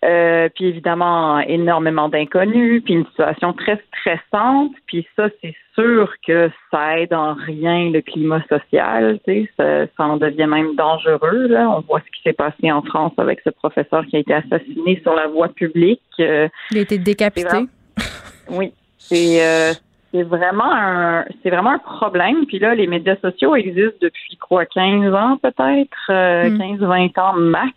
Euh, 0.06 0.48
puis 0.54 0.66
évidemment, 0.66 1.40
énormément 1.40 2.08
d'inconnus, 2.08 2.82
puis 2.84 2.94
une 2.94 3.06
situation 3.06 3.52
très 3.52 3.82
stressante. 3.88 4.72
Puis 4.86 5.06
ça, 5.16 5.28
c'est 5.42 5.54
sûr 5.74 6.12
que 6.26 6.48
ça 6.70 7.00
aide 7.00 7.12
en 7.12 7.34
rien 7.34 7.90
le 7.90 8.00
climat 8.02 8.40
social. 8.48 9.18
Tu 9.26 9.48
sais, 9.58 9.88
ça, 9.96 10.04
en 10.04 10.16
devient 10.16 10.46
même 10.46 10.76
dangereux. 10.76 11.48
Là. 11.48 11.68
On 11.70 11.80
voit 11.80 12.00
ce 12.00 12.16
qui 12.16 12.22
s'est 12.22 12.34
passé 12.34 12.70
en 12.70 12.82
France 12.82 13.12
avec 13.16 13.40
ce 13.44 13.50
professeur 13.50 14.06
qui 14.06 14.16
a 14.16 14.20
été 14.20 14.32
assassiné 14.32 15.00
sur 15.02 15.14
la 15.14 15.26
voie 15.26 15.48
publique. 15.48 16.02
Euh, 16.20 16.48
Il 16.70 16.78
a 16.78 16.82
été 16.82 16.98
décapité. 16.98 17.66
oui, 18.50 18.72
c'est 18.98 19.44
euh, 19.44 19.72
c'est 20.12 20.22
vraiment 20.22 20.72
un 20.72 21.24
c'est 21.42 21.50
vraiment 21.50 21.70
un 21.70 21.78
problème. 21.78 22.46
Puis 22.46 22.60
là, 22.60 22.76
les 22.76 22.86
médias 22.86 23.16
sociaux 23.16 23.56
existent 23.56 23.98
depuis 24.00 24.36
quoi, 24.36 24.66
15 24.66 25.12
ans 25.14 25.36
peut-être, 25.42 25.96
15-20 26.08 27.10
hmm. 27.10 27.20
ans 27.20 27.32
max. 27.34 27.74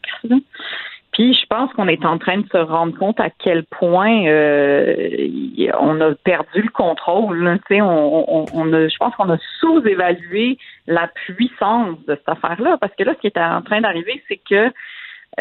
Puis 1.19 1.33
je 1.33 1.45
pense 1.47 1.73
qu'on 1.73 1.89
est 1.89 2.05
en 2.05 2.17
train 2.17 2.37
de 2.37 2.47
se 2.47 2.57
rendre 2.57 2.97
compte 2.97 3.19
à 3.19 3.29
quel 3.29 3.65
point 3.65 4.25
euh, 4.27 5.27
on 5.77 5.99
a 5.99 6.15
perdu 6.15 6.61
le 6.61 6.69
contrôle. 6.69 7.59
On, 7.71 8.73
a, 8.73 8.87
je 8.87 8.97
pense 8.97 9.13
qu'on 9.15 9.29
a 9.29 9.37
sous-évalué 9.59 10.57
la 10.87 11.09
puissance 11.09 11.97
de 12.05 12.15
cette 12.15 12.29
affaire-là. 12.29 12.77
Parce 12.79 12.95
que 12.95 13.03
là, 13.03 13.15
ce 13.15 13.19
qui 13.19 13.27
est 13.27 13.37
en 13.37 13.61
train 13.61 13.81
d'arriver, 13.81 14.23
c'est 14.29 14.39
que 14.49 14.71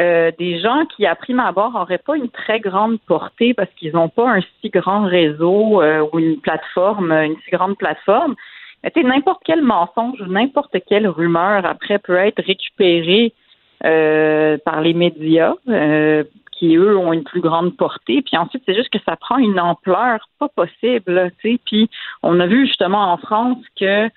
euh, 0.00 0.32
des 0.36 0.58
gens 0.58 0.84
qui, 0.96 1.06
à 1.06 1.14
prime 1.14 1.38
abord, 1.38 1.70
n'auraient 1.70 1.98
pas 1.98 2.16
une 2.16 2.30
très 2.30 2.58
grande 2.58 2.98
portée 3.06 3.54
parce 3.54 3.70
qu'ils 3.76 3.92
n'ont 3.92 4.08
pas 4.08 4.28
un 4.28 4.40
si 4.60 4.70
grand 4.70 5.04
réseau 5.04 5.80
euh, 5.80 6.04
ou 6.12 6.18
une 6.18 6.40
plateforme, 6.40 7.12
une 7.12 7.36
si 7.44 7.52
grande 7.52 7.78
plateforme. 7.78 8.34
Mais 8.82 8.90
tu 8.90 9.00
sais, 9.00 9.06
n'importe 9.06 9.42
quel 9.44 9.62
mensonge 9.62 10.20
ou 10.22 10.26
n'importe 10.26 10.76
quelle 10.88 11.06
rumeur 11.06 11.64
après 11.64 12.00
peut 12.00 12.16
être 12.16 12.42
récupérée 12.42 13.32
par 13.80 14.80
les 14.80 14.94
médias, 14.94 15.54
euh, 15.68 16.24
qui 16.52 16.76
eux 16.76 16.96
ont 16.96 17.12
une 17.12 17.24
plus 17.24 17.40
grande 17.40 17.76
portée. 17.76 18.22
Puis 18.22 18.36
ensuite, 18.36 18.62
c'est 18.66 18.74
juste 18.74 18.90
que 18.90 18.98
ça 19.06 19.16
prend 19.16 19.38
une 19.38 19.60
ampleur 19.60 20.28
pas 20.38 20.48
possible. 20.48 21.30
Tu 21.40 21.52
sais. 21.52 21.60
Puis 21.64 21.90
on 22.22 22.40
a 22.40 22.46
vu 22.46 22.66
justement 22.66 23.12
en 23.12 23.16
France 23.16 23.64
que 23.78 24.08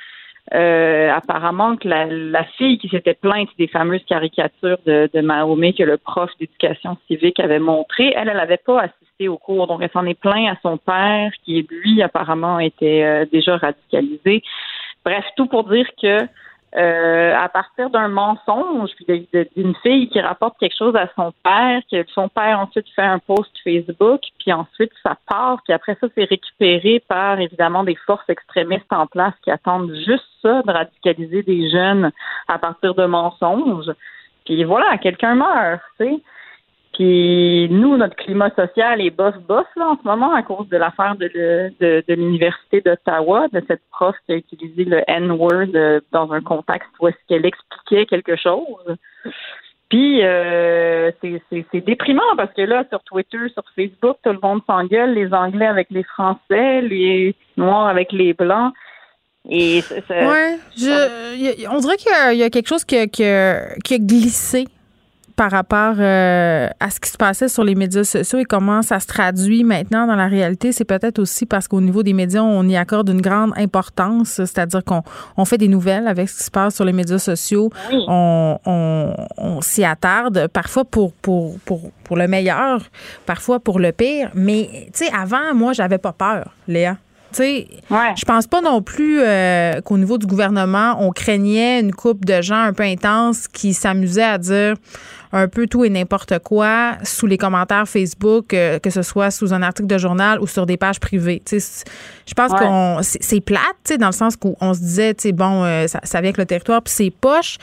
euh, 0.53 1.11
apparemment 1.11 1.77
que 1.77 1.87
la, 1.87 2.07
la, 2.07 2.43
fille 2.43 2.79
qui 2.79 2.89
s'était 2.89 3.13
plainte 3.13 3.49
des 3.59 3.67
fameuses 3.67 4.03
caricatures 4.05 4.79
de, 4.85 5.07
de 5.13 5.21
Mahomet 5.21 5.73
que 5.73 5.83
le 5.83 5.97
prof 5.97 6.31
d'éducation 6.39 6.97
civique 7.07 7.39
avait 7.39 7.59
montré, 7.59 8.11
elle, 8.17 8.27
elle 8.27 8.37
n'avait 8.37 8.57
pas 8.57 8.81
assisté 8.81 9.27
au 9.27 9.37
cours, 9.37 9.67
donc 9.67 9.81
elle 9.83 9.91
s'en 9.91 10.05
est 10.05 10.19
plaint 10.19 10.49
à 10.51 10.59
son 10.63 10.77
père, 10.77 11.31
qui 11.45 11.65
lui 11.69 12.01
apparemment 12.01 12.59
était 12.59 13.25
déjà 13.31 13.57
radicalisé. 13.57 14.41
Bref, 15.05 15.23
tout 15.37 15.45
pour 15.45 15.69
dire 15.69 15.87
que 16.01 16.17
euh, 16.77 17.35
à 17.35 17.49
partir 17.49 17.89
d'un 17.89 18.07
mensonge, 18.07 18.91
d'une 19.07 19.75
fille 19.83 20.07
qui 20.07 20.21
rapporte 20.21 20.57
quelque 20.57 20.77
chose 20.77 20.95
à 20.95 21.09
son 21.17 21.33
père, 21.43 21.81
que 21.91 22.05
son 22.13 22.29
père 22.29 22.59
ensuite 22.59 22.87
fait 22.95 23.01
un 23.01 23.19
post 23.19 23.51
Facebook, 23.61 24.21
puis 24.39 24.53
ensuite 24.53 24.91
ça 25.03 25.17
part, 25.27 25.61
puis 25.63 25.73
après 25.73 25.97
ça 25.99 26.07
c'est 26.15 26.23
récupéré 26.23 27.03
par 27.07 27.41
évidemment 27.41 27.83
des 27.83 27.95
forces 27.95 28.29
extrémistes 28.29 28.91
en 28.91 29.05
place 29.05 29.33
qui 29.43 29.51
attendent 29.51 29.93
juste 29.93 30.23
ça 30.41 30.61
de 30.61 30.71
radicaliser 30.71 31.43
des 31.43 31.69
jeunes 31.69 32.11
à 32.47 32.57
partir 32.57 32.95
de 32.95 33.05
mensonges. 33.05 33.91
Puis 34.45 34.63
voilà, 34.63 34.97
quelqu'un 34.97 35.35
meurt, 35.35 35.81
tu 35.99 36.05
sais. 36.05 36.19
Puis 36.93 37.69
nous, 37.69 37.95
notre 37.95 38.15
climat 38.17 38.49
social 38.53 38.99
est 38.99 39.11
bof-bof 39.11 39.65
en 39.77 39.95
ce 39.95 40.05
moment 40.05 40.33
à 40.33 40.43
cause 40.43 40.67
de 40.67 40.75
l'affaire 40.75 41.15
de, 41.15 42.03
l'Université 42.13 42.81
d'Ottawa, 42.81 43.47
de 43.53 43.63
cette 43.67 43.81
prof 43.91 44.15
qui 44.25 44.33
a 44.33 44.35
utilisé 44.35 44.83
le 44.83 45.01
N-word 45.07 45.73
euh, 45.73 46.01
dans 46.11 46.31
un 46.33 46.41
contexte 46.41 46.89
où 46.99 47.07
est-ce 47.07 47.17
qu'elle 47.29 47.45
expliquait 47.45 48.05
quelque 48.05 48.35
chose. 48.35 48.97
Puis 49.89 50.23
euh, 50.23 51.11
c'est 51.21 51.85
déprimant 51.85 52.35
parce 52.35 52.53
que 52.53 52.61
là, 52.61 52.83
sur 52.89 53.01
Twitter, 53.03 53.39
sur 53.53 53.63
Facebook, 53.73 54.17
tout 54.23 54.31
le 54.31 54.39
monde 54.41 54.61
s'engueule, 54.67 55.13
les 55.13 55.33
Anglais 55.33 55.67
avec 55.67 55.87
les 55.91 56.03
Français, 56.03 56.81
les 56.81 57.35
Noirs 57.55 57.87
avec 57.87 58.11
les 58.11 58.33
Blancs. 58.33 58.73
Et 59.49 59.81
ouais, 60.09 60.59
je, 60.77 61.67
on 61.69 61.79
dirait 61.79 61.97
qu'il 61.97 62.37
y, 62.37 62.43
a 62.43 62.49
quelque 62.49 62.67
chose 62.67 62.85
qui 62.85 62.95
a 62.97 63.97
glissé 63.97 64.65
par 65.41 65.49
rapport 65.49 65.95
euh, 65.97 66.69
à 66.79 66.91
ce 66.91 66.99
qui 66.99 67.09
se 67.09 67.17
passait 67.17 67.47
sur 67.47 67.63
les 67.63 67.73
médias 67.73 68.03
sociaux 68.03 68.37
et 68.37 68.45
comment 68.45 68.83
ça 68.83 68.99
se 68.99 69.07
traduit 69.07 69.63
maintenant 69.63 70.05
dans 70.05 70.15
la 70.15 70.27
réalité, 70.27 70.71
c'est 70.71 70.85
peut-être 70.85 71.17
aussi 71.17 71.47
parce 71.47 71.67
qu'au 71.67 71.81
niveau 71.81 72.03
des 72.03 72.13
médias, 72.13 72.43
on 72.43 72.69
y 72.69 72.77
accorde 72.77 73.09
une 73.09 73.21
grande 73.21 73.51
importance, 73.57 74.33
c'est-à-dire 74.33 74.83
qu'on 74.83 75.01
on 75.37 75.45
fait 75.45 75.57
des 75.57 75.67
nouvelles 75.67 76.07
avec 76.07 76.29
ce 76.29 76.37
qui 76.37 76.43
se 76.43 76.51
passe 76.51 76.75
sur 76.75 76.85
les 76.85 76.93
médias 76.93 77.17
sociaux, 77.17 77.71
on, 77.91 78.59
on, 78.67 79.61
s'y 79.61 79.83
attarde, 79.83 80.47
parfois 80.53 80.85
pour, 80.85 81.11
pour, 81.13 81.57
pour, 81.65 81.89
pour 82.03 82.17
le 82.17 82.27
meilleur, 82.27 82.83
parfois 83.25 83.59
pour 83.59 83.79
le 83.79 83.91
pire, 83.93 84.29
mais 84.35 84.69
tu 84.93 85.05
sais, 85.05 85.11
avant, 85.11 85.55
moi, 85.55 85.73
j'avais 85.73 85.97
pas 85.97 86.13
peur, 86.13 86.53
Léa. 86.67 86.97
Tu 87.31 87.37
sais, 87.37 87.67
je 87.89 88.25
pense 88.25 88.47
pas 88.47 88.61
non 88.61 88.81
plus 88.81 89.19
euh, 89.21 89.79
qu'au 89.81 89.97
niveau 89.97 90.17
du 90.17 90.25
gouvernement, 90.25 90.97
on 90.99 91.11
craignait 91.11 91.79
une 91.79 91.93
coupe 91.93 92.25
de 92.25 92.41
gens 92.41 92.61
un 92.61 92.73
peu 92.73 92.83
intenses 92.83 93.47
qui 93.47 93.73
s'amusaient 93.73 94.23
à 94.23 94.37
dire 94.37 94.75
un 95.31 95.47
peu 95.47 95.65
tout 95.65 95.85
et 95.85 95.89
n'importe 95.89 96.39
quoi 96.39 96.97
sous 97.03 97.25
les 97.25 97.37
commentaires 97.37 97.87
Facebook, 97.87 98.53
euh, 98.53 98.79
que 98.79 98.89
ce 98.89 99.01
soit 99.01 99.31
sous 99.31 99.53
un 99.53 99.61
article 99.61 99.87
de 99.87 99.97
journal 99.97 100.41
ou 100.41 100.47
sur 100.47 100.65
des 100.65 100.75
pages 100.75 100.99
privées. 100.99 101.41
Je 101.49 102.33
pense 102.35 102.51
qu'on 102.51 102.99
c'est 103.01 103.39
plate, 103.39 103.97
dans 103.97 104.07
le 104.07 104.11
sens 104.11 104.35
qu'on 104.35 104.73
se 104.73 104.79
disait, 104.79 105.15
bon, 105.33 105.63
euh, 105.63 105.87
ça, 105.87 105.99
vient 106.03 106.19
avec 106.19 106.37
le 106.37 106.45
territoire, 106.45 106.81
puis 106.81 106.93
c'est 106.93 107.11
poche. 107.11 107.57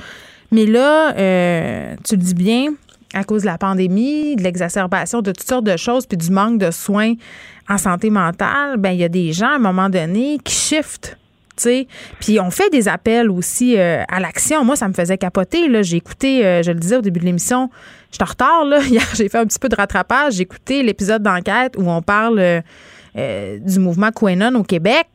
Mais 0.50 0.64
là, 0.64 1.12
tu 2.04 2.16
le 2.16 2.22
dis 2.22 2.34
bien, 2.34 2.68
à 3.14 3.24
cause 3.24 3.42
de 3.42 3.46
la 3.46 3.58
pandémie, 3.58 4.36
de 4.36 4.42
l'exacerbation 4.42 5.22
de 5.22 5.32
toutes 5.32 5.48
sortes 5.48 5.64
de 5.64 5.76
choses, 5.76 6.06
puis 6.06 6.16
du 6.18 6.30
manque 6.30 6.58
de 6.58 6.70
soins 6.70 7.14
en 7.68 7.78
santé 7.78 8.10
mentale, 8.10 8.76
ben 8.78 8.90
il 8.90 8.98
y 8.98 9.04
a 9.04 9.08
des 9.08 9.32
gens 9.32 9.48
à 9.48 9.56
un 9.56 9.58
moment 9.58 9.88
donné 9.88 10.38
qui 10.42 10.54
shiftent 10.54 11.18
puis 12.20 12.40
on 12.40 12.50
fait 12.50 12.70
des 12.70 12.88
appels 12.88 13.30
aussi 13.30 13.78
euh, 13.78 14.02
à 14.08 14.20
l'action. 14.20 14.64
Moi, 14.64 14.76
ça 14.76 14.88
me 14.88 14.92
faisait 14.92 15.18
capoter. 15.18 15.82
J'ai 15.82 15.96
écouté, 15.96 16.44
euh, 16.44 16.62
je 16.62 16.70
le 16.70 16.78
disais 16.78 16.96
au 16.96 17.02
début 17.02 17.20
de 17.20 17.24
l'émission, 17.24 17.70
je 18.10 18.16
suis 18.16 18.22
en 18.22 18.26
retard. 18.26 18.64
Là. 18.64 18.80
Hier, 18.86 19.06
j'ai 19.14 19.28
fait 19.28 19.38
un 19.38 19.46
petit 19.46 19.58
peu 19.58 19.68
de 19.68 19.76
rattrapage. 19.76 20.34
J'ai 20.34 20.42
écouté 20.42 20.82
l'épisode 20.82 21.22
d'enquête 21.22 21.74
où 21.76 21.88
on 21.88 22.02
parle 22.02 22.38
euh, 22.38 23.58
du 23.60 23.78
mouvement 23.78 24.10
Quenon 24.10 24.54
au 24.54 24.62
Québec. 24.62 25.06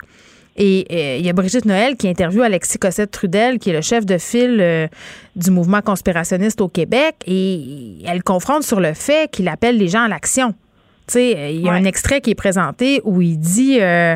Et 0.55 1.17
il 1.19 1.25
y 1.25 1.29
a 1.29 1.33
Brigitte 1.33 1.65
Noël 1.65 1.95
qui 1.95 2.07
interviewe 2.07 2.43
Alexis 2.43 2.77
Cossette-Trudel, 2.77 3.57
qui 3.57 3.71
est 3.71 3.73
le 3.73 3.81
chef 3.81 4.05
de 4.05 4.17
file 4.17 4.59
euh, 4.61 4.87
du 5.35 5.49
mouvement 5.49 5.81
conspirationniste 5.81 6.61
au 6.61 6.67
Québec, 6.67 7.15
et 7.25 7.97
elle 8.05 8.23
confronte 8.23 8.63
sur 8.63 8.79
le 8.79 8.93
fait 8.93 9.31
qu'il 9.31 9.47
appelle 9.47 9.77
les 9.77 9.87
gens 9.87 10.03
à 10.03 10.07
l'action. 10.07 10.53
Tu 11.07 11.13
sais, 11.13 11.55
il 11.55 11.61
y 11.61 11.69
a 11.69 11.73
un 11.73 11.83
extrait 11.83 12.21
qui 12.21 12.31
est 12.31 12.35
présenté 12.35 13.01
où 13.03 13.21
il 13.21 13.37
dit 13.37 13.79
euh, 13.81 14.15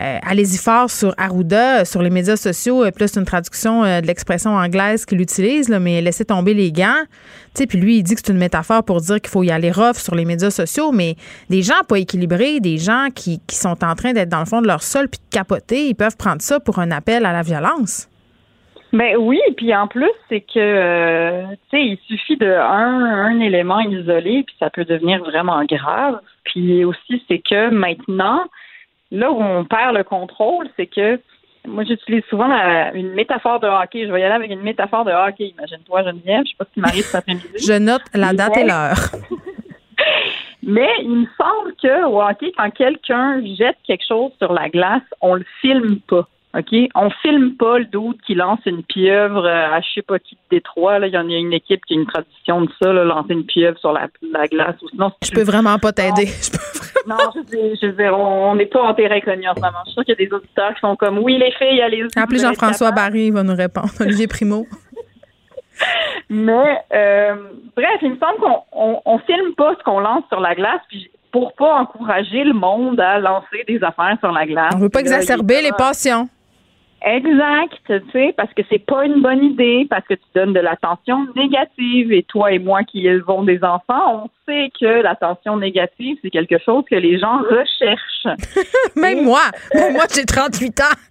euh, 0.00 0.18
allez-y 0.22 0.58
fort 0.58 0.90
sur 0.90 1.14
Arruda, 1.18 1.84
sur 1.84 2.02
les 2.02 2.10
médias 2.10 2.36
sociaux. 2.36 2.84
Là, 2.84 2.90
c'est 2.96 3.20
une 3.20 3.26
traduction 3.26 3.82
de 3.82 4.06
l'expression 4.06 4.52
anglaise 4.52 5.04
qu'il 5.04 5.20
utilise, 5.20 5.68
mais 5.68 6.00
laissez 6.00 6.24
tomber 6.24 6.54
les 6.54 6.72
gants. 6.72 7.04
Puis 7.54 7.78
lui, 7.78 7.98
il 7.98 8.02
dit 8.02 8.14
que 8.14 8.20
c'est 8.24 8.32
une 8.32 8.38
métaphore 8.38 8.84
pour 8.84 9.00
dire 9.00 9.20
qu'il 9.20 9.30
faut 9.30 9.42
y 9.42 9.50
aller 9.50 9.70
rough 9.70 9.96
sur 9.96 10.14
les 10.14 10.24
médias 10.24 10.50
sociaux, 10.50 10.92
mais 10.92 11.16
des 11.50 11.62
gens 11.62 11.82
pas 11.88 11.98
équilibrés, 11.98 12.60
des 12.60 12.78
gens 12.78 13.08
qui, 13.14 13.40
sont 13.50 13.84
en 13.84 13.94
train 13.94 14.12
d'être 14.12 14.30
dans 14.30 14.40
le 14.40 14.46
fond 14.46 14.62
de 14.62 14.66
leur 14.66 14.82
sol 14.82 15.08
puis 15.08 15.20
de 15.20 15.36
capoter, 15.36 15.88
ils 15.88 15.94
peuvent 15.94 16.16
prendre 16.16 16.40
ça 16.40 16.58
pour 16.58 16.78
un 16.78 16.90
appel 16.90 17.26
à 17.26 17.32
la 17.32 17.42
violence. 17.42 18.08
Ben 18.92 19.16
oui, 19.16 19.40
puis 19.56 19.74
en 19.74 19.86
plus, 19.86 20.10
c'est 20.28 20.40
que 20.40 20.58
euh, 20.58 21.44
tu 21.70 21.78
sais, 21.78 21.82
il 21.82 21.98
suffit 22.08 22.36
de 22.36 22.46
un, 22.46 23.04
un 23.30 23.40
élément 23.40 23.80
isolé, 23.80 24.44
puis 24.46 24.54
ça 24.58 24.68
peut 24.68 24.84
devenir 24.84 25.22
vraiment 25.22 25.64
grave. 25.64 26.20
Puis 26.44 26.84
aussi, 26.84 27.22
c'est 27.26 27.38
que 27.38 27.70
maintenant, 27.70 28.44
là 29.12 29.30
où 29.30 29.40
on 29.40 29.64
perd 29.64 29.94
le 29.94 30.02
contrôle, 30.02 30.68
c'est 30.76 30.86
que 30.86 31.20
moi, 31.68 31.84
j'utilise 31.84 32.24
souvent 32.28 32.48
une 32.92 33.12
métaphore 33.12 33.60
de 33.60 33.68
hockey. 33.68 34.06
Je 34.06 34.12
vais 34.12 34.20
y 34.20 34.24
aller 34.24 34.34
avec 34.34 34.50
une 34.50 34.62
métaphore 34.62 35.04
de 35.04 35.12
hockey. 35.12 35.54
Imagine-toi, 35.56 36.02
Geneviève. 36.02 36.42
Je 36.44 36.50
sais 36.50 36.56
pas 36.58 36.64
ce 36.64 36.74
qui 36.74 36.80
m'arrive 36.80 37.04
cet 37.04 37.14
après-midi. 37.14 37.46
Je 37.56 37.78
note 37.78 38.02
la 38.14 38.32
date 38.32 38.56
et 38.56 38.64
l'heure. 38.64 38.98
Mais 40.64 40.90
il 41.02 41.10
me 41.10 41.26
semble 41.38 41.74
que 41.80 42.04
au 42.06 42.20
hockey, 42.20 42.52
quand 42.56 42.70
quelqu'un 42.70 43.44
jette 43.56 43.76
quelque 43.86 44.04
chose 44.06 44.32
sur 44.38 44.52
la 44.52 44.68
glace, 44.68 45.02
on 45.20 45.34
le 45.34 45.44
filme 45.60 46.00
pas. 46.08 46.26
OK? 46.54 46.74
On 46.94 47.08
filme 47.22 47.56
pas 47.56 47.78
le 47.78 47.86
doute 47.86 48.18
qui 48.26 48.34
lance 48.34 48.60
une 48.66 48.82
pieuvre 48.82 49.46
à 49.46 49.80
je 49.80 49.86
sais 49.94 50.02
pas 50.02 50.18
qui 50.18 50.34
de 50.34 50.40
Détroit. 50.56 50.98
Là. 50.98 51.06
Il 51.06 51.14
y 51.14 51.18
en 51.18 51.28
a 51.28 51.32
une 51.32 51.52
équipe 51.52 51.84
qui 51.86 51.94
a 51.94 51.96
une 51.96 52.06
tradition 52.06 52.62
de 52.62 52.70
ça, 52.80 52.92
là, 52.92 53.04
lancer 53.04 53.32
une 53.32 53.44
pieuvre 53.44 53.78
sur 53.78 53.92
la, 53.92 54.08
glace. 54.48 54.76
Ou 54.82 54.88
sinon, 54.90 55.12
je 55.24 55.30
peux 55.30 55.44
vraiment 55.44 55.78
pas 55.78 55.92
t'aider. 55.92 56.28
Non, 57.06 57.16
je 57.34 57.86
veux, 57.86 57.92
dire, 57.92 58.18
on 58.18 58.54
n'est 58.54 58.66
pas 58.66 58.82
en 58.82 58.94
terrain 58.94 59.20
connu 59.20 59.48
en 59.48 59.54
ce 59.54 59.60
moment. 59.60 59.78
Je 59.86 59.90
suis 59.90 59.94
sûre 59.94 60.04
qu'il 60.04 60.14
y 60.18 60.22
a 60.24 60.28
des 60.28 60.34
auditeurs 60.34 60.74
qui 60.74 60.80
sont 60.80 60.96
comme 60.96 61.18
oui, 61.18 61.38
les 61.38 61.52
filles, 61.52 61.80
allez-y. 61.80 62.18
Appelez 62.18 62.40
Jean-François 62.40 62.92
Barry, 62.92 63.30
va 63.30 63.42
nous 63.42 63.56
répondre. 63.56 63.88
Olivier 64.00 64.26
Primo. 64.26 64.66
Mais 66.28 66.78
euh, 66.94 67.34
bref, 67.74 67.98
il 68.02 68.10
me 68.10 68.18
semble 68.18 68.38
qu'on 68.40 69.00
on, 69.04 69.18
filme 69.20 69.54
pas 69.56 69.74
ce 69.78 69.82
qu'on 69.84 70.00
lance 70.00 70.24
sur 70.28 70.40
la 70.40 70.54
glace, 70.54 70.80
puis 70.88 71.10
pour 71.32 71.54
pas 71.54 71.76
encourager 71.80 72.44
le 72.44 72.52
monde 72.52 73.00
à 73.00 73.18
lancer 73.18 73.64
des 73.66 73.82
affaires 73.82 74.16
sur 74.20 74.30
la 74.32 74.46
glace. 74.46 74.74
On 74.76 74.78
veut 74.78 74.90
pas 74.90 75.00
exacerber 75.00 75.62
les 75.62 75.72
passions. 75.72 76.28
Exact, 77.04 77.72
tu 77.86 78.10
sais, 78.12 78.32
parce 78.36 78.52
que 78.54 78.62
c'est 78.70 78.78
pas 78.78 79.04
une 79.04 79.22
bonne 79.22 79.42
idée, 79.42 79.86
parce 79.90 80.06
que 80.06 80.14
tu 80.14 80.24
donnes 80.34 80.52
de 80.52 80.60
l'attention 80.60 81.26
négative. 81.34 82.12
Et 82.12 82.22
toi 82.22 82.52
et 82.52 82.58
moi 82.58 82.84
qui 82.84 83.06
élevons 83.06 83.42
des 83.42 83.58
enfants, 83.64 84.24
on 84.24 84.30
sait 84.46 84.70
que 84.78 85.02
l'attention 85.02 85.56
négative, 85.56 86.16
c'est 86.22 86.30
quelque 86.30 86.58
chose 86.64 86.84
que 86.88 86.94
les 86.94 87.18
gens 87.18 87.38
recherchent. 87.38 88.40
même 88.96 89.24
moi, 89.24 89.42
même 89.74 89.94
moi, 89.94 90.04
j'ai 90.14 90.24
38 90.24 90.80
ans. 90.80 90.84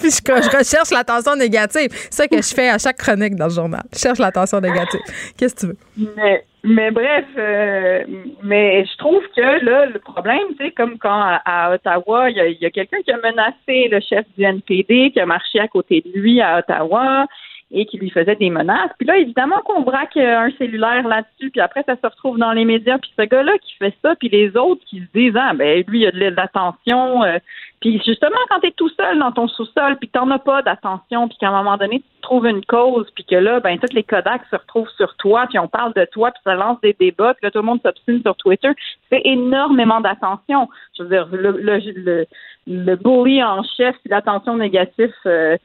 Puis 0.00 0.10
je, 0.10 0.56
recherche 0.56 0.90
l'attention 0.90 1.36
négative. 1.36 1.88
C'est 1.92 2.14
ça 2.14 2.28
que 2.28 2.36
je 2.36 2.54
fais 2.54 2.70
à 2.70 2.78
chaque 2.78 2.96
chronique 2.96 3.34
dans 3.34 3.46
le 3.46 3.52
journal. 3.52 3.82
Je 3.92 3.98
cherche 3.98 4.18
l'attention 4.18 4.60
négative. 4.60 5.00
Qu'est-ce 5.36 5.54
que 5.54 5.60
tu 5.60 5.66
veux? 5.66 5.76
Mais 6.16 6.44
mais 6.64 6.92
bref, 6.92 7.24
euh, 7.36 8.04
mais 8.44 8.84
je 8.84 8.96
trouve 8.96 9.22
que 9.36 9.64
là, 9.64 9.86
le 9.86 9.98
problème, 9.98 10.46
c'est 10.58 10.70
comme 10.70 10.96
quand 10.96 11.38
à, 11.44 11.72
Ottawa, 11.74 12.30
il 12.30 12.36
y 12.36 12.64
a, 12.64 12.68
a 12.68 12.70
quelqu'un 12.70 13.02
qui 13.02 13.10
a 13.10 13.16
menacé 13.16 13.88
le 13.90 13.98
chef 14.00 14.24
du 14.36 14.44
NPD, 14.44 15.10
qui 15.10 15.20
a 15.20 15.26
marché 15.26 15.58
à 15.58 15.66
côté 15.66 16.02
de 16.06 16.18
lui 16.18 16.40
à 16.40 16.58
Ottawa 16.58 17.26
et 17.72 17.86
qui 17.86 17.98
lui 17.98 18.10
faisait 18.10 18.36
des 18.36 18.50
menaces. 18.50 18.90
Puis 18.98 19.06
là, 19.06 19.16
évidemment 19.16 19.60
qu'on 19.64 19.80
braque 19.80 20.16
un 20.16 20.50
cellulaire 20.58 21.08
là-dessus, 21.08 21.50
puis 21.50 21.60
après, 21.60 21.82
ça 21.84 21.96
se 21.96 22.06
retrouve 22.06 22.38
dans 22.38 22.52
les 22.52 22.64
médias. 22.64 22.98
Puis 22.98 23.12
ce 23.18 23.24
gars-là 23.24 23.58
qui 23.58 23.74
fait 23.76 23.94
ça, 24.02 24.14
puis 24.14 24.28
les 24.28 24.56
autres 24.56 24.84
qui 24.84 25.00
se 25.00 25.18
disent, 25.18 25.36
ah, 25.36 25.54
ben 25.54 25.82
lui, 25.88 26.02
il 26.02 26.06
a 26.06 26.10
de 26.12 26.36
l'attention, 26.36 27.24
euh, 27.24 27.38
puis 27.82 28.00
justement, 28.06 28.38
quand 28.48 28.60
tu 28.60 28.68
es 28.68 28.70
tout 28.70 28.88
seul 28.90 29.18
dans 29.18 29.32
ton 29.32 29.48
sous-sol, 29.48 29.96
puis 29.98 30.08
t'en 30.08 30.30
as 30.30 30.38
pas 30.38 30.62
d'attention, 30.62 31.26
puis 31.26 31.36
qu'à 31.36 31.48
un 31.48 31.64
moment 31.64 31.76
donné, 31.76 31.98
tu 31.98 32.20
trouves 32.22 32.46
une 32.46 32.64
cause, 32.64 33.10
puis 33.16 33.24
que 33.24 33.34
là, 33.34 33.58
ben 33.58 33.76
toutes 33.76 33.92
les 33.92 34.04
Kodaks 34.04 34.44
se 34.52 34.56
retrouvent 34.56 34.88
sur 34.96 35.16
toi, 35.16 35.46
puis 35.48 35.58
on 35.58 35.66
parle 35.66 35.92
de 35.94 36.04
toi, 36.12 36.30
puis 36.30 36.40
ça 36.44 36.54
lance 36.54 36.80
des 36.80 36.92
débats, 36.98 37.34
puis 37.34 37.44
là, 37.44 37.50
tout 37.50 37.58
le 37.58 37.64
monde 37.64 37.80
s'obstine 37.82 38.22
sur 38.22 38.36
Twitter. 38.36 38.70
C'est 39.10 39.22
énormément 39.24 40.00
d'attention. 40.00 40.68
Je 40.96 41.02
veux 41.02 41.08
dire, 41.08 41.26
le, 41.32 41.50
le, 41.50 42.26
le, 42.68 42.94
bully 42.94 43.42
en 43.42 43.64
chef, 43.76 43.96
l'attention 44.06 44.56
négative, 44.56 45.12
euh, 45.26 45.56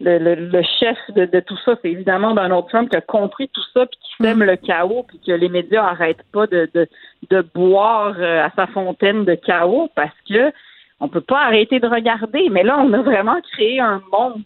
le, 0.00 0.18
le, 0.36 0.62
chef 0.78 0.96
de, 1.08 1.24
de 1.24 1.40
tout 1.40 1.58
ça, 1.64 1.74
c'est 1.82 1.90
évidemment 1.90 2.34
Donald 2.34 2.66
Trump 2.68 2.88
qui 2.88 2.96
a 2.96 3.00
compris 3.00 3.48
tout 3.48 3.64
ça, 3.72 3.84
puis 3.86 3.98
qui 4.00 4.22
sème 4.22 4.38
mm. 4.38 4.44
le 4.44 4.56
chaos, 4.56 5.04
puis 5.08 5.18
que 5.26 5.32
les 5.32 5.48
médias 5.48 5.82
arrêtent 5.82 6.24
pas 6.32 6.46
de, 6.46 6.70
de, 6.72 6.86
de 7.30 7.40
boire 7.52 8.14
euh, 8.16 8.44
à 8.44 8.50
sa 8.54 8.68
fontaine 8.68 9.24
de 9.24 9.34
chaos 9.34 9.90
parce 9.96 10.14
que 10.28 10.52
on 11.04 11.08
peut 11.08 11.20
pas 11.20 11.42
arrêter 11.44 11.80
de 11.80 11.86
regarder. 11.86 12.48
Mais 12.50 12.62
là, 12.62 12.78
on 12.78 12.92
a 12.92 13.02
vraiment 13.02 13.40
créé 13.52 13.78
un 13.78 14.02
monstre 14.10 14.40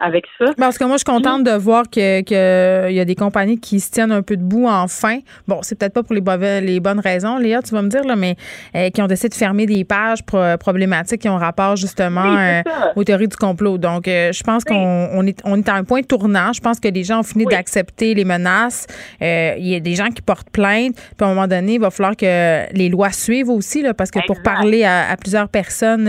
avec 0.00 0.24
ça. 0.38 0.46
Parce 0.56 0.78
que 0.78 0.84
moi, 0.84 0.96
je 0.96 1.04
suis 1.06 1.12
contente 1.12 1.44
de 1.44 1.52
voir 1.52 1.84
qu'il 1.88 2.24
que 2.24 2.90
y 2.90 3.00
a 3.00 3.04
des 3.04 3.14
compagnies 3.14 3.58
qui 3.58 3.80
se 3.80 3.90
tiennent 3.90 4.12
un 4.12 4.22
peu 4.22 4.36
debout 4.36 4.66
enfin. 4.68 5.18
Bon, 5.48 5.60
c'est 5.62 5.78
peut-être 5.78 5.94
pas 5.94 6.02
pour 6.02 6.14
les, 6.14 6.60
les 6.60 6.80
bonnes 6.80 7.00
raisons, 7.00 7.38
Léa, 7.38 7.62
tu 7.62 7.74
vas 7.74 7.82
me 7.82 7.88
dire, 7.88 8.04
là, 8.04 8.16
mais 8.16 8.36
euh, 8.74 8.90
qui 8.90 9.02
ont 9.02 9.06
décidé 9.06 9.30
de 9.30 9.34
fermer 9.34 9.66
des 9.66 9.84
pages 9.84 10.22
problématiques 10.24 11.22
qui 11.22 11.28
ont 11.28 11.36
rapport 11.36 11.76
justement 11.76 12.36
euh, 12.36 12.62
aux 12.96 13.04
théories 13.04 13.28
du 13.28 13.36
complot. 13.36 13.78
Donc, 13.78 14.08
euh, 14.08 14.32
je 14.32 14.42
pense 14.42 14.64
qu'on 14.64 15.26
est, 15.26 15.40
on 15.44 15.58
est 15.58 15.68
à 15.68 15.74
un 15.74 15.84
point 15.84 16.02
tournant. 16.02 16.52
Je 16.52 16.60
pense 16.60 16.80
que 16.80 16.88
les 16.88 17.04
gens 17.04 17.20
ont 17.20 17.24
fini 17.24 17.44
d'accepter 17.44 18.14
les 18.14 18.24
menaces. 18.24 18.86
Il 19.20 19.66
y 19.66 19.74
a 19.74 19.80
des 19.80 19.94
gens 19.94 20.08
qui 20.08 20.22
portent 20.22 20.50
plainte. 20.50 20.94
Puis 20.94 21.16
à 21.20 21.26
un 21.26 21.28
moment 21.34 21.46
donné, 21.46 21.74
il 21.74 21.80
va 21.80 21.90
falloir 21.90 22.16
que 22.16 22.72
les 22.72 22.88
lois 22.88 23.10
suivent 23.10 23.50
aussi, 23.50 23.82
là, 23.82 23.94
parce 23.94 24.10
que 24.10 24.20
pour 24.26 24.42
parler 24.42 24.84
à, 24.84 25.10
à 25.10 25.16
plusieurs 25.16 25.48
personnes 25.48 26.04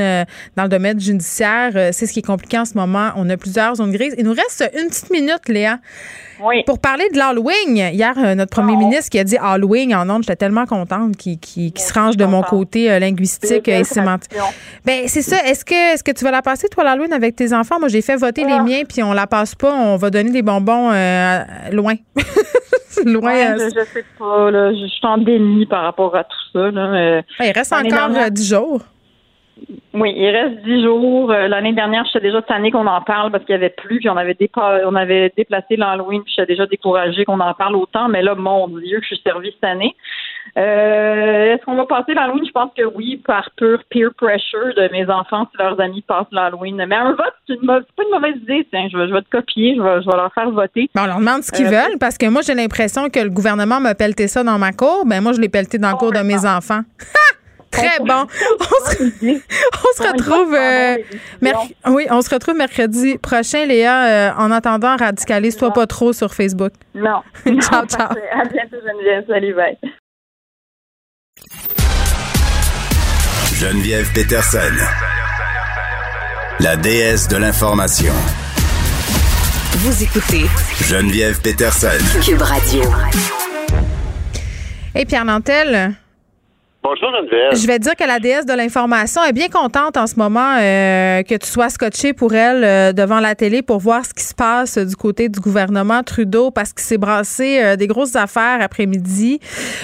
dans 0.56 0.64
le 0.64 0.70
domaine 0.70 1.00
judiciaire, 1.00 1.72
c'est 1.92 2.06
ce 2.06 2.14
qui 2.14 2.20
est 2.20 2.26
compliqué 2.26 2.58
en 2.58 2.66
ce 2.66 2.76
moment. 2.76 3.12
On 3.16 3.23
a 3.30 3.38
plusieurs 3.38 3.76
zones 3.76 3.92
grises. 3.92 4.16
Il 4.18 4.26
nous 4.26 4.34
reste 4.34 4.70
une 4.78 4.90
petite 4.90 5.10
minute, 5.10 5.48
Léa. 5.48 5.80
Oui. 6.42 6.64
Pour 6.66 6.80
parler 6.80 7.10
de 7.12 7.18
l'Halloween, 7.18 7.78
hier, 7.78 8.14
euh, 8.18 8.36
notre 8.36 8.52
premier 8.52 8.74
ah. 8.76 8.80
ministre 8.80 9.10
qui 9.10 9.20
a 9.20 9.24
dit 9.24 9.38
Halloween 9.38 9.96
en 9.96 10.10
ondes, 10.10 10.24
j'étais 10.24 10.36
tellement 10.36 10.66
contente 10.66 11.16
qu'il 11.16 11.78
se 11.78 11.94
range 11.94 12.18
de 12.18 12.26
mon 12.26 12.42
côté 12.42 12.92
euh, 12.92 13.00
linguistique 13.00 13.68
et 13.68 13.84
sémantique. 13.84 14.34
Ben, 14.86 15.04
c'est 15.08 15.22
ça. 15.22 15.38
Est-ce 15.46 15.64
que, 15.64 15.94
est 15.94 16.04
que 16.04 16.12
tu 16.12 16.24
vas 16.24 16.32
la 16.32 16.42
passer, 16.42 16.68
toi, 16.70 16.84
l'Halloween, 16.84 17.14
avec 17.14 17.36
tes 17.36 17.54
enfants? 17.54 17.80
Moi, 17.80 17.88
j'ai 17.88 18.02
fait 18.02 18.16
voter 18.16 18.46
les 18.46 18.54
ah. 18.54 18.64
miens, 18.64 18.82
puis 18.88 19.04
on 19.04 19.14
la 19.14 19.28
passe 19.28 19.56
pas. 19.56 19.74
On 19.74 19.96
va 19.96 20.10
donner 20.10 20.32
des 20.32 20.42
bonbons 20.42 20.92
euh, 20.92 21.44
loin. 21.72 21.96
loin. 23.06 23.56
je, 23.58 23.70
sais 23.94 24.06
pas. 24.18 24.52
je, 24.52 24.88
suis 24.88 25.08
en 25.08 25.18
déni 25.20 25.66
par 25.66 25.84
rapport 25.84 26.16
à 26.16 26.24
tout 26.24 26.52
ça. 26.52 26.72
Là, 26.72 27.22
il 27.40 27.52
reste 27.52 27.74
encore 27.74 28.30
dix 28.32 28.50
jours. 28.50 28.82
Oui, 29.94 30.12
il 30.16 30.30
reste 30.30 30.64
dix 30.64 30.84
jours. 30.84 31.32
Euh, 31.32 31.48
l'année 31.48 31.74
dernière, 31.74 32.04
j'étais 32.06 32.26
déjà 32.26 32.42
année 32.50 32.72
qu'on 32.72 32.88
en 32.88 33.02
parle 33.02 33.32
parce 33.32 33.46
qu'il 33.46 33.54
y 33.54 33.56
avait 33.56 33.70
plus, 33.70 34.00
puis 34.00 34.10
on 34.10 34.18
avait 34.18 34.36
on 34.86 34.96
avait 34.96 35.32
déplacé 35.38 35.76
l'Halloween, 35.76 36.24
puis 36.24 36.34
j'étais 36.36 36.54
déjà 36.54 36.66
découragée 36.66 37.26
qu'on 37.26 37.40
en 37.40 37.54
parle 37.54 37.76
autant. 37.76 38.10
Mais 38.10 38.22
là, 38.22 38.36
mon 38.36 38.68
Dieu, 38.68 39.00
je 39.02 39.08
suis 39.08 39.22
servie 39.24 39.52
cette 39.54 39.64
année. 39.64 39.96
Euh, 40.58 41.54
est-ce 41.54 41.64
qu'on 41.64 41.76
va 41.76 41.86
passer 41.86 42.14
l'Halloween? 42.14 42.46
Je 42.46 42.52
pense 42.52 42.72
que 42.76 42.84
oui, 42.84 43.22
par 43.26 43.50
pur 43.56 43.84
peer 43.90 44.10
pressure 44.18 44.74
de 44.76 44.90
mes 44.92 45.10
enfants 45.10 45.48
si 45.52 45.58
leurs 45.58 45.80
amis 45.80 46.02
passent 46.02 46.28
l'Halloween. 46.32 46.84
Mais 46.88 46.96
un 46.96 47.12
vote, 47.12 47.34
c'est, 47.48 47.60
pas 47.66 47.80
une 47.80 48.12
mauvaise 48.14 48.36
idée. 48.42 48.68
Tiens, 48.72 48.88
je 48.92 48.98
vais, 48.98 49.22
te 49.22 49.30
copier, 49.30 49.76
je 49.76 49.82
vais, 49.82 50.18
leur 50.18 50.34
faire 50.34 50.50
voter. 50.50 50.90
on 50.98 51.06
leur 51.06 51.20
demande 51.20 51.44
ce 51.44 51.52
qu'ils 51.52 51.68
euh, 51.68 51.70
veulent 51.70 52.00
parce 52.00 52.18
que 52.18 52.28
moi, 52.28 52.42
j'ai 52.46 52.56
l'impression 52.56 53.10
que 53.10 53.20
le 53.20 53.30
gouvernement 53.30 53.80
m'a 53.80 53.96
pelleté 53.96 54.28
ça 54.28 54.44
dans 54.44 54.58
ma 54.58 54.74
cour. 54.74 55.06
Ben 55.06 55.22
moi, 55.22 55.34
je 55.34 55.40
l'ai 55.40 55.50
pelleté 55.50 55.78
dans 55.78 55.90
la 55.90 55.96
cour 55.96 56.12
de 56.12 56.20
mes 56.20 56.46
enfants. 56.46 56.82
Très 57.74 58.00
bon. 58.00 58.28
On 58.60 59.94
se, 59.96 60.08
retrouve 60.08 60.54
euh, 60.54 60.98
oui, 61.88 62.06
on 62.10 62.22
se 62.22 62.30
retrouve 62.30 62.56
mercredi 62.56 63.18
prochain, 63.18 63.66
Léa. 63.66 64.06
Euh, 64.06 64.32
en 64.38 64.52
attendant, 64.52 64.96
radicalise-toi 64.96 65.72
pas 65.72 65.88
trop 65.88 66.14
sur 66.14 66.34
Facebook. 66.34 66.72
Non. 66.94 67.22
ciao, 67.62 67.86
ciao. 67.86 68.10
À 68.32 68.46
bientôt, 68.46 68.78
Geneviève. 68.86 69.26
Salut, 69.28 69.54
bye. 69.54 69.78
Geneviève 73.60 74.12
Peterson, 74.14 74.60
la 76.60 76.76
déesse 76.76 77.28
de 77.28 77.38
l'information. 77.38 78.14
Vous 79.78 80.04
écoutez 80.04 80.46
Geneviève 80.82 81.42
Peterson, 81.42 81.88
Cube 82.24 82.42
Radio. 82.42 82.84
Hey 84.96 85.06
Pierre 85.06 85.26
Nantel, 85.26 85.96
Bonjour 86.84 87.12
Geneviève. 87.16 87.56
Je 87.56 87.66
vais 87.66 87.80
dire 87.80 87.96
que 87.96 88.04
la 88.06 88.20
déesse 88.20 88.46
de 88.46 88.52
l'information 88.52 89.24
est 89.24 89.32
bien 89.32 89.48
contente 89.48 89.96
en 89.96 90.06
ce 90.06 90.16
moment 90.18 90.58
euh, 90.60 91.24
que 91.24 91.36
tu 91.36 91.48
sois 91.48 91.70
scotché 91.70 92.12
pour 92.12 92.34
elle 92.34 92.62
euh, 92.66 92.92
devant 92.92 93.22
la 93.22 93.36
télé 93.36 93.62
pour 93.62 93.80
voir 93.80 94.06
ce 94.06 94.14
qui 94.14 94.24
se 94.26 94.36
passe 94.36 94.78
du 94.78 94.98
côté 94.98 95.30
du 95.30 95.40
gouvernement 95.40 96.04
Trudeau 96.04 96.52
parce 96.52 96.74
qu'il 96.74 96.84
s'est 96.84 96.98
brassé 96.98 97.64
euh, 97.64 97.76
des 97.78 97.88
grosses 97.88 98.18
affaires 98.18 98.58
après-midi. 98.60 99.40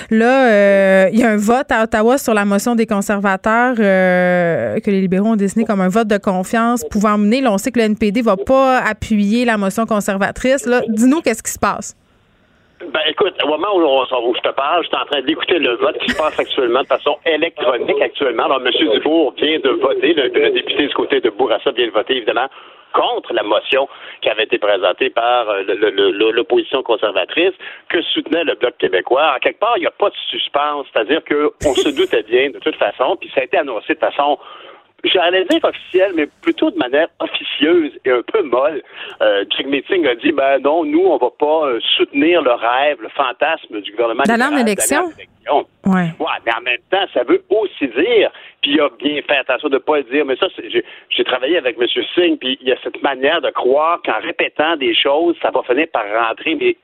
Là, 0.09 1.07
il 1.07 1.17
y 1.17 1.23
a 1.23 1.29
un 1.29 1.37
vote 1.37 1.71
à 1.71 1.83
Ottawa 1.83 2.17
sur 2.17 2.33
la 2.33 2.43
motion 2.43 2.75
des 2.75 2.85
conservateurs 2.85 3.75
que 3.77 4.91
les 4.91 4.99
libéraux 4.99 5.29
ont 5.29 5.35
désigné 5.37 5.65
comme 5.65 5.79
un 5.79 5.87
vote 5.87 6.09
de 6.09 6.17
confiance 6.17 6.83
pouvant 6.91 7.17
mener. 7.17 7.39
Là, 7.39 7.53
on 7.53 7.57
sait 7.57 7.71
que 7.71 7.79
le 7.79 7.85
NPD 7.85 8.21
va 8.21 8.35
pas 8.35 8.79
appuyer 8.79 9.45
la 9.45 9.57
motion 9.57 9.85
conservatrice. 9.85 10.65
Là, 10.65 10.81
dis-nous 10.89 11.21
qu'est-ce 11.21 11.43
qui 11.43 11.51
se 11.51 11.59
passe. 11.59 11.95
Ben 12.79 13.01
écoute, 13.07 13.35
au 13.43 13.47
moment 13.49 13.75
où, 13.75 13.81
où 13.81 14.35
je 14.35 14.41
te 14.41 14.53
parle, 14.53 14.83
je 14.83 14.87
suis 14.87 14.97
en 14.97 15.05
train 15.05 15.21
d'écouter 15.21 15.59
le 15.59 15.75
vote 15.75 15.97
qui 15.99 16.11
se 16.11 16.17
passe 16.17 16.39
actuellement 16.39 16.81
de 16.81 16.87
façon 16.87 17.17
électronique 17.25 18.01
actuellement. 18.01 18.45
Alors, 18.45 18.61
M. 18.65 18.71
Dubourg 18.71 19.33
vient 19.37 19.59
de 19.59 19.69
voter, 19.69 20.13
le, 20.13 20.29
député 20.29 20.87
du 20.87 20.93
côté 20.93 21.19
de 21.19 21.29
Bourassa 21.29 21.71
vient 21.71 21.87
de 21.87 21.91
voter, 21.91 22.15
évidemment, 22.15 22.47
contre 22.93 23.33
la 23.33 23.43
motion 23.43 23.87
qui 24.21 24.29
avait 24.29 24.43
été 24.43 24.57
présentée 24.57 25.09
par 25.09 25.49
euh, 25.49 25.63
l'opposition 26.31 26.81
conservatrice 26.81 27.53
que 27.89 28.01
soutenait 28.01 28.45
le 28.45 28.55
Bloc 28.55 28.77
québécois. 28.77 29.33
En 29.35 29.39
quelque 29.39 29.59
part, 29.59 29.73
il 29.77 29.81
n'y 29.81 29.87
a 29.87 29.91
pas 29.91 30.09
de 30.09 30.15
suspense, 30.29 30.87
c'est-à-dire 30.91 31.21
qu'on 31.25 31.73
se 31.75 31.89
doutait 31.89 32.23
bien 32.23 32.49
de 32.49 32.59
toute 32.59 32.77
façon, 32.77 33.17
puis 33.19 33.29
ça 33.35 33.41
a 33.41 33.43
été 33.43 33.57
annoncé 33.57 33.93
de 33.93 33.99
façon 33.99 34.39
j'allais 35.03 35.45
dire 35.45 35.63
officielle, 35.63 36.11
mais 36.15 36.27
plutôt 36.41 36.71
de 36.71 36.77
manière 36.77 37.07
officieuse 37.19 37.91
et 38.05 38.11
un 38.11 38.21
peu 38.21 38.43
molle. 38.43 38.81
Euh, 39.21 39.43
Meeting 39.65 40.05
a 40.07 40.15
dit, 40.15 40.31
ben 40.31 40.59
non, 40.59 40.83
nous, 40.83 41.05
on 41.05 41.17
va 41.17 41.29
pas 41.29 41.67
euh, 41.67 41.79
soutenir 41.97 42.41
le 42.41 42.51
rêve, 42.51 43.01
le 43.01 43.09
fantasme 43.09 43.81
du 43.81 43.91
gouvernement. 43.91 44.23
D'aller 44.25 44.43
en 44.43 44.57
élection. 44.57 45.11
Ouais. 45.85 46.11
ouais. 46.19 46.37
mais 46.45 46.53
en 46.53 46.61
même 46.61 46.81
temps, 46.91 47.05
ça 47.13 47.23
veut 47.23 47.43
aussi 47.49 47.87
dire, 47.87 48.31
puis 48.61 48.71
il 48.71 48.81
a 48.81 48.89
bien 48.99 49.21
fait 49.21 49.37
attention 49.37 49.69
de 49.69 49.75
ne 49.75 49.79
pas 49.79 49.97
le 49.97 50.03
dire, 50.03 50.25
mais 50.25 50.35
ça, 50.35 50.47
j'ai 51.09 51.23
travaillé 51.23 51.57
avec 51.57 51.77
M. 51.79 51.87
Singh, 52.15 52.37
puis 52.37 52.57
il 52.61 52.67
y 52.67 52.71
a 52.71 52.75
cette 52.83 53.01
manière 53.01 53.41
de 53.41 53.49
croire 53.49 54.01
qu'en 54.03 54.19
répétant 54.19 54.75
des 54.75 54.93
choses, 54.93 55.35
ça 55.41 55.51
va 55.51 55.63
finir 55.63 55.87
par 55.91 56.03
rentrer, 56.27 56.55
mais 56.55 56.75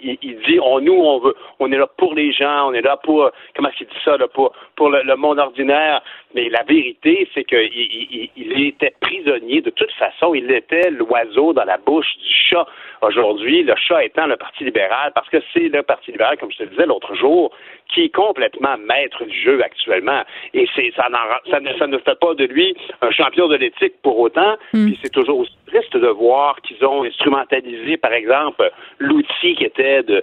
il, 0.00 0.38
dit, 0.46 0.58
on, 0.62 0.80
nous, 0.80 0.94
on 0.94 1.18
veut, 1.20 1.34
on 1.58 1.70
est 1.70 1.76
là 1.76 1.86
pour 1.98 2.14
les 2.14 2.32
gens, 2.32 2.68
on 2.68 2.72
est 2.72 2.82
là 2.82 2.96
pour, 2.96 3.30
comment 3.54 3.68
est-ce 3.68 3.78
qu'il 3.78 3.86
dit 3.86 4.02
ça, 4.04 4.16
là, 4.16 4.28
pour, 4.28 4.52
pour 4.76 4.90
le, 4.90 5.16
monde 5.16 5.38
ordinaire, 5.38 6.02
mais 6.34 6.48
la 6.48 6.62
vérité, 6.62 7.28
c'est 7.34 7.44
qu'il 7.44 7.58
il, 7.58 8.30
il 8.36 8.66
était 8.66 8.94
prisonnier 9.00 9.60
de 9.60 9.70
toute 9.70 9.92
façon, 9.92 10.34
il 10.34 10.50
était 10.50 10.90
l'oiseau 10.90 11.52
dans 11.52 11.64
la 11.64 11.78
bouche 11.78 12.16
du 12.18 12.32
chat 12.32 12.66
aujourd'hui, 13.02 13.62
le 13.62 13.74
chat 13.76 14.04
étant 14.04 14.26
le 14.26 14.36
Parti 14.36 14.64
libéral, 14.64 15.12
parce 15.14 15.28
que 15.28 15.38
c'est 15.52 15.68
le 15.68 15.82
Parti 15.82 16.12
libéral, 16.12 16.36
comme 16.38 16.50
je 16.52 16.58
te 16.58 16.64
disais 16.64 16.86
l'autre 16.86 17.14
jour, 17.14 17.52
qui 17.88 18.02
est 18.04 18.14
complètement 18.14 18.76
maître 18.78 19.24
du 19.24 19.40
jeu 19.40 19.62
actuellement. 19.62 20.22
Et 20.54 20.68
c'est 20.74 20.92
ça, 20.94 21.08
ça, 21.50 21.60
ne, 21.60 21.72
ça 21.74 21.86
ne 21.86 21.98
fait 21.98 22.18
pas 22.18 22.34
de 22.34 22.44
lui 22.44 22.76
un 23.00 23.10
champion 23.10 23.48
de 23.48 23.56
l'éthique 23.56 23.94
pour 24.02 24.18
autant. 24.18 24.56
Mm. 24.72 24.86
Puis 24.86 24.98
c'est 25.02 25.12
toujours 25.12 25.40
aussi 25.40 25.57
triste 25.68 25.96
de 25.96 26.08
voir 26.08 26.56
qu'ils 26.62 26.84
ont 26.84 27.04
instrumentalisé, 27.04 27.96
par 27.96 28.12
exemple, 28.12 28.70
l'outil 28.98 29.54
qui 29.54 29.64
était 29.64 30.02
de, 30.02 30.22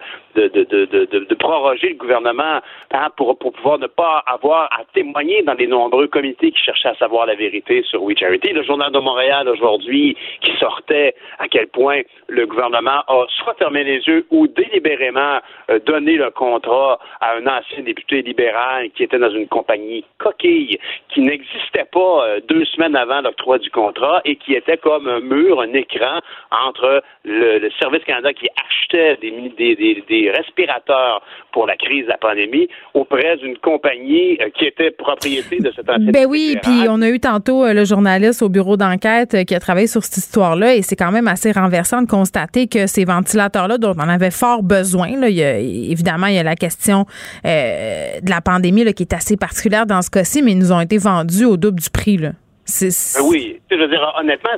proroger 1.36 1.90
le 1.90 1.96
gouvernement 1.96 2.60
hein, 2.92 3.08
pour, 3.16 3.38
pour 3.38 3.54
pouvoir 3.54 3.80
ne 3.80 3.88
pas 3.88 4.24
avoir 4.28 4.66
à 4.72 4.84
témoigner 4.94 5.44
dans 5.44 5.54
les 5.54 5.68
nombreux 5.68 6.08
comités 6.08 6.52
qui 6.52 6.62
cherchaient 6.62 6.90
à 6.90 6.96
savoir 6.96 7.26
la 7.26 7.36
vérité 7.36 7.84
sur 7.84 8.04
We 8.04 8.18
Charity. 8.18 8.54
Le 8.54 8.64
Journal 8.64 8.92
de 8.92 9.00
Montréal 9.00 9.48
aujourd'hui 9.48 10.18
qui 10.42 10.52
sortait 10.58 11.16
à 11.40 11.48
quel 11.48 11.68
point 11.68 12.02
le 12.28 12.46
gouvernement 12.46 13.04
a 13.08 13.26
soit 13.30 13.56
fermé 13.56 13.84
les 13.84 14.00
yeux 14.08 14.26
ou 14.32 14.48
délibérément 14.48 15.40
euh, 15.70 15.80
donné 15.86 16.14
le 16.14 16.32
contrat 16.32 17.00
à 17.22 17.36
un 17.36 17.48
ancien 17.48 17.84
député 17.84 18.22
libéral 18.22 18.90
qui 18.92 19.04
était 19.04 19.20
dans 19.20 19.30
une 19.30 19.48
compagnie 19.48 20.04
coquille 20.18 20.78
qui 21.10 21.22
n'existait 21.22 21.86
pas 21.92 22.26
euh, 22.28 22.40
deux 22.48 22.66
semaines 22.66 22.96
avant 22.96 23.22
l'octroi 23.22 23.58
du 23.60 23.70
contrat 23.70 24.22
et 24.26 24.36
qui 24.36 24.54
était 24.54 24.78
comme 24.78 25.08
un 25.08 25.20
mur, 25.36 25.62
un 25.62 25.74
écran 25.74 26.20
entre 26.52 27.04
le, 27.24 27.70
Service 27.80 28.04
Canada 28.06 28.32
qui 28.34 28.48
achetait 28.56 29.18
des, 29.22 30.04
des, 30.08 30.32
respirateurs 30.32 31.22
pour 31.52 31.68
la 31.68 31.76
crise 31.76 32.06
de 32.06 32.10
la 32.10 32.18
pandémie 32.18 32.68
auprès 32.94 33.38
d'une 33.38 33.58
compagnie 33.58 34.38
euh, 34.42 34.50
qui 34.58 34.66
était 34.66 34.92
propriété 34.92 35.60
de 35.60 35.72
cette 35.76 35.90
ancien 35.90 36.12
Ben 36.12 36.26
oui, 36.28 36.58
puis 36.62 36.88
on 36.90 37.02
a 37.02 37.10
eu 37.10 37.20
tantôt 37.20 37.66
euh, 37.66 37.74
le 37.74 37.86
journaliste 37.86 38.42
au 38.42 38.50
bureau 38.50 38.78
d'enquête 38.78 39.46
qui 39.46 39.56
a 39.56 39.60
travaillé 39.60 39.88
sur 39.88 40.04
cette 40.04 40.18
histoire-là 40.18 40.76
et 40.76 40.82
c'est 40.82 40.96
quand 40.96 41.12
même 41.12 41.28
assez 41.28 41.52
renversant 41.52 42.02
de 42.02 42.08
constater 42.08 42.68
que 42.68 42.88
ces 42.88 43.06
ventilateurs-là 43.06 43.78
dont 43.78 43.94
on 43.98 44.10
avait 44.10 44.32
fort 44.32 44.64
besoin, 44.64 45.20
là, 45.20 45.30
il 45.30 45.36
y 45.36 45.44
a, 45.44 45.58
évidemment, 45.58 46.28
il 46.28 46.36
y 46.36 46.40
a 46.40 46.44
la 46.44 46.56
question 46.56 47.06
euh, 47.46 48.20
de 48.22 48.30
la 48.30 48.42
pandémie 48.42 48.84
là, 48.84 48.94
qui 48.94 49.04
est 49.04 49.14
assez 49.14 49.38
particulière 49.38 49.86
dans 49.86 50.02
ce 50.02 50.10
cas-ci, 50.10 50.42
mais 50.42 50.52
ils 50.52 50.60
nous 50.60 50.72
ont 50.72 50.80
été 50.80 50.98
vendus 50.98 51.46
au 51.46 51.58
double 51.58 51.80
du 51.80 51.90
prix. 51.90 52.18
Là. 52.18 52.32
Ben 52.66 53.22
oui, 53.30 53.62
je 53.70 53.76
veux 53.76 53.88
dire, 53.88 54.14
honnêtement, 54.18 54.50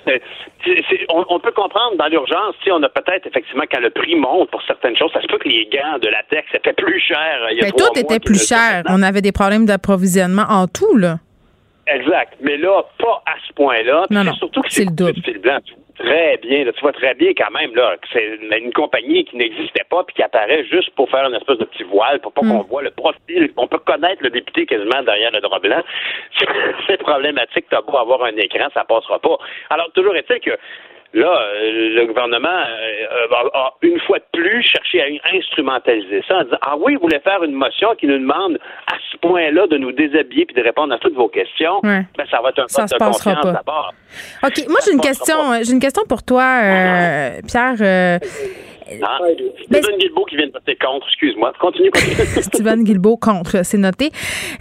on, 1.09 1.39
peut 1.39 1.51
comprendre 1.51 1.97
dans 1.97 2.07
l'urgence, 2.07 2.55
si 2.63 2.71
on 2.71 2.81
a 2.81 2.87
peut-être 2.87 3.27
effectivement 3.27 3.65
quand 3.69 3.81
le 3.81 3.89
prix 3.89 4.15
monte 4.15 4.49
pour 4.49 4.61
certaines 4.63 4.95
choses, 4.95 5.11
ça 5.11 5.21
se 5.21 5.27
peut 5.27 5.37
que 5.37 5.49
les 5.49 5.65
gants 5.65 5.99
de 6.01 6.07
latex 6.07 6.47
étaient 6.53 6.73
plus 6.73 7.01
cher. 7.01 7.47
Il 7.51 7.57
y 7.57 7.61
a 7.61 7.63
ben, 7.65 7.71
tout 7.71 7.99
était 7.99 8.19
plus 8.19 8.47
cher. 8.47 8.83
On 8.87 9.03
avait 9.03 9.21
des 9.21 9.33
problèmes 9.33 9.65
d'approvisionnement 9.65 10.45
en 10.49 10.67
tout 10.67 10.95
là. 10.95 11.17
Exact, 11.85 12.33
mais 12.41 12.57
là, 12.57 12.83
pas 12.97 13.23
à 13.25 13.35
ce 13.47 13.53
point-là. 13.53 14.05
Non, 14.09 14.23
non, 14.23 14.33
surtout 14.35 14.61
que 14.61 14.71
c'est 14.71 14.85
le 14.85 14.91
double. 14.91 15.21
blanc 15.41 15.59
très 15.97 16.37
bien. 16.37 16.65
tu 16.65 16.81
vois 16.81 16.93
très 16.93 17.13
bien 17.15 17.31
quand 17.33 17.51
même 17.51 17.73
là, 17.75 17.97
que 17.97 18.07
c'est 18.11 18.39
une, 18.59 18.73
compagnie 18.73 19.25
qui 19.25 19.37
n'existait 19.37 19.85
pas 19.89 20.03
puis 20.03 20.15
qui 20.15 20.23
apparaît 20.23 20.63
juste 20.65 20.89
pour 20.91 21.09
faire 21.09 21.27
une 21.27 21.35
espèce 21.35 21.57
de 21.57 21.65
petit 21.65 21.83
voile 21.83 22.19
pour 22.19 22.33
pas 22.33 22.41
mm. 22.41 22.49
qu'on 22.49 22.63
voit 22.63 22.83
le 22.83 22.91
profil. 22.91 23.51
On 23.57 23.67
peut 23.67 23.79
connaître 23.79 24.23
le 24.23 24.29
député 24.29 24.65
quasiment 24.65 25.01
derrière 25.03 25.31
le 25.31 25.41
drap 25.41 25.59
blanc. 25.59 25.81
C'est 26.87 26.97
problématique. 26.97 27.65
T'as 27.69 27.81
beau 27.81 27.97
avoir 27.97 28.23
un 28.23 28.35
écran, 28.37 28.67
ça 28.73 28.83
passera 28.83 29.19
pas. 29.19 29.37
Alors 29.69 29.91
toujours 29.93 30.15
est-il 30.15 30.39
que 30.39 30.57
Là, 31.13 31.27
euh, 31.27 31.95
le 31.95 32.05
gouvernement 32.05 32.49
euh, 32.49 33.49
a, 33.53 33.73
une 33.81 33.99
fois 34.01 34.19
de 34.19 34.25
plus 34.33 34.61
cherché 34.63 35.01
à 35.01 35.35
instrumentaliser 35.35 36.21
ça 36.27 36.39
en 36.39 36.43
disant 36.43 36.57
Ah 36.61 36.75
oui, 36.77 36.95
vous 36.95 37.01
voulez 37.01 37.19
faire 37.19 37.43
une 37.43 37.53
motion 37.53 37.95
qui 37.95 38.07
nous 38.07 38.19
demande 38.19 38.59
à 38.87 38.95
ce 39.11 39.17
point-là 39.17 39.67
de 39.67 39.77
nous 39.77 39.93
déshabiller 39.93 40.45
puis 40.45 40.55
de 40.55 40.61
répondre 40.61 40.93
à 40.93 40.97
toutes 40.97 41.15
vos 41.15 41.29
questions. 41.29 41.79
Ben, 41.81 42.05
ça 42.29 42.41
va 42.41 42.49
être 42.49 42.59
un 42.59 42.65
vote 42.69 42.91
de 42.91 42.97
confiance 42.97 43.45
d'abord. 43.45 43.93
OK, 44.43 44.67
moi 44.67 44.79
j'ai 44.85 44.91
une 44.91 45.01
question, 45.01 45.35
j'ai 45.63 45.71
une 45.71 45.79
question 45.79 46.03
pour 46.07 46.23
toi, 46.23 46.59
euh, 46.61 47.39
Pierre. 47.47 48.19
Ah, 49.03 49.19
Stephen 49.65 49.97
Guilbeault 49.97 50.25
qui 50.25 50.37
vient 50.37 50.47
de 50.47 50.51
voter 50.51 50.75
contre, 50.75 51.07
excuse-moi. 51.07 51.53
Continue. 51.59 51.91
Stephen 52.41 52.83
Guilbeault 52.83 53.17
contre, 53.17 53.63
c'est 53.63 53.77
noté. 53.77 54.11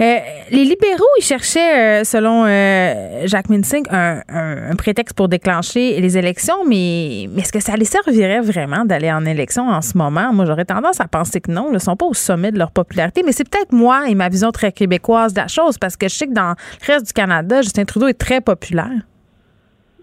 Euh, 0.00 0.16
les 0.50 0.64
libéraux, 0.64 1.04
ils 1.18 1.24
cherchaient, 1.24 2.00
euh, 2.00 2.04
selon 2.04 2.44
euh, 2.46 3.26
Jacques 3.26 3.48
Minsing, 3.48 3.84
un, 3.90 4.20
un, 4.28 4.76
prétexte 4.76 5.16
pour 5.16 5.28
déclencher 5.28 6.00
les 6.00 6.18
élections, 6.18 6.64
mais, 6.64 7.28
mais 7.30 7.42
est-ce 7.42 7.52
que 7.52 7.60
ça 7.60 7.76
les 7.76 7.84
servirait 7.84 8.40
vraiment 8.40 8.84
d'aller 8.84 9.12
en 9.12 9.24
élection 9.24 9.68
en 9.68 9.80
ce 9.80 9.96
moment? 9.96 10.32
Moi, 10.32 10.44
j'aurais 10.44 10.64
tendance 10.64 11.00
à 11.00 11.08
penser 11.08 11.40
que 11.40 11.50
non. 11.50 11.68
Ils 11.70 11.74
ne 11.74 11.78
sont 11.78 11.96
pas 11.96 12.06
au 12.06 12.14
sommet 12.14 12.52
de 12.52 12.58
leur 12.58 12.72
popularité, 12.72 13.22
mais 13.24 13.32
c'est 13.32 13.48
peut-être 13.48 13.72
moi 13.72 14.08
et 14.08 14.14
ma 14.14 14.28
vision 14.28 14.50
très 14.50 14.72
québécoise 14.72 15.34
de 15.34 15.40
la 15.40 15.48
chose, 15.48 15.78
parce 15.78 15.96
que 15.96 16.08
je 16.08 16.14
sais 16.14 16.26
que 16.26 16.34
dans 16.34 16.50
le 16.50 16.92
reste 16.92 17.06
du 17.06 17.12
Canada, 17.12 17.62
Justin 17.62 17.84
Trudeau 17.84 18.08
est 18.08 18.14
très 18.14 18.40
populaire. 18.40 18.90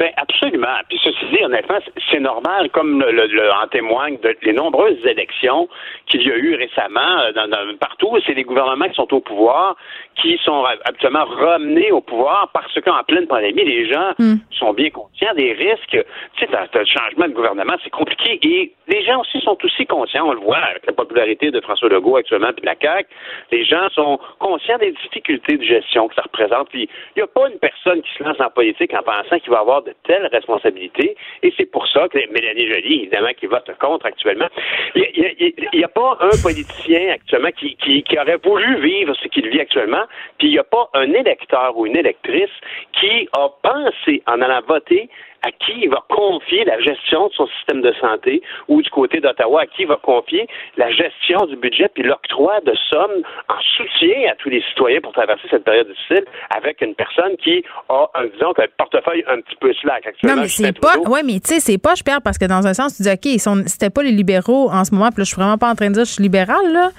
Ben 0.04 0.12
absolument. 0.18 0.68
Puis 0.90 1.00
ceci 1.02 1.26
dit, 1.32 1.42
honnêtement, 1.46 1.78
c'est 2.12 2.20
normal, 2.20 2.70
comme 2.72 3.00
le, 3.00 3.54
en 3.54 3.68
témoignent 3.70 4.20
de, 4.20 4.36
les 4.42 4.52
nombreuses 4.52 5.00
élections 5.06 5.70
qu'il 6.08 6.24
y 6.24 6.30
a 6.30 6.36
eu 6.36 6.56
récemment 6.56 7.20
euh, 7.22 7.32
dans, 7.32 7.48
dans, 7.48 7.78
partout. 7.78 8.12
C'est 8.26 8.34
les 8.34 8.44
gouvernements 8.44 8.90
qui 8.90 8.96
sont 8.96 9.14
au 9.14 9.22
pouvoir 9.22 9.78
qui 10.22 10.40
sont 10.44 10.64
actuellement 10.86 11.26
ramenés 11.26 11.92
au 11.92 12.02
pouvoir 12.02 12.50
parce 12.54 12.80
qu'en 12.82 13.04
pleine 13.04 13.28
pandémie, 13.28 13.64
les 13.64 13.92
gens 13.92 14.12
hmm. 14.20 14.36
sont 14.52 14.74
bien 14.74 14.90
conscients 14.90 15.34
des 15.36 15.54
risques. 15.54 15.98
Tu 16.38 16.46
sais, 16.46 16.50
le 16.52 16.86
changement 16.86 17.28
de 17.28 17.34
gouvernement, 17.34 17.74
c'est 17.84 17.90
compliqué 17.90 18.40
et 18.44 18.74
les 18.88 19.04
gens 19.04 19.22
aussi 19.22 19.40
sont 19.42 19.58
aussi 19.64 19.86
conscients, 19.86 20.28
on 20.28 20.34
le 20.34 20.40
voit 20.40 20.58
avec 20.58 20.86
la 20.86 20.94
popularité 20.94 21.52
de 21.52 21.62
François 21.62 21.90
Legault 21.90 22.18
actuellement 22.18 22.52
puis 22.54 22.62
de 22.62 22.66
la 22.66 22.76
CAQ, 22.80 23.10
les 23.52 23.66
gens 23.66 23.90
sont 23.94 24.20
conscients 24.40 24.78
des 24.78 24.92
difficultés 24.92 25.58
de 25.58 25.64
gestion 25.64 26.08
que 26.08 26.16
ça 26.16 26.24
représente. 26.24 26.70
Puis 26.70 26.90
il 27.16 27.20
n'y 27.20 27.24
a 27.24 27.28
pas 27.28 27.50
une 27.50 27.60
personne 27.60 28.02
qui 28.02 28.10
se 28.18 28.24
lance 28.24 28.40
en 28.40 28.50
politique 28.50 28.94
en 28.94 29.02
pensant 29.02 29.40
qu'il 29.40 29.52
va 29.52 29.60
avoir 29.60 29.82
de 29.84 29.93
telles 30.03 30.28
responsabilités 30.28 31.15
et 31.41 31.53
c'est 31.57 31.70
pour 31.70 31.88
ça 31.88 32.07
que 32.07 32.18
Mélanie 32.32 32.68
Joly, 32.68 33.02
évidemment, 33.02 33.34
qui 33.38 33.48
vote 33.48 33.70
contre 33.80 34.06
actuellement, 34.06 34.48
il 34.95 35.53
n'y 35.74 35.84
a, 35.84 35.88
pas 35.88 36.18
un 36.22 36.41
politicien 36.41 37.11
actuellement 37.14 37.52
qui, 37.52 37.76
qui, 37.76 38.03
qui 38.03 38.18
aurait 38.18 38.40
voulu 38.44 38.82
vivre 38.82 39.14
ce 39.15 39.28
qu'il 39.28 39.48
vit 39.49 39.60
actuellement. 39.60 40.03
Puis 40.38 40.48
il 40.48 40.52
n'y 40.52 40.60
a 40.60 40.64
pas 40.64 40.90
un 40.94 41.11
électeur 41.11 41.78
ou 41.78 41.86
une 41.86 41.98
électrice 41.98 42.52
qui 42.94 43.28
a 43.34 43.49
pensé 43.61 44.24
en 44.28 44.41
allant 44.41 44.61
voter 44.68 45.10
à 45.44 45.52
qui 45.52 45.74
il 45.84 45.90
va 45.90 46.03
confier 46.10 46.64
la 46.65 46.80
gestion 46.80 47.28
de 47.28 47.34
son 47.34 47.48
système 47.57 47.82
de 47.82 47.94
santé 47.99 48.41
ou 48.68 48.82
du 48.82 48.90
côté 48.90 49.20
d'Ottawa, 49.20 49.61
à 49.61 49.65
qui 49.65 49.84
il 49.84 49.88
va 49.88 49.98
confier 49.98 50.48
la 50.78 50.90
gestion 50.91 51.45
du 51.45 51.56
budget 51.56 51.90
puis 51.94 52.03
l'octroi 52.03 52.60
de 52.65 52.74
sommes 52.90 53.24
en 53.49 53.60
soutien 53.78 54.32
à 54.32 54.36
tous 54.36 54.49
les 54.49 54.61
citoyens 54.70 55.02
pour 55.02 55.14
traverser 55.14 55.48
cette 55.49 55.64
période 55.64 55.88
difficile 55.88 56.26
avec 56.56 56.82
une 56.82 56.95
personne 56.95 57.36
qui 57.44 57.64
a, 57.90 58.06
un, 58.15 58.26
disons, 58.26 58.53
un 58.57 58.65
portefeuille 58.78 59.24
un 59.28 59.41
petit 59.41 59.56
peu 59.60 59.74
slack 59.74 60.07
actuellement. 60.07 60.36
Non, 60.38 60.41
mais 60.44 60.48
c'est 60.48 60.80
pas, 60.80 60.98
ouais, 60.98 61.24
mais 61.24 61.40
tu 61.40 61.53
sais, 61.56 61.60
c'est 61.60 61.78
pas, 61.78 61.95
je 61.95 62.03
perds 62.03 62.22
parce 62.24 62.38
que 62.38 62.45
dans 62.45 62.65
un 62.65 62.74
sens, 62.74 62.95
tu 62.98 63.03
dis, 63.03 63.10
OK, 63.10 63.40
c'était 63.68 63.90
pas 63.90 64.03
les 64.03 64.11
libéraux 64.11 64.70
en 64.72 64.84
ce 64.86 64.94
moment, 64.94 65.10
puis 65.10 65.20
là, 65.20 65.24
je 65.24 65.30
suis 65.34 65.41
vraiment 65.41 65.57
pas 65.57 65.70
en 65.70 65.76
train 65.76 65.90
de 65.90 65.94
dire, 65.94 66.06
je 66.06 66.11
suis 66.11 66.24
libéral, 66.24 66.72
là. 66.72 66.90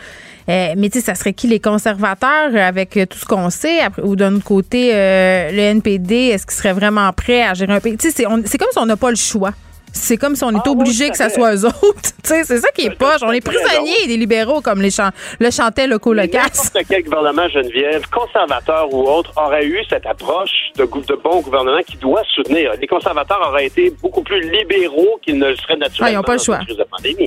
Mais 0.48 0.88
tu 0.90 0.98
sais, 0.98 1.04
ça 1.04 1.14
serait 1.14 1.32
qui 1.32 1.46
les 1.46 1.60
conservateurs 1.60 2.54
avec 2.54 2.98
tout 3.10 3.18
ce 3.18 3.24
qu'on 3.24 3.50
sait? 3.50 3.80
ou 4.02 4.16
d'un 4.16 4.36
autre 4.36 4.44
côté, 4.44 4.92
le 4.92 5.58
NPD, 5.58 6.14
est-ce 6.14 6.46
qu'ils 6.46 6.56
seraient 6.56 6.72
vraiment 6.72 7.12
prêts 7.12 7.42
à 7.42 7.54
gérer 7.54 7.74
un 7.74 7.80
pays? 7.80 7.96
Tu 7.96 8.10
sais, 8.10 8.24
c'est 8.44 8.58
comme 8.58 8.68
si 8.72 8.78
on 8.78 8.86
n'a 8.86 8.96
pas 8.96 9.10
le 9.10 9.16
choix. 9.16 9.52
C'est 9.94 10.16
comme 10.16 10.34
si 10.34 10.42
on 10.42 10.50
est 10.50 10.66
ah 10.66 10.70
obligé 10.70 11.08
que 11.08 11.16
ça 11.16 11.30
soit 11.30 11.54
eux 11.54 11.64
autres. 11.64 12.10
c'est 12.24 12.44
ça 12.44 12.68
qui 12.74 12.86
est 12.86 12.98
poche. 12.98 13.20
On 13.22 13.30
est 13.30 13.40
prisonniers 13.40 14.06
des 14.06 14.16
libéraux 14.16 14.60
comme 14.60 14.82
les 14.82 14.90
le 15.38 15.50
chantait 15.50 15.86
le 15.86 15.98
colocasse. 15.98 16.74
N'importe 16.74 16.86
quel 16.88 17.04
gouvernement, 17.04 17.48
Geneviève, 17.48 18.02
conservateur 18.10 18.92
ou 18.92 19.08
autre, 19.08 19.32
aurait 19.36 19.64
eu 19.64 19.80
cette 19.88 20.04
approche 20.04 20.50
de, 20.76 20.84
de 20.84 21.14
bon 21.22 21.40
gouvernement 21.40 21.82
qui 21.86 21.96
doit 21.96 22.22
soutenir. 22.34 22.72
Les 22.80 22.86
conservateurs 22.86 23.40
auraient 23.48 23.66
été 23.66 23.92
beaucoup 24.02 24.22
plus 24.22 24.40
libéraux 24.40 25.18
qu'ils 25.22 25.38
ne 25.38 25.48
le 25.48 25.56
seraient 25.56 25.76
naturellement. 25.76 26.06
Ah, 26.06 26.10
ils 26.10 26.16
n'ont 26.16 26.22
pas 26.22 26.34
le 26.34 26.42
choix. 26.42 26.58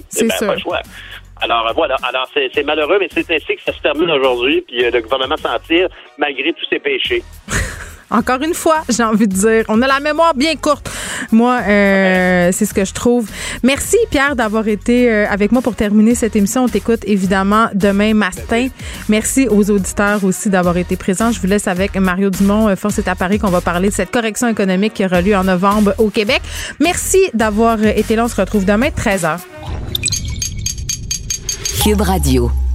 C'est 0.09 0.27
ben, 0.27 0.47
Pas 0.47 0.53
le 0.53 0.59
choix. 0.59 0.81
Alors 1.41 1.71
voilà, 1.75 1.95
alors 2.03 2.29
c'est 2.33 2.63
malheureux, 2.63 2.97
mais 2.99 3.07
c'est 3.11 3.29
ainsi 3.31 3.55
que 3.55 3.61
ça 3.63 3.73
se 3.73 3.81
termine 3.81 4.09
aujourd'hui, 4.11 4.61
puis 4.61 4.83
euh, 4.83 4.91
le 4.91 5.01
gouvernement 5.01 5.37
s'en 5.37 5.57
tire 5.59 5.87
malgré 6.17 6.53
tous 6.53 6.65
ses 6.69 6.79
péchés. 6.79 7.23
Encore 8.09 8.41
une 8.41 8.53
fois, 8.53 8.83
j'ai 8.87 9.03
envie 9.03 9.27
de 9.27 9.33
dire, 9.33 9.65
on 9.67 9.81
a 9.81 9.87
la 9.87 9.99
mémoire 9.99 10.33
bien 10.33 10.55
courte. 10.55 10.89
Moi, 11.33 11.59
euh, 11.67 12.49
c'est 12.53 12.65
ce 12.65 12.73
que 12.73 12.85
je 12.85 12.93
trouve. 12.93 13.29
Merci 13.63 13.97
Pierre 14.09 14.35
d'avoir 14.35 14.67
été 14.69 15.11
euh, 15.11 15.25
avec 15.29 15.51
moi 15.51 15.61
pour 15.61 15.75
terminer 15.75 16.15
cette 16.15 16.35
émission. 16.37 16.63
On 16.63 16.69
t'écoute 16.69 17.01
évidemment 17.05 17.67
demain 17.73 18.13
matin. 18.13 18.69
Merci 19.09 19.49
aux 19.49 19.69
auditeurs 19.71 20.23
aussi 20.23 20.49
d'avoir 20.49 20.77
été 20.77 20.95
présents. 20.95 21.31
Je 21.31 21.41
vous 21.41 21.47
laisse 21.47 21.67
avec 21.67 21.95
Mario 21.97 22.29
Dumont. 22.29 22.69
Euh, 22.69 22.77
Force 22.77 22.97
est 22.97 23.09
à 23.09 23.15
Paris 23.15 23.39
qu'on 23.39 23.49
va 23.49 23.59
parler 23.59 23.89
de 23.89 23.93
cette 23.93 24.11
correction 24.11 24.47
économique 24.47 24.93
qui 24.93 25.05
aura 25.05 25.21
lieu 25.21 25.35
en 25.35 25.43
novembre 25.43 25.93
au 25.97 26.09
Québec. 26.09 26.41
Merci 26.79 27.29
d'avoir 27.33 27.83
été 27.83 28.15
là. 28.15 28.25
On 28.25 28.29
se 28.29 28.39
retrouve 28.39 28.63
demain 28.63 28.87
13h. 28.87 29.39
Cube 31.77 32.01
Radio. 32.01 32.66